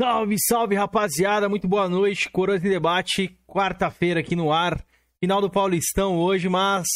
Salve, 0.00 0.36
salve, 0.38 0.76
rapaziada. 0.76 1.48
Muito 1.48 1.66
boa 1.66 1.88
noite. 1.88 2.30
Coroas 2.30 2.64
em 2.64 2.68
Debate, 2.68 3.36
quarta-feira 3.48 4.20
aqui 4.20 4.36
no 4.36 4.52
ar. 4.52 4.80
Final 5.18 5.40
do 5.40 5.50
Paulistão 5.50 6.16
hoje, 6.18 6.48
mas 6.48 6.86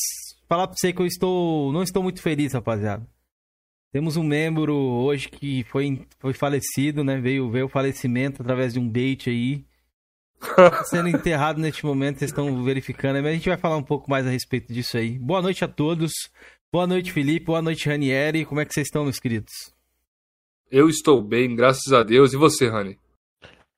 falar 0.48 0.68
pra 0.68 0.76
você 0.76 0.92
que 0.92 1.02
eu 1.02 1.06
estou 1.06 1.72
não 1.72 1.82
estou 1.82 2.00
muito 2.00 2.22
feliz, 2.22 2.52
rapaziada. 2.52 3.04
Temos 3.92 4.16
um 4.16 4.22
membro 4.22 4.76
hoje 4.76 5.28
que 5.28 5.64
foi, 5.64 6.06
foi 6.20 6.32
falecido, 6.32 7.02
né? 7.02 7.18
Veio, 7.20 7.50
veio 7.50 7.66
o 7.66 7.68
falecimento 7.68 8.40
através 8.40 8.72
de 8.72 8.78
um 8.78 8.88
bait 8.88 9.28
aí. 9.28 9.64
Tá 10.54 10.84
sendo 10.84 11.08
enterrado 11.08 11.60
neste 11.60 11.84
momento, 11.84 12.20
vocês 12.20 12.30
estão 12.30 12.62
verificando, 12.62 13.16
mas 13.16 13.26
a 13.26 13.32
gente 13.32 13.48
vai 13.48 13.58
falar 13.58 13.78
um 13.78 13.82
pouco 13.82 14.08
mais 14.08 14.24
a 14.28 14.30
respeito 14.30 14.72
disso 14.72 14.96
aí. 14.96 15.18
Boa 15.18 15.42
noite 15.42 15.64
a 15.64 15.68
todos. 15.68 16.12
Boa 16.72 16.86
noite, 16.86 17.12
Felipe. 17.12 17.46
Boa 17.46 17.62
noite, 17.62 17.88
Ranieri. 17.88 18.44
Como 18.44 18.60
é 18.60 18.64
que 18.64 18.72
vocês 18.72 18.86
estão, 18.86 19.02
meus 19.02 19.18
queridos? 19.18 19.71
Eu 20.74 20.88
estou 20.88 21.20
bem, 21.20 21.54
graças 21.54 21.92
a 21.92 22.02
Deus. 22.02 22.32
E 22.32 22.36
você, 22.38 22.66
Rani? 22.66 22.98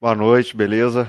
Boa 0.00 0.14
noite, 0.14 0.56
beleza? 0.56 1.08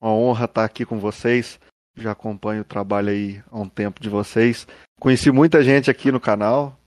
Uma 0.00 0.14
honra 0.14 0.46
estar 0.46 0.64
aqui 0.64 0.86
com 0.86 0.98
vocês. 0.98 1.60
Já 1.94 2.12
acompanho 2.12 2.62
o 2.62 2.64
trabalho 2.64 3.10
aí 3.10 3.42
há 3.50 3.60
um 3.60 3.68
tempo 3.68 4.00
de 4.00 4.08
vocês. 4.08 4.66
Conheci 4.98 5.30
muita 5.30 5.62
gente 5.62 5.90
aqui 5.90 6.10
no 6.10 6.18
canal. 6.18 6.80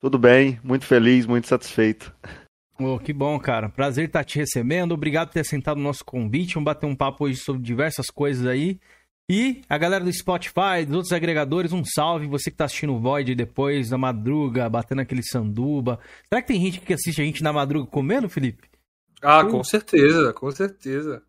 Tudo 0.00 0.20
bem, 0.20 0.60
muito 0.62 0.84
feliz, 0.84 1.26
muito 1.26 1.48
satisfeito. 1.48 2.14
Oh, 2.78 2.96
que 2.96 3.12
bom, 3.12 3.36
cara. 3.40 3.68
Prazer 3.68 4.06
estar 4.06 4.22
te 4.22 4.38
recebendo. 4.38 4.92
Obrigado 4.92 5.30
por 5.30 5.34
ter 5.34 5.40
aceitado 5.40 5.78
o 5.78 5.82
nosso 5.82 6.04
convite. 6.04 6.54
Vamos 6.54 6.66
bater 6.66 6.86
um 6.86 6.94
papo 6.94 7.24
hoje 7.24 7.40
sobre 7.40 7.60
diversas 7.60 8.06
coisas 8.06 8.46
aí. 8.46 8.78
E 9.30 9.62
a 9.68 9.78
galera 9.78 10.04
do 10.04 10.12
Spotify, 10.12 10.84
dos 10.86 10.96
outros 10.96 11.12
agregadores, 11.12 11.72
um 11.72 11.82
salve. 11.84 12.26
Você 12.26 12.50
que 12.50 12.56
tá 12.56 12.66
assistindo 12.66 12.94
o 12.94 13.00
Void 13.00 13.34
depois, 13.34 13.90
na 13.90 13.96
madruga, 13.96 14.68
batendo 14.68 15.00
aquele 15.00 15.22
sanduba. 15.22 15.98
Será 16.28 16.42
que 16.42 16.48
tem 16.48 16.60
gente 16.60 16.80
que 16.80 16.92
assiste 16.92 17.22
a 17.22 17.24
gente 17.24 17.42
na 17.42 17.52
madruga 17.52 17.86
comendo, 17.90 18.28
Felipe? 18.28 18.68
Ah, 19.22 19.42
com 19.44 19.64
certeza, 19.64 20.32
com 20.34 20.50
certeza. 20.50 21.22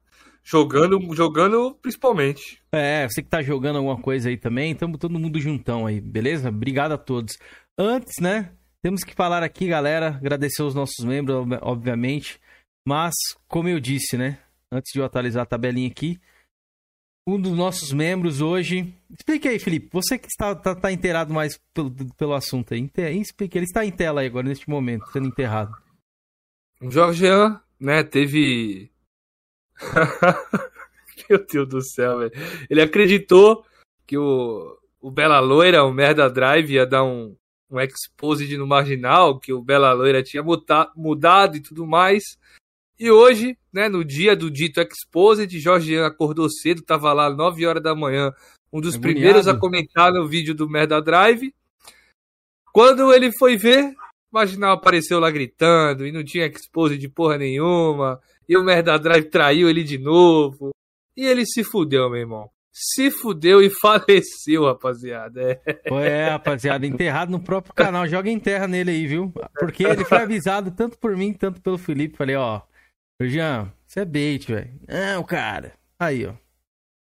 Jogando, 0.44 1.00
jogando 1.16 1.74
principalmente. 1.82 2.62
É, 2.72 3.08
você 3.08 3.24
que 3.24 3.30
tá 3.30 3.42
jogando 3.42 3.78
alguma 3.78 3.98
coisa 3.98 4.30
aí 4.30 4.38
também, 4.38 4.74
estamos 4.74 5.00
todo 5.00 5.18
mundo 5.18 5.40
juntão 5.40 5.88
aí, 5.88 6.02
beleza? 6.02 6.50
Obrigado 6.50 6.92
a 6.92 6.98
todos. 6.98 7.38
Antes, 7.78 8.22
né, 8.22 8.52
temos 8.84 9.04
que 9.04 9.16
falar 9.16 9.42
aqui, 9.42 9.68
galera, 9.68 10.10
agradecer 10.10 10.62
aos 10.62 10.76
nossos 10.76 11.04
membros, 11.04 11.48
obviamente, 11.62 12.40
mas, 12.88 13.16
como 13.48 13.70
eu 13.70 13.80
disse, 13.80 14.18
né, 14.18 14.38
antes 14.72 14.92
de 14.94 15.00
eu 15.00 15.06
atualizar 15.06 15.42
a 15.42 15.48
tabelinha 15.48 15.88
aqui, 15.88 16.20
um 17.28 17.40
dos 17.40 17.54
nossos 17.54 17.92
membros 17.92 18.40
hoje. 18.40 18.94
Explique 19.10 19.48
aí, 19.48 19.58
Felipe. 19.58 19.90
Você 19.92 20.18
que 20.18 20.28
está, 20.28 20.52
está, 20.52 20.74
está 20.74 20.92
inteirado 20.92 21.34
mais 21.34 21.60
pelo, 21.74 21.92
pelo 22.16 22.34
assunto 22.34 22.74
aí. 22.74 22.90
Explique. 23.20 23.58
Ele 23.58 23.66
está 23.66 23.84
em 23.84 23.92
tela 23.92 24.22
aí 24.22 24.28
agora, 24.28 24.48
neste 24.48 24.70
momento, 24.70 25.08
sendo 25.12 25.28
enterrado. 25.28 25.76
O 26.82 26.92
Jorgean, 26.92 27.60
né, 27.80 28.04
teve. 28.04 28.92
Meu 31.30 31.44
Deus 31.46 31.68
do 31.68 31.82
céu, 31.82 32.20
velho. 32.20 32.32
Ele 32.70 32.82
acreditou 32.82 33.66
que 34.06 34.18
o, 34.18 34.78
o 35.02 35.10
Bela 35.10 35.40
Loira, 35.40 35.84
o 35.84 35.92
Merda 35.92 36.30
Drive, 36.30 36.74
ia 36.74 36.86
dar 36.86 37.04
um, 37.04 37.36
um 37.72 37.80
exposed 37.80 38.56
no 38.58 38.68
marginal, 38.68 39.40
que 39.40 39.52
o 39.52 39.62
Bela 39.62 39.92
Loira 39.94 40.22
tinha 40.22 40.44
muta, 40.44 40.92
mudado 40.96 41.58
e 41.58 41.62
tudo 41.62 41.88
mais. 41.88 42.38
E 42.98 43.12
hoje, 43.12 43.58
né, 43.74 43.90
no 43.90 44.06
dia 44.06 44.36
do 44.36 44.50
dito 44.50 44.80
Exposed, 44.80 45.60
Jorgian 45.60 46.06
acordou 46.06 46.50
cedo, 46.50 46.82
tava 46.82 47.12
lá 47.12 47.30
9 47.30 47.66
horas 47.66 47.84
da 47.84 47.94
manhã, 47.94 48.32
um 48.72 48.80
dos 48.80 48.98
primeiros 48.98 49.48
a 49.48 49.58
comentar 49.58 50.14
no 50.14 50.28
vídeo 50.28 50.56
do 50.56 50.70
Merda 50.70 51.02
Drive. 51.02 51.54
Quando 52.74 53.14
ele 53.14 53.32
foi 53.38 53.58
ver, 53.58 53.86
o 53.86 53.96
Marginal 54.34 54.74
apareceu 54.74 55.20
lá 55.20 55.30
gritando 55.30 56.06
e 56.06 56.12
não 56.12 56.24
tinha 56.24 56.46
Exposed 56.46 57.00
de 57.00 57.10
porra 57.10 57.38
nenhuma. 57.38 58.20
E 58.48 58.56
o 58.58 58.64
Merda 58.64 58.98
Drive 58.98 59.30
traiu 59.30 59.70
ele 59.70 59.84
de 59.84 59.98
novo. 59.98 60.72
E 61.16 61.26
ele 61.26 61.46
se 61.46 61.64
fudeu, 61.64 62.10
meu 62.10 62.20
irmão. 62.20 62.50
Se 62.72 63.10
fudeu 63.10 63.62
e 63.62 63.70
faleceu, 63.82 64.66
rapaziada. 64.66 65.62
É. 65.66 65.80
é, 66.06 66.30
rapaziada, 66.30 66.86
enterrado 66.86 67.32
no 67.32 67.40
próprio 67.40 67.74
canal. 67.74 68.08
Joga 68.08 68.30
em 68.30 68.40
terra 68.40 68.68
nele 68.68 68.92
aí, 68.92 69.08
viu? 69.08 69.34
Porque 69.58 69.86
ele 69.86 70.04
foi 70.04 70.18
avisado 70.18 70.72
tanto 70.72 70.98
por 70.98 71.16
mim, 71.16 71.32
tanto 71.32 71.62
pelo 71.62 71.78
Felipe. 71.78 72.18
Falei, 72.18 72.36
ó, 72.36 72.62
Jean, 73.22 73.72
você 73.88 74.02
é 74.02 74.06
bait, 74.06 74.46
velho. 74.52 74.72
Não, 74.88 75.24
cara. 75.24 75.74
Aí, 75.98 76.26
ó. 76.26 76.34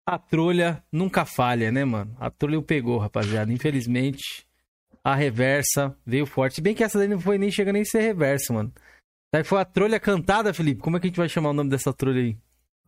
A 0.06 0.18
trolha 0.18 0.84
nunca 0.92 1.26
falha, 1.26 1.72
né, 1.72 1.86
mano? 1.86 2.16
A 2.20 2.30
trolha 2.30 2.60
o 2.60 2.64
pegou, 2.64 2.98
rapaziada. 2.98 3.52
Infelizmente, 3.54 4.46
a 5.04 5.16
reversa 5.16 5.96
veio 6.06 6.26
forte. 6.26 6.56
Se 6.56 6.62
bem 6.62 6.76
que 6.76 6.84
essa 6.84 6.98
daí 6.98 7.08
não 7.08 7.20
foi 7.20 7.38
nem 7.38 7.52
chega 7.52 7.72
nem 7.72 7.84
a 7.84 7.86
ser 7.86 8.02
reversa, 8.02 8.52
mano. 8.52 8.74
Aí 9.34 9.44
foi 9.44 9.62
a 9.62 9.66
trolha 9.66 10.00
cantada, 10.00 10.54
Felipe. 10.54 10.82
Como 10.82 10.98
é 10.98 11.00
que 11.00 11.08
a 11.08 11.10
gente 11.10 11.18
vai 11.18 11.30
chamar 11.30 11.52
o 11.52 11.54
nome 11.54 11.70
dessa 11.70 11.94
trolha 11.94 12.20
aí? 12.20 12.38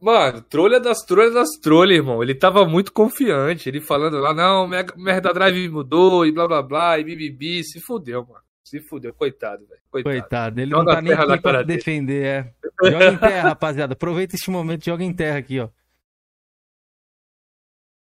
Mano, 0.02 0.42
trolha 0.42 0.82
das 0.82 0.98
trolhas 1.06 1.34
das 1.34 1.50
trolhas, 1.62 2.00
irmão. 2.00 2.22
Ele 2.22 2.36
tava 2.36 2.66
muito 2.66 2.92
confiante. 2.92 3.70
Ele 3.70 3.80
falando 3.80 4.18
lá, 4.18 4.34
não, 4.34 4.68
merda 4.68 5.34
drive 5.34 5.70
mudou 5.70 6.26
e 6.26 6.32
blá 6.34 6.46
blá 6.46 6.62
blá 6.62 7.00
e 7.00 7.06
bibibi. 7.06 7.64
Se 7.64 7.80
fudeu, 7.80 8.26
mano. 8.26 8.43
Se 8.64 8.80
fudeu, 8.80 9.14
coitado, 9.14 9.66
velho. 9.68 9.82
Coitado. 9.92 10.20
coitado. 10.20 10.62
Ele 10.62 10.72
joga 10.72 10.84
não 10.84 10.96
tá 10.96 11.02
nem 11.02 11.14
aqui 11.14 11.42
pra 11.42 11.64
defender, 11.64 12.26
é. 12.26 12.54
Joga 12.90 13.12
em 13.12 13.18
terra, 13.18 13.50
rapaziada. 13.50 13.94
Aproveita 13.94 14.36
este 14.36 14.50
momento, 14.50 14.86
joga 14.86 15.04
em 15.04 15.14
terra 15.14 15.38
aqui, 15.38 15.60
ó. 15.60 15.70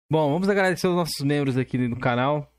Bom, 0.09 0.31
vamos 0.31 0.47
agradecer 0.47 0.87
os 0.87 0.95
nossos 0.95 1.21
membros 1.21 1.57
aqui 1.57 1.77
no 1.77 1.99
canal. 1.99 2.53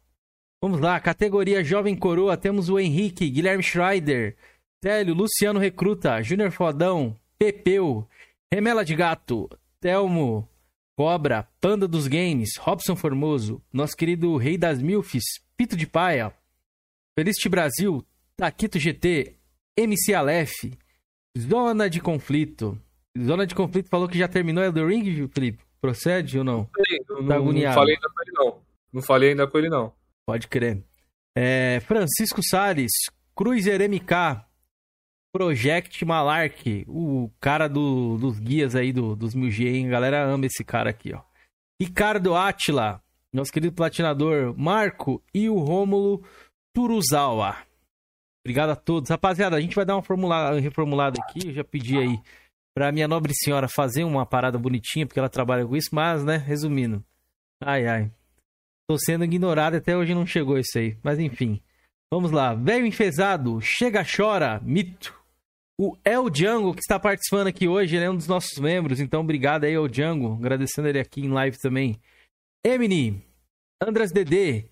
Vamos 0.61 0.81
lá, 0.81 0.99
categoria 0.99 1.63
Jovem 1.63 1.95
Coroa, 1.95 2.37
temos 2.37 2.69
o 2.69 2.81
Henrique, 2.81 3.31
Guilherme 3.31 3.63
Schreider, 3.63 4.37
Célio, 4.83 5.15
Luciano 5.15 5.61
Recruta, 5.61 6.23
Júnior 6.23 6.51
Fodão, 6.51 7.15
Pepeu, 7.39 8.09
Remela 8.53 8.85
de 8.85 8.97
Gato, 8.97 9.49
Telmo, 9.79 10.49
Cobra, 10.97 11.47
Panda 11.61 11.87
dos 11.87 12.09
Games, 12.09 12.57
Robson 12.59 12.97
Formoso, 12.97 13.63
nosso 13.73 13.97
querido 13.97 14.37
Rei 14.37 14.57
das 14.57 14.81
Milfes, 14.81 15.25
Pito 15.57 15.77
de 15.77 15.87
Paia, 15.87 16.33
Felicity 17.17 17.49
Brasil, 17.49 18.05
Taquito 18.37 18.79
GT, 18.79 19.37
MC 19.77 20.13
Aleph, 20.13 20.53
Zona 21.39 21.89
de 21.89 22.01
Conflito. 22.01 22.81
Zona 23.17 23.47
de 23.47 23.55
Conflito 23.55 23.89
falou 23.89 24.09
que 24.09 24.19
já 24.19 24.27
terminou 24.27 24.71
do 24.73 24.87
Ring, 24.87 25.29
Felipe? 25.29 25.63
Procede 25.81 26.39
ou 26.39 26.45
não? 26.45 26.69
Não, 27.09 27.27
tá 27.27 27.39
não, 27.39 27.53
não, 27.53 27.73
falei 27.73 27.95
ainda 27.95 28.09
com 28.09 28.23
ele, 28.23 28.33
não. 28.33 28.63
Não 28.93 29.03
falei 29.03 29.31
ainda 29.31 29.47
com 29.47 29.59
ele, 29.59 29.69
não. 29.69 29.93
Pode 30.27 30.49
crer. 30.49 30.83
É, 31.37 31.81
Francisco 31.87 32.41
Salles, 32.43 32.93
Cruiser 33.35 33.81
MK, 33.89 34.45
Project 35.33 36.05
Malark, 36.05 36.85
o 36.89 37.31
cara 37.41 37.69
do, 37.69 38.17
dos 38.19 38.39
guias 38.39 38.75
aí 38.75 38.93
do, 38.93 39.15
dos 39.15 39.35
1000G, 39.35 39.67
hein? 39.67 39.87
A 39.89 39.91
galera 39.91 40.25
ama 40.25 40.47
esse 40.47 40.65
cara 40.65 40.91
aqui, 40.91 41.13
ó. 41.13 41.21
Ricardo 41.81 42.35
Atila, 42.35 43.03
nosso 43.33 43.53
querido 43.53 43.75
platinador, 43.75 44.55
Marco 44.57 45.23
e 45.35 45.49
o 45.49 45.59
Rômulo 45.59 46.25
Turuzawa. 46.75 47.57
Obrigado 48.45 48.71
a 48.71 48.77
todos. 48.77 49.09
Rapaziada, 49.09 49.57
a 49.57 49.61
gente 49.61 49.77
vai 49.77 49.85
dar 49.85 49.97
uma 49.97 50.03
formulada, 50.03 50.59
reformulada 50.61 51.19
aqui. 51.23 51.49
Eu 51.49 51.55
já 51.55 51.65
pedi 51.65 51.97
aí 51.97 52.21
pra 52.77 52.93
minha 52.93 53.09
nobre 53.09 53.33
senhora 53.35 53.69
fazer 53.69 54.05
uma 54.05 54.27
parada 54.27 54.59
bonitinha, 54.59 55.07
porque 55.07 55.19
ela 55.19 55.29
trabalha 55.29 55.67
com 55.67 55.77
isso, 55.77 55.89
mas, 55.93 56.25
né, 56.25 56.37
resumindo. 56.37 57.03
Ai, 57.63 57.87
ai. 57.87 58.11
Tô 58.87 58.99
sendo 58.99 59.25
ignorado, 59.25 59.77
até 59.77 59.97
hoje 59.97 60.15
não 60.15 60.27
chegou 60.27 60.59
isso 60.59 60.77
aí. 60.77 60.99
Mas 61.03 61.19
enfim. 61.19 61.63
Vamos 62.13 62.31
lá. 62.31 62.55
Velho 62.55 62.85
enfesado, 62.85 63.61
chega, 63.61 64.05
chora, 64.05 64.61
mito. 64.63 65.19
O 65.81 65.97
El 66.05 66.29
Django, 66.31 66.75
que 66.75 66.81
está 66.81 67.01
participando 67.01 67.49
aqui 67.49 67.67
hoje, 67.67 67.97
ele 67.97 68.05
é 68.05 68.11
um 68.11 68.17
dos 68.17 68.29
nossos 68.29 68.59
membros. 68.59 69.01
Então, 69.01 69.23
obrigado 69.23 69.65
aí, 69.65 69.73
El 69.73 69.89
Django. 69.89 70.35
Agradecendo 70.35 70.87
ele 70.87 71.01
aqui 71.01 71.23
em 71.23 71.31
live 71.31 71.59
também. 71.59 71.99
Emily, 72.65 73.21
Andras 73.83 74.13
DD, 74.13 74.69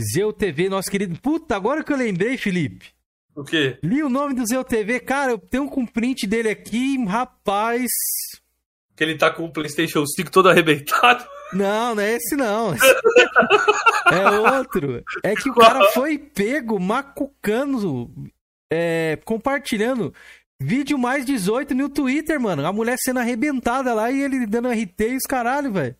Zeu 0.00 0.32
TV, 0.32 0.68
nosso 0.68 0.90
querido. 0.90 1.18
Puta, 1.20 1.56
agora 1.56 1.82
que 1.82 1.92
eu 1.92 1.96
lembrei, 1.96 2.36
Felipe. 2.36 2.86
O 3.34 3.44
quê? 3.44 3.78
Li 3.82 4.02
o 4.02 4.08
nome 4.08 4.34
do 4.34 4.46
Zeu 4.46 4.64
TV. 4.64 4.98
Cara, 5.00 5.32
eu 5.32 5.38
tenho 5.38 5.70
um 5.76 5.86
print 5.86 6.26
dele 6.26 6.48
aqui, 6.48 7.02
rapaz. 7.04 7.88
Que 8.96 9.04
ele 9.04 9.16
tá 9.16 9.30
com 9.30 9.44
o 9.44 9.52
PlayStation 9.52 10.04
5 10.04 10.30
todo 10.30 10.48
arrebentado. 10.48 11.24
Não, 11.52 11.94
não 11.94 12.02
é 12.02 12.14
esse 12.16 12.36
não. 12.36 12.74
é 14.10 14.56
outro. 14.56 15.04
É 15.22 15.34
que 15.34 15.48
o 15.48 15.54
cara 15.54 15.92
foi 15.92 16.18
pego 16.18 16.78
macucando, 16.78 18.10
é, 18.70 19.18
compartilhando 19.24 20.12
vídeo 20.60 20.98
mais 20.98 21.24
18 21.24 21.74
no 21.74 21.88
Twitter, 21.88 22.40
mano. 22.40 22.66
A 22.66 22.72
mulher 22.72 22.96
sendo 22.98 23.20
arrebentada 23.20 23.94
lá 23.94 24.10
e 24.10 24.20
ele 24.20 24.46
dando 24.46 24.68
RT 24.68 25.00
e 25.00 25.16
os 25.16 25.22
caralho, 25.22 25.72
velho. 25.72 25.96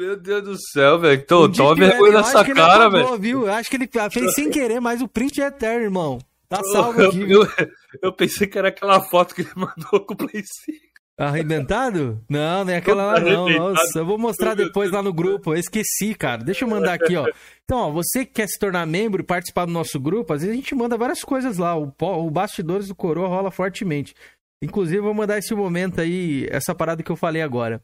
Meu 0.00 0.16
Deus 0.16 0.42
do 0.42 0.56
céu, 0.72 0.98
velho. 0.98 1.22
Tô, 1.26 1.44
um 1.44 1.52
toma 1.52 1.74
vergonha 1.74 2.12
nessa 2.14 2.42
cara, 2.42 2.88
velho. 2.88 3.18
Viu? 3.18 3.52
Acho 3.52 3.68
que 3.68 3.76
ele 3.76 3.90
fez 4.10 4.34
sem 4.34 4.48
querer, 4.48 4.80
mas 4.80 5.02
o 5.02 5.06
print 5.06 5.42
é 5.42 5.48
eterno, 5.48 5.84
irmão. 5.84 6.18
Tá 6.48 6.64
salvo 6.72 7.04
aqui. 7.04 7.20
Eu, 7.20 7.42
eu, 7.42 7.48
eu, 8.04 8.10
pensei 8.10 8.46
que 8.46 8.58
era 8.58 8.68
aquela 8.68 9.02
foto 9.02 9.34
que 9.34 9.42
ele 9.42 9.50
mandou 9.54 10.00
com 10.00 10.14
o 10.14 10.16
Play 10.16 10.42
5. 10.42 10.78
Arrebentado? 11.18 12.18
Não, 12.30 12.64
nem 12.64 12.76
aquela 12.76 13.12
lá 13.12 13.20
não. 13.20 13.46
Nossa, 13.46 13.98
eu 13.98 14.06
vou 14.06 14.16
mostrar 14.16 14.54
depois 14.54 14.90
lá 14.90 15.02
no 15.02 15.12
grupo. 15.12 15.52
Eu 15.52 15.58
esqueci, 15.58 16.14
cara. 16.14 16.42
Deixa 16.42 16.64
eu 16.64 16.68
mandar 16.68 16.94
aqui, 16.94 17.14
ó. 17.14 17.28
Então, 17.62 17.80
ó, 17.80 17.90
você 17.90 18.24
que 18.24 18.32
quer 18.32 18.48
se 18.48 18.58
tornar 18.58 18.86
membro 18.86 19.20
e 19.20 19.26
participar 19.26 19.66
do 19.66 19.72
nosso 19.72 20.00
grupo, 20.00 20.32
às 20.32 20.40
vezes 20.40 20.54
a 20.54 20.56
gente 20.56 20.74
manda 20.74 20.96
várias 20.96 21.22
coisas 21.22 21.58
lá. 21.58 21.76
O, 21.76 21.92
o 22.00 22.30
Bastidores 22.30 22.88
do 22.88 22.94
Coroa 22.94 23.28
rola 23.28 23.50
fortemente. 23.50 24.14
Inclusive, 24.62 24.96
eu 24.96 25.02
vou 25.02 25.12
mandar 25.12 25.36
esse 25.36 25.54
momento 25.54 26.00
aí, 26.00 26.48
essa 26.50 26.74
parada 26.74 27.02
que 27.02 27.12
eu 27.12 27.16
falei 27.16 27.42
agora. 27.42 27.82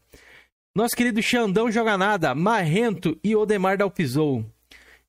Nosso 0.77 0.95
querido 0.95 1.19
Xandão 1.23 1.71
Joga 1.71 1.97
Nada, 1.97 2.35
Marrento 2.35 3.17
e 3.23 3.35
Odemar 3.35 3.79
Dalpizou. 3.79 4.45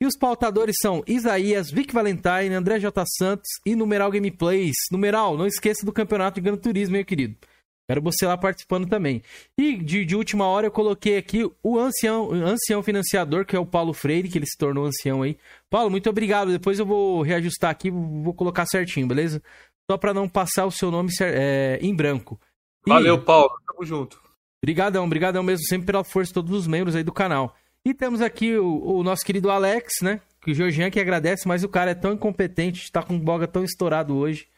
E 0.00 0.06
os 0.06 0.16
pautadores 0.16 0.76
são 0.80 1.04
Isaías, 1.06 1.70
Vic 1.70 1.92
Valentine, 1.92 2.54
André 2.54 2.80
J. 2.80 3.04
Santos 3.18 3.50
e 3.66 3.76
Numeral 3.76 4.10
Gameplays. 4.10 4.76
Numeral, 4.90 5.36
não 5.36 5.46
esqueça 5.46 5.84
do 5.84 5.92
campeonato 5.92 6.36
de 6.36 6.40
Gran 6.40 6.56
Turismo, 6.56 6.94
meu 6.94 7.04
querido. 7.04 7.36
Quero 7.86 8.00
você 8.00 8.24
lá 8.24 8.38
participando 8.38 8.88
também. 8.88 9.22
E 9.58 9.76
de, 9.76 10.06
de 10.06 10.16
última 10.16 10.46
hora 10.46 10.68
eu 10.68 10.70
coloquei 10.70 11.18
aqui 11.18 11.44
o 11.62 11.78
ancião, 11.78 12.32
ancião 12.32 12.82
financiador, 12.82 13.44
que 13.44 13.54
é 13.54 13.58
o 13.58 13.66
Paulo 13.66 13.92
Freire, 13.92 14.30
que 14.30 14.38
ele 14.38 14.46
se 14.46 14.56
tornou 14.56 14.86
ancião 14.86 15.20
aí. 15.20 15.36
Paulo, 15.68 15.90
muito 15.90 16.08
obrigado. 16.08 16.50
Depois 16.50 16.78
eu 16.78 16.86
vou 16.86 17.20
reajustar 17.20 17.68
aqui, 17.68 17.90
vou 17.90 18.32
colocar 18.32 18.64
certinho, 18.64 19.06
beleza? 19.06 19.42
Só 19.90 19.98
para 19.98 20.14
não 20.14 20.30
passar 20.30 20.64
o 20.64 20.72
seu 20.72 20.90
nome 20.90 21.10
é, 21.20 21.78
em 21.82 21.94
branco. 21.94 22.40
E... 22.86 22.88
Valeu, 22.88 23.22
Paulo. 23.22 23.50
Tamo 23.66 23.84
junto. 23.84 24.27
Obrigadão, 24.62 25.04
obrigadão 25.04 25.42
mesmo 25.42 25.64
sempre 25.66 25.86
pela 25.86 26.04
força 26.04 26.28
de 26.30 26.34
todos 26.34 26.52
os 26.52 26.66
membros 26.66 26.96
aí 26.96 27.04
do 27.04 27.12
canal. 27.12 27.56
E 27.84 27.94
temos 27.94 28.20
aqui 28.20 28.56
o, 28.56 28.98
o 28.98 29.02
nosso 29.02 29.24
querido 29.24 29.50
Alex, 29.50 29.94
né? 30.02 30.20
Que 30.40 30.50
o 30.50 30.54
Georgian 30.54 30.90
que 30.90 31.00
agradece, 31.00 31.46
mas 31.46 31.64
o 31.64 31.68
cara 31.68 31.92
é 31.92 31.94
tão 31.94 32.12
incompetente, 32.12 32.82
está 32.82 33.02
com 33.02 33.16
o 33.16 33.20
boga 33.20 33.46
tão 33.46 33.64
estourado 33.64 34.16
hoje, 34.16 34.48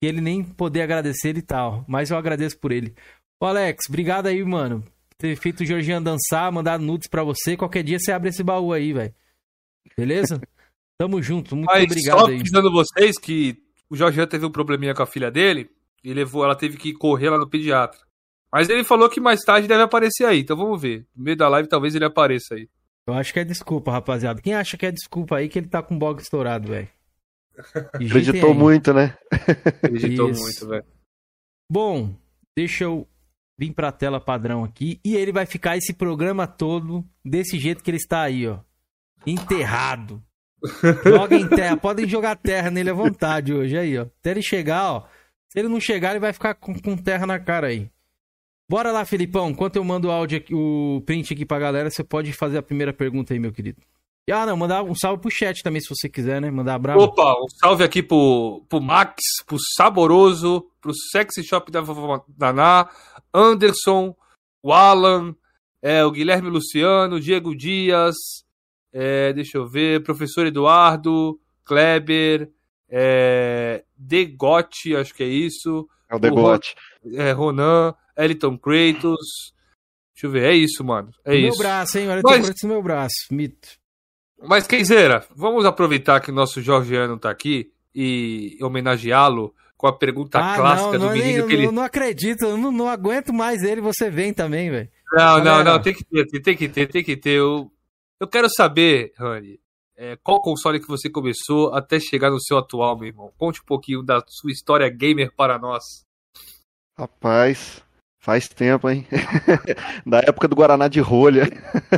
que 0.00 0.06
ele 0.06 0.20
nem 0.20 0.42
poder 0.42 0.82
agradecer 0.82 1.36
e 1.36 1.42
tal. 1.42 1.84
Mas 1.86 2.10
eu 2.10 2.16
agradeço 2.16 2.58
por 2.58 2.72
ele. 2.72 2.94
Ô 3.40 3.46
Alex, 3.46 3.84
obrigado 3.88 4.26
aí, 4.26 4.42
mano. 4.44 4.84
Ter 5.18 5.36
feito 5.36 5.62
o 5.62 5.66
Georgian 5.66 6.02
dançar, 6.02 6.50
mandar 6.50 6.78
nudes 6.78 7.08
para 7.08 7.22
você. 7.22 7.56
Qualquer 7.56 7.82
dia 7.84 7.98
você 7.98 8.10
abre 8.10 8.30
esse 8.30 8.42
baú 8.42 8.72
aí, 8.72 8.92
velho. 8.92 9.14
Beleza? 9.96 10.40
Tamo 10.98 11.22
junto, 11.22 11.56
muito 11.56 11.66
mas 11.66 11.84
obrigado 11.84 12.20
só 12.20 12.26
aí. 12.26 12.36
avisando 12.36 12.70
vocês 12.70 13.18
que 13.18 13.62
o 13.90 13.96
Georgian 13.96 14.26
teve 14.26 14.46
um 14.46 14.50
probleminha 14.50 14.94
com 14.94 15.02
a 15.02 15.06
filha 15.06 15.30
dele 15.30 15.70
e 16.02 16.12
levou, 16.14 16.44
ela 16.44 16.56
teve 16.56 16.76
que 16.76 16.92
correr 16.92 17.30
lá 17.30 17.38
no 17.38 17.48
pediatra. 17.48 18.00
Mas 18.52 18.68
ele 18.68 18.84
falou 18.84 19.08
que 19.08 19.18
mais 19.18 19.40
tarde 19.40 19.66
deve 19.66 19.82
aparecer 19.82 20.26
aí, 20.26 20.40
então 20.40 20.56
vamos 20.56 20.80
ver. 20.80 21.06
No 21.16 21.24
meio 21.24 21.36
da 21.36 21.48
live 21.48 21.68
talvez 21.68 21.94
ele 21.94 22.04
apareça 22.04 22.54
aí. 22.54 22.68
Eu 23.06 23.14
acho 23.14 23.32
que 23.32 23.40
é 23.40 23.44
desculpa, 23.44 23.90
rapaziada. 23.90 24.42
Quem 24.42 24.54
acha 24.54 24.76
que 24.76 24.86
é 24.86 24.92
desculpa 24.92 25.36
aí 25.36 25.48
que 25.48 25.58
ele 25.58 25.68
tá 25.68 25.82
com 25.82 25.96
o 25.96 25.98
bog 25.98 26.20
estourado, 26.20 26.68
velho? 26.68 26.88
Acreditou 27.94 28.54
muito, 28.54 28.92
né? 28.92 29.16
Acreditou 29.30 30.30
Isso. 30.30 30.40
muito, 30.40 30.68
velho. 30.68 30.84
Bom, 31.70 32.14
deixa 32.54 32.84
eu 32.84 33.08
vir 33.58 33.72
pra 33.72 33.90
tela 33.90 34.20
padrão 34.20 34.62
aqui. 34.62 35.00
E 35.04 35.16
ele 35.16 35.32
vai 35.32 35.46
ficar 35.46 35.76
esse 35.76 35.92
programa 35.92 36.46
todo 36.46 37.04
desse 37.24 37.58
jeito 37.58 37.82
que 37.82 37.90
ele 37.90 37.96
está 37.96 38.22
aí, 38.22 38.46
ó. 38.46 38.58
Enterrado. 39.26 40.22
Joga 41.04 41.36
em 41.36 41.48
terra. 41.48 41.76
Podem 41.76 42.08
jogar 42.08 42.36
terra 42.36 42.70
nele 42.70 42.90
à 42.90 42.94
vontade 42.94 43.52
hoje 43.52 43.76
aí, 43.76 43.98
ó. 43.98 44.02
Até 44.02 44.30
ele 44.30 44.42
chegar, 44.42 44.92
ó. 44.92 45.08
Se 45.48 45.58
ele 45.58 45.68
não 45.68 45.80
chegar, 45.80 46.10
ele 46.10 46.20
vai 46.20 46.32
ficar 46.32 46.54
com, 46.54 46.78
com 46.78 46.96
terra 46.96 47.26
na 47.26 47.38
cara 47.38 47.68
aí. 47.68 47.90
Bora 48.72 48.90
lá, 48.90 49.04
Filipão. 49.04 49.50
Enquanto 49.50 49.76
eu 49.76 49.84
mando 49.84 50.08
o 50.08 50.10
áudio 50.10 50.38
aqui, 50.38 50.54
o 50.54 51.02
print 51.04 51.34
aqui 51.34 51.44
pra 51.44 51.58
galera, 51.58 51.90
você 51.90 52.02
pode 52.02 52.32
fazer 52.32 52.56
a 52.56 52.62
primeira 52.62 52.90
pergunta 52.90 53.34
aí, 53.34 53.38
meu 53.38 53.52
querido. 53.52 53.82
Ah, 54.30 54.46
não, 54.46 54.56
mandar 54.56 54.82
um 54.82 54.94
salve 54.94 55.20
pro 55.20 55.30
chat 55.30 55.62
também, 55.62 55.78
se 55.78 55.94
você 55.94 56.08
quiser, 56.08 56.40
né? 56.40 56.50
Mandar 56.50 56.76
abraço. 56.76 56.98
Opa, 56.98 57.34
um 57.34 57.50
salve 57.60 57.84
aqui 57.84 58.02
pro, 58.02 58.64
pro 58.70 58.80
Max, 58.80 59.20
pro 59.46 59.58
Saboroso, 59.76 60.70
pro 60.80 60.94
Sexy 60.94 61.44
Shop 61.44 61.70
da 61.70 61.82
Daná, 62.26 62.88
Anderson, 63.34 64.16
o 64.62 64.72
Alan, 64.72 65.36
é, 65.82 66.02
o 66.02 66.10
Guilherme 66.10 66.48
Luciano, 66.48 67.20
Diego 67.20 67.54
Dias, 67.54 68.14
é, 68.90 69.34
deixa 69.34 69.58
eu 69.58 69.68
ver, 69.68 70.02
professor 70.02 70.46
Eduardo, 70.46 71.38
Kleber, 71.62 72.50
é, 72.88 73.84
Degote, 73.98 74.96
acho 74.96 75.12
que 75.12 75.24
é 75.24 75.28
isso. 75.28 75.86
É 76.08 76.16
o 76.16 76.18
Degote. 76.18 76.74
É, 77.16 77.32
Ronan, 77.32 77.94
Eliton 78.16 78.58
Kratos. 78.58 79.52
Deixa 80.14 80.26
eu 80.26 80.30
ver, 80.30 80.44
é 80.44 80.54
isso, 80.54 80.84
mano. 80.84 81.10
É 81.24 81.32
meu 81.32 81.48
isso. 81.48 81.58
braço, 81.58 81.98
hein? 81.98 82.08
Olha, 82.08 82.22
Mas... 82.22 82.54
no 82.62 82.68
meu 82.68 82.82
braço, 82.82 83.14
mito. 83.30 83.68
Mas, 84.40 84.66
Kenzeira, 84.66 85.24
vamos 85.34 85.64
aproveitar 85.64 86.20
que 86.20 86.30
o 86.30 86.34
nosso 86.34 86.60
Jorgiano 86.60 87.18
tá 87.18 87.30
aqui 87.30 87.72
e 87.94 88.58
homenageá-lo 88.60 89.54
com 89.76 89.86
a 89.86 89.92
pergunta 89.92 90.38
ah, 90.38 90.56
clássica 90.56 90.98
não, 90.98 91.08
do 91.08 91.12
menino 91.12 91.38
nem, 91.38 91.46
que 91.46 91.52
ele. 91.54 91.66
Eu 91.66 91.72
não 91.72 91.82
acredito, 91.82 92.44
eu 92.44 92.56
não, 92.56 92.70
não 92.70 92.88
aguento 92.88 93.32
mais 93.32 93.62
ele, 93.62 93.80
você 93.80 94.10
vem 94.10 94.32
também, 94.32 94.70
velho. 94.70 94.88
Não, 95.12 95.42
não, 95.42 95.64
não, 95.64 95.82
tem 95.82 95.92
que 95.92 96.04
ter, 96.04 96.24
tem 96.40 96.56
que 96.56 96.68
ter, 96.68 96.86
tem 96.86 97.04
que 97.04 97.16
ter. 97.16 97.38
Eu, 97.38 97.70
eu 98.20 98.28
quero 98.28 98.48
saber, 98.48 99.12
Rani, 99.16 99.60
é, 99.96 100.16
qual 100.22 100.40
console 100.40 100.80
que 100.80 100.88
você 100.88 101.10
começou 101.10 101.74
até 101.74 102.00
chegar 102.00 102.30
no 102.30 102.40
seu 102.40 102.58
atual, 102.58 102.96
meu 102.96 103.08
irmão? 103.08 103.32
Conte 103.36 103.60
um 103.60 103.64
pouquinho 103.64 104.02
da 104.02 104.22
sua 104.26 104.50
história 104.50 104.88
gamer 104.88 105.32
para 105.36 105.58
nós. 105.58 105.82
Rapaz, 106.98 107.82
faz 108.22 108.48
tempo, 108.48 108.88
hein? 108.88 109.04
da 110.06 110.20
época 110.20 110.46
do 110.46 110.54
Guaraná 110.54 110.86
de 110.86 111.00
rolha. 111.00 111.50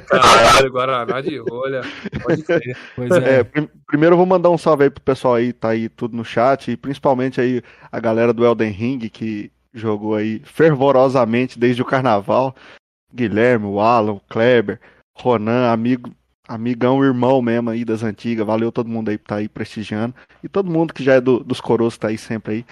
Caralho, 0.09 0.73
Guaraná 0.73 1.21
de 1.21 1.39
rolha. 1.39 1.83
Pode 2.23 2.43
ser. 2.43 2.77
Pois 2.97 3.11
é. 3.13 3.41
é 3.41 3.45
prim 3.45 3.69
primeiro 3.87 4.15
eu 4.15 4.17
vou 4.17 4.27
mandar 4.27 4.51
um 4.51 4.59
salve 4.59 4.85
aí 4.85 4.91
pro 4.91 5.03
pessoal 5.03 5.35
aí, 5.35 5.53
tá 5.53 5.69
aí 5.69 5.89
tudo 5.89 6.17
no 6.17 6.25
chat, 6.25 6.71
e 6.71 6.77
principalmente 6.77 7.41
aí 7.41 7.63
a 7.93 8.01
galera 8.01 8.33
do 8.33 8.45
Elden 8.45 8.73
Ring, 8.73 8.99
que 9.11 9.53
jogou 9.73 10.15
aí 10.15 10.41
fervorosamente 10.45 11.59
desde 11.59 11.83
o 11.83 11.85
carnaval. 11.85 12.57
Guilherme, 13.15 13.67
o 13.67 13.79
Alan, 13.79 14.13
o 14.13 14.21
Kleber, 14.21 14.81
Ronan, 15.17 15.71
amigo, 15.71 16.11
amigão, 16.49 17.05
irmão 17.05 17.41
mesmo 17.43 17.71
aí 17.71 17.85
das 17.85 18.03
antigas. 18.03 18.47
Valeu 18.47 18.73
todo 18.73 18.89
mundo 18.89 19.11
aí 19.11 19.19
por 19.19 19.29
tá 19.29 19.37
aí 19.37 19.49
prestigiando. 19.49 20.15
E 20.43 20.49
todo 20.49 20.71
mundo 20.71 20.95
que 20.95 21.05
já 21.05 21.15
é 21.15 21.21
do, 21.21 21.45
dos 21.45 21.61
coroas 21.61 21.99
tá 21.99 22.09
aí 22.09 22.19
sempre 22.19 22.55
aí. 22.55 22.67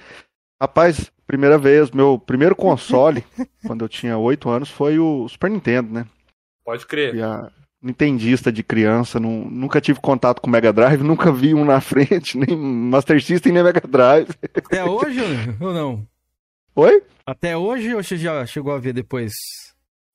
Rapaz, 0.60 1.12
primeira 1.32 1.56
vez, 1.56 1.90
meu 1.90 2.18
primeiro 2.18 2.54
console, 2.54 3.24
quando 3.66 3.82
eu 3.82 3.88
tinha 3.88 4.18
8 4.18 4.50
anos, 4.50 4.68
foi 4.68 4.98
o 4.98 5.26
Super 5.26 5.50
Nintendo, 5.50 5.90
né? 5.90 6.04
Pode 6.62 6.86
crer. 6.86 7.14
E 7.14 7.22
a 7.22 7.50
Nintendista 7.80 8.52
de 8.52 8.62
criança, 8.62 9.18
não, 9.18 9.46
nunca 9.46 9.80
tive 9.80 9.98
contato 9.98 10.42
com 10.42 10.50
Mega 10.50 10.70
Drive, 10.74 11.00
nunca 11.02 11.32
vi 11.32 11.54
um 11.54 11.64
na 11.64 11.80
frente, 11.80 12.36
nem 12.36 12.54
Master 12.54 13.20
System, 13.22 13.50
nem 13.50 13.62
Mega 13.62 13.80
Drive. 13.80 14.28
Até 14.54 14.84
hoje 14.84 15.20
ou 15.58 15.72
não? 15.72 16.06
Oi? 16.76 17.02
Até 17.24 17.56
hoje 17.56 17.94
ou 17.94 18.04
você 18.04 18.18
já 18.18 18.44
chegou 18.44 18.74
a 18.74 18.78
ver 18.78 18.92
depois? 18.92 19.32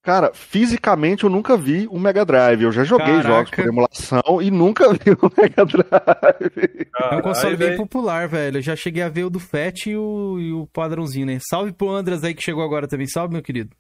Cara, 0.08 0.32
fisicamente 0.34 1.26
eu 1.26 1.30
nunca 1.30 1.58
vi 1.58 1.86
um 1.92 2.00
Mega 2.00 2.24
Drive. 2.24 2.64
Eu 2.64 2.72
já 2.72 2.86
joguei 2.86 3.08
Caraca. 3.08 3.28
jogos 3.28 3.52
por 3.52 3.68
emulação 3.68 4.42
e 4.42 4.50
nunca 4.50 4.88
vi 4.96 5.12
um 5.12 5.30
Mega 5.38 5.66
Drive. 5.66 6.88
é 7.12 7.16
um 7.18 7.22
console 7.22 7.58
bem 7.58 7.76
popular, 7.76 8.26
velho. 8.26 8.60
Eu 8.60 8.62
já 8.62 8.74
cheguei 8.74 9.04
a 9.04 9.10
ver 9.10 9.26
o 9.26 9.30
do 9.30 9.38
FAT 9.38 9.88
e 9.88 9.98
o, 9.98 10.40
e 10.40 10.54
o 10.54 10.66
padrãozinho, 10.68 11.26
né? 11.26 11.40
Salve 11.50 11.74
pro 11.74 11.90
Andras 11.90 12.24
aí 12.24 12.34
que 12.34 12.42
chegou 12.42 12.64
agora 12.64 12.88
também. 12.88 13.06
Salve, 13.06 13.34
meu 13.34 13.44
querido. 13.44 13.76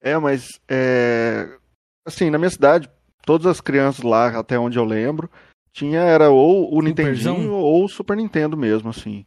É, 0.00 0.16
mas 0.16 0.50
é... 0.68 1.48
assim, 2.06 2.30
na 2.30 2.38
minha 2.38 2.50
cidade, 2.50 2.88
todas 3.26 3.48
as 3.48 3.60
crianças 3.60 4.04
lá, 4.04 4.38
até 4.38 4.56
onde 4.56 4.78
eu 4.78 4.84
lembro, 4.84 5.28
tinha 5.72 5.98
era 5.98 6.30
ou 6.30 6.72
o 6.72 6.80
Nintendinho 6.80 7.54
ou 7.54 7.86
o 7.86 7.88
Super 7.88 8.16
Nintendo 8.16 8.56
mesmo, 8.56 8.90
assim 8.90 9.26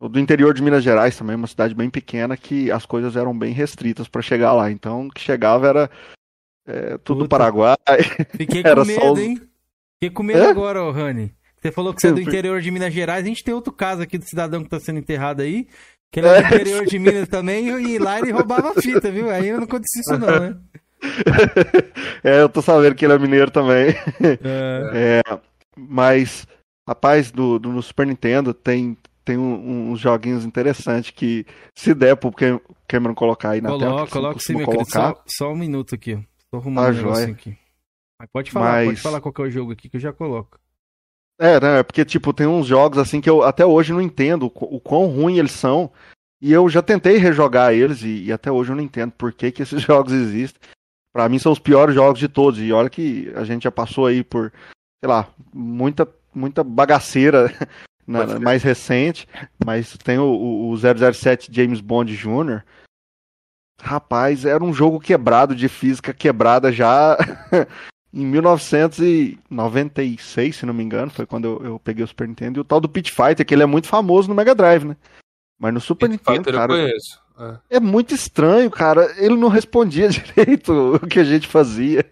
do 0.00 0.20
interior 0.20 0.52
de 0.52 0.62
Minas 0.62 0.84
Gerais 0.84 1.16
também, 1.16 1.36
uma 1.36 1.46
cidade 1.46 1.74
bem 1.74 1.88
pequena, 1.88 2.36
que 2.36 2.70
as 2.70 2.84
coisas 2.84 3.16
eram 3.16 3.36
bem 3.36 3.52
restritas 3.52 4.06
para 4.08 4.20
chegar 4.20 4.52
lá. 4.52 4.70
Então, 4.70 5.06
o 5.06 5.10
que 5.10 5.20
chegava 5.20 5.66
era 5.66 5.90
é, 6.66 6.98
tudo 6.98 7.20
Puta. 7.20 7.28
Paraguai. 7.28 7.76
Fiquei 8.36 8.62
com 8.62 8.84
medo, 8.84 9.12
os... 9.12 9.18
hein? 9.18 9.40
Fiquei 9.94 10.10
com 10.10 10.22
medo 10.22 10.40
é? 10.40 10.50
agora, 10.50 10.82
ô 10.82 10.90
Rani. 10.90 11.34
Você 11.56 11.72
falou 11.72 11.94
que 11.94 12.00
você 12.00 12.08
é 12.08 12.12
do 12.12 12.20
interior 12.22 12.60
de 12.60 12.70
Minas 12.70 12.92
Gerais. 12.92 13.24
A 13.24 13.28
gente 13.28 13.42
tem 13.42 13.54
outro 13.54 13.72
caso 13.72 14.02
aqui 14.02 14.18
do 14.18 14.24
cidadão 14.24 14.62
que 14.62 14.68
tá 14.68 14.78
sendo 14.78 14.98
enterrado 14.98 15.40
aí. 15.40 15.66
Que 16.12 16.20
ele 16.20 16.28
é 16.28 16.42
do 16.42 16.46
interior 16.54 16.84
de 16.84 16.98
Minas 16.98 17.28
também. 17.28 17.68
E 17.68 17.98
lá 17.98 18.18
ele 18.18 18.32
roubava 18.32 18.74
fita, 18.80 19.10
viu? 19.10 19.30
Aí 19.30 19.50
não 19.52 19.64
acontecia 19.64 20.00
isso, 20.00 20.18
não, 20.18 20.40
né? 20.40 20.56
é, 22.22 22.42
eu 22.42 22.48
tô 22.48 22.60
sabendo 22.60 22.94
que 22.94 23.04
ele 23.04 23.14
é 23.14 23.18
mineiro 23.18 23.50
também. 23.50 23.94
É. 24.20 25.22
é 25.24 25.38
mas, 25.76 26.46
rapaz, 26.88 27.30
do, 27.30 27.58
do, 27.58 27.70
no 27.70 27.82
Super 27.82 28.06
Nintendo 28.06 28.54
tem 28.54 28.96
tem 29.26 29.36
um, 29.36 29.90
uns 29.90 29.98
joguinhos 29.98 30.44
interessantes 30.44 31.10
que, 31.10 31.44
se 31.74 31.92
der 31.92 32.16
pro 32.16 32.32
Cameron 32.86 33.14
colocar 33.14 33.50
aí 33.50 33.60
na 33.60 33.70
coloca, 33.70 33.86
tela. 33.86 34.06
Coloca 34.06 34.38
sim, 34.38 34.54
meu 34.54 34.66
querido. 34.66 34.88
Só, 34.88 35.22
só, 35.26 35.52
um 35.52 35.56
minuto 35.56 35.96
aqui. 35.96 36.16
Tô 36.48 36.58
arrumando 36.58 37.02
tá 37.02 37.08
um 37.08 37.32
aqui. 37.32 37.58
Mas 38.20 38.30
pode 38.32 38.50
falar, 38.52 38.72
Mas... 38.72 38.86
pode 38.86 39.00
falar 39.00 39.20
qual 39.20 39.34
é 39.38 39.48
o 39.48 39.50
jogo 39.50 39.72
aqui 39.72 39.88
que 39.88 39.96
eu 39.96 40.00
já 40.00 40.12
coloco. 40.12 40.60
É, 41.40 41.60
né? 41.60 41.82
Porque, 41.82 42.04
tipo, 42.04 42.32
tem 42.32 42.46
uns 42.46 42.68
jogos 42.68 42.98
assim 42.98 43.20
que 43.20 43.28
eu 43.28 43.42
até 43.42 43.66
hoje 43.66 43.92
não 43.92 44.00
entendo 44.00 44.44
o, 44.44 44.76
o 44.76 44.80
quão 44.80 45.06
ruim 45.06 45.38
eles 45.38 45.52
são. 45.52 45.90
E 46.40 46.52
eu 46.52 46.68
já 46.68 46.80
tentei 46.80 47.16
rejogar 47.16 47.74
eles 47.74 48.02
e, 48.02 48.26
e, 48.26 48.32
até 48.32 48.50
hoje 48.50 48.70
eu 48.70 48.76
não 48.76 48.82
entendo 48.84 49.10
por 49.10 49.32
que, 49.32 49.50
que 49.50 49.62
esses 49.62 49.82
jogos 49.82 50.12
existem. 50.12 50.60
Para 51.12 51.28
mim 51.28 51.40
são 51.40 51.50
os 51.50 51.58
piores 51.58 51.96
jogos 51.96 52.20
de 52.20 52.28
todos. 52.28 52.60
E 52.60 52.72
olha 52.72 52.88
que 52.88 53.32
a 53.34 53.42
gente 53.42 53.64
já 53.64 53.72
passou 53.72 54.06
aí 54.06 54.22
por, 54.22 54.52
sei 55.02 55.08
lá, 55.08 55.28
muita, 55.52 56.08
muita 56.32 56.62
bagaceira 56.62 57.52
na, 58.06 58.38
mais 58.38 58.62
recente, 58.62 59.26
mas 59.64 59.96
tem 59.98 60.18
o, 60.18 60.70
o 60.70 60.76
007 60.76 61.50
James 61.52 61.80
Bond 61.80 62.14
Jr. 62.16 62.62
Rapaz, 63.82 64.44
era 64.44 64.62
um 64.64 64.72
jogo 64.72 65.00
quebrado, 65.00 65.54
de 65.54 65.68
física 65.68 66.14
quebrada 66.14 66.72
já 66.72 67.18
em 68.12 68.24
1996, 68.24 70.56
se 70.56 70.64
não 70.64 70.72
me 70.72 70.82
engano, 70.82 71.10
foi 71.10 71.26
quando 71.26 71.44
eu, 71.44 71.62
eu, 71.64 71.78
peguei 71.78 72.02
o 72.02 72.08
Super 72.08 72.26
Nintendo. 72.26 72.58
E 72.58 72.62
o 72.62 72.64
tal 72.64 72.80
do 72.80 72.88
Pit 72.88 73.12
Fighter, 73.12 73.44
que 73.44 73.52
ele 73.52 73.62
é 73.62 73.66
muito 73.66 73.88
famoso 73.88 74.28
no 74.28 74.34
Mega 74.34 74.54
Drive, 74.54 74.84
né? 74.84 74.96
Mas 75.58 75.74
no 75.74 75.80
Super 75.80 76.10
Street 76.10 76.20
Nintendo, 76.20 76.44
Fighter 76.44 76.54
eu 76.54 76.58
cara, 76.58 76.72
conheço. 76.72 77.20
É. 77.38 77.76
é 77.76 77.80
muito 77.80 78.14
estranho, 78.14 78.70
cara. 78.70 79.14
Ele 79.18 79.36
não 79.36 79.48
respondia 79.48 80.08
direito 80.08 80.96
o 80.96 81.06
que 81.06 81.20
a 81.20 81.24
gente 81.24 81.46
fazia. 81.46 82.02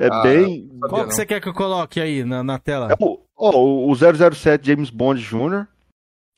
É 0.00 0.08
Ah, 0.08 0.22
bem. 0.22 0.68
Qual 0.80 1.06
que 1.06 1.14
você 1.14 1.24
quer 1.24 1.40
que 1.40 1.48
eu 1.48 1.54
coloque 1.54 2.00
aí 2.00 2.24
na, 2.24 2.42
na 2.42 2.58
tela? 2.58 2.90
É 2.90 2.96
o, 2.98 3.20
ó, 3.40 3.50
o 3.90 3.94
007 3.94 4.66
James 4.66 4.90
Bond 4.90 5.20
Jr. 5.22 5.66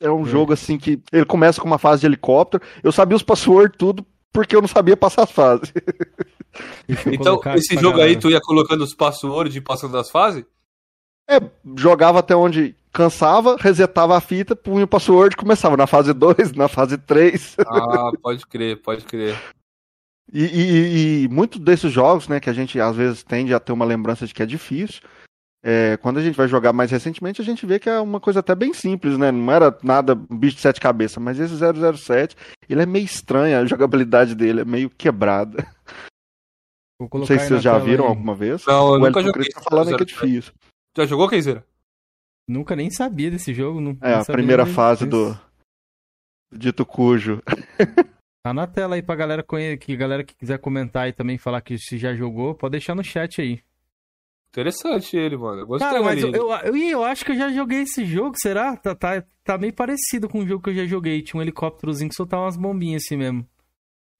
É 0.01 0.09
um 0.09 0.21
Hum. 0.21 0.25
jogo 0.25 0.53
assim 0.53 0.77
que 0.77 1.01
ele 1.11 1.25
começa 1.25 1.61
com 1.61 1.67
uma 1.67 1.77
fase 1.77 2.01
de 2.01 2.07
helicóptero. 2.07 2.63
Eu 2.81 2.91
sabia 2.91 3.15
os 3.15 3.23
passwords 3.23 3.75
tudo 3.77 4.05
porque 4.33 4.55
eu 4.55 4.61
não 4.61 4.67
sabia 4.67 4.97
passar 4.97 5.23
as 5.23 5.31
fases. 5.31 5.71
Então, 7.11 7.41
esse 7.55 7.73
jogo 7.75 7.95
aí, 7.97 8.09
galera. 8.09 8.19
tu 8.19 8.29
ia 8.29 8.39
colocando 8.39 8.83
os 8.83 8.93
passwords 8.93 9.55
e 9.55 9.61
passando 9.61 9.93
das 9.93 10.11
fases? 10.11 10.45
É, 11.27 11.39
jogava 11.75 12.19
até 12.19 12.35
onde 12.35 12.75
cansava, 12.91 13.57
resetava 13.59 14.15
a 14.15 14.21
fita, 14.21 14.55
punha 14.55 14.85
o 14.85 14.87
password, 14.87 15.35
começava 15.35 15.75
na 15.75 15.87
fase 15.87 16.13
2, 16.13 16.51
na 16.53 16.67
fase 16.67 16.95
3. 16.97 17.55
Ah, 17.65 18.11
pode 18.21 18.45
crer, 18.45 18.79
pode 18.83 19.03
crer. 19.03 19.35
E, 20.31 20.43
e, 20.43 21.23
e 21.23 21.27
muitos 21.27 21.59
desses 21.59 21.91
jogos, 21.91 22.27
né, 22.27 22.39
que 22.39 22.49
a 22.51 22.53
gente 22.53 22.79
às 22.79 22.95
vezes 22.95 23.23
tende 23.23 23.51
a 23.51 23.59
ter 23.59 23.71
uma 23.71 23.85
lembrança 23.85 24.27
de 24.27 24.33
que 24.33 24.43
é 24.43 24.45
difícil, 24.45 25.01
é, 25.63 25.95
quando 25.97 26.19
a 26.19 26.21
gente 26.21 26.35
vai 26.35 26.47
jogar 26.47 26.73
mais 26.73 26.91
recentemente, 26.91 27.41
a 27.41 27.45
gente 27.45 27.65
vê 27.65 27.79
que 27.79 27.89
é 27.89 27.99
uma 27.99 28.19
coisa 28.19 28.41
até 28.41 28.53
bem 28.53 28.73
simples, 28.73 29.17
né? 29.17 29.31
Não 29.31 29.51
era 29.51 29.75
nada 29.81 30.13
um 30.13 30.37
bicho 30.37 30.57
de 30.57 30.61
sete 30.61 30.81
cabeças, 30.81 31.17
mas 31.23 31.39
esse 31.39 31.55
007, 31.55 32.35
ele 32.69 32.81
é 32.81 32.85
meio 32.85 33.05
estranho, 33.05 33.57
a 33.57 33.65
jogabilidade 33.65 34.35
dele 34.35 34.61
é 34.61 34.65
meio 34.65 34.89
quebrada. 34.89 35.57
Vou 36.99 37.09
Não 37.19 37.25
sei 37.25 37.39
se 37.39 37.47
vocês 37.47 37.63
já 37.63 37.77
vique 37.79 38.01
aí. 38.01 38.07
alguma 38.07 38.35
vez. 38.35 38.65
Não, 38.65 38.87
eu 38.89 38.93
o 38.93 38.97
nunca 38.99 39.19
Elton 39.19 39.23
joguei. 39.23 39.49
Tá 39.49 39.61
falando 39.61 39.87
que 39.87 39.93
é 39.95 39.97
007. 39.97 40.13
difícil. 40.13 40.53
Já 40.95 41.05
jogou, 41.05 41.27
Kenzeira? 41.27 41.65
Nunca 42.47 42.75
nem 42.75 42.89
sabia 42.91 43.31
desse 43.31 43.53
jogo. 43.53 43.81
Não, 43.81 43.97
É, 44.01 44.13
não 44.15 44.21
a 44.21 44.25
primeira 44.25 44.65
fase 44.65 45.05
disso. 45.05 45.37
do 46.51 46.57
Dito 46.57 46.85
Cujo. 46.85 47.41
Tá 48.45 48.53
na 48.53 48.67
tela 48.67 48.95
aí 48.95 49.01
pra 49.01 49.15
galera 49.15 49.41
que 49.79 49.95
galera 49.95 50.21
que 50.21 50.35
quiser 50.35 50.59
comentar 50.59 51.07
e 51.07 51.13
também 51.13 51.37
falar 51.37 51.61
que 51.61 51.77
se 51.77 51.97
já 51.97 52.13
jogou, 52.13 52.53
pode 52.53 52.73
deixar 52.73 52.93
no 52.93 53.01
chat 53.01 53.39
aí. 53.41 53.63
Interessante 54.53 55.17
ele, 55.17 55.35
mano. 55.35 55.61
Eu 55.61 55.65
gostei 55.65 55.87
Cara, 55.89 56.03
mas 56.03 56.21
eu, 56.21 56.31
eu, 56.31 56.51
eu, 56.51 56.75
eu 56.77 57.03
acho 57.03 57.25
que 57.25 57.31
eu 57.31 57.35
já 57.35 57.51
joguei 57.51 57.81
esse 57.81 58.05
jogo, 58.05 58.35
será? 58.37 58.77
Tá, 58.77 58.93
tá, 58.93 59.23
tá 59.43 59.57
meio 59.57 59.73
parecido 59.73 60.29
com 60.29 60.39
o 60.39 60.47
jogo 60.47 60.63
que 60.63 60.69
eu 60.69 60.75
já 60.75 60.85
joguei. 60.85 61.23
Tinha 61.23 61.39
um 61.39 61.41
helicópterozinho 61.41 62.09
que 62.09 62.15
soltava 62.15 62.43
umas 62.43 62.55
bombinhas 62.55 63.01
assim 63.03 63.17
mesmo. 63.17 63.47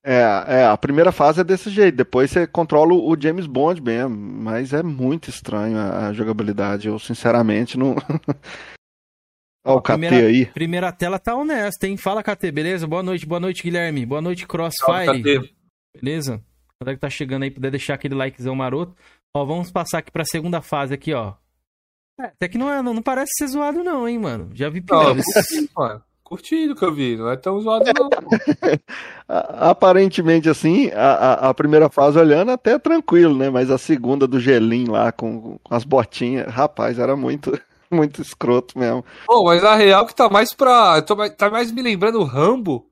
É, 0.04 0.22
é, 0.48 0.66
a 0.66 0.76
primeira 0.76 1.12
fase 1.12 1.40
é 1.40 1.44
desse 1.44 1.70
jeito, 1.70 1.96
depois 1.96 2.30
você 2.30 2.46
controla 2.46 2.94
o 2.94 3.16
James 3.18 3.46
Bond 3.46 3.82
mesmo, 3.82 4.10
mas 4.14 4.74
é 4.74 4.84
muito 4.84 5.30
estranho 5.30 5.78
a, 5.78 6.08
a 6.08 6.14
jogabilidade, 6.14 6.90
eu 6.90 7.00
sinceramente 7.00 7.78
não... 7.78 7.96
Ó, 9.66 9.78
o 9.78 9.82
KT 9.82 9.92
primeira- 9.92 10.28
aí. 10.28 10.46
Primeira 10.48 10.92
tela 10.92 11.18
tá 11.18 11.34
honesta, 11.36 11.88
hein? 11.88 11.96
Fala, 11.96 12.22
KT, 12.22 12.52
beleza? 12.52 12.86
Boa 12.86 13.02
noite, 13.02 13.26
boa 13.26 13.40
noite, 13.40 13.64
Guilherme. 13.64 14.06
Boa 14.06 14.22
noite, 14.22 14.46
Crossfire. 14.46 15.22
KT. 15.22 15.54
Beleza? 16.02 16.44
Galera 16.82 16.98
que 16.98 17.02
tá 17.02 17.10
chegando 17.10 17.44
aí, 17.44 17.52
puder 17.52 17.72
deixar 17.72 17.94
aquele 17.94 18.14
likezão 18.14 18.56
maroto. 18.56 18.94
Ó, 19.36 19.44
vamos 19.46 19.72
passar 19.72 19.98
aqui 19.98 20.12
pra 20.12 20.24
segunda 20.26 20.62
fase 20.62 20.94
aqui, 20.94 21.12
ó. 21.14 21.34
É, 22.20 22.26
até 22.26 22.48
que 22.48 22.58
não, 22.58 22.72
é, 22.72 22.82
não, 22.84 22.94
não 22.94 23.02
parece 23.02 23.32
ser 23.36 23.48
zoado 23.48 23.84
não, 23.84 24.08
hein, 24.08 24.20
mano. 24.20 24.52
Já 24.54 24.70
vi 24.70 24.80
Não, 24.80 24.86
piores. 24.86 25.26
curti, 25.34 25.70
mano. 25.76 26.04
Curti 26.24 26.68
do 26.68 26.76
que 26.76 26.86
eu 26.86 26.94
vi. 26.94 27.18
Não 27.18 27.30
é 27.32 27.36
tão 27.36 27.60
zoado, 27.60 27.86
não. 27.98 28.10
Aparentemente, 29.28 30.48
assim, 30.50 30.92
a, 30.92 31.14
a- 31.14 31.50
a 31.50 31.54
primeira 31.54 31.90
fase 31.90 32.20
olhando 32.20 32.52
até 32.52 32.74
é 32.74 32.80
tranquilo, 32.80 33.36
né? 33.36 33.50
Mas 33.50 33.72
a 33.72 33.78
segunda 33.80 34.28
do 34.28 34.40
gelinho 34.40 34.92
lá 34.92 35.12
com, 35.12 35.58
com 35.64 35.76
as 35.76 35.84
botinhas, 35.84 36.48
rapaz, 36.54 37.00
era 37.00 37.16
muito, 37.16 37.60
muito 37.92 38.22
escroto 38.22 38.78
mesmo. 38.78 39.04
Pô, 39.26 39.44
mas 39.46 39.64
a 39.64 39.76
real 39.76 40.06
que 40.06 40.16
tá 40.16 40.30
mais 40.30 40.54
pra. 40.54 41.02
tô 41.02 41.16
mais- 41.16 41.36
tá 41.36 41.50
mais 41.50 41.72
me 41.72 41.82
lembrando 41.82 42.20
o 42.20 42.24
Rambo 42.24 42.88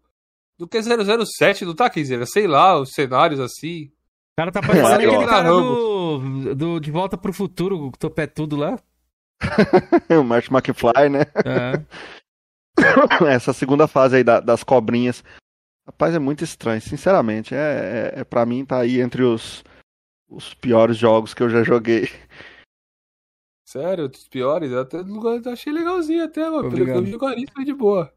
do 0.57 0.67
que 0.67 0.81
007, 0.81 1.65
não 1.65 1.75
tá, 1.75 1.87
Kenzeira? 1.89 2.25
Sei 2.25 2.47
lá, 2.47 2.79
os 2.79 2.89
cenários 2.93 3.39
assim. 3.39 3.91
O 4.33 4.41
cara 4.41 4.51
tá 4.51 4.61
parecendo 4.61 4.87
Olha, 4.87 5.07
aquele 5.07 5.25
cara 5.27 5.49
do, 5.49 6.55
do 6.55 6.79
De 6.79 6.89
Volta 6.89 7.17
pro 7.17 7.33
Futuro, 7.33 7.87
o 7.87 7.91
topetudo 7.91 8.55
lá. 8.55 8.79
o 10.19 10.23
Martin 10.23 10.53
McFly, 10.53 11.09
né? 11.09 11.21
É. 11.45 11.83
Essa 13.27 13.53
segunda 13.53 13.87
fase 13.87 14.17
aí 14.17 14.23
da- 14.23 14.39
das 14.39 14.63
cobrinhas. 14.63 15.23
Rapaz, 15.85 16.15
é 16.15 16.19
muito 16.19 16.43
estranho, 16.43 16.81
sinceramente. 16.81 17.53
É, 17.53 18.13
é, 18.15 18.19
é 18.21 18.23
para 18.23 18.45
mim 18.45 18.63
tá 18.63 18.79
aí 18.79 19.01
entre 19.01 19.23
os, 19.23 19.63
os 20.29 20.53
piores 20.53 20.97
jogos 20.97 21.33
que 21.33 21.43
eu 21.43 21.49
já 21.49 21.63
joguei. 21.63 22.07
Sério, 23.67 24.07
dos 24.07 24.27
piores. 24.27 24.71
Eu 24.71 24.81
até 24.81 24.97
eu 24.99 25.51
achei 25.51 25.73
legalzinho 25.73 26.23
até, 26.23 26.49
mano. 26.49 26.69
Pelo 26.69 26.85
que 26.85 26.91
eu 26.91 27.05
jogaria 27.05 27.47
foi 27.53 27.65
de 27.65 27.73
boa. 27.73 28.13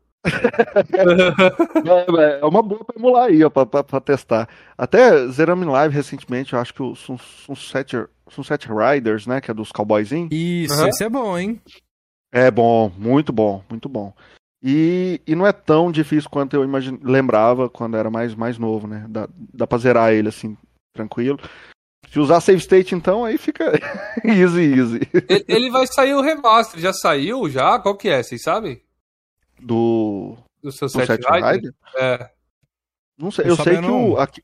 É, 0.92 2.40
é 2.40 2.44
uma 2.46 2.62
boa 2.62 2.84
pra 2.84 2.96
emular 2.98 3.24
aí, 3.26 3.44
ó, 3.44 3.50
pra, 3.50 3.66
pra- 3.66 3.84
pra 3.84 4.00
testar. 4.00 4.48
Até 4.76 5.26
zeramos 5.28 5.66
em 5.66 5.70
live 5.70 5.94
recentemente, 5.94 6.52
eu 6.52 6.58
acho 6.58 6.72
que 6.74 6.82
o 6.82 6.94
Sun- 6.94 7.18
Sunset, 7.18 8.06
Sunset 8.28 8.68
Riders, 8.68 9.26
né, 9.26 9.40
que 9.40 9.50
é 9.50 9.54
dos 9.54 9.70
cowboyzinhos. 9.72 10.30
Isso, 10.32 10.74
Aham. 10.74 10.88
esse 10.88 11.04
é 11.04 11.08
bom, 11.08 11.38
hein? 11.38 11.60
É 12.32 12.50
bom, 12.50 12.90
muito 12.96 13.32
bom, 13.32 13.62
muito 13.70 13.88
bom. 13.88 14.12
E, 14.62 15.20
e 15.26 15.34
não 15.34 15.46
é 15.46 15.52
tão 15.52 15.92
difícil 15.92 16.30
quanto 16.30 16.54
eu 16.54 16.64
imagine, 16.64 16.98
lembrava 17.02 17.68
quando 17.68 17.96
era 17.96 18.10
mais, 18.10 18.34
mais 18.34 18.58
novo, 18.58 18.86
né? 18.86 19.04
Dá, 19.08 19.28
dá 19.52 19.66
pra 19.66 19.78
zerar 19.78 20.12
ele 20.12 20.28
assim, 20.28 20.56
tranquilo. 20.96 21.38
Se 22.08 22.18
usar 22.18 22.40
save 22.40 22.58
state, 22.58 22.94
então, 22.94 23.24
aí 23.24 23.36
fica 23.36 23.72
easy, 24.24 24.62
easy. 24.74 25.00
ele, 25.28 25.44
ele 25.48 25.70
vai 25.70 25.86
sair 25.86 26.14
o 26.14 26.20
remaster. 26.22 26.80
Já 26.80 26.92
saiu? 26.92 27.48
Já? 27.50 27.78
Qual 27.78 27.96
que 27.96 28.08
é? 28.08 28.22
Vocês 28.22 28.42
sabem? 28.42 28.80
Do 29.60 30.36
Do 30.62 30.72
seu 30.72 30.88
Sunset 30.88 31.22
set 31.22 31.30
Rider? 31.32 31.52
Rider? 31.52 31.74
É. 31.96 32.30
Não 33.18 33.30
sei, 33.30 33.44
Tô 33.44 33.50
eu 33.50 33.56
sei 33.56 33.74
que 33.74 33.78
o 33.78 33.82
não. 33.82 34.16
aqui, 34.18 34.42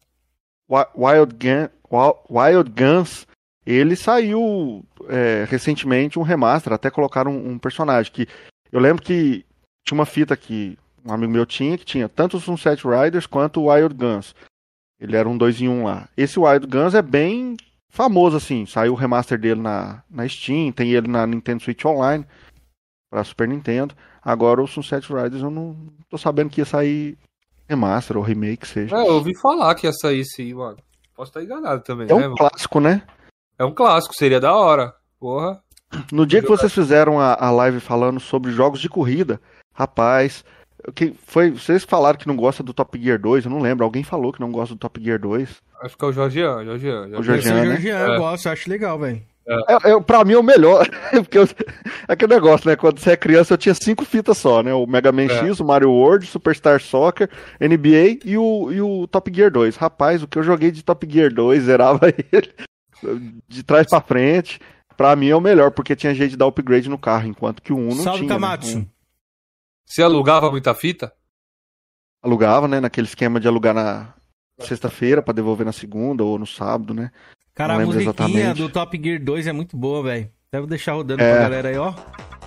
Wi- 0.71 0.87
Wild, 0.97 1.35
Gun, 1.35 1.69
Wi- 1.90 2.17
Wild 2.31 2.71
Guns, 2.71 3.26
ele 3.67 3.97
saiu 3.97 4.85
é, 5.09 5.45
recentemente 5.49 6.19
um 6.19 6.23
remaster, 6.23 6.73
até 6.73 6.90
colocaram 6.90 7.33
um, 7.33 7.50
um 7.52 7.59
personagem 7.59 8.12
que 8.12 8.29
eu 8.71 8.79
lembro 8.81 9.02
que 9.02 9.45
tinha 9.85 9.99
uma 9.99 10.07
fita 10.07 10.37
que 10.37 10.79
um 11.05 11.12
amigo 11.12 11.33
meu 11.33 11.45
tinha 11.47 11.76
que 11.76 11.85
tinha 11.85 12.09
tanto 12.09 12.37
o 12.37 12.40
Sunset 12.40 12.83
Riders 12.87 13.26
quanto 13.26 13.61
o 13.62 13.73
Wild 13.73 13.95
Guns. 13.95 14.35
Ele 15.00 15.17
era 15.17 15.29
um 15.29 15.37
dois 15.37 15.61
em 15.61 15.69
um 15.69 15.85
lá. 15.85 16.09
Esse 16.17 16.38
Wild 16.38 16.67
Guns 16.67 16.95
é 16.95 17.02
bem 17.02 17.57
famoso 17.88 18.37
assim, 18.37 18.67
saiu 18.67 18.93
o 18.93 18.97
remaster 18.97 19.37
dele 19.38 19.61
na, 19.61 20.05
na 20.09 20.29
Steam, 20.29 20.71
tem 20.71 20.93
ele 20.93 21.09
na 21.09 21.26
Nintendo 21.26 21.62
Switch 21.62 21.85
Online 21.85 22.25
para 23.11 23.25
Super 23.25 23.49
Nintendo. 23.49 23.97
Agora 24.23 24.62
o 24.62 24.67
Sunset 24.67 25.07
Riders 25.12 25.43
eu 25.43 25.50
não 25.50 25.77
tô 26.09 26.19
sabendo 26.19 26.50
que 26.50 26.61
ia 26.61 26.65
sair 26.65 27.17
remaster 27.69 28.17
ou 28.17 28.23
remake 28.23 28.67
seja. 28.67 28.97
É, 28.97 29.00
eu 29.09 29.15
ouvi 29.15 29.35
falar 29.39 29.75
que 29.75 29.87
ia 29.87 29.93
sair 29.93 30.25
sim, 30.25 30.53
mano. 30.55 30.77
Posso 31.15 31.31
estar 31.31 31.43
enganado 31.43 31.83
também, 31.83 32.07
É 32.11 32.15
né? 32.15 32.29
um 32.29 32.35
clássico, 32.35 32.81
né? 32.81 33.03
É 33.59 33.65
um 33.65 33.73
clássico, 33.73 34.15
seria 34.15 34.41
da 34.41 34.55
hora. 34.55 34.95
Porra. 35.19 35.61
No 36.12 36.25
dia 36.27 36.41
que 36.41 36.49
vocês 36.49 36.73
fizeram 36.73 37.19
a, 37.21 37.35
a 37.35 37.50
live 37.50 37.81
falando 37.81 38.21
sobre 38.21 38.53
jogos 38.53 38.81
de 38.81 38.89
corrida, 38.89 39.41
rapaz, 39.75 40.45
que 40.95 41.12
foi, 41.27 41.50
vocês 41.50 41.85
falaram 41.85 42.19
que 42.19 42.27
não 42.29 42.37
gosta 42.37 42.62
do 42.62 42.73
Top 42.73 42.99
Gear 42.99 43.19
2, 43.21 43.45
eu 43.45 43.50
não 43.50 43.59
lembro, 43.61 43.85
alguém 43.85 44.03
falou 44.05 44.33
que 44.33 44.41
não 44.41 44.50
gosta 44.53 44.75
do 44.75 44.79
Top 44.79 45.03
Gear 45.03 45.19
2. 45.21 45.57
Acho 45.83 45.97
que 45.99 46.05
é 46.05 46.09
o 46.09 46.12
Jorgian, 46.12 46.65
Jorgian. 46.65 47.07
O 47.07 47.11
Deve 47.11 47.23
ser 47.23 47.25
Georgian, 47.25 47.53
o 47.53 47.57
né? 47.57 47.65
Georgian, 47.67 47.99
eu 47.99 48.12
É. 48.15 48.19
gosto, 48.19 48.49
acho 48.49 48.71
legal, 48.71 48.99
velho. 48.99 49.23
É, 49.47 49.90
é, 49.90 50.00
pra 50.00 50.25
mim 50.25 50.35
é 50.35 50.38
o 50.38 50.42
melhor, 50.42 50.87
porque 51.11 51.38
eu, 51.38 51.49
aquele 52.06 52.35
negócio, 52.35 52.68
né, 52.68 52.76
quando 52.76 52.99
você 53.00 53.12
é 53.12 53.16
criança 53.16 53.54
eu 53.54 53.59
tinha 53.59 53.75
cinco 53.75 54.04
fitas 54.04 54.38
só, 54.38 54.62
né, 54.62 54.73
o 54.73 54.87
Mega 54.87 55.11
Man 55.11 55.25
É. 55.25 55.38
X, 55.47 55.59
o 55.59 55.64
Mario 55.64 55.90
World, 55.90 56.26
Superstar 56.26 56.80
Soccer, 56.80 57.28
NBA 57.61 58.20
e 58.25 58.37
o, 58.38 58.70
e 58.70 58.80
o 58.80 59.09
Top 59.09 59.32
Gear 59.35 59.50
2. 59.50 59.76
Rapaz, 59.76 60.23
o 60.23 60.28
que 60.28 60.38
eu 60.38 60.42
joguei 60.42 60.70
de 60.70 60.85
Top 60.85 61.06
Gear 61.11 61.32
2, 61.32 61.62
zerava 61.64 62.09
ele 62.09 62.54
de 63.49 63.62
trás 63.62 63.87
pra 63.88 64.00
frente, 64.00 64.61
pra 64.97 65.16
mim 65.16 65.28
é 65.30 65.37
o 65.37 65.40
melhor, 65.40 65.70
porque 65.70 65.97
tinha 65.97 66.14
jeito 66.14 66.32
de 66.32 66.37
dar 66.37 66.47
upgrade 66.47 66.88
no 66.88 66.99
carro, 66.99 67.26
enquanto 67.26 67.62
que 67.62 67.73
o 67.73 67.76
1 67.78 67.80
não 67.82 67.90
Salve, 68.04 68.18
tinha. 68.20 68.28
né? 68.28 68.35
Kamatsu. 68.35 68.87
Você 69.87 70.02
alugava 70.02 70.50
muita 70.50 70.75
fita? 70.75 71.12
alugava, 72.23 72.68
né? 72.68 72.80
Naquele 72.80 73.06
esquema 73.06 73.40
de 73.40 73.49
alugar 73.49 73.73
na 73.75 74.12
sexta-feira 74.61 75.23
pra 75.23 75.32
devolver 75.32 75.64
na 75.64 75.73
segunda 75.73 76.23
ou 76.23 76.38
no 76.38 76.47
sábado, 76.47 76.92
né? 76.92 77.11
Cara, 77.54 77.75
Não 77.75 77.83
a 77.83 77.87
musiquinha 77.87 78.04
exatamente. 78.11 78.62
do 78.62 78.69
Top 78.69 79.00
Gear 79.02 79.21
2 79.23 79.47
é 79.47 79.52
muito 79.52 79.76
boa, 79.76 80.02
velho. 80.02 80.30
Deve 80.52 80.66
deixar 80.66 80.92
rodando 80.95 81.23
É. 81.23 81.33
pra 81.33 81.42
galera 81.42 81.69
aí, 81.69 81.76
ó. 81.78 81.92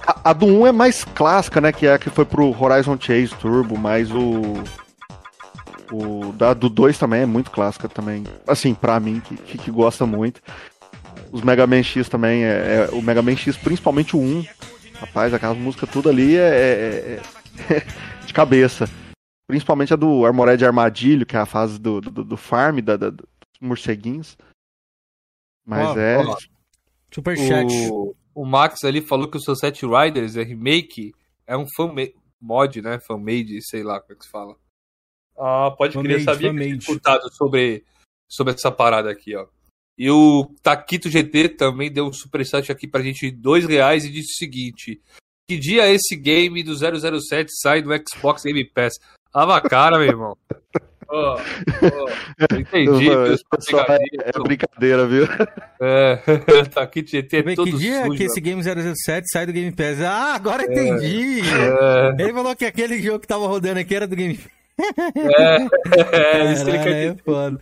A, 0.05 0.31
a 0.31 0.33
do 0.33 0.45
1 0.45 0.67
é 0.67 0.72
mais 0.72 1.03
clássica, 1.03 1.62
né? 1.62 1.72
Que 1.72 1.88
é 1.88 1.93
a 1.93 2.00
que 2.00 2.10
foi 2.10 2.25
pro 2.25 2.50
Horizon 2.60 2.98
Chase 3.00 3.29
Turbo, 3.36 3.77
mas 3.77 4.12
o. 4.12 4.41
O 5.91 6.31
da, 6.33 6.53
do 6.53 6.69
2 6.69 6.98
também 6.98 7.22
é 7.22 7.25
muito 7.25 7.51
clássica 7.51 7.88
também. 7.88 8.24
Assim, 8.48 8.74
pra 8.74 9.00
mim, 9.00 9.19
que, 9.24 9.36
que, 9.38 9.57
que 9.57 9.72
gosta 9.72 10.05
muito. 10.05 10.41
Os 11.31 11.41
Mega 11.41 11.67
Man 11.67 11.83
X 11.83 12.10
também, 12.10 12.43
é, 12.43 12.88
é- 12.91 12.95
o 12.95 13.01
Mega 13.01 13.22
Man 13.22 13.36
X, 13.36 13.55
principalmente 13.57 14.15
o 14.15 14.19
1. 14.19 14.43
Rapaz, 15.00 15.33
aquelas 15.33 15.57
músicas 15.57 15.89
tudo 15.89 16.10
ali 16.10 16.36
é, 16.36 16.41
é- 16.41 17.22
é- 17.75 17.83
de 18.25 18.33
cabeça. 18.33 18.89
Principalmente 19.48 19.93
a 19.93 19.98
do 19.98 20.25
Armored 20.25 20.65
Armadilho, 20.65 21.25
que 21.25 21.36
é 21.36 21.39
a 21.39 21.45
fase 21.45 21.79
do, 21.79 22.01
do, 22.01 22.24
do 22.24 22.38
farm, 22.38 22.79
da, 22.79 22.98
da- 22.98 23.10
dos 23.12 23.27
morceguinhos. 23.62 24.36
Mas 25.65 25.89
Ó, 25.89 26.00
é. 26.00 26.17
ó. 26.17 26.38
Superchat. 27.12 27.72
O, 27.91 28.15
o 28.34 28.46
Max 28.46 28.84
ali 28.84 29.01
falou 29.01 29.29
que 29.29 29.38
o 29.38 29.41
Sunset 29.41 29.86
Riders 29.86 30.36
é 30.36 30.43
remake, 30.43 31.13
é 31.46 31.55
um 31.55 31.65
fan 31.75 31.93
mod, 32.41 32.82
né? 32.82 33.00
Fanmade, 33.00 33.62
sei 33.62 33.84
lá 33.84 34.00
como 34.00 34.13
é 34.13 34.15
que 34.15 34.25
se 34.25 34.32
fala. 34.32 34.55
Ah, 35.38 35.72
pode 35.72 35.98
crer, 35.98 36.24
sabia 36.24 36.53
que 36.53 36.63
escutado 36.63 37.32
sobre, 37.34 37.84
sobre 38.27 38.53
essa 38.53 38.72
parada 38.72 39.10
aqui, 39.10 39.36
ó. 39.36 39.48
E 39.98 40.10
o 40.10 40.46
Taquito 40.62 41.10
GT 41.10 41.50
também 41.50 41.91
deu 41.91 42.05
um 42.05 42.13
superchat 42.13 42.72
aqui 42.72 42.88
pra 42.88 43.01
gente 43.01 43.29
de 43.29 43.38
dois 43.38 43.65
reais 43.65 44.05
e 44.05 44.12
disse 44.12 44.34
o 44.34 44.38
seguinte: 44.38 45.01
Que 45.48 45.58
dia 45.58 45.88
esse 45.91 46.15
game 46.15 46.63
do 46.63 46.75
007 46.75 47.51
sai 47.62 47.82
do 47.82 47.89
Xbox 48.10 48.43
Game 48.43 48.65
Pass? 48.65 48.93
Lava 49.34 49.58
a 49.58 49.62
cara, 49.62 49.98
meu 49.98 50.08
irmão. 50.08 50.38
Ó, 51.10 51.36
ó, 51.36 51.39
eu 52.51 52.60
entendi, 52.60 53.10
pessoal, 53.50 53.86
pegadinhos, 53.86 54.24
É 54.25 54.39
brincadeira, 54.43 55.07
viu? 55.07 55.25
é, 55.81 56.19
GT 57.05 57.41
Vê 57.41 57.51
é 57.53 57.55
todo 57.55 57.72
que 57.72 57.77
dia 57.77 58.03
sujo. 58.05 58.17
que 58.17 58.24
esse 58.24 58.41
Game 58.41 58.62
007 58.63 59.27
sai 59.31 59.45
do 59.45 59.53
Game 59.53 59.72
Pass? 59.72 60.01
Ah, 60.01 60.36
agora 60.36 60.63
entendi! 60.63 61.41
É, 61.41 62.22
Ele 62.22 62.33
falou 62.33 62.55
que 62.55 62.65
aquele 62.65 63.01
jogo 63.01 63.19
que 63.19 63.27
tava 63.27 63.48
rodando 63.48 63.79
aqui 63.79 63.95
era 63.95 64.07
do 64.07 64.15
Game 64.15 64.36
Pass. 64.36 64.51
é, 66.12 66.51
isso 66.53 66.65
que 66.65 66.72
ele 66.72 66.79
quer 66.79 67.12
é 67.12 67.15
foda. 67.24 67.60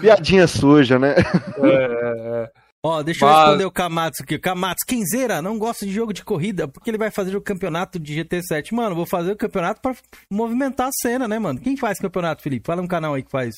Piadinha 0.00 0.46
suja, 0.46 0.98
né? 0.98 1.14
É, 1.62 2.50
Ó, 2.82 3.02
deixa 3.02 3.24
eu 3.24 3.28
Mas- 3.28 3.38
responder 3.40 3.64
o 3.66 3.70
Kamatsu 3.70 4.22
aqui. 4.22 4.38
Kamatsu, 4.38 4.86
Quinzeira, 4.86 5.42
não 5.42 5.58
gosta 5.58 5.84
de 5.84 5.92
jogo 5.92 6.12
de 6.14 6.24
corrida, 6.24 6.66
porque 6.66 6.88
ele 6.90 6.96
vai 6.96 7.10
fazer 7.10 7.36
o 7.36 7.40
campeonato 7.40 7.98
de 7.98 8.14
GT7. 8.24 8.72
Mano, 8.72 8.94
vou 8.96 9.04
fazer 9.04 9.32
o 9.32 9.36
campeonato 9.36 9.82
pra 9.82 9.94
movimentar 10.30 10.88
a 10.88 10.92
cena, 11.02 11.28
né, 11.28 11.38
mano? 11.38 11.60
Quem 11.60 11.76
faz 11.76 11.98
campeonato, 11.98 12.42
Felipe? 12.42 12.66
Fala 12.66 12.80
um 12.80 12.86
canal 12.86 13.12
aí 13.14 13.22
que 13.22 13.30
faz. 13.30 13.54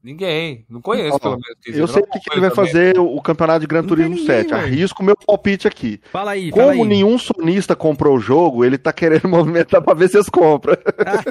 ninguém, 0.00 0.64
não 0.70 0.80
conheço 0.80 1.18
pelo 1.18 1.32
menos. 1.40 1.56
Eu 1.76 1.88
sei 1.88 2.00
que, 2.04 2.20
que 2.20 2.30
ele 2.32 2.40
vai 2.40 2.48
acompanho 2.50 2.68
fazer 2.68 2.96
o, 3.00 3.16
o 3.16 3.20
campeonato 3.20 3.60
de 3.60 3.66
Gran 3.66 3.80
Não 3.82 3.88
Turismo 3.88 4.10
ninguém, 4.10 4.26
7. 4.26 4.50
velho. 4.50 4.62
Arrisco 4.62 5.02
o 5.02 5.04
meu 5.04 5.16
palpite 5.16 5.66
aqui. 5.66 6.00
Fala 6.12 6.30
aí, 6.30 6.50
fala 6.52 6.70
aí. 6.70 6.78
Como 6.78 6.88
nenhum 6.88 7.18
sonista 7.18 7.74
comprou 7.74 8.16
o 8.16 8.20
jogo, 8.20 8.64
ele 8.64 8.78
tá 8.78 8.92
querendo 8.92 9.26
movimentar 9.28 9.82
pra 9.82 9.92
ver 9.94 10.08
se 10.08 10.18
eles 10.18 10.28
compram. 10.28 10.76
também. 10.76 11.24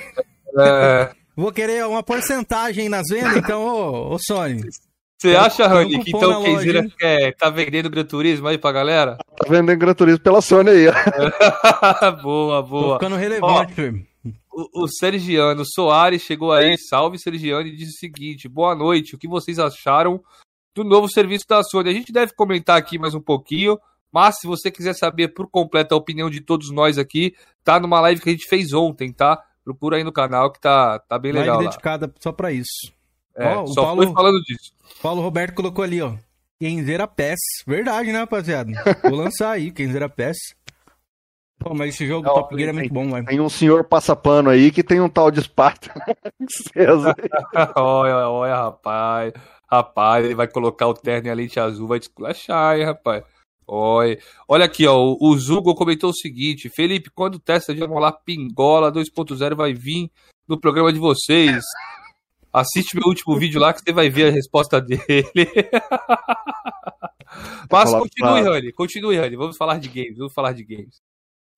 É, 0.59 1.11
Vou 1.37 1.51
querer 1.53 1.85
uma 1.85 2.03
porcentagem 2.03 2.89
nas 2.89 3.07
vendas, 3.09 3.37
então, 3.37 3.61
ô, 3.63 4.13
ô 4.15 4.17
Sony. 4.19 4.61
Você 5.29 5.35
acha, 5.35 5.67
Rani, 5.67 5.99
que 5.99 6.11
cupom 6.11 6.17
então 6.25 6.43
o 6.43 6.47
loja, 6.53 6.87
quer, 6.97 7.35
tá 7.35 7.49
vendendo 7.49 7.89
Gran 7.89 8.05
Turismo 8.05 8.47
aí 8.47 8.57
pra 8.57 8.71
galera? 8.71 9.17
Tá 9.37 9.47
vendendo 9.49 9.77
Gran 9.77 9.93
Turismo 9.93 10.19
pela 10.19 10.41
Sony 10.41 10.69
aí, 10.69 10.87
ó. 10.87 10.91
boa, 12.21 12.61
Tô 12.61 12.69
boa. 12.69 12.93
ficando 12.95 13.15
relevante, 13.15 13.73
filho. 13.73 14.05
O, 14.51 14.83
o 14.83 14.87
Sergiano 14.87 15.63
Soares 15.65 16.21
chegou 16.21 16.51
aí, 16.53 16.77
salve 16.77 17.19
Sergiano, 17.19 17.67
e 17.67 17.75
disse 17.75 17.91
o 17.91 17.99
seguinte: 17.99 18.47
boa 18.47 18.73
noite, 18.73 19.15
o 19.15 19.17
que 19.17 19.27
vocês 19.27 19.59
acharam 19.59 20.21
do 20.73 20.83
novo 20.83 21.09
serviço 21.09 21.45
da 21.47 21.61
Sony? 21.63 21.89
A 21.89 21.93
gente 21.93 22.11
deve 22.11 22.33
comentar 22.33 22.77
aqui 22.77 22.97
mais 22.97 23.13
um 23.13 23.21
pouquinho, 23.21 23.77
mas 24.11 24.39
se 24.39 24.47
você 24.47 24.71
quiser 24.71 24.93
saber 24.93 25.29
por 25.29 25.49
completo 25.49 25.93
a 25.93 25.97
opinião 25.97 26.29
de 26.29 26.39
todos 26.41 26.71
nós 26.71 26.97
aqui, 26.97 27.35
tá 27.63 27.79
numa 27.79 27.99
live 27.99 28.21
que 28.21 28.29
a 28.29 28.31
gente 28.31 28.47
fez 28.47 28.71
ontem, 28.71 29.11
tá? 29.11 29.41
Procura 29.63 29.97
aí 29.97 30.03
no 30.03 30.11
canal 30.11 30.51
que 30.51 30.61
tá, 30.61 30.99
tá 30.99 31.17
bem 31.19 31.31
legal 31.31 31.55
Live 31.55 31.65
lá. 31.65 31.69
dedicada 31.71 32.13
só 32.21 32.31
pra 32.31 32.51
isso. 32.51 32.93
É, 33.37 33.47
Ó, 33.55 33.63
o 33.63 33.67
só 33.67 33.83
Paulo- 33.83 34.03
foi 34.03 34.13
falando 34.13 34.41
disso. 34.43 34.71
Paulo 35.01 35.21
Roberto 35.21 35.55
colocou 35.55 35.83
ali, 35.83 36.01
ó. 36.01 36.13
Kenzeira 36.59 37.05
PES. 37.07 37.39
Verdade, 37.67 38.11
né, 38.11 38.19
rapaziada? 38.19 38.71
Vou 39.03 39.15
lançar 39.15 39.51
aí, 39.51 39.71
Kenzeira 39.71 40.07
PES. 40.07 40.37
Pô, 41.59 41.73
mas 41.73 41.89
esse 41.95 42.05
jogo 42.07 42.27
Não, 42.27 42.33
Top 42.33 42.55
Gear 42.55 42.69
é 42.69 42.73
muito 42.73 42.93
bom, 42.93 43.09
velho. 43.11 43.25
Tem 43.25 43.39
um 43.39 43.49
senhor 43.49 43.83
passapano 43.85 44.49
aí 44.49 44.71
que 44.71 44.83
tem 44.83 45.01
um 45.01 45.09
tal 45.09 45.31
de 45.31 45.39
Esparta. 45.39 45.91
César. 46.73 47.15
olha, 47.75 48.29
olha, 48.29 48.55
rapaz. 48.55 49.33
Rapaz, 49.69 50.23
ele 50.25 50.35
vai 50.35 50.47
colocar 50.47 50.87
o 50.87 50.93
terno 50.93 51.27
e 51.27 51.31
a 51.31 51.33
lente 51.33 51.59
azul, 51.59 51.87
vai 51.87 51.99
te 51.99 52.03
esculachar, 52.03 52.77
hein, 52.77 52.85
rapaz. 52.85 53.23
Olha, 53.67 54.17
olha 54.47 54.65
aqui, 54.65 54.85
ó. 54.85 54.95
o- 54.95 55.17
O 55.19 55.37
Zugo 55.37 55.73
comentou 55.73 56.11
o 56.11 56.15
seguinte: 56.15 56.69
Felipe, 56.69 57.09
quando 57.13 57.35
o 57.35 57.39
testa 57.39 57.73
de 57.73 57.83
amolar 57.83 58.19
Pingola 58.23 58.91
2.0 58.91 59.55
vai 59.55 59.73
vir 59.73 60.09
no 60.47 60.59
programa 60.59 60.93
de 60.93 60.99
vocês? 60.99 61.63
Assiste 62.55 62.95
meu 62.95 63.07
último 63.07 63.37
vídeo 63.37 63.59
lá 63.59 63.73
que 63.73 63.81
você 63.81 63.91
vai 63.91 64.09
ver 64.09 64.29
a 64.29 64.31
resposta 64.31 64.79
dele. 64.79 65.01
Mas 67.69 67.89
falar 67.89 67.99
continue, 67.99 68.41
pra- 68.43 68.51
Rani, 68.53 68.71
continue, 68.71 69.17
Rani. 69.17 69.35
Vamos 69.35 69.57
falar 69.57 69.77
de 69.77 69.89
games, 69.89 70.17
vamos 70.17 70.33
falar 70.33 70.53
de 70.53 70.63
games. 70.63 71.01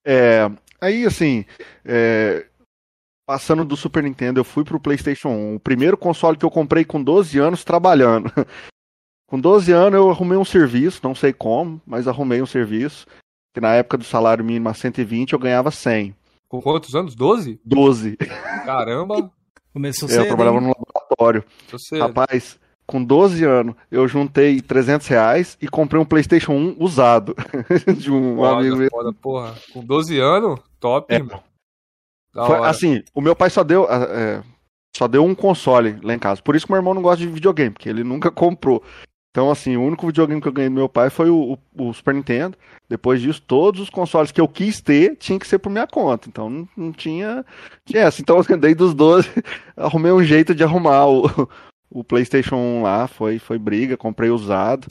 É, 0.04 0.50
aí, 0.82 1.06
assim, 1.06 1.46
é, 1.86 2.48
passando 3.28 3.64
do 3.64 3.78
Super 3.78 4.02
Nintendo, 4.04 4.40
eu 4.40 4.44
fui 4.44 4.64
pro 4.64 4.80
PlayStation 4.80 5.30
1. 5.30 5.56
O 5.56 5.60
primeiro 5.60 5.98
console 5.98 6.38
que 6.38 6.46
eu 6.46 6.50
comprei 6.50 6.84
com 6.84 7.04
12 7.04 7.38
anos 7.38 7.64
trabalhando. 7.64 8.32
com 9.30 9.40
12 9.40 9.72
anos 9.72 10.00
eu 10.00 10.10
arrumei 10.10 10.38
um 10.38 10.46
serviço, 10.46 11.02
não 11.04 11.14
sei 11.14 11.32
como, 11.34 11.80
mas 11.86 12.08
arrumei 12.08 12.42
um 12.42 12.48
serviço. 12.48 13.06
Que 13.54 13.62
na 13.62 13.76
época 13.76 13.98
do 13.98 14.04
salário 14.04 14.44
mínimo 14.44 14.70
a 14.70 14.74
120 14.74 15.34
eu 15.34 15.40
ganhava 15.40 15.70
100. 15.70 16.16
Com 16.50 16.62
quantos 16.62 16.96
anos? 16.96 17.14
12? 17.14 17.60
12. 17.64 18.18
Caramba, 18.66 19.30
Começou 19.78 20.10
eu 20.10 20.16
cedo, 20.16 20.28
trabalhava 20.28 20.58
hein? 20.58 20.64
no 20.64 20.70
laboratório. 20.70 21.44
Rapaz, 22.00 22.60
com 22.88 23.04
12 23.04 23.44
anos 23.44 23.76
eu 23.92 24.08
juntei 24.08 24.60
300 24.60 25.06
reais 25.08 25.58
e 25.62 25.68
comprei 25.68 26.02
um 26.02 26.06
PlayStation 26.06 26.54
1 26.54 26.78
usado. 26.80 27.36
de 27.96 28.12
um 28.12 28.44
amigo 28.44 28.76
Foda, 28.76 28.82
meu. 28.82 28.90
foda, 28.90 29.14
porra. 29.14 29.56
Com 29.72 29.84
12 29.86 30.20
anos, 30.20 30.60
top, 30.80 31.14
É. 31.14 31.18
irmão. 31.18 31.44
Foi, 32.34 32.58
assim, 32.68 33.04
o 33.14 33.22
meu 33.22 33.36
pai 33.36 33.50
só 33.50 33.64
deu, 33.64 33.88
ah, 33.90 34.08
é, 34.10 34.44
só 34.96 35.08
deu 35.08 35.24
um 35.24 35.34
console 35.36 36.00
lá 36.04 36.14
em 36.14 36.20
casa. 36.20 36.42
Por 36.42 36.56
isso 36.56 36.66
que 36.66 36.72
meu 36.72 36.80
irmão 36.80 36.94
não 36.94 37.02
gosta 37.02 37.18
de 37.18 37.28
videogame, 37.28 37.72
porque 37.72 37.90
ele 37.90 38.04
nunca 38.04 38.30
comprou. 38.32 38.84
Então, 39.38 39.52
assim, 39.52 39.78
o 39.78 39.84
único 39.84 40.08
videogame 40.08 40.42
que 40.42 40.48
eu 40.48 40.52
ganhei 40.52 40.68
do 40.68 40.74
meu 40.74 40.90
pai 40.90 41.12
foi 41.12 41.30
o, 41.30 41.60
o- 41.78 41.90
o 41.90 41.94
Super 41.94 42.16
Nintendo. 42.16 42.58
Depois 42.90 43.22
disso, 43.22 43.40
todos 43.40 43.80
os 43.80 43.88
consoles 43.88 44.32
que 44.32 44.42
eu 44.42 44.48
quis 44.48 44.82
ter 44.82 45.16
tinha 45.16 45.38
que 45.38 45.46
ser 45.46 45.60
por 45.60 45.70
minha 45.70 45.86
conta. 45.86 46.28
Então, 46.28 46.50
não, 46.50 46.68
não 46.76 46.92
tinha, 46.92 47.46
tinha 47.86 48.02
essa. 48.02 48.20
Então, 48.20 48.36
eu 48.36 48.56
andei 48.56 48.74
dos 48.74 48.96
12, 48.96 49.30
arrumei 49.78 50.12
um 50.12 50.24
jeito 50.24 50.56
de 50.56 50.64
arrumar 50.64 51.06
o, 51.06 51.48
o 51.88 52.04
PlayStation 52.04 52.56
1 52.56 52.82
lá. 52.82 53.08
Foi, 53.08 53.38
foi 53.38 53.60
briga, 53.60 53.96
comprei 53.96 54.32
usado. 54.32 54.88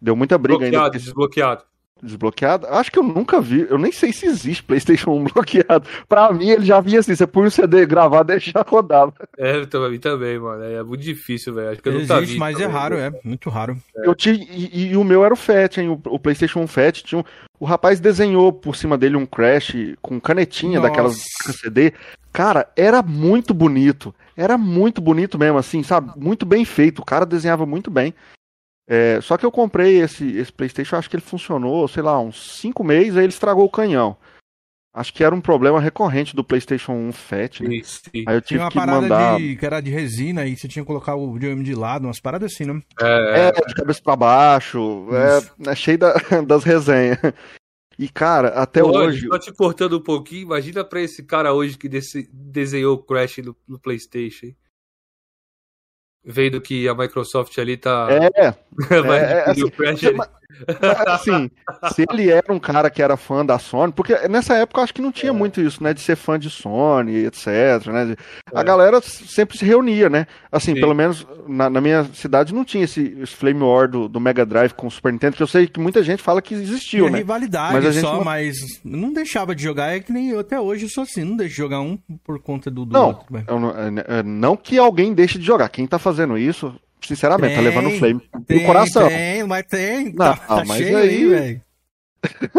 Deu 0.00 0.16
muita 0.16 0.38
briga 0.38 0.64
ainda. 0.64 0.78
Desbloqueado, 0.98 1.62
desbloqueado. 2.02 2.66
Acho 2.66 2.90
que 2.90 2.98
eu 2.98 3.02
nunca 3.02 3.40
vi. 3.40 3.66
Eu 3.70 3.78
nem 3.78 3.92
sei 3.92 4.12
se 4.12 4.26
existe 4.26 4.62
PlayStation 4.62 5.12
1 5.12 5.24
bloqueado. 5.32 5.88
Pra 6.08 6.32
mim, 6.32 6.48
ele 6.48 6.64
já 6.66 6.80
vinha 6.80 7.00
assim: 7.00 7.14
você 7.14 7.26
põe 7.26 7.46
o 7.46 7.50
CD 7.50 7.86
gravado 7.86 8.32
e 8.34 8.38
já 8.40 8.64
rodava. 8.66 9.12
É, 9.38 9.64
pra 9.66 9.88
mim 9.88 9.98
também, 9.98 10.38
mano. 10.38 10.62
É 10.64 10.82
muito 10.82 11.02
difícil, 11.02 11.54
velho. 11.54 11.70
Acho 11.70 11.82
que 11.82 11.88
eu 11.88 11.92
nunca 12.00 12.16
Existe, 12.16 12.32
vi. 12.34 12.38
mas 12.38 12.58
é 12.60 12.66
raro, 12.66 12.96
velho. 12.96 13.16
é. 13.16 13.20
Muito 13.28 13.48
raro. 13.48 13.76
Eu 13.96 14.14
tinha, 14.14 14.34
e, 14.34 14.90
e 14.92 14.96
o 14.96 15.04
meu 15.04 15.24
era 15.24 15.32
o 15.34 15.36
FAT, 15.36 15.78
hein? 15.78 15.88
O, 15.88 16.00
o 16.06 16.18
PlayStation 16.18 16.60
1 16.60 16.66
FAT. 16.66 17.02
Tinha 17.02 17.20
um- 17.20 17.24
o 17.60 17.64
rapaz 17.64 18.00
desenhou 18.00 18.52
por 18.52 18.74
cima 18.74 18.98
dele 18.98 19.16
um 19.16 19.24
Crash 19.24 19.76
com 20.02 20.20
canetinha 20.20 20.80
Nossa. 20.80 20.88
daquelas 20.88 21.22
CD. 21.60 21.92
Cara, 22.32 22.66
era 22.76 23.02
muito 23.02 23.54
bonito. 23.54 24.12
Era 24.36 24.58
muito 24.58 25.00
bonito 25.00 25.38
mesmo, 25.38 25.58
assim, 25.58 25.82
sabe? 25.84 26.10
Muito 26.16 26.44
bem 26.44 26.64
feito. 26.64 27.00
O 27.00 27.04
cara 27.04 27.24
desenhava 27.24 27.64
muito 27.64 27.88
bem. 27.90 28.12
É, 28.86 29.20
só 29.20 29.36
que 29.38 29.46
eu 29.46 29.52
comprei 29.52 30.00
esse, 30.00 30.36
esse 30.36 30.52
PlayStation, 30.52 30.96
acho 30.96 31.08
que 31.08 31.16
ele 31.16 31.22
funcionou, 31.22 31.86
sei 31.88 32.02
lá, 32.02 32.18
uns 32.20 32.58
5 32.60 32.82
meses, 32.82 33.16
aí 33.16 33.24
ele 33.24 33.32
estragou 33.32 33.64
o 33.64 33.70
canhão. 33.70 34.16
Acho 34.94 35.14
que 35.14 35.24
era 35.24 35.34
um 35.34 35.40
problema 35.40 35.80
recorrente 35.80 36.36
do 36.36 36.44
PlayStation 36.44 36.92
1 36.92 37.12
FAT, 37.12 37.60
né? 37.62 37.70
Sim, 37.70 37.82
sim. 37.84 38.24
Aí 38.26 38.36
eu 38.36 38.42
Tinha 38.42 38.42
tive 38.42 38.58
uma 38.60 38.68
que 38.70 38.76
parada 38.76 39.00
mandar. 39.00 39.38
de, 39.38 39.56
que 39.56 39.64
era 39.64 39.80
de 39.80 39.90
resina 39.90 40.44
e 40.44 40.54
você 40.54 40.68
tinha 40.68 40.82
que 40.82 40.86
colocar 40.86 41.14
o 41.14 41.32
videogame 41.32 41.64
de 41.64 41.74
lado, 41.74 42.06
umas 42.06 42.20
paradas 42.20 42.52
assim, 42.52 42.66
né? 42.66 42.82
É, 43.00 43.48
É, 43.48 43.52
de 43.52 43.74
cabeça 43.74 44.02
pra 44.02 44.16
baixo, 44.16 45.06
é, 45.64 45.70
é 45.70 45.74
cheio 45.74 45.96
da- 45.96 46.12
das 46.46 46.62
resenhas. 46.64 47.18
E, 47.98 48.08
cara, 48.08 48.48
até 48.48 48.82
Olha, 48.84 48.98
hoje. 49.06 49.26
Só 49.28 49.38
te 49.38 49.52
cortando 49.52 49.96
um 49.96 50.02
pouquinho, 50.02 50.42
imagina 50.42 50.84
pra 50.84 51.00
esse 51.00 51.22
cara 51.22 51.54
hoje 51.54 51.78
que 51.78 51.88
desse- 51.88 52.28
desenhou 52.30 52.94
o 52.96 53.02
Crash 53.02 53.38
no, 53.38 53.56
no 53.66 53.78
PlayStation. 53.78 54.52
Vendo 56.24 56.60
que 56.60 56.88
a 56.88 56.94
Microsoft 56.94 57.58
ali 57.58 57.76
tá. 57.76 58.08
É, 58.10 58.46
é, 58.46 59.50
é, 59.50 59.70
Crash 59.70 60.04
ali. 60.04 60.18
Mas- 60.80 61.06
assim, 61.06 61.50
se 61.94 62.06
ele 62.10 62.30
era 62.30 62.52
um 62.52 62.58
cara 62.58 62.90
que 62.90 63.02
era 63.02 63.16
fã 63.16 63.44
da 63.44 63.58
Sony, 63.58 63.92
porque 63.92 64.14
nessa 64.28 64.54
época 64.54 64.80
eu 64.80 64.84
acho 64.84 64.94
que 64.94 65.02
não 65.02 65.12
tinha 65.12 65.32
muito 65.32 65.60
isso, 65.60 65.82
né, 65.82 65.92
de 65.94 66.00
ser 66.00 66.16
fã 66.16 66.38
de 66.38 66.50
Sony, 66.50 67.24
etc, 67.26 67.86
né, 67.86 68.14
a 68.54 68.60
É. 68.60 68.64
galera 68.64 69.00
sempre 69.02 69.56
se 69.58 69.64
reunia, 69.64 70.08
né, 70.08 70.26
assim, 70.50 70.74
Sim. 70.74 70.80
pelo 70.80 70.94
menos 70.94 71.26
na, 71.48 71.68
na 71.70 71.80
minha 71.80 72.04
cidade 72.14 72.54
não 72.54 72.64
tinha 72.64 72.84
esse, 72.84 73.16
esse 73.20 73.34
Flame 73.34 73.62
War 73.62 73.88
do, 73.88 74.08
do 74.08 74.20
Mega 74.20 74.44
Drive 74.46 74.72
com 74.72 74.86
o 74.86 74.90
Super 74.90 75.12
Nintendo, 75.12 75.36
que 75.36 75.42
eu 75.42 75.46
sei 75.46 75.66
que 75.66 75.80
muita 75.80 76.02
gente 76.02 76.22
fala 76.22 76.42
que 76.42 76.54
existiu, 76.54 77.08
né, 77.10 77.18
rivalidade 77.18 77.74
Mas 77.74 77.86
a 77.86 77.90
gente 77.90 78.02
só, 78.02 78.16
não- 78.16 78.24
mas 78.24 78.56
não 78.84 79.12
deixava 79.12 79.54
de 79.54 79.62
jogar. 79.62 79.94
É 79.96 80.00
que 80.00 80.12
nem 80.12 80.30
eu 80.30 80.40
até 80.40 80.58
hoje 80.60 80.84
eu 80.84 80.88
sou 80.88 81.02
assim, 81.04 81.24
não 81.24 81.36
deixo 81.36 81.52
de 81.52 81.56
jogar 81.58 81.80
um 81.80 81.98
por 82.24 82.38
conta 82.40 82.70
do, 82.70 82.84
do 82.84 82.92
Não, 82.92 83.06
outro. 83.08 83.26
eu 83.46 83.60
não, 83.60 83.70
é, 83.70 84.18
é, 84.18 84.22
não 84.22 84.56
que 84.56 84.78
alguém 84.78 85.12
deixe 85.14 85.38
de 85.38 85.44
jogar. 85.44 85.68
Quem 85.68 85.86
tá 85.86 85.98
fazendo 85.98 86.36
isso, 86.38 86.74
sinceramente, 87.06 87.54
tá 87.54 87.60
Tem, 87.62 87.68
levando 87.70 87.98
flame 87.98 88.20
no 88.34 88.44
Tem, 88.44 88.64
coração. 88.66 89.08
tem, 89.08 89.44
mas 89.44 89.64
tem. 89.66 90.04
Não, 90.06 90.16
tá 90.16 90.36
tá 90.36 90.64
mas 90.66 90.78
cheio 90.78 90.96
aí- 90.96 91.26
velho. 91.28 91.60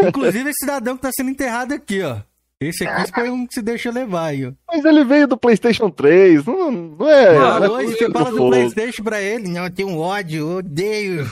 Inclusive 0.08 0.50
esse 0.50 0.60
cidadão 0.60 0.96
que 0.96 1.02
tá 1.02 1.10
sendo 1.14 1.30
enterrado 1.30 1.72
aqui, 1.72 2.02
ó. 2.02 2.16
Esse 2.60 2.86
aqui 2.86 3.10
foi 3.12 3.28
um 3.30 3.46
que 3.46 3.54
se 3.54 3.62
deixa 3.62 3.90
levar 3.90 4.26
aí, 4.26 4.46
ó. 4.46 4.52
Mas 4.68 4.84
ele 4.84 5.04
veio 5.04 5.26
do 5.26 5.36
PlayStation 5.36 5.90
3, 5.90 6.44
não, 6.46 6.70
não 6.70 7.08
é. 7.10 7.36
Ah, 7.36 7.60
não 7.60 7.64
é 7.66 7.70
hoje 7.70 7.96
você 7.98 8.10
fala 8.10 8.30
do 8.30 8.36
fogo. 8.36 8.50
Playstation 8.50 9.02
pra 9.02 9.20
ele. 9.20 9.48
Não, 9.48 9.64
eu 9.64 9.70
tenho 9.70 9.88
um 9.88 9.98
ódio, 9.98 10.40
eu 10.40 10.56
odeio. 10.58 11.26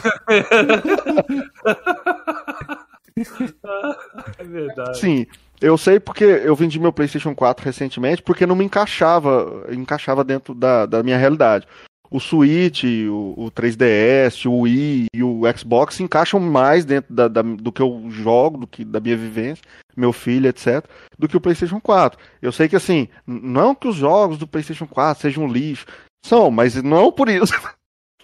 É 4.39 4.45
verdade. 4.45 4.99
Sim, 4.99 5.27
Eu 5.61 5.79
sei 5.79 6.01
porque 6.01 6.25
eu 6.25 6.57
vendi 6.57 6.81
meu 6.81 6.93
PlayStation 6.93 7.35
4 7.35 7.65
recentemente, 7.65 8.21
porque 8.23 8.45
não 8.47 8.57
me 8.57 8.65
encaixava, 8.65 9.65
encaixava 9.71 10.25
dentro 10.25 10.55
da, 10.55 10.87
da 10.87 11.03
minha 11.05 11.17
realidade. 11.17 11.67
O 12.13 12.21
Switch, 12.21 12.85
o, 12.85 13.35
o 13.37 13.51
3DS, 13.51 14.45
o 14.45 14.61
Wii 14.61 15.07
e 15.15 15.23
o 15.23 15.43
Xbox 15.57 15.95
se 15.95 16.03
encaixam 16.03 16.39
mais 16.39 16.85
dentro 16.85 17.15
da, 17.15 17.27
da, 17.27 17.41
do 17.41 17.73
que 17.73 17.81
eu 17.81 18.07
jogo, 18.11 18.59
do 18.59 18.67
que 18.67 18.85
da 18.85 19.01
minha 19.01 19.17
vivência, 19.17 19.65
meu 19.97 20.13
filho, 20.13 20.47
etc., 20.47 20.85
do 21.19 21.27
que 21.27 21.37
o 21.37 21.41
PlayStation 21.41 21.81
4. 21.81 22.19
Eu 22.43 22.53
sei 22.53 22.69
que 22.69 22.77
assim, 22.77 23.09
não 23.27 23.75
que 23.75 23.89
os 23.89 23.97
jogos 23.97 24.37
do 24.37 24.47
PlayStation 24.47 24.87
4 24.87 25.23
sejam 25.23 25.49
lixo, 25.49 25.87
são, 26.23 26.51
mas 26.51 26.75
não 26.83 27.11
por 27.11 27.31
isso. 27.31 27.55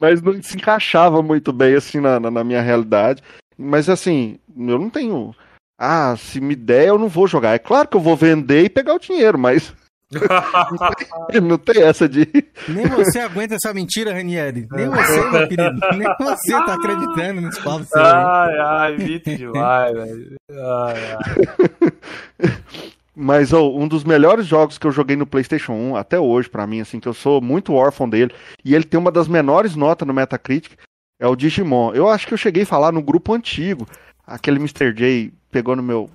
mas 0.00 0.22
não 0.22 0.42
se 0.42 0.56
encaixava 0.56 1.22
muito 1.22 1.52
bem 1.52 1.74
assim 1.74 2.00
na, 2.00 2.18
na, 2.18 2.30
na 2.30 2.42
minha 2.42 2.62
realidade. 2.62 3.22
Mas 3.56 3.88
assim, 3.90 4.38
eu 4.56 4.78
não 4.78 4.88
tenho. 4.88 5.34
Ah, 5.78 6.16
se 6.16 6.40
me 6.40 6.56
der, 6.56 6.88
eu 6.88 6.98
não 6.98 7.08
vou 7.08 7.26
jogar. 7.26 7.54
É 7.54 7.58
claro 7.58 7.86
que 7.86 7.96
eu 7.96 8.00
vou 8.00 8.16
vender 8.16 8.64
e 8.64 8.70
pegar 8.70 8.94
o 8.94 8.98
dinheiro, 8.98 9.38
mas. 9.38 9.74
não 11.42 11.56
tem 11.58 11.82
essa 11.82 12.08
de. 12.08 12.26
Nem 12.68 12.86
você 12.86 13.20
aguenta 13.20 13.54
essa 13.54 13.72
mentira, 13.72 14.12
Ranieri. 14.12 14.66
Nem 14.70 14.88
você, 14.88 15.30
meu 15.30 15.48
querido. 15.48 15.80
Nem 15.96 16.08
você 16.18 16.52
tá 16.52 16.74
acreditando 16.74 17.40
nesse 17.40 17.62
papo 17.62 17.84
seu. 17.84 18.02
Ai, 18.02 18.58
ai, 18.58 18.96
mito 18.96 19.36
demais, 19.36 19.92
velho. 19.92 20.36
Ai, 20.50 21.12
ai. 21.12 22.62
Mas 23.14 23.52
oh, 23.52 23.76
um 23.76 23.86
dos 23.86 24.02
melhores 24.02 24.46
jogos 24.46 24.78
que 24.78 24.86
eu 24.86 24.90
joguei 24.92 25.14
no 25.14 25.26
PlayStation 25.26 25.72
1 25.72 25.96
até 25.96 26.18
hoje, 26.18 26.48
para 26.48 26.66
mim, 26.66 26.80
assim, 26.80 26.98
que 26.98 27.06
eu 27.06 27.12
sou 27.12 27.40
muito 27.40 27.74
órfão 27.74 28.08
dele, 28.08 28.32
e 28.64 28.74
ele 28.74 28.84
tem 28.84 28.98
uma 28.98 29.12
das 29.12 29.28
menores 29.28 29.76
notas 29.76 30.08
no 30.08 30.14
Metacritic, 30.14 30.72
é 31.20 31.26
o 31.26 31.36
Digimon. 31.36 31.92
Eu 31.92 32.08
acho 32.08 32.26
que 32.26 32.32
eu 32.32 32.38
cheguei 32.38 32.62
a 32.62 32.66
falar 32.66 32.92
no 32.92 33.02
grupo 33.02 33.34
antigo. 33.34 33.86
Aquele 34.26 34.56
Mr. 34.58 34.92
J 34.94 35.30
pegou 35.50 35.76
no 35.76 35.82
meu. 35.82 36.08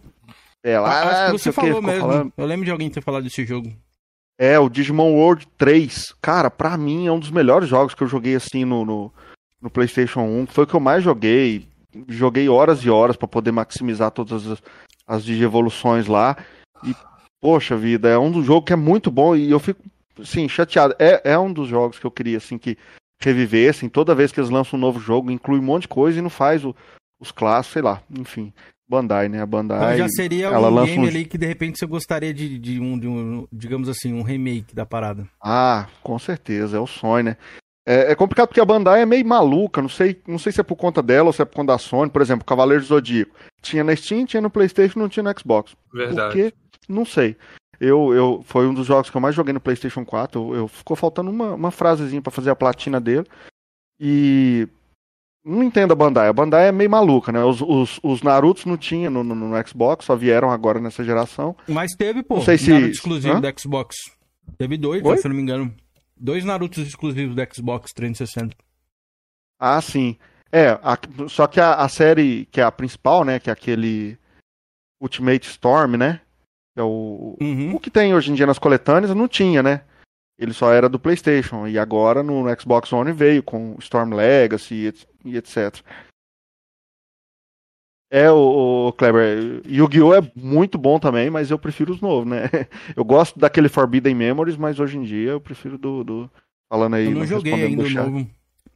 É, 0.64 0.80
lá, 0.80 1.04
acho 1.04 1.26
que 1.34 1.44
você 1.44 1.52
falou 1.52 1.80
que, 1.80 1.86
mesmo. 1.86 2.02
Falando. 2.02 2.34
Eu 2.36 2.46
lembro 2.46 2.66
de 2.66 2.72
alguém 2.72 2.90
ter 2.90 3.04
falado 3.04 3.24
desse 3.24 3.46
jogo. 3.46 3.72
É, 4.38 4.60
o 4.60 4.70
Digimon 4.70 5.14
World 5.14 5.48
3. 5.58 6.14
Cara, 6.22 6.52
pra 6.52 6.78
mim 6.78 7.08
é 7.08 7.12
um 7.12 7.20
dos 7.20 7.32
melhores 7.32 7.70
jogos 7.70 7.94
que 7.94 8.04
eu 8.04 8.08
joguei 8.08 8.36
assim 8.36 8.66
no, 8.66 8.84
no, 8.84 9.14
no 9.62 9.70
PlayStation 9.70 10.22
1. 10.22 10.48
Foi 10.48 10.64
o 10.66 10.68
que 10.68 10.74
eu 10.74 10.80
mais 10.80 11.04
joguei. 11.04 11.68
Joguei 12.10 12.50
horas 12.50 12.80
e 12.80 12.90
horas 12.90 13.16
para 13.16 13.28
poder 13.28 13.52
maximizar 13.52 14.12
todas 14.12 14.46
as, 14.46 14.64
as 15.08 15.24
digievoluções 15.24 16.08
lá. 16.08 16.38
E, 16.84 16.94
poxa 17.42 17.78
vida, 17.78 18.10
é 18.10 18.18
um 18.18 18.32
dos 18.32 18.46
jogos 18.46 18.68
que 18.68 18.74
é 18.74 18.78
muito 18.78 19.10
bom 19.10 19.36
e 19.36 19.50
eu 19.50 19.60
fico, 19.60 19.82
assim, 20.20 20.50
chateado. 20.50 20.94
É, 21.00 21.32
é 21.32 21.40
um 21.40 21.52
dos 21.52 21.70
jogos 21.70 21.98
que 21.98 22.06
eu 22.06 22.12
queria, 22.12 22.38
assim, 22.38 22.58
que 22.58 22.78
revivessem. 23.22 23.88
Toda 23.88 24.16
vez 24.16 24.34
que 24.34 24.40
eles 24.42 24.50
lançam 24.50 24.78
um 24.78 24.82
novo 24.82 25.00
jogo, 25.00 25.32
inclui 25.32 25.60
um 25.60 25.64
monte 25.64 25.84
de 25.84 25.88
coisa 25.88 26.20
e 26.20 26.22
não 26.22 26.30
faz 26.30 26.66
o, 26.66 26.76
os 27.20 27.32
clássicos, 27.32 27.74
sei 27.74 27.82
lá, 27.82 28.02
enfim. 28.12 28.52
Bandai, 28.88 29.30
né? 29.30 29.42
A 29.42 29.46
Bandai. 29.46 29.96
Então 29.96 29.98
já 29.98 30.10
seria 30.10 30.48
ela 30.48 30.70
um 30.70 30.86
game 30.86 31.06
um... 31.06 31.08
ali 31.08 31.26
que 31.26 31.38
de 31.38 31.46
repente 31.46 31.80
você 31.80 31.86
gostaria 31.86 32.34
de, 32.34 32.60
de, 32.60 32.80
um, 32.80 32.98
de 32.98 33.08
um, 33.08 33.48
digamos 33.52 33.90
assim, 33.90 34.14
um 34.14 34.22
remake 34.22 34.76
da 34.76 34.86
parada. 34.86 35.28
Ah, 35.42 35.88
com 36.04 36.18
certeza, 36.20 36.78
é 36.78 36.80
o 36.80 36.88
sonho, 36.88 37.26
né? 37.26 37.38
É, 37.88 38.12
é, 38.12 38.16
complicado 38.16 38.48
porque 38.48 38.60
a 38.60 38.66
Bandai 38.66 39.02
é 39.02 39.06
meio 39.06 39.26
maluca, 39.26 39.80
não 39.80 39.90
sei, 39.90 40.20
não 40.28 40.40
sei 40.40 40.52
se 40.52 40.60
é 40.60 40.64
por 40.64 40.76
conta 40.76 41.04
dela 41.04 41.28
ou 41.28 41.34
se 41.34 41.42
é 41.42 41.46
por 41.46 41.56
conta 41.56 41.74
da 41.74 41.78
Sony. 41.78 42.10
Por 42.10 42.22
exemplo, 42.22 42.46
Cavaleiro 42.46 42.82
do 42.82 42.88
Zodíaco. 42.88 43.36
Tinha 43.62 43.84
na 43.84 43.96
Steam, 43.96 44.26
tinha 44.26 44.42
no 44.42 44.50
Playstation, 44.50 45.00
não 45.00 45.10
tinha 45.10 45.24
no 45.24 45.40
Xbox. 45.40 45.76
Verdade. 45.94 46.34
Por 46.34 46.34
quê? 46.34 46.54
Não 46.90 47.06
sei. 47.06 47.38
Eu, 47.80 48.14
eu, 48.14 48.44
foi 48.46 48.68
um 48.68 48.74
dos 48.74 48.88
jogos 48.88 49.10
que 49.10 49.18
eu 49.18 49.22
mais 49.22 49.36
joguei 49.36 49.54
no 49.54 49.60
PlayStation 49.60 50.04
4. 50.04 50.42
Eu, 50.42 50.56
eu 50.56 50.68
ficou 50.68 50.96
faltando 50.96 51.30
uma, 51.30 51.54
uma 51.54 51.72
frasezinha 51.72 52.22
para 52.22 52.32
fazer 52.32 52.50
a 52.50 52.56
platina 52.56 53.00
dele. 53.00 53.28
E 54.00 54.68
não 55.46 55.62
entendo 55.62 55.92
a 55.92 55.96
Bandai. 55.96 56.28
A 56.28 56.34
Bandai 56.34 56.68
é 56.68 56.72
meio 56.72 56.90
maluca, 56.90 57.32
né? 57.32 57.44
Os, 57.44 57.62
os, 57.62 58.00
os 58.02 58.24
Narutos 58.24 58.66
não 58.66 58.76
tinha 58.76 59.10
no, 59.10 59.24
no, 59.24 59.36
no, 59.36 59.68
Xbox, 59.68 60.06
só 60.06 60.16
vieram 60.16 60.50
agora 60.50 60.80
nessa 60.80 61.04
geração. 61.04 61.56
Mas 61.68 61.94
teve, 61.94 62.24
pô, 62.24 62.38
não 62.38 62.44
sei 62.44 62.58
se... 62.58 62.72
Naruto 62.72 62.92
exclusivo 62.92 63.36
Hã? 63.36 63.42
do 63.42 63.60
Xbox. 63.60 63.96
Teve 64.58 64.78
dois, 64.78 65.04
Oi? 65.04 65.18
se 65.18 65.28
não 65.28 65.36
me 65.36 65.42
engano. 65.44 65.74
Dois 66.18 66.44
Narutos 66.44 66.88
exclusivos 66.88 67.36
do 67.36 67.42
Xbox 67.54 67.94
360. 67.94 68.56
Ah, 69.60 69.80
sim. 69.82 70.18
É, 70.52 70.80
a, 70.82 70.98
só 71.28 71.46
que 71.46 71.60
a, 71.60 71.76
a, 71.76 71.90
série, 71.90 72.48
que 72.52 72.60
é 72.60 72.64
a 72.64 72.72
principal, 72.72 73.24
né? 73.24 73.40
Que 73.40 73.50
é 73.50 73.54
aquele 73.54 74.18
Ultimate 75.00 75.48
Storm, 75.48 75.98
né? 75.98 76.22
Que 76.74 76.80
é 76.80 76.84
o, 76.84 77.38
uhum. 77.40 77.76
o 77.76 77.80
que 77.80 77.92
tem 77.92 78.16
hoje 78.16 78.32
em 78.32 78.36
dia 78.36 78.48
nas 78.48 78.60
coletâneas, 78.60 79.14
não 79.14 79.28
tinha, 79.28 79.62
né? 79.62 79.82
Ele 80.38 80.54
só 80.54 80.72
era 80.74 80.90
do 80.90 81.00
PlayStation. 81.00 81.68
E 81.68 81.80
agora 81.80 82.22
no 82.22 82.46
Xbox 82.60 82.92
One 82.92 83.12
veio 83.12 83.42
com 83.42 83.76
Storm 83.80 84.14
Legacy 84.14 84.94
e 85.24 85.38
etc. 85.38 85.82
É, 88.12 88.32
o, 88.32 88.88
o 88.88 88.94
Kleber, 88.94 89.62
Yu-Gi-Oh! 89.66 90.14
é 90.14 90.32
muito 90.36 90.78
bom 90.78 91.00
também, 91.00 91.30
mas 91.30 91.50
eu 91.50 91.58
prefiro 91.58 91.92
os 91.92 92.00
novos, 92.00 92.28
né? 92.30 92.44
Eu 92.96 93.04
gosto 93.04 93.40
daquele 93.40 93.68
Forbidden 93.68 94.14
Memories, 94.14 94.56
mas 94.56 94.80
hoje 94.80 94.98
em 94.98 95.04
dia 95.04 95.32
eu 95.32 95.42
prefiro 95.42 95.78
do. 95.78 96.04
do 96.04 96.32
falando 96.70 96.94
aí. 96.94 97.06
Eu 97.06 97.12
não 97.12 97.26
joguei 97.26 97.54
ainda 97.54 97.84
o 97.84 97.90
novo, 97.90 98.30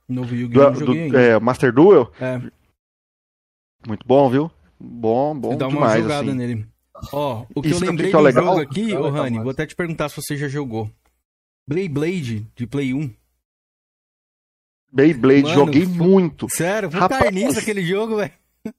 novo 0.10 0.36
Yu-Gi-Oh! 0.36 0.72
Do, 0.72 0.86
do 0.86 1.18
é, 1.18 1.40
Master 1.40 1.72
Duel? 1.72 2.12
É. 2.20 2.42
Muito 3.88 4.06
bom, 4.06 4.30
viu? 4.30 4.52
Bom, 4.80 5.40
bom 5.40 5.56
Dá 5.56 5.68
demais. 5.68 5.96
uma 5.96 6.02
jogada 6.02 6.28
assim. 6.28 6.38
nele. 6.38 6.66
Ó, 7.14 7.46
o 7.56 7.62
que 7.62 7.70
Isso 7.70 7.84
eu 7.84 7.90
lembrei 7.90 8.10
que 8.10 8.16
é 8.16 8.20
do 8.20 8.24
legal? 8.24 8.46
jogo 8.46 8.60
aqui, 8.60 8.94
ô 8.94 9.10
Rani, 9.10 9.40
vou 9.40 9.52
até 9.52 9.66
te 9.66 9.76
perguntar 9.76 10.10
se 10.10 10.18
você 10.18 10.36
já 10.36 10.48
jogou. 10.48 10.92
Blade 11.70 12.48
de 12.56 12.66
Play 12.66 12.94
1. 12.94 13.12
Beyblade, 14.92 15.44
Mano, 15.44 15.54
joguei 15.54 15.86
muito. 15.86 16.48
Sério, 16.50 16.90
vou 16.90 17.00
Rapaz, 17.00 17.32
nisso 17.32 17.60
aquele 17.60 17.86
jogo, 17.86 18.18
velho. 18.18 18.32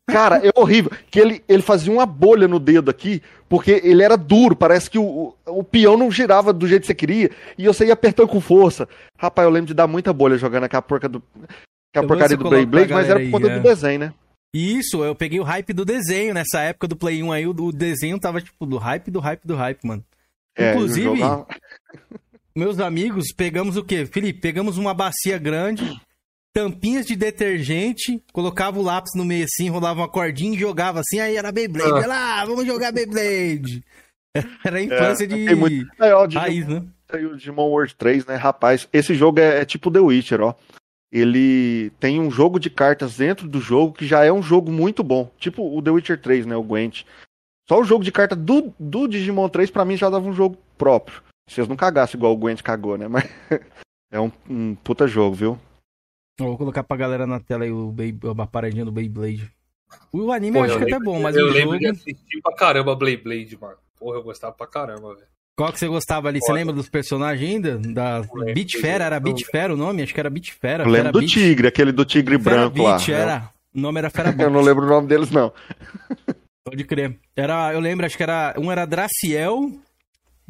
Cara, 0.09 0.45
é 0.45 0.51
horrível. 0.57 0.91
Que 1.09 1.21
ele, 1.21 1.45
ele 1.49 1.63
fazia 1.63 1.93
uma 1.93 2.05
bolha 2.05 2.49
no 2.49 2.59
dedo 2.59 2.91
aqui, 2.91 3.23
porque 3.49 3.81
ele 3.85 4.03
era 4.03 4.17
duro. 4.17 4.57
Parece 4.57 4.91
que 4.91 4.99
o, 4.99 5.35
o, 5.47 5.63
peão 5.63 5.97
não 5.97 6.11
girava 6.11 6.53
do 6.53 6.67
jeito 6.67 6.83
que 6.83 6.89
você 6.89 6.95
queria. 6.95 7.31
E 7.57 7.67
você 7.67 7.87
ia 7.87 7.93
apertando 7.93 8.29
com 8.29 8.41
força. 8.41 8.89
Rapaz, 9.17 9.47
eu 9.47 9.53
lembro 9.53 9.69
de 9.69 9.75
dar 9.75 9.87
muita 9.87 10.13
bolha 10.13 10.37
jogando 10.37 10.65
aquela 10.65 10.83
porca 10.83 11.09
do. 11.09 11.23
Aquela 11.93 12.09
porcaria 12.09 12.37
do 12.37 12.51
Beyblade, 12.51 12.93
mas 12.93 13.09
era 13.09 13.21
por 13.21 13.31
conta 13.31 13.47
aí, 13.47 13.61
do 13.61 13.69
é. 13.69 13.71
desenho, 13.71 14.01
né? 14.01 14.15
Isso, 14.53 15.05
eu 15.05 15.15
peguei 15.15 15.39
o 15.39 15.45
hype 15.45 15.73
do 15.73 15.85
desenho 15.85 16.35
nessa 16.35 16.61
época 16.61 16.89
do 16.89 16.97
Play 16.97 17.23
1 17.23 17.33
aí. 17.33 17.47
O, 17.47 17.51
o 17.51 17.73
desenho 17.73 18.19
tava, 18.19 18.41
tipo, 18.41 18.67
do 18.67 18.79
hype, 18.79 19.11
do 19.11 19.21
hype, 19.21 19.47
do 19.47 19.55
hype, 19.55 19.87
mano. 19.87 20.05
É, 20.57 20.73
Inclusive, 20.73 21.05
jogava 21.05 21.47
meus 22.55 22.79
amigos, 22.79 23.33
pegamos 23.37 23.77
o 23.77 23.85
quê? 23.85 24.07
Felipe, 24.07 24.41
pegamos 24.41 24.79
uma 24.79 24.95
bacia 24.95 25.39
grande, 25.39 26.01
tampinhas 26.53 27.07
de 27.07 27.17
detergente, 27.17 28.23
colocava 28.33 28.79
o 28.79 28.83
lápis 28.83 29.13
no 29.15 29.25
meio 29.25 29.45
assim, 29.45 29.69
rolava 29.69 30.01
uma 30.01 30.09
cordinha 30.09 30.55
e 30.55 30.61
jogava 30.61 31.01
assim, 31.01 31.21
aí 31.21 31.37
era 31.37 31.53
Beyblade. 31.53 32.05
Ah. 32.05 32.07
Lá, 32.07 32.45
vamos 32.45 32.67
jogar 32.67 32.93
Beyblade. 32.93 33.83
Era 34.65 34.79
a 34.79 34.83
infância 34.83 35.25
é, 35.25 35.27
de 35.27 35.55
muito... 35.57 35.91
é, 36.01 36.15
ó, 36.15 36.25
raiz, 36.25 36.65
né? 36.69 36.85
o 37.13 37.37
Digimon 37.37 37.69
World 37.69 37.95
3, 37.97 38.27
né? 38.27 38.37
Rapaz, 38.37 38.89
esse 38.93 39.15
jogo 39.15 39.41
é, 39.41 39.61
é, 39.61 39.65
tipo 39.65 39.91
The 39.91 39.99
Witcher, 39.99 40.41
ó. 40.41 40.55
Ele 41.13 41.91
tem 41.99 42.21
um 42.21 42.31
jogo 42.31 42.61
de 42.61 42.71
cartas 42.71 43.17
dentro 43.17 43.49
do 43.49 43.61
jogo 43.61 43.95
que 43.95 44.07
já 44.07 44.25
é 44.25 44.33
um 44.33 44.43
jogo 44.43 44.71
muito 44.71 45.03
bom. 45.03 45.29
Tipo 45.37 45.77
o 45.77 45.83
The 45.83 45.91
Witcher 45.91 46.21
3, 46.21 46.47
né? 46.47 46.55
O 46.55 46.63
Gwent. 46.63 47.03
Só 47.69 47.81
o 47.81 47.85
jogo 47.85 48.05
de 48.05 48.13
carta 48.13 48.37
do, 48.37 48.73
do 48.79 49.09
Digimon 49.09 49.49
3 49.49 49.71
para 49.71 49.85
mim 49.85 49.97
já 49.97 50.09
dava 50.09 50.29
um 50.29 50.33
jogo 50.33 50.57
próprio. 50.79 51.21
Se 51.51 51.61
eles 51.61 51.69
não 51.69 51.77
cagassem 51.77 52.17
igual 52.17 52.33
o 52.33 52.37
Gwent 52.37 52.63
cagou, 52.63 52.97
né? 52.97 53.09
Mas 53.09 53.29
é 54.11 54.21
um, 54.21 54.31
um 54.49 54.75
puta 54.77 55.09
jogo, 55.09 55.35
viu? 55.35 55.59
Eu 56.39 56.47
vou 56.47 56.57
colocar 56.57 56.85
pra 56.85 56.97
galera 56.97 57.27
na 57.27 57.41
tela 57.41 57.65
aí 57.65 57.73
o 57.73 57.91
Bay, 57.91 58.17
a 58.39 58.47
paradinha 58.47 58.85
do 58.85 58.93
Beyblade. 58.93 59.51
O 60.13 60.31
anime 60.31 60.53
Pô, 60.53 60.65
eu 60.65 60.65
acho 60.65 60.79
que 60.79 60.85
é 60.85 60.95
até 60.95 61.05
bom, 61.05 61.21
mas 61.21 61.35
eu 61.35 61.47
o 61.47 61.51
lembro 61.51 61.73
jogo... 61.73 61.79
de 61.81 61.87
assistir 61.89 62.41
pra 62.41 62.55
caramba 62.55 62.95
Beyblade, 62.95 63.59
mano. 63.61 63.77
Porra, 63.99 64.19
eu 64.19 64.23
gostava 64.23 64.53
pra 64.53 64.67
caramba, 64.69 65.15
velho. 65.17 65.27
Qual 65.57 65.73
que 65.73 65.79
você 65.81 65.89
gostava 65.89 66.29
ali? 66.29 66.39
Você 66.41 66.53
lembra 66.53 66.73
dos 66.73 66.89
personagens 66.89 67.51
ainda? 67.51 67.79
Da 67.79 68.23
Beat 68.55 68.79
Fera, 68.79 69.05
era 69.07 69.21
Beat 69.21 69.45
Fera 69.45 69.75
o 69.75 69.77
nome? 69.77 70.03
Acho 70.03 70.15
que 70.15 70.21
era 70.21 70.31
Beat 70.31 70.53
Fera. 70.53 70.85
Eu 70.85 70.89
lembro 70.89 71.13
do 71.13 71.19
Beat. 71.19 71.33
Tigre, 71.33 71.67
aquele 71.67 71.91
do 71.91 72.05
Tigre 72.05 72.39
Fera 72.39 72.57
branco 72.57 72.77
Beat, 72.77 73.09
lá. 73.09 73.15
Era. 73.15 73.51
O 73.75 73.81
nome 73.81 73.99
era 73.99 74.09
Fera 74.09 74.33
Eu 74.39 74.51
não 74.51 74.61
lembro 74.61 74.87
o 74.87 74.89
nome 74.89 75.09
deles, 75.09 75.31
não. 75.31 75.53
Pode 76.65 76.85
crer. 76.85 77.19
Era, 77.37 77.75
eu 77.75 77.81
lembro, 77.81 78.07
acho 78.07 78.17
que 78.17 78.23
era. 78.23 78.55
Um 78.57 78.71
era 78.71 78.87
Draciel, 78.87 79.73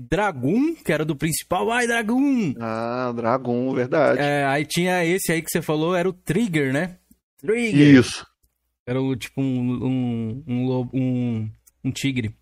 Dragoon, 0.09 0.75
que 0.75 0.93
era 0.93 1.05
do 1.05 1.15
principal. 1.15 1.71
Ai, 1.71 1.87
Dragoon! 1.87 2.55
Ah, 2.59 3.13
Dragoon, 3.15 3.75
verdade. 3.75 4.21
É, 4.21 4.45
aí 4.47 4.65
tinha 4.65 5.05
esse 5.05 5.33
aí 5.33 5.43
que 5.43 5.51
você 5.51 5.61
falou, 5.61 5.95
era 5.95 6.09
o 6.09 6.13
Trigger, 6.13 6.73
né? 6.73 6.97
Trigger. 7.39 7.95
Isso. 7.97 8.27
Era 8.87 9.01
o, 9.01 9.15
tipo 9.15 9.41
um, 9.41 9.85
um, 9.85 10.45
um, 10.47 10.89
um, 10.93 11.51
um 11.85 11.91
tigre. 11.93 12.35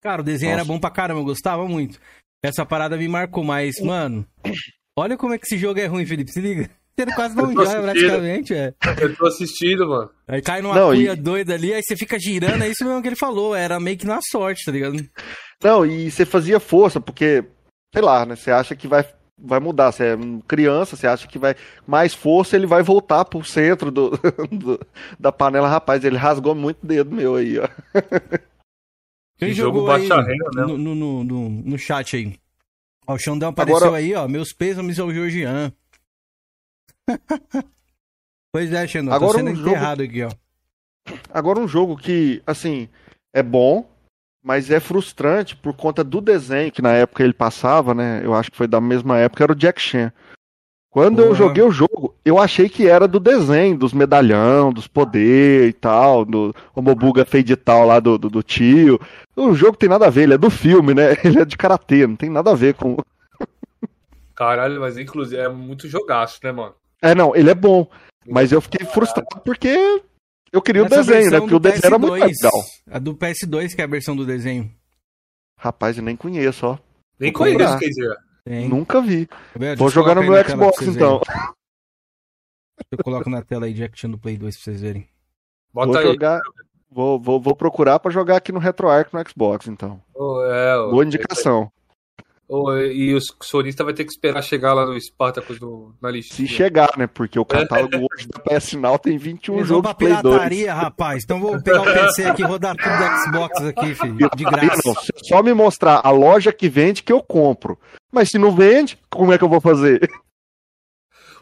Cara, 0.00 0.22
o 0.22 0.24
desenho 0.24 0.52
Nossa. 0.52 0.62
era 0.62 0.66
bom 0.66 0.78
pra 0.78 0.90
caramba, 0.90 1.20
eu 1.20 1.24
gostava 1.24 1.66
muito. 1.66 2.00
Essa 2.42 2.64
parada 2.64 2.96
me 2.96 3.08
marcou, 3.08 3.42
mas, 3.42 3.80
mano, 3.80 4.26
olha 4.96 5.16
como 5.16 5.34
é 5.34 5.38
que 5.38 5.44
esse 5.46 5.58
jogo 5.58 5.80
é 5.80 5.86
ruim, 5.86 6.06
Felipe. 6.06 6.30
Se 6.30 6.40
liga. 6.40 6.70
Ele 6.96 7.12
quase 7.12 7.36
não 7.36 7.52
joga, 7.52 7.82
praticamente, 7.82 8.54
é. 8.54 8.72
Eu 8.98 9.14
tô 9.14 9.26
assistindo, 9.26 9.86
mano. 9.86 10.10
Aí 10.26 10.40
cai 10.40 10.62
numa 10.62 10.74
não, 10.74 10.94
e... 10.94 11.14
doida 11.14 11.52
ali, 11.52 11.74
aí 11.74 11.82
você 11.82 11.94
fica 11.94 12.18
girando, 12.18 12.62
é 12.62 12.70
isso 12.70 12.82
mesmo 12.82 13.02
que 13.02 13.08
ele 13.08 13.16
falou. 13.16 13.54
Era 13.54 13.78
meio 13.78 13.98
que 13.98 14.06
na 14.06 14.18
sorte, 14.30 14.64
tá 14.64 14.72
ligado? 14.72 14.96
Não, 15.62 15.84
e 15.86 16.10
você 16.10 16.24
fazia 16.26 16.60
força, 16.60 17.00
porque, 17.00 17.44
sei 17.94 18.02
lá, 18.02 18.26
né? 18.26 18.36
Você 18.36 18.50
acha 18.50 18.74
que 18.76 18.86
vai 18.86 19.04
vai 19.38 19.60
mudar. 19.60 19.92
Você 19.92 20.04
é 20.14 20.16
criança, 20.48 20.96
você 20.96 21.06
acha 21.06 21.26
que 21.28 21.38
vai 21.38 21.54
mais 21.86 22.14
força, 22.14 22.56
ele 22.56 22.66
vai 22.66 22.82
voltar 22.82 23.24
pro 23.24 23.44
centro 23.44 23.90
do, 23.90 24.10
do 24.50 24.80
da 25.18 25.30
panela. 25.32 25.68
Rapaz, 25.68 26.04
ele 26.04 26.16
rasgou 26.16 26.54
muito 26.54 26.86
dedo 26.86 27.14
meu 27.14 27.36
aí, 27.36 27.58
ó. 27.58 27.68
Quem 29.38 29.48
Que 29.50 29.54
jogou 29.54 29.82
jogo 29.82 29.92
aí 29.92 30.08
baixa 30.08 30.22
renda, 30.22 30.50
né? 30.54 30.62
no, 30.62 30.78
no, 30.78 30.94
no, 30.94 31.24
no, 31.24 31.48
no 31.50 31.78
chat 31.78 32.16
aí? 32.16 32.38
Ó, 33.06 33.14
o 33.14 33.18
Xandão 33.18 33.50
apareceu 33.50 33.76
Agora- 33.76 33.96
aí, 33.98 34.14
ó. 34.14 34.26
Meus 34.26 34.52
pêsames 34.52 34.98
ao 34.98 35.12
Georgian. 35.12 35.72
pois 38.52 38.72
é, 38.72 38.86
Xandão. 38.86 39.14
Agora 39.14 39.32
tá 39.32 39.38
sendo 39.38 39.50
um 39.50 39.56
jogo- 39.56 39.76
aqui, 39.76 40.22
ó. 40.24 40.30
Agora 41.32 41.60
um 41.60 41.68
jogo 41.68 41.96
que, 41.96 42.42
assim, 42.46 42.88
é 43.32 43.42
bom, 43.42 43.88
mas 44.46 44.70
é 44.70 44.78
frustrante 44.78 45.56
por 45.56 45.74
conta 45.74 46.04
do 46.04 46.20
desenho 46.20 46.70
que 46.70 46.80
na 46.80 46.92
época 46.92 47.24
ele 47.24 47.32
passava, 47.32 47.92
né? 47.92 48.20
Eu 48.22 48.32
acho 48.32 48.48
que 48.48 48.56
foi 48.56 48.68
da 48.68 48.80
mesma 48.80 49.18
época, 49.18 49.42
era 49.42 49.50
o 49.50 49.56
Jack 49.56 49.82
Chan. 49.82 50.12
Quando 50.88 51.18
eu 51.18 51.26
Porra. 51.26 51.38
joguei 51.38 51.64
o 51.64 51.70
jogo, 51.72 52.14
eu 52.24 52.38
achei 52.38 52.68
que 52.68 52.86
era 52.86 53.08
do 53.08 53.18
desenho, 53.18 53.76
dos 53.76 53.92
medalhão, 53.92 54.72
dos 54.72 54.86
poder 54.86 55.66
e 55.68 55.72
tal, 55.72 56.24
do 56.24 56.54
Omobuga 56.76 57.24
Fade 57.24 57.56
tal 57.56 57.86
lá 57.86 57.98
do, 57.98 58.16
do, 58.16 58.30
do 58.30 58.40
tio. 58.40 59.00
O 59.34 59.52
jogo 59.52 59.76
tem 59.76 59.88
nada 59.88 60.06
a 60.06 60.10
ver, 60.10 60.22
ele 60.22 60.34
é 60.34 60.38
do 60.38 60.48
filme, 60.48 60.94
né? 60.94 61.16
Ele 61.24 61.40
é 61.40 61.44
de 61.44 61.56
karatê, 61.56 62.06
não 62.06 62.14
tem 62.14 62.30
nada 62.30 62.52
a 62.52 62.54
ver 62.54 62.74
com. 62.74 62.96
Caralho, 64.36 64.80
mas 64.80 64.96
inclusive 64.96 65.42
é 65.42 65.48
muito 65.48 65.88
jogaço, 65.88 66.38
né, 66.44 66.52
mano? 66.52 66.74
É, 67.02 67.16
não, 67.16 67.34
ele 67.34 67.50
é 67.50 67.54
bom, 67.54 67.88
mas 68.24 68.52
eu 68.52 68.60
fiquei 68.60 68.86
frustrado 68.86 69.26
porque 69.44 70.00
eu 70.52 70.62
queria 70.62 70.82
o 70.82 70.86
Essa 70.86 70.96
desenho, 71.02 71.30
né? 71.30 71.40
Porque 71.40 71.54
o 71.54 71.58
desenho 71.58 71.86
era 71.86 71.98
muito 71.98 72.14
PS2, 72.14 72.26
legal. 72.26 72.64
A 72.90 72.98
do 72.98 73.14
PS2, 73.14 73.74
que 73.74 73.80
é 73.80 73.84
a 73.84 73.88
versão 73.88 74.16
do 74.16 74.24
desenho. 74.24 74.72
Rapaz, 75.58 75.96
eu 75.96 76.02
nem 76.04 76.16
conheço, 76.16 76.66
ó. 76.66 76.78
Nem 77.18 77.32
Vou 77.32 77.44
comprar. 77.46 77.56
conheço, 77.56 77.78
quer 77.78 77.88
dizer. 77.88 78.16
Tem. 78.44 78.68
Nunca 78.68 79.00
vi. 79.02 79.28
Vendo? 79.56 79.78
Vou 79.78 79.90
jogar 79.90 80.14
no 80.14 80.22
meu 80.22 80.32
Xbox 80.48 80.82
então. 80.82 81.20
verem. 81.26 81.50
Eu 82.92 82.98
coloco 83.02 83.28
na 83.30 83.42
tela 83.42 83.66
aí 83.66 83.72
Jack 83.72 83.98
Chan 83.98 84.10
do 84.10 84.18
Play 84.18 84.36
2 84.36 84.54
pra 84.54 84.64
vocês 84.64 84.80
verem. 84.80 85.08
Bota 85.72 85.88
Vou 85.88 85.96
aí. 85.98 86.06
jogar. 86.06 86.40
Vou, 86.90 87.18
vou, 87.20 87.40
vou 87.40 87.56
procurar 87.56 87.98
pra 87.98 88.10
jogar 88.10 88.36
aqui 88.36 88.52
no 88.52 88.58
RetroArch 88.60 89.12
no 89.12 89.28
Xbox, 89.28 89.66
então. 89.66 90.00
Ô, 90.14 90.42
é, 90.44 90.78
ô, 90.78 90.90
Boa 90.92 91.04
indicação. 91.04 91.70
E 92.48 93.12
o 93.14 93.18
sonista 93.42 93.82
vai 93.82 93.92
ter 93.92 94.04
que 94.04 94.12
esperar 94.12 94.40
chegar 94.42 94.72
lá 94.72 94.86
no 94.86 94.98
Spartacus 95.00 95.58
no, 95.58 95.92
na 96.00 96.10
Se 96.10 96.14
listinha. 96.16 96.48
chegar, 96.48 96.90
né? 96.96 97.06
Porque 97.08 97.38
o 97.38 97.44
catálogo 97.44 97.96
hoje 97.96 98.28
da 98.28 98.38
PS 98.38 98.74
Now 98.74 98.98
tem 98.98 99.18
21 99.18 99.56
Eles 99.56 99.68
vão 99.68 99.76
jogos 99.78 99.92
Play 99.94 100.10
2. 100.12 100.22
pirataria, 100.22 100.72
rapaz. 100.74 101.24
Então 101.24 101.40
vou 101.40 101.60
pegar 101.60 101.82
o 101.82 101.84
PC 101.84 102.24
aqui 102.24 102.42
e 102.42 102.44
rodar 102.44 102.76
tudo 102.76 102.88
do 102.96 103.22
Xbox 103.24 103.60
aqui, 103.62 103.94
filho. 103.96 104.30
De 104.36 104.44
graça. 104.44 104.80
Não, 104.84 104.94
se 104.94 105.10
só 105.24 105.42
me 105.42 105.52
mostrar 105.52 106.00
a 106.04 106.10
loja 106.10 106.52
que 106.52 106.68
vende 106.68 107.02
que 107.02 107.12
eu 107.12 107.20
compro. 107.22 107.76
Mas 108.12 108.28
se 108.30 108.38
não 108.38 108.52
vende, 108.54 108.96
como 109.10 109.32
é 109.32 109.38
que 109.38 109.42
eu 109.44 109.48
vou 109.48 109.60
fazer? 109.60 110.08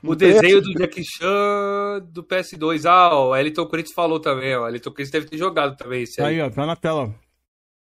O 0.03 0.09
Não 0.09 0.17
desenho 0.17 0.61
do 0.61 0.73
Jack 0.75 1.03
Chan 1.03 2.01
do 2.11 2.23
PS2. 2.25 2.85
Ah, 2.87 3.11
ó, 3.15 3.31
o 3.31 3.37
Elton 3.37 3.67
Corinthians 3.67 3.95
falou 3.95 4.21
também, 4.21 4.55
ó. 4.57 4.65
O 4.65 4.69
Elton 4.69 4.91
Corinthians 4.91 5.11
deve 5.11 5.27
ter 5.27 5.39
jogado 5.39 5.77
também 5.77 6.03
esse 6.03 6.21
aí. 6.21 6.35
Aí, 6.35 6.41
ó, 6.43 6.51
tá 6.51 6.67
na 6.67 6.77
tela. 6.77 7.15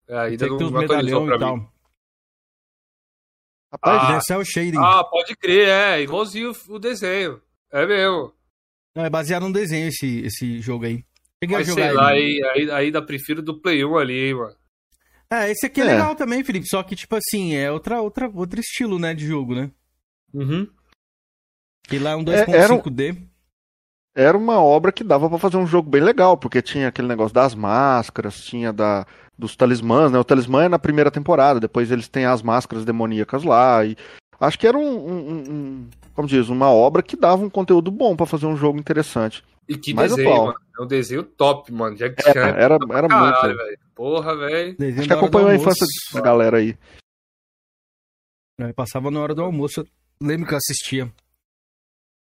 É, 0.08 0.18
ainda 0.18 0.36
Tem 0.38 0.46
que 0.48 0.50
não, 0.50 0.58
ter 0.58 0.64
os 0.64 0.70
medalhão 0.72 1.26
e 1.34 1.38
tal. 1.38 1.56
mim. 1.56 1.66
Rapaz, 3.72 4.02
Ah. 4.14 4.18
Esse 4.18 4.32
é 4.32 4.36
o 4.36 4.44
shading. 4.44 4.78
Ah, 4.78 5.02
pode 5.04 5.34
crer, 5.36 5.68
é. 5.68 6.02
Igualzinho 6.02 6.52
o 6.68 6.78
desenho. 6.78 7.40
É 7.72 7.86
mesmo. 7.86 8.32
Não, 8.94 9.04
é 9.04 9.10
baseado 9.10 9.42
num 9.44 9.52
desenho 9.52 9.88
esse, 9.88 10.20
esse 10.26 10.60
jogo 10.60 10.84
aí. 10.84 11.02
Cheguei 11.42 11.56
a 11.56 11.58
Mas 11.60 11.68
jogar 11.68 11.82
sei 11.84 11.92
lá, 11.92 12.14
ele. 12.16 12.44
aí, 12.44 12.68
aí, 12.68 12.70
ainda 12.70 13.00
prefiro 13.00 13.40
do 13.42 13.60
Play 13.60 13.84
1 13.84 13.96
ali, 13.96 14.26
hein, 14.28 14.34
mano. 14.34 14.54
É, 15.32 15.50
esse 15.50 15.64
aqui 15.64 15.80
é, 15.80 15.84
É. 15.84 15.86
legal 15.92 16.14
também, 16.14 16.44
Felipe. 16.44 16.68
Só 16.68 16.82
que, 16.82 16.94
tipo 16.94 17.16
assim, 17.16 17.54
é 17.54 17.70
outra, 17.72 18.02
outra, 18.02 18.30
outro 18.34 18.60
estilo, 18.60 18.98
né, 18.98 19.14
de 19.14 19.26
jogo, 19.26 19.54
né? 19.54 19.70
Uhum. 20.34 20.68
Que 21.84 21.98
lá 21.98 22.10
é 22.10 22.16
um 22.16 22.24
É, 22.28 22.34
era 22.50 22.72
um- 22.74 22.78
2.5D. 22.78 23.16
era 24.14 24.36
uma 24.36 24.62
obra 24.62 24.92
que 24.92 25.02
dava 25.02 25.28
pra 25.30 25.38
fazer 25.38 25.56
um 25.56 25.66
jogo 25.66 25.88
bem 25.88 26.02
legal, 26.02 26.36
porque 26.36 26.60
tinha 26.60 26.88
aquele 26.88 27.08
negócio 27.08 27.32
das 27.34 27.54
máscaras, 27.54 28.44
tinha 28.44 28.72
da 28.72 29.06
dos 29.42 29.56
talismãs, 29.56 30.10
né? 30.12 30.18
O 30.18 30.24
talismã 30.24 30.64
é 30.64 30.68
na 30.68 30.78
primeira 30.78 31.10
temporada, 31.10 31.58
depois 31.60 31.90
eles 31.90 32.06
têm 32.08 32.24
as 32.24 32.40
máscaras 32.42 32.84
demoníacas 32.84 33.42
lá 33.42 33.84
e 33.84 33.96
acho 34.40 34.58
que 34.58 34.66
era 34.66 34.78
um, 34.78 34.82
um- 35.08 35.42
um- 35.50 35.90
como 36.14 36.28
diz, 36.28 36.48
uma 36.48 36.70
obra 36.70 37.02
que 37.02 37.16
dava 37.16 37.44
um 37.44 37.50
conteúdo 37.50 37.90
bom 37.90 38.14
pra 38.16 38.24
fazer 38.26 38.46
um 38.46 38.56
jogo 38.56 38.78
interessante. 38.78 39.42
E 39.68 39.76
que 39.76 39.92
Mais 39.94 40.10
desenho, 40.10 40.28
atual. 40.32 40.46
mano. 40.46 40.58
É 40.78 40.82
um 40.82 40.86
desenho 40.86 41.22
top, 41.22 41.72
mano. 41.72 41.96
Jack 41.96 42.14
Era, 42.24 42.32
Chan. 42.32 42.56
era, 42.58 42.74
era 42.74 43.08
Caralho, 43.08 43.46
muito. 43.48 43.58
velho. 43.64 43.78
Porra, 43.94 44.36
velho. 44.36 44.76
Acho 44.98 45.08
que 45.08 45.12
acompanhou 45.14 45.48
a 45.50 45.54
infância 45.54 45.86
da 46.12 46.20
galera 46.20 46.58
aí. 46.58 46.76
Aí 48.60 48.72
passava 48.72 49.10
na 49.10 49.20
hora 49.20 49.34
do 49.34 49.42
almoço. 49.42 49.80
Eu 49.80 49.86
lembro 50.20 50.46
que 50.46 50.54
eu 50.54 50.58
assistia. 50.58 51.12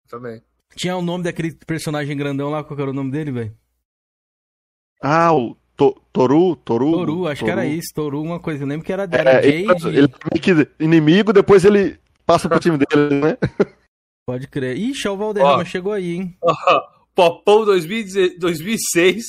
Também. 0.08 0.42
Tinha 0.76 0.96
o 0.96 1.02
nome 1.02 1.24
daquele 1.24 1.54
personagem 1.66 2.16
grandão 2.16 2.50
lá, 2.50 2.62
qual 2.64 2.78
era 2.80 2.90
o 2.90 2.94
nome 2.94 3.10
dele, 3.10 3.32
velho? 3.32 3.56
Ah, 5.02 5.32
o 5.32 5.56
To- 5.80 5.96
Toru, 6.12 6.56
Toru. 6.56 6.92
Toru, 6.92 7.26
acho 7.26 7.42
que 7.42 7.50
era 7.50 7.64
isso. 7.64 7.88
Toru, 7.94 8.20
uma 8.20 8.38
coisa. 8.38 8.64
Eu 8.64 8.68
lembro 8.68 8.84
que 8.84 8.92
era, 8.92 9.04
É, 9.04 9.16
era 9.18 9.46
ele, 9.46 9.64
Jade. 9.66 9.88
ele 9.88 10.06
é 10.06 10.30
meio 10.30 10.42
que 10.66 10.68
inimigo, 10.84 11.32
depois 11.32 11.64
ele 11.64 11.98
passa 12.26 12.50
pro 12.50 12.60
time 12.60 12.76
dele, 12.76 13.14
né? 13.20 13.38
Pode 14.28 14.46
crer. 14.46 14.76
Ixi, 14.76 15.08
o 15.08 15.16
Valderrama 15.16 15.62
Ó. 15.62 15.64
chegou 15.64 15.92
aí, 15.92 16.16
hein? 16.16 16.36
Popão 17.14 17.64
2010 17.64 18.38
2006. 18.38 19.24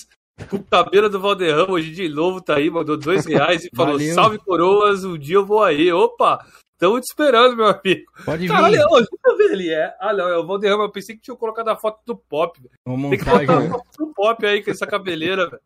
Com 0.49 0.57
o 0.57 0.63
cabelo 0.63 1.09
do 1.09 1.19
Valderrama 1.21 1.71
hoje 1.71 1.91
de 1.91 2.09
novo 2.09 2.41
tá 2.41 2.55
aí, 2.57 2.69
mandou 2.69 2.97
dois 2.97 3.25
reais 3.25 3.63
e 3.63 3.69
falou: 3.75 3.93
Valeu. 3.97 4.13
Salve 4.13 4.37
coroas, 4.39 5.03
um 5.05 5.17
dia 5.17 5.35
eu 5.37 5.45
vou 5.45 5.63
aí. 5.63 5.91
Opa, 5.91 6.45
tamo 6.77 6.99
te 6.99 7.05
esperando, 7.05 7.55
meu 7.55 7.67
amigo. 7.67 8.11
Pode 8.25 8.41
vir. 8.41 8.47
Caralho, 8.49 8.81
ô, 8.89 8.97
deixa 8.97 9.09
eu 9.25 9.37
ver 9.37 9.51
ele 9.53 9.69
é. 9.69 9.95
Ah, 10.01 10.13
não, 10.13 10.27
é 10.27 10.37
o 10.37 10.45
Valderrama. 10.45 10.83
Eu 10.83 10.91
pensei 10.91 11.15
que 11.15 11.21
tinha 11.21 11.35
colocado 11.37 11.69
a 11.69 11.75
foto 11.77 11.99
do 12.05 12.15
Pop. 12.15 12.59
velho. 12.59 12.71
Uma 12.85 13.09
Tem 13.11 13.19
que 13.19 13.25
montagem. 13.25 13.47
botar 13.47 13.57
a 13.57 13.61
né? 13.63 13.69
foto 13.69 13.85
do 13.97 14.13
Pop 14.13 14.45
aí 14.45 14.63
com 14.63 14.71
essa 14.71 14.85
cabeleira, 14.87 15.45
velho. 15.49 15.61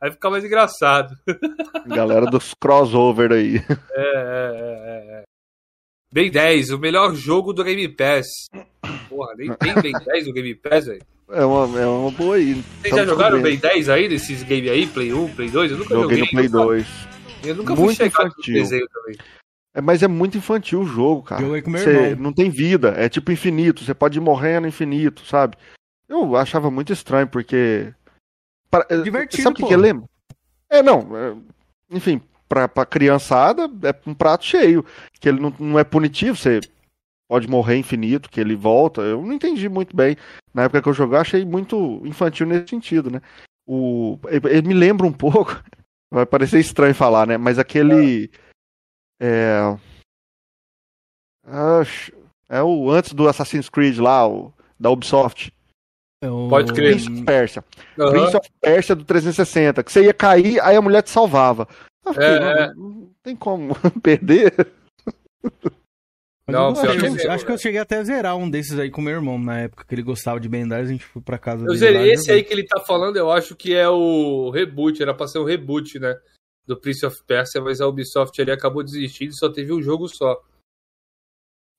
Aí 0.00 0.10
fica 0.10 0.30
mais 0.30 0.44
engraçado. 0.44 1.14
Galera 1.86 2.26
dos 2.26 2.54
crossover 2.54 3.32
aí. 3.32 3.56
É, 3.92 4.00
é, 4.00 4.12
é, 4.14 5.20
é. 5.20 5.22
Ben 6.12 6.30
10, 6.30 6.70
o 6.70 6.78
melhor 6.78 7.14
jogo 7.14 7.52
do 7.52 7.62
Game 7.62 7.86
Pass. 7.88 8.26
Porra, 9.08 9.34
nem 9.36 9.52
tem 9.54 9.74
Ben 9.80 9.92
10 9.92 10.26
no 10.28 10.32
Game 10.32 10.54
Pass, 10.54 10.86
velho. 10.86 11.02
É 11.30 11.44
uma, 11.44 11.80
é 11.80 11.86
uma 11.86 12.10
boa 12.10 12.36
aí. 12.36 12.54
Vocês 12.82 12.94
já 12.96 13.04
jogaram. 13.04 13.40
Ben 13.40 13.56
10 13.58 13.88
aí, 13.88 14.08
desses 14.08 14.42
games 14.42 14.70
aí? 14.70 14.86
Play 14.86 15.12
1, 15.12 15.34
Play 15.34 15.50
2? 15.50 15.70
Eu 15.72 15.78
nunca 15.78 15.94
Joguei 15.94 16.18
joguei. 16.18 16.24
no 16.24 16.30
Play 16.30 16.48
2. 16.48 16.86
Eu 17.44 17.54
nunca 17.54 17.76
fui 17.76 17.84
Muito 17.84 17.96
chegar 17.96 18.24
no 18.24 18.28
infantil. 18.30 18.54
desenho 18.54 18.86
também. 18.88 19.16
É, 19.72 19.80
mas 19.80 20.02
é 20.02 20.08
muito 20.08 20.36
infantil 20.36 20.80
o 20.80 20.86
jogo, 20.86 21.22
cara. 21.22 21.40
Joguei 21.42 21.62
com 21.62 21.70
meu 21.70 21.80
Você 21.80 21.90
irmão. 21.90 22.24
não 22.24 22.32
tem 22.32 22.50
vida, 22.50 22.94
é 22.96 23.08
tipo 23.08 23.30
infinito, 23.30 23.84
você 23.84 23.94
pode 23.94 24.18
ir 24.18 24.20
morrendo 24.20 24.66
infinito, 24.66 25.24
sabe? 25.24 25.56
Eu 26.08 26.34
achava 26.36 26.70
muito 26.70 26.92
estranho, 26.92 27.28
porque. 27.28 27.94
Pra- 28.70 28.86
eh, 28.88 29.02
Divertido, 29.02 29.42
Sabe 29.42 29.62
o 29.62 29.66
que, 29.66 29.74
eu 29.74 29.78
lembro? 29.78 30.08
É, 30.70 30.82
não. 30.82 31.16
é, 31.16 31.36
Enfim, 31.90 32.20
pra, 32.48 32.68
pra 32.68 32.86
criançada 32.86 33.64
é 33.82 33.94
um 34.08 34.14
prato 34.14 34.44
cheio. 34.44 34.84
Que 35.20 35.28
ele 35.28 35.40
não, 35.40 35.52
não 35.58 35.78
é 35.78 35.84
punitivo, 35.84 36.36
você 36.36 36.60
pode 37.28 37.48
morrer 37.48 37.76
infinito, 37.76 38.30
que 38.30 38.40
ele 38.40 38.54
volta. 38.54 39.00
Eu 39.02 39.22
não 39.22 39.32
entendi 39.32 39.68
muito 39.68 39.94
bem. 39.96 40.16
Na 40.54 40.64
época 40.64 40.82
que 40.82 40.88
eu 40.88 40.94
joguei, 40.94 41.18
achei 41.18 41.44
muito 41.44 42.00
infantil 42.04 42.46
nesse 42.46 42.68
sentido, 42.68 43.10
né? 43.10 43.20
O, 43.66 44.18
ele 44.28 44.68
me 44.68 44.74
lembra 44.74 45.06
um 45.06 45.12
pouco. 45.12 45.50
Vai 46.12 46.26
parecer 46.26 46.58
estranho 46.58 46.94
falar, 46.94 47.26
né? 47.26 47.36
Mas 47.38 47.58
aquele. 47.58 48.30
É. 49.20 49.60
acho- 51.44 52.12
É 52.48 52.60
o 52.62 52.90
antes 52.90 53.12
do 53.12 53.28
Assassin's 53.28 53.68
Creed 53.68 53.98
lá, 53.98 54.26
o, 54.28 54.52
da 54.78 54.90
Ubisoft. 54.90 55.52
É 56.22 56.30
o- 56.30 56.48
Pode 56.48 56.72
crer. 56.72 56.94
Prince 56.96 57.10
of 57.10 57.22
Persia. 57.24 57.64
Aham. 57.98 58.10
Prince 58.10 58.36
of 58.36 58.50
Persia 58.60 58.94
do 58.94 59.04
360. 59.04 59.82
Que 59.82 59.90
você 59.92 60.04
ia 60.04 60.12
cair, 60.14 60.60
aí 60.60 60.76
a 60.76 60.82
mulher 60.82 61.02
te 61.02 61.10
salvava. 61.10 61.66
Fiquei, 62.06 62.24
É, 62.24 62.40
não, 62.40 62.48
é. 62.50 62.74
não 62.74 63.10
tem 63.22 63.36
como 63.36 63.74
perder. 64.02 64.52
Não, 66.48 66.64
eu 66.64 66.68
gostei. 66.70 66.90
pior 66.90 67.00
que 67.04 67.10
mesmo, 67.10 67.30
acho 67.30 67.46
que 67.46 67.52
eu 67.52 67.58
cheguei 67.58 67.80
até 67.80 67.98
a 67.98 68.02
zerar 68.04 68.36
um 68.36 68.50
desses 68.50 68.76
aí 68.78 68.90
com 68.90 69.00
meu 69.00 69.14
irmão 69.14 69.38
na 69.38 69.60
época 69.60 69.84
que 69.86 69.94
ele 69.94 70.02
gostava 70.02 70.40
de 70.40 70.48
Ben 70.48 70.66
10. 70.66 70.88
A 70.88 70.90
gente 70.92 71.04
foi 71.04 71.22
pra 71.22 71.38
casa 71.38 71.62
Eu 71.62 71.66
dele. 71.68 71.78
zerei 71.78 72.00
lá 72.00 72.06
esse 72.14 72.30
aí 72.32 72.42
que 72.42 72.52
ele 72.52 72.64
tá 72.66 72.80
falando, 72.80 73.16
eu 73.16 73.30
acho 73.30 73.54
que 73.54 73.72
é 73.74 73.88
o 73.88 74.50
reboot, 74.50 75.00
era 75.00 75.14
pra 75.14 75.28
ser 75.28 75.38
um 75.38 75.44
reboot, 75.44 75.98
né? 76.00 76.18
Do 76.66 76.76
Prince 76.78 77.06
of 77.06 77.16
Persia, 77.24 77.60
mas 77.60 77.80
a 77.80 77.86
Ubisoft 77.86 78.40
ali 78.42 78.50
acabou 78.50 78.82
desistindo 78.82 79.30
e 79.30 79.36
só 79.36 79.48
teve 79.48 79.72
um 79.72 79.80
jogo 79.80 80.08
só. 80.08 80.40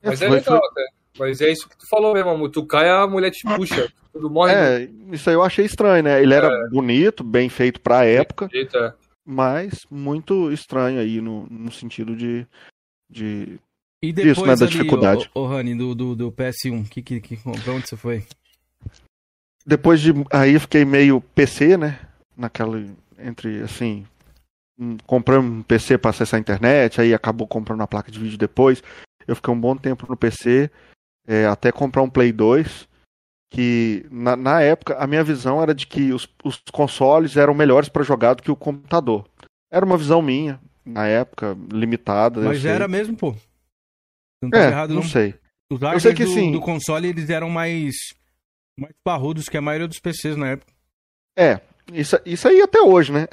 Mas 0.01 0.21
é, 0.21 0.27
Foi- 0.27 0.38
legal, 0.38 0.62
né? 0.75 0.86
Mas 1.17 1.41
é 1.41 1.52
isso 1.52 1.67
que 1.67 1.78
tu 1.78 1.88
falou 1.88 2.13
mesmo, 2.13 2.30
amor. 2.30 2.50
Tu 2.50 2.65
cai, 2.65 2.89
a 2.89 3.06
mulher 3.08 3.32
te 3.32 3.43
puxa. 3.43 3.91
Tudo 4.13 4.30
morre 4.30 4.54
É, 4.54 4.89
isso 5.12 5.30
aí 5.30 5.36
eu 5.36 5.43
achei 5.43 5.65
estranho, 5.65 6.04
né? 6.04 6.21
Ele 6.21 6.34
era 6.34 6.47
É. 6.47 6.69
bonito, 6.69 7.24
bem 7.24 7.47
feito 7.50 7.80
pra 7.80 8.06
época, 8.06 8.47
do 8.47 8.52
jeito, 8.52 8.78
é. 8.78 8.93
mas 9.26 9.86
muito 9.89 10.52
estranho 10.52 11.00
aí 11.00 11.21
no, 11.21 11.47
no 11.50 11.71
sentido 11.71 12.15
de. 12.15 12.45
de... 13.10 13.60
E 14.04 14.12
depois 14.12 14.38
Isso, 14.38 14.45
né, 14.45 14.56
da 14.56 14.65
ali, 14.65 14.71
dificuldade. 14.71 15.30
Ô, 15.34 15.41
ô, 15.41 15.47
Rani, 15.47 15.76
do, 15.76 15.93
do, 15.93 16.15
do 16.15 16.32
PS1, 16.32 16.89
que, 16.89 17.02
que, 17.02 17.21
que, 17.21 17.38
pra 17.38 17.74
onde 17.74 17.88
você 17.88 17.95
foi? 17.95 18.26
Depois 19.65 20.02
de. 20.02 20.12
Aí 20.32 20.54
eu 20.56 20.60
fiquei 20.62 20.84
meio 20.86 21.21
PC, 21.21 21.78
né? 21.78 22.00
Naquela. 22.36 22.84
Entre, 23.19 23.62
assim. 23.62 24.06
hum, 24.80 24.97
Comprando 25.06 25.45
um 25.45 25.62
PC 25.62 25.97
pra 25.97 26.10
acessar 26.10 26.38
a 26.38 26.41
internet, 26.41 27.00
aí 27.00 27.13
acabou 27.13 27.47
comprando 27.47 27.80
uma 27.82 27.88
placa 27.88 28.12
de 28.12 28.19
vídeo 28.19 28.38
depois. 28.38 28.82
eu 29.28 29.36
fiquei 29.36 29.54
um 29.54 29.60
bom 29.60 29.76
tempo 29.78 30.08
no 30.10 30.17
PC, 30.17 30.71
é, 31.27 31.45
até 31.45 31.71
comprar 31.71 32.01
um 32.01 32.10
Play 32.10 32.31
2, 32.31 32.88
que 33.51 34.05
na, 34.10 34.36
na, 34.36 34.62
época 34.62 34.95
a 34.95 35.05
minha 35.05 35.23
visão 35.23 35.62
era 35.62 35.73
de 35.73 35.86
que 35.86 36.13
os, 36.13 36.27
os 36.43 36.62
consoles 36.71 37.36
eram 37.38 37.53
melhores 37.53 37.89
para 37.89 38.03
jogar 38.03 38.34
do 38.34 38.43
que 38.43 38.51
o 38.51 38.55
computador. 38.55 39.27
Era 39.71 39.86
uma 39.86 39.97
visão 39.97 40.21
minha, 40.21 40.60
na 40.86 41.07
época, 41.07 41.57
limitada. 41.71 42.41
Mas 42.41 42.65
era 42.65 42.88
mesmo, 42.88 43.15
pô. 43.15 43.36
Não 44.41 44.49
tá 44.49 44.60
é, 44.60 44.67
errado, 44.67 44.89
não. 44.89 44.97
não 44.97 45.03
sei. 45.03 45.36
Os 45.71 45.79
hardwares 45.79 46.19
do, 46.19 46.27
sim. 46.27 46.51
do 46.51 46.60
console, 46.60 47.07
eles 47.07 47.29
eram 47.29 47.49
mais, 47.49 47.95
mais 48.77 48.93
parrudos 49.03 49.47
que 49.47 49.57
a 49.57 49.62
maioria 49.62 49.88
dos 49.88 49.99
PCs 49.99 50.36
na 50.36 50.49
época. 50.49 50.73
É, 51.38 51.62
isso, 51.93 52.19
isso 52.25 52.47
aí 52.47 52.62
até 52.62 52.81
hoje, 52.81 53.12
né? 53.12 53.27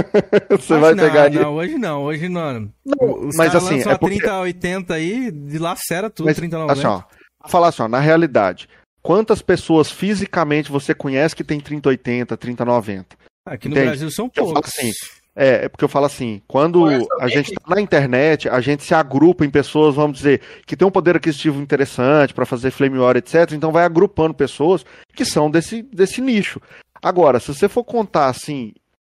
Você 0.50 0.78
vai 0.78 0.94
não, 0.94 1.04
pegar. 1.04 1.30
Não, 1.30 1.54
hoje 1.54 1.78
não, 1.78 2.02
hoje 2.02 2.28
não. 2.28 2.72
não 2.84 3.28
Os 3.28 3.36
mas 3.36 3.54
assim. 3.54 3.80
É 3.80 3.98
porque... 3.98 4.16
3080 4.20 4.94
aí, 4.94 5.30
de 5.30 5.58
lacera 5.58 6.08
tudo, 6.08 6.26
mas, 6.26 6.36
3090. 6.36 6.72
Assim, 6.72 6.86
ó, 6.86 7.02
falar 7.46 7.68
assim, 7.68 7.82
ó, 7.82 7.88
na 7.88 8.00
realidade, 8.00 8.68
quantas 9.02 9.42
pessoas 9.42 9.90
fisicamente 9.90 10.70
você 10.70 10.94
conhece 10.94 11.36
que 11.36 11.44
tem 11.44 11.60
3080, 11.60 12.36
3090? 12.36 13.16
Aqui 13.44 13.68
no 13.68 13.74
Entende? 13.74 13.88
Brasil 13.88 14.10
são 14.10 14.28
poucos. 14.28 14.72
Assim, 14.72 14.92
é, 15.34 15.64
é 15.64 15.68
porque 15.68 15.84
eu 15.84 15.88
falo 15.88 16.06
assim, 16.06 16.42
quando 16.46 16.86
a 17.20 17.28
gente 17.28 17.52
tá 17.54 17.74
na 17.74 17.80
internet, 17.80 18.48
a 18.48 18.60
gente 18.60 18.84
se 18.84 18.94
agrupa 18.94 19.44
em 19.44 19.50
pessoas, 19.50 19.94
vamos 19.94 20.18
dizer, 20.18 20.40
que 20.66 20.76
tem 20.76 20.86
um 20.86 20.90
poder 20.90 21.16
aquisitivo 21.16 21.60
interessante 21.60 22.34
para 22.34 22.46
fazer 22.46 22.70
flame 22.70 22.98
war, 22.98 23.16
etc. 23.16 23.52
Então 23.52 23.72
vai 23.72 23.84
agrupando 23.84 24.34
pessoas 24.34 24.84
que 25.14 25.24
são 25.24 25.50
desse, 25.50 25.82
desse 25.82 26.20
nicho. 26.20 26.60
Agora, 27.02 27.40
se 27.40 27.48
você 27.48 27.68
for 27.68 27.82
contar 27.82 28.28
assim 28.28 28.72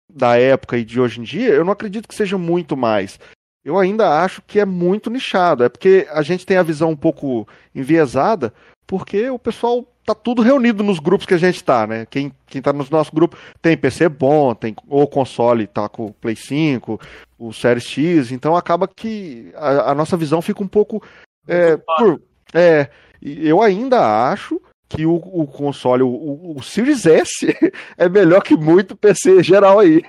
da 0.10 0.38
época 0.38 0.78
e 0.78 0.86
de 0.86 1.02
hoje 1.02 1.20
em 1.20 1.24
dia, 1.24 1.50
eu 1.50 1.66
não 1.66 1.74
acredito 1.74 2.08
que 2.08 2.16
seja 2.16 2.38
muito 2.38 2.78
mais. 2.78 3.20
Eu 3.64 3.78
ainda 3.78 4.22
acho 4.22 4.42
que 4.42 4.60
é 4.60 4.66
muito 4.66 5.10
nichado. 5.10 5.64
É 5.64 5.70
porque 5.70 6.08
a 6.12 6.22
gente 6.22 6.46
tem 6.46 6.58
a 6.58 6.64
visão 6.64 6.90
um 6.90 6.96
pouco 6.96 7.48
enviesada, 7.74 8.54
porque 8.86 9.30
o 9.30 9.40
pessoal 9.40 9.88
tá 10.06 10.14
tudo 10.14 10.42
reunido 10.42 10.84
nos 10.84 11.00
grupos 11.00 11.26
que 11.26 11.34
a 11.34 11.38
gente 11.38 11.64
tá, 11.64 11.88
né? 11.88 12.06
Quem, 12.10 12.32
quem 12.48 12.62
tá 12.62 12.74
nos 12.74 12.90
nossos 12.90 13.14
grupos 13.14 13.40
tem 13.62 13.78
PC 13.78 14.10
bom, 14.10 14.54
tem 14.54 14.76
o 14.88 15.08
console 15.08 15.66
tá 15.66 15.88
com 15.88 16.08
o 16.08 16.14
Play 16.14 16.36
5, 16.36 17.00
o 17.40 17.54
Series 17.54 17.86
X, 17.86 18.32
então 18.32 18.56
acaba 18.56 18.88
que 18.88 19.52
a, 19.56 19.92
a 19.92 19.96
nossa 19.96 20.18
visão 20.18 20.42
fica 20.42 20.62
um 20.62 20.68
pouco. 20.68 21.02
É, 21.48 21.78
por, 21.78 22.22
é, 22.54 22.90
eu 23.22 23.62
ainda 23.62 24.30
acho 24.30 24.62
que 24.90 25.06
o, 25.06 25.16
o 25.16 25.48
console, 25.48 26.04
o, 26.04 26.54
o, 26.56 26.62
Series 26.62 27.06
S, 27.06 27.58
é 27.98 28.08
melhor 28.08 28.44
que 28.44 28.56
muito 28.56 28.96
PC 28.96 29.42
geral 29.42 29.80
aí. 29.80 30.04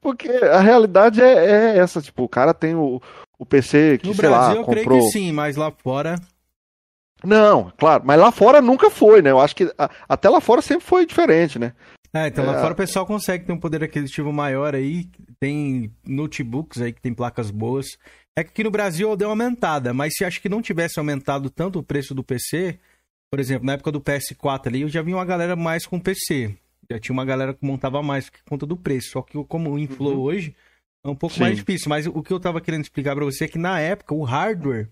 Porque 0.00 0.28
a 0.28 0.60
realidade 0.60 1.22
é, 1.22 1.74
é 1.74 1.78
essa, 1.78 2.00
tipo, 2.00 2.24
o 2.24 2.28
cara 2.28 2.54
tem 2.54 2.74
o, 2.74 3.00
o 3.38 3.46
PC 3.46 3.98
que, 3.98 4.08
no 4.08 4.14
sei 4.14 4.28
Brasil, 4.28 4.60
lá, 4.60 4.64
comprou... 4.64 4.82
eu 4.82 4.88
creio 4.88 5.02
que 5.02 5.10
sim, 5.10 5.32
mas 5.32 5.56
lá 5.56 5.70
fora... 5.70 6.16
Não, 7.24 7.72
claro, 7.78 8.02
mas 8.06 8.20
lá 8.20 8.30
fora 8.30 8.60
nunca 8.60 8.90
foi, 8.90 9.22
né? 9.22 9.30
Eu 9.30 9.40
acho 9.40 9.56
que 9.56 9.72
a, 9.78 9.90
até 10.08 10.28
lá 10.28 10.40
fora 10.40 10.60
sempre 10.60 10.84
foi 10.84 11.06
diferente, 11.06 11.58
né? 11.58 11.72
É, 12.14 12.28
então 12.28 12.44
lá 12.44 12.56
é... 12.56 12.60
fora 12.60 12.72
o 12.72 12.76
pessoal 12.76 13.06
consegue 13.06 13.44
ter 13.44 13.52
um 13.52 13.58
poder 13.58 13.82
aquisitivo 13.82 14.32
maior 14.32 14.74
aí, 14.74 15.08
tem 15.40 15.92
notebooks 16.06 16.80
aí 16.80 16.92
que 16.92 17.00
tem 17.00 17.12
placas 17.12 17.50
boas. 17.50 17.86
É 18.38 18.44
que 18.44 18.50
aqui 18.50 18.64
no 18.64 18.70
Brasil 18.70 19.16
deu 19.16 19.28
uma 19.28 19.32
aumentada, 19.32 19.94
mas 19.94 20.14
se 20.14 20.24
acho 20.24 20.40
que 20.40 20.48
não 20.48 20.60
tivesse 20.60 20.98
aumentado 20.98 21.48
tanto 21.48 21.78
o 21.78 21.82
preço 21.82 22.14
do 22.14 22.22
PC, 22.22 22.78
por 23.30 23.40
exemplo, 23.40 23.66
na 23.66 23.72
época 23.72 23.90
do 23.90 24.00
PS4 24.00 24.66
ali, 24.66 24.82
eu 24.82 24.88
já 24.88 25.02
vi 25.02 25.14
uma 25.14 25.24
galera 25.24 25.56
mais 25.56 25.86
com 25.86 25.98
PC. 25.98 26.54
Já 26.90 26.98
tinha 26.98 27.12
uma 27.12 27.24
galera 27.24 27.54
que 27.54 27.64
montava 27.64 28.02
mais 28.02 28.30
por 28.30 28.42
conta 28.44 28.66
do 28.66 28.76
preço. 28.76 29.10
Só 29.10 29.22
que 29.22 29.42
como 29.44 29.70
o 29.70 29.78
inflow 29.78 30.14
uhum. 30.14 30.20
hoje 30.20 30.54
é 31.04 31.08
um 31.08 31.14
pouco 31.14 31.34
Sim. 31.34 31.42
mais 31.42 31.56
difícil. 31.56 31.88
Mas 31.88 32.06
o 32.06 32.22
que 32.22 32.32
eu 32.32 32.40
tava 32.40 32.60
querendo 32.60 32.82
explicar 32.82 33.14
para 33.14 33.24
você 33.24 33.44
é 33.44 33.48
que 33.48 33.58
na 33.58 33.80
época 33.80 34.14
o 34.14 34.22
hardware 34.22 34.88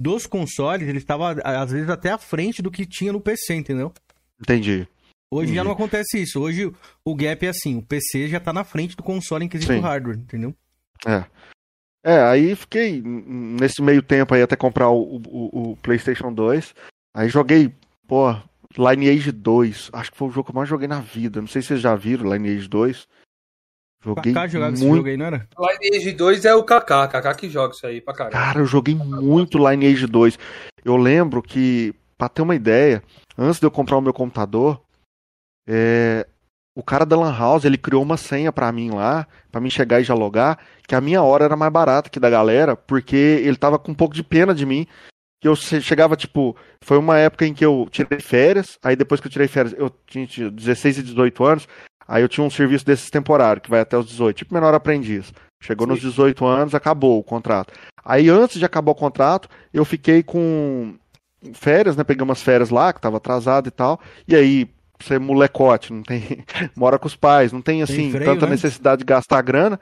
dos 0.00 0.26
consoles, 0.26 0.88
ele 0.88 0.98
estava 0.98 1.32
às 1.44 1.70
vezes 1.70 1.88
até 1.88 2.10
à 2.10 2.18
frente 2.18 2.60
do 2.60 2.70
que 2.70 2.84
tinha 2.84 3.12
no 3.12 3.20
PC, 3.20 3.54
entendeu? 3.54 3.92
Entendi. 4.40 4.86
Hoje 5.30 5.44
Entendi. 5.44 5.56
já 5.56 5.64
não 5.64 5.70
acontece 5.70 6.20
isso. 6.20 6.40
Hoje 6.40 6.72
o 7.04 7.14
gap 7.14 7.46
é 7.46 7.48
assim, 7.48 7.76
o 7.76 7.82
PC 7.82 8.28
já 8.28 8.40
tá 8.40 8.52
na 8.52 8.64
frente 8.64 8.96
do 8.96 9.02
console 9.02 9.44
em 9.44 9.48
quesito 9.48 9.72
Sim. 9.72 9.80
hardware, 9.80 10.18
entendeu? 10.18 10.54
É. 11.06 11.24
É, 12.04 12.20
aí 12.20 12.56
fiquei 12.56 13.00
nesse 13.00 13.80
meio 13.80 14.02
tempo 14.02 14.34
aí 14.34 14.42
até 14.42 14.56
comprar 14.56 14.90
o, 14.90 15.22
o, 15.24 15.72
o 15.72 15.76
PlayStation 15.76 16.32
2. 16.32 16.74
Aí 17.14 17.28
joguei, 17.28 17.72
pô, 18.08 18.34
Lineage 18.76 19.32
2. 19.32 19.90
Acho 19.92 20.10
que 20.12 20.16
foi 20.16 20.28
o 20.28 20.30
jogo 20.30 20.46
que 20.46 20.50
eu 20.52 20.56
mais 20.56 20.68
joguei 20.68 20.88
na 20.88 21.00
vida. 21.00 21.40
Não 21.40 21.48
sei 21.48 21.62
se 21.62 21.68
vocês 21.68 21.80
já 21.80 21.94
viram 21.94 22.32
Lineage 22.32 22.68
2. 22.68 23.06
Joguei 24.04 24.32
Kaká 24.32 24.48
jogava 24.48 24.70
muito... 24.72 24.84
esse 24.84 24.96
jogo 24.96 25.08
aí, 25.08 25.16
não 25.16 25.26
era? 25.26 25.48
Lineage 25.58 26.12
2 26.12 26.44
é 26.44 26.54
o 26.54 26.64
Kaká, 26.64 27.06
Kaká 27.06 27.34
que 27.34 27.48
joga 27.48 27.74
isso 27.74 27.86
aí 27.86 28.00
pra 28.00 28.12
caralho. 28.12 28.32
Cara, 28.32 28.58
eu 28.60 28.66
joguei 28.66 28.94
muito 28.94 29.58
Lineage 29.58 30.06
2. 30.06 30.38
Eu 30.84 30.96
lembro 30.96 31.40
que, 31.40 31.94
pra 32.18 32.28
ter 32.28 32.42
uma 32.42 32.56
ideia, 32.56 33.02
antes 33.38 33.60
de 33.60 33.66
eu 33.66 33.70
comprar 33.70 33.96
o 33.96 34.00
meu 34.00 34.12
computador, 34.12 34.82
é... 35.68 36.26
o 36.74 36.82
cara 36.82 37.06
da 37.06 37.16
Lan 37.16 37.32
House, 37.32 37.64
ele 37.64 37.78
criou 37.78 38.02
uma 38.02 38.16
senha 38.16 38.50
pra 38.50 38.72
mim 38.72 38.90
lá, 38.90 39.28
pra 39.52 39.60
mim 39.60 39.70
chegar 39.70 40.00
e 40.00 40.04
já 40.04 40.14
logar, 40.14 40.58
que 40.88 40.96
a 40.96 41.00
minha 41.00 41.22
hora 41.22 41.44
era 41.44 41.56
mais 41.56 41.72
barata 41.72 42.10
que 42.10 42.18
da 42.18 42.28
galera, 42.28 42.74
porque 42.74 43.14
ele 43.16 43.56
tava 43.56 43.78
com 43.78 43.92
um 43.92 43.94
pouco 43.94 44.16
de 44.16 44.24
pena 44.24 44.52
de 44.52 44.66
mim, 44.66 44.84
que 45.42 45.48
eu 45.48 45.56
chegava, 45.56 46.14
tipo, 46.14 46.56
foi 46.80 46.96
uma 46.96 47.18
época 47.18 47.44
em 47.44 47.52
que 47.52 47.66
eu 47.66 47.88
tirei 47.90 48.20
férias, 48.20 48.78
aí 48.80 48.94
depois 48.94 49.20
que 49.20 49.26
eu 49.26 49.30
tirei 49.30 49.48
férias, 49.48 49.74
eu 49.76 49.90
tinha 50.06 50.24
16 50.48 50.98
e 50.98 51.02
18 51.02 51.44
anos, 51.44 51.68
aí 52.06 52.22
eu 52.22 52.28
tinha 52.28 52.46
um 52.46 52.50
serviço 52.50 52.86
desses 52.86 53.10
temporário, 53.10 53.60
que 53.60 53.68
vai 53.68 53.80
até 53.80 53.98
os 53.98 54.06
18, 54.06 54.36
tipo 54.36 54.54
menor 54.54 54.72
aprendiz. 54.72 55.32
Chegou 55.60 55.84
Sim. 55.84 55.94
nos 55.94 56.00
18 56.00 56.46
anos, 56.46 56.76
acabou 56.76 57.18
o 57.18 57.24
contrato. 57.24 57.74
Aí 58.04 58.28
antes 58.28 58.60
de 58.60 58.64
acabar 58.64 58.92
o 58.92 58.94
contrato, 58.94 59.48
eu 59.74 59.84
fiquei 59.84 60.22
com 60.22 60.94
férias, 61.52 61.96
né? 61.96 62.04
Peguei 62.04 62.22
umas 62.22 62.40
férias 62.40 62.70
lá, 62.70 62.92
que 62.92 63.00
tava 63.00 63.16
atrasado 63.16 63.66
e 63.66 63.72
tal, 63.72 64.00
e 64.28 64.36
aí 64.36 64.70
você 65.00 65.14
é 65.14 65.18
molecote, 65.18 65.92
não 65.92 66.04
tem. 66.04 66.22
mora 66.76 67.00
com 67.00 67.08
os 67.08 67.16
pais, 67.16 67.50
não 67.50 67.60
tem 67.60 67.82
assim 67.82 67.96
tem 67.96 68.10
freio, 68.12 68.32
tanta 68.32 68.46
né? 68.46 68.52
necessidade 68.52 69.00
de 69.00 69.04
gastar 69.06 69.42
grana. 69.42 69.80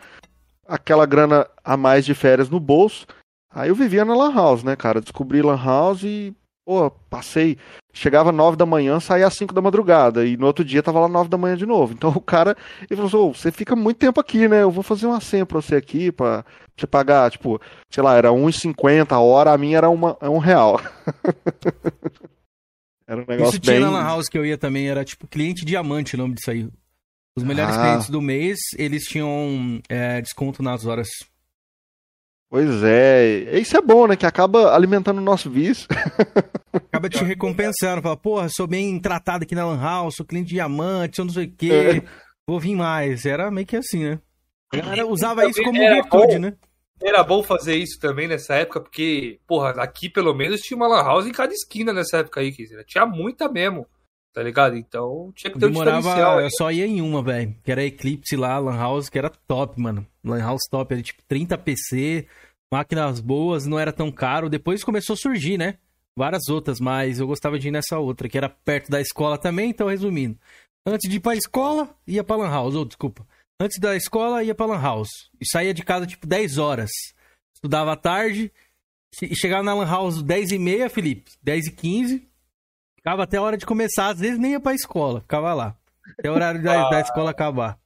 Aquela 0.66 1.04
grana 1.04 1.46
a 1.62 1.76
mais 1.76 2.06
de 2.06 2.14
férias 2.14 2.48
no 2.48 2.58
bolso. 2.58 3.06
Aí 3.52 3.68
eu 3.68 3.74
vivia 3.74 4.04
na 4.04 4.14
Lan 4.14 4.32
House, 4.32 4.62
né, 4.62 4.76
cara? 4.76 5.00
Descobri 5.00 5.42
Lan 5.42 5.60
House 5.62 6.04
e, 6.04 6.32
pô, 6.64 6.90
passei. 7.10 7.58
Chegava 7.92 8.30
nove 8.30 8.56
da 8.56 8.64
manhã, 8.64 9.00
saía 9.00 9.26
às 9.26 9.34
cinco 9.34 9.52
da 9.52 9.60
madrugada. 9.60 10.24
E 10.24 10.36
no 10.36 10.46
outro 10.46 10.64
dia 10.64 10.82
tava 10.82 11.00
lá 11.00 11.08
nove 11.08 11.28
da 11.28 11.36
manhã 11.36 11.56
de 11.56 11.66
novo. 11.66 11.92
Então 11.92 12.10
o 12.14 12.20
cara, 12.20 12.56
ele 12.88 13.02
falou 13.02 13.30
assim: 13.30 13.40
você 13.40 13.50
fica 13.50 13.74
muito 13.74 13.96
tempo 13.96 14.20
aqui, 14.20 14.46
né? 14.46 14.62
Eu 14.62 14.70
vou 14.70 14.84
fazer 14.84 15.06
uma 15.06 15.20
senha 15.20 15.44
pra 15.44 15.60
você 15.60 15.74
aqui, 15.74 16.12
pra 16.12 16.44
você 16.76 16.86
pagar, 16.86 17.30
tipo, 17.30 17.60
sei 17.90 18.02
lá, 18.02 18.16
era 18.16 18.30
R$1,50 18.30 19.10
a 19.10 19.18
hora, 19.18 19.52
a 19.52 19.58
minha 19.58 19.78
era 19.78 19.90
uma, 19.90 20.16
é 20.20 20.28
um 20.28 20.38
real. 20.38 20.80
era 23.06 23.22
um 23.22 23.26
negócio 23.26 23.54
Isso 23.54 23.66
bem... 23.66 23.78
tinha 23.78 23.80
na 23.80 23.90
Lan 23.90 24.04
House 24.04 24.28
que 24.28 24.38
eu 24.38 24.46
ia 24.46 24.56
também, 24.56 24.88
era 24.88 25.04
tipo 25.04 25.26
cliente 25.26 25.64
diamante 25.64 26.14
o 26.14 26.18
nome 26.18 26.34
disso 26.34 26.52
aí. 26.52 26.68
Os 27.36 27.44
melhores 27.44 27.76
ah. 27.76 27.82
clientes 27.82 28.10
do 28.10 28.20
mês, 28.20 28.58
eles 28.76 29.04
tinham 29.04 29.80
é, 29.88 30.20
desconto 30.20 30.62
nas 30.62 30.84
horas. 30.84 31.08
Pois 32.50 32.82
é, 32.82 33.60
isso 33.60 33.76
é 33.76 33.80
bom, 33.80 34.08
né? 34.08 34.16
Que 34.16 34.26
acaba 34.26 34.74
alimentando 34.74 35.18
o 35.18 35.24
nosso 35.24 35.48
vício. 35.48 35.86
Acaba 36.74 37.08
te 37.08 37.22
recompensando, 37.22 38.02
fala, 38.02 38.16
porra, 38.16 38.48
sou 38.48 38.66
bem 38.66 38.98
tratado 39.00 39.44
aqui 39.44 39.54
na 39.54 39.64
Lan 39.64 39.80
House, 39.80 40.16
sou 40.16 40.26
cliente 40.26 40.48
de 40.48 40.54
diamante, 40.54 41.16
sou 41.16 41.24
não 41.24 41.32
sei 41.32 41.46
o 41.46 41.52
quê, 41.52 41.72
é. 41.72 42.02
vou 42.46 42.58
vir 42.58 42.74
mais. 42.74 43.24
Era 43.24 43.50
meio 43.50 43.66
que 43.66 43.76
assim, 43.76 44.04
né? 44.04 44.20
A 44.72 44.76
galera 44.76 45.06
usava 45.06 45.46
isso 45.46 45.62
como 45.62 45.78
virtude, 45.78 46.38
né? 46.40 46.54
Era 47.02 47.22
bom 47.22 47.42
fazer 47.42 47.76
isso 47.76 47.98
também 48.00 48.28
nessa 48.28 48.54
época, 48.54 48.80
porque, 48.80 49.38
porra, 49.46 49.70
aqui 49.82 50.08
pelo 50.08 50.34
menos 50.34 50.60
tinha 50.60 50.76
uma 50.76 50.88
Lan 50.88 51.02
House 51.02 51.26
em 51.26 51.32
cada 51.32 51.52
esquina 51.52 51.92
nessa 51.92 52.18
época 52.18 52.40
aí, 52.40 52.50
dizer, 52.50 52.84
tinha 52.84 53.06
muita 53.06 53.48
mesmo, 53.48 53.86
tá 54.32 54.42
ligado? 54.42 54.76
Então 54.76 55.32
tinha 55.34 55.52
que 55.52 55.58
ter 55.58 55.66
um 55.66 55.70
diferencial. 55.70 56.40
Eu 56.40 56.50
só 56.50 56.70
ia 56.70 56.86
em 56.86 57.00
uma, 57.00 57.22
velho, 57.22 57.54
que 57.62 57.70
era 57.70 57.84
Eclipse 57.84 58.36
lá, 58.36 58.58
Lan 58.58 58.76
House, 58.76 59.08
que 59.08 59.18
era 59.18 59.30
top, 59.30 59.80
mano. 59.80 60.06
Lan 60.24 60.40
House 60.40 60.62
top, 60.70 60.94
era 60.94 61.02
tipo 61.02 61.22
30 61.28 61.58
PC, 61.58 62.26
máquinas 62.72 63.20
boas, 63.20 63.66
não 63.66 63.78
era 63.78 63.92
tão 63.92 64.10
caro. 64.10 64.48
Depois 64.48 64.84
começou 64.84 65.14
a 65.14 65.16
surgir, 65.16 65.58
né? 65.58 65.78
Várias 66.16 66.48
outras, 66.48 66.80
mas 66.80 67.20
eu 67.20 67.26
gostava 67.26 67.58
de 67.58 67.68
ir 67.68 67.70
nessa 67.70 67.98
outra, 67.98 68.28
que 68.28 68.36
era 68.36 68.48
perto 68.48 68.90
da 68.90 69.00
escola 69.00 69.38
também, 69.38 69.70
então 69.70 69.88
resumindo. 69.88 70.38
Antes 70.86 71.08
de 71.08 71.16
ir 71.16 71.20
pra 71.20 71.36
escola, 71.36 71.94
ia 72.06 72.24
pra 72.24 72.36
Lan 72.36 72.50
House, 72.50 72.74
ou 72.74 72.82
oh, 72.82 72.84
desculpa. 72.84 73.26
Antes 73.61 73.78
da 73.78 73.94
escola, 73.94 74.42
ia 74.42 74.55
pra 74.55 74.66
Lan 74.66 74.80
House. 74.80 75.30
E 75.40 75.46
saía 75.46 75.74
de 75.74 75.84
casa 75.84 76.07
tipo 76.07 76.26
10 76.26 76.59
horas. 76.59 76.90
Estudava 77.55 77.92
à 77.92 77.96
tarde, 77.96 78.50
e 79.22 79.34
chegava 79.34 79.62
na 79.62 79.74
Lan 79.74 79.86
House 79.86 80.22
10 80.22 80.52
e 80.52 80.59
meia, 80.59 80.88
Felipe, 80.88 81.32
10 81.42 81.66
e 81.66 81.72
15. 81.72 82.30
Ficava 83.01 83.22
até 83.22 83.38
a 83.38 83.42
hora 83.42 83.57
de 83.57 83.64
começar, 83.64 84.09
às 84.09 84.20
vezes 84.20 84.38
nem 84.38 84.53
ia 84.53 84.61
pra 84.61 84.74
escola, 84.74 85.22
ficava 85.22 85.55
lá. 85.55 85.74
Até 86.18 86.30
o 86.30 86.34
horário 86.34 86.62
da, 86.62 86.86
ah, 86.86 86.90
da 86.90 87.01
escola 87.01 87.30
acabar. 87.30 87.78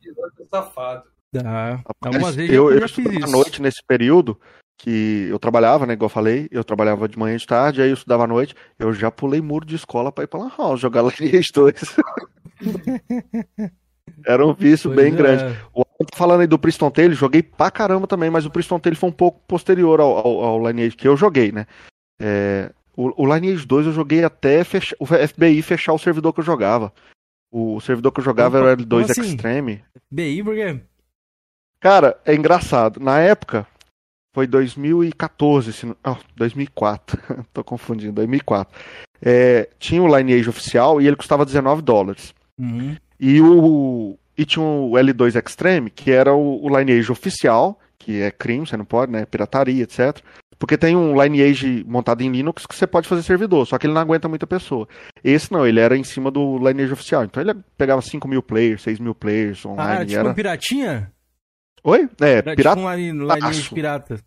Safado. 0.50 1.04
Ah, 1.44 1.80
algumas 2.04 2.34
vezes 2.34 2.52
eu, 2.52 2.70
eu, 2.72 2.80
eu 2.80 2.88
fiz 2.88 3.06
isso. 3.06 3.24
à 3.24 3.30
noite 3.30 3.62
nesse 3.62 3.80
período, 3.86 4.38
que 4.76 5.28
eu 5.30 5.38
trabalhava, 5.38 5.86
né, 5.86 5.92
igual 5.92 6.06
eu 6.06 6.12
falei, 6.12 6.48
eu 6.50 6.64
trabalhava 6.64 7.08
de 7.08 7.16
manhã 7.16 7.36
e 7.36 7.38
de 7.38 7.46
tarde, 7.46 7.80
aí 7.80 7.90
eu 7.90 7.94
estudava 7.94 8.24
à 8.24 8.26
noite, 8.26 8.56
eu 8.76 8.92
já 8.92 9.08
pulei 9.08 9.40
muro 9.40 9.64
de 9.64 9.76
escola 9.76 10.10
para 10.10 10.24
ir 10.24 10.26
pra 10.26 10.40
Lan 10.40 10.50
House, 10.58 10.80
jogar 10.80 11.02
Lineage 11.02 11.52
2. 11.54 11.74
Era 14.26 14.44
um 14.44 14.52
vício 14.52 14.90
pois 14.90 15.00
bem 15.00 15.12
é. 15.12 15.16
grande. 15.16 15.56
O 15.72 15.84
falando 16.14 16.40
aí 16.40 16.46
do 16.46 16.58
Priston 16.58 16.90
Tale, 16.90 17.14
joguei 17.14 17.42
pra 17.42 17.70
caramba 17.70 18.06
também, 18.06 18.30
mas 18.30 18.44
o 18.44 18.50
Priston 18.50 18.80
Tale 18.80 18.96
foi 18.96 19.08
um 19.08 19.12
pouco 19.12 19.40
posterior 19.46 20.00
ao, 20.00 20.18
ao, 20.18 20.44
ao 20.44 20.66
Lineage 20.66 20.96
que 20.96 21.06
eu 21.06 21.16
joguei, 21.16 21.52
né? 21.52 21.66
É, 22.20 22.70
o, 22.96 23.24
o 23.24 23.34
Lineage 23.34 23.66
2 23.66 23.86
eu 23.86 23.92
joguei 23.92 24.24
até 24.24 24.64
fechar, 24.64 24.96
o 24.98 25.06
FBI 25.06 25.62
fechar 25.62 25.92
o 25.92 25.98
servidor 25.98 26.32
que 26.32 26.40
eu 26.40 26.44
jogava. 26.44 26.92
O, 27.50 27.80
servidor 27.80 28.10
que 28.10 28.20
eu 28.20 28.24
jogava 28.24 28.58
era 28.58 28.72
o 28.72 28.76
L2 28.76 29.10
assim? 29.10 29.22
Extreme. 29.22 29.84
FBI, 30.10 30.42
por 30.42 30.54
quê? 30.54 30.80
Cara, 31.78 32.18
é 32.24 32.34
engraçado. 32.34 32.98
Na 32.98 33.20
época, 33.20 33.66
foi 34.32 34.46
2014, 34.46 35.72
se 35.72 35.86
não, 35.86 35.96
oh, 36.04 36.16
2004. 36.34 37.20
Tô 37.54 37.62
confundindo, 37.62 38.14
2004. 38.14 38.76
É, 39.22 39.68
tinha 39.78 40.02
o 40.02 40.16
Lineage 40.16 40.48
oficial 40.48 41.00
e 41.00 41.06
ele 41.06 41.14
custava 41.14 41.44
19 41.44 41.82
dólares. 41.82 42.34
Uhum. 42.58 42.96
E 43.20 43.40
o 43.40 44.18
e 44.36 44.44
tinha 44.44 44.64
o 44.64 44.90
L2 44.92 45.40
Extreme, 45.40 45.90
que 45.90 46.10
era 46.10 46.34
o, 46.34 46.64
o 46.64 46.76
Lineage 46.76 47.12
oficial, 47.12 47.78
que 48.04 48.20
é 48.20 48.30
crime, 48.30 48.66
você 48.66 48.76
não 48.76 48.84
pode, 48.84 49.10
né? 49.10 49.24
Pirataria, 49.24 49.82
etc. 49.82 50.18
Porque 50.58 50.76
tem 50.78 50.94
um 50.94 51.20
Lineage 51.20 51.84
montado 51.86 52.22
em 52.22 52.30
Linux 52.30 52.66
que 52.66 52.74
você 52.74 52.86
pode 52.86 53.08
fazer 53.08 53.22
servidor, 53.22 53.66
só 53.66 53.78
que 53.78 53.86
ele 53.86 53.94
não 53.94 54.00
aguenta 54.00 54.28
muita 54.28 54.46
pessoa. 54.46 54.86
Esse 55.22 55.50
não, 55.50 55.66
ele 55.66 55.80
era 55.80 55.96
em 55.96 56.04
cima 56.04 56.30
do 56.30 56.58
Lineage 56.58 56.92
oficial. 56.92 57.24
Então 57.24 57.42
ele 57.42 57.54
pegava 57.76 58.00
5 58.02 58.28
mil 58.28 58.42
players, 58.42 58.82
6 58.82 59.00
mil 59.00 59.14
players 59.14 59.64
online. 59.64 59.90
Ah, 59.90 59.94
era 59.94 60.06
tipo 60.06 60.20
era... 60.20 60.28
um 60.28 60.34
piratinha? 60.34 61.12
Oi? 61.82 62.08
É, 62.20 62.30
era 62.30 62.56
pirata. 62.56 62.76
Tipo 62.76 62.88
um 62.88 62.94
Lineage 62.94 63.74
pirata. 63.74 64.20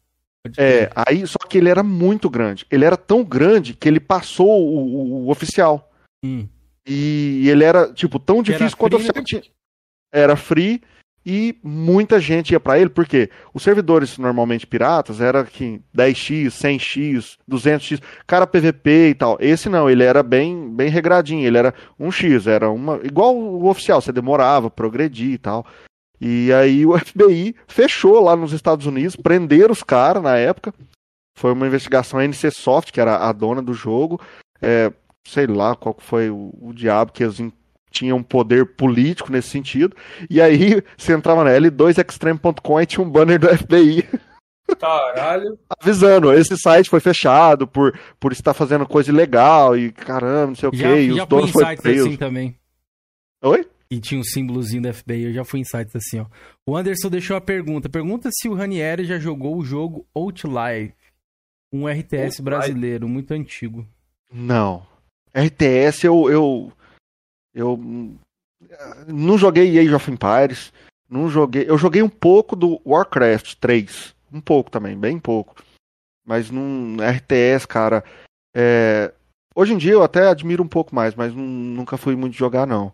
É, 0.57 0.89
aí 0.95 1.25
só 1.27 1.39
que 1.39 1.57
ele 1.57 1.69
era 1.69 1.83
muito 1.83 2.29
grande. 2.29 2.65
Ele 2.69 2.85
era 2.85 2.97
tão 2.97 3.23
grande 3.23 3.73
que 3.73 3.87
ele 3.87 3.99
passou 3.99 4.47
o, 4.47 4.77
o, 4.77 5.25
o 5.25 5.31
oficial. 5.31 5.91
Hum. 6.23 6.47
E 6.85 7.49
ele 7.49 7.63
era, 7.63 7.91
tipo, 7.91 8.17
tão 8.17 8.41
difícil 8.41 8.77
quanto 8.77 8.93
o 8.93 8.95
oficial. 8.97 9.23
Tinha... 9.23 9.41
Era 10.11 10.35
free 10.35 10.81
e 11.29 11.59
muita 11.61 12.21
gente 12.21 12.51
ia 12.51 12.59
para 12.59 12.79
ele, 12.79 12.89
porque 12.89 13.29
os 13.53 13.61
servidores 13.61 14.17
normalmente 14.17 14.65
piratas 14.65 15.19
era 15.19 15.43
que 15.43 15.81
10x, 15.93 16.47
100x, 16.47 17.37
200x, 17.51 18.01
cara 18.25 18.47
PVP 18.47 19.09
e 19.09 19.13
tal. 19.13 19.37
Esse 19.41 19.67
não, 19.67 19.89
ele 19.89 20.05
era 20.05 20.23
bem 20.23 20.73
bem 20.73 20.89
regradinho, 20.89 21.45
ele 21.45 21.57
era 21.57 21.73
1x, 21.99 22.47
era 22.47 22.69
uma 22.69 23.01
igual 23.03 23.35
o 23.35 23.67
oficial, 23.67 23.99
você 23.99 24.13
demorava 24.13 24.71
progredir 24.71 25.33
e 25.33 25.37
tal. 25.37 25.65
E 26.21 26.53
aí 26.53 26.85
o 26.85 26.95
FBI 26.97 27.53
fechou 27.67 28.23
lá 28.23 28.33
nos 28.33 28.53
Estados 28.53 28.85
Unidos, 28.85 29.17
prenderam 29.17 29.73
os 29.73 29.83
caras 29.83 30.23
na 30.23 30.37
época. 30.37 30.73
Foi 31.37 31.51
uma 31.51 31.67
investigação 31.67 32.21
NC 32.21 32.51
Soft, 32.51 32.93
que 32.93 33.01
era 33.01 33.17
a 33.17 33.33
dona 33.33 33.61
do 33.61 33.73
jogo. 33.73 34.17
É, 34.61 34.93
sei 35.27 35.45
lá 35.45 35.75
qual 35.75 35.93
foi 35.99 36.29
o, 36.29 36.53
o 36.61 36.73
diabo 36.73 37.11
que 37.11 37.21
eles 37.21 37.37
tinham 37.91 38.17
um 38.17 38.23
poder 38.23 38.65
político 38.75 39.31
nesse 39.31 39.49
sentido. 39.49 39.95
E 40.29 40.41
aí 40.41 40.81
você 40.97 41.13
entrava 41.13 41.43
na 41.43 41.51
L2Extreme.com 41.51 42.81
e 42.81 42.85
tinha 42.85 43.05
um 43.05 43.09
banner 43.09 43.39
do 43.39 43.47
FBI. 43.47 44.07
Caralho. 44.79 45.57
Avisando, 45.79 46.33
esse 46.33 46.57
site 46.57 46.89
foi 46.89 46.99
fechado 46.99 47.65
por, 47.65 47.97
por 48.19 48.33
estar 48.33 48.53
fazendo 48.53 48.85
coisa 48.85 49.09
ilegal 49.09 49.77
e 49.77 49.91
caramba, 49.91 50.47
não 50.47 50.55
sei 50.55 50.69
o 50.69 50.71
que. 50.71 50.83
E 50.83 51.11
os 51.11 51.25
donos 51.25 51.51
foram 51.51 51.75
presos. 51.77 52.07
assim 52.07 52.17
também. 52.17 52.55
Oi? 53.41 53.65
E 53.89 53.99
tinha 54.01 54.19
um 54.19 54.23
símbolozinho 54.23 54.81
da 54.81 54.93
FBI, 54.93 55.23
eu 55.23 55.33
já 55.33 55.45
fui 55.45 55.61
em 55.61 55.63
sites 55.63 55.95
assim, 55.95 56.19
ó. 56.19 56.25
O 56.65 56.75
Anderson 56.75 57.09
deixou 57.09 57.35
uma 57.35 57.41
pergunta. 57.41 57.87
Pergunta 57.87 58.29
se 58.33 58.49
o 58.49 58.53
Ranieri 58.53 59.05
já 59.05 59.17
jogou 59.17 59.57
o 59.57 59.63
jogo 59.63 60.05
Outlive, 60.13 60.93
um 61.71 61.87
RTS 61.87 62.41
brasileiro, 62.41 63.07
muito 63.07 63.33
antigo. 63.33 63.87
Não. 64.31 64.85
RTS 65.33 66.05
eu, 66.05 66.29
eu. 66.29 66.71
Eu. 67.57 67.79
Não 69.07 69.37
joguei 69.37 69.79
Age 69.79 69.93
of 69.93 70.11
Empires. 70.11 70.71
Não 71.09 71.27
joguei. 71.29 71.65
Eu 71.67 71.77
joguei 71.77 72.03
um 72.03 72.09
pouco 72.09 72.55
do 72.55 72.79
Warcraft 72.85 73.55
3. 73.55 74.15
Um 74.31 74.39
pouco 74.39 74.69
também, 74.69 74.95
bem 74.95 75.17
pouco. 75.17 75.55
Mas 76.25 76.51
num 76.51 76.97
RTS, 77.01 77.65
cara. 77.65 78.03
É... 78.55 79.11
Hoje 79.55 79.73
em 79.73 79.77
dia 79.77 79.93
eu 79.93 80.03
até 80.03 80.27
admiro 80.27 80.61
um 80.61 80.67
pouco 80.67 80.93
mais, 80.93 81.15
mas 81.15 81.33
nunca 81.33 81.97
fui 81.97 82.15
muito 82.15 82.35
jogar, 82.35 82.67
não. 82.67 82.93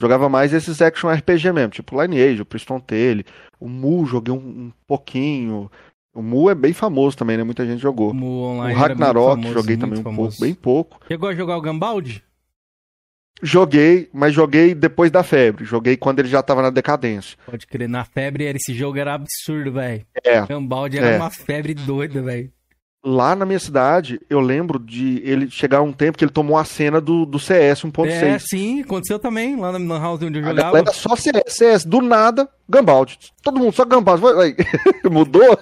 Jogava 0.00 0.28
mais 0.28 0.52
esses 0.52 0.80
action 0.80 1.10
RPG 1.10 1.52
mesmo, 1.52 1.70
tipo 1.70 2.00
Lineage, 2.00 2.42
o 2.42 2.46
Priston 2.46 2.78
Tale, 2.78 3.24
o 3.58 3.68
Mu 3.68 4.06
joguei 4.06 4.32
um, 4.32 4.36
um, 4.36 4.72
pouquinho. 4.86 5.70
O 6.14 6.22
Mu 6.22 6.50
é 6.50 6.54
bem 6.54 6.72
famoso 6.72 7.16
também, 7.16 7.36
né? 7.36 7.42
Muita 7.42 7.66
gente 7.66 7.80
jogou. 7.80 8.10
O, 8.10 8.14
Mu 8.14 8.42
online 8.42 8.76
o 8.76 8.78
Ragnarok 8.78 9.42
famoso, 9.42 9.54
joguei 9.54 9.76
também 9.76 9.98
um 9.98 10.02
famoso. 10.02 10.36
pouco, 10.36 10.40
bem 10.40 10.54
pouco. 10.54 11.00
Chegou 11.08 11.28
a 11.28 11.34
jogar 11.34 11.56
o 11.56 11.60
Gambaldi? 11.60 12.22
Joguei, 13.42 14.08
mas 14.12 14.32
joguei 14.32 14.74
depois 14.74 15.10
da 15.10 15.22
febre. 15.22 15.64
Joguei 15.64 15.96
quando 15.96 16.20
ele 16.20 16.28
já 16.28 16.42
tava 16.42 16.62
na 16.62 16.70
decadência. 16.70 17.36
Pode 17.44 17.66
crer, 17.66 17.88
na 17.88 18.04
febre 18.04 18.44
esse 18.44 18.72
jogo 18.72 18.98
era 18.98 19.14
absurdo, 19.14 19.72
velho. 19.72 20.06
É. 20.22 20.46
Gambaldi 20.46 20.98
era 20.98 21.10
é. 21.10 21.16
uma 21.16 21.30
febre 21.30 21.74
doida, 21.74 22.22
velho 22.22 22.50
lá 23.04 23.36
na 23.36 23.44
minha 23.44 23.58
cidade, 23.58 24.18
eu 24.30 24.40
lembro 24.40 24.78
de 24.78 25.20
ele 25.22 25.50
chegar 25.50 25.82
um 25.82 25.92
tempo 25.92 26.16
que 26.16 26.24
ele 26.24 26.32
tomou 26.32 26.56
a 26.56 26.64
cena 26.64 27.00
do, 27.00 27.26
do 27.26 27.38
CS 27.38 27.82
1.6. 27.82 28.10
É, 28.10 28.38
sim, 28.38 28.80
aconteceu 28.80 29.18
também, 29.18 29.56
lá 29.56 29.78
na 29.78 29.98
house 29.98 30.22
onde 30.22 30.38
eu 30.38 30.44
jogava. 30.44 30.78
Era 30.78 30.92
só 30.92 31.14
CS, 31.14 31.42
CS, 31.48 31.84
do 31.84 32.00
nada, 32.00 32.48
Gambaldi. 32.66 33.18
Todo 33.42 33.60
mundo 33.60 33.74
só 33.74 33.84
Gambaldi. 33.84 34.24
Mudou? 35.10 35.58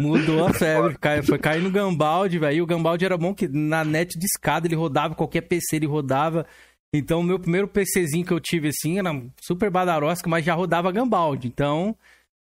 Mudou 0.00 0.46
a 0.46 0.54
febre, 0.54 0.96
foi 1.22 1.38
cair 1.38 1.62
no 1.62 1.70
Gambaldi, 1.70 2.38
velho. 2.38 2.56
E 2.56 2.62
o 2.62 2.66
Gambaldi 2.66 3.04
era 3.04 3.18
bom 3.18 3.34
que 3.34 3.46
na 3.46 3.84
net 3.84 4.18
de 4.18 4.24
escada 4.24 4.66
ele 4.66 4.74
rodava, 4.74 5.14
qualquer 5.14 5.42
PC 5.42 5.76
ele 5.76 5.86
rodava. 5.86 6.46
Então, 6.94 7.20
o 7.20 7.24
meu 7.24 7.38
primeiro 7.38 7.68
PCzinho 7.68 8.24
que 8.24 8.32
eu 8.32 8.40
tive 8.40 8.68
assim 8.68 8.98
era 8.98 9.10
super 9.40 9.70
badarosca, 9.70 10.28
mas 10.28 10.44
já 10.44 10.54
rodava 10.54 10.90
Gambaldi. 10.90 11.46
Então, 11.46 11.96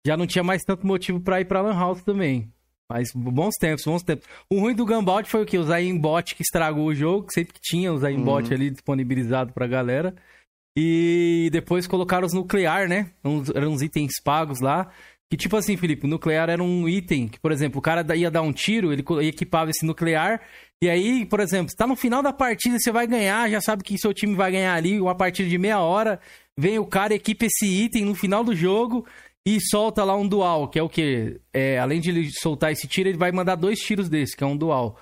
já 0.07 0.17
não 0.17 0.27
tinha 0.27 0.45
mais 0.45 0.63
tanto 0.63 0.87
motivo 0.87 1.21
para 1.21 1.41
ir 1.41 1.47
pra 1.47 1.61
Lan 1.61 1.75
House 1.75 2.03
também. 2.03 2.49
Mas 2.89 3.11
bons 3.13 3.55
tempos, 3.59 3.85
bons 3.85 4.03
tempos. 4.03 4.29
O 4.49 4.61
ruim 4.61 4.75
do 4.75 4.87
Gunbout 4.87 5.29
foi 5.29 5.43
o 5.43 5.47
que? 5.47 5.59
O 5.59 5.73
aimbot 5.73 6.35
que 6.37 6.43
estragou 6.43 6.87
o 6.87 6.95
jogo, 6.95 7.27
que 7.27 7.35
sempre 7.35 7.53
que 7.53 7.61
tinha 7.61 7.93
os 7.93 8.05
aimbot 8.05 8.49
uhum. 8.49 8.55
ali 8.55 8.71
disponibilizado 8.71 9.53
pra 9.53 9.67
galera. 9.67 10.15
E 10.79 11.49
depois 11.51 11.87
colocaram 11.87 12.27
os 12.27 12.33
nuclear, 12.33 12.89
né? 12.89 13.11
Uns, 13.25 13.51
eram 13.51 13.73
uns 13.73 13.83
itens 13.83 14.21
pagos 14.23 14.61
lá. 14.61 14.93
Que 15.29 15.37
tipo 15.37 15.57
assim, 15.57 15.77
Felipe, 15.77 16.07
o 16.07 16.09
nuclear 16.09 16.49
era 16.49 16.63
um 16.63 16.89
item 16.89 17.27
que, 17.27 17.41
por 17.41 17.51
exemplo, 17.51 17.81
o 17.81 17.83
cara 17.83 18.15
ia 18.15 18.31
dar 18.31 18.43
um 18.43 18.53
tiro, 18.53 18.93
ele 18.93 19.05
equipava 19.23 19.71
esse 19.71 19.85
nuclear. 19.85 20.41
E 20.83 20.91
aí, 20.91 21.25
por 21.25 21.41
exemplo, 21.41 21.69
está 21.69 21.87
no 21.87 21.97
final 21.97 22.23
da 22.23 22.33
partida, 22.33 22.79
você 22.79 22.93
vai 22.93 23.07
ganhar, 23.07 23.49
já 23.51 23.61
sabe 23.61 23.83
que 23.83 23.99
seu 23.99 24.13
time 24.13 24.35
vai 24.35 24.53
ganhar 24.53 24.75
ali, 24.75 25.01
uma 25.01 25.15
partida 25.15 25.49
de 25.49 25.57
meia 25.57 25.81
hora. 25.81 26.21
Vem 26.59 26.79
o 26.79 26.87
cara, 26.87 27.15
equipa 27.15 27.47
esse 27.47 27.67
item 27.67 28.05
no 28.05 28.15
final 28.15 28.45
do 28.45 28.55
jogo 28.55 29.07
e 29.47 29.59
solta 29.61 30.05
lá 30.05 30.17
um 30.17 30.27
dual, 30.27 30.69
que 30.69 30.79
é 30.79 30.83
o 30.83 30.89
que? 30.89 31.41
É, 31.53 31.79
além 31.79 32.01
de 32.01 32.11
ele 32.11 32.31
soltar 32.31 32.73
esse 32.73 32.87
tiro, 32.87 33.09
ele 33.09 33.19
vai 33.19 33.33
mandar 33.33 33.55
dois 33.55 33.79
tiros 33.79 34.09
desse, 34.09 34.37
que 34.37 34.45
é 34.45 34.47
um 34.47 34.57
dual. 34.57 34.99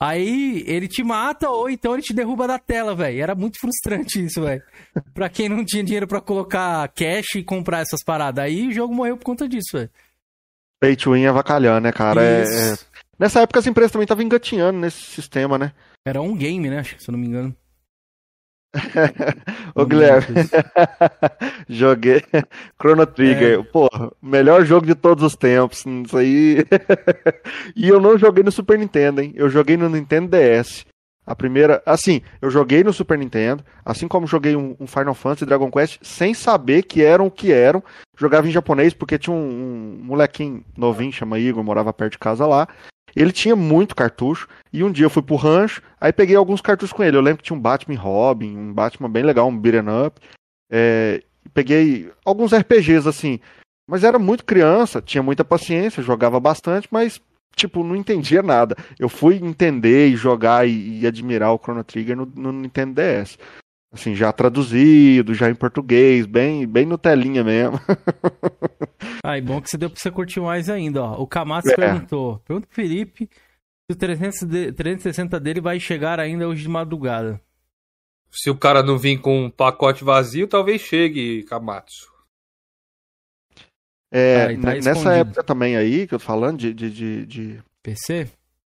Aí 0.00 0.62
ele 0.64 0.86
te 0.86 1.02
mata 1.02 1.50
ou 1.50 1.68
então 1.68 1.94
ele 1.94 2.02
te 2.02 2.14
derruba 2.14 2.46
da 2.46 2.58
tela, 2.58 2.94
velho. 2.94 3.20
Era 3.20 3.34
muito 3.34 3.58
frustrante 3.58 4.24
isso, 4.24 4.40
velho. 4.40 4.62
pra 5.12 5.28
quem 5.28 5.48
não 5.48 5.64
tinha 5.64 5.82
dinheiro 5.82 6.06
para 6.06 6.20
colocar 6.20 6.86
cash 6.90 7.34
e 7.34 7.42
comprar 7.42 7.80
essas 7.80 8.04
paradas. 8.04 8.44
Aí 8.44 8.68
o 8.68 8.72
jogo 8.72 8.94
morreu 8.94 9.16
por 9.16 9.24
conta 9.24 9.48
disso, 9.48 9.70
velho. 9.72 9.90
Pay 10.80 10.94
to 10.94 11.12
win 11.12 11.26
avacalhando, 11.26 11.80
né, 11.80 11.92
cara? 11.92 12.22
É, 12.22 12.42
é... 12.42 12.76
Nessa 13.18 13.40
época 13.40 13.58
as 13.58 13.66
empresas 13.66 13.90
também 13.90 14.04
estavam 14.04 14.24
engatinhando 14.24 14.78
nesse 14.78 15.00
sistema, 15.00 15.58
né? 15.58 15.72
Era 16.06 16.22
um 16.22 16.36
game, 16.36 16.70
né? 16.70 16.78
Acho 16.78 16.96
que 16.96 17.02
se 17.02 17.10
eu 17.10 17.12
não 17.12 17.18
me 17.18 17.26
engano. 17.26 17.54
Ô 19.74 19.84
Guilherme, 19.86 20.26
joguei 21.68 22.22
Chrono 22.80 23.06
Trigger, 23.06 23.60
é. 23.60 23.62
pô, 23.62 23.88
melhor 24.20 24.64
jogo 24.64 24.86
de 24.86 24.94
todos 24.94 25.24
os 25.24 25.34
tempos, 25.34 25.84
isso 25.86 26.16
aí. 26.16 26.58
e 27.74 27.88
eu 27.88 27.98
não 27.98 28.18
joguei 28.18 28.44
no 28.44 28.52
Super 28.52 28.78
Nintendo, 28.78 29.22
hein? 29.22 29.32
Eu 29.34 29.48
joguei 29.48 29.76
no 29.76 29.88
Nintendo 29.88 30.28
DS. 30.28 30.84
A 31.26 31.36
primeira, 31.36 31.82
assim, 31.84 32.22
eu 32.40 32.50
joguei 32.50 32.82
no 32.82 32.90
Super 32.90 33.18
Nintendo, 33.18 33.62
assim 33.84 34.08
como 34.08 34.26
joguei 34.26 34.56
um, 34.56 34.74
um 34.80 34.86
Final 34.86 35.12
Fantasy 35.12 35.44
Dragon 35.44 35.70
Quest 35.70 35.98
sem 36.00 36.32
saber 36.32 36.84
que 36.84 37.02
eram 37.02 37.26
o 37.26 37.30
que 37.30 37.52
eram. 37.52 37.82
Jogava 38.16 38.48
em 38.48 38.50
japonês 38.50 38.94
porque 38.94 39.18
tinha 39.18 39.34
um, 39.34 39.98
um 40.00 40.04
molequinho 40.04 40.64
novinho, 40.74 41.12
chama 41.12 41.38
Igor, 41.38 41.62
morava 41.62 41.92
perto 41.92 42.12
de 42.12 42.18
casa 42.18 42.46
lá. 42.46 42.66
Ele 43.14 43.32
tinha 43.32 43.56
muito 43.56 43.94
cartucho, 43.94 44.48
e 44.72 44.84
um 44.84 44.92
dia 44.92 45.06
eu 45.06 45.10
fui 45.10 45.22
pro 45.22 45.36
rancho, 45.36 45.82
aí 46.00 46.12
peguei 46.12 46.36
alguns 46.36 46.60
cartuchos 46.60 46.92
com 46.92 47.02
ele. 47.02 47.16
Eu 47.16 47.20
lembro 47.22 47.38
que 47.38 47.44
tinha 47.44 47.56
um 47.56 47.60
Batman 47.60 47.98
Robin, 47.98 48.56
um 48.56 48.72
Batman 48.72 49.10
bem 49.10 49.22
legal, 49.22 49.48
um 49.48 49.58
beat'em 49.58 50.06
up. 50.06 50.20
É, 50.70 51.22
peguei 51.54 52.10
alguns 52.24 52.52
RPGs 52.52 53.08
assim, 53.08 53.40
mas 53.88 54.04
era 54.04 54.18
muito 54.18 54.44
criança, 54.44 55.00
tinha 55.00 55.22
muita 55.22 55.44
paciência, 55.44 56.02
jogava 56.02 56.38
bastante, 56.38 56.88
mas 56.90 57.20
tipo, 57.56 57.82
não 57.82 57.96
entendia 57.96 58.42
nada. 58.42 58.76
Eu 58.98 59.08
fui 59.08 59.36
entender 59.36 60.08
e 60.08 60.16
jogar 60.16 60.66
e, 60.68 61.00
e 61.00 61.06
admirar 61.06 61.52
o 61.52 61.58
Chrono 61.58 61.82
Trigger 61.82 62.16
no, 62.16 62.26
no 62.26 62.52
Nintendo 62.52 62.94
DS. 62.94 63.38
Assim, 63.92 64.14
já 64.14 64.30
traduzido, 64.32 65.34
já 65.34 65.50
em 65.50 65.54
português, 65.54 66.26
bem, 66.26 66.66
bem 66.66 66.84
no 66.84 66.98
telinha 66.98 67.42
mesmo. 67.42 67.80
ah, 69.22 69.38
e 69.38 69.40
bom 69.40 69.60
que 69.60 69.68
você 69.70 69.76
deu 69.76 69.90
pra 69.90 69.98
você 70.00 70.10
curtir 70.10 70.40
mais 70.40 70.68
ainda, 70.68 71.02
ó. 71.02 71.20
O 71.20 71.26
Kamatsu 71.26 71.70
é. 71.70 71.76
perguntou, 71.76 72.38
pergunta 72.40 72.66
pro 72.66 72.74
Felipe 72.74 73.28
se 73.90 73.92
o 73.92 73.96
360 73.96 75.40
dele 75.40 75.60
vai 75.60 75.80
chegar 75.80 76.20
ainda 76.20 76.46
hoje 76.48 76.62
de 76.62 76.68
madrugada. 76.68 77.40
Se 78.30 78.50
o 78.50 78.56
cara 78.56 78.82
não 78.82 78.98
vir 78.98 79.18
com 79.20 79.44
um 79.46 79.50
pacote 79.50 80.04
vazio, 80.04 80.46
talvez 80.46 80.82
chegue, 80.82 81.42
Kamatsu. 81.44 82.12
É, 84.10 84.44
Ah, 84.44 84.46
tá 84.60 84.74
nessa 84.74 84.90
escondido. 84.90 85.10
época 85.12 85.42
também 85.44 85.76
aí, 85.76 86.06
que 86.06 86.14
eu 86.14 86.18
tô 86.18 86.24
falando, 86.24 86.58
de, 86.58 86.72
de, 86.72 86.90
de, 86.90 87.26
de, 87.26 87.62
PC? 87.82 88.30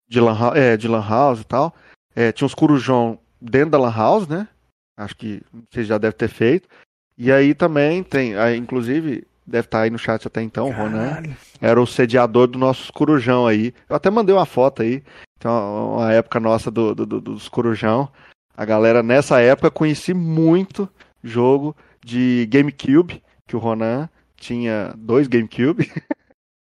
de, 0.08 0.20
lan, 0.20 0.52
é, 0.54 0.76
de 0.76 0.88
lan 0.88 1.06
house 1.06 1.40
e 1.40 1.44
tal, 1.44 1.74
é, 2.14 2.32
tinha 2.32 2.46
uns 2.46 2.54
corujão 2.54 3.18
dentro 3.40 3.70
da 3.70 3.78
lan 3.78 3.92
house, 3.92 4.26
né? 4.28 4.48
Acho 4.96 5.16
que 5.16 5.42
vocês 5.70 5.86
já 5.86 5.98
devem 5.98 6.16
ter 6.16 6.28
feito. 6.28 6.68
E 7.16 7.30
aí 7.30 7.54
também 7.54 8.02
tem, 8.02 8.36
aí, 8.36 8.56
inclusive, 8.56 9.26
deve 9.50 9.66
estar 9.66 9.82
aí 9.82 9.90
no 9.90 9.98
chat 9.98 10.26
até 10.26 10.40
então, 10.42 10.68
o 10.68 10.72
Ronan. 10.72 11.08
Caralho. 11.10 11.36
Era 11.60 11.80
o 11.80 11.86
sediador 11.86 12.46
do 12.46 12.58
nosso 12.58 12.92
corujão 12.92 13.46
aí. 13.46 13.74
Eu 13.88 13.96
até 13.96 14.08
mandei 14.10 14.34
uma 14.34 14.46
foto 14.46 14.82
aí. 14.82 15.02
Então, 15.36 15.94
uma 15.96 16.12
época 16.12 16.38
nossa 16.40 16.70
do, 16.70 16.94
do- 16.94 17.06
do- 17.06 17.20
dos 17.20 17.48
corujão. 17.48 18.10
A 18.56 18.64
galera, 18.64 19.02
nessa 19.02 19.40
época, 19.40 19.70
conheci 19.70 20.12
muito 20.14 20.88
jogo 21.22 21.74
de 22.04 22.46
GameCube, 22.50 23.22
que 23.46 23.56
o 23.56 23.58
Ronan 23.58 24.08
tinha 24.36 24.92
dois 24.96 25.26
GameCube. 25.28 25.90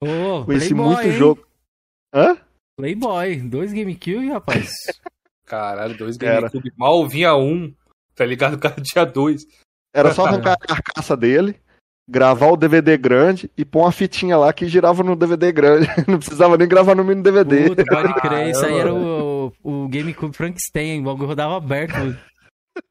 Ô, 0.03 0.45
Conheci 0.47 0.69
Playboy, 0.75 0.87
muito 0.95 1.07
hein? 1.07 1.13
jogo. 1.13 1.47
Hã? 2.15 2.37
Playboy, 2.79 3.37
dois 3.43 3.73
GameCube, 3.73 4.31
rapaz. 4.31 4.71
Caralho, 5.47 5.97
dois 5.97 6.17
Era. 6.21 6.41
GameCube. 6.49 6.73
Mal 6.77 7.07
vinha 7.07 7.37
um, 7.37 7.73
tá 8.15 8.25
ligado? 8.25 8.55
O 8.55 8.59
cara 8.59 8.81
tinha 8.83 9.05
dois. 9.05 9.47
Era 9.95 10.15
só 10.15 10.25
arrancar 10.25 10.55
a 10.55 10.57
carcaça 10.67 11.15
dele, 11.15 11.61
gravar 12.13 12.49
o 12.49 12.57
DVD 12.59 12.99
grande 12.99 13.51
e 13.57 13.65
pôr 13.65 13.81
uma 13.81 13.91
fitinha 13.91 14.37
lá 14.37 14.53
que 14.53 14.69
girava 14.69 15.03
no 15.03 15.17
DVD 15.17 15.51
grande. 15.51 15.89
Não 16.07 16.19
precisava 16.19 16.59
nem 16.59 16.69
gravar 16.69 16.95
no 16.95 17.03
mini 17.03 17.23
DVD. 17.23 17.71
Puta, 17.71 17.85
pode 17.87 18.13
crer, 18.21 18.51
isso 18.51 18.65
aí 18.67 18.79
era 18.79 18.93
o, 18.93 19.51
o 19.63 19.89
GameCube 19.89 20.37
Frankenstein, 20.37 21.01
o 21.01 21.05
bagulho 21.05 21.29
rodava 21.29 21.57
aberto. 21.57 21.95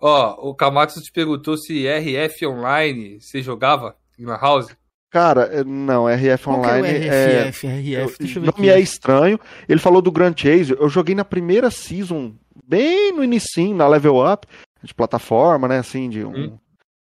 Ó, 0.00 0.50
o 0.50 0.54
Kamatsu 0.54 1.00
te 1.00 1.12
perguntou 1.12 1.56
se 1.56 1.86
RF 1.86 2.46
Online 2.46 3.20
você 3.20 3.40
jogava 3.40 3.94
em 4.18 4.24
Lan 4.24 4.38
House. 4.40 4.76
Cara, 5.10 5.42
é- 5.52 5.64
não, 5.64 6.06
RF 6.08 6.44
Qual 6.44 6.60
que 6.60 6.66
é 6.66 6.70
o 6.70 6.76
Online 6.78 6.88
é. 6.88 7.48
RF, 7.48 7.66
Eu- 7.66 8.12
deixa 8.18 8.38
eu 8.38 8.42
ver 8.42 8.46
não 8.46 8.50
aqui. 8.50 8.60
me 8.60 8.68
é 8.68 8.80
estranho. 8.80 9.38
Ele 9.68 9.80
falou 9.80 10.02
do 10.02 10.12
Grand 10.12 10.34
Chase. 10.36 10.76
Eu 10.78 10.88
joguei 10.88 11.14
na 11.14 11.24
primeira 11.24 11.70
season, 11.70 12.34
bem 12.66 13.12
no 13.12 13.22
inicinho, 13.24 13.76
na 13.76 13.88
Level 13.88 14.16
Up, 14.16 14.46
de 14.82 14.92
plataforma, 14.92 15.66
né? 15.68 15.78
Assim, 15.78 16.08
de 16.10 16.24
um. 16.24 16.34
Hum. 16.36 16.58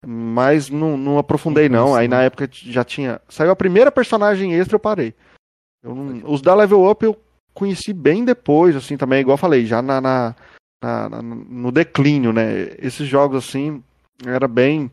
Mas 0.06 0.70
não, 0.70 0.96
não 0.96 1.18
aprofundei, 1.18 1.68
Não 1.68 1.94
Aí 1.94 2.08
na 2.08 2.22
época 2.22 2.48
já 2.52 2.82
tinha. 2.84 3.20
Saiu 3.28 3.50
a 3.50 3.56
primeira 3.56 3.92
personagem 3.92 4.54
extra, 4.54 4.76
eu 4.76 4.80
parei. 4.80 5.14
Eu 5.82 5.94
não- 5.94 6.30
Os 6.32 6.40
da 6.40 6.54
Level 6.54 6.88
Up 6.90 7.04
eu 7.04 7.18
conheci 7.52 7.92
bem 7.92 8.24
depois, 8.24 8.74
assim, 8.76 8.96
também, 8.96 9.20
igual 9.20 9.34
eu 9.34 9.38
falei, 9.38 9.66
já 9.66 9.82
na, 9.82 10.00
na- 10.00 10.34
na- 10.82 11.08
na- 11.08 11.22
no 11.22 11.70
declínio, 11.70 12.32
né? 12.32 12.68
Esses 12.78 13.06
jogos, 13.06 13.44
assim, 13.46 13.82
era 14.24 14.48
bem. 14.48 14.90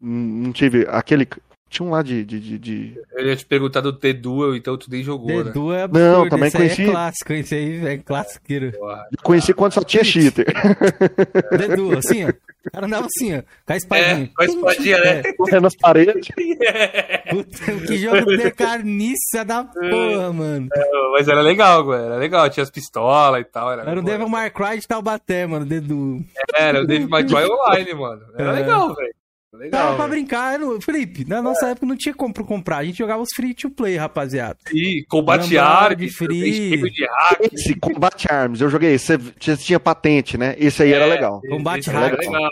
Não 0.00 0.52
tive. 0.52 0.86
Aquele. 0.88 1.28
Tinha 1.72 1.88
um 1.88 1.90
lá 1.90 2.02
de- 2.02 2.22
de- 2.22 2.38
de- 2.38 2.58
de 2.58 3.00
Eu 3.16 3.26
ia 3.28 3.34
te 3.34 3.46
perguntar 3.46 3.80
do 3.80 3.94
T-Duel, 3.94 4.54
então 4.54 4.76
tu 4.76 4.90
nem 4.90 5.02
jogou, 5.02 5.38
né? 5.38 5.44
Dedu 5.44 5.72
é 5.72 5.84
absurdo, 5.84 6.04
Não, 6.18 6.28
também 6.28 6.48
esse 6.48 6.56
aí 6.58 6.62
conheci- 6.64 6.82
é 6.82 6.90
clássico, 6.92 7.32
esse 7.32 7.54
aí 7.54 7.86
é 7.86 7.96
clássico. 7.96 8.44
Porra. 8.78 9.06
Eu 9.10 9.22
conheci 9.22 9.54
quando 9.54 9.72
só 9.72 9.82
tinha 9.82 10.04
cheater. 10.04 10.44
Dedu, 11.58 11.96
assim, 11.96 12.26
ó. 12.26 12.28
O 12.28 12.70
cara 12.70 12.86
andava 12.86 13.06
assim, 13.06 13.34
ó. 13.36 13.42
Com 13.66 13.72
a 13.72 13.76
espadinha. 13.76 14.22
É, 14.22 14.26
com 14.26 14.42
a 14.42 14.44
espadinha, 14.44 14.98
né? 15.00 15.22
É. 15.24 15.32
Correndo 15.32 15.62
nas 15.62 15.74
paredes. 15.76 16.28
Puta, 17.30 17.86
que 17.86 17.96
jogo 17.96 18.36
de 18.36 18.50
carniça 18.52 19.44
da 19.44 19.64
porra, 19.64 20.32
mano. 20.32 20.68
Mas 21.12 21.26
era 21.26 21.40
legal, 21.40 21.84
mano. 21.86 22.04
Era 22.04 22.16
legal. 22.16 22.48
Tinha 22.50 22.62
as 22.62 22.70
pistolas 22.70 23.40
e 23.40 23.44
tal. 23.44 23.72
Era, 23.72 23.82
Era 23.90 23.98
o 23.98 24.02
Devil 24.02 24.28
May 24.28 24.50
Cry 24.50 24.78
de 24.78 24.86
Taubaté, 24.86 25.46
mano, 25.46 25.64
Dedu. 25.64 26.22
Era 26.54 26.82
o 26.82 26.86
David 26.86 27.08
May 27.08 27.24
Cry 27.24 27.44
Online, 27.50 27.94
mano. 27.94 28.22
Era 28.38 28.50
É. 28.50 28.60
legal, 28.60 28.94
velho. 28.94 29.14
Dava 29.52 29.64
Legal. 29.64 29.96
pra 29.96 30.06
velho. 30.06 30.10
brincar, 30.10 30.58
não- 30.58 30.80
Felipe, 30.80 31.26
na 31.28 31.42
nossa 31.42 31.66
época 31.68 31.84
não 31.86 31.94
tinha 31.96 32.14
como 32.14 32.32
comprar, 32.32 32.78
a 32.78 32.84
gente 32.84 32.96
jogava 32.98 33.22
os 33.22 33.28
free 33.36 33.52
to 33.52 33.68
play, 33.70 33.96
rapaziada. 33.96 34.56
E 34.72 35.04
combate 35.10 35.58
árabe, 35.58 36.08
free. 36.10 36.90
de 36.90 37.04
hack. 37.06 37.52
Esse 37.52 37.74
Combat 37.78 38.26
Arms, 38.32 38.60
eu 38.62 38.70
joguei 38.70 38.94
esse. 38.94 39.14
Você 39.18 39.32
tinha, 39.38 39.56
tinha 39.56 39.80
patente, 39.80 40.38
né? 40.38 40.56
Esse 40.58 40.82
aí 40.82 40.92
era 40.94 41.04
É, 41.04 41.08
legal. 41.08 41.40
Combate 41.48 41.90
era 41.90 41.98
hack. 41.98 42.18
legal. 42.18 42.50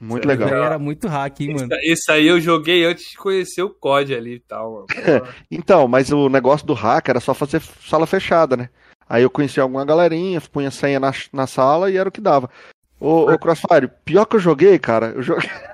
Muito 0.00 0.28
Esse 0.28 0.36
legal. 0.36 0.48
Era 0.64 0.78
muito 0.80 1.06
hack, 1.06 1.40
hein, 1.40 1.54
mano. 1.54 1.68
Esse- 1.74 1.92
Esse 1.92 2.10
aí 2.10 2.26
eu 2.26 2.40
joguei 2.40 2.84
antes 2.84 3.08
de 3.12 3.16
conhecer 3.16 3.62
o 3.62 3.70
COD 3.70 4.12
ali 4.12 4.34
e 4.34 4.40
tal. 4.40 4.86
Então, 5.48 5.86
mas 5.86 6.10
o 6.10 6.28
negócio 6.28 6.66
do 6.66 6.74
hack 6.74 7.08
era 7.08 7.20
só 7.20 7.32
fazer 7.32 7.62
sala 7.86 8.08
fechada, 8.08 8.56
né? 8.56 8.68
Aí 9.08 9.22
eu 9.22 9.30
conheci 9.30 9.60
alguma 9.60 9.84
galerinha, 9.84 10.40
punha 10.40 10.72
senha 10.72 10.98
na, 10.98 11.12
na 11.32 11.46
sala 11.46 11.88
e 11.92 11.96
era 11.96 12.08
o 12.08 12.12
que 12.12 12.20
dava. 12.20 12.50
Ô, 12.98 13.30
ô 13.32 13.38
Crossfire, 13.38 13.88
pior 14.04 14.24
que 14.24 14.34
eu 14.36 14.40
joguei, 14.40 14.76
cara, 14.80 15.12
eu 15.14 15.22
joguei. 15.22 15.48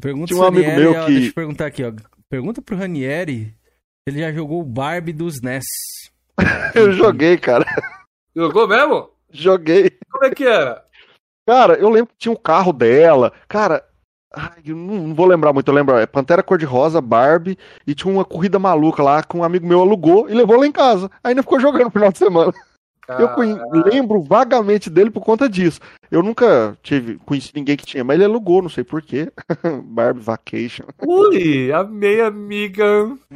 Pergunta 0.00 0.26
Tinha 0.26 0.40
um 0.40 0.46
amigo 0.46 0.68
Ranieri, 0.70 0.90
meu 0.90 1.00
ó, 1.00 1.06
que- 1.06 1.12
Deixa 1.12 1.28
eu 1.28 1.34
perguntar 1.34 1.66
aqui, 1.66 1.84
ó. 1.84 1.92
Pergunta 2.30 2.60
pro 2.62 2.76
Ranieri 2.76 3.44
se 3.46 3.52
ele 4.08 4.20
já 4.20 4.32
jogou 4.32 4.60
o 4.60 4.64
Barbie 4.64 5.12
dos 5.12 5.40
NES. 5.42 5.64
Eu 6.74 6.92
joguei, 6.92 7.36
cara. 7.36 7.64
Jogou 8.36 8.68
mesmo? 8.68 9.10
Joguei. 9.30 9.90
Como 10.10 10.24
é 10.24 10.30
que 10.30 10.44
era? 10.44 10.84
Cara, 11.46 11.74
eu 11.74 11.88
lembro 11.88 12.08
que 12.12 12.18
tinha 12.18 12.32
um 12.32 12.36
carro 12.36 12.72
dela. 12.72 13.32
Cara, 13.48 13.82
ai, 14.32 14.60
eu 14.66 14.76
não, 14.76 15.08
não 15.08 15.14
vou 15.14 15.26
lembrar 15.26 15.52
muito. 15.52 15.66
Eu 15.68 15.74
lembro, 15.74 15.96
é 15.96 16.06
Pantera 16.06 16.42
Cor-de-Rosa, 16.42 17.00
Barbie, 17.00 17.58
e 17.86 17.94
tinha 17.94 18.12
uma 18.12 18.24
corrida 18.24 18.58
maluca 18.58 19.02
lá 19.02 19.22
que 19.22 19.36
um 19.36 19.42
amigo 19.42 19.66
meu 19.66 19.80
alugou 19.80 20.28
e 20.28 20.34
levou 20.34 20.58
lá 20.60 20.66
em 20.66 20.72
casa. 20.72 21.10
Ainda 21.24 21.42
ficou 21.42 21.58
jogando 21.58 21.84
no 21.86 21.90
final 21.90 22.12
de 22.12 22.18
semana. 22.18 22.52
Eu 23.08 23.82
lembro 23.84 24.20
vagamente 24.20 24.90
dele 24.90 25.10
por 25.10 25.22
conta 25.22 25.48
disso. 25.48 25.80
Eu 26.10 26.22
nunca 26.22 26.76
tive, 26.82 27.16
conheci 27.24 27.52
ninguém 27.54 27.76
que 27.76 27.86
tinha, 27.86 28.04
mas 28.04 28.16
ele 28.16 28.24
alugou, 28.24 28.60
não 28.60 28.68
sei 28.68 28.84
porquê. 28.84 29.32
Barbie 29.84 30.20
Vacation. 30.20 30.84
Ui, 31.06 31.72
amei, 31.72 32.20
amiga. 32.20 32.84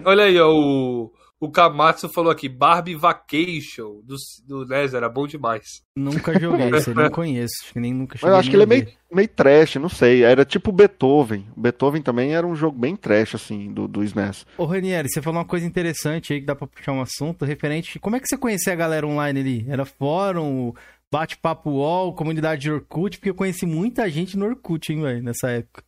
Olha 0.05 0.25
aí, 0.25 0.39
ó, 0.39 0.51
o, 0.51 1.11
o 1.43 1.51
Kamatsu 1.51 2.09
falou 2.09 2.31
aqui, 2.31 2.49
Barbie 2.49 2.95
Vacation 2.95 4.01
do, 4.05 4.15
do 4.47 4.65
NES, 4.65 4.95
era 4.95 5.09
bom 5.09 5.27
demais. 5.27 5.83
Nunca 5.97 6.39
joguei, 6.39 6.71
isso 6.79 6.91
eu 6.91 6.95
não 6.95 7.11
conheço. 7.11 7.55
Acho 7.65 7.73
que 7.73 7.81
nem 7.81 7.93
nunca 7.93 8.17
cheguei 8.17 8.33
eu 8.33 8.39
acho 8.39 8.49
que 8.49 8.57
nem 8.57 8.63
ele 8.65 8.73
é 8.73 8.85
meio, 8.85 8.97
meio 9.13 9.29
trash, 9.29 9.75
não 9.75 9.89
sei. 9.89 10.23
Era 10.23 10.45
tipo 10.45 10.71
Beethoven. 10.71 11.45
Beethoven 11.57 12.01
também 12.01 12.33
era 12.33 12.47
um 12.47 12.55
jogo 12.55 12.79
bem 12.79 12.95
trash, 12.95 13.35
assim, 13.35 13.73
do, 13.73 13.89
do 13.89 14.05
SNES. 14.05 14.47
Ô, 14.57 14.67
Ranieri, 14.67 15.09
você 15.09 15.21
falou 15.21 15.41
uma 15.41 15.45
coisa 15.45 15.67
interessante 15.67 16.33
aí 16.33 16.39
que 16.39 16.47
dá 16.47 16.55
pra 16.55 16.69
puxar 16.69 16.93
um 16.93 17.03
assunto 17.03 17.45
referente. 17.45 17.99
Como 17.99 18.15
é 18.15 18.21
que 18.21 18.29
você 18.29 18.39
conhecia 18.39 18.73
a 18.73 18.77
galera 18.77 19.05
online 19.05 19.41
ali? 19.41 19.67
Era 19.69 19.85
fórum, 19.85 20.73
bate-papo 21.11 21.71
UOL, 21.71 22.15
comunidade 22.15 22.63
de 22.63 22.71
Orkut? 22.71 23.19
Porque 23.19 23.31
eu 23.31 23.35
conheci 23.35 23.67
muita 23.67 24.09
gente 24.09 24.39
no 24.39 24.47
Orkut, 24.47 24.93
hein, 24.93 25.03
velho, 25.03 25.25
nessa 25.25 25.51
época. 25.51 25.83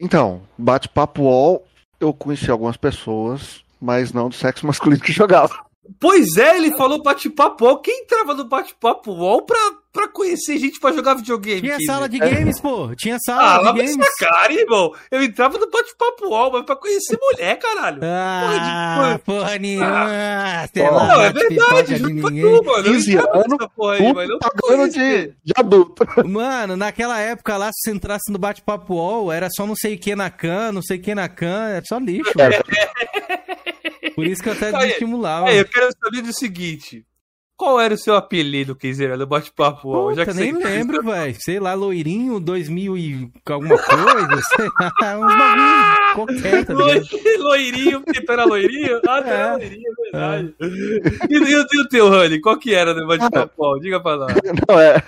Então, 0.00 0.42
bate-papo 0.56 1.22
UOL, 1.22 1.66
eu 1.98 2.14
conheci 2.14 2.48
algumas 2.48 2.76
pessoas, 2.76 3.64
mas 3.80 4.12
não 4.12 4.28
do 4.28 4.34
sexo 4.34 4.66
masculino 4.66 5.02
que 5.02 5.12
jogava. 5.12 5.54
Pois 5.98 6.36
é, 6.36 6.56
ele 6.56 6.76
falou 6.76 7.02
bate-papo. 7.02 7.78
Quem 7.78 8.02
entrava 8.02 8.34
no 8.34 8.44
bate-papo 8.44 9.12
UOL 9.12 9.42
pra, 9.42 9.72
pra 9.92 10.06
conhecer 10.08 10.56
gente 10.58 10.78
pra 10.78 10.92
jogar 10.92 11.14
videogame? 11.14 11.60
Tinha 11.62 11.78
sala 11.84 12.08
de 12.08 12.18
games, 12.18 12.60
pô. 12.60 12.94
Tinha 12.96 13.16
Ah, 13.16 13.18
sala 13.24 13.60
lá 13.62 13.72
de 13.72 13.78
games. 13.78 13.94
sua 13.94 14.28
cara, 14.28 14.52
irmão. 14.52 14.92
Eu 15.10 15.22
entrava 15.22 15.58
no 15.58 15.68
bate-papo 15.70 16.26
UOL, 16.28 16.52
mas 16.52 16.64
pra 16.64 16.76
conhecer 16.76 17.18
mulher, 17.20 17.58
caralho. 17.58 18.00
Ah, 18.02 19.18
porra 19.24 19.58
nenhuma. 19.58 20.68
Sei 20.72 20.82
Ó, 20.82 20.90
lá, 20.90 21.06
Não, 21.08 21.20
é 21.22 21.32
verdade, 21.32 21.94
de 21.94 21.96
juro 21.98 22.20
pra 22.20 22.30
ninguém. 22.30 22.42
tu, 22.42 22.64
mano. 22.64 22.86
Eu 22.86 22.92
15 22.92 23.12
entrava 23.12 23.36
anos, 23.38 23.48
nessa 23.50 23.68
porra 23.70 23.94
aí, 23.94 24.12
mas 24.14 24.28
não 24.28 24.88
de, 24.88 25.26
de 25.44 25.52
adulto. 25.56 26.06
Mano, 26.28 26.76
naquela 26.76 27.18
época 27.20 27.56
lá, 27.56 27.70
se 27.72 27.80
você 27.84 27.90
entrasse 27.96 28.30
no 28.32 28.38
bate-papo 28.38 28.94
UOL, 28.94 29.32
era 29.32 29.48
só 29.50 29.66
não 29.66 29.74
sei 29.76 29.94
o 29.94 29.98
que 29.98 30.14
na 30.14 30.30
can, 30.30 30.72
não 30.72 30.82
sei 30.82 30.98
o 30.98 31.00
que 31.02 31.14
na 31.14 31.28
can, 31.28 31.68
era 31.70 31.84
só 31.86 31.98
lixo, 31.98 32.32
velho. 32.36 32.62
Por 34.14 34.26
isso 34.26 34.42
que 34.42 34.48
eu 34.48 34.52
até 34.52 34.72
desestimulava. 34.72 35.50
É, 35.50 35.60
eu 35.60 35.64
quero 35.64 35.88
saber 36.02 36.22
do 36.22 36.32
seguinte. 36.32 37.04
Qual 37.60 37.78
era 37.78 37.92
o 37.92 37.98
seu 37.98 38.14
apelido, 38.16 38.74
Kenzeira, 38.74 39.18
no 39.18 39.26
bate-papo? 39.26 39.82
Puta, 40.08 40.24
que 40.24 40.32
nem 40.32 40.54
você- 40.54 40.64
lembro, 40.64 41.02
velho. 41.04 41.36
Sei 41.38 41.60
lá, 41.60 41.74
loirinho 41.74 42.40
2000 42.40 42.96
e 42.96 43.30
alguma 43.44 43.76
coisa, 43.76 44.40
sei 44.56 44.66
lá, 44.80 45.18
uns 45.18 45.36
bagulho 45.36 46.14
qualquer, 46.14 46.64
tá 46.64 46.72
Loirinho, 47.38 48.00
porque 48.00 48.22
tu 48.22 48.32
era 48.32 48.44
loirinho? 48.46 48.96
Ah, 49.06 49.20
tu 49.22 49.28
era 49.28 49.46
É. 49.48 49.52
loirinho, 49.56 49.82
é 49.90 50.10
verdade. 50.10 50.54
E, 51.28 51.34
e 51.34 51.38
o- 51.38 51.66
e 51.70 51.80
o 51.82 51.88
teu, 51.90 52.08
Rani? 52.08 52.40
Qual 52.40 52.58
que 52.58 52.74
era 52.74 52.94
no 52.94 53.06
bate-papo? 53.06 53.78
Diga 53.80 54.00
pra 54.00 54.16
nós. 54.16 54.32
Não, 54.66 54.80
é, 54.80 55.02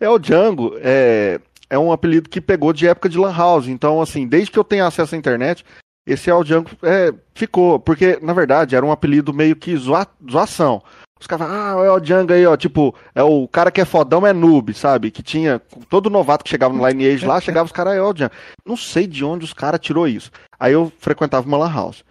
é 0.00 0.08
o 0.08 0.16
Django, 0.20 0.76
é, 0.78 1.40
é 1.68 1.76
um 1.76 1.90
apelido 1.90 2.30
que 2.30 2.40
pegou 2.40 2.72
de 2.72 2.86
época 2.86 3.08
de 3.08 3.18
Lan 3.18 3.34
House. 3.36 3.66
Então, 3.66 4.00
assim, 4.00 4.28
desde 4.28 4.52
que 4.52 4.58
eu 4.60 4.64
tenho 4.64 4.86
acesso 4.86 5.16
à 5.16 5.18
internet, 5.18 5.64
esse 6.06 6.30
é 6.30 6.34
o 6.36 6.44
Django 6.44 6.70
é, 6.84 7.12
ficou. 7.34 7.80
Porque, 7.80 8.16
na 8.22 8.32
verdade, 8.32 8.76
era 8.76 8.86
um 8.86 8.92
apelido 8.92 9.34
meio 9.34 9.56
que 9.56 9.76
zoa, 9.76 10.06
zoação. 10.30 10.80
Os 11.18 11.26
caras 11.26 11.48
falam, 11.48 11.80
ah, 11.80 11.86
é 11.86 11.90
o 11.90 12.00
Django 12.00 12.32
aí, 12.32 12.46
ó. 12.46 12.56
Tipo, 12.56 12.94
é 13.14 13.22
o 13.22 13.48
cara 13.48 13.70
que 13.70 13.80
é 13.80 13.84
fodão 13.84 14.26
é 14.26 14.32
noob, 14.32 14.74
sabe? 14.74 15.10
Que 15.10 15.22
tinha. 15.22 15.60
Todo 15.88 16.10
novato 16.10 16.44
que 16.44 16.50
chegava 16.50 16.74
no 16.74 16.86
Lineage 16.86 17.26
lá, 17.26 17.40
chegava 17.40 17.66
os 17.66 17.72
caras, 17.72 17.94
é 17.94 18.02
o 18.02 18.12
Django. 18.12 18.32
Não 18.64 18.76
sei 18.76 19.06
de 19.06 19.24
onde 19.24 19.44
os 19.44 19.52
caras 19.52 19.80
tirou 19.80 20.06
isso. 20.06 20.30
Aí 20.60 20.72
eu 20.72 20.92
frequentava 20.98 21.46
uma 21.46 21.56
Lan 21.56 21.72
House. 21.72 22.04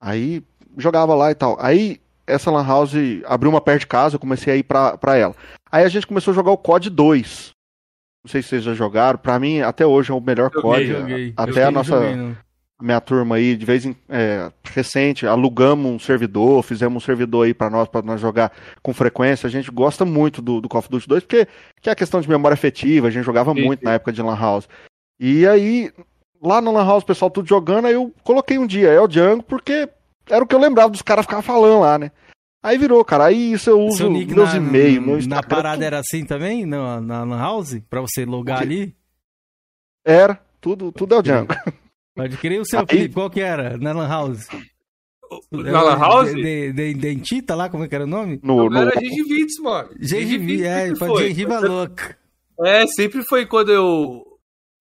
Aí 0.00 0.42
jogava 0.78 1.14
lá 1.14 1.30
e 1.30 1.34
tal. 1.34 1.56
Aí 1.60 2.00
essa 2.26 2.50
Lan 2.50 2.66
House 2.66 2.94
abriu 3.26 3.50
uma 3.50 3.60
perto 3.60 3.80
de 3.80 3.86
casa, 3.86 4.16
eu 4.16 4.20
comecei 4.20 4.52
a 4.52 4.56
ir 4.56 4.62
pra, 4.62 4.96
pra 4.96 5.16
ela. 5.16 5.34
Aí 5.70 5.84
a 5.84 5.88
gente 5.88 6.06
começou 6.06 6.32
a 6.32 6.34
jogar 6.34 6.52
o 6.52 6.58
COD 6.58 6.90
2. 6.90 7.50
Não 8.24 8.30
sei 8.30 8.40
se 8.40 8.48
vocês 8.48 8.64
já 8.64 8.72
jogaram. 8.72 9.18
Pra 9.18 9.38
mim, 9.38 9.60
até 9.60 9.84
hoje 9.84 10.10
é 10.10 10.14
o 10.14 10.20
melhor 10.20 10.50
Joguei, 10.52 10.62
COD. 10.62 10.86
Joguei. 10.86 11.34
Até 11.36 11.52
joguei, 11.52 11.62
a 11.64 11.70
nossa. 11.70 11.90
joguei. 11.90 12.36
Minha 12.80 13.00
turma 13.00 13.36
aí, 13.36 13.56
de 13.56 13.64
vez 13.64 13.84
em 13.84 13.96
é, 14.08 14.50
recente, 14.64 15.26
alugamos 15.26 15.90
um 15.90 15.98
servidor, 15.98 16.62
fizemos 16.62 17.02
um 17.02 17.04
servidor 17.04 17.46
aí 17.46 17.54
para 17.54 17.70
nós, 17.70 17.88
para 17.88 18.04
nós 18.04 18.20
jogar 18.20 18.52
com 18.82 18.92
frequência. 18.92 19.46
A 19.46 19.50
gente 19.50 19.70
gosta 19.70 20.04
muito 20.04 20.42
do, 20.42 20.60
do 20.60 20.68
Call 20.68 20.80
of 20.80 20.88
Duty 20.88 21.08
2, 21.08 21.22
porque 21.22 21.48
que 21.80 21.88
é 21.88 21.92
a 21.92 21.96
questão 21.96 22.20
de 22.20 22.28
memória 22.28 22.54
afetiva, 22.54 23.08
a 23.08 23.10
gente 23.10 23.24
jogava 23.24 23.54
sim, 23.54 23.62
muito 23.62 23.80
sim. 23.80 23.84
na 23.84 23.94
época 23.94 24.12
de 24.12 24.20
Lan 24.20 24.36
House. 24.36 24.68
E 25.18 25.46
aí, 25.46 25.92
lá 26.42 26.60
no 26.60 26.72
Lan 26.72 26.84
House, 26.84 27.04
o 27.04 27.06
pessoal 27.06 27.30
tudo 27.30 27.48
jogando, 27.48 27.86
aí 27.86 27.94
eu 27.94 28.12
coloquei 28.24 28.58
um 28.58 28.66
dia, 28.66 28.88
é 28.88 29.00
o 29.00 29.08
Django, 29.08 29.42
porque 29.44 29.88
era 30.28 30.42
o 30.42 30.46
que 30.46 30.54
eu 30.54 30.60
lembrava 30.60 30.90
dos 30.90 31.02
caras 31.02 31.24
ficar 31.24 31.42
falando 31.42 31.80
lá, 31.80 31.98
né? 31.98 32.10
Aí 32.62 32.78
virou, 32.78 33.04
cara. 33.04 33.26
Aí 33.26 33.52
isso 33.52 33.68
eu 33.68 33.78
uso 33.78 34.10
meus 34.10 34.54
e-mails. 34.54 35.26
Meu 35.26 35.28
na 35.28 35.42
parada 35.42 35.84
era 35.84 35.98
assim 35.98 36.24
também? 36.24 36.64
Na, 36.64 36.98
na 36.98 37.22
Lan 37.22 37.38
House? 37.38 37.78
Pra 37.90 38.00
você 38.00 38.24
logar 38.24 38.62
ali? 38.62 38.96
Era. 40.02 40.40
Tudo, 40.62 40.90
tudo 40.90 41.14
é 41.14 41.18
o 41.18 41.22
Django. 41.22 41.52
Pode 42.14 42.36
querer 42.36 42.60
o 42.60 42.64
seu, 42.64 42.80
Aí... 42.80 42.86
Felipe. 42.86 43.14
Qual 43.14 43.30
que 43.30 43.40
era? 43.40 43.76
Na 43.76 43.92
Lan 43.92 44.08
House? 44.08 44.46
Na 45.50 45.82
Lan 45.82 45.98
House? 45.98 46.32
De, 46.32 46.72
de, 46.72 46.94
dentita 46.94 47.54
lá, 47.54 47.68
como 47.68 47.84
é 47.84 47.88
que 47.88 47.94
era 47.94 48.04
o 48.04 48.08
nome? 48.08 48.38
No, 48.42 48.68
no... 48.70 48.78
Era 48.78 49.00
Gengivitz, 49.00 49.58
mano. 49.60 49.90
Gengivitz, 50.00 50.62
é, 50.62 50.94
foi 50.94 51.28
gengiva 51.28 51.58
louca. 51.58 52.16
É, 52.60 52.86
sempre 52.86 53.24
foi 53.24 53.46
quando 53.46 53.72
eu 53.72 54.22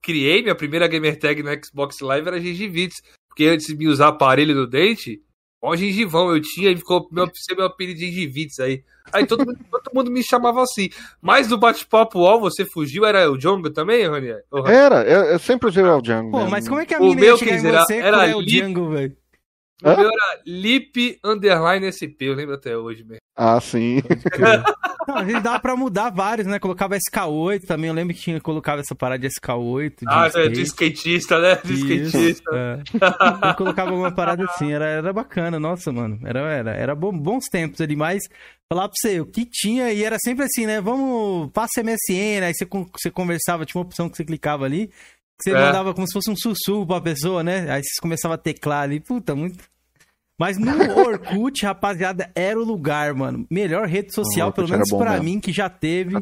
criei 0.02 0.44
minha 0.44 0.54
primeira 0.54 0.88
gamer 0.88 1.18
tag 1.18 1.42
no 1.42 1.50
Xbox 1.66 2.00
Live 2.02 2.28
era 2.28 2.40
Gengivitz. 2.40 3.02
Porque 3.28 3.46
antes 3.46 3.66
de 3.66 3.76
me 3.76 3.88
usar 3.88 4.10
aparelho 4.10 4.54
no 4.54 4.68
dente, 4.68 5.20
Ó, 5.66 5.74
gengivão 5.78 6.36
eu 6.36 6.42
tinha 6.42 6.70
e 6.70 6.76
ficou 6.76 7.08
meu, 7.10 7.26
meu 7.56 7.66
apelido 7.66 7.98
de 7.98 8.08
gengivitz 8.08 8.60
aí. 8.60 8.84
Aí 9.14 9.26
todo 9.26 9.46
mundo, 9.46 9.58
todo 9.72 9.96
mundo 9.96 10.12
me 10.12 10.22
chamava 10.22 10.62
assim. 10.62 10.90
Mas 11.22 11.48
no 11.48 11.58
bate-papo 11.58 12.20
UOL 12.20 12.42
você 12.42 12.66
fugiu, 12.66 13.06
era 13.06 13.32
o 13.32 13.38
Django 13.38 13.70
também, 13.70 14.06
Rony? 14.06 14.36
Era, 14.68 15.04
eu, 15.04 15.24
eu 15.24 15.40
sempre 15.40 15.70
usei 15.70 15.82
o 15.82 16.02
Django. 16.02 16.32
Pô, 16.32 16.38
mesmo. 16.40 16.52
mas 16.52 16.68
como 16.68 16.82
é 16.82 16.86
que 16.86 16.94
a 16.94 17.00
mina 17.00 17.22
ia 17.22 17.38
chegar 17.38 17.56
em 17.56 17.62
você 17.62 17.96
era, 17.96 18.26
era 18.26 18.38
o 18.38 18.46
Django, 18.46 18.90
velho? 18.90 19.16
O 19.82 19.88
meu 19.88 20.10
era 20.10 20.42
Lip 20.46 21.20
Underline 21.24 21.88
SP, 21.88 22.28
eu 22.28 22.36
lembro 22.36 22.56
até 22.56 22.78
hoje 22.78 23.04
mesmo. 23.06 23.22
Ah, 23.36 23.60
sim. 23.62 24.02
Não, 25.08 25.18
a 25.18 25.26
gente 25.26 25.42
dava 25.42 25.60
pra 25.60 25.76
mudar 25.76 26.10
vários, 26.10 26.48
né? 26.48 26.60
Colocava 26.60 26.98
SK8 26.98 27.66
também. 27.66 27.90
Eu 27.90 27.94
lembro 27.94 28.14
que 28.14 28.22
tinha, 28.22 28.40
colocava 28.40 28.82
essa 28.82 28.96
parada 28.96 29.20
de 29.20 29.28
SK8. 29.28 30.00
De 30.00 30.06
ah, 30.08 30.28
skate. 30.28 30.54
de 30.54 30.62
skatista, 30.62 31.40
né? 31.40 31.60
De 31.64 31.74
Isso, 31.74 32.18
skatista. 32.18 32.52
É. 32.54 33.50
Eu 33.50 33.56
colocava 33.56 33.94
uma 33.94 34.12
parada 34.12 34.46
assim, 34.46 34.72
era, 34.72 34.86
era 34.86 35.14
bacana, 35.14 35.60
nossa, 35.60 35.92
mano. 35.92 36.20
Era, 36.24 36.40
era, 36.40 36.72
era 36.72 36.96
bom, 36.96 37.12
bons 37.12 37.46
tempos 37.46 37.82
ali, 37.82 37.96
mas 37.96 38.24
falar 38.72 38.88
pra 38.88 38.96
você, 38.96 39.20
o 39.20 39.26
que 39.26 39.46
tinha, 39.46 39.92
e 39.92 40.04
era 40.04 40.18
sempre 40.24 40.46
assim, 40.46 40.66
né? 40.66 40.82
Vamos, 40.82 41.52
passa 41.52 41.84
MSN, 41.84 42.44
aí 42.44 42.54
você, 42.54 42.66
você 42.66 43.12
conversava, 43.12 43.66
tinha 43.66 43.80
uma 43.80 43.86
opção 43.86 44.10
que 44.10 44.18
você 44.18 44.26
clicava 44.26 44.66
ali. 44.66 44.90
Você 45.40 45.52
é. 45.52 45.54
mandava 45.54 45.94
como 45.94 46.08
se 46.08 46.14
fosse 46.14 46.30
um 46.30 46.36
sussurro 46.36 46.86
pra 46.86 47.02
pessoa, 47.02 47.44
né? 47.44 47.70
Aí 47.70 47.84
você 47.84 48.00
começava 48.02 48.36
a 48.36 48.38
teclar 48.38 48.84
ali. 48.84 49.00
Puta, 49.00 49.36
muito, 49.36 49.64
mas 50.44 50.58
no 50.58 50.68
Orkut, 51.00 51.66
rapaziada, 51.66 52.30
era 52.36 52.60
o 52.60 52.66
lugar, 52.66 53.14
mano. 53.14 53.48
Melhor 53.50 53.88
rede 53.88 54.14
social, 54.14 54.52
pelo 54.52 54.68
menos 54.68 54.90
pra 54.90 55.12
mesmo. 55.12 55.24
mim, 55.24 55.40
que 55.40 55.54
já 55.54 55.70
teve, 55.70 56.22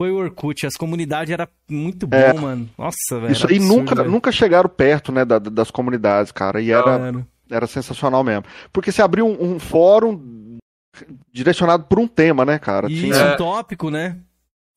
foi 0.00 0.10
o 0.10 0.16
Orkut. 0.16 0.64
As 0.66 0.72
comunidades 0.72 1.30
era 1.30 1.46
muito 1.68 2.06
bom, 2.06 2.16
é, 2.16 2.32
mano. 2.32 2.66
Nossa, 2.78 3.20
velho. 3.20 3.30
Isso 3.30 3.46
aí 3.46 3.56
absurdo, 3.56 3.76
nunca, 3.76 3.94
velho. 3.94 4.10
nunca 4.10 4.32
chegaram 4.32 4.70
perto, 4.70 5.12
né, 5.12 5.22
da, 5.26 5.38
das 5.38 5.70
comunidades, 5.70 6.32
cara. 6.32 6.62
E 6.62 6.72
era, 6.72 7.26
era 7.50 7.66
sensacional 7.66 8.24
mesmo. 8.24 8.44
Porque 8.72 8.90
você 8.90 9.02
abriu 9.02 9.26
um, 9.26 9.56
um 9.56 9.58
fórum 9.58 10.56
direcionado 11.30 11.84
por 11.84 11.98
um 11.98 12.08
tema, 12.08 12.46
né, 12.46 12.58
cara? 12.58 12.90
Isso, 12.90 13.02
Tinha... 13.02 13.34
um 13.34 13.36
tópico, 13.36 13.90
né? 13.90 14.16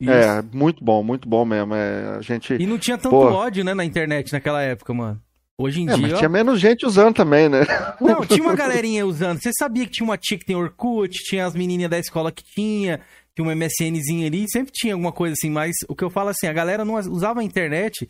Isso. 0.02 0.12
É, 0.12 0.44
muito 0.52 0.84
bom, 0.84 1.02
muito 1.02 1.30
bom 1.30 1.46
mesmo. 1.46 1.74
É, 1.74 2.18
a 2.18 2.22
gente... 2.22 2.54
E 2.56 2.68
não 2.68 2.78
tinha 2.78 2.98
tanto 2.98 3.12
Pô... 3.12 3.32
ódio, 3.32 3.64
né, 3.64 3.74
na 3.74 3.86
internet 3.86 4.34
naquela 4.34 4.62
época, 4.62 4.94
mano. 4.94 5.22
Hoje 5.58 5.82
em 5.82 5.89
é, 5.89 5.93
dia. 5.93 6.08
Mas 6.10 6.18
tinha 6.18 6.30
menos 6.30 6.60
gente 6.60 6.86
usando 6.86 7.16
também, 7.16 7.47
né? 7.47 7.62
Não, 8.01 8.26
tinha 8.26 8.43
uma 8.43 8.56
galerinha 8.56 9.06
usando. 9.06 9.41
Você 9.41 9.51
sabia 9.58 9.86
que 9.86 9.91
tinha 9.91 10.06
uma 10.06 10.18
tia 10.18 10.38
que 10.38 10.45
tem 10.45 10.56
Orkut, 10.56 11.18
tinha 11.24 11.45
as 11.45 11.56
menininhas 11.56 11.89
da 11.89 11.97
escola 11.97 12.32
que 12.32 12.43
tinha, 12.43 12.99
tinha 13.34 13.45
uma 13.45 13.56
MSNzinha 13.56 14.28
ali, 14.28 14.45
sempre 14.49 14.74
tinha 14.74 14.93
alguma 14.93 15.14
coisa 15.14 15.34
assim, 15.34 15.49
mas 15.49 15.74
o 15.88 15.95
que 15.95 16.03
eu 16.03 16.10
falo 16.10 16.30
assim, 16.30 16.47
a 16.47 16.53
galera 16.53 16.84
não 16.84 16.95
usava 16.95 17.39
a 17.39 17.43
internet 17.43 18.08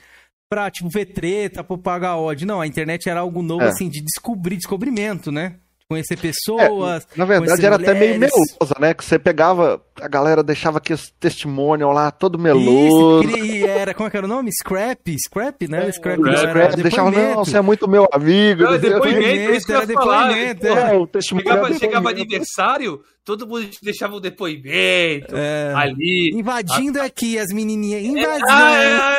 pra, 0.49 0.71
tipo, 0.71 0.89
ver 0.89 1.05
treta, 1.05 1.63
pra 1.63 1.77
pagar 1.77 2.17
ódio. 2.17 2.47
Não, 2.47 2.61
a 2.61 2.67
internet 2.67 3.07
era 3.07 3.19
algo 3.19 3.43
novo, 3.43 3.63
é. 3.63 3.67
assim, 3.67 3.89
de 3.89 4.01
descobrir, 4.01 4.57
descobrimento, 4.57 5.31
né? 5.31 5.57
Conhecer 5.87 6.17
pessoas. 6.17 7.03
É, 7.03 7.17
na 7.17 7.25
verdade, 7.25 7.65
era 7.65 7.77
mulheres. 7.77 7.95
até 7.95 7.99
meio 7.99 8.19
melosa, 8.19 8.75
né? 8.79 8.93
Que 8.93 9.05
você 9.05 9.19
pegava, 9.19 9.81
a 10.01 10.07
galera 10.07 10.41
deixava 10.43 10.79
aqui 10.79 10.93
esse 10.93 11.13
testemunho 11.13 11.91
lá, 11.91 12.11
todo 12.11 12.39
meloso. 12.39 13.27
Isso, 13.29 13.37
e 13.37 13.63
era, 13.63 13.93
como 13.93 14.07
é 14.07 14.09
que 14.09 14.17
era 14.17 14.25
o 14.25 14.29
nome? 14.29 14.51
Scrap, 14.51 15.15
Scrap, 15.27 15.67
né? 15.67 15.87
É, 15.87 15.91
Scrap, 15.91 16.19
é, 16.27 16.37
Scrap 16.37 16.75
deixava, 16.81 17.11
não, 17.11 17.45
você 17.45 17.57
é 17.57 17.61
muito 17.61 17.87
meu 17.87 18.07
amigo. 18.11 18.63
Não, 18.63 18.77
depoimento, 18.79 19.53
isso 19.53 19.71
era 19.71 19.85
depoimento. 19.85 20.67
É, 20.67 20.93
o 20.95 21.07
testemunho 21.07 21.47
chegava, 21.47 21.73
chegava 21.73 22.09
aniversário, 22.09 23.01
todo 23.23 23.47
mundo 23.47 23.69
deixava 23.81 24.15
um 24.15 24.21
depoimento 24.21 25.35
é, 25.35 25.71
ali. 25.75 26.31
Invadindo 26.33 26.99
a... 26.99 27.05
aqui 27.05 27.37
as 27.37 27.53
menininhas, 27.53 28.01
é, 28.01 28.05
invadindo. 28.07 28.45
Ah, 28.49 29.13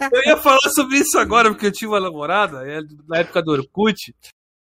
é, 0.00 0.08
eu 0.12 0.22
ia 0.26 0.36
falar 0.36 0.68
sobre 0.74 0.98
isso 0.98 1.18
agora, 1.18 1.50
porque 1.50 1.66
eu 1.66 1.72
tinha 1.72 1.88
uma 1.88 2.00
namorada, 2.00 2.64
na 3.08 3.18
época 3.18 3.40
do 3.42 3.52
Orkut, 3.52 4.12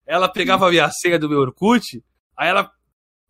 ela 0.07 0.29
pegava 0.29 0.67
a 0.67 0.71
minha 0.71 0.91
senha 0.91 1.19
do 1.19 1.29
meu 1.29 1.41
Orkut, 1.41 2.03
aí 2.37 2.49
ela 2.49 2.71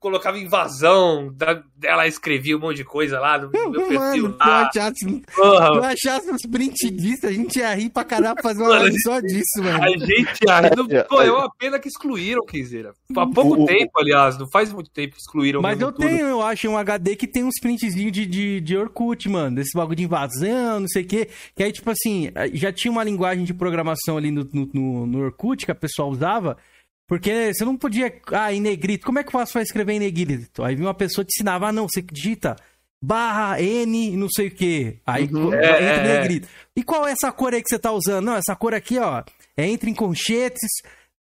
colocava 0.05 0.39
invasão, 0.39 1.33
da, 1.35 1.63
ela 1.83 2.07
escrevia 2.07 2.55
um 2.59 2.61
monte 2.61 2.77
de 2.77 2.85
coisa 2.85 3.19
lá 3.19 3.39
no, 3.39 3.51
meu 3.51 3.73
perfil. 3.73 4.25
Mano, 4.25 4.37
lá. 4.39 4.71
Se 4.71 4.79
eu 4.79 4.83
achasse, 4.83 5.25
eu 5.39 5.85
achasse 5.85 6.31
uns 6.31 6.43
print 6.43 6.91
disso, 6.91 7.27
a 7.27 7.33
gente 7.33 7.59
ia 7.59 7.75
rir 7.75 7.89
pra 7.89 8.05
caralho 8.05 8.37
fazer 8.43 8.63
uma 8.63 8.69
live 8.81 9.01
só 9.01 9.19
disso, 9.21 9.63
mano. 9.63 9.83
A 9.83 9.89
gente 9.89 10.45
ia 10.47 10.61
rir. 10.61 10.77
No... 10.77 10.87
Pô, 11.09 11.23
é 11.23 11.33
uma 11.33 11.51
pena 11.59 11.79
que 11.79 11.89
excluíram, 11.89 12.45
Kizeira. 12.45 12.93
Há 13.17 13.27
pouco 13.27 13.63
o, 13.63 13.65
tempo, 13.65 13.93
aliás, 13.99 14.37
não 14.37 14.47
faz 14.47 14.71
muito 14.75 14.91
tempo 14.91 15.15
que 15.15 15.21
excluíram. 15.21 15.63
Mas 15.63 15.81
eu 15.81 15.91
tudo. 15.91 16.07
tenho, 16.07 16.27
eu 16.27 16.43
acho, 16.43 16.69
um 16.69 16.77
HD 16.77 17.17
que 17.17 17.27
tem 17.27 17.43
uns 17.43 17.59
printzinhos 17.59 18.13
de, 18.13 18.27
de, 18.27 18.61
de 18.61 18.77
Orkut, 18.77 19.27
mano, 19.31 19.57
desse 19.57 19.75
bagulho 19.75 19.97
de 19.97 20.05
invasão, 20.05 20.81
não 20.81 20.89
sei 20.89 21.03
o 21.03 21.07
quê. 21.07 21.31
Que 21.57 21.63
aí, 21.63 21.73
tipo 21.73 21.91
assim, 21.91 22.31
já 22.53 22.71
tinha 22.71 22.93
uma 22.93 23.05
linguagem 23.05 23.45
de 23.45 23.55
programação 23.55 24.19
ali 24.19 24.31
no, 24.31 24.47
no, 24.53 25.07
no 25.07 25.25
Orkut 25.25 25.65
que 25.65 25.73
a 25.73 25.75
pessoa 25.75 26.09
usava, 26.09 26.59
porque 27.07 27.53
você 27.53 27.65
não 27.65 27.77
podia. 27.77 28.13
Ah, 28.33 28.53
em 28.53 28.61
negrito. 28.61 29.05
Como 29.05 29.19
é 29.19 29.23
que 29.23 29.29
eu 29.29 29.33
faço 29.33 29.53
pra 29.53 29.63
escrever 29.63 29.95
em 29.95 30.01
negrito? 30.01 30.63
Aí 30.63 30.75
vinha 30.75 30.89
uma 30.89 30.95
pessoa 30.95 31.25
te 31.25 31.31
ensinava, 31.37 31.69
ah, 31.69 31.73
não, 31.73 31.87
você 31.89 32.01
digita 32.01 32.57
barra 33.05 33.61
N 33.61 34.17
não 34.17 34.29
sei 34.29 34.49
o 34.49 34.51
que. 34.51 34.99
Aí 35.07 35.29
uhum. 35.31 35.53
entra 35.53 35.67
é, 35.67 35.81
em 35.81 35.85
é, 35.85 35.95
é. 35.95 36.21
negrito. 36.21 36.49
E 36.75 36.83
qual 36.83 37.07
é 37.07 37.13
essa 37.13 37.31
cor 37.31 37.53
aí 37.53 37.63
que 37.63 37.69
você 37.69 37.79
tá 37.79 37.93
usando? 37.93 38.25
Não, 38.25 38.37
essa 38.37 38.57
cor 38.57 38.75
aqui, 38.75 38.99
ó, 38.99 39.23
é 39.57 39.69
entre 39.69 39.91
em 39.91 39.95
conchetes, 39.95 40.71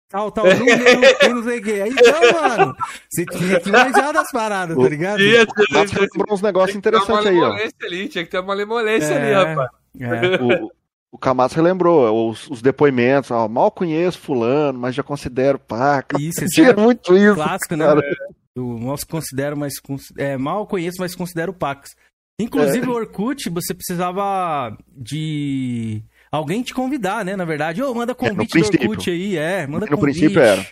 tal, 0.09 0.31
tal 0.31 0.45
número 0.55 1.01
e 1.23 1.29
não 1.29 1.43
sei 1.43 1.59
o 1.59 1.63
que. 1.63 1.81
Aí 1.81 1.91
então, 1.91 2.33
mano, 2.33 2.77
você 3.09 3.25
tinha 3.25 3.61
que 3.61 3.73
manjar 3.73 4.13
das 4.13 4.31
paradas, 4.31 4.77
tá 4.77 4.89
ligado? 4.89 5.19
Tinha, 5.19 5.47
tinha, 5.47 5.87
tinha, 5.87 6.25
uns 6.31 6.43
negócios 6.43 6.77
interessantes 6.77 7.27
aí, 7.27 7.41
ó. 7.41 7.57
Ali, 7.83 8.09
tinha 8.09 8.25
que 8.25 8.31
ter 8.31 8.41
uma 8.41 8.55
lemolência 8.55 9.17
ali, 9.17 9.31
é, 9.31 9.35
rapaz. 9.35 9.71
É. 9.99 10.41
O, 10.41 10.71
o 11.13 11.19
Camacho 11.19 11.57
relembrou 11.57 12.31
os, 12.31 12.49
os 12.49 12.63
depoimentos, 12.63 13.31
ó, 13.31 13.49
mal 13.49 13.71
conheço 13.71 14.19
fulano, 14.19 14.79
mas 14.79 14.95
já 14.95 15.03
considero 15.03 15.59
paca. 15.59 16.21
Isso, 16.21 16.45
isso 16.47 16.63
é 16.63 16.75
muito 16.75 17.17
isso. 17.17 17.35
Clássico, 17.35 17.77
né? 17.77 17.85
cara. 17.85 18.01
né? 18.01 18.15
Eu 18.55 18.67
mal 18.79 18.97
considero, 19.09 19.57
mas 19.57 19.75
é, 20.19 20.37
mal 20.37 20.67
conheço, 20.67 20.99
mas 21.01 21.15
considero 21.15 21.53
pacas. 21.53 21.91
Inclusive 22.39 22.87
é. 22.87 22.89
o 22.89 22.93
Orkut, 22.93 23.51
você 23.51 23.75
precisava 23.75 24.77
de 24.89 26.03
alguém 26.33 26.63
te 26.63 26.73
convidar, 26.73 27.25
né? 27.25 27.37
Na 27.37 27.45
verdade, 27.45 27.83
ô, 27.83 27.91
oh, 27.91 27.95
manda 27.95 28.13
é, 28.13 28.15
convite 28.15 28.59
é, 28.59 28.63
do 28.63 28.91
Orkut 28.91 29.11
aí, 29.11 29.37
é, 29.37 29.67
manda 29.67 29.87
no 29.87 29.97
convite. 29.97 30.23
No 30.23 30.31
princípio 30.31 30.41
era. 30.41 30.67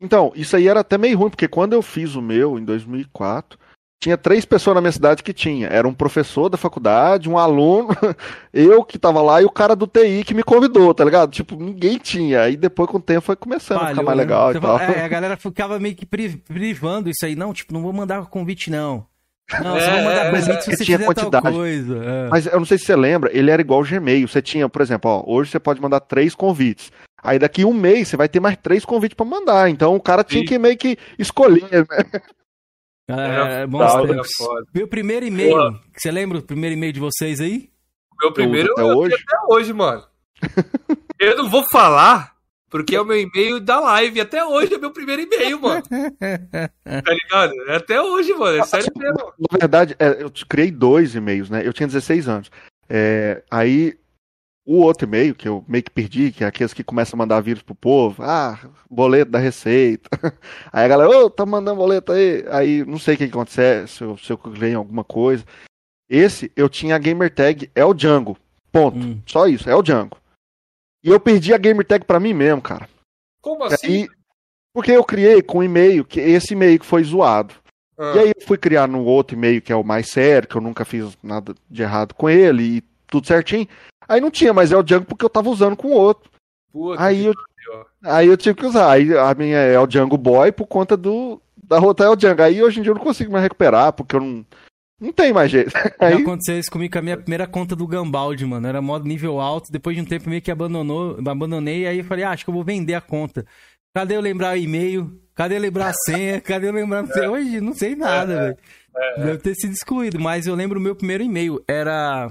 Então, 0.00 0.32
isso 0.34 0.56
aí 0.56 0.68
era 0.68 0.80
até 0.80 0.98
meio 0.98 1.18
ruim, 1.18 1.30
porque 1.30 1.48
quando 1.48 1.72
eu 1.72 1.82
fiz 1.82 2.14
o 2.14 2.22
meu, 2.22 2.58
em 2.58 2.64
2004, 2.64 3.58
tinha 4.00 4.18
três 4.18 4.44
pessoas 4.44 4.74
na 4.74 4.80
minha 4.80 4.92
cidade 4.92 5.22
que 5.22 5.32
tinha. 5.32 5.66
Era 5.68 5.88
um 5.88 5.94
professor 5.94 6.48
da 6.48 6.58
faculdade, 6.58 7.28
um 7.28 7.38
aluno, 7.38 7.88
eu 8.52 8.84
que 8.84 8.98
tava 8.98 9.22
lá 9.22 9.40
e 9.40 9.44
o 9.44 9.50
cara 9.50 9.74
do 9.74 9.86
TI 9.86 10.24
que 10.24 10.34
me 10.34 10.42
convidou, 10.42 10.92
tá 10.92 11.04
ligado? 11.04 11.30
Tipo, 11.30 11.56
ninguém 11.56 11.98
tinha. 11.98 12.42
Aí 12.42 12.56
depois 12.56 12.90
com 12.90 12.98
o 12.98 13.02
tempo 13.02 13.22
foi 13.22 13.36
começando 13.36 13.78
Falhou, 13.78 13.86
a 13.86 13.90
ficar 13.94 14.02
mais 14.02 14.18
né? 14.18 14.22
legal 14.22 14.50
né? 14.50 14.58
e 14.58 14.60
tal. 14.60 14.78
É, 14.78 15.04
a 15.04 15.08
galera 15.08 15.36
ficava 15.36 15.78
meio 15.80 15.94
que 15.94 16.04
privando 16.04 17.08
isso 17.08 17.24
aí. 17.24 17.34
Não, 17.34 17.52
tipo, 17.52 17.72
não 17.72 17.82
vou 17.82 17.92
mandar 17.92 18.24
convite 18.26 18.70
não. 18.70 19.06
Não, 19.62 19.76
é, 19.76 19.90
vou 19.90 20.04
mandar 20.04 20.30
convite 20.30 20.50
é, 20.50 20.60
se 20.60 20.76
você 20.76 20.84
tinha 20.84 20.98
quantidade. 20.98 21.50
coisa. 21.50 22.04
É. 22.04 22.28
Mas 22.28 22.46
eu 22.46 22.58
não 22.58 22.66
sei 22.66 22.78
se 22.78 22.84
você 22.84 22.96
lembra, 22.96 23.30
ele 23.32 23.50
era 23.50 23.62
igual 23.62 23.80
o 23.80 23.84
Gmail. 23.84 24.28
Você 24.28 24.42
tinha, 24.42 24.68
por 24.68 24.82
exemplo, 24.82 25.10
ó, 25.10 25.24
hoje 25.26 25.50
você 25.50 25.60
pode 25.60 25.80
mandar 25.80 26.00
três 26.00 26.34
convites. 26.34 26.92
Aí 27.22 27.38
daqui 27.38 27.64
um 27.64 27.72
mês 27.72 28.08
você 28.08 28.18
vai 28.18 28.28
ter 28.28 28.38
mais 28.38 28.56
três 28.58 28.84
convites 28.84 29.16
para 29.16 29.24
mandar. 29.24 29.70
Então 29.70 29.96
o 29.96 30.00
cara 30.00 30.22
tinha 30.22 30.42
Sim. 30.42 30.46
que 30.46 30.58
meio 30.58 30.76
que 30.76 30.98
escolher, 31.18 31.62
né? 31.70 32.20
É, 33.08 33.66
bons 33.66 33.94
tempos. 34.06 34.28
Meu 34.74 34.88
primeiro 34.88 35.26
e-mail, 35.26 35.78
você 35.94 36.10
lembra 36.10 36.38
o 36.38 36.42
primeiro 36.42 36.74
e-mail 36.74 36.92
de 36.92 37.00
vocês 37.00 37.40
aí? 37.40 37.68
Meu 38.20 38.32
primeiro 38.32 38.72
até 38.72 38.82
hoje? 38.82 39.14
até 39.14 39.54
hoje, 39.54 39.72
mano. 39.72 40.04
eu 41.20 41.36
não 41.36 41.50
vou 41.50 41.64
falar, 41.70 42.34
porque 42.70 42.96
é 42.96 43.00
o 43.00 43.04
meu 43.04 43.20
e-mail 43.20 43.60
da 43.60 43.78
live. 43.78 44.20
Até 44.20 44.44
hoje 44.44 44.74
é 44.74 44.78
meu 44.78 44.90
primeiro 44.90 45.22
e-mail, 45.22 45.60
mano. 45.60 45.82
tá 45.82 47.12
ligado? 47.12 47.52
É 47.68 47.76
até 47.76 48.00
hoje, 48.00 48.32
mano. 48.34 48.58
É 48.58 48.64
sério 48.64 48.92
mesmo. 48.96 49.32
Na 49.38 49.58
verdade, 49.58 49.96
é, 49.98 50.22
eu 50.22 50.32
criei 50.48 50.70
dois 50.70 51.14
e-mails, 51.14 51.50
né? 51.50 51.66
Eu 51.66 51.72
tinha 51.72 51.86
16 51.86 52.28
anos. 52.28 52.50
É, 52.88 53.42
aí 53.50 53.98
o 54.66 54.80
outro 54.80 55.06
e-mail, 55.06 55.34
que 55.34 55.46
eu 55.46 55.62
meio 55.68 55.84
que 55.84 55.90
perdi, 55.90 56.32
que 56.32 56.42
é 56.42 56.46
aqueles 56.46 56.72
que 56.72 56.82
começam 56.82 57.16
a 57.16 57.22
mandar 57.22 57.40
vírus 57.40 57.62
pro 57.62 57.74
povo. 57.74 58.22
Ah, 58.22 58.58
boleto 58.90 59.30
da 59.30 59.38
receita. 59.38 60.08
Aí 60.72 60.84
a 60.84 60.88
galera, 60.88 61.10
ô, 61.10 61.28
tá 61.28 61.44
mandando 61.44 61.76
boleto 61.76 62.12
aí. 62.12 62.44
Aí 62.50 62.84
não 62.84 62.98
sei 62.98 63.14
o 63.14 63.18
que, 63.18 63.24
acontece, 63.24 63.96
se 63.96 64.02
eu, 64.04 64.16
se 64.16 64.32
eu 64.32 64.38
cliquei 64.38 64.70
em 64.70 64.74
alguma 64.74 65.04
coisa. 65.04 65.44
Esse, 66.08 66.50
eu 66.56 66.68
tinha 66.68 66.96
a 66.96 66.98
gamer 66.98 67.34
tag 67.34 67.70
é 67.74 67.84
o 67.84 67.92
Django. 67.92 68.38
Ponto. 68.72 68.96
Hum. 68.96 69.20
Só 69.26 69.46
isso, 69.46 69.68
é 69.68 69.74
o 69.74 69.82
Django. 69.82 70.16
E 71.02 71.10
eu 71.10 71.20
perdi 71.20 71.52
a 71.52 71.58
gamer 71.58 71.86
tag 71.86 72.04
pra 72.04 72.18
mim 72.20 72.32
mesmo, 72.32 72.62
cara. 72.62 72.88
Como 73.42 73.64
assim? 73.64 73.86
aí, 73.86 74.08
porque 74.72 74.92
eu 74.92 75.04
criei 75.04 75.42
com 75.42 75.58
um 75.58 75.62
e-mail, 75.62 76.04
que 76.04 76.20
esse 76.20 76.54
e-mail 76.54 76.78
que 76.78 76.86
foi 76.86 77.04
zoado. 77.04 77.54
Ah, 77.98 78.14
E 78.16 78.18
aí 78.20 78.32
eu 78.34 78.46
fui 78.46 78.56
criar 78.56 78.88
no 78.88 79.04
outro 79.04 79.36
e-mail 79.36 79.60
que 79.60 79.72
é 79.72 79.76
o 79.76 79.84
mais 79.84 80.08
sério, 80.08 80.48
que 80.48 80.56
eu 80.56 80.60
nunca 80.60 80.84
fiz 80.84 81.16
nada 81.22 81.54
de 81.70 81.82
errado 81.82 82.14
com 82.14 82.28
ele 82.28 82.78
e 82.78 82.93
tudo 83.14 83.26
certinho. 83.26 83.68
Aí 84.08 84.20
não 84.20 84.30
tinha, 84.30 84.52
mas 84.52 84.72
é 84.72 84.76
o 84.76 84.82
Django 84.82 85.06
porque 85.06 85.24
eu 85.24 85.30
tava 85.30 85.48
usando 85.48 85.76
com 85.76 85.88
o 85.88 85.92
outro. 85.96 86.30
puta 86.72 87.02
Aí 87.02 87.22
que 87.22 87.28
eu, 87.28 87.86
aí 88.02 88.26
eu 88.26 88.36
tive 88.36 88.56
que 88.56 88.66
usar. 88.66 88.90
Aí 88.90 89.16
a 89.16 89.34
minha 89.34 89.56
é 89.56 89.78
o 89.78 89.86
Django 89.86 90.18
Boy 90.18 90.52
por 90.52 90.66
conta 90.66 90.96
do 90.96 91.40
da 91.56 91.78
rota 91.78 92.04
é 92.04 92.08
o 92.08 92.16
Django. 92.16 92.42
Aí 92.42 92.62
hoje 92.62 92.80
em 92.80 92.82
dia 92.82 92.90
eu 92.90 92.96
não 92.96 93.02
consigo 93.02 93.32
mais 93.32 93.42
recuperar 93.42 93.92
porque 93.92 94.16
eu 94.16 94.20
não 94.20 94.44
não 95.00 95.12
tem 95.12 95.32
mais 95.32 95.50
jeito. 95.50 95.70
Já 96.00 96.06
Aí 96.06 96.14
aconteceu 96.14 96.58
isso 96.58 96.70
comigo 96.70 96.92
com 96.92 96.98
a 96.98 97.02
minha 97.02 97.16
primeira 97.16 97.46
conta 97.46 97.74
do 97.74 97.86
Gambaldi, 97.86 98.44
mano. 98.44 98.66
Era 98.66 98.80
modo 98.80 99.06
nível 99.06 99.40
alto. 99.40 99.70
Depois 99.70 99.96
de 99.96 100.02
um 100.02 100.06
tempo 100.06 100.28
meio 100.28 100.42
que 100.42 100.50
abandonou, 100.50 101.18
abandonei. 101.18 101.86
Aí 101.86 101.98
eu 101.98 102.04
falei, 102.04 102.24
ah, 102.24 102.30
acho 102.30 102.44
que 102.44 102.50
eu 102.50 102.54
vou 102.54 102.64
vender 102.64 102.94
a 102.94 103.00
conta. 103.00 103.44
Cadê 103.94 104.16
eu 104.16 104.20
lembrar 104.20 104.54
o 104.54 104.58
e-mail? 104.58 105.20
Cadê 105.34 105.56
eu 105.56 105.60
lembrar 105.60 105.90
a 105.90 105.94
senha? 106.06 106.40
Cadê 106.42 106.68
eu 106.68 106.72
lembrar. 106.72 107.04
Hoje 107.30 107.60
não 107.60 107.74
sei 107.74 107.94
nada, 107.94 108.34
velho. 108.34 108.58
Deve 109.16 109.38
ter 109.38 109.54
sido 109.54 109.72
excluído, 109.72 110.20
mas 110.20 110.46
eu 110.46 110.54
lembro 110.54 110.78
o 110.78 110.82
meu 110.82 110.94
primeiro 110.94 111.22
e-mail. 111.22 111.62
Era 111.66 112.30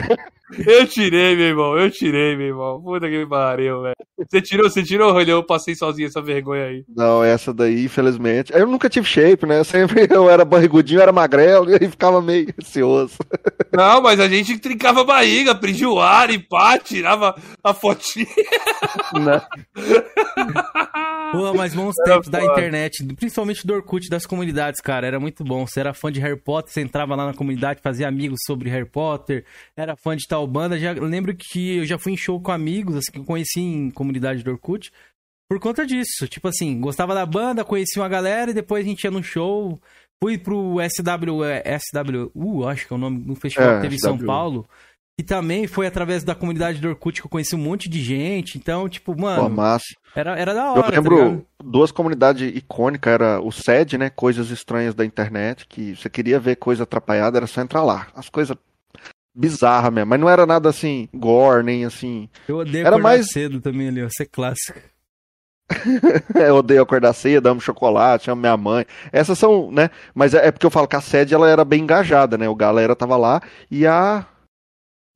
eu 0.66 0.88
tirei, 0.88 1.36
meu 1.36 1.46
irmão. 1.48 1.78
Eu 1.78 1.90
tirei, 1.90 2.36
meu 2.36 2.48
irmão. 2.48 2.82
Puta 2.82 3.08
que 3.08 3.18
me 3.18 3.28
pariu, 3.28 3.82
velho. 3.82 3.96
Você 4.18 4.42
tirou, 4.42 4.70
você 4.70 4.84
tirou, 4.84 5.12
Rolê? 5.12 5.32
Eu 5.32 5.44
passei 5.44 5.76
sozinho 5.76 6.08
essa 6.08 6.22
vergonha 6.22 6.66
aí. 6.66 6.86
Não, 6.96 7.24
essa 7.24 7.54
daí, 7.54 7.86
infelizmente. 7.86 8.54
Eu 8.54 8.68
nunca 8.68 8.90
tive 8.90 9.08
shape, 9.08 9.46
né? 9.46 9.64
Sempre 9.64 10.08
eu 10.12 10.30
era 10.30 10.46
barrigudinho, 10.46 11.00
eu 11.00 11.04
era 11.04 11.12
magrelo, 11.12 11.70
e 11.72 11.74
aí 11.74 11.90
ficava 11.90 12.22
meio 12.22 12.54
ansioso. 12.60 13.18
Não, 13.74 14.02
mas 14.02 14.20
a 14.20 14.28
gente 14.28 14.58
trincava 14.58 15.02
a 15.02 15.06
barriga, 15.06 15.56
prendia 15.56 15.90
o 15.90 16.00
ar 16.00 16.30
e 16.30 16.40
pá, 16.40 16.78
tirava 16.78 17.36
a 17.64 17.74
fotinha. 17.74 18.26
Né? 19.14 19.42
Pô, 21.32 21.54
mas 21.54 21.74
bons 21.74 21.96
tempos 21.96 22.30
da 22.30 22.44
internet, 22.44 23.04
principalmente 23.16 23.66
do 23.66 23.74
Orkut 23.74 24.10
das 24.10 24.26
comunidades, 24.26 24.80
cara. 24.82 25.06
Era 25.06 25.20
muito 25.20 25.44
bom. 25.44 25.68
Você 25.68 25.80
era 25.80 25.94
fã 25.94 26.12
de 26.12 26.20
Harry 26.20 26.40
Potter, 26.40 26.72
você 26.72 26.82
entrava 26.82 27.16
lá 27.16 27.26
na 27.26 27.34
comunidade, 27.34 27.82
fazia 27.82 28.08
amigos 28.08 28.40
sobre 28.46 28.70
Harry 28.70 28.86
Potter, 28.86 29.45
era 29.76 29.96
fã 29.96 30.16
de 30.16 30.28
tal 30.28 30.46
banda. 30.48 30.78
Já, 30.80 30.94
eu 30.94 31.06
lembro 31.06 31.36
que 31.36 31.78
eu 31.78 31.86
já 31.86 31.98
fui 31.98 32.14
em 32.14 32.18
show 32.18 32.40
com 32.42 32.52
amigos, 32.52 32.96
assim, 32.96 33.12
que 33.12 33.20
eu 33.20 33.24
conheci 33.26 33.60
em 33.60 33.90
comunidade 33.92 34.44
do 34.44 34.52
Orkut, 34.52 34.92
por 35.50 35.60
conta 35.60 35.86
disso. 35.86 36.28
Tipo 36.28 36.48
assim, 36.48 36.80
gostava 36.80 37.14
da 37.14 37.26
banda, 37.26 37.64
conheci 37.64 38.00
uma 38.00 38.10
galera 38.10 38.52
e 38.52 38.54
depois 38.54 38.86
a 38.86 38.88
gente 38.90 39.04
ia 39.04 39.12
no 39.12 39.24
show. 39.24 39.80
Fui 40.24 40.38
pro 40.38 40.78
SW, 40.90 41.44
SWU, 42.34 42.68
acho 42.68 42.88
que 42.88 42.94
é 42.94 42.96
o 42.96 43.00
nome, 43.00 43.24
no 43.26 43.36
festival 43.36 43.72
É, 43.72 43.76
que 43.76 43.82
teve 43.82 43.96
em 43.96 44.00
São. 44.00 44.18
Paulo. 44.18 44.68
E 45.18 45.24
também 45.24 45.66
foi 45.66 45.88
através 45.88 46.24
da 46.26 46.36
comunidade 46.36 46.82
do 46.82 46.90
Orkut 46.90 47.22
que 47.22 47.26
eu 47.28 47.30
conheci 47.32 47.56
um 47.56 47.60
monte 47.60 47.90
de 47.90 48.02
gente. 48.02 48.58
Então, 48.58 48.88
tipo, 48.90 49.18
mano, 49.18 49.50
Pô, 49.56 49.62
era, 50.14 50.38
era 50.38 50.54
da 50.54 50.62
Eu 50.64 50.72
hora. 50.72 50.84
tá 50.84 50.90
lembro 50.90 51.16
ligado? 51.16 51.46
duas 51.64 51.90
comunidades 51.92 52.54
icônicas, 52.56 53.14
era 53.14 53.40
o 53.40 53.50
SED, 53.50 53.98
né? 53.98 54.10
Coisas 54.10 54.50
estranhas 54.50 54.94
da 54.94 55.06
internet, 55.06 55.66
que 55.68 55.96
você 55.96 56.10
queria 56.10 56.38
ver 56.38 56.58
coisa 56.58 56.84
atrapalhada, 56.84 57.38
era 57.38 57.48
só 57.48 57.62
entrar 57.62 57.84
lá. 57.84 58.08
As 58.14 58.28
coisas 58.30 58.58
bizarras 59.36 59.92
mesmo, 59.94 60.10
mas 60.10 60.20
não 60.20 60.30
era 60.30 60.46
nada 60.46 60.70
assim, 60.70 61.10
gore, 61.14 61.64
nem 61.64 61.84
assim. 61.86 62.30
Eu 62.48 62.58
odeio 62.60 62.82
Era 62.82 62.90
acordar 62.96 63.04
mais- 63.04 63.28
cedo 63.32 63.60
também 63.60 63.90
ali, 63.90 64.04
ó. 64.04 64.08
Ser 64.10 64.26
clássico. 64.28 64.80
eu 66.36 66.56
odeio 66.58 66.82
acordar 66.84 67.14
cedo, 67.14 67.48
amo 67.48 67.60
chocolate, 67.60 68.30
amo 68.30 68.40
minha 68.42 68.56
mãe. 68.56 68.86
Essas 69.12 69.38
são, 69.38 69.72
né? 69.72 69.90
Mas 70.14 70.34
é 70.34 70.48
é 70.48 70.52
porque 70.52 70.66
eu 70.66 70.72
falo 70.72 70.88
que 70.88 70.96
a 70.96 71.02
SED 71.02 71.34
ela 71.34 71.50
era 71.50 71.66
bem 71.66 71.82
engajada, 71.82 72.38
né? 72.38 72.48
O 72.48 72.56
galera 72.56 72.96
tava 72.96 73.18
lá 73.18 73.42
e 73.70 73.86
a 73.88 74.26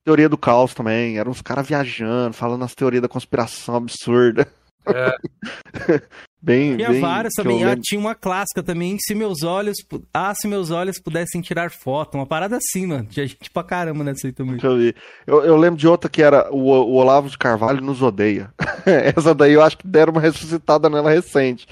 teoria 0.03 0.28
do 0.28 0.38
caos 0.38 0.74
também. 0.74 1.17
Eram 1.20 1.32
uns 1.32 1.41
caras 1.41 1.67
viajando, 1.67 2.34
falando 2.34 2.63
as 2.65 2.74
teorias 2.74 3.01
da 3.01 3.07
conspiração 3.07 3.76
absurda. 3.76 4.47
É. 4.86 6.02
bem, 6.42 6.78
Tinha 6.78 6.90
bem, 6.90 7.02
várias 7.02 7.34
também. 7.34 7.64
Ah, 7.64 7.76
tinha 7.80 8.00
uma 8.00 8.16
clássica 8.16 8.64
também. 8.64 8.98
Se 9.00 9.14
meus 9.14 9.44
olhos. 9.44 9.78
Ah, 10.14 10.34
se 10.34 10.48
meus 10.48 10.72
olhos 10.72 11.00
pudessem 11.00 11.42
tirar 11.42 11.72
foto. 11.72 12.16
Uma 12.16 12.26
parada 12.26 12.58
assim, 12.58 12.88
mano. 12.88 13.06
Tinha 13.06 13.28
gente 13.28 13.50
pra 13.50 13.64
caramba 13.64 14.04
nessa 14.04 14.28
aí 14.28 14.34
também. 14.34 14.54
Deixa 14.54 14.68
eu 14.68 14.78
ver. 14.78 14.96
Eu, 15.28 15.44
eu 15.44 15.58
lembro 15.58 15.80
de 15.80 15.88
outra 15.88 16.10
que 16.10 16.22
era 16.22 16.50
o, 16.52 16.58
o 16.58 16.94
Olavo 16.94 17.30
de 17.30 17.38
Carvalho 17.38 17.82
nos 17.82 18.02
odeia. 18.02 18.54
Essa 18.86 19.36
daí 19.36 19.54
eu 19.54 19.62
acho 19.62 19.78
que 19.78 19.88
deram 19.88 20.12
uma 20.14 20.22
ressuscitada 20.22 20.90
nela 20.90 21.10
recente. 21.10 21.68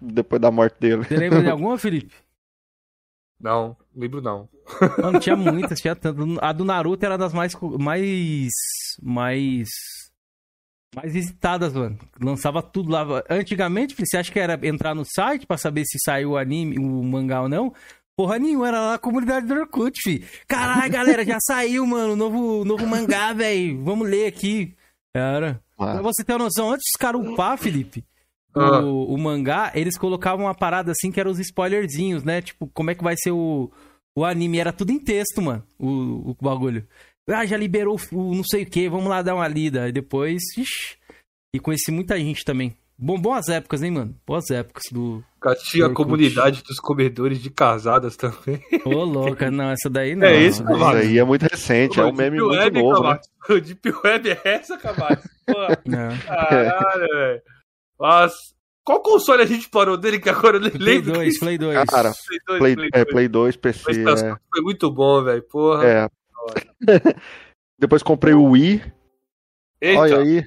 Depois 0.00 0.40
da 0.40 0.50
morte 0.50 0.76
dele. 0.80 1.04
Você 1.04 1.16
lembra 1.16 1.42
de 1.42 1.50
alguma, 1.50 1.78
Felipe? 1.78 2.12
Não, 3.40 3.76
lembro 3.94 4.22
não. 4.22 4.48
Mano, 5.02 5.18
tinha 5.18 5.34
muitas, 5.36 5.80
tinha 5.80 5.96
tanto. 5.96 6.38
A 6.40 6.52
do 6.52 6.64
Naruto 6.64 7.04
era 7.04 7.18
das 7.18 7.32
mais. 7.32 7.54
mais. 7.78 8.50
mais. 9.02 9.68
Mais 10.94 11.12
visitadas, 11.12 11.72
mano. 11.72 11.98
Lançava 12.20 12.62
tudo 12.62 12.90
lá. 12.90 13.04
Antigamente, 13.28 13.94
você 13.98 14.16
acha 14.16 14.30
que 14.32 14.38
era 14.38 14.58
entrar 14.66 14.94
no 14.94 15.04
site 15.04 15.46
pra 15.46 15.56
saber 15.56 15.84
se 15.84 15.98
saiu 16.04 16.30
o 16.30 16.36
anime, 16.36 16.78
o 16.78 17.02
mangá 17.02 17.42
ou 17.42 17.48
não? 17.48 17.72
Porra 18.16 18.38
nenhuma, 18.38 18.68
era 18.68 18.80
lá 18.80 18.90
na 18.92 18.98
comunidade 18.98 19.46
do 19.46 19.54
Orkut, 19.54 19.98
fi. 20.02 20.22
Caralho, 20.46 20.92
galera, 20.92 21.24
já 21.24 21.38
saiu, 21.44 21.86
mano, 21.86 22.12
o 22.12 22.16
novo, 22.16 22.64
novo 22.64 22.86
mangá, 22.86 23.32
velho. 23.32 23.82
Vamos 23.82 24.08
ler 24.08 24.26
aqui. 24.26 24.74
Era. 25.14 25.60
Pra 25.76 26.02
você 26.02 26.22
ter 26.22 26.32
uma 26.34 26.44
noção, 26.44 26.70
antes 26.70 26.84
dos 26.92 27.00
caras 27.00 27.20
upar, 27.26 27.56
Felipe, 27.58 28.04
Ah. 28.54 28.80
o, 28.82 29.14
o 29.14 29.18
mangá, 29.18 29.72
eles 29.74 29.96
colocavam 29.98 30.44
uma 30.44 30.54
parada 30.54 30.92
assim 30.92 31.10
que 31.10 31.18
eram 31.18 31.30
os 31.30 31.38
spoilerzinhos, 31.40 32.22
né? 32.22 32.42
Tipo, 32.42 32.66
como 32.68 32.90
é 32.90 32.94
que 32.94 33.02
vai 33.02 33.16
ser 33.16 33.30
o, 33.32 33.70
o 34.14 34.24
anime? 34.26 34.58
Era 34.58 34.72
tudo 34.74 34.92
em 34.92 34.98
texto, 34.98 35.40
mano, 35.40 35.64
o, 35.78 36.30
o 36.30 36.36
bagulho. 36.40 36.86
Ah, 37.28 37.46
já 37.46 37.56
liberou 37.56 37.98
o, 38.12 38.34
não 38.34 38.42
sei 38.44 38.64
o 38.64 38.66
que, 38.70 38.88
vamos 38.88 39.08
lá 39.08 39.22
dar 39.22 39.34
uma 39.34 39.46
lida. 39.48 39.84
Aí 39.84 39.92
depois, 39.92 40.42
ixi, 40.56 40.96
e 41.54 41.60
conheci 41.60 41.90
muita 41.90 42.18
gente 42.18 42.44
também. 42.44 42.76
Bom, 42.98 43.18
boas 43.20 43.48
épocas, 43.48 43.82
hein, 43.82 43.90
mano? 43.90 44.14
Boas 44.26 44.48
épocas 44.50 44.84
do. 44.92 45.24
Cara, 45.40 45.56
Tinha 45.56 45.86
a 45.86 45.90
comunidade 45.94 46.62
dos 46.62 46.78
comedores 46.78 47.40
de 47.42 47.50
casadas 47.50 48.16
também. 48.16 48.62
Ô, 48.84 49.02
louca, 49.04 49.50
não, 49.50 49.70
essa 49.70 49.90
daí 49.90 50.14
não. 50.14 50.26
É 50.26 50.36
isso, 50.36 50.62
Essa 50.62 50.70
daí- 50.70 50.78
isso 50.78 51.10
aí 51.10 51.18
é 51.18 51.24
muito 51.24 51.42
recente, 51.42 51.98
é 51.98 52.04
um 52.04 52.12
meme 52.12 52.36
Deep 52.36 52.42
muito 52.46 52.60
Web, 52.60 52.82
novo, 52.82 53.02
né? 53.02 53.20
O 53.50 53.60
Deep 53.60 53.92
Web 54.04 54.30
é 54.30 54.40
essa, 54.44 54.76
Não. 55.84 56.18
caralho, 56.28 57.08
velho. 57.08 57.42
Mas, 57.98 58.32
qual 58.84 59.02
console 59.02 59.42
a 59.42 59.46
gente 59.46 59.68
parou 59.68 59.96
dele 59.96 60.20
que 60.20 60.28
agora 60.28 60.58
eu 60.58 60.60
nem 60.60 60.70
Play 60.70 60.96
lembro? 60.98 61.12
2, 61.14 61.38
Play 61.40 61.58
2. 61.58 61.90
Cara, 61.90 62.12
Play 62.12 62.38
2, 62.46 62.58
Play, 62.60 62.74
Play 62.76 62.90
é, 62.94 63.04
2. 63.04 63.12
Play 63.12 63.28
2, 63.28 63.56
PC, 63.56 63.82
Mas 63.86 63.96
esse 63.96 64.26
é, 64.26 64.36
foi 64.52 64.62
muito 64.62 64.88
bom, 64.92 65.24
velho. 65.24 65.42
Porra. 65.50 65.84
é. 65.86 66.08
Depois 67.78 68.02
comprei 68.02 68.34
o 68.34 68.44
Wii, 68.50 68.82
Eita, 69.80 70.00
olha 70.00 70.18
aí. 70.18 70.44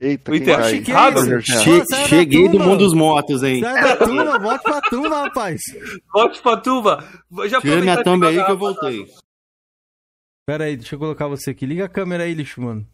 Eita, 0.00 0.30
tá 0.30 0.70
isso? 0.70 0.84
Jorge? 0.84 1.52
Pô, 1.52 1.60
Che- 1.62 2.06
cheguei 2.08 2.48
do 2.48 2.58
mundo 2.60 2.78
dos 2.78 2.94
motos, 2.94 3.42
hein? 3.42 3.60
Sai 3.60 3.82
da 3.82 3.96
turma, 3.96 4.38
volte 4.38 4.62
pra 4.62 4.80
turma, 4.82 5.22
rapaz. 5.24 5.60
volte 6.12 6.40
pra 6.40 6.56
turma. 6.56 6.98
Já 7.48 7.60
Tira 7.60 7.80
minha 7.80 8.02
thumb 8.04 8.24
aí 8.24 8.44
que 8.44 8.50
eu 8.50 8.58
voltei. 8.58 9.06
Pera 10.46 10.64
aí, 10.64 10.76
deixa 10.76 10.94
eu 10.94 10.98
colocar 10.98 11.26
você 11.26 11.50
aqui. 11.50 11.66
Liga 11.66 11.84
a 11.86 11.88
câmera 11.88 12.22
aí, 12.24 12.34
lixo, 12.34 12.60
mano. 12.62 12.86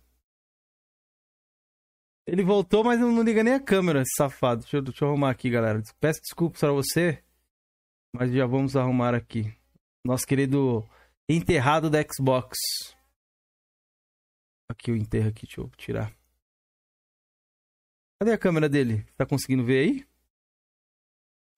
Ele 2.26 2.42
voltou, 2.42 2.82
mas 2.82 2.98
não 2.98 3.12
não 3.12 3.22
liga 3.22 3.44
nem 3.44 3.54
a 3.54 3.60
câmera, 3.60 4.00
esse 4.02 4.14
safado. 4.16 4.62
Deixa 4.62 4.78
eu, 4.78 4.82
deixa 4.82 5.04
eu 5.04 5.08
arrumar 5.08 5.30
aqui, 5.30 5.48
galera. 5.50 5.80
Peço 6.00 6.20
desculpas 6.22 6.60
pra 6.60 6.72
você. 6.72 7.22
Mas 8.14 8.32
já 8.32 8.46
vamos 8.46 8.74
arrumar 8.74 9.14
aqui. 9.14 9.52
Nosso 10.04 10.26
querido 10.26 10.84
enterrado 11.28 11.90
da 11.90 11.98
Xbox. 12.02 12.56
Aqui 14.70 14.90
o 14.90 14.96
enterro 14.96 15.28
aqui, 15.28 15.46
deixa 15.46 15.60
eu 15.60 15.70
tirar. 15.76 16.12
Cadê 18.20 18.32
a 18.32 18.38
câmera 18.38 18.68
dele? 18.68 19.04
Tá 19.16 19.26
conseguindo 19.26 19.64
ver 19.64 19.78
aí? 19.78 20.06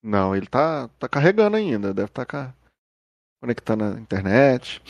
Não, 0.02 0.34
ele 0.34 0.46
tá, 0.46 0.88
tá 0.88 1.08
carregando 1.08 1.56
ainda. 1.56 1.94
Deve 1.94 2.08
estar 2.08 2.26
tá 2.26 2.54
conectando 3.40 3.84
a 3.84 4.00
internet. 4.00 4.82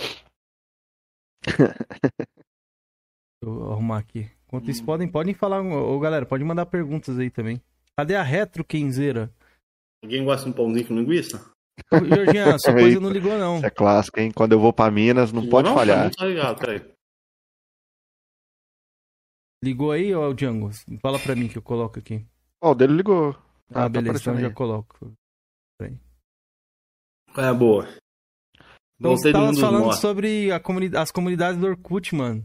Deixa 3.41 3.57
eu 3.57 3.73
arrumar 3.73 3.99
aqui. 3.99 4.31
Enquanto 4.47 4.71
isso, 4.71 4.85
podem, 4.85 5.07
podem 5.07 5.35
falar. 5.35 5.61
Ô, 5.61 5.99
galera, 6.01 6.27
pode 6.27 6.43
mandar 6.43 6.67
perguntas 6.67 7.19
aí 7.19 7.31
também. 7.31 7.63
Cadê 7.97 8.17
a 8.17 8.23
retro 8.23 8.65
Kenzeira? 8.65 9.33
Alguém 10.03 10.25
gosta 10.25 10.45
de 10.45 10.51
um 10.51 10.55
pãozinho 10.55 10.89
com 10.89 10.95
linguiça? 10.95 11.53
Georgian, 11.93 12.59
sua 12.61 12.73
coisa 12.73 13.01
não 13.01 13.11
ligou, 13.11 13.37
não. 13.39 13.57
Isso 13.59 13.67
é 13.67 13.71
clássico, 13.71 14.21
hein? 14.21 14.31
Quando 14.35 14.53
eu 14.53 14.61
vou 14.61 14.73
pra 14.73 14.91
Minas, 14.91 15.33
não, 15.33 15.49
pode 15.49 15.69
não, 15.69 15.75
falhar. 15.77 16.05
Não 16.05 16.11
tá 16.11 16.25
ligado, 16.27 16.59
peraí. 16.59 16.83
Ligou 19.63 19.91
aí, 19.93 20.15
ô 20.15 20.33
Django? 20.33 20.71
Fala 21.03 21.19
pra 21.19 21.35
mim 21.35 21.49
que 21.49 21.59
eu 21.59 21.63
coloco 21.63 21.99
aqui. 21.99 22.25
Ó, 22.63 22.71
o 22.73 22.75
dele 22.75 22.95
ligou. 22.95 23.31
Ah, 23.71 23.83
tá 23.83 23.89
beleza, 23.89 24.19
então 24.21 24.39
já 24.39 24.47
aí. 24.49 24.55
coloco. 24.55 25.13
É 27.37 27.53
boa. 27.53 27.87
Então 28.99 29.17
você 29.17 29.31
tava 29.31 29.55
falando 29.55 29.83
mortos. 29.85 30.01
sobre 30.01 30.51
a 30.51 30.59
comuni- 30.59 30.97
as 30.97 31.11
comunidades 31.13 31.61
do 31.61 31.67
Orkut, 31.67 32.15
mano. 32.15 32.45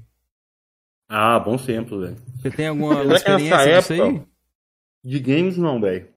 Ah, 1.09 1.39
bom 1.39 1.57
tempo, 1.57 1.99
velho. 1.99 2.15
Você 2.41 2.51
tem 2.51 2.67
alguma 2.67 3.01
experiência 3.15 3.57
nessa 3.57 3.79
disso 3.79 3.93
aí? 3.93 3.99
época- 4.15 4.29
De 5.03 5.19
games 5.19 5.57
não, 5.57 5.79
velho. 5.79 6.13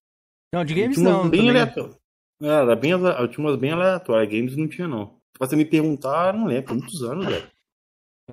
Não, 0.52 0.64
de 0.64 0.74
games 0.74 0.98
não. 0.98 1.28
bem 1.30 1.46
também. 1.46 1.94
É, 2.42 2.46
Era 2.48 2.76
bem, 2.76 2.90
eu 2.92 3.28
tinha 3.28 3.46
umas 3.46 3.56
bem 3.58 3.72
aleatórias. 3.72 4.28
Games 4.32 4.56
não 4.56 4.68
tinha, 4.68 4.86
não. 4.88 5.16
Pra 5.38 5.46
você 5.48 5.56
me 5.56 5.64
perguntar, 5.64 6.34
eu 6.34 6.40
não 6.40 6.46
lembro. 6.46 6.74
Muitos 6.74 7.02
anos, 7.02 7.26
velho. 7.26 7.46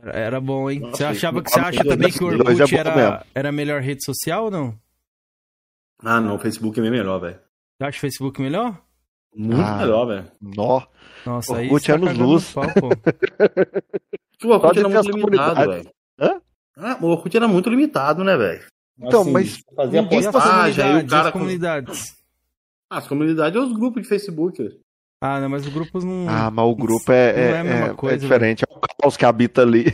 Era- 0.02 0.12
Era 0.20 0.42
bom, 0.42 0.70
hein? 0.70 0.80
Nossa, 0.80 0.98
você 0.98 1.04
achava 1.06 1.42
que 1.44 1.50
você 1.50 1.60
acha 1.60 1.84
também 1.84 2.12
que 2.12 2.24
o 2.24 2.32
é 2.32 2.36
Orkut 2.36 2.76
era, 2.76 3.26
era 3.36 3.50
a 3.50 3.52
melhor 3.52 3.82
rede 3.82 4.04
social 4.04 4.46
ou 4.46 4.52
não? 4.52 4.76
Ah, 6.02 6.20
não. 6.20 6.36
O 6.36 6.40
Facebook 6.40 6.80
é 6.80 6.82
bem 6.84 6.92
melhor, 6.92 7.20
velho. 7.20 7.40
Você 7.78 7.84
acha 7.88 7.98
o 7.98 8.02
Facebook 8.02 8.42
melhor? 8.42 8.82
Muito 9.36 9.62
Ah. 9.62 9.78
melhor, 9.78 10.06
velho. 10.06 10.32
Nó. 10.42 10.82
Nossa, 11.26 11.58
aí 11.58 11.66
Orkut 11.68 11.88
tá 11.88 11.94
anos 11.94 12.08
cagando 12.08 12.26
luz. 12.30 12.48
no 12.56 12.62
pau, 12.62 12.74
pô. 12.74 12.90
Porque 14.34 14.48
o 14.48 14.50
Orkut 14.50 14.80
era 14.80 14.90
muito 14.90 15.12
limitado, 15.12 15.70
velho. 15.72 15.90
Hã? 16.20 16.42
Ah, 16.78 16.98
o 17.02 17.06
Orkut 17.08 17.38
era 17.38 17.48
muito 17.48 17.70
limitado, 17.70 18.24
né, 18.24 18.36
velho? 18.38 18.66
Então, 19.00 19.24
mas 19.32 19.64
Fazia 19.76 20.04
postagem, 20.04 20.84
aí 20.84 20.92
comunidades? 20.92 21.04
o 21.04 21.06
e 21.06 21.10
cara... 21.10 21.28
as 21.28 21.32
comunidades? 21.34 22.23
Ah, 22.94 22.98
as 23.00 23.08
comunidades 23.08 23.60
é 23.60 23.66
os 23.66 23.74
grupos 23.74 24.04
de 24.04 24.08
Facebook. 24.08 24.62
velho. 24.62 24.76
Ah, 25.26 25.40
não, 25.40 25.48
mas 25.50 25.66
os 25.66 25.74
grupos 25.74 26.04
não... 26.04 26.26
Ah, 26.28 26.52
mas 26.52 26.66
o 26.66 26.76
grupo 26.76 27.10
é, 27.12 27.34
Não 27.34 27.42
é 27.42 27.52
é, 27.56 27.60
a 27.60 27.64
mesma 27.64 27.86
é- 27.88 27.94
coisa, 27.94 28.16
é 28.16 28.20
diferente. 28.20 28.64
É 28.70 28.74
o 28.74 28.80
caos 29.02 29.16
que 29.16 29.26
habita 29.26 29.62
ali. 29.62 29.86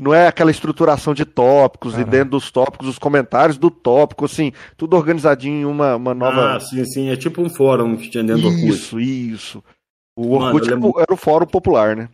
Não 0.00 0.14
é 0.14 0.28
aquela 0.28 0.50
estruturação 0.50 1.12
de 1.12 1.24
tópicos 1.24 1.92
e 1.92 1.96
Caralho. 1.96 2.10
dentro 2.10 2.30
dos 2.30 2.50
tópicos, 2.50 2.88
os 2.88 2.98
comentários 2.98 3.58
do 3.58 3.70
tópico, 3.70 4.24
assim, 4.24 4.52
tudo 4.76 4.96
organizadinho 4.96 5.60
em 5.60 5.64
uma, 5.64 5.96
uma 5.96 6.14
nova. 6.14 6.54
Ah, 6.56 6.60
sim, 6.60 6.84
sim. 6.84 7.08
É 7.10 7.16
tipo 7.16 7.42
um 7.42 7.50
fórum 7.50 7.96
que 7.96 8.08
tinha 8.10 8.22
dentro 8.24 8.42
do 8.42 8.48
Orkut. 8.48 8.68
isso, 8.68 9.00
isso. 9.00 9.64
O 10.16 10.34
Orkut 10.36 10.68
lembro- 10.70 10.94
era 10.98 11.12
o 11.12 11.16
fórum 11.16 11.46
popular, 11.46 11.96
né? 11.96 12.08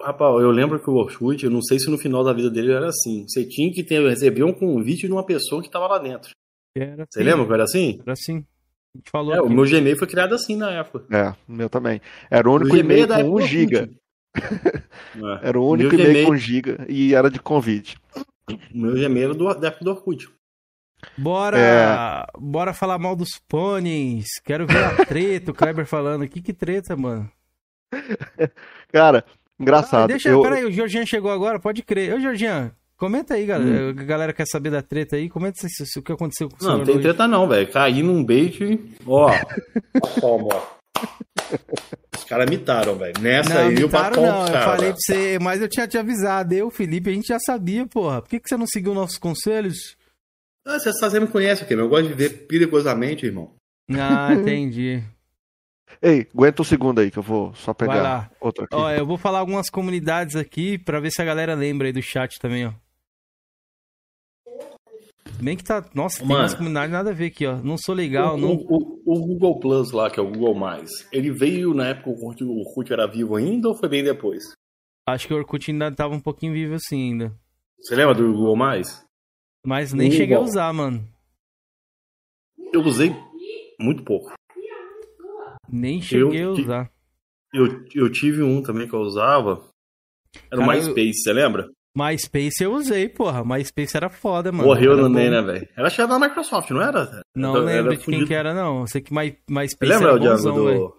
Rapaz, 0.00 0.40
eu 0.40 0.50
lembro 0.50 0.78
que 0.80 0.90
o 0.90 0.94
Orkut, 0.94 1.44
eu 1.44 1.50
não 1.50 1.62
sei 1.62 1.78
se 1.78 1.90
no 1.90 1.98
final 1.98 2.24
da 2.24 2.32
vida 2.32 2.50
dele 2.50 2.72
era 2.72 2.88
assim. 2.88 3.24
Você 3.28 3.44
tinha 3.44 3.70
que 3.72 3.82
ter, 3.84 4.00
receber 4.08 4.44
um 4.44 4.52
convite 4.52 5.06
de 5.06 5.12
uma 5.12 5.24
pessoa 5.24 5.62
que 5.62 5.70
tava 5.70 5.86
lá 5.88 5.98
dentro. 5.98 6.30
Era 6.74 7.06
Você 7.08 7.20
assim, 7.20 7.28
lembra 7.28 7.46
que 7.46 7.52
era 7.52 7.64
assim? 7.64 8.00
Era 8.02 8.12
assim. 8.12 8.44
A 8.94 8.98
gente 8.98 9.10
falou 9.10 9.34
É, 9.34 9.40
o 9.42 9.48
meu 9.48 9.64
Gmail 9.64 9.96
foi 9.96 10.06
criado 10.08 10.34
assim 10.34 10.56
na 10.56 10.70
época. 10.72 11.04
É, 11.16 11.30
o 11.48 11.52
meu 11.54 11.68
também. 11.68 12.00
Era 12.30 12.48
o 12.48 12.54
único 12.54 12.74
O 12.74 12.78
e-mail 12.78 13.04
é 13.04 13.06
com 13.06 13.12
época 13.14 13.28
1 13.30 13.34
do 13.36 13.46
giga. 13.46 13.90
É. 15.42 15.48
Era 15.48 15.58
o 15.58 15.66
único 15.68 15.94
meu 15.94 16.00
e-mail 16.04 16.12
Gmail- 16.12 16.26
com 16.26 16.32
1 16.32 16.36
giga 16.36 16.86
e 16.88 17.14
era 17.14 17.30
de 17.30 17.40
convite. 17.40 17.96
O 18.74 18.78
meu 18.78 18.92
Gmail 18.94 19.24
era 19.24 19.34
do, 19.34 19.54
da 19.54 19.68
época 19.68 19.84
do 19.84 19.90
Orkut. 19.90 20.28
Bora, 21.16 21.58
É. 21.58 22.26
bora 22.38 22.72
falar 22.74 22.98
mal 22.98 23.14
dos 23.16 23.38
pôneis. 23.48 24.26
Quero 24.44 24.66
ver 24.66 24.84
a 24.84 25.04
treta, 25.06 25.50
o 25.50 25.54
Kleber 25.54 25.86
falando. 25.86 26.26
Que 26.28 26.40
que 26.42 26.52
treta, 26.52 26.96
mano? 26.96 27.30
Cara, 28.92 29.24
Ah, 29.26 29.32
engraçado. 29.58 30.08
deixa, 30.08 30.28
eu, 30.28 30.42
peraí, 30.42 30.64
o 30.64 30.70
Georgian 30.72 31.04
chegou 31.06 31.30
agora, 31.30 31.58
pode 31.60 31.82
crer. 31.82 32.14
Ô, 32.14 32.20
Georgian, 32.20 32.72
comenta 32.98 33.34
aí, 33.34 33.46
galera. 33.46 33.90
A 33.90 33.92
galera 33.92 34.32
quer 34.32 34.46
saber 34.46 34.70
da 34.70 34.82
treta 34.82 35.16
aí. 35.16 35.28
Comenta 35.30 35.56
se, 35.66 35.86
se- 35.86 35.98
o 35.98 36.02
que 36.02 36.12
aconteceu 36.12 36.48
com 36.48 36.62
o 36.62 36.68
Não, 36.68 36.78
não 36.78 36.84
tem 36.84 36.94
hoje. 36.96 37.02
treta 37.04 37.26
não, 37.26 37.48
velho. 37.48 37.70
Caí 37.72 38.02
num 38.02 38.22
bait, 38.24 38.58
ó. 39.06 39.30
Toma, 40.20 40.48
ó. 40.54 40.78
Os 42.16 42.24
caras 42.24 42.50
mitaram, 42.50 42.96
velho. 42.96 43.14
Nessa 43.20 43.54
Não, 43.54 43.60
aí 43.68 43.76
o 43.76 43.80
mitaram 43.86 44.04
patrão 44.16 44.22
não, 44.26 44.40
dos 44.44 44.54
eu 44.54 44.60
falei 44.62 44.88
pra 44.90 44.96
você, 45.00 45.38
mas 45.40 45.62
eu 45.62 45.68
tinha 45.68 45.86
te 45.88 45.96
avisado. 45.96 46.52
Eu, 46.54 46.70
Felipe, 46.70 47.08
a 47.08 47.12
gente 47.12 47.28
já 47.28 47.38
sabia, 47.38 47.86
porra. 47.86 48.20
Por 48.20 48.28
que, 48.28 48.40
que 48.40 48.48
você 48.48 48.56
não 48.56 48.66
seguiu 48.66 48.92
nossos 48.94 49.16
conselhos? 49.18 49.96
Ah, 50.66 50.78
você, 50.78 50.92
você 50.92 51.20
me 51.20 51.26
conhece, 51.28 51.62
ok? 51.64 51.78
Eu 51.78 51.88
gosto 51.88 52.02
de 52.08 52.08
viver 52.14 52.46
perigosamente, 52.46 53.24
irmão. 53.24 53.54
Ah, 53.92 54.32
entendi. 54.34 55.02
Ei, 56.02 56.26
aguenta 56.34 56.60
um 56.60 56.64
segundo 56.64 57.00
aí 57.00 57.10
que 57.10 57.18
eu 57.18 57.22
vou 57.22 57.54
só 57.54 57.72
Vai 57.78 57.88
pegar 57.88 58.02
lá. 58.02 58.30
outro 58.40 58.64
aqui. 58.64 58.74
Ó, 58.76 58.90
eu 58.90 59.06
vou 59.06 59.16
falar 59.16 59.38
algumas 59.38 59.70
comunidades 59.70 60.36
aqui 60.36 60.76
pra 60.76 61.00
ver 61.00 61.10
se 61.10 61.22
a 61.22 61.24
galera 61.24 61.54
lembra 61.54 61.86
aí 61.88 61.92
do 61.92 62.02
chat 62.02 62.38
também, 62.38 62.66
ó. 62.66 62.72
Bem 65.42 65.56
que 65.56 65.62
tá. 65.64 65.84
Nossa, 65.94 66.18
tem 66.18 66.26
Mano. 66.28 66.40
umas 66.42 66.54
comunidades 66.54 66.92
nada 66.92 67.10
a 67.10 67.14
ver 67.14 67.26
aqui, 67.26 67.46
ó. 67.46 67.56
Não 67.56 67.76
sou 67.78 67.94
legal, 67.94 68.34
o, 68.34 68.38
não. 68.38 68.54
o- 68.54 69.02
o 69.06 69.20
Google 69.26 69.60
Plus 69.60 69.92
lá, 69.92 70.10
que 70.10 70.18
é 70.18 70.22
o 70.22 70.30
Google 70.30 70.54
Mais, 70.54 70.90
ele 71.12 71.30
veio 71.30 71.72
na 71.74 71.88
época 71.88 72.12
que 72.36 72.44
o 72.44 72.58
Orkut, 72.58 72.90
o 72.90 72.92
era 72.92 73.06
vivo 73.06 73.36
ainda 73.36 73.68
ou 73.68 73.74
foi 73.74 73.88
bem 73.88 74.02
depois? 74.02 74.42
Acho 75.08 75.26
que 75.28 75.34
o 75.34 75.36
Orkut 75.36 75.70
ainda 75.70 75.90
tava 75.92 76.14
um 76.14 76.20
pouquinho 76.20 76.52
vivo 76.52 76.74
assim 76.74 77.10
ainda. 77.12 77.32
Você 77.80 77.94
lembra 77.94 78.14
do 78.14 78.32
Google 78.32 78.56
Mais? 78.56 79.04
Mas 79.64 79.92
nem 79.92 80.08
Ih, 80.08 80.12
cheguei 80.12 80.36
a 80.36 80.40
usar, 80.40 80.72
mano. 80.72 81.06
Eu 82.72 82.82
usei 82.82 83.14
muito 83.80 84.02
pouco. 84.04 84.32
Nem 85.70 86.00
cheguei 86.02 86.40
a 86.40 86.42
Eu- 86.44 86.52
usar. 86.52 86.90
Eu, 87.54 87.66
eu 87.94 88.10
tive 88.12 88.42
um 88.42 88.62
também 88.62 88.86
que 88.88 88.94
eu 88.94 89.00
usava. 89.00 89.66
Era 90.52 90.60
o 90.60 90.66
Cara, 90.66 90.72
MySpace, 90.76 91.22
você 91.22 91.32
lembra? 91.32 91.70
MySpace 92.04 92.62
eu 92.62 92.72
usei, 92.74 93.08
porra. 93.08 93.42
MySpace 93.44 93.96
era 93.96 94.08
foda, 94.08 94.52
mano. 94.52 94.68
Morreu 94.68 94.96
no. 94.96 95.08
NEM, 95.08 95.30
né, 95.30 95.42
velho? 95.42 95.68
Era 95.76 95.90
chefe 95.90 96.08
da 96.08 96.18
Microsoft, 96.18 96.70
não 96.70 96.80
era? 96.82 97.22
Não 97.34 97.56
Era- 97.56 97.64
lembro 97.64 97.92
era 97.92 97.96
de 97.96 98.04
quem 98.04 98.24
que 98.24 98.34
era, 98.34 98.54
não. 98.54 98.80
Eu 98.80 98.86
sei 98.86 99.00
que 99.00 99.12
My, 99.12 99.30
Você 99.30 99.38
MySpace 99.50 99.92
lembra 99.92 100.08
era 100.10 100.16
o 100.16 100.18
Django 100.20 100.36
bonzão, 100.36 100.54
do. 100.54 100.96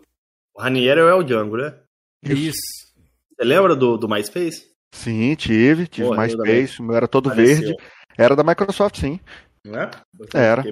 O 0.55 0.61
Ranieri 0.61 0.99
é 0.99 1.13
o 1.13 1.23
Django, 1.23 1.57
né? 1.57 1.73
Isso. 2.23 2.59
Você 3.35 3.45
lembra 3.45 3.75
do, 3.75 3.97
do 3.97 4.09
MySpace? 4.09 4.67
Sim, 4.93 5.35
tive, 5.35 5.87
tive 5.87 6.07
Porra, 6.07 6.27
eu 6.27 6.37
MySpace, 6.37 6.81
o 6.81 6.83
meu 6.83 6.95
era 6.95 7.07
todo 7.07 7.29
Apareceu, 7.29 7.67
verde. 7.67 7.75
Era 8.17 8.35
da 8.35 8.43
Microsoft, 8.43 8.97
sim. 8.99 9.19
Não 9.65 9.79
é? 9.79 9.91
Era. 10.33 10.63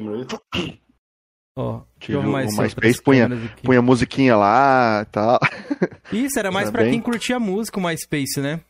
Ó, 1.55 1.81
Tive 1.99 2.17
o 2.17 2.23
MySpace, 2.23 3.01
punha-. 3.01 3.29
Punha 3.63 3.81
musiquinha 3.81 4.35
lá 4.35 5.01
e 5.01 5.05
tal. 5.11 5.39
Isso, 6.11 6.37
era 6.37 6.51
mais 6.51 6.67
Era 6.67 6.71
pra 6.73 6.81
bem- 6.83 6.91
quem 6.91 7.01
curtia 7.01 7.39
música 7.39 7.79
o 7.79 7.83
MySpace, 7.83 8.39
né? 8.39 8.61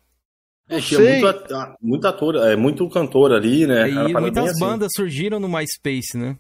É, 0.70 0.82
tinha 0.82 1.00
Sei. 1.00 1.12
muito, 1.22 1.28
at- 1.28 1.76
muito 1.82 2.08
ator, 2.08 2.36
é, 2.36 2.56
muito 2.56 2.90
cantor 2.90 3.32
ali, 3.32 3.66
né? 3.66 3.90
E 3.90 4.14
muitas 4.14 4.50
assim. 4.50 4.60
bandas 4.60 4.92
surgiram 4.96 5.40
no 5.40 5.48
MySpace, 5.48 6.18
né? 6.18 6.38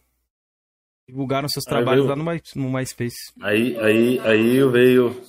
Divulgaram 1.09 1.47
seus 1.47 1.63
trabalhos 1.63 2.05
veio- 2.05 2.09
lá 2.09 2.15
no, 2.15 2.23
My- 2.29 2.41
no 2.55 2.69
MySpace. 2.77 3.15
Aí, 3.41 3.77
aí, 3.79 4.19
aí 4.19 4.55
eu 4.57 4.69
veio. 4.69 5.21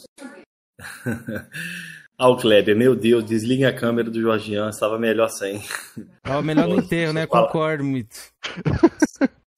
ah, 2.18 2.28
o 2.28 2.36
Kleber, 2.36 2.76
meu 2.76 2.96
Deus, 2.96 3.24
desliga 3.24 3.68
a 3.68 3.72
câmera 3.72 4.11
do 4.11 4.20
Jorgian, 4.20 4.68
estava 4.68 4.99
melhor 4.99 5.28
sem. 5.28 5.62
Ó, 6.26 6.42
melhor 6.42 6.66
no 6.66 6.76
enterro, 6.76 7.12
né? 7.12 7.26
fala. 7.28 7.46
Concordo 7.46 7.84
muito. 7.84 8.16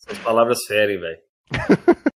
As 0.06 0.18
palavras 0.18 0.58
ferem, 0.66 1.00
velho. 1.00 1.18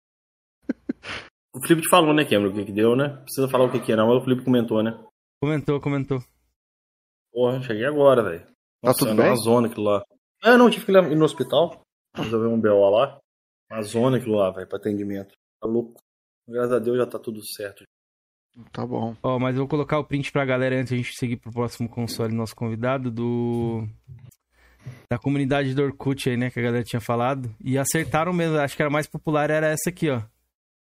o 1.53 1.61
Felipe 1.61 1.83
te 1.83 1.89
falou, 1.89 2.13
né, 2.15 2.25
Cameron, 2.25 2.49
o 2.49 2.53
que 2.55 2.65
que 2.65 2.71
deu, 2.71 2.95
né? 2.95 3.09
Precisa 3.23 3.47
falar 3.47 3.65
o 3.65 3.71
que 3.71 3.79
que 3.79 3.91
é, 3.91 3.95
não, 3.95 4.07
mas 4.07 4.17
o 4.17 4.23
Felipe 4.23 4.43
comentou, 4.43 4.81
né? 4.81 4.97
Comentou, 5.39 5.79
comentou. 5.79 6.23
Porra, 7.31 7.61
cheguei 7.61 7.85
agora, 7.85 8.23
velho. 8.23 8.45
Nossa, 8.83 8.99
tudo 8.99 9.15
bem? 9.15 9.27
uma 9.27 9.35
zona 9.35 9.67
aquilo 9.67 9.85
lá. 9.85 10.03
É, 10.43 10.57
não, 10.57 10.69
tive 10.69 10.85
que 10.85 10.91
ir 10.91 11.15
no 11.15 11.25
hospital. 11.25 11.81
Resolver 12.15 12.47
um 12.47 12.59
BO 12.59 12.89
lá. 12.89 13.19
Uma 13.71 13.81
zona 13.83 14.17
aquilo 14.17 14.35
lá, 14.35 14.51
velho, 14.51 14.67
pra 14.67 14.77
atendimento. 14.77 15.33
Tá 15.61 15.67
louco. 15.67 16.01
Graças 16.47 16.73
a 16.73 16.79
Deus 16.79 16.97
já 16.97 17.05
tá 17.05 17.19
tudo 17.19 17.39
certo. 17.55 17.83
Tá 18.73 18.85
bom. 18.85 19.15
Ó, 19.23 19.39
mas 19.39 19.55
eu 19.55 19.61
vou 19.61 19.67
colocar 19.67 19.97
o 19.99 20.03
print 20.03 20.31
pra 20.31 20.43
galera 20.43 20.75
antes 20.75 20.89
de 20.89 20.95
a 20.95 20.97
gente 20.97 21.15
seguir 21.15 21.37
pro 21.37 21.53
próximo 21.53 21.87
console 21.87 22.33
nosso 22.33 22.55
convidado 22.55 23.09
do 23.09 23.87
da 25.09 25.17
comunidade 25.17 25.73
do 25.73 25.83
Orkut 25.83 26.29
aí, 26.29 26.35
né, 26.35 26.49
que 26.49 26.59
a 26.59 26.63
galera 26.63 26.83
tinha 26.83 26.99
falado. 26.99 27.53
E 27.63 27.77
acertaram 27.77 28.33
mesmo, 28.33 28.57
acho 28.57 28.75
que 28.75 28.81
era 28.81 28.91
mais 28.91 29.07
popular 29.07 29.49
era 29.49 29.67
essa 29.67 29.89
aqui, 29.89 30.09
ó. 30.09 30.21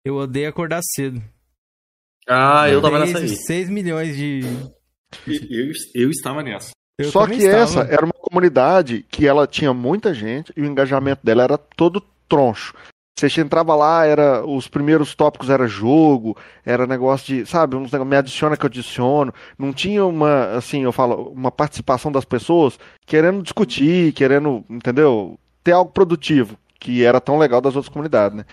Eu 0.05 0.17
odeio 0.17 0.49
acordar 0.49 0.81
cedo. 0.95 1.21
Ah, 2.29 2.69
eu 2.69 2.83
tava 2.83 3.01
nessa 3.01 3.19
aí. 3.19 3.29
6 3.29 3.69
milhões 3.69 4.17
de 4.17 4.41
Eu, 5.27 5.73
eu 5.95 6.11
estava 6.11 6.43
nessa. 6.43 6.71
Eu 6.99 7.11
Só 7.11 7.27
que 7.27 7.35
estava. 7.35 7.57
essa 7.57 7.81
era 7.83 8.05
uma 8.05 8.15
comunidade 8.15 9.05
que 9.11 9.27
ela 9.27 9.47
tinha 9.47 9.73
muita 9.75 10.15
gente 10.15 10.53
e 10.57 10.63
o 10.63 10.67
engajamento 10.67 11.25
dela 11.25 11.43
era 11.43 11.59
todo 11.59 12.03
troncho. 12.29 12.75
Você 13.19 13.41
entrava 13.41 13.75
lá, 13.75 14.05
era 14.05 14.45
os 14.45 14.69
primeiros 14.69 15.15
tópicos 15.15 15.49
era 15.49 15.67
jogo, 15.67 16.37
era 16.63 16.87
negócio 16.87 17.27
de, 17.27 17.47
sabe, 17.47 17.75
uns 17.75 17.91
negócio, 17.91 18.11
me 18.11 18.17
adiciona 18.17 18.59
que 18.59 18.65
eu 18.65 18.69
adiciono. 18.69 19.33
Não 19.59 19.73
tinha 19.73 20.05
uma, 20.05 20.57
assim, 20.57 20.83
eu 20.83 20.93
falo, 20.93 21.31
uma 21.31 21.51
participação 21.51 22.13
das 22.13 22.27
pessoas 22.27 22.79
querendo 23.07 23.43
discutir, 23.43 24.13
querendo, 24.13 24.63
entendeu? 24.69 25.39
Ter 25.65 25.73
algo 25.73 25.91
produtivo, 25.91 26.59
que 26.79 27.03
era 27.05 27.19
tão 27.19 27.39
legal 27.39 27.63
das 27.63 27.75
outras 27.75 27.91
comunidades, 27.91 28.37
né? 28.37 28.45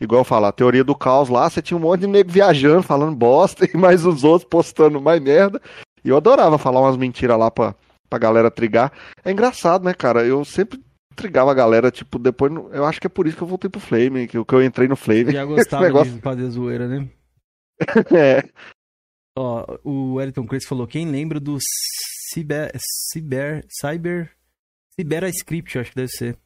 Igual 0.00 0.20
eu 0.20 0.24
falo, 0.24 0.46
a 0.46 0.52
teoria 0.52 0.84
do 0.84 0.94
caos 0.94 1.28
lá, 1.28 1.50
você 1.50 1.60
tinha 1.60 1.76
um 1.76 1.80
monte 1.80 2.02
de 2.02 2.06
nego 2.06 2.30
viajando, 2.30 2.82
falando 2.82 3.16
bosta, 3.16 3.66
e 3.72 3.76
mais 3.76 4.06
os 4.06 4.22
outros 4.22 4.48
postando 4.48 5.00
mais 5.00 5.20
merda. 5.20 5.60
E 6.04 6.08
eu 6.08 6.16
adorava 6.16 6.58
falar 6.58 6.80
umas 6.80 6.96
mentiras 6.96 7.38
lá 7.38 7.50
pra, 7.50 7.74
pra 8.08 8.18
galera 8.18 8.50
trigar. 8.50 8.92
É 9.24 9.30
engraçado, 9.30 9.84
né, 9.84 9.94
cara? 9.94 10.24
Eu 10.24 10.44
sempre 10.44 10.80
intrigava 11.12 11.50
a 11.50 11.54
galera, 11.54 11.90
tipo, 11.90 12.18
depois. 12.18 12.52
Eu 12.72 12.84
acho 12.84 13.00
que 13.00 13.06
é 13.06 13.10
por 13.10 13.26
isso 13.26 13.36
que 13.36 13.42
eu 13.42 13.48
voltei 13.48 13.70
pro 13.70 13.80
Flame, 13.80 14.26
que, 14.26 14.44
que 14.44 14.54
eu 14.54 14.62
entrei 14.62 14.88
no 14.88 14.96
Flame. 14.96 15.32
Já 15.32 15.44
gostava 15.44 15.84
negócio... 15.86 16.12
de 16.12 16.20
fazer 16.20 16.48
zoeira, 16.48 16.88
né? 16.88 17.08
é. 18.16 18.48
Ó, 19.36 19.78
o 19.84 20.14
Wellington 20.14 20.46
Chris 20.46 20.66
falou: 20.66 20.86
quem 20.86 21.10
lembra 21.10 21.38
do 21.38 21.58
Cyber. 22.32 22.72
Cyber. 23.12 23.64
Cyber. 23.80 24.30
CyberaScript, 24.98 25.78
acho 25.78 25.90
que 25.90 25.96
deve 25.96 26.08
ser. 26.08 26.36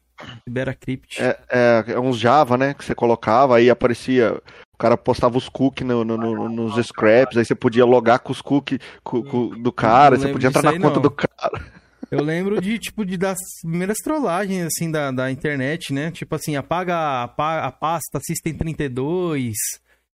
CyberaCrypt. 0.47 1.21
É, 1.21 1.39
é, 1.49 1.83
é 1.91 1.99
uns 1.99 2.17
Java, 2.17 2.57
né? 2.57 2.73
Que 2.73 2.83
você 2.83 2.95
colocava, 2.95 3.57
aí 3.57 3.69
aparecia. 3.69 4.41
O 4.77 4.79
cara 4.79 4.95
postava 4.95 5.39
os 5.39 5.49
cookies 5.49 5.87
no, 5.87 6.05
no, 6.05 6.15
no, 6.15 6.47
nos 6.47 6.85
scraps, 6.85 7.35
aí 7.35 7.43
você 7.43 7.55
podia 7.55 7.83
logar 7.83 8.19
com 8.19 8.31
os 8.31 8.43
cookies 8.43 8.77
com, 9.03 9.23
com, 9.23 9.49
do 9.49 9.71
cara, 9.71 10.17
você 10.17 10.27
podia 10.27 10.49
entrar 10.49 10.61
na 10.61 10.73
conta 10.73 10.97
não. 10.97 11.01
do 11.01 11.09
cara. 11.09 11.65
Eu 12.11 12.23
lembro 12.23 12.61
de, 12.61 12.77
tipo, 12.77 13.03
de 13.03 13.17
das 13.17 13.39
primeiras 13.61 13.97
trollagens, 13.97 14.67
assim, 14.67 14.89
da, 14.91 15.11
da 15.11 15.31
internet, 15.31 15.91
né? 15.91 16.11
Tipo 16.11 16.35
assim, 16.35 16.55
apaga, 16.55 17.23
apaga 17.23 17.65
a 17.65 17.71
pasta 17.71 18.19
System 18.21 18.53
32. 18.53 19.55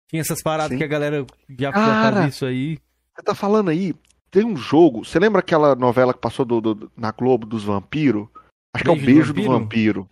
Tinha 0.10 0.22
essas 0.22 0.42
paradas 0.42 0.72
Sim. 0.72 0.78
que 0.78 0.84
a 0.84 0.88
galera 0.88 1.26
já 1.60 1.72
fazia 1.72 2.28
isso 2.30 2.46
aí. 2.46 2.80
Você 3.14 3.22
tá 3.22 3.36
falando 3.36 3.70
aí, 3.70 3.94
tem 4.32 4.46
um 4.46 4.56
jogo. 4.56 5.06
Você 5.06 5.20
lembra 5.20 5.40
aquela 5.40 5.76
novela 5.76 6.14
que 6.14 6.22
passou 6.22 6.46
do, 6.46 6.62
do 6.62 6.92
na 6.98 7.12
Globo 7.12 7.46
dos 7.46 7.66
vampiros? 7.66 8.28
Acho 8.74 8.86
Beijo 8.86 8.86
que 8.86 8.90
é 8.90 8.92
o 8.92 9.06
Beijo 9.06 9.34
do 9.34 9.44
Vampiro. 9.44 9.54
Do 9.54 9.60
vampiro. 9.60 10.10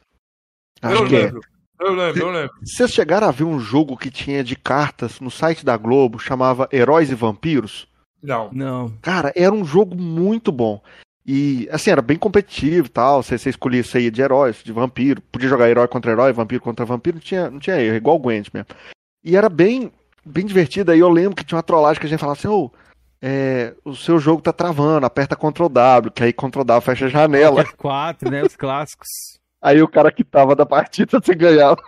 Acho 0.81 1.03
eu 1.03 1.07
que 1.07 1.15
é. 1.15 1.25
lembro. 1.25 1.39
é. 1.39 1.50
Eu 1.81 1.93
lembro, 1.93 2.21
eu 2.21 2.29
lembro. 2.29 2.51
Vocês 2.63 2.91
chegaram 2.91 3.27
a 3.27 3.31
ver 3.31 3.43
um 3.43 3.59
jogo 3.59 3.97
que 3.97 4.11
tinha 4.11 4.43
de 4.43 4.55
cartas 4.55 5.19
no 5.19 5.31
site 5.31 5.65
da 5.65 5.75
Globo, 5.75 6.19
chamava 6.19 6.69
Heróis 6.71 7.09
e 7.09 7.15
Vampiros? 7.15 7.87
Não. 8.21 8.49
Não. 8.53 8.93
Cara, 9.01 9.33
era 9.35 9.53
um 9.53 9.65
jogo 9.65 9.95
muito 9.95 10.51
bom. 10.51 10.79
E, 11.25 11.67
assim, 11.71 11.89
era 11.89 12.01
bem 12.01 12.17
competitivo 12.17 12.85
e 12.85 12.89
tal. 12.89 13.23
Você, 13.23 13.37
você 13.37 13.49
escolhia 13.49 13.83
sair 13.83 14.11
de 14.11 14.21
heróis, 14.21 14.61
de 14.63 14.71
vampiro. 14.71 15.21
Podia 15.31 15.49
jogar 15.49 15.69
herói 15.69 15.87
contra 15.87 16.11
herói, 16.11 16.31
vampiro 16.31 16.61
contra 16.61 16.85
vampiro. 16.85 17.15
Não 17.15 17.21
tinha, 17.21 17.49
não 17.49 17.59
tinha 17.59 17.81
erro, 17.81 17.95
igual 17.95 18.17
o 18.17 18.19
Gwent 18.19 18.49
mesmo. 18.53 18.67
E 19.23 19.35
era 19.35 19.49
bem, 19.49 19.91
bem 20.23 20.45
divertido. 20.45 20.91
Aí 20.91 20.99
eu 20.99 21.09
lembro 21.09 21.35
que 21.35 21.43
tinha 21.43 21.57
uma 21.57 21.63
trollagem 21.63 21.99
que 21.99 22.05
a 22.05 22.09
gente 22.09 22.19
falava 22.19 22.37
assim: 22.37 22.47
ô, 22.47 22.65
oh, 22.65 22.71
é, 23.21 23.73
o 23.85 23.95
seu 23.95 24.19
jogo 24.19 24.41
tá 24.41 24.51
travando, 24.51 25.05
aperta 25.05 25.35
Ctrl 25.35 25.67
W, 25.67 26.11
que 26.11 26.23
aí 26.23 26.33
Ctrl 26.33 26.63
W 26.63 26.81
fecha 26.81 27.05
a 27.05 27.09
janela. 27.09 27.63
F4, 27.65 28.29
né? 28.29 28.43
Os 28.43 28.55
clássicos. 28.55 29.07
aí 29.61 29.81
o 29.81 29.87
cara 29.87 30.11
que 30.11 30.23
tava 30.23 30.55
da 30.55 30.65
partida 30.65 31.19
você 31.21 31.35
ganhava. 31.35 31.81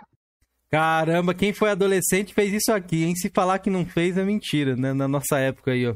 Caramba, 0.70 1.34
quem 1.34 1.52
foi 1.52 1.70
adolescente 1.70 2.34
fez 2.34 2.52
isso 2.52 2.72
aqui, 2.72 3.04
hein? 3.04 3.14
Se 3.14 3.30
falar 3.30 3.58
que 3.58 3.70
não 3.70 3.86
fez 3.86 4.16
é 4.16 4.24
mentira, 4.24 4.74
né? 4.74 4.92
Na 4.92 5.06
nossa 5.06 5.38
época 5.38 5.72
aí, 5.72 5.86
ó. 5.86 5.94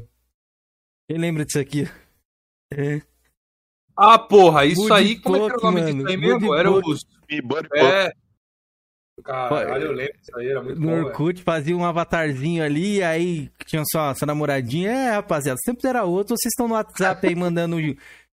Quem 1.08 1.18
lembra 1.18 1.44
disso 1.44 1.58
aqui? 1.58 1.88
É. 2.72 3.00
Ah, 3.96 4.18
porra, 4.18 4.64
isso 4.64 4.92
aí, 4.92 5.18
como 5.18 5.36
é 5.36 5.38
que 5.40 5.46
era 5.46 5.58
o 5.58 5.62
nome 5.62 5.92
disso 5.92 6.06
aí 6.06 6.16
mesmo? 6.16 6.54
Era 6.54 6.70
o. 6.70 6.80
É. 7.74 8.12
Caralho, 9.24 9.86
eu 9.86 9.92
lembro 9.92 10.18
disso 10.18 10.36
aí, 10.36 10.48
era 10.48 10.62
muito 10.62 10.80
no 10.80 10.86
bom. 10.86 10.96
No 10.96 11.06
Orkut 11.06 11.42
fazia 11.42 11.76
um 11.76 11.84
avatarzinho 11.84 12.62
ali, 12.62 13.02
aí 13.02 13.50
tinha 13.66 13.82
só 13.90 14.14
sua 14.14 14.26
namoradinha. 14.26 14.90
É, 14.90 15.10
rapaziada, 15.12 15.58
sempre 15.64 15.88
era 15.88 16.04
outro. 16.04 16.36
Vocês 16.36 16.52
estão 16.52 16.68
no 16.68 16.74
WhatsApp 16.74 17.26
aí 17.26 17.34
mandando 17.34 17.76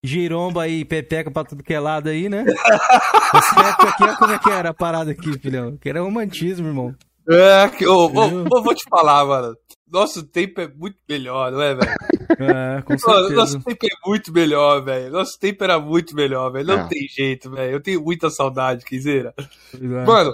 giromba 0.04 0.68
e 0.68 0.84
pepeca 0.84 1.30
pra 1.30 1.44
tudo 1.44 1.64
que 1.64 1.74
é 1.74 1.80
lado 1.80 2.10
aí, 2.10 2.28
né? 2.28 2.44
Essa 3.34 3.70
época 3.70 3.90
aqui, 3.90 4.18
como 4.18 4.34
é 4.34 4.40
que 4.40 4.50
era 4.50 4.70
a 4.70 4.74
parada 4.74 5.12
aqui, 5.12 5.38
filhão? 5.40 5.78
Que 5.78 5.90
era 5.90 6.02
romantismo, 6.02 6.68
irmão. 6.68 6.96
É, 7.30 7.70
que, 7.70 7.86
oh, 7.86 8.12
oh, 8.14 8.46
oh, 8.52 8.64
vou 8.64 8.74
te 8.74 8.84
falar, 8.90 9.26
mano. 9.26 9.56
Nosso 9.90 10.24
tempo 10.24 10.62
é 10.62 10.68
muito 10.68 10.98
melhor, 11.08 11.52
não 11.52 11.62
é, 11.62 11.76
velho? 11.76 11.92
É, 12.40 12.82
com 12.82 12.98
certeza. 12.98 13.36
Nosso 13.36 13.60
tempo 13.60 13.86
é 13.86 14.10
muito 14.10 14.32
melhor, 14.32 14.84
velho. 14.84 15.12
Nosso 15.12 15.38
tempo 15.38 15.64
era 15.64 15.80
muito 15.80 16.16
melhor, 16.16 16.52
velho. 16.52 16.68
Não 16.68 16.80
é. 16.80 16.88
tem 16.88 17.08
jeito, 17.08 17.52
velho. 17.52 17.74
Eu 17.74 17.82
tenho 17.82 18.02
muita 18.02 18.30
saudade, 18.30 18.86
Quiseira. 18.86 19.34
É. 19.38 20.06
Mano, 20.06 20.34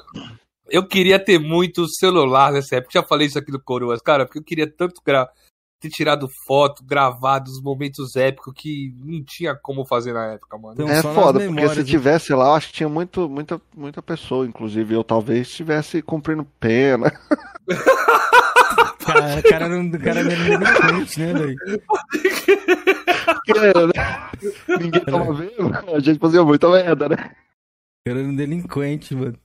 eu 0.69 0.87
queria 0.87 1.19
ter 1.19 1.39
muito 1.39 1.87
celular 1.89 2.51
nessa 2.51 2.77
época. 2.77 2.93
Já 2.93 3.03
falei 3.03 3.27
isso 3.27 3.39
aqui 3.39 3.51
do 3.51 3.61
Coroas, 3.61 3.99
cara, 3.99 4.25
porque 4.25 4.39
eu 4.39 4.43
queria 4.43 4.71
tanto 4.71 5.01
gravar 5.03 5.31
ter 5.79 5.89
tirado 5.89 6.27
foto, 6.27 6.83
gravado 6.83 7.49
os 7.49 7.61
momentos 7.61 8.15
épicos 8.15 8.53
que 8.55 8.93
não 8.97 9.23
tinha 9.23 9.55
como 9.55 9.85
fazer 9.85 10.13
na 10.13 10.33
época, 10.33 10.57
mano. 10.57 10.73
Então, 10.73 10.89
é 10.89 11.01
foda, 11.01 11.39
porque 11.39 11.69
se 11.69 11.83
tivesse 11.83 12.33
lá, 12.33 12.45
eu 12.45 12.53
acho 12.53 12.67
que 12.67 12.73
tinha 12.73 12.89
muito, 12.89 13.29
muita, 13.29 13.61
muita 13.75 14.01
pessoa, 14.01 14.45
inclusive 14.45 14.95
eu 14.95 15.03
talvez 15.03 15.47
estivesse 15.47 16.01
cumprindo 16.01 16.45
pena. 16.59 17.11
cara, 19.05 19.41
cara, 19.43 19.65
era 19.65 19.77
um, 19.77 19.91
cara 19.91 20.19
era 20.19 20.29
delinquente, 20.29 21.19
né, 21.19 21.33
velho? 21.33 21.55
né? 23.95 24.29
Ninguém 24.79 25.05
tava 25.05 25.33
vendo, 25.33 25.95
a 25.95 25.99
gente 25.99 26.19
fazia 26.19 26.43
muita 26.43 26.69
merda, 26.69 27.09
né? 27.09 27.17
Cara 28.05 28.19
era 28.19 28.27
um 28.27 28.35
delinquente, 28.35 29.13
mano. 29.15 29.37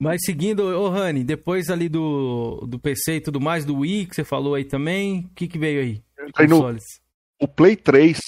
Mas 0.00 0.22
seguindo, 0.24 0.62
ô 0.62 0.88
Rani, 0.88 1.22
depois 1.22 1.68
ali 1.68 1.86
do, 1.86 2.64
do 2.66 2.78
PC 2.78 3.16
e 3.16 3.20
tudo 3.20 3.38
mais, 3.38 3.66
do 3.66 3.80
Wii 3.80 4.06
que 4.06 4.14
você 4.14 4.24
falou 4.24 4.54
aí 4.54 4.64
também, 4.64 5.26
o 5.26 5.34
que, 5.34 5.46
que 5.46 5.58
veio 5.58 5.82
aí? 5.82 6.02
Entrei 6.26 6.48
no, 6.48 6.74
o 7.38 7.46
Play 7.46 7.76
3, 7.76 8.18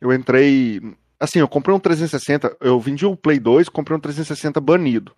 eu 0.00 0.14
entrei. 0.14 0.80
Assim, 1.20 1.38
eu 1.38 1.46
comprei 1.46 1.76
um 1.76 1.78
360, 1.78 2.56
eu 2.58 2.80
vendi 2.80 3.04
um 3.04 3.14
Play 3.14 3.38
2, 3.38 3.68
comprei 3.68 3.94
um 3.94 4.00
360 4.00 4.58
banido. 4.62 5.14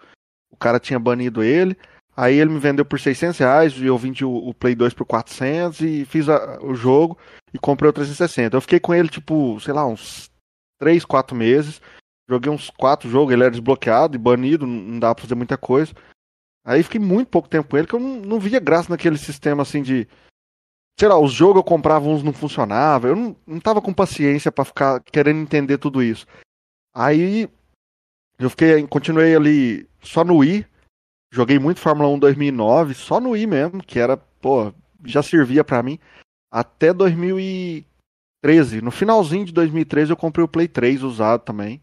O 0.51 0.57
cara 0.57 0.81
tinha 0.81 0.99
banido 0.99 1.41
ele, 1.41 1.77
aí 2.17 2.35
ele 2.35 2.51
me 2.51 2.59
vendeu 2.59 2.85
por 2.85 2.99
600 2.99 3.39
reais, 3.39 3.73
e 3.75 3.87
eu 3.87 3.97
vendi 3.97 4.25
o, 4.25 4.35
o 4.35 4.53
Play 4.53 4.75
2 4.75 4.95
por 4.95 5.07
400 5.07 5.81
e 5.83 6.05
fiz 6.05 6.29
a, 6.29 6.59
o 6.63 6.75
jogo 6.75 7.17
e 7.55 7.59
comprei 7.61 7.89
o 7.89 7.93
360. 7.93 8.57
Eu 8.57 8.61
fiquei 8.61 8.81
com 8.81 8.93
ele, 8.93 9.09
tipo, 9.09 9.61
sei 9.61 9.73
lá, 9.73 9.87
uns 9.87 10.29
3, 10.81 11.05
4 11.05 11.37
meses. 11.37 11.81
Joguei 12.33 12.51
uns 12.51 12.71
quatro 12.71 13.11
jogos, 13.11 13.31
ele 13.31 13.43
era 13.43 13.51
desbloqueado 13.51 14.17
e 14.17 14.19
banido, 14.19 14.67
não 14.67 14.99
dava 14.99 15.17
pra 15.17 15.23
fazer 15.23 15.35
muita 15.35 15.59
coisa. 15.59 15.93
Aí 16.65 16.83
fiquei 16.83 16.99
muito 16.99 17.29
pouco 17.29 17.47
tempo 17.47 17.69
com 17.69 17.77
ele, 17.77 17.87
que 17.87 17.95
eu 17.95 18.01
não, 18.01 18.21
não 18.21 18.41
via 18.41 18.59
graça 18.59 18.89
naquele 18.89 19.19
sistema 19.19 19.61
assim 19.61 19.83
de. 19.83 20.09
Sei 20.99 21.07
lá, 21.09 21.19
os 21.19 21.31
jogos 21.31 21.57
eu 21.57 21.63
comprava, 21.63 22.09
uns 22.09 22.23
não 22.23 22.33
funcionavam. 22.33 23.11
Eu 23.11 23.17
não, 23.17 23.37
não 23.47 23.61
tava 23.61 23.83
com 23.83 23.93
paciência 23.93 24.51
para 24.51 24.65
ficar 24.65 25.01
querendo 25.01 25.43
entender 25.43 25.77
tudo 25.77 26.03
isso. 26.03 26.27
Aí 26.95 27.51
eu 28.39 28.49
fiquei, 28.49 28.87
continuei 28.87 29.37
ali 29.37 29.87
só 30.01 30.25
no 30.25 30.39
Wii. 30.39 30.67
Joguei 31.31 31.59
muito 31.59 31.81
Fórmula 31.81 32.09
1 32.09 32.19
2009, 32.19 32.95
só 32.95 33.21
no 33.21 33.33
Wii 33.33 33.47
mesmo, 33.47 33.85
que 33.85 33.99
era, 33.99 34.17
pô, 34.17 34.73
já 35.05 35.23
servia 35.23 35.63
para 35.63 35.83
mim. 35.83 35.99
Até 36.51 36.95
2013. 36.95 38.81
No 38.81 38.91
finalzinho 38.91 39.45
de 39.45 39.53
2013 39.53 40.13
eu 40.13 40.17
comprei 40.17 40.43
o 40.43 40.49
Play 40.49 40.67
3 40.67 41.03
usado 41.03 41.43
também. 41.43 41.83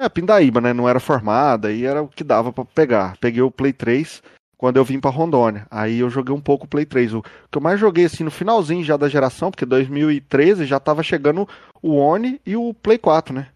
É, 0.00 0.08
Pindaíba, 0.08 0.62
né? 0.62 0.72
Não 0.72 0.88
era 0.88 0.98
formada 0.98 1.70
e 1.70 1.84
era 1.84 2.00
o 2.00 2.08
que 2.08 2.24
dava 2.24 2.50
para 2.50 2.64
pegar. 2.64 3.18
Peguei 3.18 3.42
o 3.42 3.50
Play 3.50 3.74
3 3.74 4.22
quando 4.56 4.78
eu 4.78 4.84
vim 4.84 4.98
para 4.98 5.10
Rondônia. 5.10 5.66
Aí 5.70 5.98
eu 5.98 6.08
joguei 6.08 6.34
um 6.34 6.40
pouco 6.40 6.64
o 6.64 6.68
Play 6.68 6.86
3. 6.86 7.12
O 7.12 7.22
que 7.22 7.58
eu 7.58 7.60
mais 7.60 7.78
joguei 7.78 8.06
assim 8.06 8.24
no 8.24 8.30
finalzinho 8.30 8.82
já 8.82 8.96
da 8.96 9.10
geração, 9.10 9.50
porque 9.50 9.66
2013 9.66 10.64
já 10.64 10.80
tava 10.80 11.02
chegando 11.02 11.46
o 11.82 11.96
One 11.96 12.40
e 12.46 12.56
o 12.56 12.72
Play 12.72 12.96
4, 12.96 13.34
né? 13.34 13.48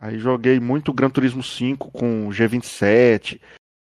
Aí 0.00 0.18
joguei 0.18 0.58
muito 0.58 0.90
Gran 0.90 1.10
Turismo 1.10 1.42
5 1.42 1.90
com 1.90 2.30
G27, 2.30 3.38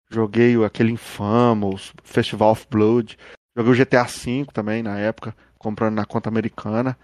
joguei 0.09 0.61
aquele 0.65 0.91
Infamous, 0.91 1.93
Festival 2.03 2.51
of 2.51 2.65
Blood, 2.67 3.15
joguei 3.55 3.71
o 3.71 3.75
GTA 3.75 4.05
V 4.05 4.47
também 4.51 4.81
na 4.81 4.97
época, 4.97 5.35
comprando 5.59 5.93
na 5.93 6.05
conta 6.05 6.29
americana. 6.29 6.97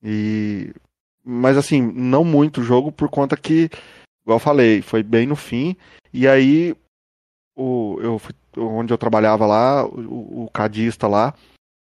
E 0.00 0.72
mas 1.24 1.56
assim, 1.56 1.80
não 1.80 2.22
muito 2.22 2.62
jogo 2.62 2.92
por 2.92 3.08
conta 3.08 3.36
que 3.36 3.70
igual 4.24 4.36
eu 4.36 4.40
falei, 4.40 4.82
foi 4.82 5.02
bem 5.02 5.26
no 5.26 5.36
fim. 5.36 5.76
E 6.12 6.26
aí, 6.26 6.74
o, 7.56 7.98
eu, 8.00 8.20
onde 8.56 8.92
eu 8.92 8.98
trabalhava 8.98 9.46
lá, 9.46 9.84
o, 9.84 10.44
o 10.44 10.50
cadista 10.52 11.06
lá, 11.06 11.34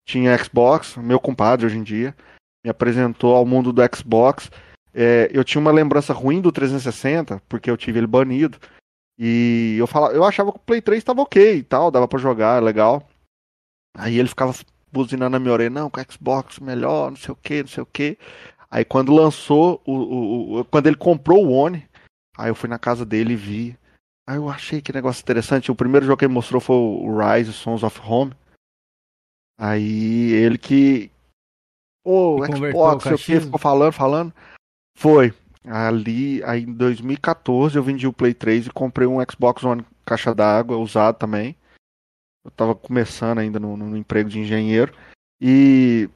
tinha 0.05 0.37
Xbox, 0.37 0.95
meu 0.97 1.19
compadre 1.19 1.65
hoje 1.65 1.77
em 1.77 1.83
dia, 1.83 2.15
me 2.63 2.69
apresentou 2.69 3.35
ao 3.35 3.45
mundo 3.45 3.73
do 3.73 3.81
Xbox. 3.95 4.49
É, 4.93 5.29
eu 5.31 5.43
tinha 5.43 5.61
uma 5.61 5.71
lembrança 5.71 6.13
ruim 6.13 6.41
do 6.41 6.51
360, 6.51 7.41
porque 7.47 7.69
eu 7.69 7.77
tive 7.77 7.99
ele 7.99 8.07
banido. 8.07 8.57
E 9.19 9.75
eu 9.79 9.87
falava, 9.87 10.13
eu 10.13 10.23
achava 10.23 10.51
que 10.51 10.57
o 10.57 10.61
Play 10.61 10.81
3 10.81 10.99
estava 10.99 11.21
ok 11.21 11.57
e 11.57 11.63
tal, 11.63 11.89
dava 11.89 12.07
para 12.07 12.19
jogar, 12.19 12.61
legal. 12.61 13.07
Aí 13.95 14.17
ele 14.19 14.29
ficava 14.29 14.53
buzinando 14.91 15.31
na 15.31 15.39
minha 15.39 15.53
orelha, 15.53 15.69
não, 15.69 15.89
com 15.89 16.01
Xbox 16.09 16.59
melhor, 16.59 17.09
não 17.09 17.17
sei 17.17 17.31
o 17.31 17.35
que, 17.35 17.61
não 17.61 17.67
sei 17.67 17.83
o 17.83 17.85
que. 17.85 18.17
Aí 18.69 18.85
quando 18.85 19.13
lançou, 19.13 19.81
o, 19.85 19.93
o, 19.93 20.59
o, 20.59 20.65
quando 20.65 20.87
ele 20.87 20.95
comprou 20.95 21.45
o 21.45 21.51
One, 21.51 21.83
Aí 22.37 22.49
eu 22.49 22.55
fui 22.55 22.69
na 22.69 22.77
casa 22.77 23.05
dele 23.05 23.33
e 23.33 23.37
vi. 23.37 23.79
Aí 24.27 24.35
eu 24.35 24.49
achei 24.49 24.81
que 24.81 24.93
negócio 24.93 25.21
interessante. 25.21 25.71
O 25.71 25.75
primeiro 25.75 26.05
jogo 26.05 26.19
que 26.19 26.25
ele 26.25 26.33
mostrou 26.33 26.61
foi 26.61 26.75
o 26.75 27.17
Rise 27.17 27.51
Sons 27.53 27.81
of 27.81 27.99
Home. 28.01 28.33
Aí 29.59 30.33
ele 30.33 30.57
que. 30.57 31.09
Ô, 32.05 32.41
Que 32.41 32.51
converteu 32.51 32.79
Xbox, 32.79 33.05
o 33.05 33.17
que, 33.17 33.39
ficou 33.39 33.59
falando, 33.59 33.91
falando. 33.93 34.33
Foi. 34.95 35.33
Ali, 35.65 36.41
aí 36.43 36.63
em 36.63 36.73
2014 36.73 37.75
eu 37.75 37.83
vendi 37.83 38.07
o 38.07 38.13
Play 38.13 38.33
3 38.33 38.67
e 38.67 38.71
comprei 38.71 39.07
um 39.07 39.17
Xbox 39.29 39.63
One 39.63 39.85
caixa 40.05 40.33
d'água, 40.33 40.77
usado 40.77 41.17
também. 41.17 41.55
Eu 42.45 42.51
tava 42.51 42.73
começando 42.73 43.39
ainda 43.39 43.59
no, 43.59 43.75
no 43.75 43.97
emprego 43.97 44.29
de 44.29 44.39
engenheiro. 44.39 44.93
E 45.41 46.09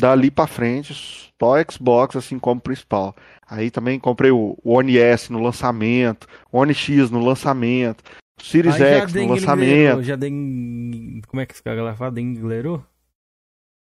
dali 0.00 0.30
pra 0.30 0.46
frente, 0.46 0.94
só 1.38 1.54
Xbox 1.70 2.16
assim 2.16 2.38
como 2.38 2.60
principal. 2.60 3.14
Aí 3.48 3.70
também 3.70 3.98
comprei 3.98 4.30
o 4.30 4.56
One 4.64 4.96
S 4.98 5.32
no 5.32 5.42
lançamento, 5.42 6.26
One 6.52 6.72
X 6.72 7.10
no 7.10 7.24
lançamento, 7.24 8.02
o 8.40 8.44
Series 8.44 8.80
Aí 8.80 9.00
X 9.00 9.14
no 9.14 9.28
lançamento. 9.28 10.02
Já 10.02 10.16
den... 10.16 11.20
Como 11.26 11.40
é 11.40 11.46
que 11.46 11.52
esse 11.52 11.62
cara 11.62 11.94
fala? 11.94 12.10
Denglerou? 12.10 12.82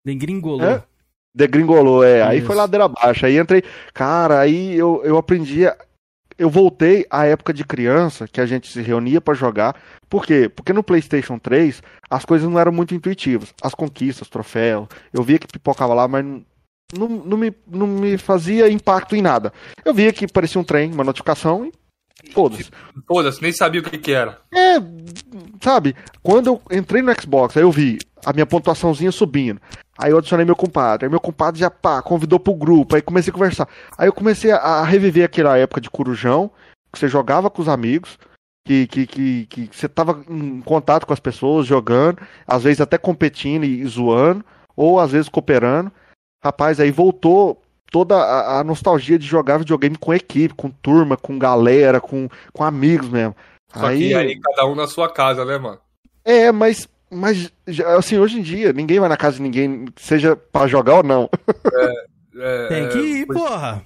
Dengringolou. 0.06 0.68
É? 0.68 0.84
Degringolou, 1.34 2.04
é. 2.04 2.24
Aí 2.24 2.40
Isso. 2.40 2.48
foi 2.48 2.56
ladeira 2.56 2.86
abaixo. 2.86 3.26
Aí 3.26 3.38
entrei. 3.38 3.64
Cara, 3.94 4.40
aí 4.40 4.76
eu, 4.76 5.02
eu 5.04 5.18
aprendi. 5.18 5.62
Eu 6.40 6.50
voltei 6.50 7.06
à 7.10 7.26
época 7.26 7.54
de 7.54 7.66
criança, 7.66 8.26
que 8.26 8.40
a 8.40 8.46
gente 8.46 8.72
se 8.72 8.82
reunia 8.82 9.20
pra 9.20 9.34
jogar. 9.34 9.76
Por 10.10 10.26
quê? 10.26 10.48
Porque 10.48 10.72
no 10.72 10.82
PlayStation 10.82 11.38
3 11.38 11.84
as 12.10 12.24
coisas 12.24 12.50
não 12.50 12.58
eram 12.58 12.72
muito 12.72 12.96
intuitivas. 12.96 13.54
As 13.62 13.76
conquistas, 13.76 14.30
troféus. 14.30 14.88
Eu 15.12 15.22
via 15.22 15.38
que 15.38 15.48
pipocava 15.48 15.94
lá, 15.94 16.08
mas 16.08 16.24
não, 16.96 17.08
não, 17.10 17.38
me, 17.38 17.54
não 17.68 17.86
me 17.86 18.18
fazia 18.18 18.72
impacto 18.72 19.18
em 19.18 19.22
nada. 19.22 19.52
Eu 19.84 19.94
via 19.94 20.14
que 20.14 20.28
parecia 20.28 20.62
um 20.62 20.64
trem, 20.64 20.94
uma 20.94 21.04
notificação 21.04 21.66
e. 21.66 21.74
Foda-se. 22.32 22.70
Foda-se, 23.06 23.42
nem 23.42 23.52
sabia 23.52 23.82
o 23.82 23.84
que 23.84 23.98
que 23.98 24.12
era. 24.12 24.40
É, 24.54 24.78
sabe, 25.62 25.96
quando 26.24 26.48
eu 26.48 26.62
entrei 26.72 27.02
no 27.02 27.14
Xbox, 27.22 27.56
aí 27.56 27.64
eu 27.64 27.72
vi 27.72 27.98
a 28.26 28.34
minha 28.34 28.46
pontuaçãozinha 28.46 29.12
subindo. 29.12 29.60
Aí 30.00 30.12
eu 30.12 30.18
adicionei 30.18 30.46
meu 30.46 30.56
compadre. 30.56 31.06
Aí 31.06 31.10
meu 31.10 31.20
compadre 31.20 31.60
já 31.60 31.70
pá, 31.70 32.02
convidou 32.02 32.40
pro 32.40 32.56
grupo. 32.56 32.96
Aí 32.96 33.02
comecei 33.02 33.32
a 33.32 33.34
conversar. 33.34 33.68
Aí 33.98 34.08
eu 34.08 34.14
comecei 34.14 34.50
a, 34.50 34.82
reviver 34.84 35.26
aquela 35.26 35.58
época 35.58 35.82
de 35.82 35.90
Corujão, 35.90 36.50
que 36.92 36.98
você 36.98 37.10
jogava 37.10 37.50
com 37.50 37.62
os 37.62 37.68
amigos, 37.68 38.18
que, 38.66 38.88
que, 38.88 39.06
que, 39.06 39.46
que 39.48 39.70
você 39.74 39.90
tava 39.90 40.24
em 40.30 40.62
contato 40.62 41.06
com 41.06 41.12
as 41.12 41.20
pessoas, 41.20 41.68
jogando, 41.68 42.22
às 42.48 42.64
vezes 42.64 42.80
até 42.80 42.98
competindo 42.98 43.66
e, 43.66 43.86
zoando, 43.86 44.46
ou 44.74 45.02
às 45.02 45.12
vezes 45.12 45.28
cooperando. 45.28 45.92
Rapaz, 46.42 46.80
aí 46.80 46.92
voltou 46.92 47.62
toda 47.92 48.16
a, 48.16 48.60
a 48.60 48.64
nostalgia 48.64 49.20
de 49.20 49.28
jogar 49.28 49.58
videogame 49.58 49.98
com 49.98 50.14
equipe, 50.14 50.54
com 50.54 50.70
turma, 50.70 51.18
com 51.18 51.38
galera, 51.38 52.00
com, 52.00 52.30
com 52.54 52.64
amigos 52.64 53.10
mesmo. 53.10 53.36
Só 53.74 53.90
que 53.90 54.14
aí 54.16 54.40
cada 54.40 54.66
um 54.66 54.76
na 54.76 54.88
sua 54.88 55.12
casa, 55.12 55.44
né, 55.44 55.58
mano? 55.58 55.80
É, 56.24 56.52
mas, 56.54 56.88
mas 57.12 57.52
assim, 57.98 58.18
hoje 58.18 58.40
em 58.40 58.42
dia, 58.42 58.72
ninguém 58.74 59.00
vai 59.00 59.10
na 59.10 59.18
casa 59.18 59.38
de 59.38 59.42
ninguém, 59.44 59.86
seja 59.98 60.36
pra 60.36 60.68
jogar 60.68 60.96
ou 60.98 61.04
não. 61.04 61.30
É, 62.38 62.68
Tem 62.68 62.84
é, 62.86 62.88
que 62.90 62.98
ir, 63.00 63.26
pois- 63.26 63.40
porra. 63.40 63.84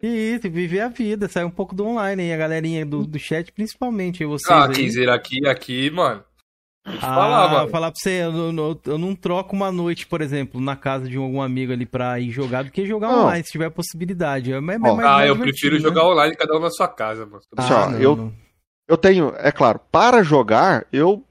Que 0.00 0.06
Isso, 0.06 0.50
viver 0.50 0.80
a 0.80 0.88
vida, 0.88 1.28
sair 1.28 1.44
um 1.44 1.50
pouco 1.50 1.74
do 1.74 1.86
online 1.86 2.22
aí, 2.22 2.32
a 2.32 2.36
galerinha 2.38 2.86
do, 2.86 3.06
do 3.06 3.18
chat, 3.18 3.52
principalmente, 3.52 4.22
e 4.22 4.26
vocês 4.26 4.50
Ah, 4.50 4.64
aí. 4.66 4.72
Kizer, 4.72 5.10
aqui, 5.10 5.46
aqui, 5.46 5.90
mano. 5.90 6.24
Ah, 6.86 7.00
falar, 7.00 7.48
mano. 7.50 7.68
falar 7.70 7.90
pra 7.92 8.00
você, 8.00 8.22
eu, 8.24 8.50
não- 8.52 8.80
eu 8.86 8.96
não 8.98 9.14
troco 9.14 9.54
uma 9.54 9.70
noite, 9.70 10.06
por 10.06 10.22
exemplo, 10.22 10.58
na 10.58 10.74
casa 10.74 11.06
de 11.06 11.18
algum 11.18 11.40
amigo 11.42 11.70
ali 11.72 11.84
pra 11.84 12.18
ir 12.18 12.30
jogar 12.30 12.64
do 12.64 12.70
que 12.70 12.86
jogar 12.86 13.08
Não. 13.08 13.24
online, 13.24 13.44
se 13.44 13.52
tiver 13.52 13.68
possibilidade. 13.70 14.52
É, 14.54 14.60
mais- 14.60 14.80
Ó, 14.82 14.94
mais- 14.94 15.06
Ah, 15.08 15.12
mais 15.12 15.28
eu 15.28 15.34
divertido, 15.34 15.58
prefiro 15.60 15.74
né? 15.76 15.80
jogar 15.82 16.08
online, 16.10 16.34
cada 16.34 16.56
um 16.56 16.60
na 16.60 16.70
sua 16.70 16.88
casa, 16.88 17.26
mano. 17.26 17.40
Assim, 17.56 17.72
Ah, 17.74 17.88
não, 17.90 17.98
eu- 18.00 18.16
não. 18.16 18.32
Eu 18.88 18.96
tenho, 18.96 19.34
é 19.36 19.52
claro, 19.52 19.80
para 19.92 20.22
jogar, 20.22 20.86
eu. 20.90 21.22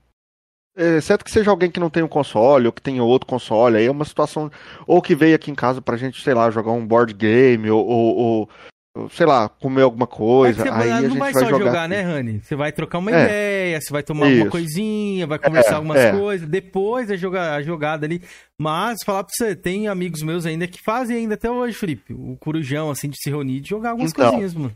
É, 0.75 0.97
Exceto 0.97 1.23
que 1.25 1.31
seja 1.31 1.51
alguém 1.51 1.69
que 1.71 1.79
não 1.79 1.89
tem 1.89 2.03
um 2.03 2.07
console, 2.07 2.67
ou 2.67 2.71
que 2.73 2.81
tenha 2.81 3.03
outro 3.03 3.27
console, 3.27 3.77
aí 3.77 3.85
é 3.85 3.91
uma 3.91 4.05
situação. 4.05 4.51
Ou 4.87 5.01
que 5.01 5.15
veio 5.15 5.35
aqui 5.35 5.51
em 5.51 5.55
casa 5.55 5.81
pra 5.81 5.97
gente, 5.97 6.21
sei 6.21 6.33
lá, 6.33 6.49
jogar 6.51 6.71
um 6.71 6.85
board 6.85 7.13
game, 7.13 7.69
ou, 7.69 7.85
ou- 7.85 8.49
ou, 8.95 9.09
sei 9.09 9.25
lá, 9.25 9.49
comer 9.49 9.81
alguma 9.83 10.03
É 10.05 10.07
coisa. 10.07 10.61
você 10.63 10.69
aí 10.69 10.91
a 10.91 10.95
não 11.01 11.09
gente 11.09 11.17
vai 11.19 11.33
vai 11.33 11.43
só 11.43 11.49
jogar. 11.49 11.65
jogar, 11.65 11.89
né, 11.89 12.01
Rani? 12.01 12.41
Você 12.43 12.55
vai 12.55 12.71
trocar 12.71 12.99
uma 12.99 13.11
É. 13.11 13.23
ideia, 13.23 13.81
você 13.81 13.91
vai 13.91 14.03
tomar 14.03 14.25
alguma 14.25 14.41
Isso. 14.43 14.51
coisinha, 14.51 15.25
vai 15.27 15.39
conversar 15.39 15.71
É, 15.71 15.75
algumas 15.75 15.97
é. 15.99 16.11
coisas, 16.11 16.47
depois 16.47 17.09
a, 17.09 17.15
joga, 17.15 17.55
a 17.55 17.61
jogada 17.63 18.05
ali. 18.05 18.21
Mas, 18.59 18.99
falar 19.03 19.23
pra 19.23 19.33
você, 19.35 19.55
tem 19.55 19.87
amigos 19.87 20.21
meus 20.21 20.45
ainda 20.45 20.67
que 20.67 20.79
fazem 20.83 21.17
ainda 21.17 21.33
até 21.33 21.49
hoje, 21.49 21.75
Felipe, 21.75 22.13
o 22.13 22.37
corujão, 22.39 22.91
assim, 22.91 23.09
de 23.09 23.17
se 23.17 23.29
reunir 23.29 23.57
e 23.57 23.61
de 23.61 23.69
jogar 23.69 23.91
algumas 23.91 24.11
Então. 24.11 24.27
coisinhas, 24.29 24.53
mano. 24.53 24.75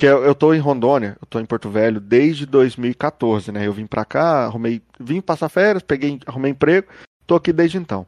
Que 0.00 0.06
eu, 0.06 0.24
eu 0.24 0.34
tô 0.34 0.54
em 0.54 0.58
Rondônia, 0.58 1.18
eu 1.20 1.26
tô 1.26 1.38
em 1.38 1.44
Porto 1.44 1.68
Velho 1.68 2.00
desde 2.00 2.46
2014, 2.46 3.52
né? 3.52 3.66
Eu 3.66 3.72
vim 3.74 3.84
pra 3.84 4.02
cá, 4.02 4.46
arrumei, 4.46 4.80
vim 4.98 5.20
passar 5.20 5.50
férias, 5.50 5.82
peguei, 5.82 6.18
arrumei 6.24 6.52
emprego, 6.52 6.88
tô 7.26 7.34
aqui 7.34 7.52
desde 7.52 7.76
então. 7.76 8.06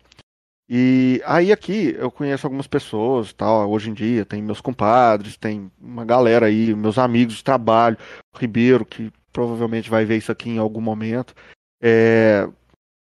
E 0.67 1.21
aí 1.27 1.53
aqui 1.53 1.95
eu 1.99 2.11
conheço 2.11 2.47
algumas 2.47 2.67
pessoas, 2.67 3.35
tal, 3.35 3.71
hoje 3.71 3.91
em 3.91 3.93
dia, 3.93 4.25
tem 4.25 4.41
meus 4.41 4.59
compadres, 4.59 5.37
tem 5.37 5.71
uma 5.79 6.03
galera 6.03 6.47
aí, 6.47 6.75
meus 6.75 6.97
amigos 6.97 7.35
de 7.35 7.45
trabalho, 7.45 7.99
o 8.35 8.39
Ribeiro, 8.39 8.87
que 8.87 9.13
provavelmente 9.31 9.91
vai 9.91 10.07
ver 10.07 10.17
isso 10.17 10.33
aqui 10.33 10.49
em 10.49 10.57
algum 10.57 10.81
momento. 10.81 11.35
É, 11.79 12.49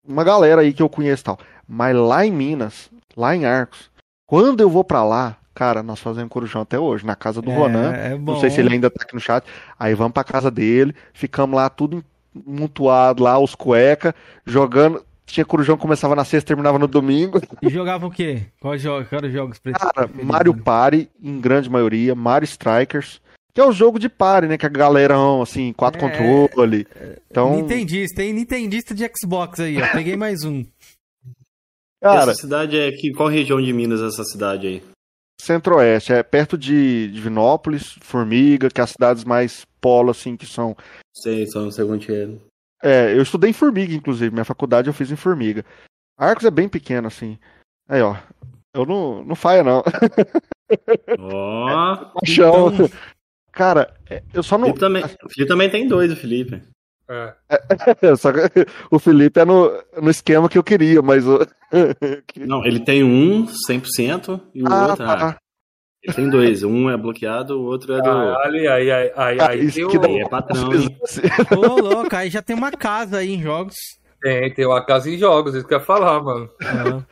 uma 0.07 0.23
galera 0.23 0.61
aí 0.61 0.71
que 0.71 0.83
eu 0.83 0.89
conheço 0.89 1.23
tal. 1.23 1.39
Mas 1.67 1.95
lá 1.95 2.23
em 2.23 2.31
Minas, 2.31 2.91
lá 3.17 3.35
em 3.35 3.45
Arcos, 3.45 3.89
quando 4.27 4.61
eu 4.61 4.69
vou 4.69 4.83
pra 4.83 5.03
lá, 5.03 5.39
cara, 5.55 5.81
nós 5.81 5.99
fazemos 5.99 6.29
corujão 6.29 6.61
até 6.61 6.77
hoje, 6.77 7.05
na 7.05 7.15
casa 7.15 7.41
do 7.41 7.49
Ronan. 7.49 7.93
é, 7.95 8.11
é 8.13 8.17
bom. 8.17 8.33
Não 8.33 8.39
sei 8.39 8.49
se 8.51 8.59
ele 8.59 8.73
ainda 8.73 8.89
tá 8.91 9.01
aqui 9.03 9.15
no 9.15 9.19
chat. 9.21 9.43
Aí 9.79 9.95
vamos 9.95 10.13
pra 10.13 10.23
casa 10.23 10.51
dele, 10.51 10.93
ficamos 11.13 11.55
lá 11.55 11.69
tudo 11.69 12.03
mutuado 12.45 13.23
lá, 13.23 13.39
os 13.39 13.55
cueca, 13.55 14.13
jogando. 14.45 15.03
Tinha 15.25 15.43
corujão 15.43 15.75
que 15.75 15.81
começava 15.81 16.15
na 16.15 16.23
sexta, 16.23 16.49
terminava 16.49 16.77
no 16.77 16.87
domingo. 16.87 17.41
E 17.61 17.69
jogava 17.69 18.05
o 18.05 18.11
quê? 18.11 18.43
Quais 18.59 18.79
jogos, 18.81 19.07
quais 19.09 19.33
jogos 19.33 19.57
pra 19.57 19.71
Cara, 19.71 19.93
preferido, 19.93 20.25
Mario? 20.25 20.55
Party, 20.55 21.09
em 21.19 21.41
grande 21.41 21.67
maioria, 21.67 22.13
Mario 22.13 22.45
Strikers, 22.45 23.19
que 23.51 23.59
é 23.59 23.65
o 23.65 23.71
jogo 23.71 23.97
de 23.97 24.07
party, 24.07 24.47
né? 24.49 24.55
Que 24.57 24.67
a 24.67 24.69
galerão, 24.69 25.41
assim, 25.41 25.73
quatro 25.73 26.05
É, 26.05 26.09
controle. 26.47 26.85
Então, 27.31 27.55
Nintendista, 27.55 28.17
tem 28.17 28.33
Nintendista 28.33 28.93
de 28.93 29.09
Xbox 29.19 29.59
aí, 29.61 29.81
ó. 29.81 29.87
Peguei 29.93 30.15
mais 30.15 30.43
um. 30.43 30.63
cara, 32.03 32.31
Essa 32.31 32.41
cidade 32.41 32.77
é 32.77 32.91
que 32.91 33.11
qual 33.13 33.27
região 33.29 33.59
de 33.59 33.73
Minas 33.73 34.01
é 34.01 34.07
essa 34.07 34.23
cidade 34.25 34.67
aí? 34.67 34.83
Centro-Oeste, 35.41 36.13
é 36.13 36.23
perto 36.23 36.57
de 36.57 37.09
Divinópolis, 37.11 37.95
Formiga, 38.01 38.69
que 38.69 38.79
é 38.81 38.83
as 38.83 38.91
cidades 38.91 39.23
mais 39.23 39.65
polo, 39.79 40.11
assim, 40.11 40.35
que 40.35 40.45
são 40.45 40.75
Sei, 41.13 41.45
só 41.47 41.61
não 41.61 41.71
sei 41.71 41.85
onde 41.85 42.13
é. 42.13 42.29
É, 42.83 43.13
eu 43.13 43.21
estudei 43.21 43.49
em 43.49 43.53
Formiga, 43.53 43.93
inclusive. 43.93 44.31
Minha 44.33 44.45
faculdade 44.45 44.87
eu 44.89 44.93
fiz 44.93 45.11
em 45.11 45.15
Formiga. 45.15 45.63
Arcos 46.17 46.45
é 46.45 46.51
bem 46.51 46.67
pequeno, 46.67 47.07
assim. 47.07 47.37
Aí, 47.87 48.01
ó. 48.01 48.15
Eu 48.73 48.85
não, 48.85 49.23
não 49.23 49.35
faia, 49.35 49.63
não. 49.63 49.81
Ó, 51.19 51.95
Paixão. 52.19 52.73
Então- 52.73 52.89
Cara, 53.51 53.93
é, 54.09 54.21
eu 54.33 54.43
só 54.43 54.55
o 54.55 54.57
não. 54.57 54.65
Felipe 54.65 54.79
também, 54.81 55.03
o 55.03 55.29
Felipe 55.29 55.47
também 55.47 55.69
tem 55.69 55.87
dois, 55.87 56.11
o 56.11 56.15
Felipe. 56.15 56.61
É. 57.07 57.33
só 58.17 58.31
que 58.31 58.39
o 58.89 58.97
Felipe 58.99 59.39
é 59.39 59.45
no, 59.45 59.71
no 60.01 60.09
esquema 60.09 60.49
que 60.49 60.57
eu 60.57 60.63
queria, 60.63 61.01
mas. 61.01 61.25
o- 61.27 61.39
Não, 62.37 62.65
ele 62.65 62.79
tem 62.79 63.03
um 63.03 63.45
100% 63.47 64.41
e 64.53 64.63
o 64.63 64.67
Ah, 64.67 64.87
outro. 64.89 65.03
Ah, 65.05 65.17
tá. 65.17 65.37
ele 66.03 66.13
tem 66.15 66.29
dois. 66.29 66.63
Um 66.63 66.89
é 66.89 66.97
bloqueado, 66.97 67.59
o 67.59 67.63
outro 67.65 67.93
é 67.93 67.97
do. 67.97 68.03
Caralho, 68.03 68.71
aí, 68.71 68.91
aí, 68.91 69.11
aí, 69.15 69.39
Ah, 69.39 69.49
aí 69.49 69.65
isso 69.65 69.87
que 69.87 69.99
dá- 69.99 70.07
o- 70.07 70.11
Aí 70.11 70.19
é 70.21 70.27
patrão? 70.29 70.69
Ô, 71.57 71.79
louco, 71.81 72.15
aí 72.15 72.29
já 72.29 72.41
tem 72.41 72.55
uma 72.55 72.71
casa 72.71 73.17
aí 73.17 73.33
em 73.35 73.41
jogos. 73.41 73.75
tem, 74.21 74.53
tem 74.53 74.65
uma 74.65 74.83
casa 74.85 75.09
em 75.09 75.17
jogos, 75.17 75.53
isso 75.55 75.67
que 75.67 75.73
eu 75.73 75.79
ia 75.79 75.83
falar, 75.85 76.21
mano. 76.23 76.49
Ah, 76.63 77.03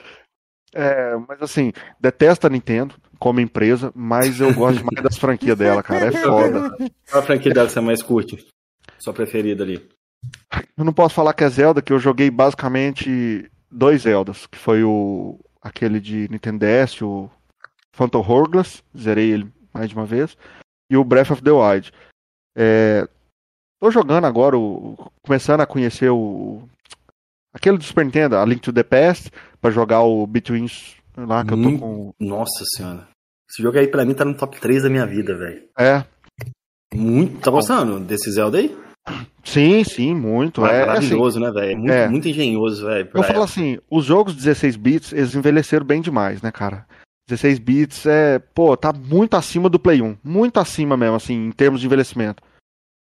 É, 0.75 1.15
mas 1.27 1.39
assim, 1.41 1.71
detesto 1.99 2.47
a 2.47 2.49
Nintendo 2.49 2.95
como 3.19 3.39
empresa, 3.39 3.91
mas 3.95 4.41
eu 4.41 4.51
gosto 4.55 4.79
demais 4.79 5.03
das 5.03 5.17
franquias 5.17 5.55
dela, 5.57 5.83
cara. 5.83 6.07
É 6.07 6.11
foda. 6.11 6.75
Qual 7.09 7.21
a 7.21 7.25
franquia 7.25 7.53
dela 7.53 7.67
que 7.67 7.73
você 7.73 7.79
mais 7.79 8.01
curte? 8.01 8.43
Sua 9.03 9.13
preferida 9.13 9.63
ali. 9.63 9.85
Eu 10.77 10.85
não 10.85 10.93
posso 10.93 11.13
falar 11.13 11.33
que 11.33 11.43
é 11.43 11.49
Zelda, 11.49 11.81
que 11.81 11.91
eu 11.91 11.99
joguei 11.99 12.31
basicamente 12.31 13.51
dois 13.69 14.03
Zeldas, 14.03 14.47
que 14.47 14.57
foi 14.57 14.83
o 14.83 15.37
aquele 15.61 15.99
de 15.99 16.29
Nintendo 16.29 16.59
DS, 16.65 17.01
o 17.01 17.29
Phantom 17.91 18.19
Hourglass, 18.25 18.81
zerei 18.97 19.31
ele 19.31 19.51
mais 19.73 19.89
de 19.89 19.95
uma 19.95 20.05
vez, 20.05 20.37
e 20.89 20.95
o 20.95 21.03
Breath 21.03 21.31
of 21.31 21.41
the 21.41 21.51
Wild. 21.51 21.91
É, 22.55 23.07
tô 23.81 23.91
jogando 23.91 24.25
agora, 24.25 24.57
o, 24.57 24.95
começando 25.21 25.61
a 25.61 25.65
conhecer 25.65 26.09
o 26.09 26.63
aquele 27.53 27.77
do 27.77 27.83
Super 27.83 28.05
Nintendo, 28.05 28.37
a 28.37 28.45
Link 28.45 28.61
to 28.61 28.71
the 28.71 28.83
Past, 28.83 29.29
pra 29.59 29.69
jogar 29.71 30.01
o 30.03 30.25
Betweens 30.25 30.95
lá 31.17 31.43
que 31.45 31.53
eu 31.53 31.61
tô 31.61 31.67
Hum. 31.69 31.79
com. 31.79 32.13
Nossa 32.19 32.63
senhora. 32.75 33.07
Esse 33.49 33.61
jogo 33.61 33.77
aí 33.77 33.87
pra 33.87 34.05
mim 34.05 34.13
tá 34.13 34.23
no 34.23 34.35
top 34.37 34.59
3 34.61 34.83
da 34.83 34.89
minha 34.89 35.05
vida, 35.05 35.35
velho. 35.37 35.67
É, 35.77 36.05
Muito. 36.93 37.41
Tá 37.41 37.49
gostando 37.51 37.99
desse 37.99 38.31
Zelda 38.31 38.59
aí? 38.59 38.77
Sim, 39.43 39.83
sim, 39.83 40.13
muito. 40.13 40.65
É, 40.65 40.81
assim, 40.81 40.87
maravilhoso, 40.87 41.39
né, 41.39 41.51
velho? 41.51 41.77
Muito, 41.77 41.91
é. 41.91 42.07
muito 42.07 42.27
engenhoso, 42.27 42.85
velho. 42.85 43.09
Eu 43.13 43.23
falo 43.23 43.43
assim, 43.43 43.77
os 43.89 44.05
jogos 44.05 44.35
16 44.35 44.75
bits, 44.75 45.13
eles 45.13 45.35
envelheceram 45.35 45.85
bem 45.85 46.01
demais, 46.01 46.41
né, 46.41 46.51
cara? 46.51 46.85
16 47.27 47.59
bits 47.59 48.05
é, 48.05 48.39
pô, 48.39 48.75
tá 48.75 48.91
muito 48.91 49.35
acima 49.35 49.69
do 49.69 49.79
Play 49.79 50.01
1, 50.01 50.17
muito 50.23 50.59
acima 50.59 50.97
mesmo, 50.97 51.15
assim, 51.15 51.47
em 51.47 51.51
termos 51.51 51.79
de 51.79 51.87
envelhecimento. 51.87 52.43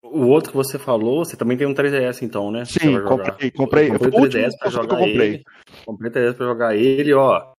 o 0.03 0.27
outro 0.27 0.51
que 0.51 0.57
você 0.57 0.77
falou, 0.77 1.23
você 1.23 1.37
também 1.37 1.57
tem 1.57 1.65
um 1.65 1.73
3DS 1.73 2.21
então, 2.21 2.51
né? 2.51 2.65
Sim, 2.65 3.01
comprei, 3.01 3.51
comprei. 3.51 3.89
Eu 3.89 3.99
comprei 3.99 4.11
o 4.11 4.23
o 4.23 4.27
3DS 4.27 4.43
último 4.43 4.59
pra 4.59 4.69
jogar 4.69 4.93
eu 4.95 5.07
comprei. 5.07 5.27
ele. 5.27 5.43
Comprei 5.85 6.09
o 6.09 6.13
3DS 6.13 6.33
pra 6.35 6.45
jogar 6.45 6.75
ele, 6.75 7.13
ó. 7.13 7.53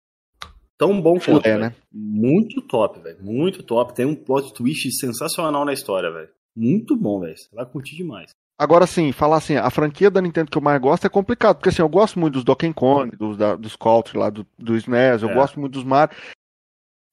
Tão 0.77 1.01
bom 1.01 1.19
quanto, 1.19 1.45
velho. 1.45 1.61
né? 1.61 1.75
Muito 1.93 2.61
top, 2.63 3.01
velho. 3.01 3.19
Muito 3.21 3.63
top. 3.63 3.95
Tem 3.95 4.05
um 4.05 4.15
plot 4.15 4.53
twist 4.53 4.91
sensacional 4.99 5.65
na 5.65 5.73
história, 5.73 6.11
velho. 6.11 6.29
Muito 6.57 6.97
bom, 6.97 7.21
velho. 7.21 7.37
Você 7.37 7.49
vai 7.55 7.67
curtir 7.67 7.97
demais. 7.97 8.31
Agora 8.59 8.87
sim, 8.87 9.11
falar 9.11 9.39
assim, 9.39 9.57
a 9.57 9.69
franquia 9.69 10.09
da 10.11 10.21
Nintendo 10.23 10.49
que 10.51 10.57
eu 10.57 10.63
mais 10.63 10.81
gosto 10.81 11.05
é 11.05 11.11
complicado, 11.11 11.57
porque 11.57 11.71
assim, 11.71 11.83
eu 11.83 11.89
gosto 11.89 12.21
muito 12.21 12.35
dos 12.35 12.45
Donkey 12.45 12.73
Kong, 12.73 13.11
dos, 13.17 13.37
da, 13.37 13.57
dos 13.57 13.75
Country 13.75 14.17
lá, 14.17 14.31
do, 14.31 14.47
do 14.57 14.77
SNES, 14.77 15.23
eu 15.23 15.31
É. 15.31 15.35
gosto 15.35 15.59
muito 15.59 15.73
dos 15.73 15.83
Mario. 15.83 16.17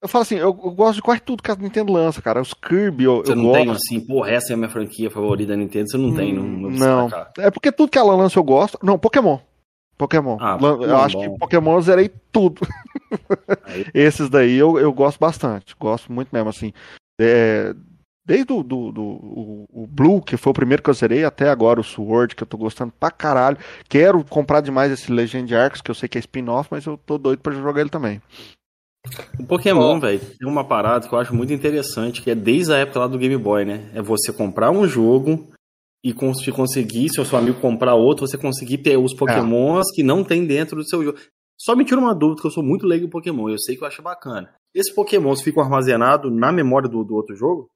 Eu 0.03 0.07
falo 0.07 0.21
assim, 0.23 0.35
eu, 0.35 0.49
eu 0.49 0.71
gosto 0.71 0.95
de 0.95 1.01
quase 1.01 1.21
tudo 1.21 1.41
que 1.43 1.51
a 1.51 1.55
Nintendo 1.55 1.93
lança, 1.93 2.21
cara. 2.21 2.41
Os 2.41 2.53
Kirby, 2.53 3.03
eu, 3.05 3.17
Você 3.23 3.31
eu 3.31 3.35
não 3.35 3.45
gosto. 3.45 3.61
tem 3.63 3.71
assim, 3.71 3.99
porra, 3.99 4.31
essa 4.31 4.51
é 4.51 4.55
a 4.55 4.57
minha 4.57 4.69
franquia 4.69 5.09
favorita 5.11 5.49
da 5.51 5.57
Nintendo, 5.57 5.89
você 5.89 5.97
não 5.97 6.13
tem, 6.15 6.33
não, 6.33 6.43
não, 6.43 6.69
Não. 6.71 7.09
É 7.37 7.49
porque 7.51 7.71
tudo 7.71 7.91
que 7.91 7.97
ela 7.99 8.15
lança 8.15 8.37
eu 8.39 8.43
gosto. 8.43 8.77
Não, 8.83 8.97
Pokémon. 8.97 9.39
Pokémon. 9.97 10.37
Ah, 10.39 10.57
eu 10.59 10.77
Pokémon 10.77 10.97
acho 10.97 11.17
bom. 11.17 11.33
que 11.33 11.39
Pokémon 11.39 11.73
eu 11.75 11.81
zerei 11.81 12.09
tudo. 12.31 12.61
Aí. 13.65 13.85
Esses 13.93 14.27
daí 14.29 14.55
eu, 14.55 14.79
eu 14.79 14.91
gosto 14.91 15.19
bastante. 15.19 15.75
Gosto 15.79 16.11
muito 16.11 16.29
mesmo, 16.33 16.49
assim. 16.49 16.73
É, 17.19 17.75
desde 18.25 18.53
o 18.53 18.63
do, 18.63 18.91
do, 18.91 19.01
o, 19.01 19.65
o 19.71 19.87
Blue, 19.87 20.21
que 20.21 20.37
foi 20.37 20.51
o 20.51 20.55
primeiro 20.55 20.81
que 20.83 20.89
eu 20.89 20.93
zerei, 20.93 21.23
até 21.25 21.49
agora 21.49 21.79
o 21.79 21.83
Sword, 21.83 22.35
que 22.35 22.43
eu 22.43 22.47
tô 22.47 22.57
gostando 22.57 22.93
pra 22.99 23.11
caralho. 23.11 23.57
Quero 23.89 24.23
comprar 24.23 24.61
demais 24.61 24.91
esse 24.91 25.11
Legend 25.11 25.53
Arcs, 25.55 25.81
que 25.81 25.91
eu 25.91 25.95
sei 25.95 26.07
que 26.07 26.17
é 26.17 26.21
spin-off, 26.21 26.69
mas 26.71 26.85
eu 26.85 26.97
tô 26.97 27.17
doido 27.17 27.39
pra 27.39 27.53
jogar 27.53 27.81
ele 27.81 27.89
também. 27.89 28.21
O 29.39 29.45
Pokémon, 29.45 29.99
velho, 29.99 30.19
tem 30.19 30.47
uma 30.47 30.63
parada 30.63 31.07
que 31.07 31.13
eu 31.13 31.17
acho 31.19 31.33
muito 31.33 31.51
interessante, 31.51 32.21
que 32.21 32.29
é 32.29 32.35
desde 32.35 32.71
a 32.73 32.77
época 32.77 32.99
lá 32.99 33.07
do 33.07 33.17
Game 33.17 33.35
Boy, 33.37 33.65
né? 33.65 33.89
É 33.95 34.01
você 34.01 34.31
comprar 34.31 34.69
um 34.69 34.87
jogo 34.87 35.47
e 36.05 36.13
cons- 36.13 36.45
conseguir, 36.49 37.09
se 37.09 37.19
o 37.19 37.25
seu 37.25 37.37
amigo 37.39 37.59
comprar 37.59 37.95
outro, 37.95 38.27
você 38.27 38.37
conseguir 38.37 38.77
ter 38.79 38.97
os 38.97 39.15
Pokémons 39.15 39.85
que 39.93 40.03
não 40.03 40.23
tem 40.23 40.45
dentro 40.45 40.75
do 40.75 40.87
seu 40.87 41.03
jogo. 41.03 41.17
Só 41.59 41.75
me 41.75 41.83
tira 41.85 41.99
uma 41.99 42.13
dúvida, 42.13 42.41
que 42.41 42.47
eu 42.47 42.51
sou 42.51 42.63
muito 42.63 42.85
leigo 42.85 43.05
em 43.05 43.09
Pokémon, 43.09 43.49
eu 43.49 43.57
sei 43.59 43.75
que 43.75 43.83
eu 43.83 43.87
acho 43.87 44.01
bacana. 44.01 44.51
Esses 44.73 44.93
Pokémons 44.93 45.41
ficam 45.41 45.63
armazenados 45.63 46.31
na 46.31 46.51
memória 46.51 46.87
do, 46.87 47.03
do 47.03 47.15
outro 47.15 47.35
jogo? 47.35 47.67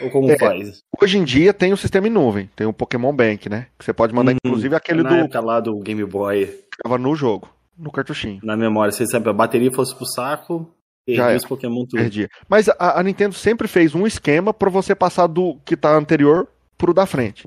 Ou 0.00 0.10
como 0.10 0.30
É. 0.30 0.38
faz? 0.38 0.78
Hoje 1.00 1.18
em 1.18 1.24
dia 1.24 1.52
tem 1.52 1.72
o 1.72 1.76
sistema 1.76 2.06
em 2.06 2.10
nuvem, 2.10 2.50
tem 2.56 2.66
o 2.66 2.72
Pokémon 2.72 3.14
Bank, 3.14 3.48
né? 3.48 3.66
Que 3.78 3.84
você 3.84 3.92
pode 3.92 4.14
mandar, 4.14 4.32
Uhum. 4.32 4.38
inclusive, 4.44 4.74
aquele 4.74 5.02
na 5.02 5.08
do 5.10 5.14
época 5.16 5.40
lá 5.40 5.60
do 5.60 5.78
Game 5.80 6.04
Boy, 6.04 6.46
que 6.46 6.82
tava 6.82 6.96
no 6.98 7.14
jogo, 7.14 7.48
no 7.76 7.90
cartuchinho. 7.90 8.40
na 8.42 8.56
memória, 8.56 8.92
se 8.92 9.06
sempre 9.06 9.30
a 9.30 9.32
bateria 9.32 9.70
fosse 9.72 9.94
pro 9.94 10.06
saco, 10.06 10.70
Já 11.08 11.24
perdi 11.24 11.34
é. 11.34 11.36
os 11.36 11.44
Pokémon 11.44 11.84
tudo. 11.84 12.00
Perdia. 12.00 12.28
Mas 12.48 12.68
a, 12.68 12.98
a 12.98 13.02
Nintendo 13.02 13.34
sempre 13.34 13.68
fez 13.68 13.94
um 13.94 14.06
esquema 14.06 14.54
pra 14.54 14.70
você 14.70 14.94
passar 14.94 15.26
do 15.26 15.56
que 15.64 15.76
tá 15.76 15.94
anterior 15.94 16.48
pro 16.78 16.94
da 16.94 17.04
frente. 17.06 17.46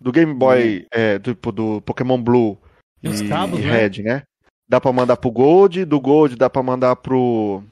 Do 0.00 0.12
Game 0.12 0.32
Boy, 0.34 0.86
é, 0.92 1.18
do, 1.18 1.34
do 1.52 1.80
Pokémon 1.82 2.20
Blue 2.22 2.58
os 3.04 3.20
e, 3.20 3.28
cabos, 3.28 3.58
e 3.60 3.62
né? 3.62 3.70
Red, 3.86 4.02
né? 4.02 4.22
Dá 4.68 4.80
pra 4.80 4.92
mandar 4.92 5.16
pro 5.16 5.30
Gold, 5.30 5.84
do 5.84 5.98
Gold 6.00 6.36
dá 6.36 6.50
pra 6.50 6.62
mandar 6.62 6.94
pro 6.96 7.62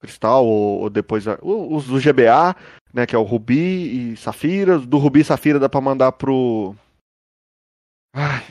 Cristal 0.00 0.44
ou, 0.46 0.80
ou 0.82 0.90
depois 0.90 1.26
a- 1.28 1.38
o- 1.42 1.74
os 1.76 1.86
do 1.86 2.00
GBA, 2.00 2.56
né? 2.92 3.06
Que 3.06 3.14
é 3.14 3.18
o 3.18 3.22
Rubi 3.22 4.12
e 4.12 4.16
Safira. 4.16 4.78
Do 4.78 4.98
Rubi 4.98 5.20
e 5.20 5.24
Safira 5.24 5.58
dá 5.58 5.68
pra 5.68 5.80
mandar 5.80 6.12
pro. 6.12 6.74
Ai. 8.14 8.42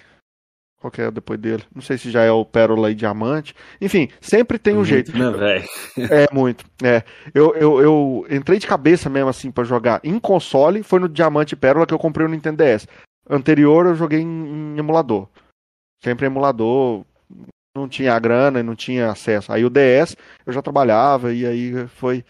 Qual 0.80 0.90
que 0.90 1.02
é 1.02 1.12
depois 1.12 1.38
dele? 1.38 1.64
Não 1.76 1.82
sei 1.82 1.98
se 1.98 2.10
já 2.10 2.24
é 2.24 2.32
o 2.32 2.46
Pérola 2.46 2.90
e 2.90 2.96
Diamante. 2.96 3.54
Enfim, 3.82 4.08
sempre 4.22 4.58
tem 4.58 4.78
um 4.78 4.86
jeito. 4.86 5.12
Né, 5.18 5.30
velho? 5.30 5.68
É, 6.10 6.34
muito. 6.34 6.64
É. 6.82 7.04
Eu, 7.34 7.54
eu, 7.56 7.82
eu 7.82 8.26
entrei 8.30 8.60
de 8.60 8.66
cabeça 8.68 9.10
mesmo, 9.10 9.30
assim, 9.30 9.52
pra 9.52 9.66
jogar 9.66 10.00
em 10.06 10.18
console. 10.18 10.82
Foi 10.82 11.00
no 11.02 11.10
Diamante 11.10 11.52
e 11.54 11.58
Pérola 11.58 11.86
que 11.86 11.94
eu 11.94 12.00
comprei 12.00 12.26
o 12.26 12.30
Nintendo 12.30 12.64
DS. 12.64 12.88
Anterior 13.30 13.88
eu 13.88 13.96
joguei 13.96 14.22
em, 14.22 14.26
em 14.76 14.78
emulador. 14.78 15.28
Sempre 16.02 16.26
em 16.26 16.30
emulador. 16.30 17.04
Não 17.76 17.88
tinha 17.88 18.14
a 18.14 18.20
grana 18.20 18.60
e 18.60 18.64
não 18.64 18.76
tinha 18.76 19.12
acesso. 19.12 19.52
Aí 19.52 19.64
o 19.64 19.70
DS 19.70 20.16
eu 20.46 20.52
já 20.54 20.62
trabalhava 20.62 21.34
e 21.34 21.46
aí 21.46 21.88
foi, 21.88 22.26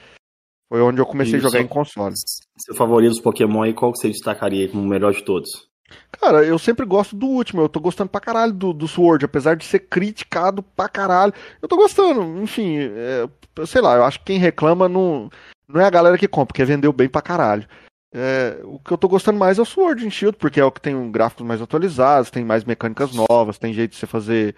foi 0.70 0.82
onde 0.82 1.00
eu 1.00 1.06
comecei 1.06 1.36
a 1.36 1.38
Isso. 1.38 1.48
jogar 1.48 1.62
em 1.62 1.68
console. 1.68 2.16
Seu 2.58 2.76
favorito 2.76 3.12
dos 3.12 3.22
Pokémon 3.22 3.64
aí, 3.64 3.74
qual 3.74 3.92
que 3.92 4.00
você 4.00 4.10
destacaria 4.10 4.70
como 4.70 4.84
o 4.84 4.88
melhor 4.88 5.14
de 5.14 5.24
todos? 5.24 5.70
Cara, 6.12 6.44
eu 6.44 6.60
sempre 6.60 6.86
gosto 6.86 7.16
do 7.16 7.26
último. 7.26 7.62
Eu 7.62 7.70
tô 7.70 7.80
gostando 7.80 8.10
pra 8.10 8.22
caralho 8.22 8.54
do, 8.54 8.74
do 8.74 8.88
Sword, 8.88 9.26
apesar 9.26 9.56
de 9.56 9.66
ser 9.66 9.80
criticado 9.80 10.62
pra 10.62 10.90
caralho. 10.90 11.34
Eu 11.62 11.68
tô 11.68 11.76
gostando. 11.76 12.42
Enfim, 12.42 12.78
é, 12.78 13.28
sei 13.66 13.82
lá, 13.82 13.96
eu 13.96 14.04
acho 14.04 14.20
que 14.20 14.26
quem 14.26 14.38
reclama 14.38 14.88
não, 14.88 15.30
não 15.68 15.82
é 15.82 15.86
a 15.86 15.90
galera 15.90 16.18
que 16.18 16.28
compra, 16.28 16.48
porque 16.48 16.66
vendeu 16.66 16.94
bem 16.94 17.10
pra 17.10 17.22
caralho. 17.22 17.68
É, 18.14 18.60
o 18.64 18.80
que 18.80 18.92
eu 18.92 18.98
tô 18.98 19.08
gostando 19.08 19.38
mais 19.38 19.60
é 19.60 19.62
o 19.62 19.66
Sword 19.66 20.06
and 20.06 20.10
Shield, 20.10 20.38
porque 20.38 20.60
é 20.60 20.66
o 20.66 20.72
que 20.72 20.82
tem 20.82 20.96
um 20.96 21.12
gráficos 21.12 21.46
mais 21.46 21.62
atualizados, 21.62 22.32
tem 22.32 22.44
mais 22.44 22.64
mecânicas 22.64 23.12
novas, 23.14 23.60
tem 23.60 23.74
jeito 23.74 23.92
de 23.92 23.98
você 23.98 24.08
fazer. 24.08 24.56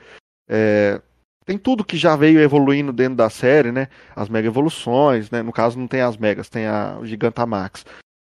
É, 0.51 1.01
tem 1.45 1.57
tudo 1.57 1.85
que 1.85 1.95
já 1.95 2.15
veio 2.15 2.39
evoluindo 2.41 2.91
dentro 2.91 3.15
da 3.15 3.29
série, 3.29 3.71
né? 3.71 3.87
As 4.13 4.27
mega 4.27 4.47
evoluções, 4.47 5.31
né? 5.31 5.41
No 5.41 5.53
caso 5.53 5.79
não 5.79 5.87
tem 5.87 6.01
as 6.01 6.17
megas, 6.17 6.49
tem 6.49 6.67
a 6.67 6.97
o 6.99 7.05
Gigantamax. 7.05 7.85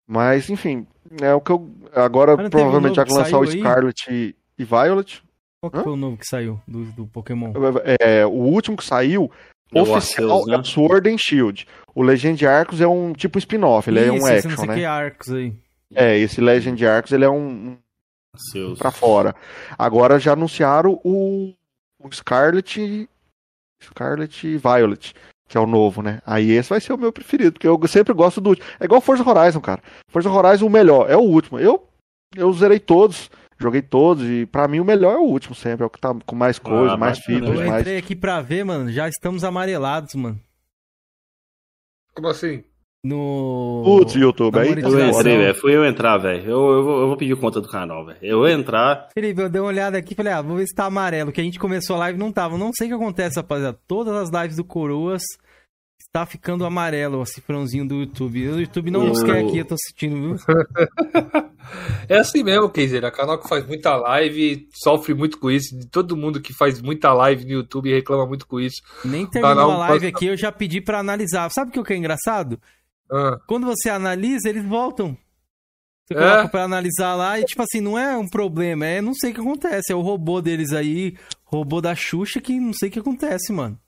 Mas, 0.06 0.50
enfim, 0.50 0.86
é 1.22 1.32
o 1.34 1.40
que 1.40 1.50
eu. 1.50 1.70
Agora 1.94 2.34
um 2.34 2.50
provavelmente 2.50 2.96
já 2.96 3.04
que 3.04 3.12
lançar 3.12 3.38
o? 3.38 3.46
Scarlet 3.46 4.06
e, 4.10 4.36
e 4.58 4.64
Violet. 4.64 5.22
Qual 5.60 5.70
que 5.70 5.78
Hã? 5.78 5.82
foi 5.82 5.92
o 5.92 5.96
novo 5.96 6.16
que 6.18 6.26
saiu 6.26 6.60
do, 6.68 6.84
do 6.92 7.06
Pokémon? 7.06 7.52
É, 8.00 8.26
o 8.26 8.30
último 8.30 8.76
que 8.76 8.84
saiu, 8.84 9.30
É 9.72 9.78
o 9.78 9.82
oficial, 9.82 10.28
Arceus, 10.30 10.46
né? 10.48 10.54
é 10.54 10.58
o 10.58 10.64
Sword 10.64 11.08
and 11.08 11.18
Shield. 11.18 11.66
O 11.94 12.02
Legend 12.02 12.46
Arcos 12.46 12.80
é 12.80 12.86
um 12.86 13.12
tipo 13.12 13.38
spin-off, 13.38 13.88
ele 13.88 14.00
é 14.00 14.10
um 14.10 14.16
Isso, 14.16 14.26
esse 14.26 14.34
action, 14.34 14.50
não 14.50 14.56
sei 14.58 14.66
né? 14.66 14.74
que 14.74 14.84
Arcos 14.84 15.32
aí. 15.32 15.54
É, 15.94 16.18
esse 16.18 16.40
Legend 16.40 16.86
Arcos 16.86 17.12
ele 17.12 17.24
é 17.24 17.30
um, 17.30 17.76
um 17.76 18.74
pra 18.76 18.90
fora. 18.90 19.34
Agora 19.78 20.18
já 20.18 20.32
anunciaram 20.32 21.00
o, 21.04 21.54
o 22.02 22.12
Scarlet, 22.12 23.08
Scarlet 23.82 24.46
e 24.46 24.56
Violet, 24.58 25.14
que 25.48 25.56
é 25.56 25.60
o 25.60 25.66
novo, 25.66 26.02
né? 26.02 26.20
Aí 26.26 26.50
esse 26.52 26.70
vai 26.70 26.80
ser 26.80 26.92
o 26.92 26.98
meu 26.98 27.12
preferido, 27.12 27.52
porque 27.52 27.66
eu 27.68 27.78
sempre 27.88 28.12
gosto 28.14 28.40
do 28.40 28.50
último. 28.50 28.66
É 28.80 28.84
igual 28.84 29.00
Forza 29.00 29.28
Horizon, 29.28 29.60
cara. 29.60 29.82
Forza 30.08 30.30
Horizon 30.30 30.66
o 30.66 30.70
melhor, 30.70 31.10
é 31.10 31.16
o 31.16 31.20
último. 31.20 31.58
Eu 31.58 31.88
eu 32.34 32.50
zerei 32.54 32.80
todos, 32.80 33.30
joguei 33.58 33.82
todos 33.82 34.24
e 34.24 34.46
pra 34.46 34.66
mim 34.66 34.80
o 34.80 34.84
melhor 34.84 35.14
é 35.14 35.18
o 35.18 35.24
último 35.24 35.54
sempre, 35.54 35.82
é 35.84 35.86
o 35.86 35.90
que 35.90 36.00
tá 36.00 36.14
com 36.24 36.34
mais 36.34 36.58
coisa, 36.58 36.94
Ah, 36.94 36.96
mais 36.96 37.18
bacana. 37.18 37.38
features, 37.40 37.60
Eu 37.60 37.66
mais 37.68 37.80
entrei 37.82 37.98
aqui 37.98 38.16
pra 38.16 38.40
ver, 38.40 38.64
mano. 38.64 38.90
Já 38.90 39.06
estamos 39.08 39.44
amarelados, 39.44 40.14
mano. 40.14 40.40
Como 42.14 42.28
assim? 42.28 42.64
No. 43.04 43.82
Putz, 43.84 44.14
YouTube, 44.14 44.56
aí 44.58 44.80
tá 44.80 44.88
Eu 44.88 45.08
entrei, 45.08 45.36
velho. 45.36 45.54
Fui 45.60 45.74
eu 45.74 45.84
entrar, 45.84 46.18
velho. 46.18 46.44
Eu, 46.44 46.70
eu, 46.70 46.84
vou, 46.84 47.00
eu 47.00 47.06
vou 47.08 47.16
pedir 47.16 47.36
conta 47.36 47.60
do 47.60 47.66
canal, 47.68 48.06
velho. 48.06 48.18
Eu 48.22 48.38
vou 48.38 48.48
entrar. 48.48 49.08
Felipe, 49.12 49.42
eu 49.42 49.48
dei 49.48 49.60
uma 49.60 49.66
olhada 49.68 49.98
aqui 49.98 50.12
e 50.12 50.16
falei, 50.16 50.32
ah, 50.32 50.40
vou 50.40 50.56
ver 50.56 50.66
se 50.68 50.74
tá 50.74 50.84
amarelo. 50.84 51.32
Que 51.32 51.40
a 51.40 51.44
gente 51.44 51.58
começou 51.58 51.96
a 51.96 52.00
live 52.00 52.16
e 52.16 52.20
não 52.20 52.30
tava. 52.30 52.56
Não 52.56 52.70
sei 52.72 52.86
o 52.86 52.90
que 52.90 52.94
acontece, 52.94 53.36
rapaziada. 53.40 53.76
Todas 53.88 54.14
as 54.14 54.30
lives 54.30 54.56
do 54.56 54.64
Coroas 54.64 55.22
está 56.00 56.24
ficando 56.26 56.64
amarelo, 56.64 57.20
o 57.20 57.26
cifrãozinho 57.26 57.88
do 57.88 57.96
YouTube. 57.96 58.48
O 58.50 58.60
YouTube 58.60 58.90
não 58.92 59.06
nos 59.08 59.22
quer 59.22 59.44
aqui, 59.44 59.58
eu 59.58 59.64
tô 59.64 59.76
sentindo, 59.78 60.36
viu? 60.36 60.36
É 62.08 62.18
assim 62.18 62.42
mesmo, 62.42 62.68
Keizer. 62.68 63.04
A 63.04 63.10
canal 63.10 63.38
que 63.38 63.48
faz 63.48 63.64
muita 63.66 63.94
live 63.96 64.68
sofre 64.74 65.14
muito 65.14 65.38
com 65.38 65.50
isso. 65.50 65.68
Todo 65.90 66.16
mundo 66.16 66.40
que 66.40 66.52
faz 66.52 66.82
muita 66.82 67.12
live 67.14 67.44
no 67.44 67.52
YouTube 67.52 67.90
reclama 67.90 68.26
muito 68.26 68.46
com 68.46 68.60
isso. 68.60 68.76
Nem 69.04 69.24
terminou 69.26 69.56
Canal 69.56 69.70
a 69.70 69.78
live 69.78 69.94
passa- 70.06 70.16
aqui, 70.16 70.26
eu 70.26 70.36
já 70.36 70.52
pedi 70.52 70.80
pra 70.80 70.98
analisar. 70.98 71.48
Sabe 71.50 71.70
o 71.70 71.72
que 71.72 71.82
que 71.82 71.92
é 71.94 71.96
engraçado? 71.96 72.60
Ah, 73.12 73.38
Quando 73.46 73.66
você 73.66 73.90
analisa, 73.90 74.48
eles 74.48 74.64
voltam. 74.64 75.16
Você 76.06 76.14
É? 76.14 76.16
coloca 76.18 76.48
pra 76.48 76.64
analisar 76.64 77.14
lá 77.14 77.38
e, 77.38 77.44
tipo 77.44 77.62
assim, 77.62 77.80
não 77.80 77.98
é 77.98 78.16
um 78.16 78.26
problema, 78.28 78.86
é 78.86 79.00
não 79.00 79.14
sei 79.14 79.30
o 79.30 79.34
que 79.34 79.40
acontece. 79.40 79.92
É 79.92 79.96
o 79.96 80.00
robô 80.00 80.40
deles 80.40 80.72
aí, 80.72 81.16
robô 81.44 81.80
da 81.80 81.94
Xuxa, 81.94 82.40
que 82.40 82.58
não 82.58 82.72
sei 82.72 82.88
o 82.88 82.92
que 82.92 82.98
acontece, 82.98 83.52
mano. 83.52 83.78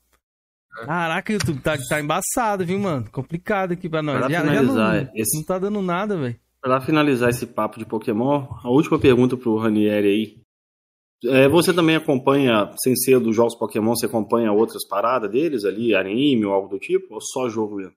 É. 0.81 0.85
Caraca, 0.85 1.33
YouTube 1.33 1.61
tá, 1.61 1.77
tá 1.89 1.99
embaçado, 2.01 2.65
viu, 2.65 2.79
mano? 2.79 3.09
Complicado 3.11 3.71
aqui 3.73 3.89
pra 3.89 4.01
nós. 4.03 4.17
Pra 4.19 4.29
Já, 4.29 4.35
já 4.43 4.49
finalizar, 4.49 5.05
não, 5.05 5.11
esse- 5.15 5.37
não 5.37 5.43
tá 5.45 5.57
dando 5.59 5.81
nada, 5.81 6.17
velho. 6.17 6.39
Pra 6.61 6.81
finalizar 6.81 7.29
esse 7.29 7.45
papo 7.45 7.77
de 7.79 7.85
Pokémon, 7.85 8.47
a 8.63 8.69
última 8.69 8.99
pergunta 8.99 9.37
pro 9.37 9.57
Ranieri 9.57 10.07
aí. 10.07 10.45
É, 11.31 11.47
você 11.47 11.73
também 11.73 11.95
acompanha, 11.95 12.71
sem 12.83 12.95
ser 12.95 13.19
dos 13.19 13.35
jogos 13.35 13.55
Pokémon, 13.57 13.95
você 13.95 14.05
acompanha 14.05 14.51
outras 14.51 14.85
paradas 14.87 15.29
deles 15.31 15.63
ali, 15.65 15.95
anime 15.95 16.45
ou 16.45 16.53
algo 16.53 16.67
do 16.67 16.77
tipo? 16.79 17.13
Ou 17.15 17.21
só 17.21 17.47
jogo 17.49 17.75
mesmo? 17.77 17.93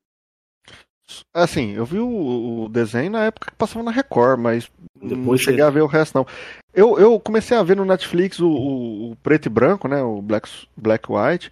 Assim, 1.34 1.72
eu 1.72 1.84
vi 1.84 1.98
o, 1.98 2.64
o 2.64 2.68
desenho 2.68 3.10
na 3.12 3.24
época 3.24 3.50
que 3.50 3.56
passava 3.56 3.82
na 3.82 3.90
Record, 3.90 4.38
mas 4.40 4.70
não 5.00 5.08
Depois 5.08 5.40
cheguei 5.40 5.60
você- 5.60 5.66
a 5.66 5.70
ver 5.70 5.82
o 5.82 5.86
resto 5.86 6.14
não. 6.16 6.26
Eu, 6.74 6.98
eu 6.98 7.18
comecei 7.18 7.56
a 7.56 7.62
ver 7.62 7.76
no 7.76 7.84
Netflix 7.84 8.38
o, 8.40 8.48
o- 8.48 9.10
o 9.12 9.16
preto 9.16 9.46
e 9.46 9.48
branco, 9.48 9.88
né? 9.88 10.02
O 10.02 10.20
Black, 10.20 10.48
Black 10.76 11.06
White. 11.10 11.50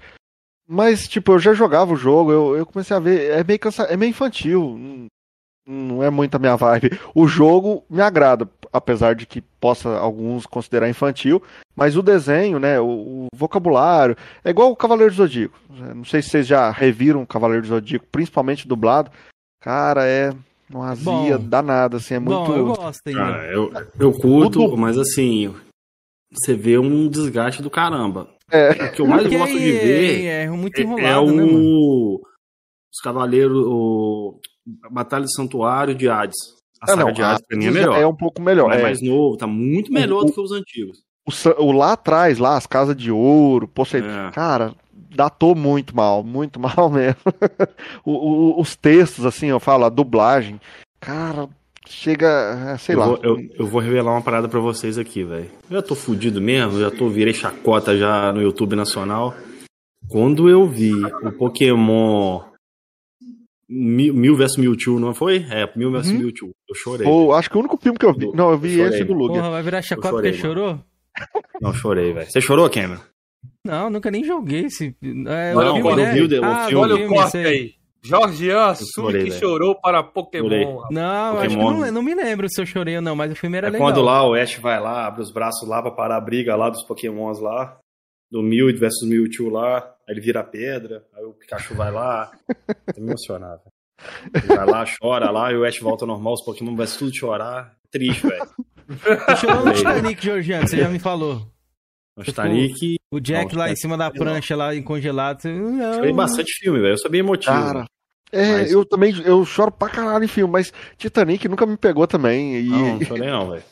Mas, 0.68 1.06
tipo, 1.08 1.32
eu 1.32 1.38
já 1.38 1.54
jogava 1.54 1.92
o 1.92 1.96
jogo, 1.96 2.32
eu, 2.32 2.56
eu 2.56 2.66
comecei 2.66 2.96
a 2.96 3.00
ver. 3.00 3.30
É 3.30 3.44
meio, 3.44 3.58
cansa... 3.58 3.84
é 3.84 3.96
meio 3.96 4.10
infantil. 4.10 4.76
não- 4.78 5.06
Não 5.68 6.02
é 6.02 6.10
muito 6.10 6.34
a 6.34 6.38
minha 6.38 6.56
vibe. 6.56 6.90
O 7.14 7.26
jogo 7.26 7.84
me 7.90 8.00
agrada, 8.00 8.48
apesar 8.72 9.14
de 9.14 9.26
que 9.26 9.40
possa 9.40 9.96
alguns 9.98 10.44
considerar 10.46 10.88
infantil. 10.88 11.42
Mas 11.74 11.96
o 11.96 12.02
desenho, 12.02 12.58
né? 12.58 12.78
O, 12.80 12.86
o 12.86 13.26
vocabulário. 13.34 14.16
É 14.44 14.50
igual 14.50 14.70
o 14.70 14.76
Cavaleiro 14.76 15.12
do 15.12 15.16
Zodíaco. 15.16 15.58
Não 15.70 16.04
sei 16.04 16.20
se 16.22 16.28
vocês 16.30 16.46
já 16.46 16.70
reviram 16.70 17.22
o 17.22 17.26
Cavaleiro 17.26 17.62
do 17.62 17.68
Zodíaco, 17.68 18.06
principalmente 18.12 18.68
dublado. 18.68 19.10
Cara, 19.66 20.06
é. 20.06 20.32
Não 20.70 20.80
azia 20.80 21.36
Bom. 21.38 21.48
danada, 21.48 21.96
assim, 21.96 22.14
é 22.14 22.18
muito. 22.20 22.38
Bom, 22.38 22.56
eu 22.56 22.66
gosto 22.66 23.00
ainda. 23.08 23.36
Ah, 23.36 23.44
eu, 23.46 23.72
eu 23.98 24.12
curto, 24.12 24.60
Tudo- 24.60 24.76
mas 24.76 24.96
assim, 24.96 25.52
você 26.32 26.54
vê 26.54 26.78
um 26.78 27.08
desgaste 27.08 27.60
do 27.62 27.68
caramba. 27.70 28.28
É. 28.48 28.70
O 28.70 28.92
que 28.92 29.00
eu 29.00 29.06
mais 29.08 29.22
Porque 29.22 29.36
gosto 29.38 29.52
de 29.52 29.58
aí 29.58 29.72
ver 29.72 30.24
é, 30.26 30.42
é 30.44 30.50
muito 30.50 30.78
é, 30.78 30.82
enrolado, 30.82 31.08
é 31.08 31.18
o, 31.18 31.26
né, 31.32 31.44
mano? 31.44 32.14
os 32.92 33.00
Cavaleiros, 33.02 33.64
o 33.66 34.38
Batalha 34.90 35.24
do 35.24 35.32
Santuário 35.34 35.96
de 35.96 36.08
Hades. 36.08 36.36
A 36.80 36.84
Ah, 36.84 36.86
saga 36.90 37.04
não, 37.04 37.12
de 37.12 37.22
Hades 37.24 37.44
pra 37.46 37.58
mim 37.58 37.64
é 37.64 37.72
já 37.72 37.74
melhor. 37.74 37.98
É 38.00 38.06
um 38.06 38.14
pouco 38.14 38.40
melhor. 38.40 38.72
é 38.72 38.78
é. 38.78 38.82
mais 38.82 39.02
novo, 39.02 39.36
tá 39.36 39.48
muito 39.48 39.92
melhor 39.92 40.22
O- 40.22 40.24
do 40.26 40.32
que 40.32 40.40
os 40.40 40.52
antigos. 40.52 40.98
O, 41.26 41.32
sa- 41.32 41.56
o 41.58 41.72
lá 41.72 41.92
atrás, 41.94 42.38
lá, 42.38 42.56
as 42.56 42.66
casas 42.68 42.96
de 42.96 43.10
ouro, 43.10 43.66
Poseidon. 43.66 44.08
É. 44.08 44.30
Cara, 44.30 44.74
datou 45.16 45.54
muito 45.54 45.96
mal, 45.96 46.22
muito 46.22 46.60
mal 46.60 46.88
mesmo. 46.90 47.20
O- 48.04 48.12
o- 48.58 48.60
os 48.60 48.76
textos, 48.76 49.24
assim, 49.26 49.46
eu 49.46 49.58
falo, 49.58 49.84
a 49.84 49.88
dublagem, 49.88 50.60
cara, 51.00 51.48
chega, 51.88 52.72
é, 52.74 52.78
sei 52.78 52.94
eu, 52.94 52.98
lá. 53.00 53.06
Vou, 53.06 53.18
eu, 53.22 53.36
eu 53.58 53.66
vou 53.66 53.80
revelar 53.80 54.12
uma 54.12 54.22
parada 54.22 54.48
pra 54.48 54.60
vocês 54.60 54.98
aqui, 54.98 55.24
velho. 55.24 55.50
Eu 55.70 55.76
já 55.76 55.82
tô 55.82 55.94
fudido 55.94 56.40
mesmo, 56.40 56.78
já 56.78 56.90
tô 56.90 57.08
virei 57.08 57.34
chacota 57.34 57.96
já 57.96 58.32
no 58.32 58.40
YouTube 58.42 58.76
nacional. 58.76 59.34
Quando 60.08 60.48
eu 60.48 60.66
vi 60.68 60.92
o 61.04 61.32
Pokémon 61.32 62.42
Mil, 63.68 64.14
Mil 64.14 64.36
vs 64.36 64.56
Mewtwo, 64.56 65.00
não 65.00 65.12
foi? 65.12 65.44
É, 65.50 65.68
Mil 65.76 65.90
vs 65.90 66.10
Uhum. 66.10 66.18
Mewtwo. 66.18 66.50
Eu 66.68 66.74
chorei. 66.76 67.04
Pô, 67.04 67.32
acho 67.34 67.50
que 67.50 67.56
o 67.56 67.60
único 67.60 67.76
filme 67.76 67.98
que 67.98 68.06
eu 68.06 68.12
vi. 68.14 68.30
Não, 68.32 68.52
eu 68.52 68.58
vi 68.58 68.78
Eu 68.78 68.86
esse 68.88 69.02
do 69.02 69.12
Lugia. 69.12 69.38
Porra, 69.40 69.50
vai 69.50 69.62
virar 69.64 69.82
chacota 69.82 70.08
chorei, 70.10 70.30
porque 70.30 70.46
chorou? 70.46 70.78
Não, 71.60 71.74
chorei, 71.74 72.12
velho. 72.12 72.30
Você 72.30 72.40
chorou, 72.40 72.70
Cameron? 72.70 73.00
Não, 73.66 73.90
nunca 73.90 74.10
nem 74.10 74.24
joguei 74.24 74.66
esse. 74.66 74.96
É, 75.26 75.54
Olha 75.54 75.72
o 75.72 75.72
o 75.72 75.82
filme, 75.82 75.96
né? 75.96 76.12
viu 76.12 76.40
o 76.40 76.44
ah, 76.44 76.66
filme. 76.66 76.72
do 76.88 76.94
Olha 76.94 77.06
o 77.06 77.08
corte 77.08 77.36
aí. 77.38 77.74
Jorgian 78.02 78.66
assume 78.66 78.86
chorei, 78.94 79.24
que 79.24 79.30
chorou 79.32 79.74
para. 79.74 80.02
Pokémon. 80.02 80.82
Não, 80.90 81.34
eu 81.34 81.40
acho 81.40 81.48
que 81.48 81.56
Pokémon. 81.56 81.80
não, 81.80 81.92
não 81.92 82.02
me 82.02 82.14
lembro 82.14 82.48
se 82.48 82.60
eu 82.60 82.66
chorei 82.66 82.96
ou 82.96 83.02
não, 83.02 83.16
mas 83.16 83.32
o 83.32 83.34
filme 83.34 83.56
era 83.56 83.66
É 83.66 83.70
legal. 83.70 83.86
quando 83.86 84.00
lá 84.00 84.24
o 84.26 84.34
Ash 84.34 84.54
vai 84.56 84.80
lá, 84.80 85.06
abre 85.06 85.22
os 85.22 85.32
braços 85.32 85.68
lá 85.68 85.82
pra 85.82 85.90
parar 85.90 86.16
a 86.16 86.20
briga 86.20 86.54
lá 86.54 86.70
dos 86.70 86.84
Pokémons 86.84 87.40
lá. 87.40 87.78
Do 88.30 88.42
Mew 88.42 88.66
versus 88.78 89.08
Mewtwo 89.08 89.50
lá. 89.50 89.78
Aí 90.08 90.14
ele 90.14 90.20
vira 90.20 90.42
pedra. 90.44 91.04
Aí 91.16 91.24
o 91.24 91.32
Pikachu 91.32 91.74
vai 91.74 91.90
lá. 91.90 92.30
Tô 92.94 93.00
me 93.00 93.08
emocionado. 93.08 93.62
Ele 94.34 94.46
vai 94.46 94.66
lá, 94.66 94.84
chora 95.00 95.30
lá. 95.30 95.52
E 95.52 95.56
o 95.56 95.64
Ash 95.64 95.78
volta 95.80 96.04
ao 96.04 96.08
normal. 96.08 96.34
Os 96.34 96.44
Pokémon 96.44 96.76
vai 96.76 96.86
tudo 96.86 97.16
chorar. 97.16 97.76
Triste, 97.90 98.26
velho. 98.26 98.46
Chorou 99.40 99.64
no. 99.64 99.72
Titanic, 99.72 100.24
Georgiano, 100.24 100.68
você 100.68 100.76
já 100.76 100.88
me 100.88 100.98
falou. 100.98 101.42
O 102.16 102.22
Titanic. 102.22 102.98
O 103.16 103.20
Jack 103.20 103.52
Não, 103.54 103.60
lá 103.60 103.70
em 103.70 103.76
cima 103.76 103.96
da 103.96 104.10
prancha, 104.10 104.54
lá 104.56 104.74
em 104.74 104.82
congelado. 104.82 105.44
Não, 105.44 105.94
Chorei 105.94 106.12
bastante 106.12 106.52
filme, 106.60 106.80
velho. 106.80 106.92
Eu 106.94 106.98
sou 106.98 107.10
bem 107.10 107.20
emotivo. 107.20 107.52
Cara, 107.52 107.84
é, 108.32 108.52
Mas- 108.52 108.72
eu 108.72 108.84
também, 108.84 109.14
eu 109.24 109.44
choro 109.44 109.70
pra 109.70 109.88
caralho 109.88 110.24
em 110.24 110.28
filme, 110.28 110.52
mas 110.52 110.72
Titanic 110.98 111.48
nunca 111.48 111.64
me 111.64 111.76
pegou 111.76 112.06
também. 112.06 112.56
E 112.58 112.68
Não, 112.68 112.94
não 112.96 113.00
chorei 113.04 113.30
não, 113.30 113.50
velho. 113.50 113.62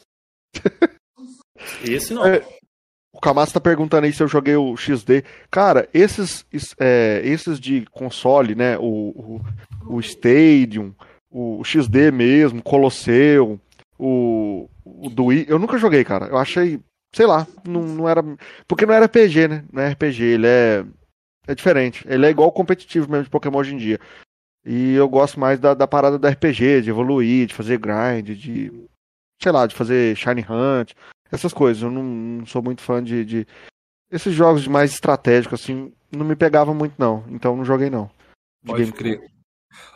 Esse 1.85 2.13
não. 2.15 2.27
É. 2.27 2.43
o 3.13 3.21
Kamasa 3.21 3.53
tá 3.55 3.61
perguntando 3.61 4.07
aí 4.07 4.13
se 4.13 4.23
eu 4.23 4.29
joguei 4.29 4.57
o 4.57 4.77
XD. 4.77 5.25
Cara, 5.51 5.89
esses, 5.95 6.45
es- 6.53 6.75
é, 6.79 7.21
esses 7.25 7.61
de 7.61 7.85
console, 7.93 8.55
né, 8.55 8.77
o, 8.79 9.41
o, 9.87 9.95
o 9.97 10.01
Stadium, 10.01 10.93
o 11.31 11.63
XD 11.65 12.11
mesmo, 12.11 12.63
Colosseu, 12.63 13.61
o, 13.99 14.69
o 14.85 15.09
do 15.11 15.27
Wii, 15.27 15.47
eu 15.49 15.59
nunca 15.59 15.79
joguei, 15.79 16.05
cara. 16.05 16.27
Eu 16.27 16.37
achei, 16.39 16.81
sei 17.15 17.27
lá, 17.27 17.47
não, 17.65 17.83
não 17.83 18.09
era. 18.09 18.23
Porque 18.67 18.85
não 18.85 18.93
era 18.93 19.07
RPG, 19.07 19.49
né? 19.49 19.65
Não 19.73 19.83
é 19.83 19.91
RPG, 19.91 20.23
ele 20.23 20.47
é. 20.47 20.85
É 21.47 21.55
diferente. 21.55 22.05
Ele 22.09 22.27
é 22.27 22.31
igual 22.31 22.51
competitivo 22.51 23.11
mesmo 23.11 23.25
de 23.25 23.31
Pokémon 23.31 23.59
hoje 23.59 23.75
em 23.75 23.79
dia. 23.79 24.01
E 24.65 24.95
eu 24.95 25.07
gosto 25.09 25.39
mais 25.39 25.61
da, 25.61 25.75
da 25.75 25.87
parada 25.87 26.19
do 26.19 26.27
RPG, 26.27 26.83
de 26.83 26.91
evoluir, 26.91 27.47
de 27.47 27.55
fazer 27.55 27.79
grind, 27.79 28.31
de. 28.31 28.73
Sei 29.43 29.53
lá, 29.53 29.67
de 29.67 29.75
fazer 29.75 30.17
Shine 30.17 30.45
Hunt, 30.49 30.93
essas 31.31 31.53
coisas. 31.53 31.83
Eu 31.83 31.91
não, 31.91 32.03
não 32.03 32.47
sou 32.47 32.63
muito 32.63 32.83
fã 32.83 33.03
de, 33.03 33.25
de. 33.25 33.47
Esses 34.11 34.35
jogos 34.35 34.67
mais 34.67 34.93
estratégicos, 34.93 35.61
assim, 35.61 35.93
não 36.11 36.25
me 36.25 36.35
pegava 36.35 36.73
muito, 36.75 36.95
não. 36.99 37.25
Então 37.29 37.57
não 37.57 37.65
joguei, 37.65 37.91
não. 37.91 38.11
De 38.63 38.73
Pode 38.73 38.93
crer. 38.93 39.31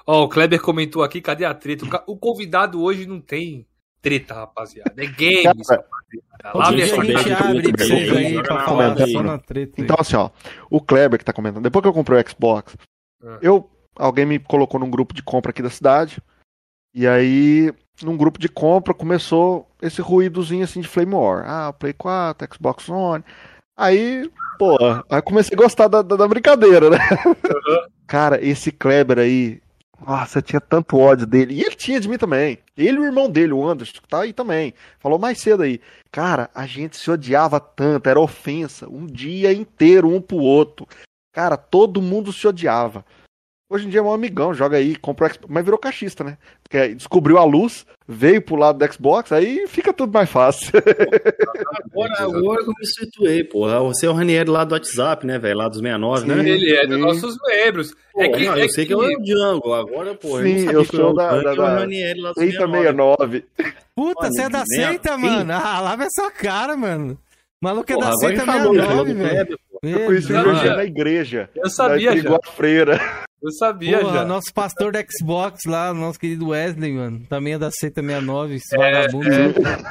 Ó, 0.06 0.24
o 0.24 0.28
Kleber 0.28 0.60
comentou 0.60 1.02
aqui, 1.02 1.20
cadê 1.20 1.44
a 1.44 1.54
treta? 1.54 1.84
O 2.06 2.16
convidado 2.16 2.82
hoje 2.82 3.06
não 3.06 3.20
tem 3.20 3.66
treta, 4.00 4.34
rapaziada. 4.34 4.92
É 4.96 5.06
games, 5.06 5.66
Cara, 5.66 5.84
rapaziada. 6.44 6.58
Lá 6.58 6.68
a 6.68 6.72
gente 6.76 7.32
abre 7.32 7.72
pra 7.72 7.84
vocês 7.86 8.16
aí 8.16 8.42
pra 8.42 8.64
falar 8.64 8.94
Comentando. 8.94 9.12
só 9.12 9.22
na 9.22 9.38
treta. 9.38 9.74
aí. 9.78 9.84
Então, 9.84 9.96
assim, 9.98 10.16
ó, 10.16 10.30
o 10.70 10.80
Kleber 10.80 11.18
que 11.18 11.24
tá 11.24 11.32
comentando, 11.32 11.62
depois 11.62 11.82
que 11.82 11.88
eu 11.88 11.92
comprei 11.92 12.20
o 12.22 12.28
Xbox, 12.28 12.76
Ah. 13.24 13.38
eu, 13.42 13.68
alguém 13.96 14.24
me 14.24 14.38
colocou 14.38 14.78
num 14.78 14.90
grupo 14.90 15.12
de 15.12 15.22
compra 15.22 15.50
aqui 15.50 15.62
da 15.62 15.70
cidade, 15.70 16.22
e 16.94 17.06
aí, 17.06 17.72
num 18.02 18.16
grupo 18.16 18.38
de 18.38 18.48
compra, 18.48 18.94
começou 18.94 19.68
esse 19.82 20.00
ruídozinho 20.00 20.64
assim 20.64 20.80
de 20.80 20.88
Flame 20.88 21.14
War. 21.14 21.44
Ah, 21.46 21.72
Play 21.72 21.92
4, 21.92 22.48
Xbox 22.54 22.88
One. 22.88 23.22
Aí, 23.76 24.28
pô, 24.58 24.76
aí 25.10 25.22
comecei 25.22 25.54
a 25.56 25.60
gostar 25.60 25.86
da, 25.88 26.02
da, 26.02 26.16
da 26.16 26.26
brincadeira, 26.26 26.90
né? 26.90 26.98
Cara, 28.06 28.42
esse 28.44 28.72
Kleber 28.72 29.18
aí, 29.18 29.60
nossa, 30.06 30.38
eu 30.38 30.42
tinha 30.42 30.60
tanto 30.60 30.96
ódio 30.96 31.26
dele. 31.26 31.54
E 31.54 31.60
ele 31.62 31.74
tinha 31.74 32.00
de 32.00 32.08
mim 32.08 32.16
também. 32.16 32.58
Ele 32.76 32.98
e 32.98 33.00
o 33.00 33.04
irmão 33.04 33.28
dele, 33.28 33.52
o 33.52 33.66
Anderson, 33.66 34.00
que 34.00 34.08
tá 34.08 34.20
aí 34.22 34.32
também. 34.32 34.72
Falou 35.00 35.18
mais 35.18 35.40
cedo 35.40 35.62
aí. 35.62 35.80
Cara, 36.10 36.48
a 36.54 36.66
gente 36.66 36.96
se 36.96 37.10
odiava 37.10 37.58
tanto, 37.58 38.08
era 38.08 38.20
ofensa. 38.20 38.88
Um 38.88 39.06
dia 39.06 39.52
inteiro, 39.52 40.08
um 40.08 40.20
pro 40.20 40.36
outro. 40.36 40.86
Cara, 41.32 41.56
todo 41.56 42.00
mundo 42.00 42.32
se 42.32 42.46
odiava. 42.46 43.04
Hoje 43.70 43.86
em 43.86 43.90
dia 43.90 44.00
é 44.00 44.02
um 44.02 44.10
amigão, 44.12 44.54
joga 44.54 44.78
aí, 44.78 44.96
comprou 44.96 45.28
Xbox, 45.28 45.46
mas 45.50 45.62
virou 45.62 45.78
cachista, 45.78 46.24
né? 46.24 46.38
Porque 46.62 46.94
descobriu 46.94 47.36
a 47.36 47.44
luz, 47.44 47.84
veio 48.08 48.40
pro 48.40 48.56
lado 48.56 48.78
do 48.78 48.92
Xbox, 48.92 49.30
aí 49.30 49.66
fica 49.68 49.92
tudo 49.92 50.10
mais 50.10 50.30
fácil. 50.30 50.70
Agora, 51.92 52.14
agora 52.22 52.62
eu 52.62 52.66
me 52.68 52.86
situei, 52.86 53.44
porra. 53.44 53.80
Você 53.80 54.06
é 54.06 54.08
o 54.08 54.14
Ranieri 54.14 54.48
lá 54.48 54.64
do 54.64 54.72
WhatsApp, 54.72 55.26
né, 55.26 55.38
velho? 55.38 55.58
Lá 55.58 55.68
dos 55.68 55.78
69, 55.80 56.20
Sim. 56.22 56.26
né? 56.28 56.48
Ele 56.48 56.72
é 56.74 56.86
dos 56.86 56.98
nossos 56.98 57.36
membros. 57.46 57.94
Pô, 58.12 58.22
é 58.22 58.28
que, 58.30 58.46
não, 58.46 58.54
é 58.56 58.64
eu 58.64 58.68
sei 58.70 58.86
que, 58.86 58.94
eu 58.94 59.02
é 59.02 59.14
o 59.14 59.22
Django. 59.22 59.74
Agora, 59.74 60.14
porra, 60.14 60.42
Sim, 60.44 60.48
eu 60.48 60.54
não 60.54 60.64
sabia 60.64 60.78
eu 60.80 60.84
sou 60.86 61.14
da- 61.14 61.40
da- 61.42 61.52
o 61.52 61.56
da- 61.56 61.74
Ranieri 61.80 62.20
lá 62.20 62.32
dos 62.32 62.42
669. 62.42 63.44
69. 63.44 63.44
Puta, 63.94 64.20
Olha, 64.20 64.30
você 64.32 64.42
é 64.42 64.48
da 64.48 64.64
seita, 64.64 65.18
mano. 65.18 65.52
Ah, 65.52 65.80
lava 65.80 66.04
essa 66.04 66.30
cara, 66.30 66.74
mano. 66.74 67.18
O 67.60 67.64
maluco 67.66 67.92
é 67.92 67.94
Porra, 67.96 68.10
da 68.10 68.16
seita 68.16 68.34
ele 68.42 68.46
falou, 68.46 68.74
ele 68.74 68.82
falou 68.82 69.04
69, 69.06 69.12
do 69.12 69.18
velho. 69.18 69.58
Pô. 69.58 69.78
Eu 69.82 70.06
conheci 70.06 70.32
o 70.32 70.54
já. 70.54 70.76
na 70.76 70.84
igreja. 70.84 71.50
Eu 71.54 71.68
sabia 71.68 72.16
já. 72.16 72.22
pegou 72.22 72.40
a 72.42 72.50
freira. 72.52 73.00
Eu 73.40 73.52
sabia 73.52 74.00
Porra, 74.00 74.12
já. 74.14 74.24
nosso 74.24 74.52
pastor 74.52 74.90
da 74.90 75.00
Xbox 75.00 75.60
lá, 75.64 75.94
nosso 75.94 76.18
querido 76.18 76.48
Wesley, 76.48 76.92
mano. 76.92 77.22
Também 77.28 77.52
é 77.54 77.58
da 77.58 77.70
seita 77.70 78.00
69, 78.02 78.56
esse 78.56 78.74
É, 78.74 78.78
vagabundo. 78.78 79.28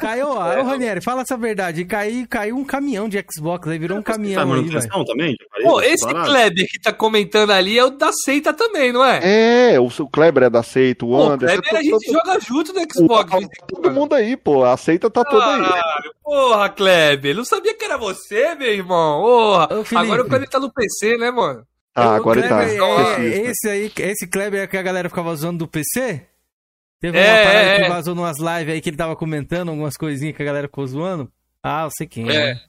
Caiu, 0.02 0.28
ó, 0.28 0.60
ô 0.60 0.64
Ranieri, 0.64 1.00
fala 1.00 1.22
essa 1.22 1.38
verdade. 1.38 1.86
Caiu, 1.86 2.28
caiu 2.30 2.58
um 2.58 2.66
caminhão 2.66 3.08
de 3.08 3.24
Xbox, 3.34 3.66
aí 3.70 3.80
virou 3.80 4.00
um 4.00 4.02
Tá 4.02 4.12
caminhão 4.14 4.54
aí, 4.54 4.64
velho. 4.68 5.06
também? 5.06 5.34
Pô, 5.64 5.80
esse 5.82 6.06
paradas? 6.06 6.28
Kleber 6.30 6.66
que 6.70 6.80
tá 6.82 6.92
comentando 6.92 7.52
ali 7.52 7.80
é 7.80 7.86
o 7.86 7.90
da 7.92 8.12
seita 8.12 8.54
também, 8.54 8.92
não 8.92 9.06
é? 9.06 9.74
É, 9.74 9.80
o, 9.80 9.86
o 9.86 10.10
Kleber 10.10 10.44
é 10.44 10.50
da 10.50 10.62
seita, 10.62 11.06
o 11.06 11.10
Pô, 11.12 11.16
o 11.18 11.30
Anderson. 11.32 11.62
Kleber 11.62 11.70
a 11.70 11.72
todo- 11.72 11.84
gente 11.84 12.06
todo- 12.06 12.14
joga 12.26 12.40
junto 12.42 12.74
no 12.74 12.82
Xbox. 12.94 13.34
o- 13.34 13.66
todo 13.68 13.92
mundo 13.92 14.14
aí, 14.14 14.36
pô. 14.36 14.66
A 14.66 14.76
seita 14.76 15.10
tá 15.10 15.24
toda 15.24 15.46
aí. 15.56 15.82
Porra, 16.22 16.68
Kleber. 16.70 17.34
Não 17.34 17.46
sabia 17.46 17.74
que 17.74 17.86
era 17.86 17.98
você, 17.98 18.56
meu 18.56 18.68
irmão. 18.74 19.22
Porra. 19.22 19.70
Ô. 19.72 19.98
Agora 20.00 20.22
o 20.24 20.28
Kleber 20.28 20.50
tá 20.50 20.60
no 20.60 20.70
PC, 20.72 21.16
né, 21.18 21.32
mano? 21.32 21.64
Ah, 22.00 22.12
O 22.12 22.16
agora 22.16 22.40
ele 22.40 22.48
tá. 22.48 22.64
Kleber 22.64 22.84
é- 22.84 23.16
Precisa. 23.16 23.50
esse 23.52 23.70
aí, 23.70 23.92
esse 23.98 24.28
Kleber 24.28 24.62
é 24.62 24.68
que 24.68 24.78
a 24.78 24.82
galera 24.84 25.10
ficava 25.10 25.36
zoando 25.36 25.60
do 25.60 25.68
PC? 25.68 26.22
Teve 27.02 27.18
É, 27.18 27.22
uma 27.34 27.44
parada 27.44 27.60
é, 27.70 27.76
que 27.78 27.82
é. 27.86 27.90
vazou 27.90 28.16
numas 28.16 28.38
lives 28.40 28.74
aí 28.74 28.82
que 28.82 28.90
ele 28.90 28.98
tava 28.98 29.16
comentando 29.16 29.70
algumas 29.70 29.96
coisinhas 29.98 30.36
que 30.36 30.42
a 30.42 30.46
galera 30.46 30.68
ficou 30.68 30.86
zoando. 30.88 31.32
Ah, 31.64 31.84
eu 31.86 31.90
sei 31.96 32.08
quem 32.08 32.30
é. 32.30 32.36
É. 32.36 32.54
né? 32.54 32.62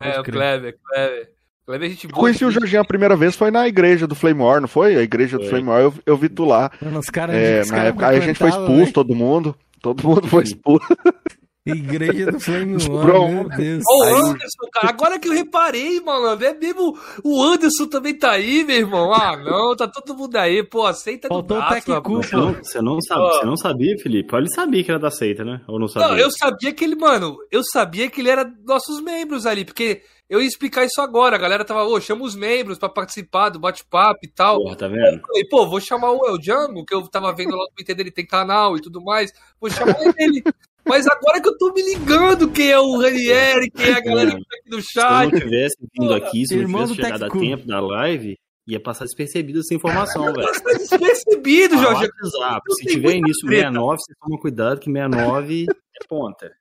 É, 0.00 0.20
o. 0.20 0.22
Kleber, 0.24 0.76
Kleber. 0.82 1.28
Kleber 1.66 1.86
a 1.88 1.90
gente 1.90 2.08
boa. 2.08 2.20
Conheci 2.20 2.44
o 2.44 2.50
Jorginho 2.50 2.80
a 2.80 2.84
primeira 2.84 3.14
vez, 3.16 3.36
foi 3.36 3.50
na 3.50 3.68
igreja 3.68 4.06
do 4.06 4.14
Flame 4.14 4.40
War, 4.40 4.60
não 4.60 4.68
foi? 4.68 4.96
A 4.96 5.02
igreja 5.02 5.36
do 5.38 5.42
Foi. 5.44 5.50
Flame 5.50 5.68
War, 5.68 5.80
eu, 5.82 5.94
eu 6.04 6.16
vi 6.16 6.28
tu 6.28 6.44
lá. 6.44 6.70
Mano, 6.82 6.98
os 6.98 7.06
caras. 7.06 7.36
É, 7.36 7.60
os 7.60 7.68
na 7.70 7.76
caras 7.76 7.88
época, 7.90 8.08
aí 8.08 8.16
a 8.16 8.20
gente 8.20 8.36
foi 8.38 8.48
expulso, 8.48 8.92
todo 8.92 9.14
mundo. 9.14 9.54
Todo 9.80 10.02
mundo 10.06 10.26
foi 10.28 10.42
expulso. 10.44 10.86
Igreja 11.70 12.32
do 12.32 12.40
Flame 12.40 12.76
One, 12.88 13.34
meu 13.34 13.48
Deus. 13.48 13.84
Ô, 13.86 13.98
o 13.98 14.02
Aí- 14.04 14.14
Anderson, 14.14 14.66
cara, 14.72 14.88
agora 14.88 15.18
que 15.18 15.28
eu 15.28 15.32
reparei, 15.32 16.00
malandro, 16.00 16.46
é 16.46 16.54
mesmo. 16.54 16.98
O 17.24 17.42
Anderson 17.42 17.86
também 17.86 18.14
tá 18.14 18.32
aí, 18.32 18.64
meu 18.64 18.76
irmão. 18.76 19.12
Ah, 19.12 19.36
não, 19.36 19.74
tá 19.76 19.88
todo 19.88 20.16
mundo 20.16 20.36
aí, 20.36 20.62
pô, 20.62 20.86
aceita 20.86 21.28
do 21.28 21.34
Faltou 21.34 21.56
o 21.56 21.60
braço, 21.60 21.74
Tech 21.74 21.90
rapaz. 21.90 22.26
Você 22.26 22.36
não, 22.36 22.52
você, 22.54 22.82
não 22.82 23.00
sabe, 23.00 23.22
você 23.22 23.46
não 23.46 23.56
sabia, 23.56 23.98
Felipe? 23.98 24.34
Ele 24.34 24.48
sabia 24.54 24.84
que 24.84 24.90
era 24.90 25.00
da 25.00 25.10
seita, 25.10 25.44
né? 25.44 25.60
Ou 25.66 25.78
não 25.78 25.88
sabia? 25.88 26.08
Não, 26.08 26.18
eu 26.18 26.30
sabia 26.30 26.72
que 26.72 26.84
ele, 26.84 26.96
mano, 26.96 27.36
eu 27.50 27.62
sabia 27.64 28.10
que 28.10 28.20
ele 28.20 28.30
era 28.30 28.50
nossos 28.64 29.00
membros 29.02 29.46
ali, 29.46 29.64
porque 29.64 30.02
eu 30.30 30.40
ia 30.40 30.46
explicar 30.46 30.84
isso 30.84 31.00
agora. 31.00 31.34
A 31.34 31.38
galera 31.38 31.64
tava, 31.64 31.82
ô, 31.84 32.00
chama 32.00 32.22
os 32.24 32.36
membros 32.36 32.78
pra 32.78 32.88
participar 32.88 33.48
do 33.48 33.58
bate-papo 33.58 34.20
e 34.22 34.28
tal. 34.28 34.62
Porra, 34.62 34.76
tá 34.76 34.86
vendo? 34.86 35.20
E, 35.34 35.48
pô, 35.48 35.66
vou 35.68 35.80
chamar 35.80 36.12
o 36.12 36.24
El 36.24 36.38
Django, 36.38 36.84
que 36.84 36.94
eu 36.94 37.02
tava 37.08 37.34
vendo 37.34 37.56
lá 37.56 37.64
no 37.64 37.74
Twitter 37.74 37.96
dele, 37.96 38.12
tem 38.12 38.24
canal 38.24 38.76
e 38.76 38.80
tudo 38.80 39.02
mais. 39.02 39.32
Vou 39.60 39.68
chamar 39.68 39.96
ele. 40.16 40.42
Mas 40.86 41.06
agora 41.06 41.40
que 41.40 41.48
eu 41.48 41.56
tô 41.58 41.72
me 41.72 41.82
ligando 41.82 42.50
quem 42.50 42.70
é 42.70 42.78
o 42.78 42.98
Ranieri, 42.98 43.70
quem 43.70 43.86
é 43.86 43.92
a 43.92 44.00
galera 44.00 44.30
que 44.30 44.44
tá 44.44 44.56
aqui 44.56 44.70
no 44.70 44.82
Se 44.82 44.98
eu 44.98 45.04
não 45.04 45.10
chat. 45.30 45.40
tivesse 45.40 45.76
vindo 45.98 46.14
aqui, 46.14 46.46
se 46.46 46.54
eu 46.54 46.62
não 46.68 46.68
tivesse 46.68 46.88
do 46.94 46.94
chegado 47.02 47.24
a 47.24 47.30
tempo 47.30 47.66
da 47.66 47.80
live, 47.80 48.36
Ia 48.68 48.78
passar 48.78 49.04
despercebido 49.04 49.60
essa 49.60 49.74
informação, 49.74 50.26
velho. 50.32 50.46
Passa 50.46 50.62
despercebido, 50.78 51.74
Ah, 51.76 51.78
Jorge. 51.82 52.02
WhatsApp. 52.22 52.60
Se 52.74 52.84
tem 52.84 52.94
tiver 52.94 53.16
início 53.16 53.46
treta. 53.46 53.62
69, 53.62 53.96
você 53.98 54.12
toma 54.20 54.38
cuidado 54.38 54.78
que 54.78 54.84
69 54.92 55.66
é 55.70 56.06
ponta. 56.08 56.52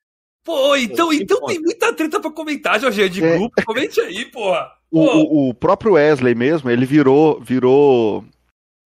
Pô, 0.43 0.75
então, 0.75 1.09
que 1.09 1.17
então 1.17 1.39
tem 1.45 1.59
muita 1.59 1.93
treta 1.93 2.19
pra 2.19 2.31
comentar, 2.31 2.79
Jorge, 2.79 3.07
de 3.09 3.23
É. 3.23 3.37
grupo. 3.37 3.53
Comente 3.63 3.99
aí, 4.01 4.25
porra. 4.25 4.71
O, 4.89 5.05
Pô, 5.05 5.17
o, 5.17 5.49
o 5.49 5.53
próprio 5.53 5.93
Wesley 5.93 6.33
mesmo, 6.33 6.69
ele 6.71 6.85
virou, 6.85 7.39
virou 7.41 8.25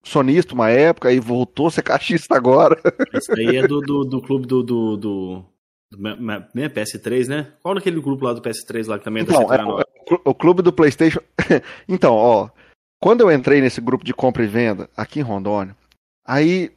sonista 0.03 0.53
uma 0.53 0.69
época 0.69 1.11
e 1.11 1.19
voltou 1.19 1.67
a 1.67 1.71
ser 1.71 1.81
caixista 1.81 2.35
agora. 2.35 2.79
Isso 3.13 3.31
aí 3.31 3.57
é 3.57 3.67
do, 3.67 3.79
do, 3.81 4.03
do 4.03 4.21
clube 4.21 4.45
do. 4.45 4.61
do, 4.61 4.97
do, 4.97 5.45
do 5.91 5.97
né, 6.53 6.69
PS3, 6.69 7.27
né? 7.27 7.53
Qual 7.61 7.75
daquele 7.75 8.01
grupo 8.01 8.25
lá 8.25 8.33
do 8.33 8.41
PS3 8.41 8.87
lá 8.87 8.99
que 8.99 9.05
também 9.05 9.23
é 9.23 9.25
da 9.25 9.33
Então, 9.33 9.53
é, 9.53 9.63
o, 9.63 10.05
clu- 10.05 10.21
o 10.25 10.35
clube 10.35 10.61
do 10.61 10.73
PlayStation. 10.73 11.21
então, 11.87 12.13
ó, 12.13 12.49
quando 13.01 13.21
eu 13.21 13.31
entrei 13.31 13.61
nesse 13.61 13.81
grupo 13.81 14.03
de 14.03 14.13
compra 14.13 14.43
e 14.43 14.47
venda 14.47 14.89
aqui 14.95 15.19
em 15.19 15.23
Rondônia, 15.23 15.75
aí 16.25 16.71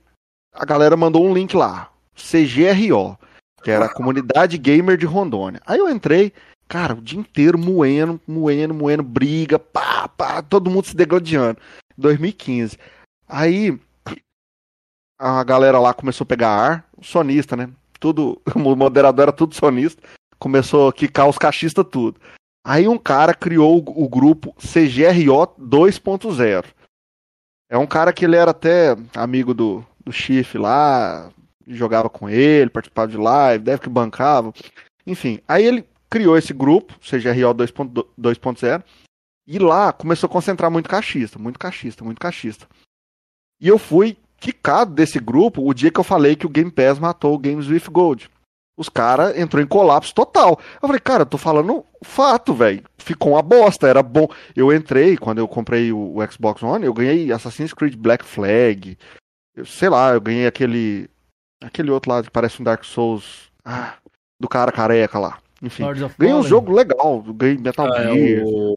a 0.53 0.65
galera 0.65 0.97
mandou 0.97 1.25
um 1.25 1.35
link 1.35 1.55
lá, 1.55 1.91
CGRO, 2.15 3.19
que 3.63 3.71
era 3.71 3.87
a 3.87 3.93
comunidade 3.93 4.57
gamer 4.59 4.97
de 4.97 5.07
Rondônia. 5.07 5.61
Aí 5.67 5.79
eu 5.79 5.89
entrei, 5.89 6.33
cara, 6.67 6.95
o 6.95 7.01
dia 7.01 7.19
inteiro 7.19 7.59
moendo, 7.59 8.21
moendo, 8.27 8.73
moendo, 8.75 9.03
briga, 9.03 9.59
pá, 9.59 10.09
pá, 10.09 10.43
todo 10.43 10.71
mundo 10.71 10.87
se 10.87 10.97
degladiando. 10.97 11.59
2015. 11.97 12.79
Aí 13.29 13.79
a 15.19 15.43
galera 15.43 15.79
lá 15.79 15.95
começou 15.95 16.25
a 16.25 16.29
pegar 16.29 16.51
ar, 16.51 16.91
sonista, 17.03 17.57
né? 17.57 17.71
Tudo, 17.99 18.41
o 18.55 18.77
moderador 18.77 19.25
era 19.25 19.33
tudo 19.33 19.55
sonista, 19.55 20.03
começou 20.39 20.89
a 20.89 20.93
quicar 20.93 21.29
os 21.29 21.39
cachistas 21.39 21.87
tudo. 21.91 22.21
Aí 22.65 22.89
um 22.89 22.99
cara 22.99 23.33
criou 23.33 23.79
o, 23.79 24.09
grupo 24.09 24.53
CGRO 24.55 25.47
2.0. 25.59 26.65
É 27.71 27.79
um 27.79 27.87
cara 27.87 28.13
que 28.13 28.25
ele 28.25 28.37
era 28.37 28.51
até 28.51 28.97
amigo 29.15 29.55
do, 29.55 29.85
do 30.05 30.13
Chif 30.13 30.59
lá, 30.59 31.31
jogava 31.67 32.11
com 32.11 32.29
ele, 32.29 32.71
participava 32.71 33.11
de 33.11 33.17
live, 33.17 33.65
deve 33.65 33.83
que 33.83 33.89
bancava. 33.89 34.53
Enfim, 35.07 35.41
aí 35.47 35.65
ele 35.65 35.89
criou 36.11 36.37
esse 36.37 36.53
grupo, 36.53 36.95
CGRO 36.99 37.55
2.0, 37.55 38.07
2.0, 38.19 38.85
e 39.47 39.59
lá 39.59 39.93
começou 39.93 40.29
a 40.29 40.31
concentrar 40.31 40.71
muito 40.71 40.89
cachista, 40.89 41.39
muito 41.39 41.59
cachista, 41.59 42.05
muito 42.05 42.19
cachista. 42.19 42.67
E 43.61 43.69
eu 43.69 43.79
fui 43.79 44.17
quicado 44.39 44.93
desse 44.93 45.19
grupo 45.19 45.67
o 45.67 45.75
dia 45.75 45.91
que 45.91 45.99
eu 45.99 46.05
falei 46.05 46.37
que 46.37 46.47
o 46.47 46.51
Game 46.51 46.71
Pass 46.71 46.99
matou 46.99 47.35
o 47.35 47.39
Games 47.39 47.69
with 47.69 47.91
Gold. 47.91 48.29
Os 48.79 48.91
caras 48.91 49.37
entrou 49.39 49.63
em 49.63 49.67
colapso 49.67 50.15
total. 50.15 50.61
Eu 50.83 50.87
falei, 50.87 51.01
cara, 51.01 51.23
eu 51.23 51.27
tô 51.27 51.39
falando 51.39 51.83
fato, 52.03 52.53
velho. 52.53 52.85
Ficou 52.99 53.33
uma 53.33 53.41
bosta, 53.43 53.89
era 53.89 54.03
bom. 54.03 54.29
Eu 54.55 54.71
entrei, 54.71 55.17
quando 55.17 55.39
eu 55.39 55.49
comprei 55.49 55.91
o, 55.93 56.19
o 56.19 56.31
Xbox 56.31 56.63
One, 56.63 56.85
eu 56.85 56.93
ganhei 56.93 57.33
Assassin's 57.33 57.73
Creed 57.73 57.97
Black 57.97 58.23
Flag. 58.23 58.99
Eu, 59.57 59.65
sei 59.65 59.89
lá, 59.89 60.13
eu 60.13 60.21
ganhei 60.21 60.47
aquele. 60.47 61.09
Aquele 61.65 61.91
outro 61.91 62.11
lá 62.13 62.23
que 62.23 62.31
parece 62.31 62.61
um 62.61 62.65
Dark 62.65 62.85
Souls. 62.85 63.51
Ah, 63.65 63.95
do 64.39 64.47
cara 64.47 64.71
careca 64.71 65.19
lá. 65.19 65.39
Enfim. 65.63 65.85
Ganhei 66.19 66.35
um 66.35 66.43
jogo 66.43 66.71
legal. 66.71 67.23
Ganhei 67.23 67.57
Metal 67.57 67.91
Ah, 67.91 68.03
Gear, 68.03 68.17
é 68.17 68.45
o. 68.45 68.75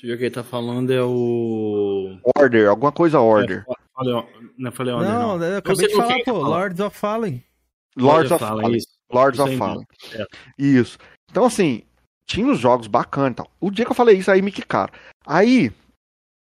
Deixa 0.00 0.06
eu 0.06 0.10
ver 0.10 0.14
o 0.14 0.18
que 0.18 0.24
ele 0.24 0.30
tá 0.30 0.44
falando, 0.44 0.92
é 0.92 1.02
o. 1.02 2.18
Order, 2.38 2.68
alguma 2.68 2.92
coisa 2.92 3.18
Order. 3.18 3.64
É, 3.68 3.74
falei, 3.92 4.24
não 4.56 4.70
falei 4.70 4.94
Order, 4.94 5.10
Não, 5.10 5.38
não. 5.38 5.44
eu 5.44 5.58
acabei 5.58 5.88
de 5.88 5.96
falar, 5.96 6.18
pô. 6.24 6.32
Lords 6.32 6.80
of 6.80 6.96
Fallen. 6.96 7.44
Lords 7.96 8.30
of 8.30 8.38
Fallen. 8.44 8.76
isso. 8.76 8.86
Lords 9.12 9.40
of 9.40 9.56
Fallen. 9.56 9.84
É. 10.14 10.24
Isso. 10.56 10.98
Então, 11.28 11.46
assim, 11.46 11.82
tinha 12.26 12.46
os 12.46 12.60
jogos 12.60 12.86
bacanas 12.86 13.32
e 13.32 13.34
tal. 13.34 13.50
O 13.60 13.72
dia 13.72 13.84
que 13.84 13.90
eu 13.90 13.96
falei 13.96 14.16
isso, 14.16 14.30
aí 14.30 14.40
me 14.40 14.52
quicaram. 14.52 14.92
Aí, 15.26 15.72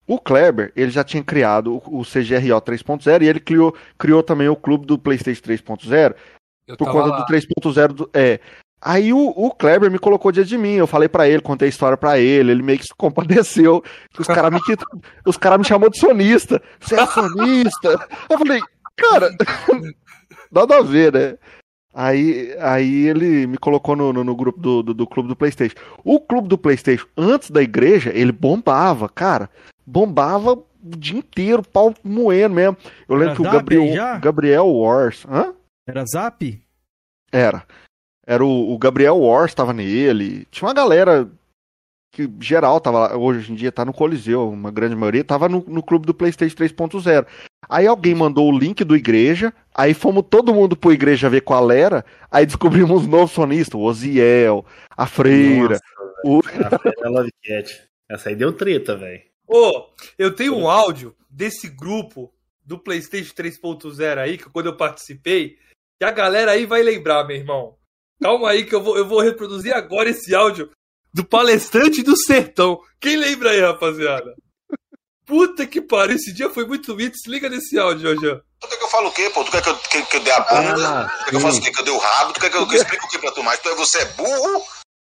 o 0.05 0.19
Kleber, 0.19 0.71
ele 0.75 0.91
já 0.91 1.03
tinha 1.03 1.23
criado 1.23 1.81
o, 1.83 2.01
o 2.01 2.03
CGRO 2.03 2.61
3.0 2.61 3.23
e 3.23 3.27
ele 3.27 3.39
criou, 3.39 3.75
criou 3.97 4.21
também 4.21 4.47
o 4.49 4.55
clube 4.55 4.85
do 4.85 4.99
PlayStation 4.99 5.41
3.0 5.41 6.15
eu 6.67 6.77
por 6.77 6.91
conta 6.91 7.07
lá. 7.07 7.17
do 7.21 7.25
3.0 7.25 7.87
do. 7.87 8.09
É. 8.13 8.39
Aí 8.81 9.11
o, 9.11 9.29
o 9.29 9.51
Kleber 9.51 9.89
me 9.89 9.97
colocou 9.97 10.31
diante 10.31 10.49
de 10.49 10.57
mim, 10.57 10.73
eu 10.73 10.85
falei 10.85 11.09
pra 11.09 11.27
ele, 11.27 11.41
contei 11.41 11.67
a 11.67 11.69
história 11.69 11.97
pra 11.97 12.19
ele, 12.19 12.51
ele 12.51 12.61
meio 12.61 12.77
que 12.77 12.85
se 12.85 12.93
compadeceu. 12.95 13.83
Os 14.17 14.27
caras 14.27 14.51
me, 14.51 14.59
os 15.25 15.37
cara 15.37 15.57
me 15.57 15.65
chamou 15.65 15.89
de 15.89 15.99
sonista. 15.99 16.61
Você 16.79 16.95
é 16.95 17.05
sonista? 17.07 18.07
Eu 18.29 18.37
falei, 18.37 18.61
cara, 18.95 19.31
nada 20.51 20.77
a 20.77 20.81
ver, 20.81 21.11
né? 21.11 21.37
Aí, 21.93 22.55
aí 22.59 23.07
ele 23.07 23.47
me 23.47 23.57
colocou 23.57 23.95
no, 23.95 24.13
no, 24.13 24.23
no 24.23 24.35
grupo 24.35 24.59
do, 24.59 24.83
do, 24.83 24.93
do 24.93 25.07
clube 25.07 25.27
do 25.27 25.35
Playstation. 25.35 25.75
O 26.03 26.19
clube 26.19 26.47
do 26.47 26.57
Playstation, 26.57 27.07
antes 27.17 27.49
da 27.49 27.63
igreja, 27.63 28.11
ele 28.13 28.31
bombava, 28.31 29.09
cara. 29.09 29.49
Bombava 29.83 30.53
o 30.53 30.65
dia 30.95 31.17
inteiro, 31.17 31.63
pau 31.63 31.95
moendo 32.03 32.53
mesmo. 32.53 32.77
Eu 33.09 33.15
lembro 33.15 33.31
Era 33.31 33.35
que 33.35 33.41
o 33.41 33.51
Gabriel? 33.51 34.19
Gabriel 34.19 34.67
Wars. 34.67 35.25
Hã? 35.27 35.55
Era 35.87 36.05
Zap? 36.05 36.61
Era. 37.31 37.65
Era 38.27 38.43
o, 38.43 38.73
o 38.73 38.77
Gabriel 38.77 39.17
Wars 39.17 39.53
tava 39.53 39.71
nele. 39.71 40.45
Tinha 40.51 40.67
uma 40.67 40.73
galera 40.73 41.29
que 42.11 42.29
geral 42.41 42.81
tava 42.81 42.99
lá. 42.99 43.17
Hoje 43.17 43.51
em 43.51 43.55
dia 43.55 43.71
tá 43.71 43.85
no 43.85 43.93
Coliseu, 43.93 44.49
uma 44.49 44.69
grande 44.69 44.95
maioria 44.95 45.23
tava 45.23 45.47
no, 45.47 45.63
no 45.65 45.81
clube 45.81 46.05
do 46.05 46.13
PlayStation 46.13 46.55
3.0. 46.55 47.25
Aí 47.69 47.87
alguém 47.87 48.13
mandou 48.13 48.51
o 48.51 48.57
link 48.57 48.83
do 48.83 48.95
igreja, 48.95 49.53
aí 49.73 49.93
fomos 49.93 50.25
todo 50.29 50.53
mundo 50.53 50.75
pro 50.75 50.91
igreja 50.91 51.29
ver 51.29 51.41
qual 51.41 51.71
era, 51.71 52.03
aí 52.31 52.45
descobrimos 52.45 53.05
um 53.05 53.07
novo 53.07 53.31
sonista, 53.31 53.77
o 53.77 53.83
Oziel, 53.83 54.65
a 54.95 55.05
Freira. 55.05 55.79
o... 56.23 56.39
A. 56.49 58.13
Essa 58.13 58.29
aí 58.29 58.35
deu 58.35 58.53
treta, 58.53 58.95
velho. 58.95 59.21
Ô, 59.45 59.87
eu 60.17 60.33
tenho 60.33 60.55
um 60.55 60.69
áudio 60.69 61.15
desse 61.29 61.69
grupo 61.69 62.33
do 62.65 62.77
PlayStation 62.77 63.33
3.0 63.33 64.17
aí, 64.17 64.37
que 64.37 64.49
quando 64.49 64.67
eu 64.67 64.75
participei, 64.75 65.57
que 65.99 66.05
a 66.05 66.11
galera 66.11 66.51
aí 66.51 66.65
vai 66.65 66.81
lembrar, 66.83 67.25
meu 67.25 67.37
irmão. 67.37 67.75
Calma 68.21 68.49
aí 68.49 68.65
que 68.65 68.73
eu 68.73 68.81
vou, 68.81 68.97
eu 68.97 69.07
vou 69.07 69.21
reproduzir 69.21 69.75
agora 69.75 70.09
esse 70.09 70.33
áudio 70.33 70.71
do 71.13 71.23
palestrante 71.23 72.03
do 72.03 72.17
sertão. 72.17 72.79
Quem 72.99 73.15
lembra 73.15 73.51
aí, 73.51 73.61
rapaziada? 73.61 74.35
Puta 75.25 75.67
que 75.67 75.81
pariu, 75.81 76.15
esse 76.15 76.31
dia 76.31 76.49
foi 76.49 76.65
muito 76.65 76.95
mito. 76.95 77.17
Se 77.17 77.29
liga 77.29 77.49
nesse 77.49 77.77
áudio, 77.77 78.15
Jojan. 78.15 78.41
Tu 78.59 78.67
quer 78.67 78.77
que 78.77 78.83
eu 78.83 78.89
fale 78.89 79.07
o 79.07 79.11
quê, 79.11 79.29
pô? 79.29 79.43
Tu 79.43 79.51
quer 79.51 79.61
que 79.61 79.69
eu, 79.69 79.77
que, 79.77 80.01
que 80.03 80.17
eu 80.17 80.21
dê 80.21 80.31
a 80.31 80.39
bunda? 80.39 80.89
Ah, 80.89 81.09
tu 81.09 81.25
quer 81.25 81.29
que 81.29 81.35
eu 81.35 81.39
faça 81.41 81.59
o 81.59 81.61
quê? 81.61 81.71
Que 81.71 81.79
eu 81.79 81.85
dê 81.85 81.91
o 81.91 81.97
rabo? 81.97 82.33
Tu 82.33 82.39
quer 82.39 82.49
que 82.49 82.57
eu, 82.57 82.67
que 82.67 82.75
eu 82.75 82.81
explique 82.81 83.05
o 83.05 83.09
quê 83.09 83.19
pra 83.19 83.31
tu 83.31 83.43
mais? 83.43 83.59
Tu, 83.59 83.75
você 83.75 83.99
é 83.99 84.05
burro? 84.05 84.63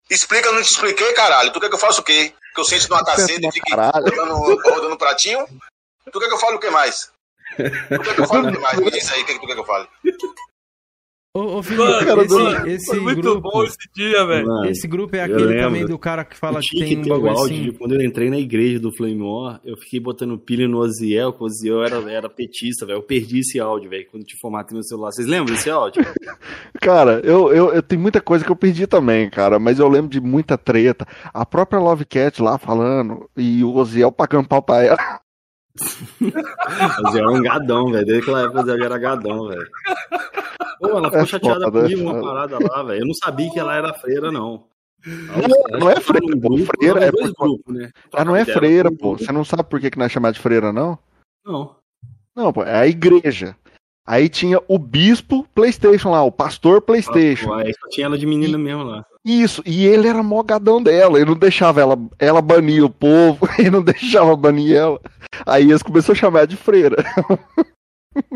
Explica, 0.09 0.47
eu 0.49 0.53
não 0.53 0.61
te 0.61 0.71
expliquei, 0.71 1.13
caralho. 1.13 1.51
Tu 1.51 1.59
quer 1.59 1.69
que 1.69 1.75
eu 1.75 1.79
faça 1.79 2.01
o 2.01 2.03
quê? 2.03 2.33
Que 2.53 2.61
eu 2.61 2.65
sente 2.65 2.89
numa 2.89 3.05
caceta 3.05 3.47
e 3.47 3.51
fique 3.51 3.73
rodando, 3.73 4.61
rodando 4.63 4.97
pratinho? 4.97 5.45
Tu 6.11 6.19
quer 6.19 6.27
que 6.27 6.33
eu 6.33 6.39
fale 6.39 6.55
o 6.55 6.59
que 6.59 6.69
mais? 6.69 7.11
Tu 7.55 7.99
quer 8.01 8.15
que 8.15 8.21
eu 8.21 8.27
fale 8.27 8.49
o 8.49 8.53
que 8.53 8.59
mais? 8.59 8.79
Me 8.79 8.91
diz 8.91 9.11
aí 9.11 9.21
o 9.21 9.25
que, 9.25 9.33
que 9.33 9.39
tu 9.39 9.47
quer 9.47 9.53
que 9.53 9.59
eu 9.59 9.65
fale. 9.65 9.87
Ô, 11.37 11.59
ô 11.59 11.63
Felipe, 11.63 11.83
Mano, 11.83 12.05
cara, 12.07 12.23
esse, 12.23 12.35
mano, 12.35 12.67
esse 12.67 12.85
foi 12.87 12.99
muito 12.99 13.21
grupo... 13.21 13.51
bom 13.51 13.63
esse 13.63 13.77
dia, 13.93 14.25
velho. 14.25 14.65
Esse 14.65 14.87
grupo 14.87 15.15
é 15.15 15.21
aquele 15.21 15.61
também 15.61 15.85
do 15.85 15.99
cara 15.99 16.25
que 16.25 16.35
fala 16.35 16.59
que 16.59 16.79
tem 16.79 16.99
que 16.99 17.11
um 17.11 17.13
bagulho 17.13 17.37
áudio 17.37 17.55
de 17.55 17.69
assim. 17.69 17.77
quando 17.77 17.93
eu 17.93 18.01
entrei 18.01 18.31
na 18.31 18.39
igreja 18.39 18.79
do 18.79 18.91
Flame 18.91 19.21
War, 19.21 19.61
eu 19.63 19.77
fiquei 19.77 19.99
botando 19.99 20.35
pilha 20.39 20.67
no 20.67 20.79
Oziel, 20.79 21.31
que 21.31 21.43
o 21.43 21.45
Oziel 21.45 21.83
era, 21.83 22.11
era 22.11 22.27
petista, 22.27 22.87
velho. 22.87 22.97
Eu 22.97 23.03
perdi 23.03 23.41
esse 23.41 23.59
áudio, 23.59 23.87
velho, 23.87 24.07
quando 24.09 24.23
te 24.23 24.35
formatei 24.39 24.73
meu 24.73 24.81
celular. 24.81 25.11
Vocês 25.11 25.27
lembram 25.27 25.53
desse 25.53 25.69
áudio? 25.69 26.03
Cara, 26.81 27.21
eu, 27.23 27.53
eu, 27.53 27.71
eu 27.71 27.83
tenho 27.83 28.01
muita 28.01 28.19
coisa 28.19 28.43
que 28.43 28.51
eu 28.51 28.55
perdi 28.55 28.87
também, 28.87 29.29
cara, 29.29 29.59
mas 29.59 29.77
eu 29.77 29.87
lembro 29.87 30.09
de 30.09 30.19
muita 30.19 30.57
treta. 30.57 31.05
A 31.31 31.45
própria 31.45 31.79
Love 31.79 32.05
Cat 32.05 32.41
lá 32.41 32.57
falando 32.57 33.29
e 33.37 33.63
o 33.63 33.75
Oziel 33.75 34.11
pagando 34.11 34.47
pau 34.47 34.61
pra 34.61 34.83
ela. 34.83 34.97
O 36.19 37.07
Oziel 37.07 37.29
era 37.29 37.31
um 37.31 37.41
gadão, 37.41 37.91
velho. 37.91 38.05
Desde 38.05 38.23
aquela 38.23 38.41
época 38.41 38.57
o 38.57 38.61
Oziel 38.63 38.83
era 38.83 38.97
gadão, 38.97 39.47
velho. 39.47 39.67
Pô, 40.79 40.87
ela 40.89 41.05
ficou 41.05 41.19
É 41.21 41.25
chateada 41.25 41.65
foda, 41.65 41.81
comigo 41.81 41.99
é 41.99 42.03
uma 42.03 42.13
foda. 42.13 42.23
parada 42.27 42.57
lá, 42.61 42.83
velho. 42.83 43.01
Eu 43.01 43.07
não 43.07 43.13
sabia 43.13 43.49
que 43.51 43.59
ela 43.59 43.75
era 43.75 43.93
freira, 43.93 44.31
não. 44.31 44.65
Não, 45.05 45.79
não 45.79 45.89
é 45.89 45.99
freira, 46.01 46.25
Um 46.35 46.39
grupo, 46.39 46.65
Freira 46.77 47.05
é 47.05 47.11
dois 47.11 47.31
por- 47.33 47.47
grupos, 47.47 47.75
né? 47.75 47.89
Ela 48.13 48.25
não 48.25 48.35
é 48.35 48.43
freira, 48.45 48.89
pô. 48.91 49.09
grupo. 49.11 49.23
Você 49.23 49.31
não 49.31 49.45
sabe 49.45 49.63
por 49.63 49.79
que, 49.79 49.91
que 49.91 49.97
não 49.97 50.05
é 50.05 50.09
chamada 50.09 50.33
de 50.33 50.39
freira, 50.39 50.73
não? 50.73 50.97
Não. 51.45 51.75
Não, 52.35 52.51
pô, 52.51 52.63
é 52.63 52.75
a 52.79 52.87
igreja. 52.87 53.55
Aí 54.05 54.29
tinha 54.29 54.59
o 54.67 54.79
bispo 54.79 55.45
PlayStation 55.53 56.11
lá, 56.11 56.23
o 56.23 56.31
pastor 56.31 56.81
PlayStation. 56.81 57.53
Aí 57.53 57.73
só 57.73 57.89
tinha 57.89 58.05
ela 58.05 58.17
de 58.17 58.25
menina 58.25 58.57
mesmo 58.57 58.83
lá. 58.83 59.05
Isso, 59.25 59.61
e 59.65 59.85
ele 59.85 60.07
era 60.07 60.23
mó 60.23 60.41
gadão 60.41 60.81
dela, 60.81 61.17
ele 61.19 61.29
não 61.29 61.37
deixava 61.37 61.81
ela, 61.81 61.97
ela 62.17 62.41
banir 62.41 62.83
o 62.85 62.89
povo, 62.89 63.39
ele 63.59 63.69
não 63.69 63.83
deixava 63.83 64.35
banir 64.35 64.75
ela. 64.75 64.99
Aí 65.45 65.69
eles 65.69 65.83
começaram 65.83 66.13
a 66.13 66.19
chamar 66.19 66.47
de 66.47 66.55
freira. 66.55 66.95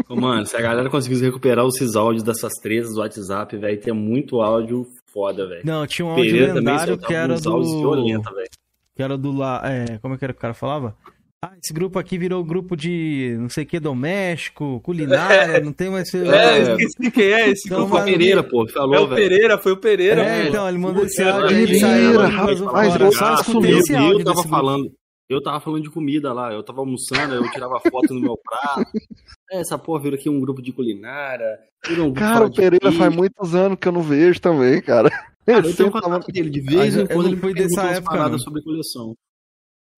Ô, 0.09 0.15
Mano, 0.15 0.45
se 0.45 0.55
a 0.55 0.61
galera 0.61 0.89
conseguisse 0.89 1.23
recuperar 1.23 1.65
esses 1.67 1.95
áudios 1.95 2.23
dessas 2.23 2.53
tretas 2.61 2.93
do 2.93 2.99
WhatsApp, 2.99 3.57
velho, 3.57 3.79
tem 3.79 3.93
muito 3.93 4.41
áudio 4.41 4.85
foda, 5.13 5.47
velho. 5.47 5.61
Não, 5.65 5.85
tinha 5.87 6.05
um 6.05 6.09
áudio 6.11 6.25
Pereira 6.25 6.47
também 6.53 6.63
lendário 6.73 6.93
soltava 6.93 7.07
que 7.07 7.13
era 7.13 7.39
do... 7.39 7.63
violentos, 7.79 8.33
velho. 8.35 8.49
Que 8.95 9.03
era 9.03 9.17
do 9.17 9.31
lá... 9.31 9.61
É, 9.65 9.97
como 9.99 10.13
é 10.13 10.17
que 10.17 10.23
era 10.25 10.33
que 10.33 10.39
o 10.39 10.41
cara 10.41 10.53
falava? 10.53 10.95
Ah, 11.43 11.53
esse 11.63 11.73
grupo 11.73 11.97
aqui 11.97 12.19
virou 12.19 12.43
grupo 12.43 12.77
de 12.77 13.35
não 13.39 13.49
sei 13.49 13.63
o 13.63 13.67
que, 13.67 13.79
doméstico, 13.79 14.79
culinária, 14.81 15.59
não 15.65 15.73
tem 15.73 15.89
mais... 15.89 16.13
É, 16.13 16.19
É. 16.19 16.61
esqueci 16.73 17.09
quem 17.11 17.33
é 17.33 17.49
esse 17.49 17.67
Então, 17.67 17.79
grupo. 17.79 17.95
mano, 17.95 18.05
Pereira, 18.05 18.43
pô, 18.43 18.63
que 18.63 18.71
É 18.71 18.73
falou, 18.75 19.05
o 19.05 19.07
velho. 19.07 19.21
Pereira, 19.29 19.57
foi 19.57 19.71
o 19.71 19.77
Pereira. 19.77 20.21
É, 20.21 20.43
pô. 20.43 20.49
então, 20.49 20.69
ele 20.69 20.77
mandou 20.77 21.03
esse 21.03 21.23
áudio 21.23 21.47
Pereira, 21.49 22.27
rapaz, 22.27 22.59
eu 22.61 23.11
Só 23.11 23.33
escutei 23.33 23.71
assumiu, 23.73 23.79
esse 23.79 23.93
eu 23.93 24.23
tava 24.23 24.43
falando. 24.43 24.91
Eu 25.27 25.41
tava 25.41 25.61
falando 25.61 25.83
de 25.83 25.89
comida 25.89 26.33
lá, 26.33 26.51
eu 26.53 26.61
tava 26.61 26.81
almoçando, 26.81 27.33
eu 27.35 27.49
tirava 27.51 27.79
foto 27.89 28.13
no 28.13 28.19
meu 28.19 28.37
prato. 28.37 28.91
É, 29.51 29.59
essa 29.59 29.77
porra 29.77 30.01
virou 30.03 30.17
aqui 30.17 30.29
um 30.29 30.39
grupo 30.39 30.61
de 30.61 30.71
culinária. 30.71 31.59
virou 31.87 32.07
um 32.07 32.13
Cara, 32.13 32.45
o 32.45 32.53
Pereira 32.53 32.79
peixe. 32.79 32.97
faz 32.97 33.13
muitos 33.15 33.53
anos 33.53 33.77
que 33.79 33.87
eu 33.87 33.91
não 33.91 34.01
vejo 34.01 34.39
também, 34.39 34.81
cara. 34.81 35.09
Cara, 35.45 35.59
Ele 35.59 35.69
eu 35.69 35.75
tenho 35.75 35.89
um 35.89 35.91
tava 35.91 36.19
dele, 36.19 36.49
de 36.49 36.61
vez 36.61 36.95
em 36.95 36.99
eu 37.01 37.07
quando 37.07 37.23
não 37.23 37.31
ele 37.31 37.41
pergunta 37.41 37.63
dessa 37.63 37.83
época, 37.87 38.11
paradas 38.11 38.31
não. 38.33 38.39
sobre 38.39 38.61
coleção. 38.63 39.13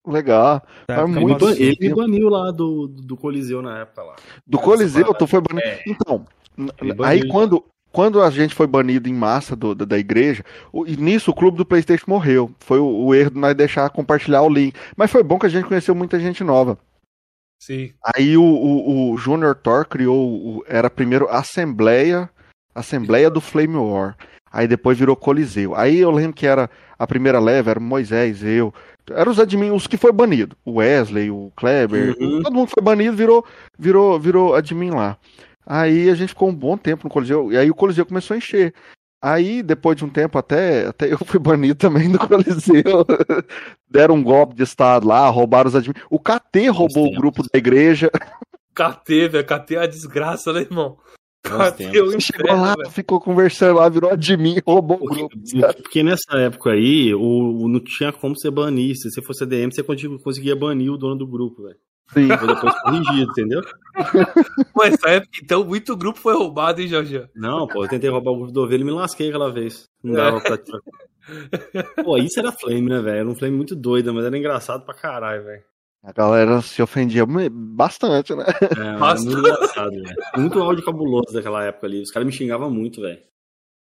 legal. 0.08 0.60
Tá, 0.88 0.96
Faz 0.96 1.08
fica 1.10 1.20
muito 1.22 1.50
Ele, 1.50 1.76
tempo. 1.76 1.96
baniu 1.98 2.30
lá 2.30 2.50
do, 2.52 2.88
do 2.88 3.16
Coliseu 3.18 3.62
na 3.62 3.80
época 3.80 4.04
lá. 4.04 4.16
Do 4.48 4.58
Essa 4.58 4.66
Coliseu, 4.66 5.02
parada. 5.06 5.18
tu 5.20 5.28
foi 5.28 5.42
banido. 5.42 5.68
É. 5.68 5.84
Então, 5.88 6.26
aí 7.06 7.20
baniu. 7.20 7.28
quando, 7.30 7.66
quando 7.92 8.22
a 8.22 8.30
gente 8.30 8.56
foi 8.56 8.68
banido 8.68 9.08
em 9.10 9.14
massa 9.14 9.56
do- 9.56 9.76
da, 9.76 9.86
da 9.86 9.98
igreja, 10.00 10.44
o- 10.72 10.86
e 10.88 10.96
nisso 10.98 11.32
o 11.32 11.36
clube 11.36 11.58
do 11.58 11.66
Playstation 11.66 12.06
morreu. 12.08 12.50
Foi 12.60 12.80
o, 12.80 12.86
o 13.06 13.14
erro 13.14 13.32
de 13.32 13.38
nós 13.40 13.54
deixar 13.56 13.90
compartilhar 13.90 14.42
o 14.42 14.50
link. 14.50 14.74
Mas 14.98 15.12
foi 15.12 15.22
bom 15.24 15.38
que 15.38 15.46
a 15.46 15.50
gente 15.50 15.68
conheceu 15.68 15.94
muita 15.94 16.20
gente 16.20 16.44
nova. 16.44 16.78
Sim. 17.66 17.94
Aí 18.16 18.36
o, 18.36 18.44
o, 18.44 19.12
o 19.14 19.18
Junior 19.18 19.56
Thor 19.56 19.86
criou, 19.86 20.20
o- 20.60 20.64
era 20.68 20.90
primeiro 20.90 21.30
Assembleia, 21.30 22.30
Assembleia 22.76 23.30
do 23.30 23.40
Flame 23.40 23.78
War. 23.78 24.18
Aí 24.52 24.68
depois 24.68 24.98
virou 24.98 25.16
Coliseu. 25.16 25.74
Aí 25.76 25.98
eu 26.00 26.12
lembro 26.12 26.34
que 26.36 26.46
era 26.46 26.70
a 27.00 27.08
primeira 27.08 27.40
leva, 27.40 27.72
era 27.72 27.80
Moisés, 27.80 28.44
eu. 28.44 28.74
Eram 29.12 29.32
os 29.32 29.40
admin, 29.40 29.72
os 29.72 29.88
que 29.88 29.98
foi 29.98 30.12
banido. 30.12 30.56
O 30.66 30.74
Wesley, 30.80 31.32
o 31.32 31.52
Kleber, 31.56 32.16
Uhum. 32.20 32.42
todo 32.44 32.54
mundo 32.54 32.70
foi 32.74 32.84
banido, 32.84 33.16
virou, 33.16 33.46
virou, 33.80 34.20
virou 34.20 34.56
admin 34.56 34.92
lá. 34.92 35.18
Aí 35.66 36.10
a 36.10 36.16
gente 36.16 36.30
ficou 36.30 36.50
um 36.50 36.54
bom 36.56 36.76
tempo 36.78 37.06
no 37.06 37.10
Coliseu, 37.10 37.52
e 37.52 37.58
aí 37.58 37.70
o 37.72 37.76
Coliseu 37.76 38.06
começou 38.06 38.36
a 38.36 38.38
encher. 38.38 38.74
Aí, 39.26 39.64
depois 39.64 39.96
de 39.96 40.04
um 40.04 40.10
tempo, 40.10 40.38
até, 40.38 40.88
até 40.88 41.12
eu 41.14 41.18
fui 41.20 41.40
banido 41.40 41.76
também 41.76 42.12
do 42.12 42.20
Coliseu. 42.20 43.06
Deram 43.90 44.16
um 44.16 44.24
golpe 44.24 44.54
de 44.54 44.64
estado 44.64 45.08
lá, 45.08 45.30
roubaram 45.30 45.70
os 45.70 45.76
admin. 45.78 45.94
O 46.10 46.20
KT 46.20 46.68
roubou 46.68 47.08
o 47.08 47.16
grupo 47.16 47.42
da 47.42 47.58
igreja. 47.58 48.12
KT, 48.76 49.30
velho. 49.30 49.46
KT 49.46 49.76
é 49.76 49.80
uma 49.80 49.88
desgraça, 49.88 50.52
né, 50.52 50.60
irmão? 50.62 50.98
KT 51.46 51.84
é 51.86 52.20
Chegou 52.20 52.56
lá, 52.56 52.74
velho. 52.76 52.90
ficou 52.90 53.20
conversando 53.22 53.78
lá, 53.78 53.88
virou 53.88 54.12
admin, 54.12 54.60
roubou 54.66 54.98
o 54.98 55.00
Porque, 55.08 55.20
grupo. 55.20 55.74
porque 55.82 56.04
nessa 56.04 56.38
época 56.38 56.72
aí, 56.72 57.14
o, 57.14 57.20
o- 57.64 57.68
não 57.70 57.80
tinha 57.80 58.12
como 58.12 58.36
você 58.38 58.52
banir. 58.52 58.96
Se 58.98 59.10
você 59.10 59.22
fosse 59.22 59.46
DM, 59.46 59.72
você 59.74 59.84
conseguia, 59.84 60.18
conseguia 60.20 60.56
banir 60.56 60.92
o 60.92 60.98
dono 60.98 61.16
do 61.18 61.28
grupo, 61.28 61.64
velho. 61.64 61.78
Sim. 62.12 62.28
Foi 62.28 62.48
depois 62.48 62.82
corrigido, 62.82 63.32
entendeu? 63.32 63.62
Pô, 64.74 64.84
essa 64.84 65.10
época, 65.10 65.40
então, 65.42 65.64
muito 65.64 65.96
grupo 65.96 66.20
foi 66.20 66.34
roubado, 66.36 66.82
hein, 66.82 66.88
Jorge? 66.88 67.28
Não, 67.36 67.68
pô, 67.68 67.84
eu 67.84 67.90
tentei 67.90 68.10
roubar 68.10 68.32
o 68.32 68.38
grupo 68.38 68.52
do 68.52 68.62
ovelha 68.62 68.82
e 68.82 68.86
me 68.86 68.92
lasquei 68.92 69.30
aquela 69.30 69.52
vez. 69.52 69.88
Não 70.04 70.14
dava 70.14 70.42
pra 70.42 70.58
tirar. 70.58 70.80
Pô, 72.04 72.18
isso 72.18 72.40
era 72.40 72.52
flame, 72.52 72.90
né, 72.90 73.00
velho? 73.02 73.18
Era 73.18 73.30
um 73.30 73.36
flame 73.36 73.56
muito 73.56 73.76
doido, 73.76 74.14
mas 74.14 74.26
era 74.26 74.38
engraçado 74.38 74.84
pra 74.84 74.94
caralho, 74.94 75.44
velho. 75.44 75.64
A 76.04 76.12
galera 76.12 76.62
se 76.62 76.82
ofendia 76.82 77.26
bastante, 77.50 78.36
né? 78.36 78.44
É, 78.78 79.00
Nossa. 79.00 79.24
muito 79.24 79.40
engraçado, 79.40 79.92
velho. 79.92 80.16
Muito 80.36 80.60
áudio 80.62 80.84
cabuloso 80.84 81.34
daquela 81.34 81.64
época 81.64 81.88
ali. 81.88 82.02
Os 82.02 82.12
caras 82.12 82.26
me 82.26 82.34
xingavam 82.34 82.70
muito, 82.70 83.00
velho. 83.00 83.22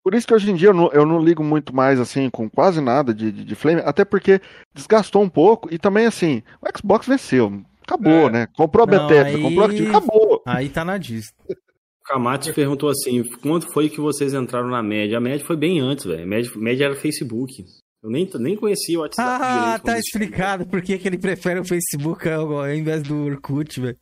Por 0.04 0.14
isso 0.14 0.28
que 0.28 0.34
hoje 0.34 0.52
em 0.52 0.56
dia 0.56 0.70
eu 0.70 0.74
não, 0.74 0.92
eu 0.92 1.06
não 1.06 1.20
ligo 1.20 1.44
muito 1.44 1.76
mais, 1.76 2.00
assim, 2.00 2.30
com 2.30 2.50
quase 2.50 2.82
nada 2.82 3.14
de, 3.14 3.32
de, 3.32 3.44
de 3.44 3.56
Flame, 3.56 3.82
até 3.86 4.04
porque 4.04 4.42
desgastou 4.74 5.22
um 5.22 5.30
pouco 5.30 5.72
e 5.72 5.78
também, 5.78 6.06
assim, 6.06 6.42
o 6.62 6.78
Xbox 6.78 7.08
venceu. 7.08 7.64
Acabou, 7.94 8.28
É. 8.28 8.32
né? 8.32 8.48
Comprou 8.56 8.84
a 8.84 8.88
Não, 8.92 9.08
Bethesda, 9.08 9.30
aí- 9.38 9.42
comprou 9.42 9.64
a 9.64 9.66
Activision, 9.68 9.96
acabou. 9.96 10.44
Aí 10.46 10.70
tá 10.70 10.86
na 10.86 10.98
Disney. 10.98 11.34
O 11.50 12.04
Camates 12.06 12.54
perguntou 12.54 12.90
assim: 12.90 13.24
quando 13.42 13.72
foi 13.72 13.90
que 13.90 14.00
vocês 14.02 14.34
entraram 14.34 14.70
na 14.70 14.82
média? 14.84 15.18
A 15.18 15.22
média 15.22 15.46
foi 15.46 15.56
bem 15.56 15.80
antes, 15.80 16.06
velho. 16.06 16.24
A 16.24 16.26
média, 16.26 16.52
média 16.56 16.86
era 16.86 16.96
Facebook. 16.96 17.64
Eu 18.04 18.10
nem, 18.10 18.28
nem 18.40 18.56
conhecia 18.56 18.98
o 18.98 19.02
WhatsApp. 19.04 19.44
Ah, 19.44 19.64
direito 19.66 19.84
tá 19.84 20.00
explicado 20.00 20.66
por 20.66 20.82
que 20.82 20.98
que 20.98 21.08
ele 21.08 21.20
prefere 21.20 21.60
o 21.60 21.64
Facebook 21.66 22.28
ao 22.28 22.52
ao 22.60 22.74
invés 22.74 23.04
do 23.04 23.26
Orkut, 23.26 23.80
velho. 23.80 23.98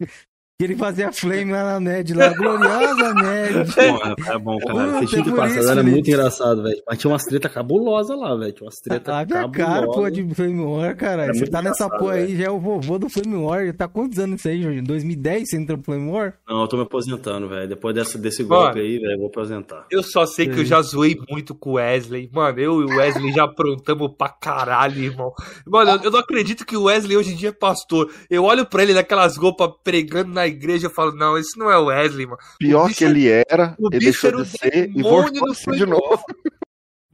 Que 0.60 0.65
ele 0.65 0.76
fazia 0.76 1.10
flame 1.14 1.53
lá 1.53 1.64
na 1.64 1.80
Ned, 1.80 2.14
lá, 2.14 2.34
gloriosa 2.34 3.14
Ned. 3.14 3.73
Porra, 3.73 4.14
tá 4.18 4.38
bom, 4.38 4.57
cara. 4.57 4.73
Puta, 4.73 4.91
Vocês 4.98 5.10
tinham 5.10 5.23
que 5.23 5.31
passar, 5.31 5.56
era 5.60 5.68
Felipe. 5.76 5.90
muito 5.90 6.07
engraçado, 6.10 6.64
velho. 6.64 6.81
Mas 6.86 6.98
tinha 6.99 7.10
umas 7.11 7.23
treta 7.23 7.48
cabulosa 7.48 8.14
lá, 8.14 8.36
velho. 8.36 8.52
Tinha 8.52 8.65
umas 8.65 8.76
treta 8.76 9.10
Ah, 9.14 9.26
minha 9.26 9.27
cabulosa. 9.44 9.57
cara, 9.73 9.88
pô, 9.88 10.10
de 10.10 10.36
Flame 10.36 10.60
War, 10.60 10.98
caralho. 10.98 11.30
Era 11.30 11.34
Você 11.34 11.48
tá 11.48 11.61
nessa 11.61 11.88
porra 11.90 12.15
aí, 12.15 12.36
já 12.36 12.48
é 12.48 12.49
o 12.49 12.60
vovô 12.60 12.99
do 12.99 13.07
Flame 13.07 13.38
War. 13.38 13.65
Já 13.68 13.72
tá 13.73 13.88
quantos 13.88 14.19
anos 14.19 14.40
isso 14.41 14.49
aí, 14.49 14.61
Jorge? 14.61 14.81
2010 14.81 15.49
você 15.49 15.56
entrou 15.56 15.77
no 15.77 15.84
Flame 15.86 16.11
War? 16.11 16.34
Não, 16.45 16.61
eu 16.64 16.68
tô 16.68 16.76
me 16.76 16.84
aposentando, 16.84 17.48
velho. 17.48 17.65
Depois 17.69 17.95
dessa, 17.95 18.18
desse 18.18 18.44
golpe 18.44 18.81
aí, 18.81 18.98
velho, 18.99 19.14
eu 19.14 19.18
vou 19.18 19.27
aposentar. 19.27 19.86
Eu 19.90 20.03
só 20.03 20.26
sei 20.26 20.49
que 20.49 20.60
eu 20.60 20.65
já 20.65 20.81
zoei 20.81 21.15
muito 21.30 21.56
com 21.56 21.69
o 21.69 21.73
Wesley. 21.76 22.30
Mano, 22.34 22.60
eu 22.60 22.81
e 22.81 22.84
o 22.84 22.98
Wesley 22.98 23.31
já 23.31 23.45
aprontamos 23.45 24.11
pra 24.18 24.27
caralho, 24.27 25.02
irmão. 25.02 25.31
Mano, 25.65 25.91
eu- 25.91 26.02
eu 26.03 26.11
não 26.11 26.19
acredito 26.19 26.65
que 26.65 26.76
o 26.76 26.84
Wesley 26.84 27.15
hoje 27.15 27.31
em 27.31 27.38
dia 27.38 27.48
é 27.48 27.53
pastor. 27.53 28.11
Eu 28.30 28.44
olho 28.44 28.65
pra 28.65 28.84
ele 28.84 28.94
naquelas 28.94 29.38
roupas 29.38 29.69
pregando 29.86 30.34
na 30.34 30.48
igreja 30.49 30.88
e 30.88 30.89
falo, 30.93 31.13
não, 31.13 31.38
esse 31.38 31.57
não 31.57 31.71
é 31.71 31.77
o 31.77 31.85
Wesley, 31.85 32.26
mano. 32.26 32.38
Pior 32.59 32.88
bicho 32.88 32.97
que 32.97 33.03
ele 33.05 33.27
era, 33.27 33.76
o 33.80 33.88
ele 33.91 33.99
bicho 34.05 34.27
era 34.27 34.38
o 34.38 34.43
de 34.43 34.51
e 34.63 34.88
demônio 34.88 35.39
voltou 35.45 35.76
de 35.76 35.85
novo. 35.85 36.23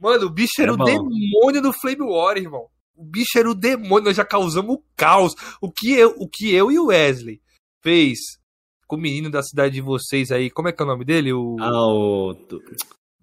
Mano, 0.00 0.26
o 0.26 0.30
bicho 0.30 0.60
era 0.60 0.72
É 0.72 0.74
o 0.74 0.76
demônio 0.76 1.62
do 1.62 1.72
Flame 1.72 2.02
War, 2.02 2.36
irmão. 2.36 2.66
O 2.94 3.04
bicho 3.04 3.38
era 3.38 3.50
o 3.50 3.54
demônio, 3.54 4.04
nós 4.06 4.16
já 4.16 4.24
causamos 4.24 4.78
caos. 4.96 5.34
O 5.60 5.70
que 5.70 5.92
eu, 5.92 6.14
o 6.18 6.28
que 6.28 6.52
eu 6.54 6.70
e 6.72 6.78
o 6.78 6.86
Wesley 6.86 7.40
fez 7.82 8.18
com 8.86 8.96
o 8.96 9.00
menino 9.00 9.30
da 9.30 9.42
cidade 9.42 9.74
de 9.74 9.80
vocês 9.80 10.30
aí, 10.30 10.50
como 10.50 10.68
é 10.68 10.72
que 10.72 10.80
é 10.82 10.84
o 10.84 10.88
nome 10.88 11.04
dele? 11.04 11.32
O, 11.32 11.56
Ah, 11.60 11.86
o. 11.86 12.36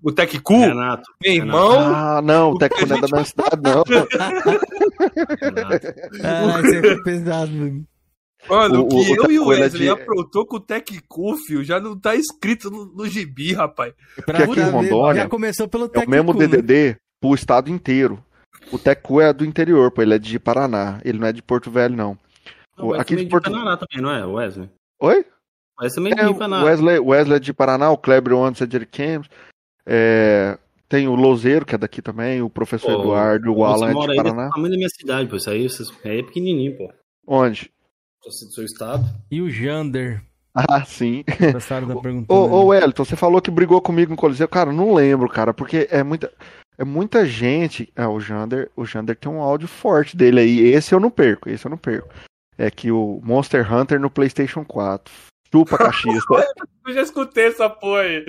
o 0.03 0.11
Tech 0.11 0.38
Cool? 0.41 0.60
Renato. 0.60 1.03
Meu 1.23 1.34
irmão, 1.34 1.80
Ah, 1.80 2.22
não, 2.22 2.52
o 2.52 2.57
a 2.57 2.85
não 2.85 2.98
é 2.98 3.02
da 3.02 3.07
minha 3.07 3.23
cidade, 3.26 3.61
não. 3.61 3.84
Renato. 5.41 5.88
Ah, 6.23 6.61
isso 6.61 6.76
aí 6.76 6.81
foi 6.81 7.03
pesado, 7.03 7.52
mano. 7.52 7.88
Mano, 8.49 8.82
O- 8.82 8.86
o, 8.86 8.90
que 8.90 8.95
o- 8.95 8.99
o 8.99 9.26
eu 9.26 9.32
e 9.32 9.40
o 9.40 9.44
Cool, 9.44 9.53
ele 9.53 9.61
é 9.61 9.65
Wesley 9.65 9.84
de- 9.84 9.90
aprontou 9.90 10.45
com 10.45 10.57
o 10.57 10.64
Cool, 11.07 11.38
filho, 11.38 11.64
já 11.64 11.80
não 11.80 11.98
tá 11.98 12.15
escrito 12.15 12.70
no, 12.70 12.86
no 12.86 13.07
gibi, 13.07 13.53
rapaz. 13.53 13.94
Pra 14.26 14.40
aqui 14.44 14.60
em 14.60 14.64
Rondônia 14.70 15.24
já 15.24 15.30
começou 15.30 15.68
pelo 15.68 15.90
É 15.94 15.99
o 16.06 16.10
mesmo 16.10 16.34
né? 16.34 16.48
DDD 16.48 16.98
pro 17.22 17.34
estado 17.34 17.70
inteiro. 17.70 18.24
O 18.72 18.78
Teco 18.78 19.22
é 19.22 19.32
do 19.34 19.45
interior, 19.45 19.91
pô, 19.91 20.02
ele 20.02 20.14
é 20.15 20.20
de 20.20 20.38
Paraná, 20.40 20.99
ele 21.06 21.20
não 21.20 21.28
é 21.28 21.32
de 21.34 21.41
Porto 21.41 21.70
Velho, 21.72 21.95
não. 21.95 22.18
Não, 22.78 22.88
mas 22.88 23.02
Aqui 23.02 23.14
também 23.14 23.26
de 23.26 23.32
Porto- 23.32 23.52
Paraná 23.52 23.78
também, 23.78 24.02
não 24.03 24.11
é, 24.11 24.26
Wesley? 24.26 24.70
Oi? 25.02 25.26
Mas 25.78 25.94
também 25.94 26.14
É, 26.14 26.15
de 26.15 26.26
o 26.32 26.36
Paraná. 26.36 26.64
Wesley, 26.64 26.99
Wesley 26.99 27.36
é 27.38 27.40
de 27.40 27.53
Paraná, 27.53 27.91
o 27.91 27.98
Kleber 27.98 28.34
antes 28.38 28.61
é 28.61 28.65
de 28.65 28.76
Ariquemes. 28.78 29.28
É, 29.86 30.57
tem 30.88 31.07
o 31.07 31.15
Louzeiro, 31.15 31.65
que 31.65 31.76
é 31.76 31.78
daqui 31.78 32.02
também, 32.02 32.41
o 32.41 32.49
professor 32.49 32.94
Pô, 32.95 33.02
Eduardo, 33.02 33.52
o 33.52 33.56
Você 33.56 33.64
Alan 33.84 33.90
é 33.90 33.94
mora 33.94 34.06
de 34.06 34.11
aí 34.11 34.18
Paraná. 34.18 34.48
do 34.48 34.52
tamanho 34.53 34.72
da 34.72 34.78
minha 34.78 34.90
cidade, 34.90 35.30
pô. 35.30 35.36
Isso 35.36 35.49
aí, 35.49 35.70
vocês- 35.70 35.91
aí 36.06 36.20
é 36.20 36.24
pequenininho, 36.24 36.78
pô. 36.78 36.94
Onde? 37.28 37.70
Do 38.24 38.32
seu 38.32 38.64
estado. 38.64 39.04
E 39.30 39.41
o 39.41 39.50
Jander, 39.50 40.22
Ah, 40.56 40.84
sim. 40.86 41.24
gostaram 41.52 41.88
da 41.88 41.95
pergunta. 41.95 42.34
Ô, 42.34 42.48
ô 42.50 42.66
Wellington, 42.68 43.04
você 43.06 43.16
falou 43.16 43.41
que 43.41 43.52
brigou 43.52 43.82
comigo 43.82 44.12
no 44.12 44.18
Coliseu. 44.18 44.48
Cara, 44.48 44.72
não 44.72 44.94
lembro, 44.94 45.28
cara, 45.28 45.54
porque 45.54 45.88
é 45.91 46.04
muita, 46.04 46.32
é 46.78 46.84
muita 46.86 47.26
gente. 47.26 47.91
É, 47.95 48.08
o 48.08 48.20
Jander, 48.20 48.72
o 48.76 48.86
Jander 48.86 49.16
tem 49.16 49.32
um 49.32 49.41
áudio 49.41 49.68
forte 49.68 50.16
dele 50.16 50.40
aí. 50.40 50.60
Esse 50.60 50.94
eu 50.95 51.00
não 51.00 51.10
perco, 51.12 51.50
esse 51.50 51.66
eu 51.66 51.70
não 51.72 51.78
perco. 51.78 52.08
É 52.58 52.70
que 52.72 52.91
o 52.91 53.20
Monster 53.24 53.72
Hunter 53.72 54.00
no 54.00 54.10
PlayStation 54.10 54.64
4. 54.64 55.14
Chupa 55.52 55.78
cachista. 55.78 56.34
Eu 56.86 56.94
já 56.94 57.02
escutei 57.02 57.48
essa 57.48 57.70
porra 57.70 58.02
aí. 58.02 58.26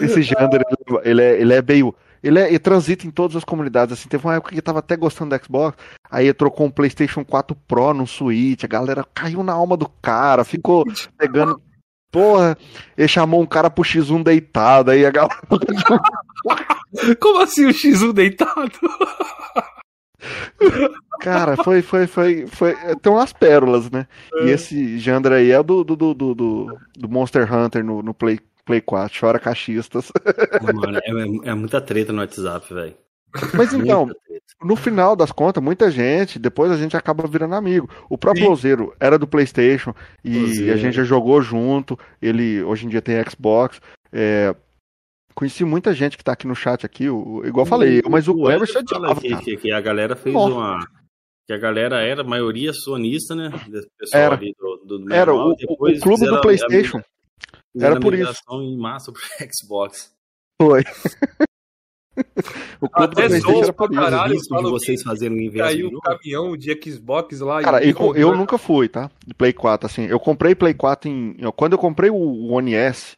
Esse 0.00 0.22
Jander, 0.22 0.60
ele, 1.04 1.10
ele 1.10 1.22
é, 1.22 1.40
ele 1.40 1.54
é 1.54 1.62
meio. 1.62 1.94
Ele, 2.24 2.38
é, 2.40 2.48
ele 2.48 2.58
transita 2.58 3.06
em 3.06 3.10
todas 3.10 3.36
as 3.36 3.44
comunidades. 3.44 3.92
Assim, 3.92 4.08
teve 4.08 4.24
uma 4.26 4.34
época 4.34 4.48
que 4.48 4.54
ele 4.54 4.62
tava 4.62 4.78
até 4.78 4.96
gostando 4.96 5.36
do 5.36 5.44
Xbox. 5.44 5.76
Aí 6.10 6.24
ele 6.24 6.34
trocou 6.34 6.66
um 6.66 6.70
PlayStation 6.70 7.22
4 7.24 7.54
Pro 7.68 7.92
no 7.92 8.06
Switch. 8.06 8.64
A 8.64 8.66
galera 8.66 9.04
caiu 9.14 9.42
na 9.42 9.52
alma 9.52 9.76
do 9.76 9.88
cara. 10.00 10.42
Ficou 10.42 10.84
pegando. 11.18 11.60
Porra, 12.10 12.56
ele 12.96 13.08
chamou 13.08 13.42
um 13.42 13.46
cara 13.46 13.68
pro 13.68 13.84
X1 13.84 14.22
deitado. 14.22 14.90
Aí 14.90 15.04
a 15.04 15.10
galera. 15.10 15.36
Como 17.20 17.42
assim 17.42 17.66
o 17.66 17.70
X1 17.70 18.12
deitado? 18.12 18.70
Cara, 21.20 21.56
foi, 21.62 21.82
foi, 21.82 22.06
foi, 22.06 22.46
foi. 22.46 22.74
Tem 23.02 23.12
umas 23.12 23.32
pérolas, 23.32 23.90
né? 23.90 24.06
E 24.44 24.50
esse 24.50 24.98
Jander 24.98 25.32
aí 25.32 25.50
é 25.50 25.62
do, 25.62 25.84
do, 25.84 25.96
do, 25.96 26.14
do, 26.14 26.34
do- 26.34 26.78
do 26.96 27.08
Monster 27.08 27.52
Hunter 27.52 27.84
no, 27.84 28.02
no 28.02 28.14
Play, 28.14 28.38
Play 28.64 28.80
4. 28.80 29.18
Chora 29.20 29.38
cachistas. 29.38 30.10
Pô, 30.60 30.66
mano, 30.72 30.98
é, 30.98 31.48
é- 31.48 31.50
é 31.50 31.54
muita 31.54 31.80
treta 31.80 32.12
no 32.12 32.20
WhatsApp, 32.20 32.72
velho. 32.72 32.94
Mas 33.52 33.72
então, 33.72 34.08
no 34.62 34.76
final 34.76 35.16
das 35.16 35.32
contas, 35.32 35.60
muita 35.62 35.90
gente, 35.90 36.38
depois 36.38 36.70
a 36.70 36.76
gente 36.76 36.96
acaba 36.96 37.26
virando 37.26 37.54
amigo. 37.56 37.88
O 38.08 38.16
próprio 38.16 38.44
Sim. 38.44 38.48
Lozeiro 38.50 38.94
era 39.00 39.18
do 39.18 39.26
PlayStation 39.26 39.92
e 40.24 40.38
Lozeiro. 40.38 40.72
a 40.72 40.76
gente 40.76 40.94
já 40.94 41.02
jogou 41.04 41.42
junto. 41.42 41.98
Ele 42.22 42.62
hoje 42.62 42.86
em 42.86 42.88
dia 42.88 43.02
tem 43.02 43.16
Xbox. 43.28 43.80
É, 44.12 44.54
conheci 45.34 45.64
muita 45.64 45.92
gente 45.92 46.16
que 46.16 46.22
tá 46.22 46.32
aqui 46.32 46.46
no 46.46 46.54
chat 46.54 46.86
aqui, 46.86 47.08
o, 47.10 47.42
igual 47.44 47.66
falei, 47.66 48.00
eu, 48.04 48.08
mas 48.08 48.28
o 48.28 48.38
Wesley 48.40 48.68
chateava, 48.72 49.08
fala 49.08 49.20
que, 49.20 49.36
que, 49.38 49.56
que 49.56 49.72
a 49.72 49.80
galera 49.80 50.14
fez 50.14 50.32
Nossa. 50.32 50.54
uma. 50.54 50.78
Que 51.46 51.52
a 51.52 51.58
galera 51.58 52.00
era, 52.00 52.22
a 52.22 52.24
maioria 52.24 52.72
sonista, 52.72 53.34
né? 53.34 53.50
Pessoal 53.98 54.22
Era. 54.22 54.34
ali 54.36 54.54
do, 54.58 54.98
do 54.98 55.12
Era 55.12 55.32
manual, 55.32 55.50
o, 55.68 55.72
o- 55.84 55.90
o 55.90 56.00
clube 56.00 56.24
do 56.26 56.40
PlayStation. 56.40 56.98
a- 56.98 57.04
Era 57.78 57.98
por 57.98 58.14
isso. 58.14 58.40
em 58.52 58.76
massa 58.76 59.12
pro 59.12 59.20
Xbox. 59.52 60.12
Foi. 60.60 60.84
O 62.80 62.88
clube 62.88 63.14
do 63.14 63.22
Até 63.22 63.36
era 63.36 63.72
por 63.72 63.90
isso. 63.90 64.00
caralho. 64.00 64.34
Isso 64.34 64.56
de 64.56 64.62
vocês 64.62 65.02
fazerem 65.02 65.36
um 65.36 65.40
inverso. 65.40 65.72
Caiu 65.72 65.88
o 65.88 66.00
caminhão 66.00 66.56
de 66.56 66.80
Xbox 66.82 67.40
lá 67.40 67.60
Cara, 67.62 67.84
e 67.84 67.90
eu, 67.90 68.14
eu 68.14 68.36
nunca 68.36 68.56
fui, 68.56 68.88
tá? 68.88 69.10
De 69.26 69.34
Play 69.34 69.52
4, 69.52 69.86
assim. 69.86 70.04
Eu 70.04 70.20
comprei 70.20 70.54
Play 70.54 70.74
4 70.74 71.10
em. 71.10 71.36
Quando 71.56 71.72
eu 71.72 71.78
comprei 71.78 72.10
o 72.10 72.52
One 72.52 72.74
S, 72.74 73.16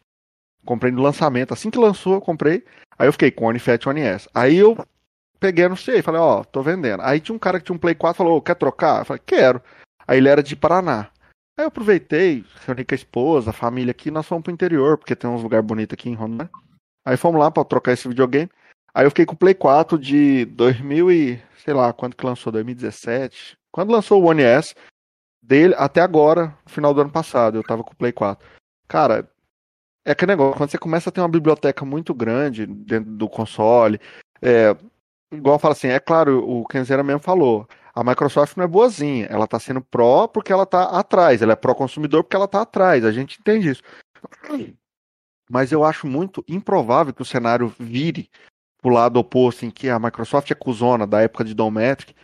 comprei 0.64 0.90
no 0.90 1.02
lançamento. 1.02 1.52
Assim 1.52 1.70
que 1.70 1.78
lançou, 1.78 2.14
eu 2.14 2.20
comprei. 2.20 2.64
Aí 2.98 3.06
eu 3.06 3.12
fiquei 3.12 3.30
com 3.30 3.44
o 3.44 3.48
One 3.48 3.58
Fat 3.58 3.84
o 3.84 3.90
One 3.90 4.00
S. 4.00 4.28
Aí 4.34 4.56
eu 4.56 4.76
peguei, 5.38 5.66
anunciei, 5.66 6.00
falei, 6.00 6.20
ó, 6.20 6.42
tô 6.42 6.62
vendendo. 6.62 7.02
Aí 7.02 7.20
tinha 7.20 7.36
um 7.36 7.38
cara 7.38 7.58
que 7.58 7.66
tinha 7.66 7.76
um 7.76 7.78
Play 7.78 7.94
4 7.94 8.16
falou, 8.16 8.40
quer 8.40 8.54
trocar? 8.56 9.00
Eu 9.00 9.04
falei, 9.04 9.22
quero. 9.26 9.60
Aí 10.08 10.18
ele 10.18 10.28
era 10.28 10.42
de 10.42 10.56
Paraná. 10.56 11.08
Aí 11.58 11.64
eu 11.64 11.68
aproveitei, 11.68 12.44
reuni 12.66 12.84
com 12.84 12.94
a 12.94 12.96
esposa, 12.96 13.50
a 13.50 13.52
família 13.52 13.90
aqui, 13.90 14.10
nós 14.10 14.26
fomos 14.26 14.44
pro 14.44 14.52
interior, 14.52 14.98
porque 14.98 15.16
tem 15.16 15.28
uns 15.28 15.42
lugares 15.42 15.66
bonitos 15.66 15.94
aqui 15.94 16.10
em 16.10 16.14
Rondônia. 16.14 16.50
Aí 17.02 17.16
fomos 17.16 17.40
lá 17.40 17.50
pra 17.50 17.64
trocar 17.64 17.92
esse 17.92 18.06
videogame. 18.06 18.50
Aí 18.92 19.06
eu 19.06 19.10
fiquei 19.10 19.24
com 19.24 19.34
o 19.34 19.38
Play 19.38 19.54
4 19.54 19.98
de 19.98 20.44
2000 20.46 21.10
e, 21.10 21.42
sei 21.64 21.72
lá, 21.72 21.92
quando 21.94 22.14
que 22.14 22.26
lançou? 22.26 22.52
2017. 22.52 23.56
Quando 23.72 23.90
lançou 23.90 24.22
o 24.22 24.26
One 24.26 24.42
S, 24.42 24.74
dele 25.42 25.74
até 25.78 26.02
agora, 26.02 26.54
no 26.64 26.70
final 26.70 26.92
do 26.92 27.00
ano 27.00 27.10
passado, 27.10 27.56
eu 27.56 27.62
tava 27.62 27.82
com 27.82 27.92
o 27.92 27.96
Play 27.96 28.12
4. 28.12 28.46
Cara, 28.86 29.30
é 30.04 30.12
aquele 30.12 30.32
negócio, 30.32 30.58
quando 30.58 30.70
você 30.70 30.78
começa 30.78 31.08
a 31.08 31.12
ter 31.12 31.20
uma 31.20 31.28
biblioteca 31.28 31.84
muito 31.84 32.12
grande 32.12 32.66
dentro 32.66 33.10
do 33.12 33.28
console, 33.28 33.98
é, 34.42 34.76
igual 35.32 35.58
fala 35.58 35.72
assim, 35.72 35.88
é 35.88 35.98
claro, 35.98 36.48
o 36.48 36.66
Kenzera 36.66 37.02
mesmo 37.02 37.20
falou, 37.20 37.66
a 37.96 38.04
Microsoft 38.04 38.58
não 38.58 38.64
é 38.64 38.68
boazinha, 38.68 39.24
ela 39.24 39.46
tá 39.46 39.58
sendo 39.58 39.80
pró 39.80 40.28
porque 40.28 40.52
ela 40.52 40.66
tá 40.66 40.84
atrás, 40.84 41.40
ela 41.40 41.54
é 41.54 41.56
pró-consumidor 41.56 42.22
porque 42.22 42.36
ela 42.36 42.46
tá 42.46 42.60
atrás, 42.60 43.06
a 43.06 43.10
gente 43.10 43.40
entende 43.40 43.70
isso. 43.70 43.82
Mas 45.50 45.72
eu 45.72 45.82
acho 45.82 46.06
muito 46.06 46.44
improvável 46.46 47.14
que 47.14 47.22
o 47.22 47.24
cenário 47.24 47.74
vire 47.78 48.28
pro 48.82 48.92
lado 48.92 49.18
oposto, 49.18 49.64
em 49.64 49.70
que 49.70 49.88
a 49.88 49.98
Microsoft 49.98 50.50
é 50.50 50.54
cuzona 50.54 51.06
da 51.06 51.22
época 51.22 51.42
de 51.42 51.54
Dometric 51.54 52.14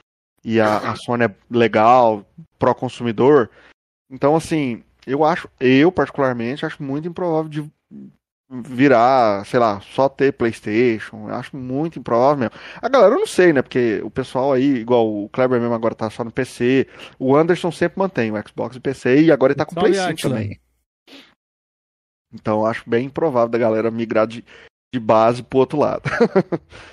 e 0.44 0.60
a, 0.60 0.90
a 0.90 0.94
Sony 0.94 1.24
é 1.24 1.34
legal, 1.50 2.26
pró-consumidor. 2.58 3.48
Então, 4.10 4.36
assim, 4.36 4.84
eu 5.06 5.24
acho, 5.24 5.48
eu 5.58 5.90
particularmente, 5.90 6.66
acho 6.66 6.82
muito 6.82 7.08
improvável 7.08 7.48
de 7.48 7.72
virar, 8.52 9.46
sei 9.46 9.58
lá, 9.58 9.80
só 9.80 10.08
ter 10.08 10.32
PlayStation. 10.32 11.28
Eu 11.28 11.34
acho 11.34 11.56
muito 11.56 11.98
improvável 11.98 12.38
mesmo. 12.38 12.54
A 12.80 12.88
galera 12.88 13.14
eu 13.14 13.18
não 13.18 13.26
sei, 13.26 13.52
né? 13.52 13.62
Porque 13.62 14.00
o 14.04 14.10
pessoal 14.10 14.52
aí, 14.52 14.76
igual 14.76 15.08
o 15.08 15.28
Kleber 15.30 15.60
mesmo 15.60 15.74
agora 15.74 15.94
tá 15.94 16.10
só 16.10 16.22
no 16.22 16.30
PC. 16.30 16.86
O 17.18 17.34
Anderson 17.34 17.72
sempre 17.72 17.98
mantém 17.98 18.30
o 18.30 18.48
Xbox 18.48 18.76
e 18.76 18.80
PC 18.80 19.22
e 19.22 19.32
agora 19.32 19.52
ele 19.52 19.58
tá 19.58 19.64
com 19.64 19.72
o 19.72 19.74
Salve, 19.74 19.90
Play 19.90 20.00
5 20.00 20.12
Atila. 20.12 20.34
também. 20.34 20.60
Então 22.34 22.60
eu 22.60 22.66
acho 22.66 22.88
bem 22.88 23.06
improvável 23.06 23.48
da 23.48 23.58
galera 23.58 23.90
migrar 23.90 24.26
de, 24.26 24.44
de 24.92 25.00
base 25.00 25.42
pro 25.42 25.58
outro 25.60 25.78
lado. 25.78 26.02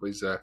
Pois 0.00 0.22
é. 0.22 0.40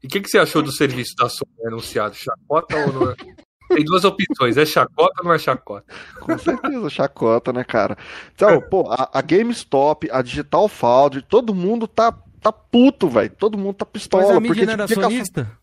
E 0.00 0.06
o 0.06 0.08
que, 0.08 0.20
que 0.20 0.28
você 0.28 0.38
achou 0.38 0.62
do 0.62 0.70
serviço 0.70 1.16
da 1.16 1.28
Sony 1.28 1.66
anunciado? 1.66 2.14
Chacota 2.14 2.76
ou 2.86 2.92
não 2.92 3.10
é? 3.10 3.14
Tem 3.74 3.84
duas 3.84 4.04
opções, 4.04 4.56
é 4.56 4.66
chacota 4.66 5.20
ou 5.20 5.24
não 5.24 5.32
é 5.32 5.38
chacota? 5.38 5.84
Com 6.20 6.38
certeza, 6.38 6.90
chacota, 6.90 7.52
né, 7.52 7.64
cara? 7.64 7.96
Então, 8.34 8.60
pô, 8.60 8.88
a, 8.90 9.10
a 9.12 9.22
GameStop, 9.22 10.08
a 10.10 10.22
Digital 10.22 10.68
Foundry, 10.68 11.22
todo 11.22 11.54
mundo 11.54 11.86
tá, 11.86 12.12
tá 12.40 12.52
puto, 12.52 13.08
velho. 13.08 13.30
Todo 13.30 13.58
mundo 13.58 13.74
tá 13.74 13.86
Mas 13.86 14.02
pistola. 14.02 14.36
a 14.36 14.40
mídia 14.40 14.54
porque 14.54 14.66
não 14.66 14.72
era 14.72 14.86
tipo, 14.86 15.08
fica-? 15.10 15.62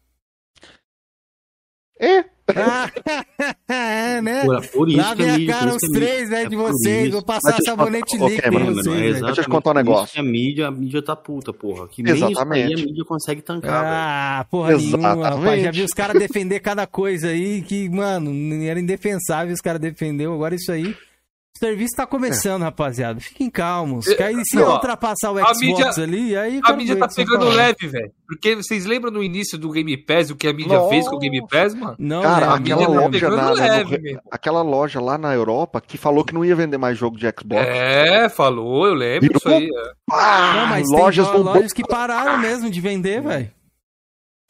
É, 1.99 2.23
é, 3.67 4.21
né? 4.21 4.45
Por, 4.45 4.67
por 4.67 4.89
isso 4.89 5.15
vem 5.15 5.49
a 5.49 5.53
cara 5.53 5.75
os 5.75 5.81
três, 5.93 6.29
né, 6.29 6.43
é 6.43 6.49
de 6.49 6.55
por 6.55 6.71
vocês. 6.71 7.03
isso. 7.03 7.11
Vou 7.13 7.23
passar 7.23 7.53
te 7.53 7.63
sabonete 7.65 8.17
contar- 8.17 8.33
líquido 8.33 8.59
em 8.59 8.73
vocês, 8.73 9.17
é. 9.17 9.21
Deixa 9.21 9.41
eu 9.41 9.43
te 9.45 9.49
contar 9.49 9.69
um 9.69 9.73
exatamente 9.73 9.85
negócio. 9.85 10.19
a 10.19 10.23
mídia, 10.23 10.67
a 10.67 10.71
mídia 10.71 11.01
tá 11.01 11.15
puta, 11.15 11.53
porra. 11.53 11.87
Que 11.87 12.03
nem 12.03 12.13
Exatamente. 12.13 12.65
isso 12.73 12.77
aí 12.77 12.83
a 12.83 12.85
mídia 12.87 13.05
consegue 13.05 13.41
tancar, 13.41 13.81
velho. 13.83 13.93
Ah, 13.95 14.45
porra 14.49 14.77
nenhuma, 14.77 15.09
rapaz. 15.09 15.23
Já 15.23 15.29
Exatamente. 15.39 15.71
vi 15.79 15.83
os 15.83 15.91
caras 15.91 16.19
defender 16.19 16.59
cada 16.59 16.87
coisa 16.87 17.27
aí 17.29 17.61
que, 17.61 17.89
mano, 17.89 18.31
era 18.63 18.79
indefensável 18.79 19.53
os 19.53 19.61
caras 19.61 19.81
defendeu. 19.81 20.33
Agora 20.33 20.55
isso 20.55 20.71
aí. 20.71 20.95
O 21.61 21.65
serviço 21.65 21.93
tá 21.97 22.07
começando, 22.07 22.61
rapaziada. 22.61 23.19
Fiquem 23.19 23.49
calmos. 23.49 24.07
É, 24.07 24.15
Que 24.15 24.23
aí 24.23 24.45
se 24.45 24.55
não, 24.55 24.71
ultrapassar 24.71 25.31
o 25.31 25.37
Xbox 25.39 25.59
mídia- 25.59 25.89
ali, 26.01 26.37
aí. 26.37 26.61
A 26.63 26.71
mídia 26.71 26.95
ver 26.95 27.01
tá 27.01 27.07
pegando 27.13 27.49
leve, 27.49 27.85
velho. 27.85 28.11
Porque 28.25 28.55
vocês 28.55 28.85
lembram 28.85 29.11
no 29.11 29.21
início 29.21 29.57
do 29.57 29.69
Game 29.69 29.97
Pass 29.97 30.29
o 30.29 30.37
que 30.37 30.47
a 30.47 30.53
mídia 30.53 30.77
Nossa. 30.77 30.89
fez 30.89 31.05
com 31.09 31.17
o 31.17 31.19
Game 31.19 31.45
Pass, 31.49 31.73
mano? 31.75 31.95
Não, 31.99 32.21
Cara, 32.21 32.45
né, 32.45 32.51
a 32.53 32.55
aquela 32.55 32.59
mídia 32.59 32.87
tá 32.87 32.93
não. 32.93 32.95
loja 32.95 33.09
pegando 33.11 33.35
na- 33.35 33.51
leve, 33.51 33.97
no- 33.97 34.03
mesmo. 34.03 34.21
Aquela 34.31 34.61
loja 34.61 35.01
lá 35.01 35.17
na 35.17 35.33
Europa 35.33 35.81
que 35.85 35.97
falou 35.97 36.23
que 36.23 36.33
não 36.33 36.45
ia 36.45 36.55
vender 36.55 36.77
mais 36.77 36.97
jogo 36.97 37.17
de 37.17 37.25
Xbox. 37.37 37.67
É, 37.67 38.29
falou, 38.29 38.87
eu 38.87 38.93
lembro 38.93 39.21
Virou? 39.27 39.37
isso 39.37 39.49
aí. 39.49 39.65
é. 39.65 39.91
Ah, 40.11 40.53
Não, 40.61 40.67
mas 40.67 40.87
lojas 40.89 41.27
tem 41.29 41.41
lojas 41.41 41.73
que 41.73 41.83
pararam 41.85 42.37
mesmo 42.37 42.69
de 42.69 42.79
vender, 42.79 43.21
velho. 43.21 43.51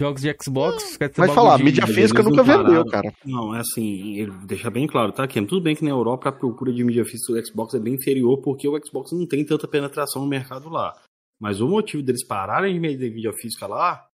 Jogos 0.01 0.21
de 0.21 0.33
Xbox. 0.41 0.95
quer 0.97 1.09
dizer, 1.09 1.21
Mas 1.21 1.27
bagulho 1.29 1.33
falar, 1.35 1.57
de- 1.57 1.63
mídia 1.63 1.85
física 1.85 2.23
nunca 2.23 2.37
não 2.37 2.63
vendeu, 2.63 2.85
cara. 2.85 3.13
Não, 3.25 3.53
é 3.53 3.59
assim, 3.59 4.17
ele 4.17 4.31
deixa 4.45 4.69
bem 4.69 4.87
claro, 4.87 5.11
tá, 5.11 5.27
Ken? 5.27 5.45
Tudo 5.45 5.61
bem 5.61 5.75
que 5.75 5.83
na 5.83 5.89
Europa 5.89 6.29
a 6.29 6.31
procura 6.31 6.71
de 6.71 6.83
mídia 6.85 7.03
física 7.03 7.33
do 7.33 7.45
Xbox 7.45 7.73
é 7.73 7.79
bem 7.79 7.95
inferior, 7.95 8.37
porque 8.41 8.65
o 8.67 8.79
Xbox 8.85 9.11
não 9.11 9.27
tem 9.27 9.43
tanta 9.45 9.67
penetração 9.67 10.21
no 10.21 10.27
mercado 10.27 10.69
lá. 10.69 10.93
Mas 11.37 11.59
o 11.59 11.67
motivo 11.67 12.01
deles 12.01 12.25
pararem 12.25 12.73
de 12.73 12.79
vender 12.79 13.13
mídia 13.13 13.33
física 13.33 13.67
lá 13.67 14.05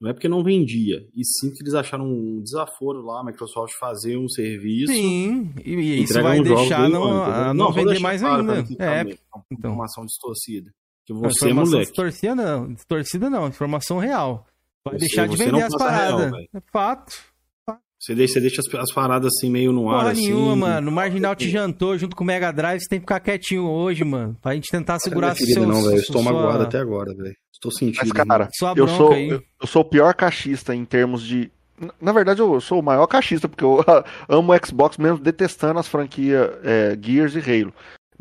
não 0.00 0.10
é 0.10 0.12
porque 0.12 0.28
não 0.28 0.42
vendia, 0.42 0.96
e 1.14 1.24
sim 1.24 1.52
que 1.52 1.62
eles 1.62 1.74
acharam 1.74 2.04
um 2.04 2.40
desaforo 2.42 3.02
lá, 3.02 3.20
a 3.20 3.24
Microsoft 3.24 3.72
fazer 3.78 4.16
um 4.16 4.28
serviço. 4.28 4.92
Sim, 4.92 5.52
e, 5.64 5.74
e 5.74 6.02
isso 6.02 6.20
vai 6.20 6.40
deixar 6.40 6.88
não, 6.88 7.54
não, 7.54 7.66
só 7.66 7.72
vender 7.72 7.98
mais 8.00 8.20
claro 8.20 8.48
ainda. 8.50 8.76
tá 8.76 8.84
É, 8.96 9.00
então. 9.02 9.44
informação 9.52 10.04
distorcida. 10.04 10.70
Que 11.06 11.12
Não, 11.12 11.20
você, 11.20 11.46
informação 11.46 11.72
moleque, 11.72 11.86
distorcida 11.92 12.34
não, 12.34 12.74
distorcida 12.74 13.30
não, 13.30 13.48
informação 13.48 13.98
real. 13.98 14.44
Vai 14.84 14.94
Você- 14.94 14.98
deixar 15.00 15.28
de 15.28 15.36
você 15.36 15.44
vender 15.44 15.52
não 15.60 15.66
as 15.66 15.72
real, 15.74 15.78
paradas. 16.18 16.32
é 16.54 16.60
fato. 16.72 17.12
você 17.98 18.14
deixa, 18.16 18.34
você 18.34 18.40
deixa 18.40 18.60
as, 18.60 18.74
as 18.74 18.92
paradas 18.92 19.32
assim 19.36 19.48
meio 19.48 19.70
no 19.72 19.88
ar, 19.88 20.00
Porra 20.00 20.10
assim. 20.12 20.22
nenhuma, 20.26 20.56
mano. 20.56 20.90
O 20.90 20.92
Marginal 20.92 21.36
te 21.36 21.48
jantou 21.48 21.96
junto 21.96 22.16
com 22.16 22.24
o 22.24 22.26
Mega 22.26 22.50
Drive, 22.52 22.80
você 22.80 22.88
tem 22.88 22.98
que 22.98 23.04
ficar 23.04 23.20
quietinho 23.20 23.64
hoje, 23.64 24.02
mano. 24.04 24.36
Pra 24.42 24.54
gente 24.54 24.70
tentar 24.70 24.98
segurar 24.98 25.28
Não 25.28 25.32
é 25.34 25.36
ferida, 25.36 25.60
seus, 25.60 25.66
não, 25.68 25.82
velho. 25.84 26.00
Estou 26.00 26.22
sua- 26.22 26.32
magoado 26.32 26.64
até 26.64 26.78
agora, 26.78 27.14
velho. 27.14 27.34
Estou 27.52 27.70
sentindo. 27.70 28.08
Mas, 28.08 28.26
cara, 28.26 28.48
Sua 28.54 28.70
eu 28.70 28.74
bronca 28.86 28.92
sou, 28.96 29.12
aí. 29.12 29.28
eu, 29.28 29.42
eu 29.60 29.66
sou 29.68 29.82
o 29.82 29.84
pior 29.84 30.12
caixista 30.14 30.74
em 30.74 30.84
termos 30.84 31.22
de. 31.22 31.48
Na- 31.80 31.94
Na 32.00 32.12
verdade, 32.12 32.40
eu 32.40 32.60
sou 32.60 32.80
o 32.80 32.82
maior 32.82 33.06
caixista, 33.06 33.48
porque 33.48 33.62
eu 33.64 33.78
amo 34.28 34.52
o 34.52 34.66
Xbox 34.66 34.98
mesmo 34.98 35.18
detestando 35.18 35.78
as 35.78 35.86
franquias 35.86 36.50
é, 36.64 36.98
Gears 37.00 37.36
e 37.36 37.38
Halo. 37.38 37.72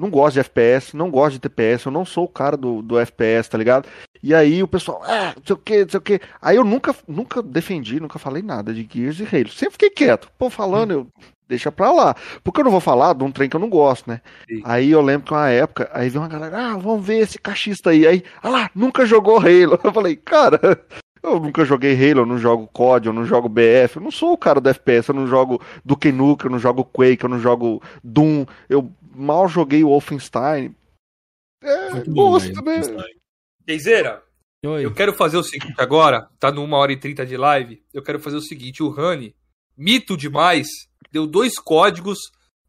Não 0.02 0.10
gosto 0.10 0.34
de 0.34 0.40
FPS, 0.40 0.98
não 0.98 1.12
gosto 1.12 1.34
de 1.34 1.40
TPS, 1.42 1.86
eu 1.86 1.92
não 1.92 2.04
sou 2.04 2.24
o 2.24 2.28
cara 2.28 2.58
do, 2.58 2.82
do 2.82 2.98
FPS, 2.98 3.48
tá 3.48 3.56
ligado? 3.56 3.88
E 4.24 4.34
aí 4.34 4.64
o 4.64 4.68
pessoal, 4.68 5.04
ah, 5.06 5.34
não 5.38 5.44
sei 5.46 5.54
o 5.54 5.60
que, 5.60 5.84
não 5.84 5.90
sei 5.90 5.98
o 6.00 6.02
que. 6.02 6.22
Aí 6.42 6.56
eu 6.56 6.64
nunca, 6.64 6.96
nunca 7.08 7.40
defendi, 7.44 8.00
nunca 8.00 8.18
falei 8.18 8.42
nada 8.42 8.74
de 8.74 8.88
Gears 8.92 9.20
e 9.20 9.24
Halo. 9.24 9.50
Sempre 9.50 9.74
fiquei 9.74 9.92
quieto. 9.92 10.32
Pô, 10.40 10.50
falando, 10.50 10.92
eu 10.92 11.08
deixa 11.48 11.72
pra 11.72 11.92
lá. 11.92 12.16
Porque 12.44 12.62
eu 12.62 12.64
não 12.64 12.72
vou 12.72 12.80
falar 12.80 13.14
de 13.14 13.24
um 13.24 13.32
trem 13.32 13.48
que 13.48 13.56
eu 13.56 13.60
não 13.60 13.70
gosto, 13.70 14.10
né? 14.10 14.22
Sim. 14.50 14.62
Aí 14.64 14.90
eu 14.90 15.02
lembro 15.02 15.28
que 15.28 15.34
uma 15.34 15.50
época, 15.50 15.88
aí 15.94 16.10
veio 16.10 16.24
uma 16.24 16.30
galera, 16.30 16.58
ah, 16.58 16.78
vamos 16.78 17.06
ver 17.06 17.20
esse 17.20 17.38
caixista 17.38 17.92
aí. 17.92 18.08
Aí, 18.08 18.24
ah 18.42 18.50
lá, 18.50 18.72
nunca 18.74 19.06
jogou 19.06 19.38
Halo. 19.38 19.80
Eu 19.84 19.94
falei, 19.94 20.16
cara, 20.16 20.60
eu 21.24 21.40
nunca 21.40 21.64
joguei 21.64 21.94
Halo, 21.94 22.22
eu 22.22 22.26
não 22.26 22.38
jogo 22.38 22.68
COD, 22.68 23.08
eu 23.08 23.14
não 23.14 23.26
jogo 23.26 23.48
BF, 23.48 23.98
eu 23.98 24.02
não 24.02 24.10
sou 24.10 24.34
o 24.34 24.38
cara 24.38 24.60
do 24.60 24.70
FPS, 24.70 25.10
eu 25.10 25.16
não 25.16 25.28
jogo 25.28 25.62
Duke 25.86 26.12
Nukem, 26.12 26.48
eu 26.48 26.52
não 26.52 26.60
jogo 26.60 26.84
Quake, 26.84 27.24
eu 27.24 27.30
não 27.30 27.40
jogo 27.40 27.82
Doom, 28.04 28.46
eu 28.68 28.92
mal 29.14 29.48
joguei 29.48 29.84
o 29.84 29.90
Wolfenstein. 29.90 30.76
É, 31.62 31.92
Muito 31.92 32.12
gosto, 32.12 32.62
né? 32.64 32.82
Keizeira, 33.66 34.24
eu 34.64 34.94
quero 34.94 35.14
fazer 35.14 35.38
o 35.38 35.44
seguinte 35.44 35.76
agora, 35.80 36.30
tá 36.40 36.52
1 36.52 36.74
hora 36.74 36.92
e 36.92 36.98
30 36.98 37.26
de 37.26 37.38
live, 37.38 37.84
eu 37.94 38.04
quero 38.04 38.20
fazer 38.20 38.38
o 38.38 38.42
seguinte, 38.42 38.84
o 38.84 38.90
Rani, 38.90 39.36
mito 39.76 40.16
demais, 40.16 40.68
deu 41.12 41.26
dois 41.26 41.58
códigos 41.58 42.20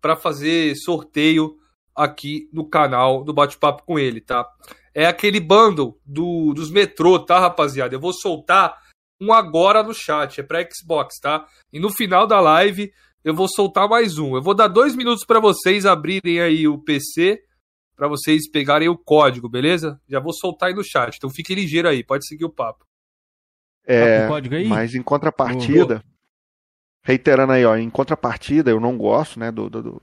pra 0.01 0.17
fazer 0.17 0.75
sorteio 0.77 1.57
aqui 1.95 2.49
no 2.53 2.69
canal 2.69 3.23
do 3.23 3.33
Bate-Papo 3.33 3.85
com 3.85 3.99
ele, 3.99 4.21
tá? 4.21 4.47
É 4.95 5.07
aquele 5.07 5.39
bundle 5.39 5.99
do, 6.05 6.53
dos 6.55 6.71
metrô, 6.71 7.19
tá, 7.19 7.39
rapaziada? 7.39 7.95
Eu 7.95 8.01
vou 8.01 8.13
soltar 8.13 8.79
um 9.21 9.33
agora 9.33 9.83
no 9.83 9.95
chat, 9.95 10.41
é 10.41 10.43
pra 10.43 10.67
Xbox, 10.69 11.19
tá? 11.21 11.47
E 11.73 11.79
no 11.79 11.91
final 11.91 12.27
da 12.27 12.41
live 12.41 12.93
eu 13.25 13.35
vou 13.35 13.49
soltar 13.49 13.89
mais 13.89 14.19
um. 14.19 14.37
Eu 14.37 14.43
vou 14.43 14.55
dar 14.55 14.69
dois 14.69 14.95
minutos 14.97 15.25
pra 15.25 15.41
vocês 15.41 15.87
abrirem 15.87 16.41
aí 16.41 16.67
o 16.67 16.79
PC, 16.79 17.43
pra 17.97 18.09
vocês 18.09 18.51
pegarem 18.51 18.89
o 18.89 18.99
código, 18.99 19.49
beleza? 19.49 20.01
Já 20.09 20.21
vou 20.21 20.33
soltar 20.33 20.69
aí 20.69 20.75
no 20.75 20.85
chat, 20.85 21.17
então 21.17 21.31
fique 21.31 21.55
ligeiro 21.55 21.89
aí, 21.89 22.05
pode 22.05 22.27
seguir 22.27 22.45
o 22.45 22.51
papo. 22.51 22.85
Tá 23.85 23.93
É, 23.93 24.29
aí? 24.29 24.67
mas 24.67 24.95
em 24.95 25.03
contrapartida, 25.03 26.03
reiterando 27.03 27.53
aí, 27.53 27.65
ó, 27.65 27.77
em 27.77 27.91
contrapartida, 27.91 28.71
eu 28.71 28.81
não 28.81 28.97
gosto, 28.97 29.39
né, 29.39 29.51
do, 29.51 29.69
do, 29.69 29.83
do 29.83 30.03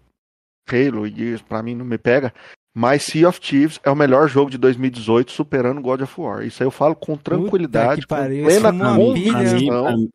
Halo 0.70 1.08
e 1.08 1.16
Gears, 1.16 1.42
pra 1.42 1.64
mim 1.64 1.76
não 1.76 1.86
me 1.86 1.98
pega, 1.98 2.34
mas 2.74 3.04
Sea 3.04 3.28
of 3.28 3.40
Thieves 3.40 3.80
é 3.84 3.90
o 3.90 3.96
melhor 3.96 4.30
jogo 4.30 4.52
de 4.52 4.58
2018, 4.58 5.32
superando 5.32 5.82
God 5.82 6.02
of 6.02 6.22
War. 6.22 6.46
Isso 6.46 6.62
aí 6.62 6.68
eu 6.68 6.72
falo 6.72 6.96
com 6.96 7.18
tranquilidade, 7.18 8.02
que 8.02 8.08
com 8.08 8.16
plena 8.16 8.34
isso 8.34 8.68
é 8.68 8.72
convicção. 8.96 10.10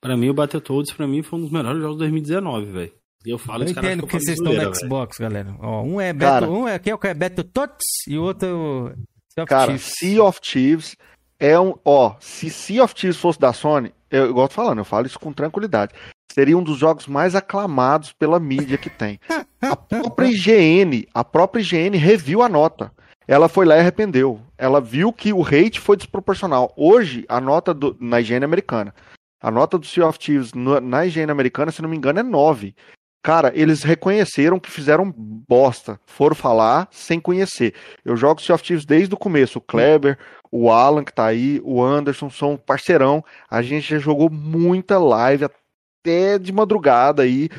Pra, 0.00 0.16
mim- 0.16 0.28
o 0.30 0.34
Battletoads, 0.34 0.92
pra 0.92 1.06
mim, 1.06 1.22
foi 1.22 1.38
um 1.38 1.42
dos 1.42 1.50
melhores 1.50 1.80
jogos 1.80 1.96
de 1.96 2.00
2019, 2.00 2.66
velho. 2.66 2.92
E 3.26 3.30
eu 3.30 3.38
falo, 3.38 3.64
Eu 3.64 3.70
entendo 3.70 4.00
porque 4.02 4.20
vocês 4.20 4.38
estão 4.38 4.52
no. 4.52 4.74
Xbox, 4.74 5.18
galera. 5.18 5.54
Ó, 5.60 5.82
um 5.82 6.00
é 6.00 6.14
Cara. 6.14 6.46
Beto, 6.46 6.52
um 6.52 6.68
é 6.68 6.74
aqui 6.74 6.90
é 6.90 6.94
o 6.94 6.98
que 6.98 7.08
é 7.08 7.14
Beto 7.14 7.42
Tots 7.44 7.84
e 8.06 8.16
o 8.16 8.22
outro 8.22 8.48
é 8.48 8.52
o 8.52 8.92
Sea 9.34 9.42
of 9.42 9.48
Cara, 9.48 9.66
Thieves. 9.66 9.92
Sea 9.98 10.22
of 10.24 10.40
Thieves 10.40 10.96
é 11.40 11.58
um. 11.58 11.74
Ó, 11.84 12.14
se 12.20 12.48
Sea 12.48 12.84
of 12.84 12.94
Thieves 12.94 13.16
fosse 13.20 13.38
da 13.40 13.52
Sony, 13.52 13.92
eu, 14.10 14.26
eu 14.26 14.34
gosto 14.34 14.54
falando, 14.54 14.78
eu 14.78 14.84
falo 14.84 15.06
isso 15.06 15.18
com 15.18 15.32
tranquilidade. 15.32 15.92
Seria 16.32 16.56
um 16.56 16.62
dos 16.62 16.78
jogos 16.78 17.06
mais 17.08 17.34
aclamados 17.34 18.12
pela 18.12 18.38
mídia 18.38 18.78
que 18.78 18.88
tem. 18.88 19.18
A 19.60 19.74
própria 19.74 20.28
IGN, 20.28 21.06
a 21.12 21.24
própria 21.24 21.60
IGN 21.60 21.96
reviu 21.96 22.40
a 22.42 22.48
nota. 22.48 22.92
Ela 23.26 23.48
foi 23.48 23.66
lá 23.66 23.76
e 23.76 23.80
arrependeu. 23.80 24.40
Ela 24.56 24.80
viu 24.80 25.12
que 25.12 25.32
o 25.32 25.42
hate 25.44 25.80
foi 25.80 25.96
desproporcional. 25.96 26.72
Hoje, 26.76 27.24
a 27.28 27.40
nota 27.40 27.74
do, 27.74 27.96
na 28.00 28.20
IGN 28.20 28.44
americana, 28.44 28.94
a 29.40 29.50
nota 29.50 29.78
do 29.78 29.86
Sea 29.86 30.06
of 30.06 30.18
Thieves 30.18 30.52
na 30.54 31.06
IGN 31.06 31.30
americana, 31.30 31.70
se 31.70 31.80
não 31.80 31.88
me 31.88 31.96
engano, 31.96 32.18
é 32.18 32.22
9. 32.22 32.74
Cara, 33.22 33.52
eles 33.54 33.82
reconheceram 33.82 34.58
que 34.58 34.70
fizeram 34.70 35.12
bosta. 35.12 36.00
Foram 36.06 36.34
falar 36.34 36.88
sem 36.90 37.20
conhecer. 37.20 37.74
Eu 38.04 38.16
jogo 38.16 38.40
Sea 38.40 38.54
of 38.54 38.64
Thieves 38.64 38.84
desde 38.84 39.14
o 39.14 39.18
começo. 39.18 39.58
O 39.58 39.60
Kleber, 39.60 40.18
o 40.50 40.70
Alan 40.70 41.04
que 41.04 41.12
tá 41.12 41.26
aí, 41.26 41.60
o 41.64 41.82
Anderson 41.82 42.30
são 42.30 42.56
parceirão. 42.56 43.24
A 43.50 43.60
gente 43.60 43.90
já 43.90 43.98
jogou 43.98 44.30
muita 44.30 44.98
live 44.98 45.44
até 45.44 46.38
de 46.38 46.52
madrugada 46.52 47.22
aí. 47.22 47.50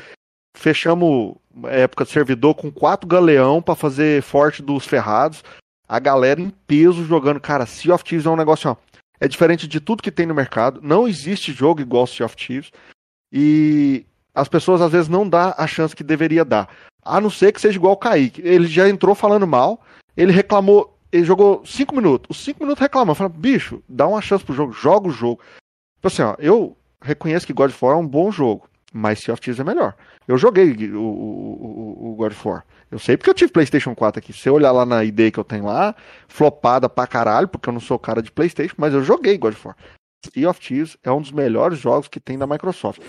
Fechamos 0.56 1.36
época 1.64 2.04
de 2.04 2.10
servidor 2.10 2.54
com 2.54 2.70
quatro 2.70 3.06
galeão 3.06 3.62
para 3.62 3.76
fazer 3.76 4.22
forte 4.22 4.62
dos 4.62 4.86
ferrados. 4.86 5.44
A 5.88 5.98
galera 5.98 6.40
em 6.40 6.50
peso 6.66 7.04
jogando. 7.04 7.40
Cara, 7.40 7.66
Sea 7.66 7.94
of 7.94 8.02
Thieves 8.02 8.26
é 8.26 8.30
um 8.30 8.36
negócio, 8.36 8.70
ó, 8.70 8.76
é 9.20 9.28
diferente 9.28 9.68
de 9.68 9.78
tudo 9.80 10.02
que 10.02 10.10
tem 10.10 10.26
no 10.26 10.34
mercado. 10.34 10.80
Não 10.82 11.06
existe 11.06 11.52
jogo 11.52 11.80
igual 11.80 12.06
Sea 12.06 12.24
of 12.24 12.34
Thieves. 12.34 12.72
E 13.30 14.06
as 14.34 14.48
pessoas 14.48 14.80
às 14.80 14.90
vezes 14.90 15.08
não 15.08 15.28
dá 15.28 15.54
a 15.58 15.66
chance 15.66 15.94
que 15.94 16.02
deveria 16.02 16.44
dar. 16.44 16.68
A 17.04 17.20
não 17.20 17.30
ser 17.30 17.52
que 17.52 17.60
seja 17.60 17.76
igual 17.76 17.92
o 17.92 17.98
Kaique. 17.98 18.40
Ele 18.42 18.66
já 18.66 18.88
entrou 18.88 19.14
falando 19.14 19.46
mal, 19.46 19.80
ele 20.16 20.32
reclamou, 20.32 20.96
ele 21.12 21.24
jogou 21.24 21.64
5 21.64 21.94
minutos. 21.94 22.36
Os 22.36 22.44
5 22.44 22.60
minutos 22.60 22.80
reclamando. 22.80 23.14
Fala, 23.14 23.28
bicho, 23.28 23.82
dá 23.88 24.06
uma 24.06 24.22
chance 24.22 24.44
pro 24.44 24.54
jogo, 24.54 24.72
joga 24.72 25.08
o 25.08 25.12
jogo. 25.12 25.40
Tipo 25.96 26.08
assim, 26.08 26.22
ó, 26.22 26.34
eu 26.38 26.76
reconheço 27.02 27.46
que 27.46 27.52
God 27.52 27.70
of 27.70 27.84
War 27.84 27.96
é 27.96 28.00
um 28.00 28.06
bom 28.06 28.30
jogo, 28.30 28.68
mas 28.92 29.20
Sea 29.20 29.34
of 29.34 29.42
Thieves 29.42 29.60
é 29.60 29.64
melhor. 29.64 29.94
Eu 30.26 30.38
joguei 30.38 30.72
o, 30.92 31.00
o, 31.00 32.10
o, 32.10 32.14
God 32.14 32.32
of 32.32 32.48
War. 32.48 32.64
Eu 32.90 32.98
sei 32.98 33.16
porque 33.16 33.30
eu 33.30 33.34
tive 33.34 33.52
PlayStation 33.52 33.94
4 33.94 34.18
aqui. 34.18 34.32
Se 34.32 34.40
você 34.40 34.50
olhar 34.50 34.72
lá 34.72 34.84
na 34.84 35.04
ID 35.04 35.32
que 35.32 35.38
eu 35.38 35.44
tenho 35.44 35.66
lá, 35.66 35.94
flopada 36.28 36.88
pra 36.88 37.06
caralho, 37.06 37.48
porque 37.48 37.68
eu 37.68 37.72
não 37.72 37.80
sou 37.80 37.98
cara 37.98 38.22
de 38.22 38.32
PlayStation, 38.32 38.74
mas 38.76 38.92
eu 38.92 39.02
joguei 39.02 39.38
God 39.38 39.54
of 39.54 39.68
War. 39.68 39.76
Sea 40.22 40.50
of 40.50 40.60
Thieves 40.60 40.98
é 41.02 41.10
um 41.10 41.20
dos 41.20 41.32
melhores 41.32 41.78
jogos 41.78 42.06
que 42.06 42.20
tem 42.20 42.36
da 42.36 42.46
Microsoft. 42.46 43.00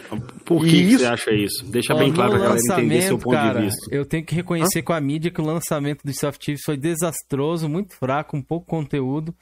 Por 0.45 0.61
que, 0.61 0.77
isso... 0.77 0.97
que 0.97 0.97
você 0.99 1.05
acha 1.05 1.31
isso? 1.31 1.65
Deixa 1.65 1.93
bem 1.93 2.13
claro 2.13 2.31
pra 2.31 2.39
galera 2.39 2.59
entender 2.59 3.01
seu 3.01 3.17
ponto 3.17 3.33
cara, 3.33 3.59
de 3.59 3.65
vista. 3.65 3.93
Eu 3.93 4.05
tenho 4.05 4.25
que 4.25 4.33
reconhecer 4.33 4.79
Hã? 4.79 4.83
com 4.83 4.93
a 4.93 5.01
mídia 5.01 5.29
que 5.29 5.41
o 5.41 5.45
lançamento 5.45 6.03
do 6.05 6.13
Sea 6.13 6.29
of 6.29 6.39
Thieves 6.39 6.63
foi 6.63 6.77
desastroso, 6.77 7.67
muito 7.67 7.95
fraco, 7.97 8.37
um 8.37 8.41
pouco 8.41 8.65
conteúdo. 8.65 9.35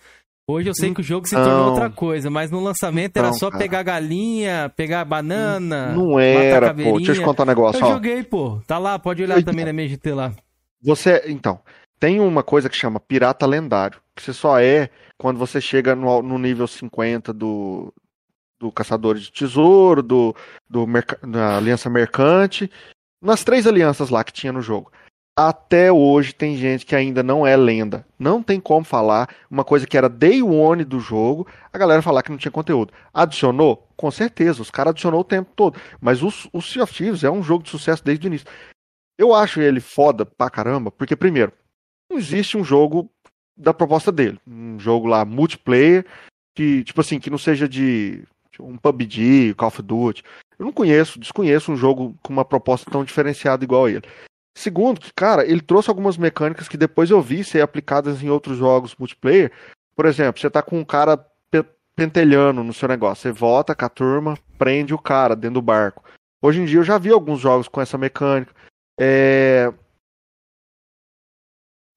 Hoje 0.52 0.68
eu 0.68 0.74
sei 0.74 0.92
que 0.92 1.02
o 1.02 1.04
jogo 1.04 1.28
se 1.28 1.36
tornou 1.36 1.70
outra 1.70 1.92
coisa, 1.92 2.28
mas 2.28 2.50
no 2.50 2.60
lançamento 2.60 3.16
era 3.18 3.32
só 3.34 3.52
cara. 3.52 3.62
pegar 3.62 3.84
galinha, 3.84 4.74
pegar 4.76 5.06
banana. 5.06 5.94
Não 5.94 6.20
era, 6.20 6.74
pô. 6.74 6.98
Deixa 6.98 7.12
eu 7.12 7.16
te 7.18 7.22
contar 7.22 7.44
um 7.44 7.46
negócio. 7.46 7.80
Eu 7.80 7.88
ó. 7.88 7.94
joguei, 7.94 8.24
pô. 8.24 8.60
Tá 8.66 8.80
lá, 8.80 8.98
pode 8.98 9.22
olhar 9.22 9.44
também 9.44 9.64
na 9.64 9.72
MGT 9.72 10.12
lá. 10.12 10.34
Você, 10.82 11.24
então, 11.28 11.60
tem 12.00 12.20
uma 12.20 12.42
coisa 12.42 12.68
que 12.68 12.76
chama 12.76 13.00
pirata 13.00 13.46
lendário, 13.46 14.02
que 14.16 14.24
você 14.24 14.34
só 14.34 14.60
é 14.60 14.90
quando 15.20 15.38
você 15.38 15.62
chega 15.62 15.96
no, 15.96 16.24
no 16.24 16.40
nível 16.40 16.66
50 16.66 17.32
do, 17.32 17.94
do 18.60 18.72
Caçador 18.72 19.20
de 19.20 19.32
Tesouro, 19.32 20.02
do, 20.02 20.36
do 20.68 20.88
da 21.28 21.58
Aliança 21.58 21.92
Mercante, 21.92 22.72
nas 23.22 23.44
três 23.44 23.68
alianças 23.68 24.10
lá 24.10 24.24
que 24.24 24.34
tinha 24.34 24.52
no 24.52 24.64
jogo. 24.64 24.92
Até 25.42 25.90
hoje 25.90 26.34
tem 26.34 26.58
gente 26.58 26.86
que 26.86 26.94
ainda 26.94 27.24
não 27.24 27.48
é 27.48 27.56
lenda. 27.56 28.06
Não 28.20 28.44
tem 28.44 28.60
como 28.60 28.84
falar 28.84 29.34
uma 29.50 29.64
coisa 29.64 29.88
que 29.88 29.98
era 29.98 30.10
day 30.10 30.44
one 30.44 30.84
do 30.84 31.00
jogo, 31.00 31.48
a 31.72 31.78
galera 31.78 32.02
falar 32.02 32.24
que 32.24 32.30
não 32.30 32.38
tinha 32.38 32.52
conteúdo. 32.52 32.92
Adicionou? 33.14 33.88
Com 33.96 34.12
certeza, 34.12 34.62
os 34.62 34.70
caras 34.70 34.92
adicionou 34.92 35.22
o 35.22 35.24
tempo 35.24 35.50
todo. 35.56 35.80
Mas 36.02 36.22
o, 36.22 36.30
Sea 36.60 36.84
of 36.84 36.94
Thieves 36.94 37.24
é 37.24 37.32
um 37.32 37.42
jogo 37.42 37.64
de 37.64 37.70
sucesso 37.70 38.04
desde 38.04 38.28
o 38.28 38.28
início. 38.28 38.46
Eu 39.18 39.34
acho 39.34 39.62
ele 39.62 39.80
foda 39.80 40.26
pra 40.26 40.50
caramba, 40.50 40.92
porque, 40.92 41.16
primeiro, 41.16 41.54
não 42.12 42.18
existe 42.18 42.58
um 42.58 42.64
jogo 42.66 43.10
da 43.56 43.74
proposta 43.74 44.12
dele. 44.12 44.38
Um 44.46 44.78
jogo 44.78 45.08
lá 45.08 45.24
multiplayer, 45.24 46.06
que, 46.54 46.84
tipo 46.84 47.00
assim, 47.00 47.18
que 47.18 47.30
não 47.30 47.38
seja 47.38 47.66
de 47.66 48.26
um 48.60 48.76
PUBG, 48.76 49.54
Call 49.54 49.70
of 49.70 49.82
Duty. 49.82 50.22
Eu 50.60 50.66
não 50.66 50.74
conheço, 50.74 51.18
desconheço 51.18 51.72
um 51.72 51.78
jogo 51.78 52.14
com 52.22 52.34
uma 52.34 52.44
proposta 52.44 52.92
tão 52.92 53.06
diferenciada 53.06 53.64
igual 53.64 53.86
a 53.86 53.92
ele. 53.92 54.04
Segundo, 54.56 55.00
que, 55.00 55.14
cara, 55.14 55.46
ele 55.46 55.62
trouxe 55.62 55.90
algumas 55.90 56.18
mecânicas 56.18 56.68
que 56.68 56.78
depois 56.78 57.10
eu 57.10 57.22
vi 57.22 57.44
ser 57.44 57.62
aplicadas 57.62 58.22
em 58.22 58.30
outros 58.30 58.58
jogos 58.58 58.96
multiplayer. 58.96 59.52
Por 59.96 60.06
exemplo, 60.06 60.42
você 60.42 60.50
tá 60.50 60.62
com 60.62 60.80
um 60.80 60.86
cara 60.86 61.18
pe 61.50 61.64
pentelhando 61.96 62.64
no 62.64 62.74
seu 62.74 62.88
negócio. 62.88 63.24
Você 63.24 63.32
volta 63.32 63.76
com 63.76 63.86
a 63.86 63.90
turma, 63.90 64.38
prende 64.58 64.94
o 64.94 64.98
cara 64.98 65.36
dentro 65.36 65.56
do 65.56 65.62
barco. 65.62 66.04
Hoje 66.42 66.62
em 66.62 66.66
dia 66.66 66.80
eu 66.80 66.84
já 66.84 66.98
vi 66.98 67.10
alguns 67.10 67.40
jogos 67.40 67.68
com 67.68 67.82
essa 67.82 67.98
mecânica. 67.98 68.54
É... 69.00 69.72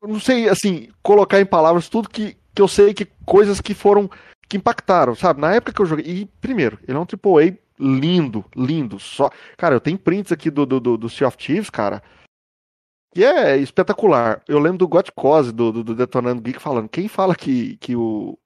Eu 0.03 0.09
não 0.09 0.21
sei, 0.21 0.49
assim, 0.49 0.89
colocar 1.03 1.41
em 1.41 1.47
palavras 1.47 1.89
tudo 1.89 2.09
que, 2.09 2.37
que 2.53 2.61
eu 2.61 2.67
sei 2.67 2.93
que 2.93 3.07
coisas 3.25 3.61
que 3.61 3.75
foram. 3.75 4.11
que 4.49 4.57
impactaram, 4.57 5.15
sabe? 5.15 5.41
Na 5.41 5.55
época 5.55 5.73
que 5.73 5.81
eu 5.81 5.87
joguei. 5.87 6.05
E, 6.05 6.27
primeiro, 6.41 6.79
ele 6.87 6.97
é 6.97 7.01
um 7.01 7.07
AAA 7.07 7.57
lindo, 7.79 8.45
lindo. 8.55 8.99
Só... 8.99 9.31
Cara, 9.57 9.75
eu 9.75 9.81
tenho 9.81 9.99
prints 9.99 10.33
aqui 10.33 10.51
do, 10.51 10.67
do, 10.67 10.81
do, 10.81 10.97
do 10.97 11.09
Sea 11.09 11.29
of 11.29 11.37
Thieves, 11.37 11.71
cara 11.71 12.03
e 13.15 13.25
é 13.25 13.57
espetacular. 13.57 14.43
Eu 14.49 14.59
lembro 14.59 14.79
do 14.79 14.89
Gotcose, 14.89 15.53
do, 15.53 15.71
do, 15.73 15.85
do 15.85 15.95
Detonando 15.95 16.41
Geek, 16.41 16.61
falando: 16.61 16.89
quem 16.89 17.09
fala 17.09 17.35
que, 17.35 17.77
que 17.77 17.95
o 17.95 18.39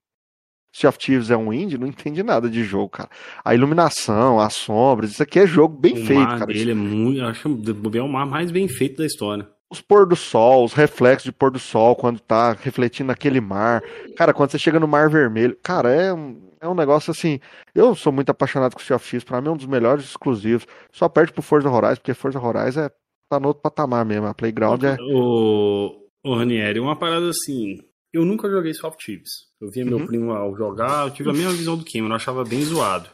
Sea 0.76 0.90
of 0.90 0.98
Thieves 0.98 1.30
é 1.30 1.36
um 1.36 1.52
indie 1.52 1.78
não 1.78 1.86
entende 1.86 2.22
nada 2.22 2.50
de 2.50 2.62
jogo, 2.62 2.90
cara. 2.90 3.08
A 3.42 3.54
iluminação, 3.54 4.38
as 4.38 4.54
sombras, 4.54 5.12
isso 5.12 5.22
aqui 5.22 5.38
é 5.40 5.46
jogo 5.46 5.74
bem 5.74 5.94
o 5.94 6.04
feito, 6.04 6.20
mar 6.20 6.38
cara. 6.38 6.52
Ele 6.52 6.72
é 6.72 6.74
muito. 6.74 7.18
Eu 7.18 7.26
acho 7.28 7.56
que 7.56 7.98
é 7.98 8.02
o 8.02 8.08
mar 8.08 8.26
mais 8.26 8.50
bem 8.50 8.68
feito 8.68 8.98
da 8.98 9.06
história. 9.06 9.48
Os 9.70 9.80
pôr 9.80 10.06
do 10.06 10.14
sol, 10.14 10.64
os 10.64 10.74
reflexos 10.74 11.24
de 11.24 11.32
pôr 11.32 11.50
do 11.50 11.58
sol 11.58 11.96
quando 11.96 12.20
tá 12.20 12.52
refletindo 12.52 13.10
aquele 13.10 13.40
mar. 13.40 13.82
Cara, 14.16 14.34
quando 14.34 14.50
você 14.50 14.58
chega 14.58 14.78
no 14.78 14.86
mar 14.86 15.08
vermelho, 15.08 15.56
cara, 15.62 15.90
é 15.90 16.12
um, 16.12 16.50
é 16.60 16.68
um 16.68 16.74
negócio 16.74 17.10
assim. 17.10 17.40
Eu 17.74 17.94
sou 17.94 18.12
muito 18.12 18.28
apaixonado 18.28 18.74
com 18.74 18.80
o 18.80 18.84
Sea 18.84 18.96
of 18.96 19.08
Thieves, 19.08 19.24
pra 19.24 19.40
mim 19.40 19.48
é 19.48 19.50
um 19.52 19.56
dos 19.56 19.66
melhores 19.66 20.04
exclusivos. 20.04 20.66
Só 20.92 21.08
perde 21.08 21.32
pro 21.32 21.42
Forza 21.42 21.70
Horizon, 21.70 21.96
porque 21.96 22.14
Forza 22.14 22.38
Horizon 22.38 22.82
é 22.82 22.90
tá 23.28 23.40
no 23.40 23.48
outro 23.48 23.62
patamar 23.62 24.04
mesmo. 24.04 24.26
A 24.26 24.34
Playground 24.34 24.82
é. 24.84 24.96
O, 25.00 26.08
o 26.24 26.34
Ranieri, 26.34 26.80
uma 26.80 26.96
parada 26.96 27.28
assim. 27.28 27.78
Eu 28.12 28.24
nunca 28.24 28.48
joguei 28.48 28.72
Soft 28.72 28.98
Thieves. 29.04 29.30
Eu 29.60 29.70
via 29.70 29.84
meu 29.84 29.98
uhum. 29.98 30.06
primo 30.06 30.32
ao 30.32 30.56
jogar, 30.56 31.06
eu 31.06 31.12
tive 31.12 31.30
a 31.30 31.32
mesma 31.32 31.52
visão 31.52 31.76
do 31.76 31.84
Kim, 31.84 31.98
eu 31.98 32.12
achava 32.14 32.44
bem 32.44 32.62
zoado. 32.62 33.10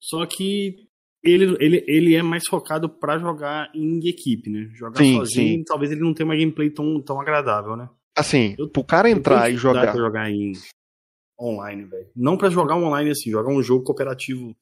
Só 0.00 0.24
que 0.26 0.86
ele, 1.22 1.56
ele, 1.58 1.84
ele 1.86 2.14
é 2.14 2.22
mais 2.22 2.46
focado 2.46 2.88
para 2.88 3.18
jogar 3.18 3.70
em 3.74 3.98
equipe, 4.06 4.50
né? 4.50 4.68
Jogar 4.74 4.98
sim, 4.98 5.16
sozinho, 5.16 5.58
sim. 5.58 5.64
talvez 5.64 5.90
ele 5.90 6.00
não 6.00 6.14
tenha 6.14 6.26
uma 6.26 6.36
gameplay 6.36 6.70
tão, 6.70 7.00
tão 7.02 7.20
agradável, 7.20 7.76
né? 7.76 7.88
Assim, 8.16 8.54
eu, 8.58 8.68
pro 8.68 8.84
cara 8.84 9.10
entrar 9.10 9.50
e 9.50 9.56
jogar. 9.56 9.92
Pra 9.92 9.96
jogar 9.96 10.30
em 10.30 10.52
online, 11.38 11.84
velho. 11.84 12.08
Não 12.16 12.36
para 12.36 12.48
jogar 12.48 12.76
online 12.76 13.10
assim, 13.10 13.30
jogar 13.30 13.50
um 13.50 13.62
jogo 13.62 13.84
cooperativo. 13.84 14.56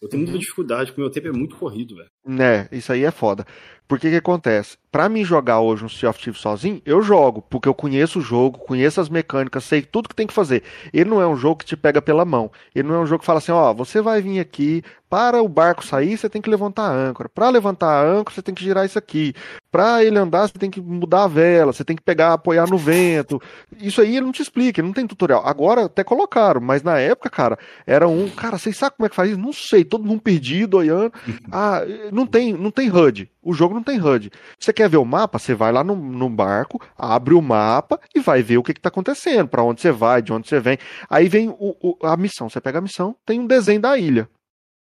Eu 0.00 0.08
tenho 0.08 0.22
muita 0.22 0.34
uhum. 0.34 0.40
dificuldade, 0.40 0.90
porque 0.90 1.00
meu 1.00 1.10
tempo 1.10 1.28
é 1.28 1.32
muito 1.32 1.56
corrido, 1.56 1.94
velho. 1.96 2.10
É, 2.42 2.68
isso 2.76 2.92
aí 2.92 3.04
é 3.04 3.10
foda. 3.10 3.46
Porque 3.88 4.10
que 4.10 4.16
acontece? 4.16 4.78
Para 4.90 5.08
mim 5.08 5.24
jogar 5.24 5.60
hoje 5.60 5.84
um 5.84 5.88
Sea 5.88 6.10
of 6.10 6.18
Thieves 6.18 6.40
sozinho, 6.40 6.80
eu 6.84 7.02
jogo, 7.02 7.42
porque 7.42 7.68
eu 7.68 7.74
conheço 7.74 8.18
o 8.18 8.22
jogo, 8.22 8.58
conheço 8.58 9.00
as 9.00 9.08
mecânicas, 9.08 9.64
sei 9.64 9.82
tudo 9.82 10.08
que 10.08 10.14
tem 10.14 10.26
que 10.26 10.34
fazer. 10.34 10.62
Ele 10.92 11.08
não 11.08 11.20
é 11.20 11.26
um 11.26 11.36
jogo 11.36 11.56
que 11.56 11.66
te 11.66 11.76
pega 11.76 12.00
pela 12.00 12.24
mão. 12.24 12.50
Ele 12.74 12.88
não 12.88 12.96
é 12.96 12.98
um 13.00 13.06
jogo 13.06 13.20
que 13.20 13.26
fala 13.26 13.38
assim, 13.38 13.52
ó, 13.52 13.72
você 13.72 14.00
vai 14.00 14.20
vir 14.20 14.38
aqui, 14.40 14.82
para 15.12 15.42
o 15.42 15.48
barco 15.48 15.84
sair, 15.84 16.16
você 16.16 16.26
tem 16.26 16.40
que 16.40 16.48
levantar 16.48 16.84
a 16.84 16.90
âncora. 16.90 17.28
Para 17.28 17.50
levantar 17.50 17.88
a 17.88 18.02
âncora, 18.02 18.34
você 18.34 18.40
tem 18.40 18.54
que 18.54 18.64
girar 18.64 18.86
isso 18.86 18.98
aqui. 18.98 19.34
Para 19.70 20.02
ele 20.02 20.18
andar, 20.18 20.48
você 20.48 20.58
tem 20.58 20.70
que 20.70 20.80
mudar 20.80 21.24
a 21.24 21.28
vela, 21.28 21.70
você 21.72 21.84
tem 21.84 21.94
que 21.94 22.02
pegar, 22.02 22.32
apoiar 22.32 22.66
no 22.66 22.78
vento. 22.78 23.40
Isso 23.78 24.00
aí 24.00 24.16
ele 24.16 24.24
não 24.24 24.32
te 24.32 24.40
explica, 24.40 24.82
não 24.82 24.92
tem 24.92 25.06
tutorial. 25.06 25.42
Agora 25.44 25.84
até 25.84 26.02
colocaram, 26.02 26.62
mas 26.62 26.82
na 26.82 26.98
época, 26.98 27.28
cara, 27.28 27.58
era 27.86 28.08
um, 28.08 28.28
cara, 28.30 28.56
vocês 28.56 28.74
sabem 28.74 28.96
como 28.96 29.06
é 29.06 29.10
que 29.10 29.16
faz 29.16 29.30
isso? 29.30 29.40
Não 29.40 29.52
sei, 29.52 29.84
todo 29.84 30.04
mundo 30.04 30.22
perdido, 30.22 30.78
olhando. 30.78 31.12
Ah, 31.50 31.82
não 32.10 32.26
tem, 32.26 32.54
não 32.54 32.70
tem 32.70 32.90
HUD. 32.90 33.30
O 33.42 33.52
jogo 33.52 33.74
não 33.74 33.82
tem 33.82 34.00
HUD. 34.00 34.30
Você 34.58 34.72
quer 34.72 34.88
ver 34.88 34.98
o 34.98 35.04
mapa? 35.04 35.38
Você 35.38 35.52
vai 35.54 35.72
lá 35.72 35.82
no, 35.82 35.96
no 35.96 36.30
barco, 36.30 36.80
abre 36.96 37.34
o 37.34 37.42
mapa 37.42 37.98
e 38.14 38.20
vai 38.20 38.42
ver 38.42 38.58
o 38.58 38.62
que 38.62 38.70
está 38.70 38.88
acontecendo, 38.88 39.48
para 39.48 39.64
onde 39.64 39.80
você 39.80 39.90
vai, 39.90 40.22
de 40.22 40.32
onde 40.32 40.48
você 40.48 40.60
vem. 40.60 40.78
Aí 41.10 41.28
vem 41.28 41.48
o, 41.48 41.76
o, 41.82 42.06
a 42.06 42.16
missão. 42.16 42.48
Você 42.48 42.60
pega 42.60 42.78
a 42.78 42.82
missão, 42.82 43.16
tem 43.26 43.40
um 43.40 43.46
desenho 43.46 43.80
da 43.80 43.98
ilha. 43.98 44.28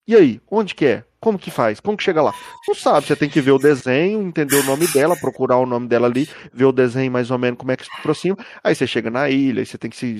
E 0.07 0.15
aí, 0.15 0.41
onde 0.49 0.73
que 0.73 0.85
é? 0.85 1.03
Como 1.19 1.37
que 1.37 1.51
faz? 1.51 1.81
Como 1.81 1.97
que 1.97 2.03
chega 2.03 2.21
lá? 2.21 2.33
Não 2.65 2.73
sabe, 2.73 3.07
você 3.07 3.15
tem 3.15 3.29
que 3.29 3.41
ver 3.41 3.51
o 3.51 3.57
desenho, 3.57 4.21
entender 4.21 4.55
o 4.55 4.63
nome 4.63 4.87
dela, 4.87 5.17
procurar 5.17 5.57
o 5.57 5.65
nome 5.65 5.87
dela 5.87 6.07
ali, 6.07 6.29
ver 6.53 6.63
o 6.63 6.71
desenho 6.71 7.11
mais 7.11 7.29
ou 7.29 7.37
menos 7.37 7.59
como 7.59 7.71
é 7.71 7.75
que 7.75 7.83
se 7.83 7.89
aproxima. 7.99 8.37
Aí 8.63 8.73
você 8.73 8.87
chega 8.87 9.09
na 9.09 9.29
ilha, 9.29 9.61
aí 9.61 9.65
você 9.65 9.77
tem 9.77 9.89
que 9.89 9.97
se 9.97 10.15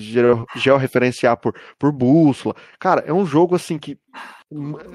georreferenciar 0.56 1.38
por, 1.38 1.54
por 1.78 1.90
bússola. 1.90 2.54
Cara, 2.78 3.02
é 3.06 3.12
um 3.12 3.24
jogo 3.24 3.54
assim 3.54 3.78
que. 3.78 3.96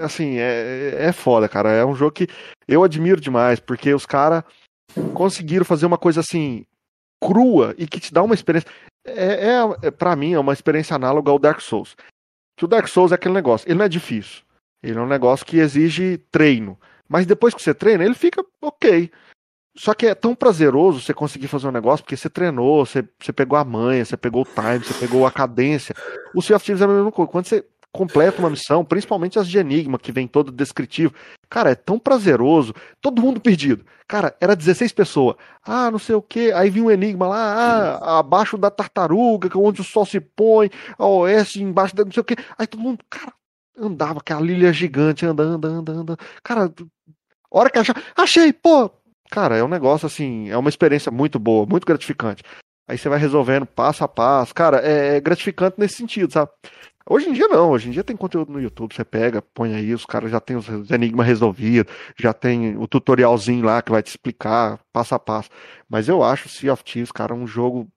Assim, 0.01 0.37
é, 0.37 1.05
é 1.05 1.11
foda, 1.11 1.47
cara. 1.47 1.71
É 1.71 1.85
um 1.85 1.95
jogo 1.95 2.11
que 2.11 2.27
eu 2.67 2.83
admiro 2.83 3.21
demais, 3.21 3.59
porque 3.59 3.93
os 3.93 4.05
caras 4.05 4.43
conseguiram 5.13 5.65
fazer 5.65 5.85
uma 5.85 5.97
coisa 5.97 6.19
assim 6.19 6.65
crua 7.21 7.73
e 7.77 7.87
que 7.87 7.99
te 7.99 8.13
dá 8.13 8.21
uma 8.21 8.35
experiência. 8.35 8.69
é, 9.05 9.49
é, 9.49 9.87
é 9.87 9.91
para 9.91 10.15
mim 10.15 10.33
é 10.33 10.39
uma 10.39 10.53
experiência 10.53 10.95
análoga 10.95 11.31
ao 11.31 11.39
Dark 11.39 11.61
Souls. 11.61 11.95
Que 12.57 12.65
o 12.65 12.67
Dark 12.67 12.87
Souls 12.87 13.11
é 13.11 13.15
aquele 13.15 13.33
negócio, 13.33 13.67
ele 13.67 13.77
não 13.77 13.85
é 13.85 13.89
difícil. 13.89 14.43
Ele 14.83 14.97
é 14.97 15.01
um 15.01 15.07
negócio 15.07 15.45
que 15.45 15.57
exige 15.57 16.17
treino. 16.29 16.77
Mas 17.07 17.25
depois 17.25 17.53
que 17.53 17.61
você 17.61 17.73
treina, 17.73 18.03
ele 18.03 18.13
fica 18.13 18.43
ok. 18.61 19.09
Só 19.75 19.93
que 19.93 20.05
é 20.05 20.13
tão 20.13 20.35
prazeroso 20.35 20.99
você 20.99 21.13
conseguir 21.13 21.47
fazer 21.47 21.67
um 21.67 21.71
negócio, 21.71 22.03
porque 22.03 22.17
você 22.17 22.29
treinou, 22.29 22.85
você, 22.85 23.07
você 23.19 23.33
pegou 23.33 23.57
a 23.57 23.63
manha, 23.63 24.05
você 24.05 24.15
pegou 24.15 24.43
o 24.43 24.45
time, 24.45 24.83
você 24.83 24.93
pegou 24.93 25.25
a 25.25 25.31
cadência. 25.31 25.95
O 26.35 26.41
Sea 26.41 26.57
of 26.57 26.65
Thieves 26.65 26.81
é 26.81 26.85
a 26.85 26.87
mesma 26.87 27.11
coisa. 27.11 27.31
Quando 27.31 27.45
você 27.45 27.65
completa 27.93 28.39
uma 28.39 28.49
missão, 28.49 28.83
principalmente 28.83 29.37
as 29.37 29.47
de 29.47 29.59
Enigma, 29.59 29.99
que 29.99 30.11
vem 30.11 30.27
todo 30.27 30.51
descritivo. 30.51 31.13
Cara, 31.47 31.69
é 31.69 31.75
tão 31.75 31.99
prazeroso. 31.99 32.73
Todo 32.99 33.21
mundo 33.21 33.39
perdido. 33.39 33.85
Cara, 34.07 34.35
era 34.41 34.55
16 34.55 34.91
pessoas. 34.91 35.35
Ah, 35.63 35.91
não 35.91 35.99
sei 35.99 36.15
o 36.15 36.21
que. 36.21 36.51
Aí 36.51 36.71
vinha 36.71 36.85
um 36.85 36.91
Enigma 36.91 37.27
lá, 37.27 37.99
ah, 38.01 38.19
abaixo 38.19 38.57
da 38.57 38.71
tartaruga, 38.71 39.47
é 39.47 39.57
onde 39.57 39.81
o 39.81 39.83
sol 39.83 40.05
se 40.05 40.19
põe, 40.19 40.71
a 40.97 41.05
oeste, 41.05 41.61
embaixo 41.61 41.95
da 41.95 42.03
não 42.03 42.11
sei 42.11 42.21
o 42.21 42.23
que. 42.23 42.35
Aí 42.57 42.65
todo 42.65 42.81
mundo, 42.81 42.99
cara, 43.07 43.31
andava, 43.77 44.19
aquela 44.19 44.45
ilha 44.51 44.73
gigante, 44.73 45.25
anda, 45.25 45.43
anda, 45.43 45.67
anda, 45.67 45.91
anda. 45.91 46.17
Cara, 46.43 46.73
hora 47.51 47.69
que 47.69 47.77
achar, 47.77 47.95
achei, 48.17 48.51
pô. 48.51 48.89
Cara, 49.29 49.55
é 49.55 49.63
um 49.63 49.67
negócio 49.67 50.05
assim, 50.07 50.49
é 50.49 50.57
uma 50.57 50.69
experiência 50.69 51.11
muito 51.11 51.39
boa, 51.39 51.65
muito 51.65 51.85
gratificante. 51.85 52.43
Aí 52.87 52.97
você 52.97 53.07
vai 53.07 53.17
resolvendo 53.17 53.65
passo 53.65 54.03
a 54.03 54.07
passo. 54.07 54.53
Cara, 54.53 54.81
é, 54.85 55.17
é 55.17 55.21
gratificante 55.21 55.79
nesse 55.79 55.95
sentido, 55.95 56.31
sabe? 56.31 56.51
Hoje 57.09 57.29
em 57.29 57.33
dia 57.33 57.47
não, 57.49 57.71
hoje 57.71 57.89
em 57.89 57.91
dia 57.91 58.03
tem 58.03 58.15
conteúdo 58.15 58.51
no 58.53 58.61
YouTube, 58.61 58.93
você 58.95 59.03
pega, 59.03 59.41
põe 59.41 59.73
aí, 59.73 59.93
os 59.93 60.05
caras 60.05 60.31
já 60.31 60.39
tem 60.39 60.55
os 60.55 60.67
enigmas 60.89 61.27
resolvidos, 61.27 61.93
já 62.17 62.31
tem 62.33 62.77
o 62.77 62.87
tutorialzinho 62.87 63.65
lá 63.65 63.81
que 63.81 63.91
vai 63.91 64.01
te 64.01 64.07
explicar 64.07 64.79
passo 64.93 65.13
a 65.13 65.19
passo. 65.19 65.49
Mas 65.89 66.07
eu 66.07 66.23
acho 66.23 66.47
Sea 66.47 66.71
of 66.71 66.81
Thieves, 66.83 67.11
cara, 67.11 67.33
um 67.33 67.45
jogo 67.45 67.89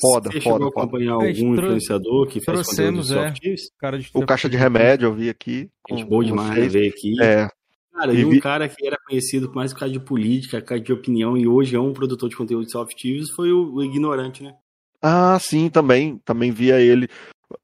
foda, 0.00 0.30
Você 0.30 0.40
foda, 0.40 0.54
chegou 0.54 0.68
a 0.68 0.72
foda. 0.72 0.86
acompanhar 0.86 1.16
A 1.18 1.26
gente 1.26 1.40
algum 1.44 1.54
influenciador 1.54 2.26
que 2.26 2.40
faz 2.40 2.66
conteúdo 2.66 3.02
trouxemos, 3.02 3.06
de 3.08 3.12
Sea 3.12 3.22
é. 3.22 3.28
of 3.30 3.40
Thieves? 3.40 3.62
Cara 3.78 3.98
de 3.98 4.10
O 4.14 4.24
caixa 4.26 4.48
de 4.48 4.56
remédio 4.56 5.06
eu 5.06 5.12
vi 5.12 5.28
aqui. 5.28 5.68
com- 5.82 5.94
Gente 5.96 6.08
boa 6.08 6.22
com 6.22 6.28
demais 6.30 6.72
ver 6.72 6.88
aqui. 6.88 7.22
É, 7.22 7.48
Cara, 7.92 8.12
E 8.12 8.20
e 8.20 8.24
um 8.24 8.40
cara 8.40 8.68
que 8.68 8.86
era 8.86 8.96
conhecido 9.06 9.52
mais 9.54 9.72
por 9.72 9.80
causa 9.80 9.92
de 9.92 10.00
política, 10.00 10.60
por 10.60 10.66
causa 10.66 10.82
de 10.82 10.92
opinião, 10.92 11.36
e 11.36 11.46
hoje 11.46 11.76
é 11.76 11.80
um 11.80 11.92
produtor 11.92 12.28
de 12.30 12.36
conteúdo 12.36 12.64
de 12.64 12.72
soft 12.72 12.92
Thieves, 12.96 13.30
foi 13.36 13.52
o, 13.52 13.74
o 13.74 13.84
Ignorante, 13.84 14.42
né? 14.42 14.54
Ah, 15.00 15.38
sim, 15.38 15.68
também, 15.68 16.18
também 16.24 16.50
via 16.50 16.80
ele 16.80 17.06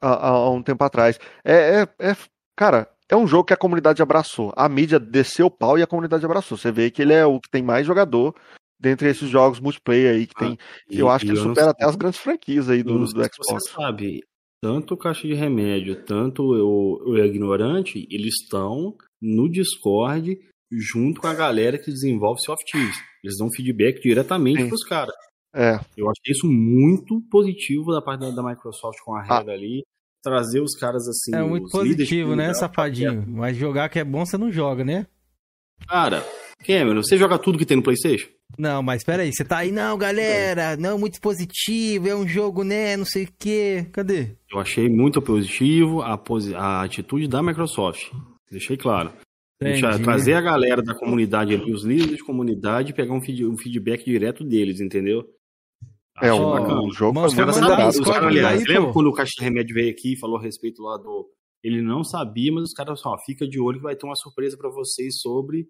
há, 0.00 0.28
há 0.28 0.50
um 0.50 0.62
tempo 0.62 0.82
atrás. 0.84 1.18
É, 1.44 1.82
é, 1.98 2.10
é- 2.10 2.16
cara, 2.56 2.88
é 3.08 3.16
um 3.16 3.26
jogo 3.26 3.44
que 3.44 3.54
a 3.54 3.56
comunidade 3.56 4.02
abraçou. 4.02 4.52
A 4.56 4.68
mídia 4.68 4.98
desceu 4.98 5.46
o 5.46 5.50
pau 5.50 5.78
e 5.78 5.82
a 5.82 5.86
comunidade 5.86 6.24
abraçou. 6.24 6.56
Você 6.56 6.70
vê 6.70 6.90
que 6.90 7.02
ele 7.02 7.12
é 7.12 7.26
o 7.26 7.40
que 7.40 7.50
tem 7.50 7.62
mais 7.62 7.86
jogador 7.86 8.34
dentre 8.78 9.08
esses 9.08 9.28
jogos 9.28 9.60
multiplayer 9.60 10.14
aí 10.14 10.26
que 10.26 10.34
tem. 10.34 10.56
E- 10.88 10.98
eu 10.98 11.08
acho 11.08 11.24
que 11.24 11.32
ele 11.32 11.40
supera 11.40 11.70
até 11.70 11.84
as 11.84 11.96
grandes 11.96 12.20
franquias 12.20 12.70
aí 12.70 12.82
do, 12.82 12.98
do 12.98 13.06
Xbox. 13.06 13.30
Você 13.36 13.70
sabe, 13.72 14.20
tanto 14.62 14.94
o 14.94 14.96
Caixa 14.96 15.26
de 15.26 15.34
Remédio, 15.34 16.04
tanto 16.04 16.42
o, 16.42 17.10
o 17.10 17.18
Ignorante, 17.18 18.06
eles 18.10 18.34
estão 18.42 18.94
no 19.20 19.48
Discord 19.50 20.38
junto 20.72 21.20
com 21.20 21.26
a 21.26 21.34
galera 21.34 21.78
que 21.78 21.90
desenvolve 21.90 22.40
soft. 22.42 22.74
Eles 22.74 23.36
dão 23.38 23.48
feedback 23.54 24.00
diretamente 24.00 24.62
Sim. 24.62 24.68
pros 24.68 24.84
caras. 24.84 25.14
É, 25.54 25.80
Eu 25.96 26.08
achei 26.08 26.30
isso 26.32 26.46
muito 26.46 27.20
positivo 27.30 27.92
da 27.92 28.00
parte 28.00 28.20
da, 28.20 28.30
da 28.30 28.42
Microsoft 28.42 28.98
com 29.04 29.14
a 29.14 29.20
Ah. 29.22 29.40
Red 29.40 29.50
ali. 29.52 29.82
Trazer 30.22 30.60
os 30.60 30.74
caras 30.76 31.08
assim. 31.08 31.34
É 31.34 31.42
muito 31.42 31.70
positivo, 31.70 32.36
né, 32.36 32.52
safadinho? 32.52 33.24
Mas 33.26 33.56
jogar 33.56 33.88
que 33.88 33.98
é 33.98 34.04
bom, 34.04 34.24
você 34.24 34.36
não 34.36 34.52
joga, 34.52 34.84
né? 34.84 35.06
Cara, 35.88 36.22
Cameron, 36.66 37.02
você 37.02 37.16
joga 37.16 37.38
tudo 37.38 37.56
que 37.58 37.64
tem 37.64 37.76
no 37.78 37.82
PlayStation? 37.82 38.28
Não, 38.58 38.82
mas 38.82 39.02
peraí, 39.02 39.32
você 39.32 39.42
tá 39.42 39.58
aí, 39.58 39.72
não, 39.72 39.96
galera, 39.96 40.76
não, 40.76 40.98
muito 40.98 41.18
positivo, 41.22 42.06
é 42.06 42.14
um 42.14 42.28
jogo, 42.28 42.62
né, 42.62 42.96
não 42.98 43.06
sei 43.06 43.24
o 43.24 43.28
quê. 43.38 43.86
Cadê? 43.92 44.36
Eu 44.52 44.58
achei 44.60 44.90
muito 44.90 45.22
positivo 45.22 46.02
a, 46.02 46.18
posi- 46.18 46.54
a 46.54 46.82
atitude 46.82 47.26
da 47.26 47.42
Microsoft. 47.42 48.12
Deixei 48.50 48.76
claro. 48.76 49.10
Deixar- 49.58 49.90
Entendi. 49.90 50.04
trazer 50.04 50.34
a 50.34 50.40
galera 50.42 50.82
da 50.82 50.94
comunidade 50.94 51.54
ali, 51.54 51.72
os 51.72 51.84
líderes 51.84 52.16
de 52.18 52.24
comunidade, 52.24 52.92
pegar 52.92 53.14
um, 53.14 53.22
feed- 53.22 53.46
um 53.46 53.56
feedback 53.56 54.04
direto 54.04 54.44
deles, 54.44 54.80
entendeu? 54.80 55.24
É 56.22 56.32
o, 56.32 56.50
bacana. 56.52 56.82
o 56.82 56.92
jogo 56.92 57.20
Mas 57.20 57.34
foi 57.34 57.44
caras, 57.44 58.24
aliás, 58.24 58.66
lembra 58.66 58.92
quando 58.92 59.08
o 59.08 59.12
Caixa 59.12 59.32
de 59.38 59.44
Remédio 59.44 59.74
veio 59.74 59.90
aqui 59.90 60.14
e 60.14 60.18
falou 60.18 60.38
a 60.38 60.42
respeito 60.42 60.82
lá 60.82 60.96
do. 60.96 61.28
Ele 61.62 61.82
não 61.82 62.02
sabia, 62.02 62.50
mas 62.52 62.64
os 62.64 62.72
caras 62.72 62.98
assim, 62.98 63.08
ó, 63.08 63.16
fica 63.24 63.46
de 63.46 63.60
olho 63.60 63.78
que 63.78 63.84
vai 63.84 63.94
ter 63.94 64.06
uma 64.06 64.16
surpresa 64.16 64.56
pra 64.56 64.70
vocês 64.70 65.20
sobre 65.20 65.66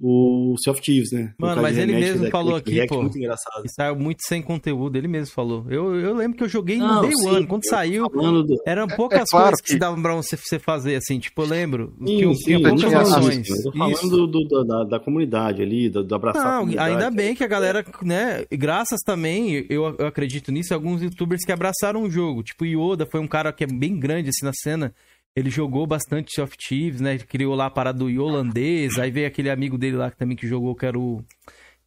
o 0.00 0.54
Sea 0.58 0.72
of 0.72 0.82
Thieves, 0.82 1.12
né? 1.12 1.32
Mano, 1.38 1.62
mas 1.62 1.78
ele 1.78 1.92
mesmo 1.92 2.28
falou 2.30 2.56
aquele 2.56 2.80
aqui, 2.80 2.88
react 2.90 2.94
pô. 2.94 3.02
muito 3.02 3.16
engraçado. 3.18 3.62
Saiu 3.68 3.96
muito 3.96 4.18
sem 4.26 4.42
conteúdo, 4.42 4.96
ele 4.96 5.06
mesmo 5.06 5.32
falou. 5.32 5.64
Eu, 5.70 5.94
eu 5.94 6.14
lembro 6.14 6.36
que 6.36 6.42
eu 6.44 6.48
joguei 6.48 6.78
no 6.78 6.86
Não, 6.86 7.00
Day 7.02 7.12
sim, 7.14 7.28
One, 7.28 7.46
quando 7.46 7.64
saiu, 7.68 8.08
do... 8.08 8.44
eram 8.66 8.88
poucas 8.88 9.20
é 9.20 9.24
claro 9.30 9.44
coisas 9.50 9.60
que, 9.60 9.72
que- 9.74 9.78
davam 9.78 10.02
pra 10.02 10.14
você, 10.16 10.36
você 10.36 10.58
fazer, 10.58 10.96
assim, 10.96 11.18
tipo, 11.20 11.42
eu 11.42 11.46
lembro. 11.46 11.94
Sim, 11.98 12.04
tinha, 12.16 12.34
sim, 12.34 12.42
tinha 12.44 12.56
eu 12.58 12.62
poucas 12.62 12.80
tô 12.82 12.90
falando 12.90 13.16
ações. 13.18 13.48
eu 13.48 13.62
tô 13.62 13.78
falando 13.78 14.26
do, 14.26 14.26
do- 14.48 14.64
da, 14.64 14.84
da 14.84 15.00
comunidade 15.00 15.62
ali, 15.62 15.88
do, 15.88 16.02
do 16.02 16.14
abraçar 16.14 16.42
a 16.44 16.50
Não, 16.50 16.58
comunidade. 16.60 16.90
ainda 16.92 17.10
bem 17.10 17.34
que 17.34 17.44
a 17.44 17.48
galera, 17.48 17.84
né, 18.02 18.44
e 18.50 18.56
graças 18.56 19.00
também, 19.04 19.64
eu, 19.70 19.94
eu 19.98 20.06
acredito 20.06 20.50
nisso, 20.50 20.74
alguns 20.74 21.02
youtubers 21.02 21.44
que 21.44 21.52
abraçaram 21.52 22.02
o 22.02 22.10
jogo. 22.10 22.42
Tipo, 22.42 22.64
o 22.64 22.66
Yoda 22.66 23.06
foi 23.06 23.20
um 23.20 23.28
cara 23.28 23.52
que 23.52 23.62
é 23.64 23.66
bem 23.66 23.98
grande, 23.98 24.28
assim, 24.30 24.44
na 24.44 24.52
cena. 24.52 24.92
Ele 25.36 25.50
jogou 25.50 25.86
bastante 25.86 26.40
of 26.40 26.56
Thieves, 26.56 27.00
né, 27.00 27.14
ele 27.14 27.24
criou 27.24 27.54
lá 27.54 27.66
a 27.66 27.70
parada 27.70 27.98
do 27.98 28.22
holandês, 28.22 28.98
aí 28.98 29.10
veio 29.10 29.26
aquele 29.26 29.50
amigo 29.50 29.76
dele 29.76 29.96
lá 29.96 30.10
que 30.10 30.16
também 30.16 30.36
que 30.36 30.46
jogou, 30.46 30.76
que 30.76 30.86
era 30.86 30.98
o 30.98 31.24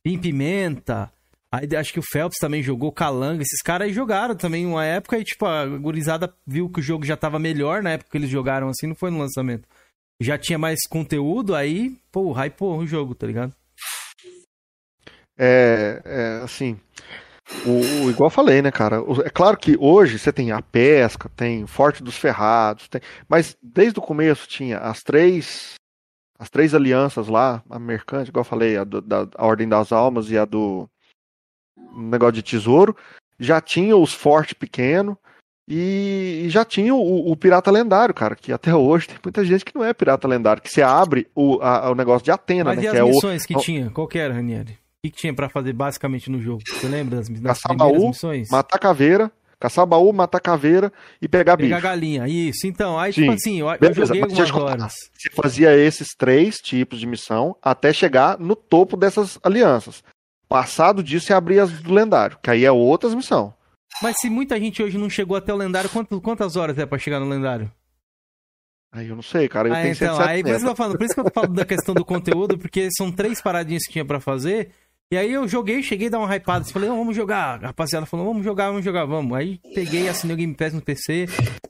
Pim 0.03 0.18
Pimenta. 0.18 1.11
Aí 1.49 1.68
acho 1.78 1.94
que 1.94 1.99
o 1.99 2.03
Phelps 2.03 2.40
também 2.40 2.61
jogou 2.61 2.91
Calanga. 2.91 3.41
Esses 3.41 3.61
caras 3.61 3.88
aí 3.88 3.94
jogaram 3.94 4.36
também 4.36 4.65
uma 4.65 4.84
época 4.84 5.18
e, 5.18 5.24
tipo, 5.24 5.45
a 5.45 5.65
gurizada 5.65 6.34
viu 6.45 6.69
que 6.69 6.82
o 6.82 6.84
jogo 6.84 7.06
já 7.06 7.15
tava 7.15 7.40
melhor 7.40 7.82
na 7.82 7.91
época 7.91 8.11
que 8.11 8.18
eles 8.18 8.30
jogaram 8.30 8.68
assim, 8.68 8.88
não 8.88 8.95
foi 8.95 9.10
no 9.10 9.19
lançamento. 9.19 9.68
Já 10.22 10.38
tinha 10.38 10.57
mais 10.57 10.80
conteúdo, 10.90 11.56
aí, 11.56 11.95
pô, 12.11 12.34
hypou 12.34 12.78
o 12.78 12.88
jogo, 12.88 13.15
tá 13.15 13.26
ligado? 13.26 13.53
É, 15.38 16.02
é, 16.03 16.44
assim, 16.44 16.80
o, 17.65 18.06
o- 18.06 18.10
igual 18.10 18.28
eu 18.28 18.32
falei, 18.34 18.61
né, 18.61 18.72
cara? 18.72 19.02
o- 19.02 19.22
É 19.22 19.30
claro 19.30 19.57
que 19.57 19.76
hoje 19.80 20.19
você 20.19 20.32
tem 20.32 20.52
a 20.52 20.61
pesca, 20.61 21.30
tem 21.36 21.64
o 21.64 21.68
Forte 21.68 22.03
dos 22.03 22.18
Ferrados, 22.18 22.88
tem, 22.88 23.02
mas 23.28 23.57
desde 23.61 23.99
o 23.99 24.02
começo 24.02 24.48
tinha 24.48 24.78
as 24.80 25.02
três 25.03 25.74
as 26.40 26.49
três 26.52 26.76
alianças 26.76 27.28
lá, 27.28 27.64
a 27.68 27.80
mercante, 27.80 28.28
igual 28.30 28.41
eu 28.41 28.49
falei, 28.49 28.78
a 28.78 28.84
do- 28.84 29.02
da 29.02 29.28
a 29.36 29.45
Ordem 29.45 29.68
das 29.68 29.91
Almas 29.91 30.30
e 30.30 30.38
a 30.38 30.45
do 30.45 30.88
negócio 31.95 32.34
de 32.34 32.44
tesouro, 32.44 32.95
já 33.40 33.60
tinha 33.60 33.95
os 33.98 34.14
fortes 34.14 34.53
pequeno 34.53 35.18
e, 35.68 36.44
e 36.45 36.49
já 36.49 36.64
tinha 36.64 36.94
o, 36.94 37.32
o 37.32 37.36
pirata 37.36 37.72
lendário, 37.72 38.14
cara, 38.14 38.36
que 38.36 38.52
até 38.53 38.74
hoje 38.76 39.07
tem 39.07 39.18
muita 39.24 39.44
gente 39.44 39.65
que 39.65 39.74
não 39.76 39.84
é 39.84 39.94
pirata 39.94 40.28
lendário, 40.28 40.61
que 40.61 40.69
você 40.69 40.82
abre 40.84 41.28
o, 41.36 41.60
a- 41.61 41.90
o 41.90 41.95
negócio 41.95 42.24
de 42.24 42.32
Atena, 42.32 42.65
Mas 42.72 42.78
né, 42.78 42.84
e 42.84 42.88
as 42.88 42.94
que 42.94 42.99
é 42.99 43.03
missões 43.03 43.45
que 43.45 43.56
tinha? 43.57 43.90
Qual 43.90 44.07
que 44.07 44.19
era, 44.19 44.34
Ranieri? 44.34 44.78
O 44.98 45.07
que, 45.07 45.11
que 45.11 45.18
tinha 45.18 45.34
pra 45.34 45.48
fazer 45.48 45.74
basicamente 45.74 46.30
no 46.30 46.41
jogo? 46.41 46.61
Você 46.68 46.88
lembra 46.88 47.18
das, 47.18 47.30
das 47.30 47.41
Caçar 47.41 47.69
primeiras 47.69 48.02
baú, 48.02 48.07
missões? 48.10 48.49
matar 48.49 48.80
caveira, 48.80 49.32
caçar 49.60 49.86
baú, 49.86 50.11
matar 50.11 50.40
caveira 50.40 50.91
e 51.22 51.28
pegar 51.28 51.56
Pegar 51.56 51.76
bicho. 51.78 51.84
galinha, 51.84 52.28
isso. 52.28 52.65
Então, 52.65 52.98
aí, 52.99 53.14
Sim. 53.14 53.22
tipo 53.22 53.34
assim, 53.34 53.60
eu, 53.60 53.69
eu 53.69 53.78
Beleza, 53.80 54.06
joguei 54.06 54.22
eu 54.22 54.26
algumas 54.26 54.48
te 54.48 54.53
contar. 54.53 54.65
horas. 54.65 54.94
Você 55.14 55.30
fazia 55.30 55.76
esses 55.78 56.10
três 56.18 56.56
tipos 56.57 56.99
de 56.99 57.06
missão 57.06 57.56
até 57.61 57.94
chegar 57.94 58.40
no 58.40 58.56
topo 58.56 58.98
dessas 58.98 59.38
alianças. 59.44 60.03
Passado 60.49 61.03
disso, 61.03 61.28
você 61.28 61.34
abria 61.34 61.64
as 61.64 61.72
do 61.82 61.94
lendário, 61.94 62.38
que 62.41 62.49
aí 62.49 62.65
é 62.65 62.72
outras 62.72 63.14
missão. 63.14 63.53
Mas 64.02 64.15
se 64.19 64.30
muita 64.30 64.60
gente 64.60 64.82
hoje 64.82 64.98
não 64.98 65.10
chegou 65.10 65.38
até 65.38 65.53
o 65.53 65.57
lendário, 65.57 65.90
quanto- 65.90 66.19
quantas 66.22 66.56
horas 66.56 66.78
é 66.78 66.86
pra 66.86 66.98
chegar 66.98 67.19
no 67.19 67.28
lendário? 67.30 67.72
Aí 68.91 69.10
eu 69.10 69.15
não 69.15 69.22
sei, 69.24 69.48
cara. 69.49 69.68
Eu 69.68 69.74
Ah, 69.74 69.82
tenho 69.82 69.94
então, 69.94 70.15
170. 70.15 70.32
aí 70.32 70.41
por 70.44 70.49
isso, 70.52 70.60
que 70.60 70.65
eu 70.65 70.69
tô 70.69 70.76
falando, 70.76 70.98
por 70.98 71.06
isso 71.06 71.14
que 71.14 71.19
eu 71.19 71.24
tô 71.26 71.32
falando 71.34 71.53
da 71.56 71.65
questão 71.65 71.94
do 71.94 72.06
conteúdo, 72.06 72.57
porque 72.57 72.88
são 72.98 73.11
três 73.11 73.41
paradinhas 73.41 73.84
que 73.86 73.91
tinha 73.94 74.06
pra 74.06 74.19
fazer. 74.19 74.72
E 75.12 75.16
aí 75.18 75.32
eu 75.32 75.48
joguei, 75.48 75.82
cheguei 75.82 76.08
a 76.08 76.12
dar 76.12 76.20
uma 76.20 76.36
hypada. 76.36 76.66
Falei, 76.66 76.90
vamos 76.90 77.16
jogar. 77.16 77.64
A 77.64 77.68
rapaziada 77.68 78.06
falou, 78.06 78.26
vamos 78.26 78.44
jogar, 78.44 78.68
vamos 78.70 78.84
jogar, 78.84 79.06
vamos. 79.06 79.38
Aí 79.38 79.60
peguei, 79.74 80.10
assinei 80.10 80.34
o 80.34 80.38
Game 80.38 80.54
Pass 80.54 80.74
no 80.74 80.82
PC. 80.82 81.28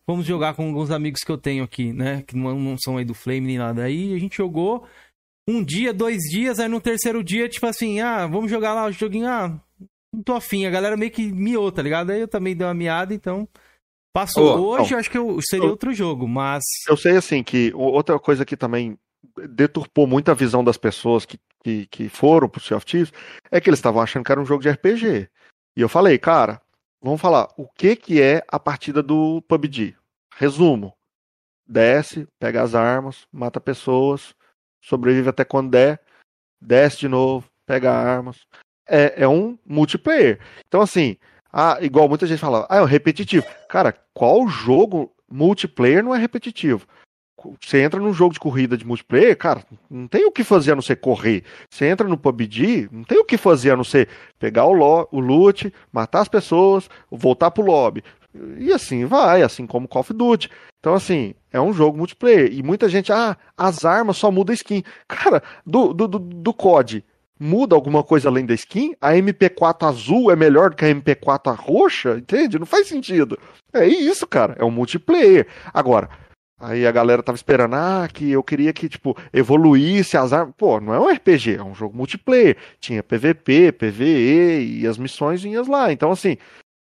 Vamos 0.08 0.26
jogar 0.26 0.56
com 0.56 0.66
alguns 0.68 0.90
amigos 0.90 1.22
que 1.24 1.32
eu 1.32 1.38
tenho 1.38 1.64
aqui, 1.64 1.94
né? 1.94 2.24
Que 2.26 2.36
não, 2.36 2.58
não 2.60 2.76
são 2.80 2.98
aí 2.98 3.06
do 3.06 3.14
Flame 3.14 3.42
nem 3.42 3.58
nada. 3.60 3.84
Aí 3.84 4.14
a 4.14 4.18
gente 4.18 4.38
jogou 4.38 4.86
um 5.48 5.64
dia, 5.64 5.94
dois 5.94 6.18
dias. 6.32 6.60
Aí 6.60 6.68
no 6.68 6.82
terceiro 6.82 7.24
dia, 7.24 7.48
tipo 7.48 7.68
assim, 7.68 8.00
ah, 8.00 8.26
vamos 8.26 8.50
jogar 8.50 8.74
lá 8.74 8.86
o 8.88 8.92
joguinho. 8.92 9.28
Ah, 9.28 9.60
não 10.12 10.24
tô 10.24 10.34
afim. 10.34 10.66
A 10.66 10.72
galera 10.72 10.98
meio 10.98 11.12
que 11.12 11.32
miou, 11.32 11.72
tá 11.72 11.84
ligado? 11.84 12.10
Aí 12.12 12.20
eu 12.22 12.28
também 12.28 12.56
dei 12.56 12.66
uma 12.66 12.74
miada, 12.74 13.14
então. 13.14 13.48
Passou. 14.16 14.58
Ô, 14.60 14.80
Hoje 14.82 14.94
não. 14.94 15.00
acho 15.00 15.12
que 15.12 15.18
eu, 15.18 15.38
seria 15.44 15.66
Eu- 15.66 15.70
outro 15.72 15.94
jogo, 15.94 16.28
mas. 16.28 16.64
Eu 16.90 16.98
sei, 16.98 17.18
assim, 17.18 17.44
que 17.44 17.72
outra 17.76 18.18
coisa 18.18 18.44
que 18.44 18.58
também 18.58 18.98
deturpou 19.50 20.08
muito 20.08 20.30
a 20.30 20.34
visão 20.34 20.64
das 20.64 20.78
pessoas 20.78 21.26
que, 21.26 21.40
que, 21.64 21.86
que 21.88 22.10
foram 22.10 22.50
pro 22.50 22.62
Sea 22.62 22.78
of 22.78 22.86
Thieves 22.86 23.12
é 23.52 23.60
que 23.60 23.70
eles 23.70 23.80
estavam 23.80 24.02
achando 24.02 24.24
que 24.24 24.32
era 24.32 24.42
um 24.42 24.46
jogo 24.46 24.62
de 24.62 24.70
RPG. 24.70 25.30
E 25.76 25.82
eu 25.82 25.90
falei, 25.90 26.18
cara, 26.18 26.62
vamos 27.02 27.22
falar, 27.22 27.48
o 27.58 27.68
que 27.68 27.96
que 27.96 28.22
é 28.22 28.44
a 28.48 28.60
partida 28.60 29.04
do 29.04 29.42
PUBG? 29.44 29.96
Resumo. 30.36 30.94
Desce, 31.68 32.28
pega 32.40 32.62
as 32.62 32.74
armas, 32.74 33.28
mata 33.32 33.60
pessoas, 33.60 34.34
sobrevive 34.82 35.30
até 35.30 35.44
quando 35.44 35.72
der, 35.72 36.02
desce 36.62 37.00
de 37.00 37.08
novo, 37.10 37.50
pega 37.66 37.92
armas. 37.92 38.48
É, 38.88 39.24
é 39.24 39.28
um 39.28 39.58
multiplayer. 39.66 40.40
Então, 40.66 40.82
assim, 40.82 41.18
Ah, 41.52 41.78
igual 41.82 42.08
muita 42.08 42.28
gente 42.28 42.40
fala, 42.40 42.68
ah, 42.70 42.78
é 42.78 42.82
um 42.82 42.86
repetitivo. 42.86 43.46
Cara, 43.68 43.94
qual 44.14 44.48
jogo 44.48 45.12
multiplayer 45.30 46.04
não 46.04 46.14
é 46.14 46.20
repetitivo? 46.20 46.86
Você 47.62 47.82
entra 47.82 48.00
num 48.00 48.14
jogo 48.14 48.34
de 48.34 48.40
corrida 48.40 48.76
de 48.76 48.86
multiplayer, 48.86 49.38
cara, 49.38 49.64
não 49.90 50.08
tem 50.08 50.26
o 50.26 50.32
que 50.32 50.44
fazer 50.44 50.72
a 50.72 50.76
não 50.76 50.82
ser 50.82 50.96
correr. 50.96 51.44
Você 51.70 51.86
entra 51.86 52.08
no 52.08 52.18
PUBG, 52.18 52.90
não 52.92 53.04
tem 53.04 53.20
o 53.20 53.26
que 53.26 53.38
fazer 53.38 53.72
a 53.72 53.78
não 53.78 53.84
ser 53.84 54.10
pegar 54.40 54.66
o, 54.66 54.74
lo 54.74 55.08
o 55.12 55.20
loot, 55.20 55.72
matar 55.92 56.22
as 56.22 56.28
pessoas, 56.28 56.90
voltar 57.12 57.52
pro 57.52 57.64
lobby. 57.64 58.04
E 58.58 58.72
assim 58.72 59.06
vai, 59.06 59.42
assim 59.42 59.66
como 59.66 59.88
Call 59.88 60.02
of 60.02 60.14
Duty. 60.14 60.50
Então, 60.80 60.94
assim, 60.94 61.34
é 61.52 61.60
um 61.60 61.74
jogo 61.74 61.98
multiplayer. 61.98 62.52
E 62.54 62.64
muita 62.64 62.88
gente, 62.88 63.12
ah, 63.12 63.36
as 63.58 63.84
armas 63.84 64.18
só 64.18 64.32
muda 64.32 64.54
skin. 64.54 64.84
Cara, 65.08 65.42
do, 65.66 65.94
do, 65.94 66.08
do, 66.08 66.20
do 66.20 66.54
COD, 66.54 67.04
muda 67.40 67.76
alguma 67.76 68.04
coisa 68.04 68.30
além 68.30 68.46
da 68.46 68.54
skin? 68.54 68.96
A 69.02 69.14
MP4 69.14 69.88
azul 69.88 70.32
é 70.32 70.36
melhor 70.36 70.74
que 70.74 70.86
a 70.86 70.94
MP4 70.94 71.56
roxa? 71.56 72.18
Entende? 72.18 72.60
Não 72.60 72.66
faz 72.66 72.88
sentido. 72.88 73.38
É 73.74 73.88
isso, 73.88 74.26
cara. 74.26 74.56
É 74.58 74.66
um 74.66 74.72
multiplayer. 74.72 75.48
Agora, 75.74 76.10
aí 76.60 76.86
a 76.88 76.92
galera 76.92 77.24
tava 77.24 77.36
esperando, 77.36 77.76
ah, 77.76 78.08
que 78.12 78.32
eu 78.32 78.44
queria 78.44 78.74
que, 78.74 78.90
tipo, 78.90 79.16
evoluísse 79.32 80.18
as 80.18 80.34
armas. 80.34 80.56
Pô, 80.58 80.80
não 80.80 80.94
é 80.94 81.00
um 81.00 81.10
RPG, 81.10 81.56
é 81.56 81.64
um 81.64 81.76
jogo 81.76 81.96
multiplayer. 81.96 82.58
Tinha 82.80 83.04
PVP, 83.04 83.72
PVE 83.74 84.82
e 84.82 84.88
as 84.88 84.98
missões 84.98 85.42
vinhas 85.42 85.68
lá. 85.68 85.92
Então, 85.92 86.12
assim, 86.12 86.38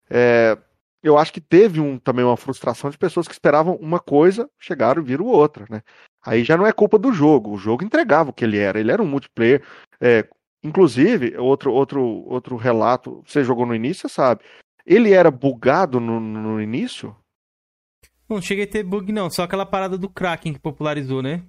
é, 0.09 0.57
eu 1.03 1.17
acho 1.17 1.31
que 1.31 1.41
teve 1.41 1.79
um, 1.79 1.97
também 1.97 2.25
uma 2.25 2.37
frustração 2.37 2.89
de 2.89 2.97
pessoas 2.97 3.27
que 3.27 3.33
esperavam 3.33 3.75
uma 3.75 3.99
coisa, 3.99 4.49
chegaram 4.59 5.01
e 5.01 5.05
viram 5.05 5.25
outra, 5.25 5.65
né? 5.69 5.81
Aí 6.25 6.43
já 6.43 6.57
não 6.57 6.67
é 6.67 6.73
culpa 6.73 6.99
do 6.99 7.13
jogo, 7.13 7.51
o 7.51 7.57
jogo 7.57 7.83
entregava 7.83 8.31
o 8.31 8.33
que 8.33 8.43
ele 8.43 8.57
era, 8.57 8.79
ele 8.79 8.91
era 8.91 9.01
um 9.01 9.07
multiplayer. 9.07 9.63
É, 10.01 10.27
inclusive, 10.63 11.37
outro, 11.37 11.71
outro, 11.71 12.03
outro 12.03 12.55
relato, 12.57 13.23
você 13.25 13.43
jogou 13.43 13.65
no 13.65 13.75
início, 13.75 14.09
você 14.09 14.13
sabe. 14.15 14.43
Ele 14.85 15.13
era 15.13 15.31
bugado 15.31 15.99
no, 15.99 16.19
no 16.19 16.61
início? 16.61 17.15
Não 18.29 18.41
cheguei 18.41 18.65
a 18.65 18.67
ter 18.67 18.83
bug, 18.83 19.11
não, 19.11 19.29
só 19.29 19.43
aquela 19.43 19.65
parada 19.65 19.97
do 19.97 20.07
Kraken 20.07 20.53
que 20.53 20.59
popularizou, 20.59 21.21
né? 21.21 21.43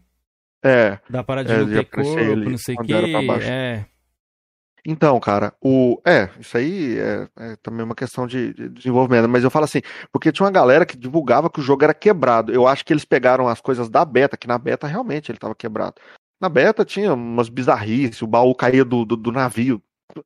É. 0.64 0.98
Da 1.08 1.22
parada 1.22 1.48
de 1.48 1.54
é, 1.54 1.58
não 1.58 1.68
ter 1.68 1.84
corpo, 1.84 2.50
não 2.50 2.58
sei 2.58 2.74
o 2.74 2.82
que. 2.82 2.94
É. 3.44 3.84
Então, 4.84 5.18
cara, 5.20 5.52
o. 5.60 6.00
É, 6.06 6.30
isso 6.38 6.56
aí 6.56 6.98
é, 6.98 7.28
é 7.38 7.56
também 7.56 7.84
uma 7.84 7.94
questão 7.94 8.26
de, 8.26 8.54
de, 8.54 8.68
desenvolvimento, 8.68 9.28
mas 9.28 9.44
eu 9.44 9.50
falo 9.50 9.64
assim, 9.64 9.82
porque 10.10 10.32
tinha 10.32 10.44
uma 10.44 10.50
galera 10.50 10.86
que 10.86 10.96
divulgava 10.96 11.50
que 11.50 11.60
o 11.60 11.62
jogo 11.62 11.84
era 11.84 11.94
quebrado. 11.94 12.52
Eu 12.52 12.66
acho 12.66 12.84
que 12.84 12.92
eles 12.92 13.04
pegaram 13.04 13.46
as 13.46 13.60
coisas 13.60 13.88
da 13.90 14.04
beta, 14.04 14.36
que 14.36 14.48
na 14.48 14.58
beta 14.58 14.86
realmente 14.86 15.30
ele 15.30 15.36
estava 15.36 15.54
quebrado. 15.54 15.96
Na 16.40 16.48
beta 16.48 16.84
tinha 16.84 17.12
umas 17.12 17.48
bizarrices, 17.50 18.22
o 18.22 18.26
baú 18.26 18.54
caía 18.54 18.84
do, 18.84 19.04
do, 19.04 19.16
do, 19.16 19.30
navio. 19.30 19.82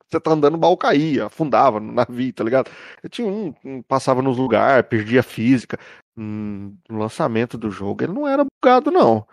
Você 0.08 0.20
tá 0.20 0.30
andando, 0.30 0.54
o 0.54 0.58
baú 0.58 0.76
caía, 0.76 1.26
afundava 1.26 1.80
no 1.80 1.92
navio, 1.92 2.32
tá 2.32 2.44
ligado? 2.44 2.70
Eu 3.02 3.10
tinha 3.10 3.26
um, 3.26 3.52
um 3.64 3.82
passava 3.82 4.22
nos 4.22 4.38
lugares, 4.38 4.88
perdia 4.88 5.22
física. 5.22 5.78
No 6.16 6.98
lançamento 6.98 7.58
do 7.58 7.70
jogo 7.70 8.04
ele 8.04 8.12
não 8.12 8.26
era 8.26 8.44
bugado, 8.44 8.90
não. 8.90 9.26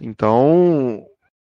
Então, 0.00 1.04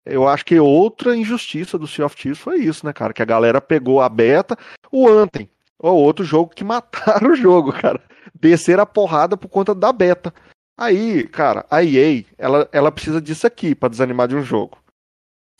eu 0.04 0.28
acho 0.28 0.44
que 0.44 0.58
outra 0.58 1.16
injustiça 1.16 1.78
do 1.78 1.86
Sea 1.86 2.06
of 2.06 2.16
Thieves 2.16 2.38
foi 2.38 2.60
isso, 2.60 2.86
né, 2.86 2.92
cara? 2.92 3.12
Que 3.12 3.22
a 3.22 3.26
galera 3.26 3.60
pegou 3.60 4.00
a 4.00 4.08
beta, 4.08 4.56
o 4.92 5.08
Anthem, 5.08 5.50
o 5.78 5.88
outro 5.88 6.24
jogo 6.24 6.54
que 6.54 6.62
mataram 6.64 7.32
o 7.32 7.36
jogo, 7.36 7.72
cara. 7.72 8.00
Desceram 8.34 8.82
a 8.82 8.86
porrada 8.86 9.36
por 9.36 9.48
conta 9.48 9.74
da 9.74 9.92
beta. 9.92 10.32
Aí, 10.78 11.26
cara, 11.26 11.64
a 11.70 11.82
EA, 11.82 12.24
ela, 12.36 12.68
ela 12.70 12.92
precisa 12.92 13.20
disso 13.20 13.46
aqui 13.46 13.74
para 13.74 13.88
desanimar 13.88 14.28
de 14.28 14.36
um 14.36 14.42
jogo. 14.42 14.78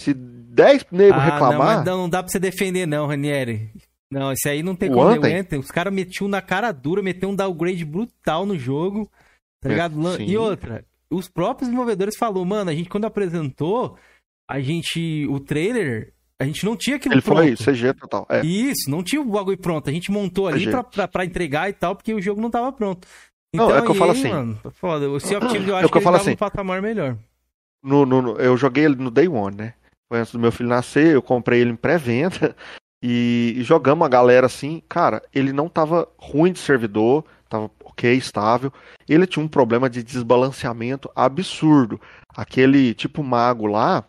Se 0.01 0.13
10 0.13 0.87
negros 0.93 1.23
ah, 1.23 1.25
reclamar. 1.25 1.85
Não, 1.85 1.97
não 1.99 2.09
dá 2.09 2.23
pra 2.23 2.31
você 2.31 2.39
defender, 2.39 2.87
não, 2.87 3.07
Ranieri. 3.07 3.73
Não, 4.11 4.33
esse 4.33 4.49
aí 4.49 4.63
não 4.63 4.77
tem 4.77 4.91
como. 4.91 5.09
Anthem? 5.09 5.37
Anthem, 5.37 5.59
os 5.59 5.71
caras 5.71 5.93
metiam 5.93 6.29
na 6.29 6.41
cara 6.41 6.73
dura, 6.73 7.03
meteu 7.03 7.29
um 7.29 7.35
downgrade 7.35 7.85
brutal 7.85 8.47
no 8.47 8.59
jogo. 8.59 9.11
Tá 9.61 9.69
é, 9.69 9.73
ligado? 9.73 10.09
É, 10.09 10.23
e 10.23 10.37
outra, 10.37 10.85
os 11.11 11.29
próprios 11.29 11.69
desenvolvedores 11.69 12.17
falaram, 12.17 12.45
mano, 12.45 12.71
a 12.71 12.75
gente 12.75 12.89
quando 12.89 13.05
apresentou, 13.05 13.97
a 14.49 14.61
gente. 14.61 15.27
O 15.29 15.41
trailer. 15.41 16.13
A 16.39 16.45
gente 16.45 16.67
não 16.67 16.77
tinha 16.77 16.97
aquilo 16.97 17.15
Ele 17.15 17.23
pronto. 17.23 17.57
Foi 17.57 17.75
CG 17.75 17.95
total. 17.95 18.27
É. 18.29 18.45
Isso, 18.45 18.91
não 18.91 19.03
tinha 19.03 19.23
o 19.23 19.25
bagulho 19.25 19.57
pronto. 19.57 19.89
A 19.89 19.93
gente 19.93 20.11
montou 20.11 20.47
ali 20.47 20.71
pra, 20.71 20.85
pra, 20.85 21.09
pra, 21.09 21.25
entregar 21.25 21.71
e 21.71 21.73
tal, 21.73 21.97
porque 21.97 22.13
o 22.13 22.21
jogo 22.21 22.43
não 22.43 22.51
tava 22.51 22.71
pronto. 22.73 23.09
Então, 23.55 23.71
não, 23.71 23.77
é 23.77 23.81
que 23.81 23.91
eu 23.91 23.95
falo 23.95 24.11
assim. 24.11 24.29
Mano, 24.29 24.61
tá 24.63 24.71
foda. 24.71 25.09
O 25.09 25.19
Sea 25.19 25.39
of 25.39 25.49
Thieves 25.49 25.67
eu 25.67 25.77
acho 25.77 25.87
é 25.87 25.89
que, 25.89 25.97
eu 25.97 26.03
falo 26.03 26.17
assim, 26.17 26.33
um 26.33 26.37
patamar 26.37 26.83
melhor. 26.83 27.17
No, 27.83 28.05
no, 28.05 28.37
eu 28.37 28.55
joguei 28.55 28.85
ele 28.85 28.97
no 28.97 29.11
Day 29.11 29.29
One, 29.29 29.57
né? 29.57 29.75
Foi 30.09 30.21
antes 30.21 30.33
do 30.33 30.39
meu 30.39 30.53
filho 30.53 30.69
nascer, 30.69 31.15
eu 31.15 31.23
comprei 31.23 31.61
ele 31.63 31.71
em 31.71 31.77
pré-venda. 31.77 32.55
E, 33.09 33.63
jogamos 33.63 34.05
a 34.05 34.09
galera 34.09 34.47
assim, 34.47 34.83
cara, 34.89 35.23
ele 35.33 35.53
não 35.53 35.69
tava 35.69 36.09
ruim 36.19 36.51
de 36.53 36.59
servidor, 36.59 37.25
tava 37.49 37.71
ok, 37.85 38.13
estável. 38.13 38.73
Ele 39.09 39.29
tinha 39.29 39.45
um 39.45 39.47
problema 39.47 39.89
de 39.89 40.03
desbalanceamento 40.03 41.09
absurdo. 41.15 42.01
Aquele 42.37 42.95
tipo 42.95 43.23
mago 43.23 43.67
lá, 43.67 44.03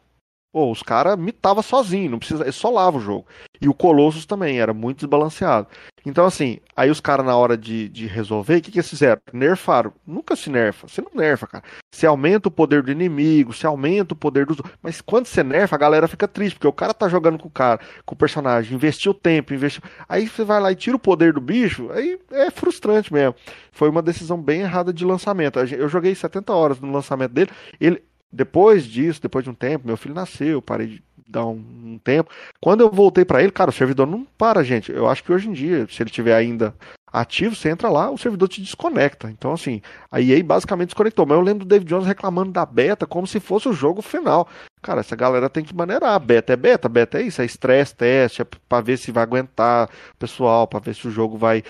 Pô, 0.52 0.72
os 0.72 0.82
caras 0.82 1.18
mitavam 1.18 1.62
sozinho, 1.62 2.12
não 2.12 2.20
precisa, 2.20 2.50
só 2.52 2.70
lava 2.70 2.98
o 2.98 3.02
jogo. 3.02 3.28
E 3.60 3.68
o 3.68 3.74
Colossus 3.74 4.26
também 4.26 4.60
era 4.60 4.74
muito 4.74 5.00
desbalanceado. 5.00 5.68
Então, 6.06 6.26
assim, 6.26 6.60
aí 6.76 6.90
os 6.90 7.02
caras, 7.02 7.26
na 7.26 7.36
hora 7.36 7.58
de, 7.58 7.90
de 7.90 8.08
resolver, 8.08 8.58
o 8.58 8.62
que, 8.62 8.72
que 8.72 8.78
eles 8.78 8.90
fizeram? 8.90 9.22
Nerfaram. 9.34 9.92
Nunca 10.06 10.38
se 10.38 10.50
nerfa. 10.50 10.88
Você 10.88 11.02
não 11.02 11.12
nerfa, 11.14 11.46
cara. 11.46 11.64
Você 11.94 12.06
aumenta 12.06 12.48
o 12.48 12.52
poder 12.52 12.82
do 12.82 12.92
inimigo, 12.92 13.54
você 13.54 13.68
aumenta 13.68 14.14
o 14.14 14.18
poder 14.18 14.46
dos. 14.46 14.58
Mas 14.82 15.02
quando 15.02 15.26
você 15.26 15.44
nerfa, 15.44 15.76
a 15.76 15.80
galera 15.80 16.08
fica 16.08 16.28
triste, 16.28 16.56
porque 16.56 16.68
o 16.68 16.72
cara 16.72 16.94
tá 16.94 17.10
jogando 17.10 17.38
com 17.38 17.50
o 17.50 17.52
cara, 17.52 17.82
com 18.06 18.16
o 18.16 18.18
personagem, 18.18 18.74
investiu 18.74 19.14
tempo, 19.14 19.54
investiu. 19.54 19.82
Aí 20.08 20.30
você 20.30 20.46
vai 20.46 20.62
lá 20.62 20.72
e 20.72 20.76
tira 20.76 20.96
o 20.96 21.00
poder 21.00 21.34
do 21.34 21.42
bicho, 21.42 21.92
aí 21.92 22.18
é 22.32 22.50
frustrante 22.50 23.12
mesmo. 23.12 23.36
Foi 23.72 23.90
uma 23.90 24.02
decisão 24.02 24.42
bem 24.42 24.62
errada 24.62 24.94
de 24.94 25.04
lançamento. 25.04 25.60
Eu 25.60 25.90
joguei 25.90 26.16
70 26.16 26.54
horas 26.54 26.80
no 26.80 26.92
lançamento 26.92 27.34
dele. 27.34 27.52
Ele, 27.82 28.02
depois 28.32 28.86
disso, 28.86 29.22
depois 29.22 29.44
de 29.44 29.50
um 29.50 29.54
tempo, 29.54 29.88
meu 29.88 29.98
filho 29.98 30.16
nasceu, 30.16 30.62
parei 30.62 30.88
de 30.88 31.04
dar 31.28 31.46
um, 31.46 31.64
um 31.84 32.00
tempo. 32.04 32.30
Quando 32.62 32.82
eu 32.82 32.90
voltei 32.90 33.26
para 33.26 33.42
ele, 33.42 33.52
cara, 33.52 33.70
o 33.70 33.74
servidor 33.74 34.08
não 34.08 34.26
para, 34.38 34.64
gente. 34.64 34.92
Eu 34.92 35.08
acho 35.08 35.24
que 35.24 35.32
hoje 35.32 35.50
em 35.50 35.54
dia, 35.54 35.88
se 35.90 36.02
ele 36.02 36.10
tiver 36.10 36.36
ainda 36.36 36.74
ativo, 37.12 37.56
você 37.56 37.70
entra 37.70 37.90
lá, 37.90 38.10
o 38.10 38.18
servidor 38.18 38.48
te 38.48 38.62
desconecta. 38.62 39.30
Então, 39.30 39.54
assim, 39.54 39.82
a 40.12 40.22
EA 40.22 40.44
basicamente 40.44 40.90
desconectou. 40.90 41.26
Mas 41.26 41.38
eu 41.38 41.44
lembro 41.44 41.66
do 41.66 41.70
David 41.70 41.90
Jones 41.90 42.06
reclamando 42.06 42.52
da 42.52 42.66
beta 42.66 43.06
como 43.06 43.26
se 43.26 43.40
fosse 43.40 43.68
o 43.68 43.74
jogo 43.74 44.02
final. 44.02 44.48
Cara, 44.82 45.02
essa 45.02 45.16
galera 45.16 45.50
tem 45.50 45.64
que 45.64 45.76
maneirar. 45.76 46.20
Beta 46.20 46.54
é 46.54 46.56
beta, 46.56 46.88
beta 46.88 47.20
é 47.20 47.24
isso, 47.24 47.42
é 47.42 47.46
estresse, 47.46 47.96
teste, 47.96 48.42
é 48.42 48.46
pra 48.68 48.82
ver 48.82 48.98
se 48.98 49.12
vai 49.12 49.24
aguentar 49.24 49.90
o 50.14 50.18
pessoal, 50.18 50.68
pra 50.68 50.80
ver 50.80 50.96
se 50.96 51.08
o 51.08 51.12
jogo 51.12 51.38
vai 51.38 51.64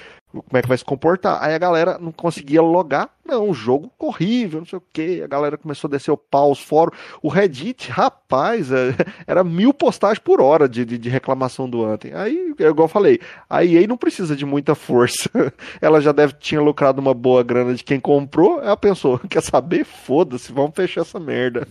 como 0.43 0.57
é 0.57 0.61
que 0.61 0.68
vai 0.68 0.77
se 0.77 0.85
comportar. 0.85 1.43
Aí 1.43 1.53
a 1.53 1.57
galera 1.57 1.97
não 1.99 2.11
conseguia 2.11 2.61
logar, 2.61 3.09
não, 3.26 3.53
jogo 3.53 3.91
horrível, 3.99 4.59
não 4.59 4.65
sei 4.65 4.77
o 4.77 4.84
que. 4.93 5.22
A 5.22 5.27
galera 5.27 5.57
começou 5.57 5.88
a 5.88 5.91
descer 5.91 6.11
o 6.11 6.18
pau, 6.18 6.51
os 6.51 6.59
fóruns. 6.59 6.97
O 7.22 7.27
Reddit, 7.27 7.89
rapaz, 7.91 8.72
é, 8.72 8.95
era 9.27 9.43
mil 9.43 9.73
postagens 9.73 10.19
por 10.19 10.41
hora 10.41 10.68
de, 10.68 10.85
de, 10.85 10.97
de 10.97 11.09
reclamação 11.09 11.69
do 11.69 11.84
Anthem. 11.84 12.14
Aí, 12.14 12.53
é 12.57 12.64
igual 12.64 12.85
eu 12.85 12.88
falei, 12.88 13.19
a 13.49 13.65
EA 13.65 13.85
não 13.85 13.97
precisa 13.97 14.35
de 14.35 14.45
muita 14.45 14.76
força. 14.76 15.30
Ela 15.81 15.99
já 15.99 16.11
deve 16.11 16.34
tinha 16.34 16.61
lucrado 16.61 17.01
uma 17.01 17.14
boa 17.14 17.43
grana 17.43 17.73
de 17.73 17.84
quem 17.84 17.99
comprou. 17.99 18.61
Ela 18.61 18.77
pensou, 18.77 19.19
quer 19.30 19.41
saber? 19.41 19.84
Foda-se, 19.84 20.51
vamos 20.51 20.76
fechar 20.76 21.01
essa 21.01 21.19
merda. 21.19 21.68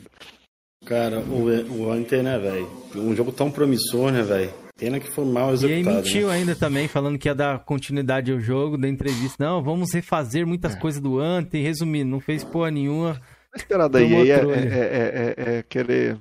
Cara, 0.84 1.18
o, 1.20 1.46
o 1.72 1.90
Anthem, 1.90 2.22
né, 2.22 2.38
velho? 2.38 2.68
Um 2.94 3.14
jogo 3.16 3.32
tão 3.32 3.50
promissor, 3.50 4.12
né, 4.12 4.22
velho? 4.22 4.65
Pena 4.78 5.00
que 5.00 5.10
foi 5.10 5.24
mal 5.24 5.54
executado. 5.54 5.86
E 5.86 5.88
aí 5.88 5.96
mentiu 5.96 6.28
né? 6.28 6.34
ainda 6.34 6.54
também, 6.54 6.86
falando 6.86 7.18
que 7.18 7.28
ia 7.28 7.34
dar 7.34 7.60
continuidade 7.60 8.30
ao 8.30 8.38
jogo, 8.38 8.76
da 8.76 8.86
entrevista. 8.86 9.42
Não, 9.42 9.62
vamos 9.62 9.92
refazer 9.92 10.46
muitas 10.46 10.74
é. 10.74 10.78
coisas 10.78 11.00
do 11.00 11.18
Anthem. 11.18 11.62
Resumindo, 11.62 12.10
não 12.10 12.20
fez 12.20 12.44
porra 12.44 12.70
nenhuma. 12.70 13.20
Esperar 13.54 13.88
daí 13.88 14.30
é, 14.30 14.34
é, 14.34 14.38
é, 14.38 15.34
é, 15.36 15.62
querer 15.62 16.18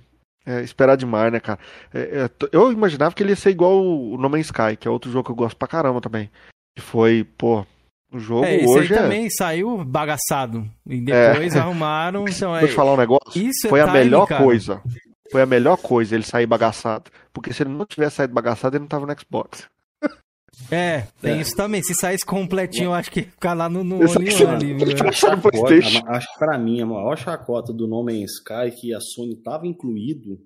esperar 0.63 0.95
demais, 0.95 1.33
né, 1.33 1.39
cara? 1.39 1.59
eu 2.51 2.71
imaginava 2.71 3.13
que 3.13 3.23
ele 3.23 3.31
ia 3.31 3.35
ser 3.35 3.49
igual 3.49 3.83
o 3.83 4.15
No 4.15 4.29
Man's 4.29 4.45
Sky, 4.45 4.77
que 4.79 4.87
é 4.87 4.91
outro 4.91 5.11
jogo 5.11 5.25
que 5.25 5.31
eu 5.31 5.35
gosto 5.35 5.57
pra 5.57 5.67
caramba 5.67 5.99
também. 5.99 6.29
Que 6.77 6.81
foi, 6.81 7.27
pô, 7.37 7.65
o 8.13 8.19
jogo 8.19 8.45
é, 8.45 8.57
esse 8.57 8.67
hoje 8.67 8.93
aí 8.93 8.99
é... 8.99 9.01
também 9.01 9.29
saiu 9.29 9.83
bagaçado. 9.83 10.65
E 10.87 11.01
depois 11.01 11.55
arrumaram. 11.57 12.25
Então, 12.27 12.51
Deixa 12.51 12.65
eu 12.65 12.69
te 12.69 12.75
falar 12.75 12.93
um 12.93 12.97
negócio. 12.97 13.41
Isso 13.41 13.67
foi 13.67 13.81
a 13.81 13.87
time, 13.87 13.97
melhor 13.97 14.27
cara. 14.27 14.43
coisa. 14.43 14.81
Foi 15.35 15.41
a 15.41 15.45
melhor 15.45 15.75
coisa 15.75 16.15
ele 16.15 16.23
sair 16.23 16.45
bagaçado. 16.45 17.11
Porque 17.33 17.51
se 17.51 17.61
ele 17.61 17.69
não 17.69 17.85
tivesse 17.85 18.15
saído 18.15 18.33
bagaçado, 18.33 18.77
ele 18.77 18.83
não 18.83 18.87
tava 18.87 19.05
no 19.05 19.19
Xbox. 19.19 19.67
É, 20.71 21.07
tem 21.21 21.33
é. 21.33 21.41
isso 21.41 21.53
também. 21.57 21.83
Se 21.83 21.93
saísse 21.93 22.25
completinho, 22.25 22.85
eu 22.85 22.93
acho 22.93 23.11
que 23.11 23.19
ia 23.19 23.25
ficar 23.25 23.53
lá 23.53 23.67
no, 23.67 23.83
no 23.83 23.95
Only 23.95 24.29
ali, 24.45 24.73
Acho 26.07 26.31
que 26.31 26.39
pra 26.39 26.57
mim, 26.57 26.79
a 26.79 26.85
maior 26.85 27.17
chacota 27.17 27.73
do 27.73 27.85
No 27.85 28.01
Man's 28.01 28.31
Sky 28.35 28.79
que 28.79 28.93
a 28.93 29.01
Sony 29.01 29.35
tava 29.43 29.67
incluído. 29.67 30.39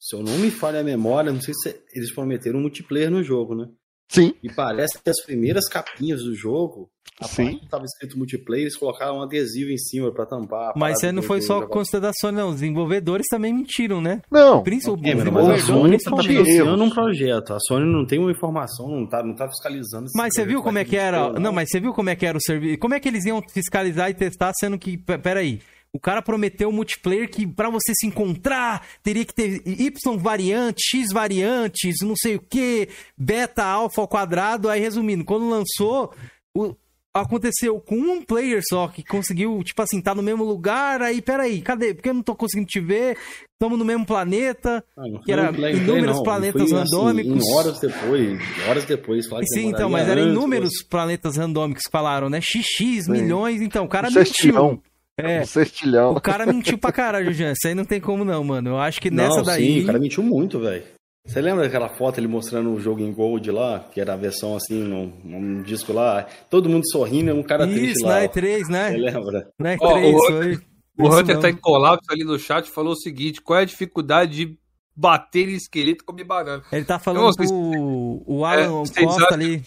Se 0.00 0.16
eu 0.16 0.22
não 0.24 0.36
me 0.38 0.50
falha 0.50 0.80
a 0.80 0.84
memória, 0.84 1.30
não 1.30 1.40
sei 1.40 1.54
se 1.54 1.80
eles 1.94 2.12
prometeram 2.12 2.58
um 2.58 2.62
multiplayer 2.62 3.12
no 3.12 3.22
jogo, 3.22 3.54
né? 3.54 3.68
Sim. 4.08 4.34
E 4.42 4.52
parece 4.52 5.00
que 5.02 5.10
as 5.10 5.20
primeiras 5.24 5.68
capinhas 5.68 6.22
do 6.22 6.34
jogo 6.34 6.88
A 7.20 7.28
Sim. 7.28 7.44
parte 7.44 7.60
que 7.60 7.68
tava 7.68 7.84
escrito 7.84 8.18
multiplayer, 8.18 8.64
eles 8.64 8.76
colocaram 8.76 9.18
um 9.18 9.22
adesivo 9.22 9.70
em 9.70 9.78
cima 9.78 10.12
pra 10.12 10.26
tampar. 10.26 10.70
a 10.70 10.72
Mas 10.76 11.02
aí 11.04 11.12
não 11.12 11.22
foi 11.22 11.40
só 11.40 11.60
da 12.00 12.10
Sony, 12.20 12.36
não. 12.38 12.48
Os 12.48 12.54
desenvolvedores 12.56 13.26
também 13.30 13.52
mentiram, 13.54 14.00
né? 14.00 14.20
Não, 14.30 14.62
Principalmente 14.64 15.10
É, 15.10 15.14
os 15.16 15.24
mano, 15.24 15.32
mas 15.32 15.62
a 15.62 15.66
Sony 15.66 15.98
tá 15.98 16.10
tinha 16.10 16.22
financiando 16.44 16.82
um 16.84 16.90
projeto. 16.90 17.52
A 17.54 17.58
Sony 17.60 17.86
não 17.90 18.04
tem 18.04 18.18
uma 18.18 18.32
informação, 18.32 18.88
não 18.88 19.06
tá, 19.08 19.22
não 19.22 19.34
tá 19.34 19.48
fiscalizando. 19.48 20.06
Mas 20.14 20.34
você 20.34 20.44
viu 20.44 20.60
como 20.62 20.76
é 20.78 20.84
que 20.84 20.96
era? 20.96 21.26
ou 21.28 21.40
Não, 21.40 21.52
mas 21.52 21.68
você 21.70 21.78
viu 21.78 21.92
como 21.94 22.10
é 22.10 22.16
que 22.16 22.26
era 22.26 22.36
o 22.36 22.40
serviço? 22.42 22.78
Como 22.78 22.94
é 22.94 22.98
que 23.00 23.08
eles 23.08 23.24
iam 23.24 23.40
fiscalizar 23.52 24.10
e 24.10 24.14
testar, 24.14 24.52
sendo 24.58 24.76
que, 24.76 24.98
pe- 24.98 25.18
peraí, 25.18 25.60
o 25.94 26.00
cara 26.00 26.20
prometeu 26.20 26.68
um 26.68 26.72
multiplayer 26.72 27.30
que 27.30 27.46
pra 27.46 27.70
você 27.70 27.92
se 27.94 28.06
encontrar 28.06 28.84
teria 29.02 29.24
que 29.24 29.32
ter 29.32 29.62
Y 29.64 30.18
variantes, 30.18 30.84
X 30.90 31.12
variantes, 31.12 31.96
não 32.02 32.14
sei 32.16 32.34
o 32.34 32.40
que, 32.40 32.88
beta, 33.16 33.64
alfa 33.64 34.00
ao 34.00 34.08
quadrado. 34.08 34.68
Aí 34.68 34.80
resumindo, 34.80 35.24
quando 35.24 35.48
lançou, 35.48 36.12
o- 36.52 36.74
aconteceu 37.16 37.78
com 37.78 37.94
um 37.94 38.20
player 38.20 38.60
só 38.68 38.88
que 38.88 39.04
conseguiu, 39.04 39.62
tipo 39.62 39.80
assim, 39.80 40.00
tá 40.00 40.12
no 40.16 40.22
mesmo 40.22 40.42
lugar. 40.42 41.00
Aí, 41.00 41.22
peraí, 41.22 41.62
cadê? 41.62 41.94
Porque 41.94 42.08
eu 42.08 42.14
não 42.14 42.22
tô 42.24 42.34
conseguindo 42.34 42.66
te 42.66 42.80
ver? 42.80 43.16
Estamos 43.52 43.78
no 43.78 43.84
mesmo 43.84 44.04
planeta. 44.04 44.84
Não, 44.96 45.08
não 45.08 45.20
que 45.22 45.30
era 45.32 45.52
play- 45.52 45.74
inúmeros 45.76 46.16
não, 46.16 46.22
planetas 46.24 46.68
foi, 46.68 46.80
assim, 46.80 46.92
randômicos. 46.96 47.46
em 47.46 47.54
horas 47.54 47.78
depois, 47.78 48.40
horas 48.68 48.84
depois. 48.84 49.26
falaram 49.28 49.46
que 49.46 49.54
Sim, 49.54 49.68
então, 49.68 49.88
mas 49.88 50.08
eram 50.08 50.28
inúmeros 50.28 50.82
planetas 50.82 51.36
randômicos 51.36 51.84
que 51.84 51.90
falaram, 51.92 52.28
né? 52.28 52.40
XX, 52.40 53.04
Sim. 53.04 53.12
milhões, 53.12 53.62
então, 53.62 53.84
o 53.84 53.88
cara 53.88 54.08
Um 54.08 54.12
mentiu. 54.12 54.82
É, 55.16 55.40
um 55.42 55.46
cestilhão. 55.46 56.12
o 56.12 56.20
cara 56.20 56.44
mentiu 56.46 56.76
pra 56.76 56.90
caralho, 56.92 57.32
Jean. 57.32 57.52
Isso 57.52 57.68
aí 57.68 57.74
não 57.74 57.84
tem 57.84 58.00
como 58.00 58.24
não, 58.24 58.42
mano. 58.42 58.70
Eu 58.70 58.78
acho 58.78 59.00
que 59.00 59.10
Não, 59.10 59.24
nessa 59.28 59.42
daí. 59.42 59.64
sim, 59.78 59.82
o 59.82 59.86
cara 59.86 59.98
mentiu 60.00 60.22
muito, 60.22 60.58
velho. 60.58 60.82
Você 61.26 61.40
lembra 61.40 61.62
daquela 61.64 61.88
foto 61.88 62.18
ele 62.18 62.26
mostrando 62.28 62.70
o 62.70 62.78
jogo 62.80 63.00
em 63.00 63.10
Gold 63.12 63.50
lá, 63.50 63.80
que 63.92 63.98
era 64.00 64.12
a 64.12 64.16
versão 64.16 64.54
assim, 64.56 64.82
num, 64.82 65.10
num 65.24 65.62
disco 65.62 65.90
lá, 65.92 66.26
todo 66.50 66.68
mundo 66.68 66.82
sorrindo, 66.90 67.32
um 67.34 67.42
cara 67.42 67.66
triste 67.66 67.92
Isso, 67.96 68.04
lá. 68.04 68.16
na 68.16 68.20
ó. 68.20 68.28
E3, 68.28 68.58
Você 68.66 68.72
né? 68.72 68.90
lembra? 68.90 69.48
Na 69.58 69.70
Ó, 69.80 69.96
E3, 69.96 70.14
o- 70.14 70.26
foi. 70.26 70.58
O 70.98 71.08
Isso 71.08 71.16
Hunter 71.18 71.40
tá 71.40 71.48
em 71.50 71.56
colapso 71.56 72.12
ali 72.12 72.24
no 72.24 72.38
chat 72.38 72.66
e 72.66 72.70
falou 72.70 72.92
o 72.92 72.96
seguinte: 72.96 73.40
qual 73.40 73.58
é 73.58 73.62
a 73.62 73.66
dificuldade 73.66 74.36
de 74.36 74.58
bater 74.94 75.48
em 75.48 75.54
esqueleto 75.54 76.02
e 76.02 76.06
comer 76.06 76.24
banana? 76.24 76.62
Ele 76.70 76.84
tá 76.84 76.98
falando 76.98 77.22
Não, 77.22 77.32
vocês- 77.32 77.50
pro 77.50 78.22
o 78.26 78.44
Alan 78.44 78.82
É, 78.96 79.04
Costa 79.04 79.34
ali. 79.34 79.62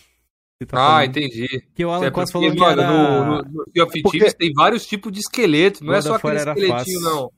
Tá 0.65 0.77
ah, 0.77 0.88
falando. 0.88 1.05
entendi. 1.09 1.47
Que 1.75 1.85
o 1.85 1.91
Alan 1.91 2.05
É 2.07 2.11
Costa 2.11 2.34
falou 2.34 2.51
que 2.51 2.63
era. 2.63 2.88
no, 2.88 3.25
no, 3.25 3.41
no 3.43 3.63
Sea 3.71 3.84
of 3.84 4.01
Porque- 4.01 4.17
Thieves 4.17 4.34
tem 4.34 4.51
vários 4.53 4.85
tipos 4.88 5.11
de 5.11 5.19
esqueleto, 5.19 5.84
não 5.85 5.93
é 5.93 6.01
só 6.01 6.15
aquele 6.15 6.38
esqueletinho, 6.38 6.69
fácil. 6.69 6.99
não. 7.01 7.31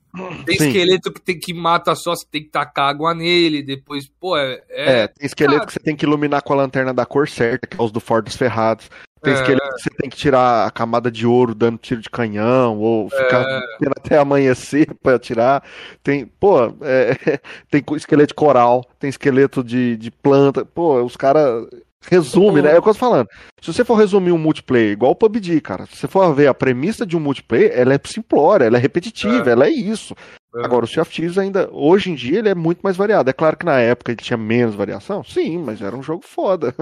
Tem 0.44 0.56
Sim. 0.56 0.66
esqueleto 0.68 1.12
que 1.12 1.20
tem 1.20 1.38
que 1.38 1.52
mata 1.52 1.94
só, 1.94 2.14
você 2.16 2.24
tem 2.30 2.42
que 2.42 2.48
tacar 2.48 2.88
água 2.88 3.14
nele, 3.14 3.62
depois, 3.62 4.08
pô, 4.18 4.36
é. 4.38 4.60
é- 4.70 5.00
É, 5.02 5.08
tem 5.08 5.26
esqueleto 5.26 5.56
Cara. 5.58 5.66
que 5.66 5.72
você 5.74 5.80
tem 5.80 5.94
que 5.94 6.04
iluminar 6.06 6.42
com 6.42 6.52
a 6.54 6.56
lanterna 6.56 6.94
da 6.94 7.04
cor 7.04 7.28
certa, 7.28 7.66
que 7.66 7.76
é 7.78 7.82
os 7.82 7.92
do 7.92 8.00
Ford 8.00 8.24
dos 8.24 8.36
Ferrados. 8.36 8.88
Tem 9.22 9.34
É. 9.34 9.36
esqueleto 9.36 9.74
que 9.76 9.82
você 9.82 9.90
tem 9.90 10.08
que 10.08 10.16
tirar 10.16 10.66
a 10.66 10.70
camada 10.70 11.10
de 11.10 11.26
ouro 11.26 11.54
dando 11.54 11.76
tiro 11.76 12.00
de 12.00 12.08
canhão, 12.08 12.78
ou 12.78 13.10
ficar 13.10 13.42
esperando 13.72 13.94
até 13.98 14.16
amanhecer 14.16 14.86
pra 15.02 15.18
tirar. 15.18 15.62
Tem, 16.02 16.24
pô, 16.24 16.74
é, 16.80 17.14
tem 17.70 17.84
esqueleto 17.96 18.28
de 18.28 18.34
coral, 18.34 18.82
tem 18.98 19.10
esqueleto 19.10 19.62
de, 19.62 19.98
de 19.98 20.10
planta. 20.10 20.64
Pô, 20.64 21.02
os 21.04 21.16
caras 21.18 21.66
resumem, 22.08 22.62
né? 22.62 22.70
É 22.74 22.78
o 22.78 22.82
que 22.82 22.88
eu 22.88 22.92
tô 22.94 22.98
falando. 22.98 23.28
Se 23.60 23.72
você 23.72 23.84
for 23.84 23.94
resumir 23.94 24.32
um 24.32 24.38
multiplayer, 24.38 24.92
igual 24.92 25.12
o 25.12 25.16
PUBG, 25.16 25.60
cara, 25.60 25.86
se 25.86 25.96
você 25.96 26.08
for 26.08 26.32
ver 26.34 26.46
a 26.46 26.54
premissa 26.54 27.04
de 27.04 27.16
um 27.16 27.20
multiplayer, 27.20 27.72
ela 27.74 27.94
é 27.94 28.00
simplória, 28.04 28.64
ela 28.64 28.76
é 28.78 28.80
repetitiva, 28.80 29.50
ela 29.50 29.66
é 29.66 29.70
isso. 29.70 30.14
é. 30.56 30.64
Agora, 30.64 30.84
o 30.84 30.88
Sea 30.88 31.02
of 31.02 31.12
Thieves 31.12 31.36
ainda, 31.38 31.68
hoje 31.72 32.10
em 32.10 32.14
dia, 32.14 32.38
ele 32.38 32.48
é 32.48 32.54
muito 32.54 32.80
mais 32.80 32.96
variado. 32.96 33.28
É 33.28 33.32
claro 33.32 33.56
que 33.56 33.66
na 33.66 33.78
época 33.78 34.12
ele 34.12 34.20
tinha 34.22 34.36
menos 34.36 34.74
variação, 34.74 35.22
sim, 35.22 35.58
mas 35.58 35.80
era 35.82 35.94
um 35.96 36.02
jogo 36.02 36.24
foda. 36.26 36.74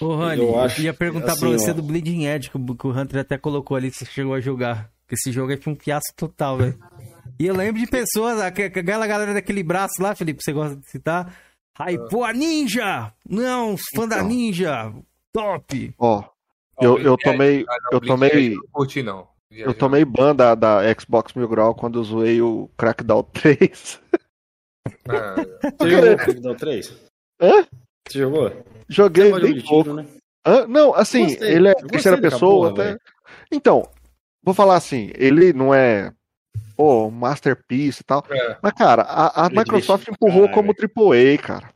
Ô, 0.00 0.14
Rani, 0.16 0.40
Eu 0.42 0.48
eu, 0.50 0.60
acho 0.60 0.80
ia 0.82 0.94
perguntar 0.94 1.32
assim, 1.32 1.40
pra 1.40 1.58
você 1.58 1.70
ó. 1.70 1.74
do 1.74 1.82
Bleeding 1.82 2.26
Edge, 2.26 2.50
que 2.50 2.56
o, 2.56 2.90
Hunter 2.90 3.20
até 3.20 3.36
colocou 3.36 3.76
ali, 3.76 3.90
que 3.90 3.96
você 3.98 4.06
chegou 4.06 4.34
a 4.34 4.40
jogar. 4.40 4.88
Que 5.08 5.14
esse 5.16 5.32
jogo 5.32 5.50
aí 5.50 5.56
foi 5.56 5.72
um 5.72 5.76
fiasco 5.76 6.14
total, 6.16 6.56
velho. 6.56 6.78
E 7.38 7.44
eu 7.46 7.54
lembro 7.56 7.80
de 7.80 7.86
pessoas, 7.88 8.40
aque- 8.40 8.62
aquela 8.64 9.06
galera 9.06 9.34
daquele 9.34 9.62
braço 9.62 9.94
lá, 10.00 10.14
Felipe, 10.14 10.38
que 10.38 10.44
você 10.44 10.52
gosta 10.52 10.76
de 10.76 10.88
citar. 10.88 11.34
Aí, 11.78 11.98
pô, 12.08 12.24
a 12.24 12.32
Ninja! 12.32 13.12
Não, 13.28 13.76
fã 13.94 14.06
da 14.06 14.16
Então. 14.16 14.28
Ninja! 14.28 14.92
Top! 15.32 15.94
Ó, 15.98 16.18
Ó, 16.76 16.84
eu, 16.84 16.98
eu 16.98 17.16
tomei, 17.16 17.64
ah, 17.68 17.76
eu 17.92 18.00
tomei, 18.00 18.52
eu 18.54 18.56
não 18.56 18.62
curti, 18.72 19.02
não. 19.02 19.28
eu 19.50 19.72
tomei 19.74 20.04
ban 20.04 20.34
da, 20.34 20.54
da 20.54 20.80
Xbox 20.98 21.32
Mil 21.34 21.48
Grau 21.48 21.74
quando 21.74 21.98
eu 21.98 22.04
zoei 22.04 22.40
o 22.42 22.68
Crackdown 22.76 23.22
3. 23.32 24.00
Ah, 25.08 25.34
Você 25.78 25.90
jogou 25.90 26.12
o 26.12 26.16
Crackdown 26.16 26.54
3? 26.56 26.96
Hã? 27.40 27.66
Você 28.08 28.18
jogou? 28.18 28.64
Joguei 28.88 29.30
Você 29.30 29.40
bem 29.40 29.54
de 29.54 29.62
pouco. 29.62 29.82
tiro, 29.84 29.94
né? 29.96 30.06
Hã? 30.46 30.66
Não, 30.66 30.94
assim, 30.94 31.26
Gostei. 31.26 31.54
ele 31.54 31.68
é 31.68 31.74
terceira 31.74 32.20
pessoa 32.20 32.70
porra, 32.74 32.90
até. 32.90 32.98
Então, 33.52 33.88
vou 34.42 34.54
falar 34.54 34.76
assim, 34.76 35.12
ele 35.14 35.52
não 35.52 35.72
é, 35.72 36.12
pô, 36.80 37.10
masterpiece 37.10 38.00
e 38.00 38.04
tal. 38.04 38.24
é. 38.30 38.56
Mas, 38.62 38.72
cara, 38.72 39.02
a, 39.02 39.44
a 39.46 39.50
Microsoft 39.50 40.08
empurrou 40.08 40.48
caralho. 40.48 40.54
como 40.54 41.12
AAA, 41.12 41.36
cara. 41.36 41.68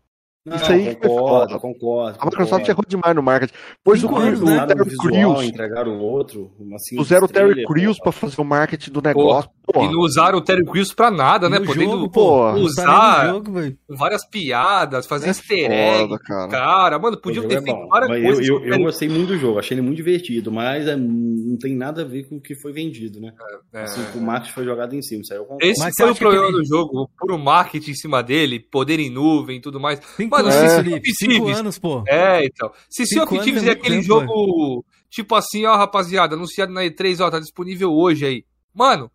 Não, 0.44 0.56
Isso 0.56 0.70
aí 0.72 0.94
concordo, 0.96 1.48
foda. 1.48 1.58
concordo. 1.58 2.18
A 2.20 2.24
Microsoft 2.26 2.50
concordo. 2.50 2.70
errou 2.70 2.84
demais 2.86 3.16
no 3.16 3.22
marketing. 3.22 3.54
Pois 3.82 4.04
o, 4.04 4.14
anos, 4.14 4.42
o 4.42 4.44
né? 4.44 4.66
Terry 4.66 4.96
Crews, 4.96 5.42
entregaram 5.42 5.92
o 5.98 6.00
outro. 6.02 6.50
Assim, 6.74 7.00
usaram 7.00 7.24
o 7.24 7.28
Terry 7.28 7.64
Crews 7.64 7.98
pra 7.98 8.12
fazer 8.12 8.38
o 8.40 8.44
marketing 8.44 8.90
do 8.90 9.00
negócio. 9.00 9.50
E 9.66 9.72
Pô, 9.72 9.82
não 9.90 10.00
usaram 10.00 10.36
o 10.36 10.42
Terry 10.42 10.62
Crews 10.62 10.92
pra 10.92 11.10
nada, 11.10 11.48
né? 11.48 11.58
No 11.58 11.64
Podendo 11.64 11.90
jogo, 11.92 12.10
pô, 12.10 12.52
usar 12.52 13.28
jogo, 13.28 13.52
várias 13.88 14.28
piadas, 14.28 15.06
fazer 15.06 15.26
é 15.26 15.28
easter 15.30 15.70
egg. 15.72 16.00
foda, 16.02 16.18
cara. 16.18 16.48
Cara, 16.48 16.98
mano, 16.98 17.18
jogo 17.32 17.48
ter 17.48 17.54
é 17.54 17.62
feito 17.62 17.88
várias 17.88 18.10
mas 18.10 18.22
coisas. 18.22 18.46
eu, 18.46 18.60
eu, 18.62 18.74
eu 18.74 18.78
gostei 18.80 19.08
muito 19.08 19.28
do 19.28 19.38
jogo, 19.38 19.58
achei 19.58 19.74
ele 19.74 19.80
muito 19.80 19.96
divertido, 19.96 20.52
mas 20.52 20.86
é, 20.86 20.94
não 20.94 21.56
tem 21.58 21.74
nada 21.74 22.02
a 22.02 22.04
ver 22.04 22.28
com 22.28 22.36
o 22.36 22.40
que 22.40 22.54
foi 22.54 22.72
vendido, 22.74 23.18
né? 23.18 23.32
É. 23.72 23.84
Assim, 23.84 24.02
o 24.14 24.20
marketing 24.20 24.52
foi 24.52 24.64
jogado 24.66 24.94
em 24.94 25.00
cima, 25.00 25.22
isso 25.22 25.32
aí 25.32 25.38
eu 25.38 25.44
concordo. 25.44 25.64
Esse 25.64 25.80
Mas 25.80 25.94
foi 25.98 26.10
o 26.10 26.14
problema 26.14 26.52
do 26.52 26.62
jogo, 26.66 27.02
o 27.02 27.08
puro 27.18 27.38
marketing 27.38 27.92
em 27.92 27.94
cima 27.94 28.22
dele, 28.22 28.60
poder 28.60 29.00
em 29.00 29.08
nuvem 29.08 29.56
e 29.56 29.60
tudo 29.62 29.80
mais. 29.80 29.98
Cinco 30.16 30.33
Mano, 30.42 30.48
é. 30.48 30.76
Felipe. 30.76 31.10
Cinco 31.14 31.48
anos, 31.48 31.78
pô. 31.78 32.02
É, 32.06 32.44
então. 32.44 32.70
Se 32.90 33.06
Sea 33.06 33.20
Cinco 33.22 33.34
of 33.36 33.44
Thieves 33.44 33.62
anos 33.62 33.68
é 33.74 33.76
é 33.76 33.78
aquele 33.78 33.96
tempo, 33.96 34.06
jogo, 34.06 34.84
tipo 35.10 35.34
assim, 35.34 35.64
ó, 35.66 35.76
rapaziada, 35.76 36.34
anunciado 36.34 36.72
na 36.72 36.82
E3, 36.82 37.20
ó, 37.24 37.30
tá 37.30 37.38
disponível 37.38 37.92
hoje 37.92 38.24
aí. 38.26 38.44
Mano, 38.74 39.10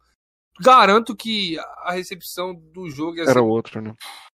garanto 0.62 1.16
que 1.16 1.58
a 1.84 1.92
recepção 1.94 2.54
do 2.74 2.90
jogo 2.90 3.18
ia 3.18 3.26
ser... 3.26 3.32
Era 3.32 3.42
outro, 3.42 3.82
né? 3.82 3.94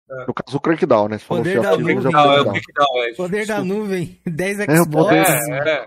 É. 0.09 0.25
No 0.27 0.33
caso, 0.33 0.57
o 0.57 0.59
Crackdown, 0.59 1.07
né? 1.09 1.19
Poder 1.27 1.61
da 1.61 1.73
é 1.73 1.77
nuvem. 1.77 1.95
Não, 1.95 2.33
é 2.33 2.41
o 2.41 2.45
Crackdown. 2.51 3.03
É. 3.03 3.13
Poder 3.15 3.47
da 3.47 3.63
nuvem. 3.63 4.21
10 4.25 4.59
É, 4.59 4.75
Xbox. 4.77 5.13
É, 5.13 5.69
é. 5.69 5.85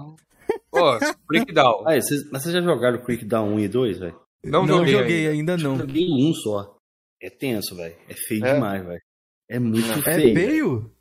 Pô, 0.70 0.98
Breakdown. 1.28 1.84
Ah, 1.86 1.94
é, 1.96 2.00
vocês, 2.00 2.28
mas 2.32 2.42
vocês 2.42 2.54
já 2.54 2.60
jogaram 2.60 2.98
o 2.98 3.02
Crackdown 3.04 3.54
1 3.54 3.60
e 3.60 3.68
2, 3.68 3.98
velho? 3.98 4.20
Não, 4.44 4.66
Não 4.66 4.78
joguei. 4.78 4.92
joguei 4.92 5.26
ainda. 5.28 5.52
ainda, 5.54 5.56
não. 5.68 5.78
Joguei 5.78 6.06
um 6.08 6.32
só. 6.34 6.74
É 7.22 7.28
tenso, 7.30 7.74
velho. 7.76 7.94
É 8.08 8.14
feio 8.14 8.44
É? 8.44 8.54
demais, 8.54 8.84
velho. 8.84 9.00
É 9.48 9.58
muito 9.58 9.90
É 9.90 10.02
feio. 10.02 10.34
velho. 10.34 10.34
feio? 10.34 10.92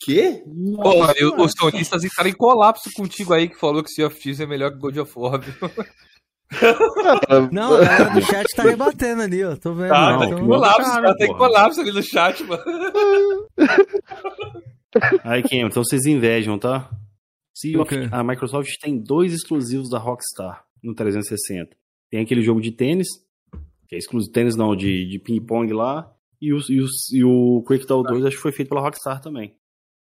Quê? 0.00 0.42
Porra, 0.76 1.14
e 1.18 1.24
os 1.24 1.52
sonistas 1.58 2.04
entraram 2.04 2.30
em 2.30 2.34
colapso 2.34 2.90
contigo 2.94 3.32
aí, 3.32 3.48
que 3.48 3.58
falou 3.58 3.82
que 3.82 3.90
Sea 3.90 4.06
of 4.06 4.18
Thieves 4.20 4.40
é 4.40 4.46
melhor 4.46 4.72
que 4.72 4.78
God 4.78 4.96
of 4.98 5.12
War. 5.16 5.40
Não, 7.50 7.74
a 7.74 7.80
galera 7.84 8.10
do 8.14 8.20
chat 8.22 8.46
tá 8.54 8.62
rebatendo 8.62 9.22
ali, 9.22 9.42
ó. 9.42 9.56
Tô 9.56 9.74
vendo. 9.74 9.88
Tá, 9.88 10.12
Não, 10.12 10.20
tá 10.20 10.26
em 10.40 10.46
colapso, 10.46 10.90
cara, 10.92 11.16
tá 11.16 11.24
em 11.24 11.36
colapso 11.36 11.80
ali 11.80 11.92
no 11.92 12.02
chat, 12.02 12.44
mano. 12.44 12.62
Aí, 15.24 15.42
Kim, 15.42 15.60
então 15.60 15.82
vocês 15.84 16.04
invejam, 16.06 16.58
tá? 16.58 16.90
Se 17.54 17.76
O 17.76 17.82
of- 17.82 17.88
quê? 17.90 18.08
a 18.10 18.22
Microsoft 18.22 18.70
tem 18.80 18.98
dois 18.98 19.32
exclusivos 19.32 19.90
da 19.90 19.98
Rockstar 19.98 20.64
no 20.82 20.94
360. 20.94 21.76
Tem 22.10 22.20
aquele 22.20 22.42
jogo 22.42 22.60
de 22.60 22.70
tênis, 22.70 23.08
que 23.88 23.94
é 23.94 23.98
exclusivo 23.98 24.32
tênis 24.32 24.56
não, 24.56 24.74
de, 24.76 25.06
de 25.08 25.18
ping-pong 25.18 25.72
lá, 25.72 26.10
e 26.46 26.52
o, 26.52 26.58
e 26.70 26.80
o, 26.82 26.86
e 27.12 27.24
o 27.24 27.62
Crackdown 27.66 28.02
2 28.02 28.24
acho 28.26 28.36
que 28.36 28.42
foi 28.42 28.52
feito 28.52 28.68
pela 28.68 28.80
Rockstar 28.80 29.20
também. 29.20 29.54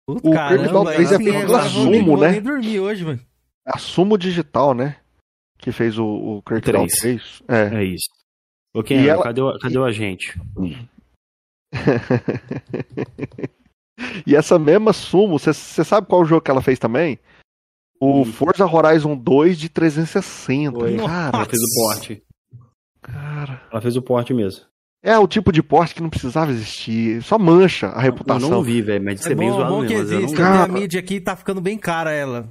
O 0.08 0.16
caramba, 0.32 0.58
Crackdown 0.58 0.86
3 0.86 1.12
é 1.12 1.18
pela 1.18 1.40
eu 1.42 1.48
vou 1.48 1.58
nem- 1.58 1.70
Sumo, 1.70 2.06
vou 2.06 2.18
né? 2.22 2.32
nem 2.34 2.42
dormir 2.42 2.80
hoje, 2.80 3.04
mano. 3.06 3.20
A 3.66 3.78
Sumo 3.78 4.18
Digital, 4.18 4.74
né? 4.74 5.00
Que 5.58 5.72
fez 5.72 5.98
o, 5.98 6.06
o 6.06 6.42
Crackdown 6.44 6.86
Três. 6.88 7.00
3. 7.00 7.44
É. 7.48 7.76
É 7.78 7.84
isso. 7.84 8.08
Ô, 8.76 8.84
Ken, 8.84 9.02
E 9.02 9.08
ela- 9.08 9.24
cadê, 9.24 9.42
o, 9.42 9.58
cadê 9.60 9.78
o 9.78 9.86
agente? 9.86 10.38
E 14.28 14.36
essa 14.36 14.60
mesma 14.60 14.94
Sumo, 14.94 15.40
você 15.40 15.54
sabe 15.54 16.08
qual 16.08 16.26
jogo 16.26 16.42
que 16.42 16.52
ela 16.52 16.62
fez 16.62 16.78
também? 16.78 17.18
O 18.00 18.22
Hum. 18.22 18.26
Forza 18.26 18.66
Horizon 18.66 19.16
2 19.16 19.58
de 19.58 19.70
360. 19.70 20.78
Foi. 20.80 20.98
Cara, 20.98 21.38
Ela 21.38 21.46
fez 21.46 21.62
o 21.62 21.76
porte. 21.76 22.24
cara. 23.02 23.62
Ela 23.72 23.82
fez 23.82 23.96
o 23.96 24.02
porte 24.02 24.34
mesmo. 24.34 24.66
É 25.06 25.20
o 25.20 25.28
tipo 25.28 25.52
de 25.52 25.62
porte 25.62 25.94
que 25.94 26.02
não 26.02 26.10
precisava 26.10 26.50
existir. 26.52 27.22
Só 27.22 27.38
mancha 27.38 27.92
a 27.94 27.98
Eu 28.00 28.02
reputação. 28.12 28.50
não 28.50 28.64
vi, 28.64 28.82
velho, 28.82 29.06
mas 29.06 29.20
isso 29.20 29.30
é, 29.30 29.34
É 29.34 29.36
bem 29.36 29.50
bom, 29.52 29.56
zoado 29.58 29.70
bom 29.76 29.82
que 29.86 29.94
mesmo. 29.94 30.14
eu 30.14 30.18
existe. 30.20 30.36
vi. 30.36 30.42
Até 30.42 30.52
a 30.52 30.58
Cara. 30.58 30.72
mídia 30.74 31.00
aqui 31.00 31.20
tá 31.22 31.36
ficando 31.36 31.62
bem 31.62 31.78
cara, 31.78 32.12
ela. 32.12 32.50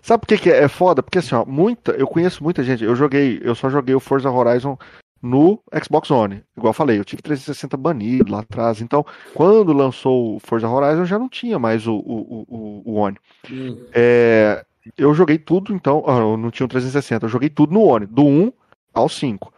Sabe 0.00 0.22
por 0.22 0.28
que, 0.28 0.38
que 0.38 0.50
é 0.50 0.66
foda? 0.66 1.02
Porque 1.02 1.18
assim, 1.18 1.34
ó, 1.34 1.44
muita, 1.44 1.92
eu 1.92 2.06
conheço 2.06 2.42
muita 2.42 2.62
gente. 2.64 2.82
Eu 2.82 2.96
joguei, 2.96 3.38
eu 3.42 3.54
só 3.54 3.68
joguei 3.68 3.94
o 3.94 4.00
Forza 4.00 4.30
Horizon 4.30 4.76
no 5.22 5.60
Xbox 5.84 6.10
One. 6.10 6.42
Igual 6.56 6.70
eu 6.70 6.74
falei, 6.74 6.98
eu 6.98 7.04
tive 7.04 7.20
360 7.22 7.76
banido 7.76 8.32
lá 8.32 8.40
atrás. 8.40 8.80
Então, 8.80 9.04
quando 9.34 9.72
lançou 9.72 10.36
o 10.36 10.40
Forza 10.40 10.68
Horizon, 10.68 11.04
já 11.04 11.18
não 11.18 11.28
tinha 11.28 11.58
mais 11.58 11.86
o, 11.86 11.94
o, 11.96 12.46
o, 12.48 12.82
o 12.86 12.94
One. 12.94 13.16
Hum. 13.52 13.78
É, 13.92 14.64
eu 14.96 15.12
joguei 15.14 15.36
tudo, 15.38 15.74
então. 15.74 16.02
Ah, 16.08 16.18
eu 16.18 16.36
não 16.38 16.50
tinha 16.50 16.64
um 16.64 16.68
360, 16.68 17.26
eu 17.26 17.28
joguei 17.30 17.50
tudo 17.50 17.72
no 17.74 17.82
One, 17.82 18.06
do 18.06 18.24
1 18.24 18.52
ao 18.94 19.08
5. 19.08 19.52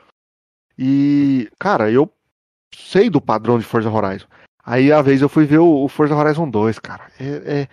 E, 0.82 1.46
cara, 1.58 1.90
eu 1.90 2.10
sei 2.74 3.10
do 3.10 3.20
padrão 3.20 3.58
de 3.58 3.66
Forza 3.66 3.90
Horizon. 3.90 4.26
Aí, 4.64 4.90
a 4.90 5.02
vez, 5.02 5.20
eu 5.20 5.28
fui 5.28 5.44
ver 5.44 5.58
o, 5.58 5.84
o 5.84 5.88
Forza 5.88 6.16
Horizon 6.16 6.48
2, 6.48 6.78
cara. 6.78 7.06
É, 7.20 7.24
é, 7.60 7.68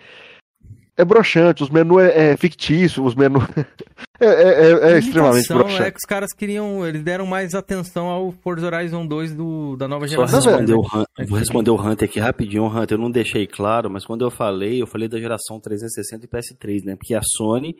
é 0.98 1.04
broxante, 1.04 1.62
os 1.62 1.70
menus 1.70 2.02
é, 2.02 2.32
é 2.32 2.36
fictício, 2.36 3.02
os 3.02 3.14
menus. 3.14 3.44
é, 4.20 4.26
é, 4.26 4.70
é, 4.72 4.92
é 4.92 4.98
extremamente 4.98 5.48
broxante. 5.48 5.82
É 5.82 5.90
que 5.90 5.96
os 5.96 6.04
caras 6.04 6.32
queriam. 6.36 6.86
Eles 6.86 7.02
deram 7.02 7.24
mais 7.24 7.54
atenção 7.54 8.08
ao 8.08 8.32
Forza 8.32 8.66
Horizon 8.66 9.06
2 9.06 9.34
do, 9.34 9.76
da 9.76 9.88
nova 9.88 10.06
Só 10.06 10.26
geração. 10.26 10.40
responder 10.40 10.72
né? 10.72 10.76
o 10.76 10.80
Hun- 10.82 11.26
vou 11.28 11.38
responder 11.38 11.70
o 11.70 11.80
Hunter 11.80 12.08
aqui 12.08 12.20
rapidinho, 12.20 12.66
Hunter. 12.66 12.98
Eu 12.98 13.02
não 13.02 13.10
deixei 13.10 13.46
claro, 13.46 13.88
mas 13.88 14.04
quando 14.04 14.22
eu 14.24 14.30
falei, 14.30 14.82
eu 14.82 14.86
falei 14.86 15.08
da 15.08 15.18
geração 15.18 15.58
360 15.58 16.26
e 16.26 16.28
PS3, 16.28 16.84
né? 16.84 16.96
Porque 16.96 17.14
a 17.14 17.22
Sony 17.22 17.74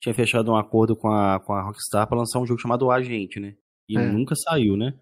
tinha 0.00 0.14
fechado 0.14 0.52
um 0.52 0.56
acordo 0.56 0.94
com 0.94 1.08
a, 1.08 1.40
com 1.40 1.52
a 1.52 1.62
Rockstar 1.62 2.06
pra 2.06 2.18
lançar 2.18 2.38
um 2.38 2.46
jogo 2.46 2.60
chamado 2.60 2.90
Agente, 2.90 3.40
né? 3.40 3.54
E 3.88 3.96
É. 3.98 4.00
nunca 4.06 4.34
saiu, 4.34 4.76
né? 4.76 4.94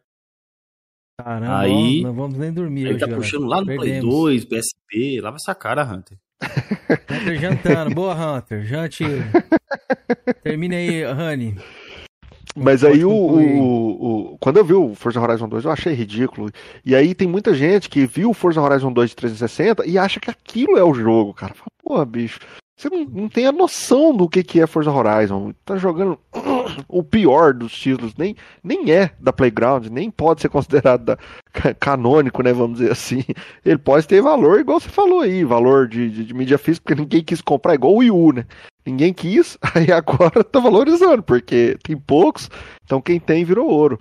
Caramba, 1.19 1.59
Aí- 1.61 2.03
não 2.03 2.15
vamos 2.15 2.39
nem 2.39 2.53
dormir 2.53 2.87
Ele 2.87 2.95
tá 2.99 3.07
galera. 3.07 3.21
puxando 3.21 3.47
lá 3.47 3.61
no 3.61 3.67
Play 3.67 3.79
Perdemos. 3.79 4.15
2, 4.15 4.45
PSP. 4.47 5.21
Lava 5.21 5.37
essa 5.37 5.55
cara, 5.55 5.85
Hunter. 5.85 6.19
Hunter 7.11 7.39
jantando. 7.41 7.95
Boa, 7.95 8.15
Hunter. 8.39 8.65
Jante. 8.65 9.05
Termina 10.43 10.77
aí, 10.77 11.05
Honey. 11.05 11.57
Mas 12.57 12.83
aí 12.83 13.05
o, 13.05 13.11
o- 13.13 14.33
o- 14.33 14.39
Quando 14.39 14.57
eu 14.57 14.65
vi 14.65 14.73
o 14.73 14.95
Forza 14.95 15.21
Horizon 15.21 15.49
2, 15.49 15.65
eu 15.67 15.71
achei 15.71 15.93
ridículo. 15.93 16.51
E 16.85 16.97
aí 16.97 17.15
tem 17.15 17.29
muita 17.29 17.55
gente 17.55 17.89
que 17.89 18.07
viu 18.07 18.31
o 18.31 18.35
Forza 18.35 18.61
Horizon 18.61 18.93
2 18.93 19.11
de 19.11 19.17
360 19.17 19.87
e 19.87 19.97
acha 19.99 20.19
que 20.19 20.31
aquilo 20.31 20.77
é 20.79 20.83
o 20.83 20.95
jogo, 20.95 21.33
cara. 21.35 21.55
Fala, 21.55 21.69
Pô, 21.83 22.05
bicho, 22.07 22.41
você 22.81 22.89
não, 22.89 23.05
não 23.05 23.29
tem 23.29 23.47
a 23.47 23.53
noção 23.53 24.17
do 24.17 24.29
que, 24.29 24.43
que 24.43 24.61
é 24.61 24.67
Forza 24.67 24.91
Horizon. 24.91 25.53
Tá 25.65 25.77
jogando 25.77 26.19
o 26.89 27.03
pior 27.03 27.53
dos 27.53 27.73
títulos. 27.73 28.15
Nem, 28.17 28.35
nem 28.63 28.91
é 28.91 29.11
da 29.21 29.33
Playground, 29.33 29.87
nem 29.89 30.11
pode 30.11 30.41
ser 30.41 30.49
considerado 30.49 31.05
da- 31.05 31.19
ca- 31.53 31.75
canônico, 31.75 32.43
né? 32.43 32.53
Vamos 32.53 32.79
dizer 32.79 32.93
assim. 32.93 33.23
Ele 33.65 33.79
pode 33.79 34.07
ter 34.09 34.23
valor, 34.23 34.61
igual 34.61 34.81
você 34.81 34.89
falou 34.89 35.21
aí, 35.21 35.45
valor 35.45 35.87
de, 35.89 36.09
de, 36.11 36.25
de 36.25 36.35
mídia 36.35 36.59
física, 36.59 36.85
porque 36.87 37.01
ninguém 37.01 37.23
quis 37.23 37.41
comprar, 37.43 37.75
igual 37.75 37.93
o 37.93 37.99
Wii 37.99 38.11
U, 38.11 38.33
né? 38.33 38.47
Ninguém 38.87 39.13
quis, 39.13 39.59
aí 39.75 39.93
agora 39.93 40.43
tá 40.43 40.59
valorizando, 40.59 41.23
porque 41.23 41.77
tem 41.83 41.97
poucos, 41.97 42.49
então 42.85 43.01
quem 43.01 43.21
tem 43.21 43.45
virou 43.45 43.69
ouro. 43.69 43.99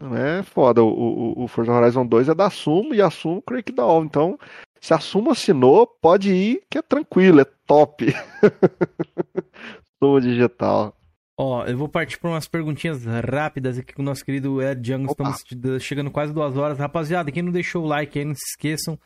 Não 0.00 0.16
é 0.16 0.42
foda. 0.44 0.82
O, 0.82 0.88
o, 0.88 1.44
o 1.44 1.48
Forza 1.48 1.72
Horizon 1.72 2.06
2 2.06 2.28
é 2.28 2.34
da 2.34 2.48
Sumo 2.50 2.94
e 2.94 3.02
a 3.02 3.10
Sumo 3.10 3.42
creio 3.42 3.64
que. 3.64 3.72
Então, 3.72 4.38
se 4.80 4.94
a 4.94 4.98
Sumo 4.98 5.30
assinou, 5.30 5.86
pode 5.86 6.32
ir, 6.32 6.62
que 6.70 6.78
é 6.78 6.82
tranquilo, 6.82 7.40
é 7.40 7.44
top. 7.66 8.06
Sumo 9.98 10.20
digital. 10.20 10.94
Ó, 11.40 11.64
eu 11.64 11.78
vou 11.78 11.88
partir 11.88 12.18
para 12.18 12.30
umas 12.30 12.48
perguntinhas 12.48 13.04
rápidas 13.04 13.78
aqui 13.78 13.94
com 13.94 14.02
o 14.02 14.04
nosso 14.04 14.24
querido 14.24 14.60
Ed. 14.60 14.92
Opa. 15.06 15.30
Estamos 15.30 15.82
chegando 15.82 16.10
quase 16.10 16.32
duas 16.32 16.56
horas. 16.56 16.78
Rapaziada, 16.78 17.30
quem 17.30 17.44
não 17.44 17.52
deixou 17.52 17.84
o 17.84 17.86
like 17.86 18.18
aí, 18.18 18.24
não 18.24 18.34
se 18.34 18.44
esqueçam. 18.50 18.98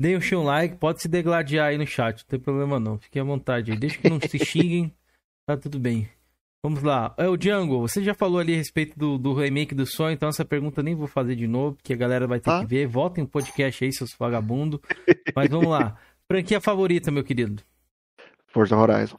Deixem 0.00 0.36
um 0.36 0.42
like, 0.42 0.76
pode 0.76 1.02
se 1.02 1.08
degladiar 1.08 1.68
aí 1.68 1.78
no 1.78 1.86
chat, 1.86 2.18
não 2.18 2.26
tem 2.26 2.40
problema 2.40 2.80
não. 2.80 2.98
Fiquem 2.98 3.22
à 3.22 3.24
vontade 3.24 3.70
aí. 3.70 3.78
Deixa 3.78 3.98
que 3.98 4.08
não 4.08 4.18
se 4.18 4.38
xinguem, 4.44 4.92
tá 5.46 5.56
tudo 5.56 5.78
bem. 5.78 6.08
Vamos 6.64 6.82
lá. 6.82 7.14
É 7.18 7.28
o 7.28 7.36
Django, 7.36 7.78
você 7.80 8.02
já 8.02 8.14
falou 8.14 8.38
ali 8.38 8.54
a 8.54 8.56
respeito 8.56 8.98
do, 8.98 9.18
do 9.18 9.34
remake 9.34 9.74
do 9.74 9.84
sonho, 9.84 10.14
então 10.14 10.30
essa 10.30 10.46
pergunta 10.46 10.80
eu 10.80 10.84
nem 10.84 10.94
vou 10.94 11.06
fazer 11.06 11.36
de 11.36 11.46
novo, 11.46 11.76
porque 11.76 11.92
a 11.92 11.96
galera 11.96 12.26
vai 12.26 12.40
ter 12.40 12.46
Tá. 12.50 12.60
que 12.60 12.66
ver. 12.66 12.86
Voltem 12.86 13.22
o 13.22 13.28
podcast 13.28 13.84
aí, 13.84 13.92
seus 13.92 14.14
vagabundos. 14.18 14.80
Mas 15.36 15.50
vamos 15.50 15.68
lá. 15.68 15.94
Franquia 16.26 16.62
favorita, 16.62 17.10
meu 17.10 17.22
querido? 17.22 17.62
Forza 18.46 18.74
Horizon. 18.74 19.18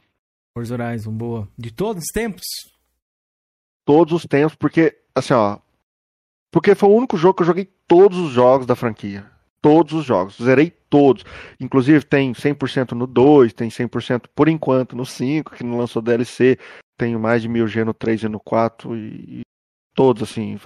Forza 0.52 0.74
Horizon, 0.74 1.12
boa. 1.12 1.48
De 1.56 1.72
todos 1.72 2.02
os 2.02 2.08
tempos? 2.12 2.42
Todos 3.84 4.12
os 4.12 4.22
tempos, 4.24 4.56
porque, 4.56 4.98
assim, 5.14 5.32
ó. 5.32 5.58
Porque 6.50 6.74
foi 6.74 6.88
o 6.88 6.94
único 6.96 7.16
jogo 7.16 7.34
que 7.34 7.42
eu 7.42 7.46
joguei 7.46 7.70
todos 7.86 8.18
os 8.18 8.32
jogos 8.32 8.66
da 8.66 8.74
franquia. 8.74 9.24
Todos 9.62 9.92
os 9.92 10.04
jogos. 10.04 10.36
Zerei 10.42 10.70
todos. 10.90 11.24
Inclusive 11.60 12.04
tem 12.04 12.32
100% 12.32 12.90
no 12.92 13.06
2, 13.06 13.52
tem 13.52 13.68
100% 13.68 14.24
por 14.34 14.48
enquanto 14.48 14.96
no 14.96 15.06
5, 15.06 15.54
que 15.54 15.62
não 15.62 15.78
lançou 15.78 16.02
DLC. 16.02 16.58
Tenho 16.96 17.18
mais 17.20 17.42
de 17.42 17.48
1000G 17.48 17.84
no 17.84 17.92
3 17.94 18.22
e 18.22 18.28
no 18.28 18.40
4 18.40 18.96
e, 18.96 19.40
e 19.40 19.40
todos 19.94 20.22
assim. 20.22 20.58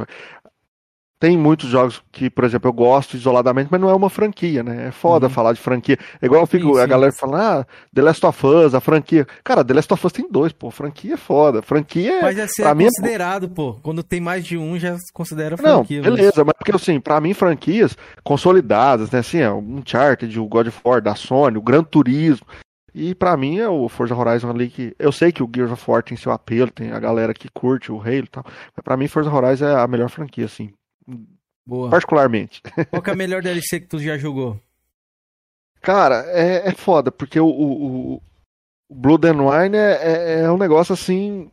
Tem 1.23 1.37
muitos 1.37 1.69
jogos 1.69 2.03
que, 2.11 2.31
por 2.31 2.45
exemplo, 2.45 2.71
eu 2.71 2.73
gosto 2.73 3.15
isoladamente, 3.15 3.69
mas 3.71 3.79
não 3.79 3.91
é 3.91 3.95
uma 3.95 4.09
franquia, 4.09 4.63
né? 4.63 4.87
É 4.89 4.91
foda 4.91 5.27
Uhum. 5.27 5.31
falar 5.33 5.53
de 5.53 5.61
franquia. 5.61 5.99
É 6.19 6.25
igual 6.25 6.41
eu 6.41 6.47
fico, 6.47 6.73
Sim, 6.73 6.79
a 6.79 6.83
sim. 6.85 6.89
galera 6.89 7.13
fala, 7.13 7.61
ah, 7.61 7.67
The 7.95 8.01
Last 8.01 8.25
of 8.25 8.47
Us, 8.47 8.75
a 8.75 8.81
franquia. 8.81 9.27
Cara, 9.45 9.63
The 9.63 9.75
Last 9.75 9.93
of 9.93 10.07
Us 10.07 10.13
tem 10.15 10.27
dois, 10.31 10.51
pô. 10.55 10.71
Franquia 10.71 11.13
é 11.13 11.17
foda. 11.19 11.61
Franquia 11.61 12.11
é. 12.11 12.23
Mas 12.23 12.39
é 12.39 12.45
é- 12.63 12.75
considerado, 12.75 13.51
pô. 13.51 13.75
Quando 13.83 14.03
tem 14.03 14.19
mais 14.19 14.47
de 14.47 14.57
um, 14.57 14.79
já 14.79 14.97
se 14.97 15.13
considera 15.13 15.57
Não, 15.61 15.75
franquia. 15.85 16.01
mas- 16.03 16.11
beleza, 16.15 16.43
mas 16.43 16.55
porque 16.57 16.75
assim, 16.75 16.99
pra 16.99 17.21
mim, 17.21 17.35
franquias 17.35 17.95
consolidadas, 18.25 19.11
né? 19.11 19.19
Assim, 19.19 19.41
é 19.41 19.51
o 19.51 19.59
Uncharted, 19.59 20.41
o 20.41 20.47
God 20.49 20.69
of 20.69 20.81
War 20.83 21.03
da 21.03 21.15
Sony, 21.15 21.59
o 21.59 21.63
Gran 21.63 21.85
Turismo. 21.85 22.47
E 22.95 23.15
pra 23.15 23.37
mim 23.37 23.59
é 23.59 23.69
o 23.69 23.89
Forza 23.89 24.15
Horizon 24.15 24.51
ali 24.51 24.69
que. 24.69 24.95
Eu 24.99 25.13
sei 25.13 25.31
que 25.33 25.43
o 25.43 25.51
Gears 25.53 25.73
of 25.73 25.91
War 25.91 26.03
tem 26.03 26.17
seu 26.17 26.33
apelo, 26.33 26.71
tem 26.71 26.93
a 26.93 26.99
galera 26.99 27.33
que 27.33 27.49
curte 27.49 27.93
o 27.93 28.01
Halo 28.01 28.25
e 28.25 28.29
tal. 28.29 28.45
Mas 28.45 28.85
pra 28.85 28.97
mim, 28.97 29.09
Forza 29.09 29.33
Horizon 29.33 29.67
é 29.67 29.81
a 29.81 29.87
melhor 29.87 30.09
franquia, 30.09 30.45
assim. 30.45 30.73
Boa. 31.67 31.91
Particularmente. 31.91 32.63
Qual 32.91 33.03
que 33.03 33.11
é 33.11 33.13
a 33.13 33.17
melhor 33.17 33.43
DLC 33.43 33.81
que 33.81 33.87
tu 33.87 33.99
já 33.99 34.19
jogou? 34.19 34.61
Cara, 35.81 36.25
é, 36.27 36.69
é 36.69 36.73
foda, 36.73 37.11
porque 37.11 37.41
o, 37.41 37.47
o, 37.47 38.15
o 38.89 38.95
Blood 38.95 39.29
and 39.29 39.43
Wine 39.43 39.77
é, 39.77 39.93
é, 40.03 40.41
é 40.41 40.51
um 40.51 40.59
negócio 40.59 40.93
assim. 40.93 41.51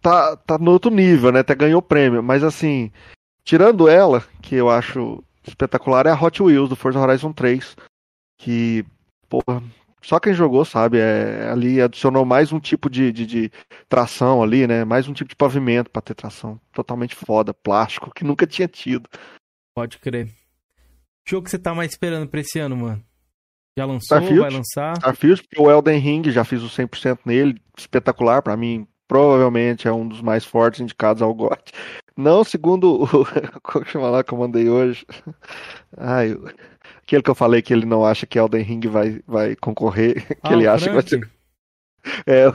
Tá, 0.00 0.36
tá 0.36 0.58
no 0.58 0.72
outro 0.72 0.90
nível, 0.90 1.30
né? 1.30 1.40
Até 1.40 1.54
ganhou 1.54 1.80
prêmio. 1.80 2.22
Mas 2.22 2.42
assim, 2.42 2.90
tirando 3.44 3.88
ela, 3.88 4.24
que 4.40 4.56
eu 4.56 4.68
acho 4.68 5.22
espetacular, 5.46 6.06
é 6.06 6.10
a 6.10 6.20
Hot 6.20 6.42
Wheels 6.42 6.68
do 6.68 6.76
Forza 6.76 6.98
Horizon 6.98 7.32
3. 7.32 7.76
Que, 8.38 8.84
porra, 9.28 9.62
só 10.02 10.18
quem 10.20 10.34
jogou 10.34 10.64
sabe, 10.64 10.98
é, 10.98 11.48
ali 11.50 11.80
adicionou 11.80 12.24
mais 12.24 12.52
um 12.52 12.60
tipo 12.60 12.90
de, 12.90 13.10
de, 13.12 13.24
de 13.26 13.52
tração 13.88 14.42
ali, 14.42 14.66
né? 14.66 14.84
Mais 14.84 15.08
um 15.08 15.12
tipo 15.12 15.30
de 15.30 15.36
pavimento 15.36 15.90
pra 15.90 16.02
ter 16.02 16.14
tração. 16.14 16.60
Totalmente 16.72 17.14
foda, 17.14 17.54
plástico, 17.54 18.12
que 18.14 18.24
nunca 18.24 18.46
tinha 18.46 18.68
tido. 18.68 19.08
Pode 19.74 19.98
crer. 19.98 20.28
Jogo 21.26 21.44
que 21.44 21.50
você 21.50 21.58
tá 21.58 21.74
mais 21.74 21.92
esperando 21.92 22.28
pra 22.28 22.40
esse 22.40 22.58
ano, 22.58 22.76
mano? 22.76 23.02
Já 23.78 23.86
lançou? 23.86 24.18
Starfield. 24.18 24.40
Vai 24.40 24.50
lançar? 24.50 24.92
Starfield, 24.98 25.42
porque 25.44 25.62
o 25.62 25.70
Elden 25.70 25.98
Ring 25.98 26.30
já 26.30 26.44
fiz 26.44 26.62
o 26.62 26.68
100% 26.68 27.20
nele, 27.24 27.58
espetacular 27.78 28.42
pra 28.42 28.56
mim, 28.56 28.86
provavelmente 29.08 29.86
é 29.88 29.92
um 29.92 30.06
dos 30.06 30.20
mais 30.20 30.44
fortes 30.44 30.80
indicados 30.80 31.22
ao 31.22 31.32
GOT. 31.32 31.72
Não, 32.16 32.44
segundo 32.44 33.04
o 33.04 33.06
como 33.62 33.86
chama 33.86 34.10
lá 34.10 34.22
que 34.22 34.34
eu 34.34 34.38
mandei 34.38 34.68
hoje. 34.68 35.06
Ai, 35.96 36.32
o- 36.32 36.44
aquele 37.12 37.22
que 37.22 37.30
eu 37.30 37.34
falei 37.34 37.60
que 37.60 37.72
ele 37.72 37.84
não 37.84 38.04
acha 38.04 38.26
que 38.26 38.38
Elden 38.38 38.62
Ring 38.62 38.80
vai, 38.88 39.20
vai 39.26 39.56
concorrer, 39.56 40.26
que 40.40 40.40
Ah, 40.42 40.52
ele 40.52 40.66
acha 40.66 40.86
que 40.88 40.94
vai 40.94 41.02
Frank? 41.02 41.26
ser 41.26 41.30
é, 42.26 42.46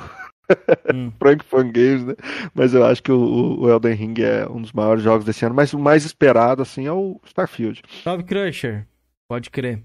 Hum. 0.93 1.11
Frank 1.19 1.43
Fan 1.43 1.71
Games, 1.73 2.05
né? 2.05 2.13
Mas 2.53 2.73
eu 2.73 2.85
acho 2.85 3.03
que 3.03 3.11
o, 3.11 3.59
o 3.59 3.69
Elden 3.69 3.93
Ring 3.93 4.13
é 4.21 4.47
um 4.49 4.61
dos 4.61 4.71
maiores 4.71 5.03
jogos 5.03 5.25
desse 5.25 5.45
ano, 5.45 5.53
mas 5.53 5.73
o 5.73 5.79
mais 5.79 6.05
esperado 6.05 6.61
assim 6.61 6.85
é 6.87 6.91
o 6.91 7.19
Starfield. 7.25 7.81
Salve, 8.01 8.23
Crusher. 8.23 8.87
Pode 9.29 9.49
crer. 9.49 9.83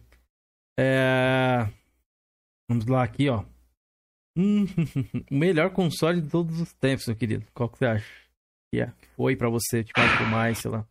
É... 0.78 1.68
Vamos 2.70 2.86
lá 2.86 3.02
aqui, 3.02 3.28
ó. 3.28 3.44
Hum, 4.38 4.64
o 5.30 5.34
melhor 5.34 5.70
console 5.70 6.20
de 6.22 6.30
todos 6.30 6.60
os 6.60 6.72
tempos, 6.74 7.08
meu 7.08 7.16
querido. 7.16 7.44
Qual 7.52 7.68
que 7.68 7.78
você 7.78 7.86
acha? 7.86 8.06
É? 8.74 8.86
Que 8.86 9.08
foi 9.16 9.34
pra 9.36 9.48
você, 9.50 9.82
tipo, 9.82 9.98
mais 9.98 10.16
por 10.16 10.26
mais, 10.28 10.58
sei 10.58 10.70
lá. 10.70 10.86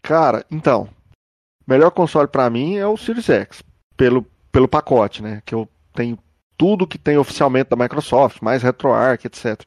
Cara, 0.00 0.46
então, 0.50 0.88
melhor 1.70 1.90
console 1.92 2.26
pra 2.26 2.50
mim 2.50 2.76
é 2.76 2.86
o 2.86 2.96
Series 2.96 3.30
X, 3.30 3.62
pelo, 3.96 4.26
pelo 4.50 4.66
pacote, 4.66 5.22
né? 5.22 5.40
Que 5.46 5.54
eu 5.54 5.68
tenho 5.94 6.18
tudo 6.58 6.86
que 6.86 6.98
tem 6.98 7.16
oficialmente 7.16 7.70
da 7.70 7.76
Microsoft, 7.76 8.42
mais 8.42 8.62
RetroArch, 8.62 9.26
etc. 9.26 9.62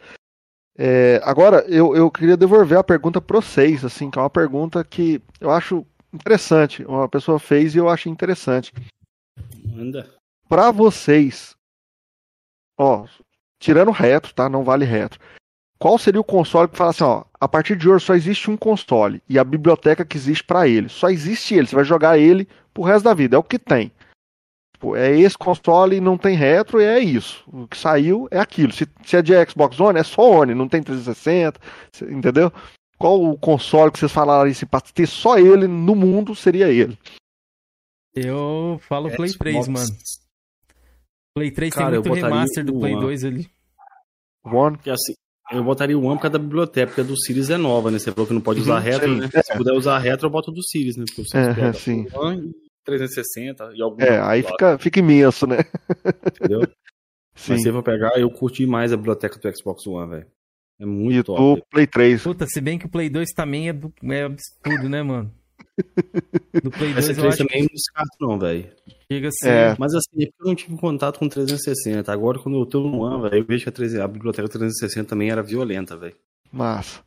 É, 0.77 1.21
agora, 1.23 1.65
eu, 1.67 1.95
eu 1.95 2.11
queria 2.11 2.35
devolver 2.35 2.77
a 2.77 2.83
pergunta 2.83 3.21
para 3.21 3.39
vocês, 3.39 3.85
assim, 3.85 4.11
que 4.11 4.19
é 4.19 4.21
uma 4.21 4.29
pergunta 4.29 4.83
que 4.83 5.21
eu 5.39 5.49
acho 5.49 5.85
interessante. 6.13 6.83
Uma 6.85 7.07
pessoa 7.07 7.39
fez 7.39 7.73
e 7.73 7.77
eu 7.77 7.89
achei 7.89 8.11
interessante. 8.11 8.73
Manda. 9.65 10.09
Pra 10.49 10.71
vocês, 10.71 11.55
ó, 12.77 13.05
tirando 13.59 13.91
retro, 13.91 14.33
tá? 14.33 14.49
Não 14.49 14.63
vale 14.63 14.85
retro. 14.85 15.19
Qual 15.83 15.97
seria 15.97 16.21
o 16.21 16.23
console 16.23 16.69
que 16.69 16.77
fala 16.77 16.91
assim, 16.91 17.03
ó, 17.03 17.25
a 17.37 17.45
partir 17.45 17.75
de 17.75 17.89
hoje 17.89 18.05
só 18.05 18.15
existe 18.15 18.49
um 18.49 18.55
console 18.55 19.21
e 19.27 19.37
a 19.37 19.43
biblioteca 19.43 20.05
que 20.05 20.15
existe 20.15 20.41
pra 20.41 20.65
ele, 20.65 20.87
só 20.87 21.09
existe 21.09 21.55
ele, 21.55 21.67
você 21.67 21.75
vai 21.75 21.83
jogar 21.83 22.17
ele 22.17 22.47
pro 22.73 22.83
resto 22.83 23.03
da 23.03 23.13
vida, 23.13 23.35
é 23.35 23.37
o 23.37 23.43
que 23.43 23.59
tem. 23.59 23.91
Tipo, 24.73 24.95
é 24.95 25.11
esse 25.19 25.37
console 25.37 25.97
e 25.97 25.99
não 25.99 26.17
tem 26.17 26.37
retro 26.37 26.79
e 26.79 26.85
é 26.85 26.99
isso. 26.99 27.43
O 27.51 27.67
que 27.67 27.77
saiu 27.77 28.29
é 28.31 28.39
aquilo. 28.39 28.71
Se, 28.71 28.87
se 29.03 29.17
é 29.17 29.21
de 29.21 29.33
Xbox 29.45 29.77
One, 29.77 29.99
é 29.99 30.03
só 30.03 30.21
One, 30.21 30.55
não 30.55 30.69
tem 30.69 30.81
360, 30.81 31.59
cê- 31.91 32.05
entendeu? 32.05 32.49
Qual 32.97 33.21
o 33.21 33.37
console 33.37 33.91
que 33.91 33.99
vocês 33.99 34.09
falaram 34.09 34.49
assim, 34.49 34.65
pra 34.65 34.79
ter 34.79 35.05
só 35.05 35.37
ele 35.37 35.67
no 35.67 35.95
mundo 35.95 36.33
seria 36.33 36.69
ele? 36.69 36.97
Eu 38.15 38.79
falo 38.87 39.13
Play 39.13 39.33
3, 39.33 39.65
Xbox. 39.65 39.67
mano. 39.67 39.99
Play 41.35 41.51
3 41.51 41.73
Cara, 41.73 42.01
tem 42.01 42.09
muito 42.09 42.23
remaster 42.23 42.63
do 42.63 42.79
Play 42.79 42.93
One. 42.93 43.01
2 43.01 43.25
ali. 43.25 43.51
One. 44.45 44.77
Porque 44.77 44.89
assim, 44.89 45.13
eu 45.53 45.63
botaria 45.63 45.97
o 45.97 46.03
One 46.03 46.15
por 46.17 46.23
causa 46.23 46.37
da 46.37 46.39
biblioteca, 46.39 46.87
porque 46.87 47.01
a 47.01 47.03
do 47.03 47.15
Sirius 47.17 47.49
é 47.49 47.57
nova, 47.57 47.89
né? 47.91 47.99
Você 47.99 48.11
falou 48.11 48.27
que 48.27 48.33
não 48.33 48.41
pode 48.41 48.59
usar 48.61 48.75
Uhum, 48.77 48.81
retro, 48.81 49.13
sim, 49.13 49.19
né? 49.19 49.29
é. 49.33 49.41
Se 49.43 49.57
puder 49.57 49.73
usar 49.73 49.97
retro, 49.99 50.27
eu 50.27 50.31
boto 50.31 50.51
do 50.51 50.61
Sirius, 50.63 50.97
né? 50.97 51.05
Porque 51.07 51.21
o 51.21 51.37
É, 51.37 51.53
Sirius 51.53 51.77
sim. 51.77 52.07
o 52.13 52.19
One 52.19 52.47
e 52.49 52.53
360 52.85 53.71
e 53.75 53.81
algum 53.81 54.01
É, 54.01 54.19
aí 54.21 54.43
fica, 54.43 54.77
fica 54.77 54.99
imenso, 54.99 55.45
né? 55.47 55.57
entendeu? 56.27 56.61
Sim. 57.35 57.53
Mas 57.53 57.61
se 57.61 57.69
eu 57.69 57.73
for 57.73 57.83
pegar, 57.83 58.19
eu 58.19 58.29
curti 58.29 58.65
mais 58.65 58.91
a 58.93 58.97
biblioteca 58.97 59.39
do 59.39 59.57
Xbox 59.57 59.85
One, 59.87 60.09
velho. 60.09 60.27
É 60.79 60.85
muito 60.85 61.19
E 61.19 61.23
top. 61.23 61.61
do 61.61 61.65
Play 61.69 61.87
3. 61.87 62.23
Puta, 62.23 62.45
se 62.47 62.59
bem 62.59 62.77
que 62.77 62.85
o 62.85 62.89
Play 62.89 63.09
2 63.09 63.29
também 63.35 63.69
é, 63.69 63.73
do, 63.73 63.93
é 64.03 64.23
absurdo, 64.23 64.89
né, 64.89 65.01
mano? 65.03 65.31
Do 66.63 66.69
Play 66.71 66.93
2 66.93 66.97
Essa 66.97 67.11
eu 67.11 67.15
3 67.15 67.27
acho 67.33 67.37
também 67.39 67.61
que 67.61 67.73
não 67.73 67.75
descarto, 67.75 68.17
não, 68.21 68.39
velho. 68.39 68.71
chega 69.11 69.27
a 69.27 69.31
ser... 69.31 69.49
É. 69.49 69.75
Mas 69.79 69.93
assim, 69.93 70.23
é 70.23 70.25
porque 70.27 70.41
eu 70.43 70.47
não 70.47 70.55
tive 70.55 70.77
contato 70.77 71.19
com 71.19 71.27
360. 71.27 72.11
Agora, 72.11 72.39
quando 72.39 72.59
eu 72.59 72.65
tô 72.65 72.79
no 72.81 72.99
One, 73.01 73.23
velho, 73.23 73.41
eu 73.41 73.45
vejo 73.45 73.63
que 73.63 73.69
a, 73.69 73.71
300 73.71 74.03
a 74.03 74.07
biblioteca 74.07 74.47
360 74.47 75.09
também 75.09 75.29
era 75.31 75.41
violenta, 75.41 75.97
velho. 75.97 76.15
Massa. 76.51 77.01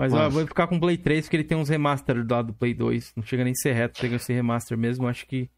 Mas 0.00 0.12
ó, 0.12 0.16
Nossa. 0.16 0.26
eu 0.26 0.30
vou 0.30 0.46
ficar 0.46 0.66
com 0.66 0.76
o 0.76 0.80
Play 0.80 0.96
3 0.96 1.26
porque 1.26 1.36
ele 1.36 1.44
tem 1.44 1.56
uns 1.56 1.68
remaster 1.68 2.24
do 2.24 2.34
lado 2.34 2.46
do 2.48 2.54
Play 2.54 2.74
2. 2.74 3.12
Não 3.16 3.22
chega 3.22 3.44
nem 3.44 3.52
a 3.52 3.56
ser 3.56 3.72
reto, 3.72 3.98
chega 3.98 4.16
a 4.16 4.18
ser 4.18 4.32
remaster 4.32 4.76
mesmo. 4.76 5.06
Acho 5.06 5.26
que 5.26 5.48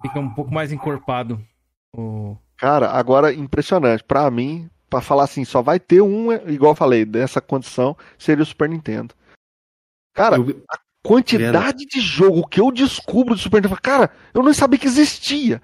fica 0.00 0.18
um 0.20 0.30
pouco 0.32 0.52
mais 0.54 0.72
encorpado. 0.72 1.44
O... 1.94 2.36
Cara, 2.56 2.88
agora 2.90 3.32
impressionante. 3.34 4.04
Pra 4.04 4.30
mim, 4.30 4.70
pra 4.88 5.00
falar 5.00 5.24
assim, 5.24 5.44
só 5.44 5.60
vai 5.60 5.80
ter 5.80 6.00
um, 6.00 6.32
igual 6.48 6.72
eu 6.72 6.76
falei, 6.76 7.04
dessa 7.04 7.40
condição, 7.40 7.96
seria 8.16 8.42
o 8.44 8.46
Super 8.46 8.68
Nintendo. 8.68 9.14
Cara, 10.14 10.36
Eu- 10.36 10.62
a 10.70 10.78
quantidade 11.02 11.84
de 11.86 12.00
jogo 12.00 12.46
que 12.46 12.60
eu 12.60 12.70
descubro 12.70 13.34
do 13.34 13.40
Super 13.40 13.62
Nintendo, 13.62 13.80
cara, 13.80 14.10
eu 14.32 14.42
não 14.42 14.52
sabia 14.54 14.78
que 14.78 14.86
existia. 14.86 15.60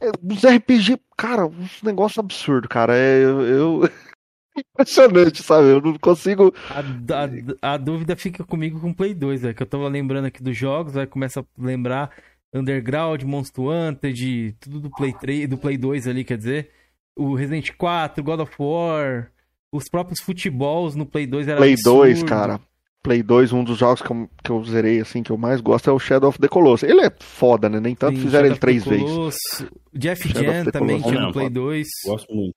É, 0.00 0.10
Os 0.22 0.44
RPG, 0.44 0.98
cara, 1.16 1.46
uns 1.46 1.82
negócios 1.82 2.18
absurdos, 2.18 2.68
cara. 2.68 2.94
É, 2.96 3.24
eu, 3.24 3.40
eu- 3.42 3.90
Impressionante, 4.56 5.42
sabe? 5.42 5.68
Eu 5.68 5.80
não 5.80 5.98
consigo. 5.98 6.54
A, 6.70 7.68
a- 7.70 7.74
a 7.74 7.76
dúvida 7.76 8.14
fica 8.14 8.44
comigo 8.44 8.78
com 8.80 8.90
o 8.90 8.94
Play 8.94 9.12
2, 9.14 9.42
velho. 9.42 9.54
Que 9.54 9.62
eu 9.62 9.66
tava 9.66 9.88
lembrando 9.88 10.26
aqui 10.26 10.42
dos 10.42 10.56
jogos, 10.56 10.96
aí 10.96 11.06
começa 11.06 11.40
a 11.40 11.44
lembrar 11.58 12.10
Underground, 12.54 13.22
Monster 13.24 13.64
Hunter, 13.64 14.14
tudo 14.60 14.80
do 14.80 14.90
Play 14.90 15.12
3, 15.12 15.48
do 15.48 15.58
Play 15.58 15.76
2 15.76 16.06
ali, 16.06 16.22
quer 16.22 16.36
dizer. 16.38 16.70
O 17.16 17.34
Resident 17.34 17.70
4, 17.76 18.22
God 18.22 18.40
of 18.40 18.52
War, 18.58 19.30
os 19.72 19.88
próprios 19.88 20.20
futebols 20.20 20.94
no 20.94 21.04
Play 21.06 21.26
2 21.26 21.48
era 21.48 21.56
Play 21.58 21.72
absurdo. 21.72 21.98
2, 22.02 22.22
cara. 22.22 22.60
Play 23.04 23.22
2, 23.22 23.52
um 23.52 23.62
dos 23.62 23.76
jogos 23.78 24.00
que 24.00 24.10
eu, 24.10 24.28
que 24.42 24.50
eu 24.50 24.64
zerei, 24.64 24.98
assim, 25.00 25.22
que 25.22 25.30
eu 25.30 25.36
mais 25.36 25.60
gosto 25.60 25.90
é 25.90 25.92
o 25.92 25.98
Shadow 25.98 26.30
of 26.30 26.38
the 26.38 26.48
Colossus. 26.48 26.88
Ele 26.88 27.02
é 27.02 27.12
foda, 27.20 27.68
né? 27.68 27.78
Nem 27.78 27.94
tanto 27.94 28.16
Sim, 28.16 28.22
fizeram 28.22 28.46
ele 28.46 28.54
Shadow 28.54 28.56
of 28.56 28.60
três 28.60 28.84
the 28.84 28.90
vezes. 28.90 29.04
Colossus. 29.14 29.66
Jeff 29.92 30.28
Shadow 30.28 30.40
of 30.42 30.50
Jan 30.52 30.64
the 30.64 30.70
também 30.72 30.96
Colossus. 31.00 31.12
tinha 31.12 31.26
no 31.26 31.32
Play 31.32 31.46
não. 31.46 31.52
2. 31.52 31.86
Gosto 32.06 32.34
muito. 32.34 32.54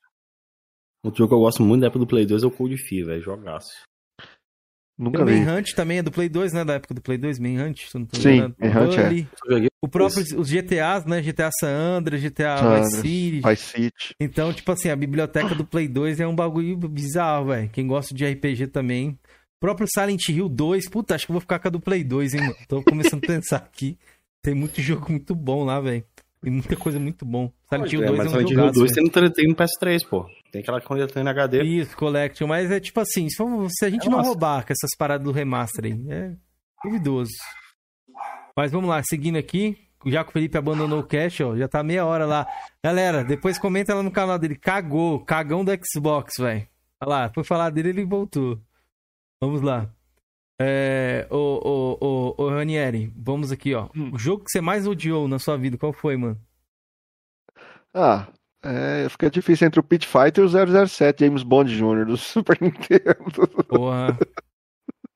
Outro 1.03 1.17
jogo 1.19 1.29
que 1.29 1.35
eu 1.35 1.39
gosto 1.39 1.61
muito 1.63 1.81
da 1.81 1.87
época 1.87 1.99
do 1.99 2.07
Play 2.07 2.25
2 2.25 2.43
é 2.43 2.47
o 2.47 2.51
Cold 2.51 2.77
Fear, 2.77 3.05
velho. 3.07 3.21
Jogaço. 3.21 3.67
Nunca 4.97 5.21
O 5.21 5.25
vi. 5.25 5.39
Manhunt 5.39 5.73
também 5.75 5.99
é 5.99 6.01
do 6.01 6.11
Play 6.11 6.27
2, 6.27 6.53
né? 6.53 6.65
Da 6.65 6.73
época 6.73 6.93
do 6.95 7.01
Play 7.01 7.19
2, 7.19 7.37
Manhunt. 7.37 7.85
se 7.87 7.95
eu 7.95 7.99
não 7.99 8.07
tô 8.07 8.17
Sim. 8.17 8.53
Manhunt 8.59 8.97
é. 8.97 9.67
O 9.79 9.87
próprio, 9.87 10.23
os 10.39 10.49
GTAs, 10.49 11.05
né? 11.05 11.21
GTA 11.21 11.51
San 11.59 11.69
Andreas, 11.69 12.23
GTA 12.23 12.57
San 12.57 12.79
Vice 12.81 12.95
City. 13.01 13.41
Vice 13.47 13.63
City. 13.63 14.15
Então, 14.19 14.51
tipo 14.51 14.71
assim, 14.71 14.89
a 14.89 14.95
biblioteca 14.95 15.53
do 15.53 15.63
Play 15.63 15.87
2 15.87 16.19
é 16.19 16.25
um 16.25 16.35
bagulho 16.35 16.75
bizarro, 16.77 17.47
velho. 17.49 17.69
Quem 17.69 17.85
gosta 17.85 18.15
de 18.15 18.25
RPG 18.25 18.67
também. 18.67 19.19
Próprio 19.59 19.87
Silent 19.91 20.29
Hill 20.29 20.49
2, 20.49 20.89
puta, 20.89 21.15
acho 21.15 21.25
que 21.25 21.31
eu 21.31 21.33
vou 21.33 21.41
ficar 21.41 21.59
com 21.59 21.67
a 21.67 21.71
do 21.71 21.79
Play 21.79 22.03
2, 22.03 22.33
hein, 22.35 22.41
mano. 22.41 22.55
Tô 22.67 22.83
começando 22.83 23.23
a 23.23 23.27
pensar 23.27 23.57
aqui. 23.57 23.97
Tem 24.41 24.53
muito 24.53 24.81
jogo 24.81 25.07
muito 25.09 25.33
bom 25.35 25.63
lá, 25.63 25.79
velho. 25.79 26.05
Tem 26.41 26.51
muita 26.51 26.75
coisa 26.75 26.99
muito 26.99 27.25
bom. 27.25 27.51
Silent 27.67 27.91
Hill 27.91 28.03
é, 28.03 28.07
2 28.07 28.17
mas 28.17 28.27
é 28.27 28.29
um 28.29 28.31
Silent 28.33 28.49
Hill 28.49 28.57
jogaço, 28.57 28.79
2 28.79 28.91
velho. 28.91 29.11
tem 29.11 29.23
no, 29.23 29.29
tem 29.31 29.47
no 29.47 29.55
PS3, 29.55 30.07
pô. 30.07 30.25
Tem 30.51 30.61
aquela 30.61 30.79
coletânea 30.79 31.31
HD. 31.31 31.63
Isso, 31.63 31.97
Collection. 31.97 32.47
Mas 32.47 32.71
é 32.71 32.79
tipo 32.79 32.99
assim, 32.99 33.27
se, 33.29 33.37
se 33.69 33.85
a 33.85 33.89
gente 33.89 34.07
É 34.07 34.09
não 34.09 34.21
roubar 34.21 34.65
com 34.65 34.71
essas 34.71 34.95
paradas 34.97 35.25
do 35.25 35.31
remaster 35.31 35.85
aí, 35.85 36.05
é 36.09 36.31
duvidoso. 36.83 37.31
Mas 38.55 38.71
vamos 38.71 38.89
lá, 38.89 39.01
seguindo 39.03 39.37
aqui. 39.37 39.77
Já 40.05 40.23
que 40.23 40.29
o 40.29 40.33
Felipe 40.33 40.57
abandonou 40.57 40.99
o 40.99 41.03
cache, 41.03 41.43
ó, 41.43 41.57
já 41.57 41.67
tá 41.67 41.83
meia 41.83 42.05
hora 42.05 42.25
lá. 42.25 42.47
Galera, 42.83 43.23
depois 43.23 43.57
comenta 43.57 43.93
lá 43.95 44.03
no 44.03 44.11
canal 44.11 44.37
dele. 44.37 44.55
Cagou, 44.55 45.19
cagão 45.25 45.65
do 45.65 45.71
Xbox, 45.83 46.35
velho. 46.39 46.67
Olha 47.01 47.09
lá, 47.09 47.31
foi 47.33 47.43
falar 47.43 47.71
dele 47.71 47.89
ele 47.89 48.05
voltou. 48.05 48.61
Vamos 49.41 49.61
lá. 49.61 49.89
É, 50.59 51.27
ô, 51.29 51.35
ô, 51.35 51.97
ô, 52.01 52.43
ô, 52.43 52.49
Ranieri, 52.49 53.13
vamos 53.15 53.51
aqui, 53.51 53.75
ó. 53.75 53.89
Hum. 53.95 54.11
O 54.13 54.17
jogo 54.17 54.43
que 54.43 54.51
você 54.51 54.59
mais 54.59 54.87
odiou 54.87 55.27
na 55.27 55.37
sua 55.37 55.55
vida, 55.57 55.77
qual 55.77 55.93
foi, 55.93 56.17
mano? 56.17 56.39
Ah, 57.93 58.27
é, 58.63 59.07
fica 59.09 59.29
difícil 59.29 59.67
entre 59.67 59.79
o 59.79 59.83
Pit 59.83 60.07
Fighter 60.07 60.43
e 60.43 60.47
o 60.47 60.87
007 60.87 61.23
James 61.23 61.43
Bond 61.43 61.75
Jr. 61.75 62.05
do 62.05 62.17
Super 62.17 62.57
Nintendo. 62.59 63.47
Porra. 63.67 64.17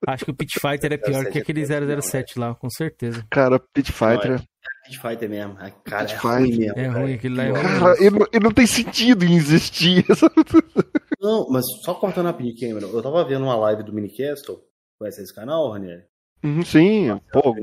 Acho 0.08 0.26
que 0.26 0.32
o 0.32 0.36
Pit 0.36 0.60
Fighter 0.60 0.94
é 0.94 0.98
pior 0.98 1.26
que 1.26 1.40
aquele 1.40 1.66
007 1.66 2.40
lá, 2.40 2.56
com 2.56 2.70
certeza. 2.70 3.26
Cara, 3.30 3.60
Pit 3.74 3.92
Fighter. 3.92 4.42
É- 4.92 4.96
Street 4.96 5.02
Fighter 5.02 5.30
mesmo. 5.30 5.56
Ai, 5.60 5.74
Cara, 5.86 6.06
Street 6.06 6.24
é 6.24 6.28
ruim 6.38 6.58
mesmo. 6.58 6.80
É 6.80 6.88
ruim, 6.88 7.14
aquele 7.14 7.36
lá 7.36 7.44
é. 7.44 7.52
Cara, 7.54 7.96
ele, 8.00 8.20
não- 8.20 8.28
ele 8.32 8.44
não 8.44 8.52
tem 8.52 8.68
sentido 8.68 9.24
em 9.26 9.36
existir. 9.36 10.06
Não, 11.22 11.48
mas 11.50 11.64
só 11.86 11.94
cortando 11.94 12.26
rapidinho, 12.26 12.56
Cameron. 12.60 12.92
Eu 12.92 13.04
tava 13.04 13.24
vendo 13.24 13.44
uma 13.44 13.56
live 13.56 13.84
do 13.84 13.94
Minicastle. 13.94 14.60
Conhece 14.98 15.22
esse 15.22 15.34
canal, 15.36 15.72
Ranieri? 15.72 16.02
Uhum, 16.44 16.66
Sim, 16.66 17.22
pô, 17.32 17.56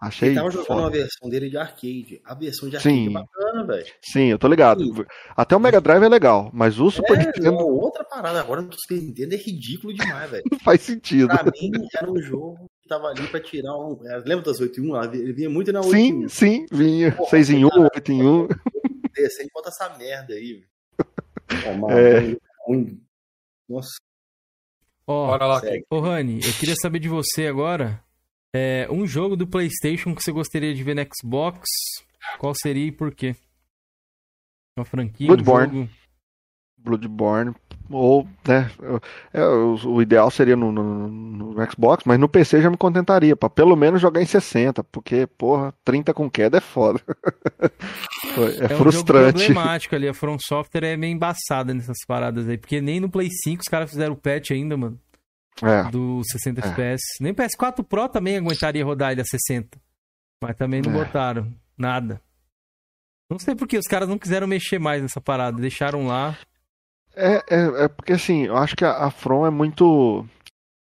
achei. 0.00 0.28
Ele 0.28 0.36
tava 0.36 0.50
jogando 0.52 0.66
foda. 0.68 0.80
uma 0.82 0.90
versão 0.90 1.28
dele 1.28 1.50
de 1.50 1.56
arcade. 1.56 2.20
A 2.24 2.32
versão 2.36 2.68
de 2.68 2.76
arcade 2.76 2.94
Sim. 2.94 3.08
é 3.08 3.10
bacana, 3.10 3.66
velho. 3.66 3.86
Sim, 4.00 4.26
eu 4.26 4.38
tô 4.38 4.46
ligado. 4.46 4.84
Sim. 4.84 5.04
Até 5.36 5.56
o 5.56 5.58
Mega 5.60 5.80
Drive 5.80 6.04
é 6.04 6.08
legal, 6.08 6.48
mas 6.54 6.78
o 6.78 6.88
Super 6.92 7.18
É, 7.20 7.26
Nintendo 7.26 7.50
uma 7.56 7.64
outra 7.64 8.04
parada 8.04 8.38
agora 8.38 8.62
no 8.62 8.72
Super 8.72 9.02
Nintendo 9.02 9.34
é 9.34 9.38
ridículo 9.38 9.92
demais, 9.92 10.30
velho. 10.30 10.44
não 10.48 10.58
faz 10.60 10.80
sentido. 10.82 11.26
Pra 11.26 11.42
mim, 11.42 11.72
era 11.96 12.08
um 12.08 12.22
jogo 12.22 12.69
tava 12.90 13.08
ali 13.08 13.26
pra 13.28 13.40
tirar 13.40 13.76
um. 13.76 13.98
é, 14.06 14.16
Lembra 14.18 14.44
das 14.44 14.60
8 14.60 14.80
em 14.80 14.90
1? 14.90 14.96
Ela- 14.96 15.16
Ele 15.16 15.32
vinha 15.32 15.48
muito 15.48 15.72
na 15.72 15.80
8 15.80 15.94
em 15.96 16.00
Sim, 16.12 16.24
1. 16.24 16.28
sim, 16.28 16.66
vinha. 16.70 17.12
Porra, 17.16 17.30
6 17.30 17.50
em 17.50 17.64
1, 17.64 17.68
cara. 17.70 17.90
8 17.94 18.12
em 18.12 18.22
1. 18.26 18.48
Desse 19.14 19.42
aí, 19.42 19.48
bota 19.54 19.68
essa 19.68 19.96
merda 19.96 20.34
aí, 20.34 20.52
velho. 20.54 20.68
Ó, 21.66 21.74
mano, 21.74 21.98
É. 21.98 22.36
ruim. 22.66 23.02
Nossa, 23.68 23.90
Ó, 25.06 25.26
Bora 25.28 25.46
lá. 25.46 25.60
Ô, 25.90 25.98
Rani, 26.00 26.36
eu 26.44 26.52
queria 26.58 26.76
saber 26.76 26.98
de 27.00 27.08
você 27.08 27.46
agora. 27.46 28.02
É, 28.54 28.86
um 28.90 29.06
jogo 29.06 29.36
do 29.36 29.46
PlayStation 29.46 30.14
que 30.14 30.22
você 30.22 30.30
gostaria 30.32 30.72
de 30.74 30.82
ver 30.84 30.94
no 30.94 31.02
Xbox, 31.14 31.66
qual 32.38 32.52
seria 32.54 32.86
e 32.86 32.92
por 32.92 33.12
quê? 33.14 33.34
Uma 34.76 34.84
franquia, 34.84 35.26
Bloodborne. 35.28 35.78
um 35.78 35.82
jogo. 35.86 35.90
Bloodborne. 36.78 37.54
Ou, 37.90 38.24
né? 38.46 38.70
é, 39.34 39.44
o, 39.44 39.74
o 39.94 40.00
ideal 40.02 40.30
seria 40.30 40.54
no, 40.54 40.70
no- 40.70 41.08
no 41.08 41.70
Xbox, 41.70 42.04
mas 42.06 42.18
no 42.20 42.28
PC 42.28 42.62
já 42.62 42.70
me 42.70 42.76
contentaria, 42.76 43.34
pra 43.34 43.50
pelo 43.50 43.74
menos 43.74 44.00
jogar 44.00 44.22
em 44.22 44.26
60, 44.26 44.84
porque, 44.84 45.26
porra, 45.26 45.74
30 45.84 46.14
com 46.14 46.30
queda 46.30 46.58
é 46.58 46.60
foda. 46.60 47.00
é, 47.60 48.62
É 48.62 48.64
um 48.66 48.68
jogo 48.68 48.74
frustrante. 48.76 49.44
problemático 49.44 49.94
ali. 49.94 50.08
A 50.08 50.14
From 50.14 50.36
Software 50.40 50.84
é 50.84 50.96
meio 50.96 51.12
embaçada 51.14 51.74
nessas 51.74 51.98
paradas 52.06 52.48
aí. 52.48 52.56
Porque 52.56 52.80
nem 52.80 53.00
no 53.00 53.10
Play 53.10 53.28
5 53.30 53.60
os 53.62 53.68
caras 53.68 53.90
fizeram 53.90 54.14
o 54.14 54.16
patch 54.16 54.52
ainda, 54.52 54.76
mano. 54.76 54.98
É, 55.62 55.90
Do 55.90 56.22
60 56.24 56.60
É. 56.60 56.68
FPS. 56.68 57.02
Nem 57.20 57.32
o 57.32 57.34
PS4 57.34 57.84
Pro 57.84 58.08
também 58.08 58.36
aguentaria 58.36 58.84
rodar 58.84 59.12
ele 59.12 59.20
a 59.20 59.24
60. 59.24 59.78
Mas 60.42 60.56
também 60.56 60.80
não 60.80 60.92
É. 60.92 61.04
botaram. 61.04 61.52
Nada. 61.76 62.20
Não 63.30 63.38
sei 63.38 63.54
por 63.54 63.66
que 63.68 63.76
os 63.78 63.86
caras 63.86 64.08
não 64.08 64.16
quiseram 64.18 64.46
mexer 64.46 64.78
mais 64.78 65.02
nessa 65.02 65.20
parada. 65.20 65.60
Deixaram 65.60 66.06
lá. 66.06 66.36
É, 67.16 67.42
é, 67.48 67.84
é 67.84 67.88
porque 67.88 68.12
assim, 68.12 68.46
eu 68.46 68.56
acho 68.56 68.76
que 68.76 68.84
a, 68.84 68.92
a 69.06 69.10
From 69.10 69.46
é 69.46 69.50
muito. 69.50 70.24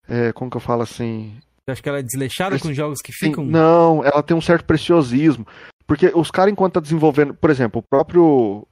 É, 0.08 0.32
como 0.34 0.50
que 0.52 0.58
eu 0.58 0.62
falo 0.62 0.82
assim? 0.84 1.34
Você 1.66 1.72
acha 1.72 1.82
que 1.82 1.90
ela 1.90 2.00
é 2.00 2.04
desleixada 2.04 2.60
com 2.60 2.68
os 2.68 2.76
jogos 2.76 3.02
que 3.02 3.12
Sim, 3.12 3.28
ficam? 3.28 3.44
Não, 3.46 4.04
ela 4.04 4.22
tem 4.22 4.38
um 4.38 4.42
certo 4.42 4.66
preciosismo. 4.66 5.46
Porque 5.88 6.12
os 6.16 6.30
caras, 6.32 6.52
enquanto 6.52 6.74
tá 6.74 6.80
desenvolvendo, 6.80 7.34
por 7.34 7.50
exemplo, 7.50 7.80
o 7.80 7.84
próprio 7.84 8.68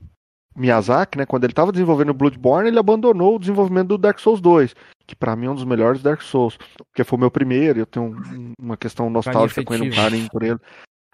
Miyazaki, 0.55 1.17
né, 1.17 1.25
quando 1.25 1.43
ele 1.43 1.53
tava 1.53 1.71
desenvolvendo 1.71 2.09
o 2.09 2.13
Bloodborne, 2.13 2.67
ele 2.69 2.77
abandonou 2.79 3.35
o 3.35 3.39
desenvolvimento 3.39 3.87
do 3.89 3.97
Dark 3.97 4.19
Souls 4.19 4.39
2, 4.41 4.75
que 5.07 5.15
pra 5.15 5.35
mim 5.35 5.47
é 5.47 5.49
um 5.49 5.55
dos 5.55 5.65
melhores 5.65 6.01
Dark 6.03 6.21
Souls, 6.21 6.57
porque 6.77 7.03
foi 7.03 7.17
o 7.17 7.19
meu 7.19 7.31
primeiro, 7.31 7.79
eu 7.79 7.85
tenho 7.87 8.05
um- 8.05 8.53
uma 8.59 8.77
questão 8.77 9.09
nostálgica 9.09 9.63
com 9.63 9.73
ele, 9.73 9.89
um 9.89 9.95
carinho 9.95 10.27
por 10.31 10.43
ele. 10.43 10.59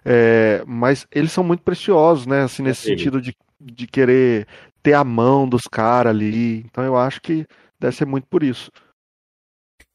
É, 0.06 0.64
mas 0.68 1.06
eles 1.11 1.31
são 1.31 1.43
muito 1.43 1.64
preciosos, 1.64 2.26
né, 2.26 2.43
assim, 2.43 2.64
nesse 2.64 2.89
Ele. 2.89 2.97
sentido 2.97 3.22
de, 3.22 3.34
de 3.60 3.88
querer 3.88 4.47
ter 4.90 4.95
a 4.95 5.03
mão 5.03 5.48
dos 5.48 5.64
caras 5.72 6.10
ali. 6.16 6.60
Então 6.61 6.84
eu 6.84 6.98
acho 6.98 7.22
que 7.22 7.45
deve 7.80 7.95
ser 7.95 8.06
muito 8.06 8.28
por 8.28 8.41
isso. 8.44 8.72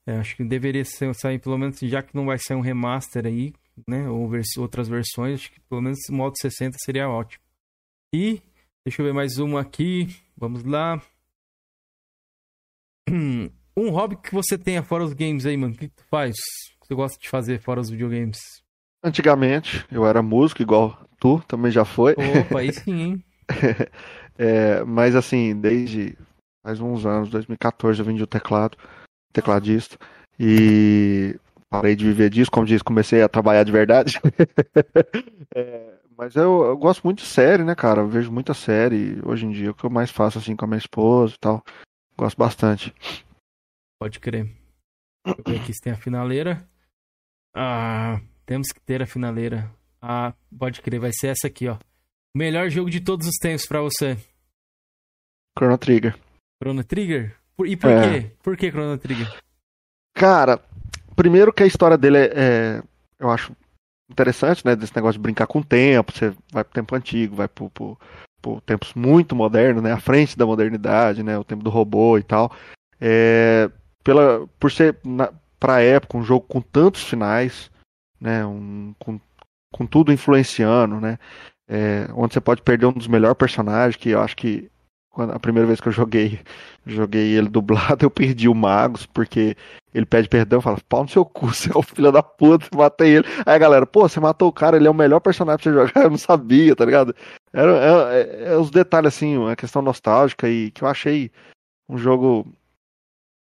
É, 0.07 0.19
acho 0.19 0.37
que 0.37 0.45
deveria 0.45 0.85
ser, 0.85 1.12
sair, 1.15 1.39
pelo 1.39 1.59
menos, 1.59 1.79
já 1.81 2.03
que 2.03 2.15
não 2.15 2.27
vai 2.27 2.39
ser 2.39 2.55
um 2.55 2.61
remaster 2.61 3.27
aí, 3.27 3.53
né? 3.89 4.09
Ou 4.09 4.29
vers- 4.29 4.57
outras 4.59 4.87
versões, 4.87 5.41
acho 5.41 5.51
que 5.53 5.61
pelo 5.61 5.81
menos 5.83 5.99
o 6.09 6.12
modo 6.12 6.35
60 6.39 6.77
seria 6.85 7.09
ótimo. 7.09 7.43
E, 8.15 8.41
deixa 8.87 9.03
eu 9.03 9.07
ver 9.07 9.12
mais 9.15 9.39
uma 9.39 9.61
aqui. 9.62 10.15
Vamos 10.37 10.62
lá. 10.65 11.03
Um 13.77 13.91
hobby 13.91 14.15
que 14.15 14.33
você 14.33 14.57
tenha 14.57 14.85
fora 14.85 15.03
os 15.03 15.12
games 15.12 15.45
aí, 15.45 15.57
mano. 15.57 15.75
O 15.75 15.77
que 15.77 15.89
tu 15.89 16.05
faz? 16.09 16.37
O 16.77 16.81
que 16.83 16.87
você 16.87 16.95
gosta 16.95 17.19
de 17.19 17.29
fazer 17.29 17.61
fora 17.61 17.81
os 17.81 17.91
videogames? 17.91 18.39
Antigamente, 19.03 19.85
eu 19.91 20.07
era 20.07 20.23
músico, 20.23 20.62
igual 20.62 20.97
tu, 21.19 21.41
também 21.49 21.73
já 21.73 21.85
foi. 21.85 22.15
Opa, 22.16 22.61
aí 22.61 22.73
sim, 22.73 23.01
hein? 23.03 23.25
É, 24.39 24.82
mas 24.85 25.15
assim, 25.15 25.59
desde 25.59 26.16
faz 26.62 26.81
uns 26.81 27.05
anos, 27.05 27.31
2014, 27.31 28.01
eu 28.01 28.06
vendi 28.06 28.23
o 28.23 28.27
teclado, 28.27 28.77
tecladista, 29.32 29.98
e 30.39 31.39
parei 31.69 31.94
de 31.94 32.05
viver 32.05 32.31
disso, 32.31 32.51
como 32.51 32.66
diz, 32.66 32.82
comecei 32.82 33.23
a 33.23 33.28
trabalhar 33.28 33.65
de 33.65 33.73
verdade. 33.73 34.20
É, 35.56 35.98
mas 36.16 36.35
eu, 36.35 36.65
eu 36.65 36.77
gosto 36.77 37.05
muito 37.05 37.19
de 37.19 37.27
série, 37.27 37.62
né, 37.62 37.77
cara? 37.77 38.01
Eu 38.01 38.09
vejo 38.09 38.32
muita 38.32 38.55
série 38.55 39.20
hoje 39.24 39.47
em 39.47 39.52
dia, 39.52 39.70
o 39.70 39.74
que 39.74 39.85
eu 39.85 39.90
mais 39.90 40.11
faço 40.11 40.36
assim 40.36 40.56
com 40.56 40.65
a 40.65 40.69
minha 40.69 40.78
esposa 40.78 41.35
e 41.35 41.39
tal. 41.39 41.62
Gosto 42.19 42.36
bastante. 42.36 42.93
Pode 44.01 44.19
crer. 44.19 44.51
Aqui 45.24 45.73
tem 45.81 45.93
a 45.93 45.97
finaleira. 45.97 46.69
Ah, 47.55 48.20
temos 48.44 48.73
que 48.73 48.81
ter 48.81 49.01
a 49.01 49.06
finaleira. 49.06 49.70
Ah, 50.02 50.35
pode 50.59 50.82
crer, 50.82 50.98
vai 50.98 51.12
ser 51.12 51.28
essa 51.28 51.47
aqui, 51.47 51.69
ó. 51.69 51.78
Melhor 52.36 52.69
jogo 52.69 52.90
de 52.90 53.01
todos 53.01 53.27
os 53.28 53.36
tempos 53.36 53.66
pra 53.66 53.81
você. 53.81 54.16
Chrono 55.56 55.78
Trigger. 55.78 56.16
Chrono 56.62 56.82
Trigger? 56.85 57.36
Por- 57.56 57.66
E 57.69 57.77
por 57.77 57.90
É. 57.90 58.20
quê? 58.23 58.31
Por 58.43 58.56
que 58.56 58.70
Chrono 58.70 58.98
Trigger? 58.98 59.32
Cara, 60.15 60.61
primeiro 61.15 61.52
que 61.52 61.62
a 61.62 61.66
história 61.66 61.97
dele 61.97 62.19
é, 62.19 62.32
é- 62.35 62.82
eu 63.20 63.31
acho 63.31 63.55
interessante, 64.11 64.65
né? 64.66 64.74
Desse 64.74 64.94
negócio 64.94 65.15
de 65.19 65.23
brincar 65.23 65.47
com 65.47 65.61
o 65.61 65.65
tempo. 65.65 66.12
Você 66.12 66.35
vai 66.52 66.65
pro 66.65 66.73
tempo 66.74 66.94
antigo, 66.97 67.36
vai 67.36 67.47
pro, 67.47 67.70
pro, 67.70 67.98
pro 68.43 68.61
tempos 68.62 68.94
muito 68.94 69.36
modernos, 69.36 69.82
né? 69.82 69.93
À 69.93 70.01
frente 70.01 70.36
da 70.36 70.44
modernidade, 70.44 71.23
né? 71.23 71.39
O 71.39 71.44
tempo 71.44 71.62
do 71.62 71.70
robô 71.70 72.19
e 72.19 72.23
tal. 72.24 72.51
É, 73.01 73.70
pela, 74.02 74.47
por 74.59 74.73
ser, 74.73 74.98
na, 75.05 75.32
pra 75.61 75.81
época, 75.82 76.19
um 76.19 76.24
jogo 76.24 76.47
com 76.48 76.61
tantos 76.61 77.05
finais, 77.05 77.70
né? 78.20 78.44
Um, 78.44 78.93
com, 78.98 79.20
com 79.73 79.86
tudo 79.86 80.12
influenciando, 80.12 81.01
né? 81.01 81.16
É, 81.69 82.09
onde 82.15 82.35
você 82.35 82.41
pode 82.41 82.62
perder 82.62 82.86
um 82.86 82.93
dos 82.93 83.09
melhores 83.09 83.36
personagens, 83.39 83.97
que 83.97 84.11
eu 84.11 84.20
acho 84.20 84.36
que 84.36 84.70
quando, 85.11 85.32
a 85.32 85.39
primeira 85.39 85.66
vez 85.66 85.81
que 85.81 85.89
eu 85.89 85.93
joguei, 85.93 86.41
joguei 86.85 87.36
ele 87.36 87.49
dublado, 87.49 88.05
eu 88.05 88.11
perdi 88.11 88.49
o 88.49 88.55
Magus, 88.55 89.07
porque 89.07 89.57
ele 89.95 90.05
pede 90.05 90.28
perdão, 90.28 90.61
fala, 90.61 90.77
pau 90.89 91.05
no 91.05 91.09
seu 91.09 91.24
cu, 91.24 91.47
você 91.55 91.70
é 91.70 91.78
o 91.78 91.82
filho 91.82 92.11
da 92.12 92.23
puta, 92.23 92.66
matei 92.77 93.16
ele. 93.16 93.27
Aí 93.47 93.55
a 93.55 93.59
galera, 93.59 93.86
pô, 93.86 94.07
você 94.09 94.19
matou 94.20 94.49
o 94.49 94.53
cara, 94.53 94.77
ele 94.77 94.86
é 94.89 94.91
o 94.91 94.95
melhor 94.95 95.20
personagem 95.20 95.62
pra 95.62 95.73
você 95.73 95.78
jogar, 95.78 96.03
eu 96.05 96.11
não 96.11 96.19
sabia, 96.19 96.74
tá 96.77 96.85
ligado? 96.85 97.15
Era, 97.53 97.73
é, 97.73 98.20
é- 98.20 98.53
é 98.55 98.57
os 98.57 98.70
detalhes, 98.70 99.15
assim, 99.15 99.36
uma 99.39 99.57
questão 99.57 99.81
nostálgica 99.81 100.49
e 100.49 100.70
que 100.73 100.82
eu 100.82 100.89
achei 100.89 101.31
um 101.89 101.97
jogo 101.97 102.47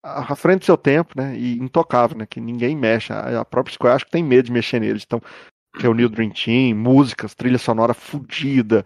à 0.02 0.34
frente 0.34 0.60
do 0.60 0.64
seu 0.64 0.78
tempo, 0.78 1.12
né, 1.14 1.36
e 1.36 1.58
intocável, 1.58 2.16
né, 2.16 2.26
que 2.26 2.40
ninguém 2.40 2.74
mexe. 2.74 3.12
A, 3.12 3.40
a 3.40 3.44
própria 3.44 3.74
Square 3.74 3.96
acho 3.96 4.06
que 4.06 4.10
tem 4.10 4.24
medo 4.24 4.46
de 4.46 4.52
mexer 4.52 4.80
neles, 4.80 5.04
então 5.06 5.20
reuniu 5.76 6.06
o 6.06 6.10
Dream 6.10 6.30
Team, 6.30 6.76
músicas, 6.76 7.34
trilha 7.34 7.58
sonora 7.58 7.94
fodida, 7.94 8.84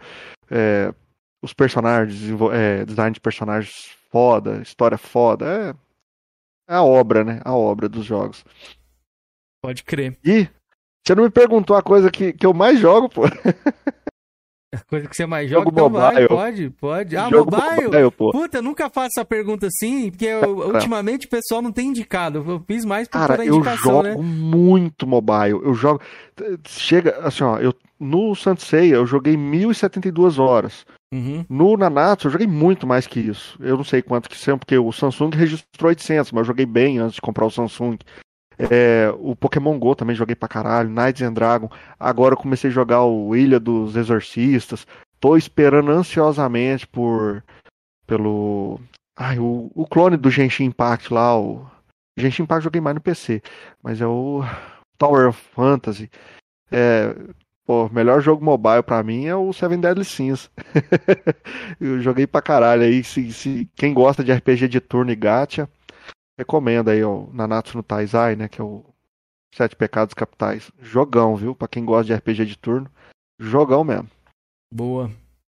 é, 0.51 0.95
os 1.43 1.53
personagens, 1.53 2.31
é, 2.53 2.85
design 2.85 3.13
de 3.13 3.21
personagens 3.21 3.95
foda, 4.11 4.63
história 4.63 4.99
foda, 4.99 5.47
é, 5.47 6.73
é 6.73 6.77
a 6.77 6.83
obra, 6.83 7.25
né? 7.25 7.41
A 7.45 7.55
obra 7.55 7.89
dos 7.89 8.05
jogos. 8.05 8.45
Pode 9.63 9.83
crer. 9.83 10.19
E 10.25 10.49
você 11.05 11.15
não 11.15 11.25
me 11.25 11.31
perguntou 11.31 11.77
a 11.77 11.83
coisa 11.83 12.11
que, 12.11 12.33
que 12.33 12.47
eu 12.47 12.55
mais 12.55 12.79
jogo, 12.79 13.09
pô. 13.09 13.23
Coisa 14.89 15.09
que 15.09 15.15
você 15.17 15.27
mais 15.27 15.49
joga, 15.49 15.65
Jogo 15.65 15.71
então 15.73 15.91
vai, 15.91 16.11
mobile. 16.13 16.29
pode, 16.29 16.71
pode. 16.71 17.17
Ah, 17.17 17.29
Jogo 17.31 17.51
mobile? 17.51 17.85
mobile, 17.85 18.11
pô. 18.11 18.31
Puta, 18.33 18.59
eu 18.59 18.63
nunca 18.63 18.89
faço 18.91 19.11
essa 19.17 19.25
pergunta 19.25 19.67
assim, 19.67 20.11
porque 20.11 20.25
eu- 20.27 20.59
ultimamente 20.75 21.27
o 21.27 21.31
pessoal 21.31 21.61
não 21.63 21.73
tem 21.73 21.89
indicado. 21.89 22.45
Eu 22.47 22.63
fiz 22.67 22.85
mais 22.85 23.07
por 23.09 23.19
Cara, 23.19 23.45
eu 23.45 23.63
jogo 23.77 24.03
né? 24.03 24.17
muito 24.17 25.07
mobile. 25.07 25.61
Eu 25.63 25.75
jogo. 25.75 26.01
Chega, 26.67 27.19
assim, 27.23 27.45
ó, 27.45 27.59
eu, 27.59 27.73
no 27.99 28.35
Sansei 28.35 28.95
eu 28.95 29.07
joguei 29.07 29.37
1072 29.37 30.39
horas. 30.39 30.85
Uhum. 31.13 31.45
No 31.49 31.77
Nanatsu 31.77 32.27
eu 32.27 32.33
joguei 32.33 32.47
muito 32.47 32.87
mais 32.87 33.07
que 33.07 33.21
isso. 33.21 33.57
Eu 33.61 33.77
não 33.77 33.85
sei 33.85 34.03
quanto 34.03 34.29
que 34.29 34.37
são, 34.37 34.59
porque 34.59 34.77
o 34.77 34.91
Samsung 34.91 35.31
registrou 35.35 35.89
800, 35.89 36.33
mas 36.33 36.41
eu 36.41 36.45
joguei 36.47 36.67
bem 36.67 36.99
antes 36.99 37.15
de 37.15 37.21
comprar 37.21 37.47
o 37.47 37.51
Samsung. 37.51 37.97
É, 38.59 39.13
o 39.19 39.35
Pokémon 39.35 39.79
GO 39.79 39.95
também 39.95 40.15
joguei 40.15 40.35
pra 40.35 40.49
caralho, 40.49 40.91
Knights 40.91 41.23
and 41.23 41.33
Dragon. 41.33 41.69
Agora 41.99 42.35
eu 42.35 42.39
comecei 42.39 42.71
a 42.71 42.73
jogar 42.73 43.05
o 43.05 43.35
Ilha 43.35 43.59
dos 43.59 43.97
Exorcistas. 43.97 44.87
Tô 45.21 45.37
esperando 45.37 45.91
ansiosamente 45.91 46.87
por 46.87 47.43
pelo 48.07 48.79
ai, 49.17 49.39
o, 49.39 49.71
o 49.75 49.87
clone 49.87 50.17
do 50.17 50.31
Genshin 50.31 50.65
Impact 50.65 51.13
lá, 51.13 51.39
o 51.39 51.67
Genshin 52.19 52.43
Impact 52.43 52.65
joguei 52.65 52.81
mais 52.81 52.95
no 52.95 53.01
PC, 53.01 53.43
mas 53.83 54.01
é 54.01 54.07
o 54.07 54.43
Tower 54.99 55.29
of 55.29 55.41
Fantasy. 55.55 56.11
É, 56.71 57.15
pô, 57.67 57.89
melhor 57.91 58.21
jogo 58.21 58.45
mobile 58.45 58.83
pra 58.83 59.03
mim 59.03 59.27
é 59.27 59.35
o 59.35 59.53
Seven 59.53 59.81
Deadly 59.81 60.05
Sins. 60.05 60.51
eu 61.81 62.01
joguei 62.01 62.27
pra 62.27 62.43
caralho 62.43 62.83
aí, 62.83 63.03
se, 63.03 63.33
se 63.33 63.69
quem 63.75 63.95
gosta 63.95 64.23
de 64.23 64.33
RPG 64.33 64.69
de 64.69 64.81
turno 64.81 65.11
e 65.11 65.17
gacha, 65.17 65.69
recomendo 66.39 66.91
aí 66.91 67.03
o 67.05 67.29
Nanatsu 67.33 67.77
no 67.77 67.83
Taizai, 67.83 68.37
né, 68.37 68.49
que 68.49 68.61
é 68.61 68.65
o 68.65 68.85
Sete 69.55 69.77
Pecados 69.77 70.15
Capitais. 70.15 70.71
Jogão, 70.81 71.37
viu? 71.37 71.55
Pra 71.55 71.69
quem 71.69 71.85
gosta 71.85 72.05
de 72.07 72.15
RPG 72.15 72.45
de 72.45 72.59
turno, 72.59 72.91
jogão 73.39 73.85
mesmo. 73.85 74.11
Boa. 74.73 75.11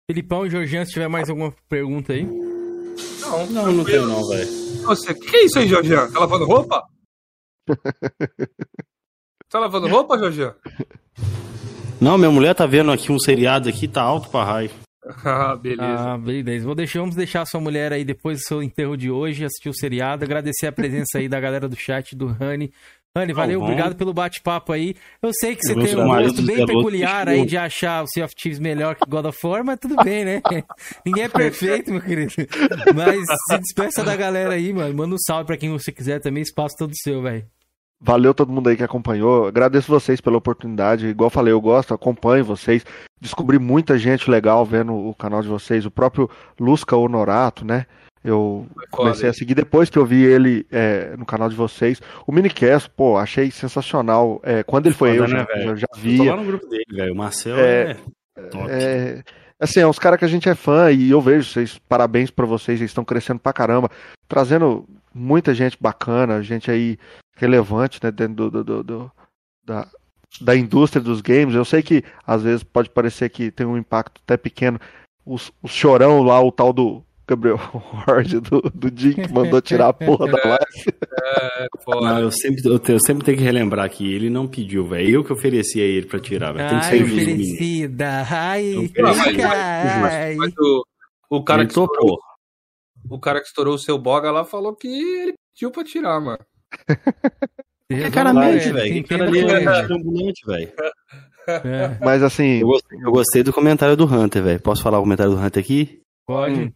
Filipão 0.09 0.45
e 0.45 0.49
Georgian, 0.49 0.85
se 0.85 0.91
tiver 0.93 1.07
mais 1.07 1.29
alguma 1.29 1.53
pergunta 1.67 2.13
aí. 2.13 2.23
Não, 2.23 3.47
Não, 3.47 3.71
não 3.71 3.83
tem 3.83 3.99
não, 4.01 4.27
velho. 4.27 4.47
Você, 4.83 5.11
o 5.11 5.19
que, 5.19 5.31
que 5.31 5.37
é 5.37 5.45
isso 5.45 5.59
aí, 5.59 5.67
Jorgian? 5.67 6.11
Tá 6.11 6.19
lavando 6.19 6.45
roupa? 6.45 6.83
tá 9.49 9.59
lavando 9.59 9.87
roupa, 9.87 10.17
Jorgian? 10.17 10.55
Não, 11.99 12.17
minha 12.17 12.29
mulher 12.29 12.53
tá 12.53 12.65
vendo 12.65 12.91
aqui 12.91 13.11
um 13.11 13.17
seriado 13.17 13.67
aqui, 13.69 13.87
tá 13.87 14.03
alto 14.03 14.29
pra 14.29 14.43
raio. 14.43 14.69
Ah, 15.23 15.55
beleza. 15.55 16.13
Ah, 16.13 16.17
beleza. 16.17 16.65
Vou 16.65 16.75
deixar, 16.75 16.99
vamos 16.99 17.15
deixar 17.15 17.41
a 17.41 17.45
sua 17.45 17.59
mulher 17.59 17.93
aí 17.93 18.03
depois 18.03 18.39
do 18.39 18.43
seu 18.43 18.63
enterro 18.63 18.97
de 18.97 19.11
hoje, 19.11 19.45
assistir 19.45 19.69
o 19.69 19.73
seriado. 19.73 20.23
Agradecer 20.23 20.67
a 20.67 20.71
presença 20.71 21.19
aí 21.19 21.29
da 21.29 21.39
galera 21.39 21.69
do 21.69 21.75
chat, 21.75 22.15
do 22.15 22.27
Rani. 22.27 22.73
Rani, 23.17 23.31
valeu, 23.31 23.59
bom. 23.59 23.65
obrigado 23.65 23.95
pelo 23.95 24.13
bate-papo 24.13 24.73
aí. 24.73 24.93
Eu 25.21 25.31
sei 25.33 25.55
que 25.55 25.61
você 25.61 25.73
tem 25.73 25.95
um 25.95 26.05
gosto 26.05 26.41
bem 26.41 26.65
peculiar 26.65 27.29
aí 27.29 27.45
de 27.45 27.55
achar 27.55 28.03
o 28.03 28.07
Sea 28.07 28.25
of 28.25 28.35
Thieves 28.35 28.59
melhor 28.59 28.95
que 28.95 29.09
God 29.09 29.25
of 29.25 29.47
War, 29.47 29.63
mas 29.63 29.79
tudo 29.79 29.95
bem, 30.03 30.25
né? 30.25 30.41
Ninguém 31.05 31.23
é 31.23 31.29
perfeito, 31.29 31.91
meu 31.91 32.01
querido. 32.01 32.33
Mas 32.93 33.23
se 33.49 33.57
despeça 33.59 34.03
da 34.03 34.17
galera 34.17 34.55
aí, 34.55 34.73
mano. 34.73 34.93
Manda 34.93 35.15
um 35.15 35.19
salve 35.19 35.45
pra 35.45 35.55
quem 35.55 35.69
você 35.69 35.93
quiser 35.93 36.19
também, 36.19 36.43
espaço 36.43 36.75
todo 36.77 36.91
seu, 36.93 37.21
velho. 37.21 37.45
Valeu 38.05 38.35
todo 38.35 38.51
mundo 38.51 38.69
aí 38.69 38.77
que 38.77 38.83
acompanhou. 38.83 39.47
Agradeço 39.47 39.91
vocês 39.91 40.21
pela 40.21 40.37
oportunidade. 40.37 41.07
Igual 41.07 41.31
falei, 41.31 41.51
eu 41.51 41.59
gosto, 41.59 41.91
acompanho 41.91 42.45
vocês. 42.45 42.85
Descobri 43.19 43.57
muita 43.57 43.97
gente 43.97 44.29
legal 44.29 44.63
vendo 44.63 44.93
o 44.93 45.15
canal 45.15 45.41
de 45.41 45.47
vocês. 45.47 45.87
O 45.87 45.91
próprio 45.91 46.29
Lusca 46.59 46.95
Honorato, 46.95 47.65
né? 47.65 47.87
Eu 48.23 48.67
comecei 48.91 49.27
a 49.27 49.33
seguir 49.33 49.55
depois 49.55 49.89
que 49.89 49.97
eu 49.97 50.05
vi 50.05 50.23
ele 50.23 50.67
é, 50.71 51.15
no 51.17 51.25
canal 51.25 51.49
de 51.49 51.55
vocês. 51.55 51.99
O 52.27 52.31
Minicast, 52.31 52.91
pô, 52.91 53.17
achei 53.17 53.49
sensacional. 53.49 54.39
É, 54.43 54.61
quando 54.61 54.85
ele 54.85 54.93
foi 54.93 55.13
Foda, 55.13 55.23
eu, 55.23 55.27
já, 55.27 55.37
né, 55.39 55.45
velho? 55.45 55.75
já, 55.75 55.75
já 55.75 55.87
Eu 56.03 56.17
tô 56.17 56.23
lá 56.25 56.35
no 56.37 56.45
grupo 56.45 56.67
dele, 56.67 56.85
velho. 56.91 57.13
O 57.13 57.17
Marcel 57.17 57.57
É, 57.57 57.97
é, 58.37 58.41
top. 58.43 58.67
É, 58.69 59.23
assim, 59.59 59.79
é 59.79 59.87
uns 59.87 59.97
caras 59.97 60.19
que 60.19 60.25
a 60.25 60.27
gente 60.27 60.47
é 60.47 60.53
fã 60.53 60.91
e 60.91 61.09
eu 61.09 61.21
vejo 61.21 61.49
vocês, 61.49 61.79
parabéns 61.89 62.29
pra 62.29 62.45
vocês, 62.45 62.77
vocês 62.77 62.91
estão 62.91 63.03
crescendo 63.03 63.39
pra 63.39 63.51
caramba, 63.51 63.89
trazendo 64.27 64.87
muita 65.11 65.55
gente 65.55 65.75
bacana, 65.81 66.43
gente 66.43 66.69
aí 66.69 66.99
relevante, 67.35 67.99
né, 68.03 68.11
dentro 68.11 68.49
do, 68.49 68.63
do- 68.63 68.83
do- 68.83 69.11
da, 69.63 69.87
da 70.41 70.55
indústria 70.55 71.01
dos 71.01 71.21
games. 71.21 71.55
Eu 71.55 71.65
sei 71.65 71.81
que 71.83 72.03
às 72.25 72.41
vezes 72.43 72.63
pode 72.63 72.89
parecer 72.89 73.29
que 73.29 73.51
tem 73.51 73.65
um 73.65 73.77
impacto 73.77 74.21
até 74.23 74.37
pequeno. 74.37 74.79
Os- 75.25 75.51
O, 75.61 75.67
chorão 75.67 76.21
lá, 76.23 76.41
o 76.41 76.51
tal 76.51 76.71
do 76.71 77.03
Gabriel 77.27 77.57
Horde, 78.07 78.39
do, 78.39 78.61
do 78.61 78.91
Jim 78.95 79.13
que 79.13 79.33
mandou 79.33 79.59
tirar 79.61 79.87
a 79.89 79.93
porra 79.93 80.27
da 80.27 80.37
live. 80.37 80.97
É, 81.23 81.65
foda. 81.83 82.01
Não, 82.01 82.19
eu 82.19 82.31
sempre, 82.31 82.61
eu, 82.63 82.77
te- 82.77 82.91
eu 82.91 82.99
sempre 82.99 83.25
tenho 83.25 83.37
que 83.37 83.43
relembrar 83.43 83.89
que 83.89 84.13
ele 84.13 84.29
não 84.29 84.47
pediu, 84.47 84.85
velho. 84.87 85.09
Eu 85.09 85.23
que 85.23 85.33
ofereci 85.33 85.81
a 85.81 85.83
ele 85.83 86.05
pra 86.05 86.19
tirar, 86.19 86.51
velho. 86.51 86.69
Tem 86.69 86.79
que 86.79 86.85
Ai, 86.85 86.91
ser 86.91 87.05
justo, 87.05 87.21
oferecida. 87.21 88.25
Ai, 88.29 88.87
ai. 89.43 90.35
Mas 90.35 90.53
o, 90.57 90.85
o, 91.31 91.43
cara 91.43 91.61
Ele 91.61 91.67
que 91.67 91.71
estourou, 91.71 91.95
topou. 91.97 92.19
o 93.09 93.19
cara 93.19 93.41
que 93.41 93.47
estourou 93.47 93.73
o 93.73 93.79
seu 93.79 93.97
boga 93.97 94.29
lá 94.31 94.45
falou 94.45 94.75
que 94.75 94.87
ele 94.87 95.33
pediu 95.53 95.71
pra 95.71 95.83
tirar, 95.83 96.19
mano. 96.21 96.39
É 97.89 98.09
cara 98.09 98.33
mente, 98.33 98.71
velho. 98.71 99.05
Ambulante, 99.91 100.45
velho. 100.45 100.73
É, 101.47 101.97
Mas 102.03 102.23
assim, 102.23 102.59
Eu 102.61 102.67
gostei, 102.67 102.99
eu 102.99 103.11
gostei 103.11 103.43
do 103.43 103.53
comentário 103.53 103.95
do 103.95 104.05
Hunter, 104.05 104.41
velho. 104.41 104.61
Posso 104.61 104.81
falar 104.81 104.97
o 104.97 105.03
comentário 105.03 105.31
do 105.31 105.39
Hunter 105.39 105.63
aqui? 105.63 106.01
Pode. 106.25 106.73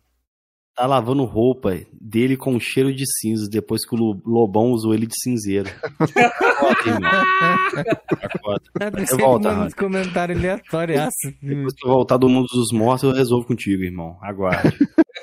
Tá 0.76 0.86
lavando 0.86 1.26
roupa 1.26 1.74
dele 2.10 2.36
com 2.36 2.60
cheiro 2.60 2.94
de 2.94 3.04
cinza 3.20 3.48
depois 3.50 3.86
que 3.88 3.96
o 3.96 3.98
Lo- 3.98 4.22
Lobão 4.26 4.72
usou 4.72 4.94
ele 4.94 5.06
de 5.06 5.14
cinzeiro. 5.22 5.70
Foda. 8.42 8.62
Eu 9.12 9.40
Rani. 9.40 9.68
uns 9.68 9.74
comentários 9.74 10.38
aleatórios. 10.40 11.12
Depois 11.42 11.74
que 11.74 11.88
eu 11.88 11.92
voltar 11.92 12.18
do 12.18 12.30
mundo 12.30 12.48
dos 12.48 12.72
mortos, 12.72 13.04
eu 13.04 13.12
resolvo 13.16 13.48
contigo, 13.48 13.84
irmão. 13.84 14.18
Aguarde. 14.22 14.78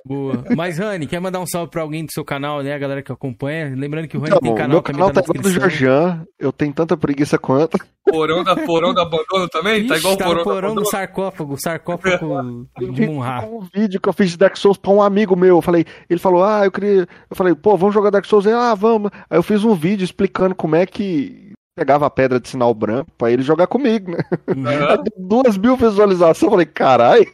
Boa. 0.05 0.45
Mas, 0.57 0.79
Rani, 0.79 1.07
quer 1.07 1.21
mandar 1.21 1.41
um 1.41 1.47
salve 1.47 1.71
pra 1.71 1.83
alguém 1.83 2.05
do 2.05 2.13
seu 2.13 2.25
canal, 2.25 2.63
né? 2.63 2.73
A 2.75 2.79
galera 2.79 3.03
que 3.03 3.11
acompanha. 3.11 3.75
Lembrando 3.75 4.07
que 4.09 4.17
o 4.17 4.21
Rani 4.21 4.31
Então, 4.31 4.41
tem 4.41 4.55
canal 4.55 4.69
meu 4.71 4.83
também 4.83 4.99
canal 5.01 5.13
tá 5.13 5.23
tá 5.23 5.31
igual 5.33 5.43
do. 5.43 5.51
Georgian, 5.51 6.25
eu 6.39 6.53
tenho 6.53 6.73
tanta 6.73 6.97
preguiça 6.97 7.39
quanto. 7.39 7.79
Porão 8.09 8.45
da, 8.45 8.55
porão 8.55 8.95
da 8.95 9.03
abandono 9.03 9.49
também? 9.51 9.85
tá 9.87 9.95
Ixi, 9.97 10.01
igual 10.07 10.15
o 10.15 10.17
tá 10.17 10.25
porão, 10.27 10.45
porão 10.45 10.75
da 10.77 10.81
do 10.83 10.87
sarcófago, 10.89 11.57
sarcófago 11.61 12.69
de 12.79 13.07
Munra. 13.07 13.45
um 13.51 13.67
vídeo 13.75 14.01
que 14.01 14.09
eu 14.09 14.13
fiz 14.13 14.31
de 14.31 14.39
Dark 14.39 14.57
Souls 14.57 14.79
pra 14.79 14.93
um 14.93 15.03
amigo 15.03 15.35
meu. 15.35 15.57
Eu 15.57 15.63
falei, 15.63 15.85
ele 16.09 16.21
falou, 16.21 16.45
ah, 16.45 16.65
eu 16.65 16.71
queria. 16.81 17.09
Eu 17.29 17.37
falei, 17.37 17.55
pô, 17.55 17.77
vamos 17.77 17.95
jogar 17.95 18.11
Dark 18.11 18.25
Souls? 18.25 18.47
Ele, 18.47 18.55
ah, 18.55 18.75
vamos. 18.75 19.11
Aí 19.29 19.39
eu 19.39 19.43
fiz 19.43 19.65
um 19.65 19.75
vídeo 19.75 20.05
explicando 20.05 20.55
como 20.55 20.77
é 20.77 20.87
que 20.87 21.53
pegava 21.77 22.07
a 22.07 22.11
pedra 22.11 22.41
de 22.41 22.49
sinal 22.49 22.73
branco 22.73 23.11
pra 23.19 23.31
ele 23.31 23.43
jogar 23.43 23.67
comigo, 23.67 24.13
né? 24.13 24.19
Aham. 24.49 25.05
Duas 25.17 25.59
mil 25.59 25.77
visualizações. 25.77 26.43
Eu 26.43 26.51
falei, 26.51 26.67
carai, 26.67 27.27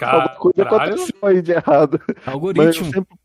alguma 0.00 0.28
coisa 0.36 0.64
Caralho. 0.64 0.94
aconteceu 0.94 1.28
aí 1.28 1.42
de 1.42 1.52
errado. 1.52 2.00
Algoritmo. 2.26 2.90
sempre 2.92 3.16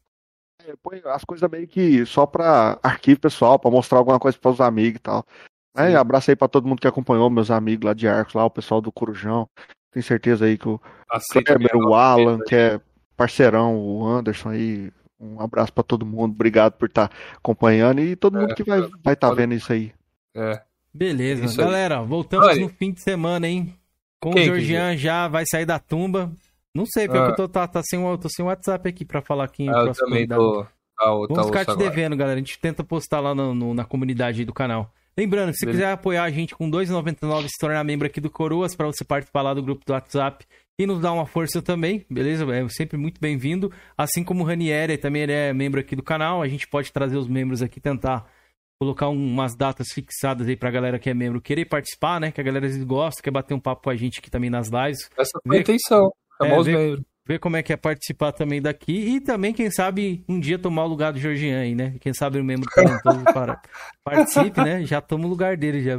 é, 0.67 0.73
ponho 0.83 1.07
as 1.07 1.23
coisas 1.23 1.49
meio 1.49 1.67
que 1.67 2.05
só 2.05 2.25
pra 2.25 2.77
arquivo 2.83 3.21
pessoal, 3.21 3.57
pra 3.57 3.71
mostrar 3.71 3.99
alguma 3.99 4.19
coisa 4.19 4.37
pros 4.37 4.59
amigos 4.59 4.99
e 4.99 5.01
tal. 5.01 5.25
Aí, 5.73 5.95
abraço 5.95 6.31
aí 6.31 6.35
pra 6.35 6.47
todo 6.47 6.67
mundo 6.67 6.81
que 6.81 6.87
acompanhou, 6.87 7.29
meus 7.29 7.51
amigos 7.51 7.85
lá 7.85 7.93
de 7.93 8.07
Arcos, 8.07 8.33
lá, 8.33 8.43
o 8.43 8.49
pessoal 8.49 8.81
do 8.81 8.91
Corujão. 8.91 9.47
Tenho 9.91 10.03
certeza 10.03 10.45
aí 10.45 10.57
que 10.57 10.67
o 10.67 10.81
Aceita 11.09 11.55
Kleber, 11.55 11.77
o. 11.77 11.93
Alan, 11.93 12.39
que 12.39 12.55
é 12.55 12.81
parceirão, 13.15 13.77
o 13.77 14.05
Anderson 14.05 14.49
aí. 14.49 14.91
Um 15.19 15.41
abraço 15.41 15.73
pra 15.73 15.83
todo 15.83 16.05
mundo, 16.05 16.31
obrigado 16.33 16.73
por 16.73 16.87
estar 16.87 17.11
acompanhando 17.35 18.01
e 18.01 18.15
todo 18.15 18.37
mundo 18.37 18.51
É, 18.51 18.55
que 18.55 18.63
vai 18.63 18.81
vai 19.03 19.13
estar 19.13 19.29
pode- 19.29 19.41
vendo 19.41 19.53
isso 19.55 19.71
aí. 19.73 19.91
É. 20.35 20.61
Beleza. 20.93 21.45
Isso 21.45 21.59
aí. 21.59 21.65
Galera, 21.67 22.01
voltamos 22.01 22.47
Olha. 22.47 22.61
no 22.61 22.69
fim 22.69 22.91
de 22.91 23.01
semana, 23.01 23.47
hein? 23.47 23.73
Com 24.19 24.31
Quem 24.31 24.49
o 24.49 24.53
que 24.53 24.61
Georgian 24.61 24.95
já 24.97 25.27
vai 25.27 25.43
sair 25.49 25.65
da 25.65 25.79
tumba. 25.79 26.31
Não 26.73 26.85
sei, 26.85 27.07
porque 27.07 27.19
Ah. 27.19 27.29
eu 27.29 27.35
tô, 27.35 27.47
tá, 27.47 27.67
tá 27.67 27.81
sem, 27.83 27.97
o- 27.99 28.17
tô 28.17 28.27
sem 28.29 28.45
WhatsApp 28.45 28.87
aqui 28.89 29.03
pra 29.05 29.21
falar 29.21 29.47
quem 29.47 29.67
é 29.67 29.71
o 29.71 29.75
Ah, 29.75 29.79
eu 29.79 29.83
próximo 29.85 30.07
também 30.07 30.27
tô. 30.27 30.63
Tá, 30.63 30.69
tá 31.05 31.11
Vamos 31.11 31.45
ficar 31.47 31.65
te 31.65 31.71
agora. 31.71 31.89
devendo, 31.89 32.15
galera. 32.15 32.35
A 32.35 32.39
gente 32.39 32.59
tenta 32.59 32.83
postar 32.83 33.19
lá 33.19 33.33
no- 33.35 33.53
no- 33.53 33.73
na 33.73 33.85
comunidade 33.85 34.39
aí 34.41 34.45
do 34.45 34.53
canal. 34.53 34.91
Lembrando, 35.15 35.51
se 35.53 35.59
você 35.59 35.65
quiser 35.67 35.91
apoiar 35.91 36.23
a 36.23 36.29
gente 36.29 36.53
com 36.55 36.69
2,99 36.69 37.47
se 37.49 37.57
tornar 37.59 37.83
membro 37.83 38.05
aqui 38.05 38.21
do 38.21 38.29
Coroas 38.29 38.75
para 38.75 38.85
você 38.87 39.03
participar 39.03 39.41
lá 39.41 39.53
do 39.53 39.63
grupo 39.63 39.83
do 39.85 39.93
WhatsApp 39.93 40.45
e 40.79 40.85
nos 40.85 41.01
dar 41.01 41.11
uma 41.11 41.25
força 41.25 41.59
também, 41.61 42.05
beleza? 42.09 42.45
É 42.55 42.67
sempre 42.69 42.97
muito 42.97 43.19
bem-vindo. 43.19 43.71
Assim 43.97 44.23
como 44.23 44.43
o 44.43 44.45
Ranieri, 44.47 44.95
também 44.97 45.23
ele 45.23 45.31
é 45.31 45.51
membro 45.51 45.79
aqui 45.79 45.95
do 45.95 46.03
canal. 46.03 46.41
A 46.41 46.47
gente 46.47 46.67
pode 46.67 46.91
trazer 46.93 47.17
os 47.17 47.27
membros 47.27 47.63
aqui, 47.63 47.79
tentar 47.79 48.27
colocar 48.79 49.09
um- 49.09 49.15
umas 49.33 49.55
datas 49.55 49.87
fixadas 49.91 50.47
aí 50.47 50.55
pra 50.55 50.69
galera 50.69 50.99
que 50.99 51.09
é 51.09 51.13
membro 51.15 51.41
querer 51.41 51.65
participar, 51.65 52.21
né? 52.21 52.31
Que 52.31 52.39
a 52.39 52.43
galera 52.43 52.67
gosta, 52.85 53.23
quer 53.23 53.31
bater 53.31 53.55
um 53.55 53.59
papo 53.59 53.83
com 53.83 53.89
a 53.89 53.95
gente 53.95 54.19
aqui 54.19 54.29
também 54.29 54.51
nas 54.51 54.67
lives. 54.69 55.09
Essa 55.17 55.39
foi 55.45 55.57
a 55.57 55.61
intenção. 55.61 56.11
É, 56.41 56.47
Famoso 56.47 56.65
vê- 56.69 56.77
membro. 56.77 57.05
Ver 57.27 57.39
como 57.39 57.57
é 57.57 57.63
que 57.63 57.73
é 57.73 57.75
participar 57.75 58.31
também 58.31 58.61
daqui 58.61 58.93
e 58.93 59.19
também, 59.19 59.51
quem 59.51 59.69
sabe, 59.69 60.23
um 60.29 60.39
dia 60.39 60.57
tomar 60.57 60.85
o 60.85 60.87
lugar 60.87 61.11
do 61.11 61.19
Georgian 61.19 61.59
aí, 61.59 61.75
né? 61.75 61.95
Quem 61.99 62.13
sabe 62.13 62.39
o 62.39 62.43
membro 62.43 62.69
talentoso 62.73 63.21
para 63.33 63.61
participe, 64.01 64.61
né? 64.63 64.85
Já 64.85 65.01
toma 65.01 65.25
o 65.25 65.27
lugar 65.27 65.57
dele, 65.57 65.83
já, 65.83 65.97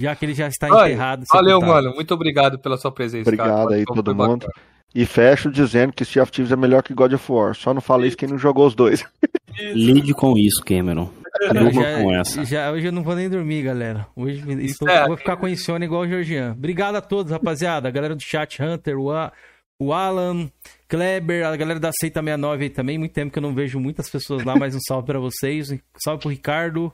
já 0.00 0.14
que 0.16 0.24
ele 0.24 0.34
já 0.34 0.48
está 0.48 0.68
Olha, 0.68 0.88
enterrado. 0.92 1.24
Valeu, 1.32 1.58
sepultado. 1.60 1.82
mano. 1.84 1.94
Muito 1.94 2.14
obrigado 2.14 2.58
pela 2.58 2.76
sua 2.76 2.90
presença. 2.92 3.22
Obrigado 3.28 3.48
cara. 3.68 3.74
aí, 3.76 3.84
Foi 3.86 3.96
todo 3.96 4.14
bacana. 4.14 4.28
mundo. 4.28 4.46
E 4.94 5.06
fecho 5.06 5.50
dizendo 5.50 5.92
que 5.92 6.04
Sea 6.04 6.22
of 6.22 6.30
Thieves 6.30 6.52
é 6.52 6.56
melhor 6.56 6.82
que 6.82 6.92
God 6.92 7.12
of 7.14 7.32
War. 7.32 7.54
Só 7.54 7.72
não 7.72 7.80
falei 7.80 8.08
isso 8.08 8.16
quem 8.16 8.28
não 8.28 8.36
jogou 8.38 8.66
os 8.66 8.74
dois. 8.74 9.04
Lide 9.74 10.12
com 10.12 10.36
isso, 10.36 10.62
Cameron. 10.64 11.08
Durma 11.52 11.72
Já- 11.82 11.96
com 12.02 12.14
essa. 12.14 12.44
já- 12.44 12.70
hoje 12.70 12.86
eu 12.88 12.92
não 12.92 13.02
vou 13.02 13.14
nem 13.16 13.28
dormir, 13.28 13.62
galera. 13.62 14.06
Hoje 14.14 14.42
estou- 14.64 14.88
é. 14.88 15.06
vou 15.06 15.16
ficar 15.16 15.36
com 15.36 15.48
insônia 15.48 15.86
igual 15.86 16.02
o 16.02 16.06
Georgian. 16.08 16.52
Obrigado 16.52 16.96
a 16.96 17.00
todos, 17.00 17.32
rapaziada. 17.32 17.88
A 17.88 17.90
galera 17.90 18.14
do 18.14 18.22
chat, 18.22 18.62
Hunter, 18.62 18.98
o, 18.98 19.10
A- 19.10 19.32
o 19.80 19.92
Alan, 19.94 20.50
Kleber, 20.88 21.46
a 21.46 21.56
galera 21.56 21.80
da 21.80 21.90
Seita 21.90 22.20
69 22.20 22.64
aí 22.64 22.70
também. 22.70 22.98
Muito 22.98 23.12
tempo 23.12 23.32
que 23.32 23.38
eu 23.38 23.42
não 23.42 23.54
vejo 23.54 23.80
muitas 23.80 24.10
pessoas 24.10 24.44
lá, 24.44 24.54
mas 24.56 24.74
um 24.74 24.80
salve 24.86 25.06
pra 25.06 25.18
vocês. 25.18 25.70
Um 25.72 25.78
salve 26.04 26.20
pro 26.20 26.30
Ricardo, 26.30 26.92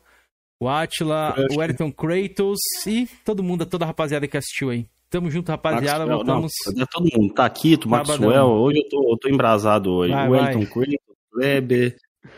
o 0.60 0.68
Atila, 0.68 1.34
o 1.56 1.62
Eriton 1.62 1.90
Kratos 1.92 2.58
e 2.86 3.06
todo 3.24 3.42
mundo, 3.42 3.64
toda 3.66 3.84
a 3.84 3.88
rapaziada 3.88 4.26
que 4.26 4.36
assistiu 4.36 4.70
aí. 4.70 4.86
Tamo 5.10 5.30
junto, 5.30 5.48
rapaziada. 5.50 6.00
Maxwell, 6.04 6.16
Voltamos. 6.18 6.52
Não, 6.76 6.86
todo 6.86 7.08
mundo. 7.16 7.32
Taquito, 7.34 7.88
Sabadão. 7.88 8.16
Maxwell. 8.18 8.46
Hoje 8.48 8.78
eu 8.80 8.88
tô, 8.90 9.12
eu 9.12 9.16
tô 9.16 9.28
embrasado 9.28 9.90
hoje. 9.90 10.12
Vai, 10.12 10.28
o. 10.28 10.36
Elton 10.36 10.66
Creighton, 10.66 11.12
Kleber. 11.32 11.96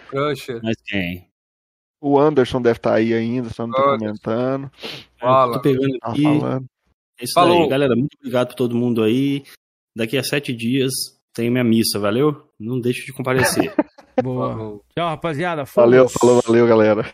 Crusher. 0.09 0.61
Mas 0.63 0.77
quem? 0.87 1.29
O 2.01 2.19
Anderson 2.19 2.63
deve 2.63 2.77
estar 2.79 2.95
aí 2.95 3.13
ainda, 3.13 3.51
só 3.51 3.67
não 3.67 3.75
tô 3.75 3.83
comentando. 3.83 4.71
Fala. 5.19 5.51
Eu 5.51 5.53
tô 5.57 5.61
pegando 5.63 5.99
Tá 5.99 6.11
aqui. 6.13 6.23
falando. 6.23 6.67
É 7.21 7.25
isso 7.25 7.33
Falou. 7.35 7.63
aí, 7.65 7.69
galera. 7.69 7.95
Muito 7.97 8.17
obrigado 8.19 8.49
por 8.49 8.55
todo 8.55 8.75
mundo 8.77 9.03
aí. 9.03 9.43
Daqui 9.97 10.17
a 10.17 10.23
sete 10.23 10.53
dias 10.55 10.93
tem 11.35 11.51
minha 11.51 11.65
missa, 11.65 11.99
valeu? 11.99 12.49
Não 12.59 12.81
deixe 12.81 13.05
de 13.05 13.13
comparecer. 13.13 13.75
Boa. 14.23 14.53
Falou. 14.55 14.85
Tchau, 14.97 15.09
rapaziada. 15.09 15.65
Valeu, 15.65 16.09
Fomos. 16.09 16.13
falou, 16.21 16.43
valeu, 16.47 16.67
galera. 16.69 17.13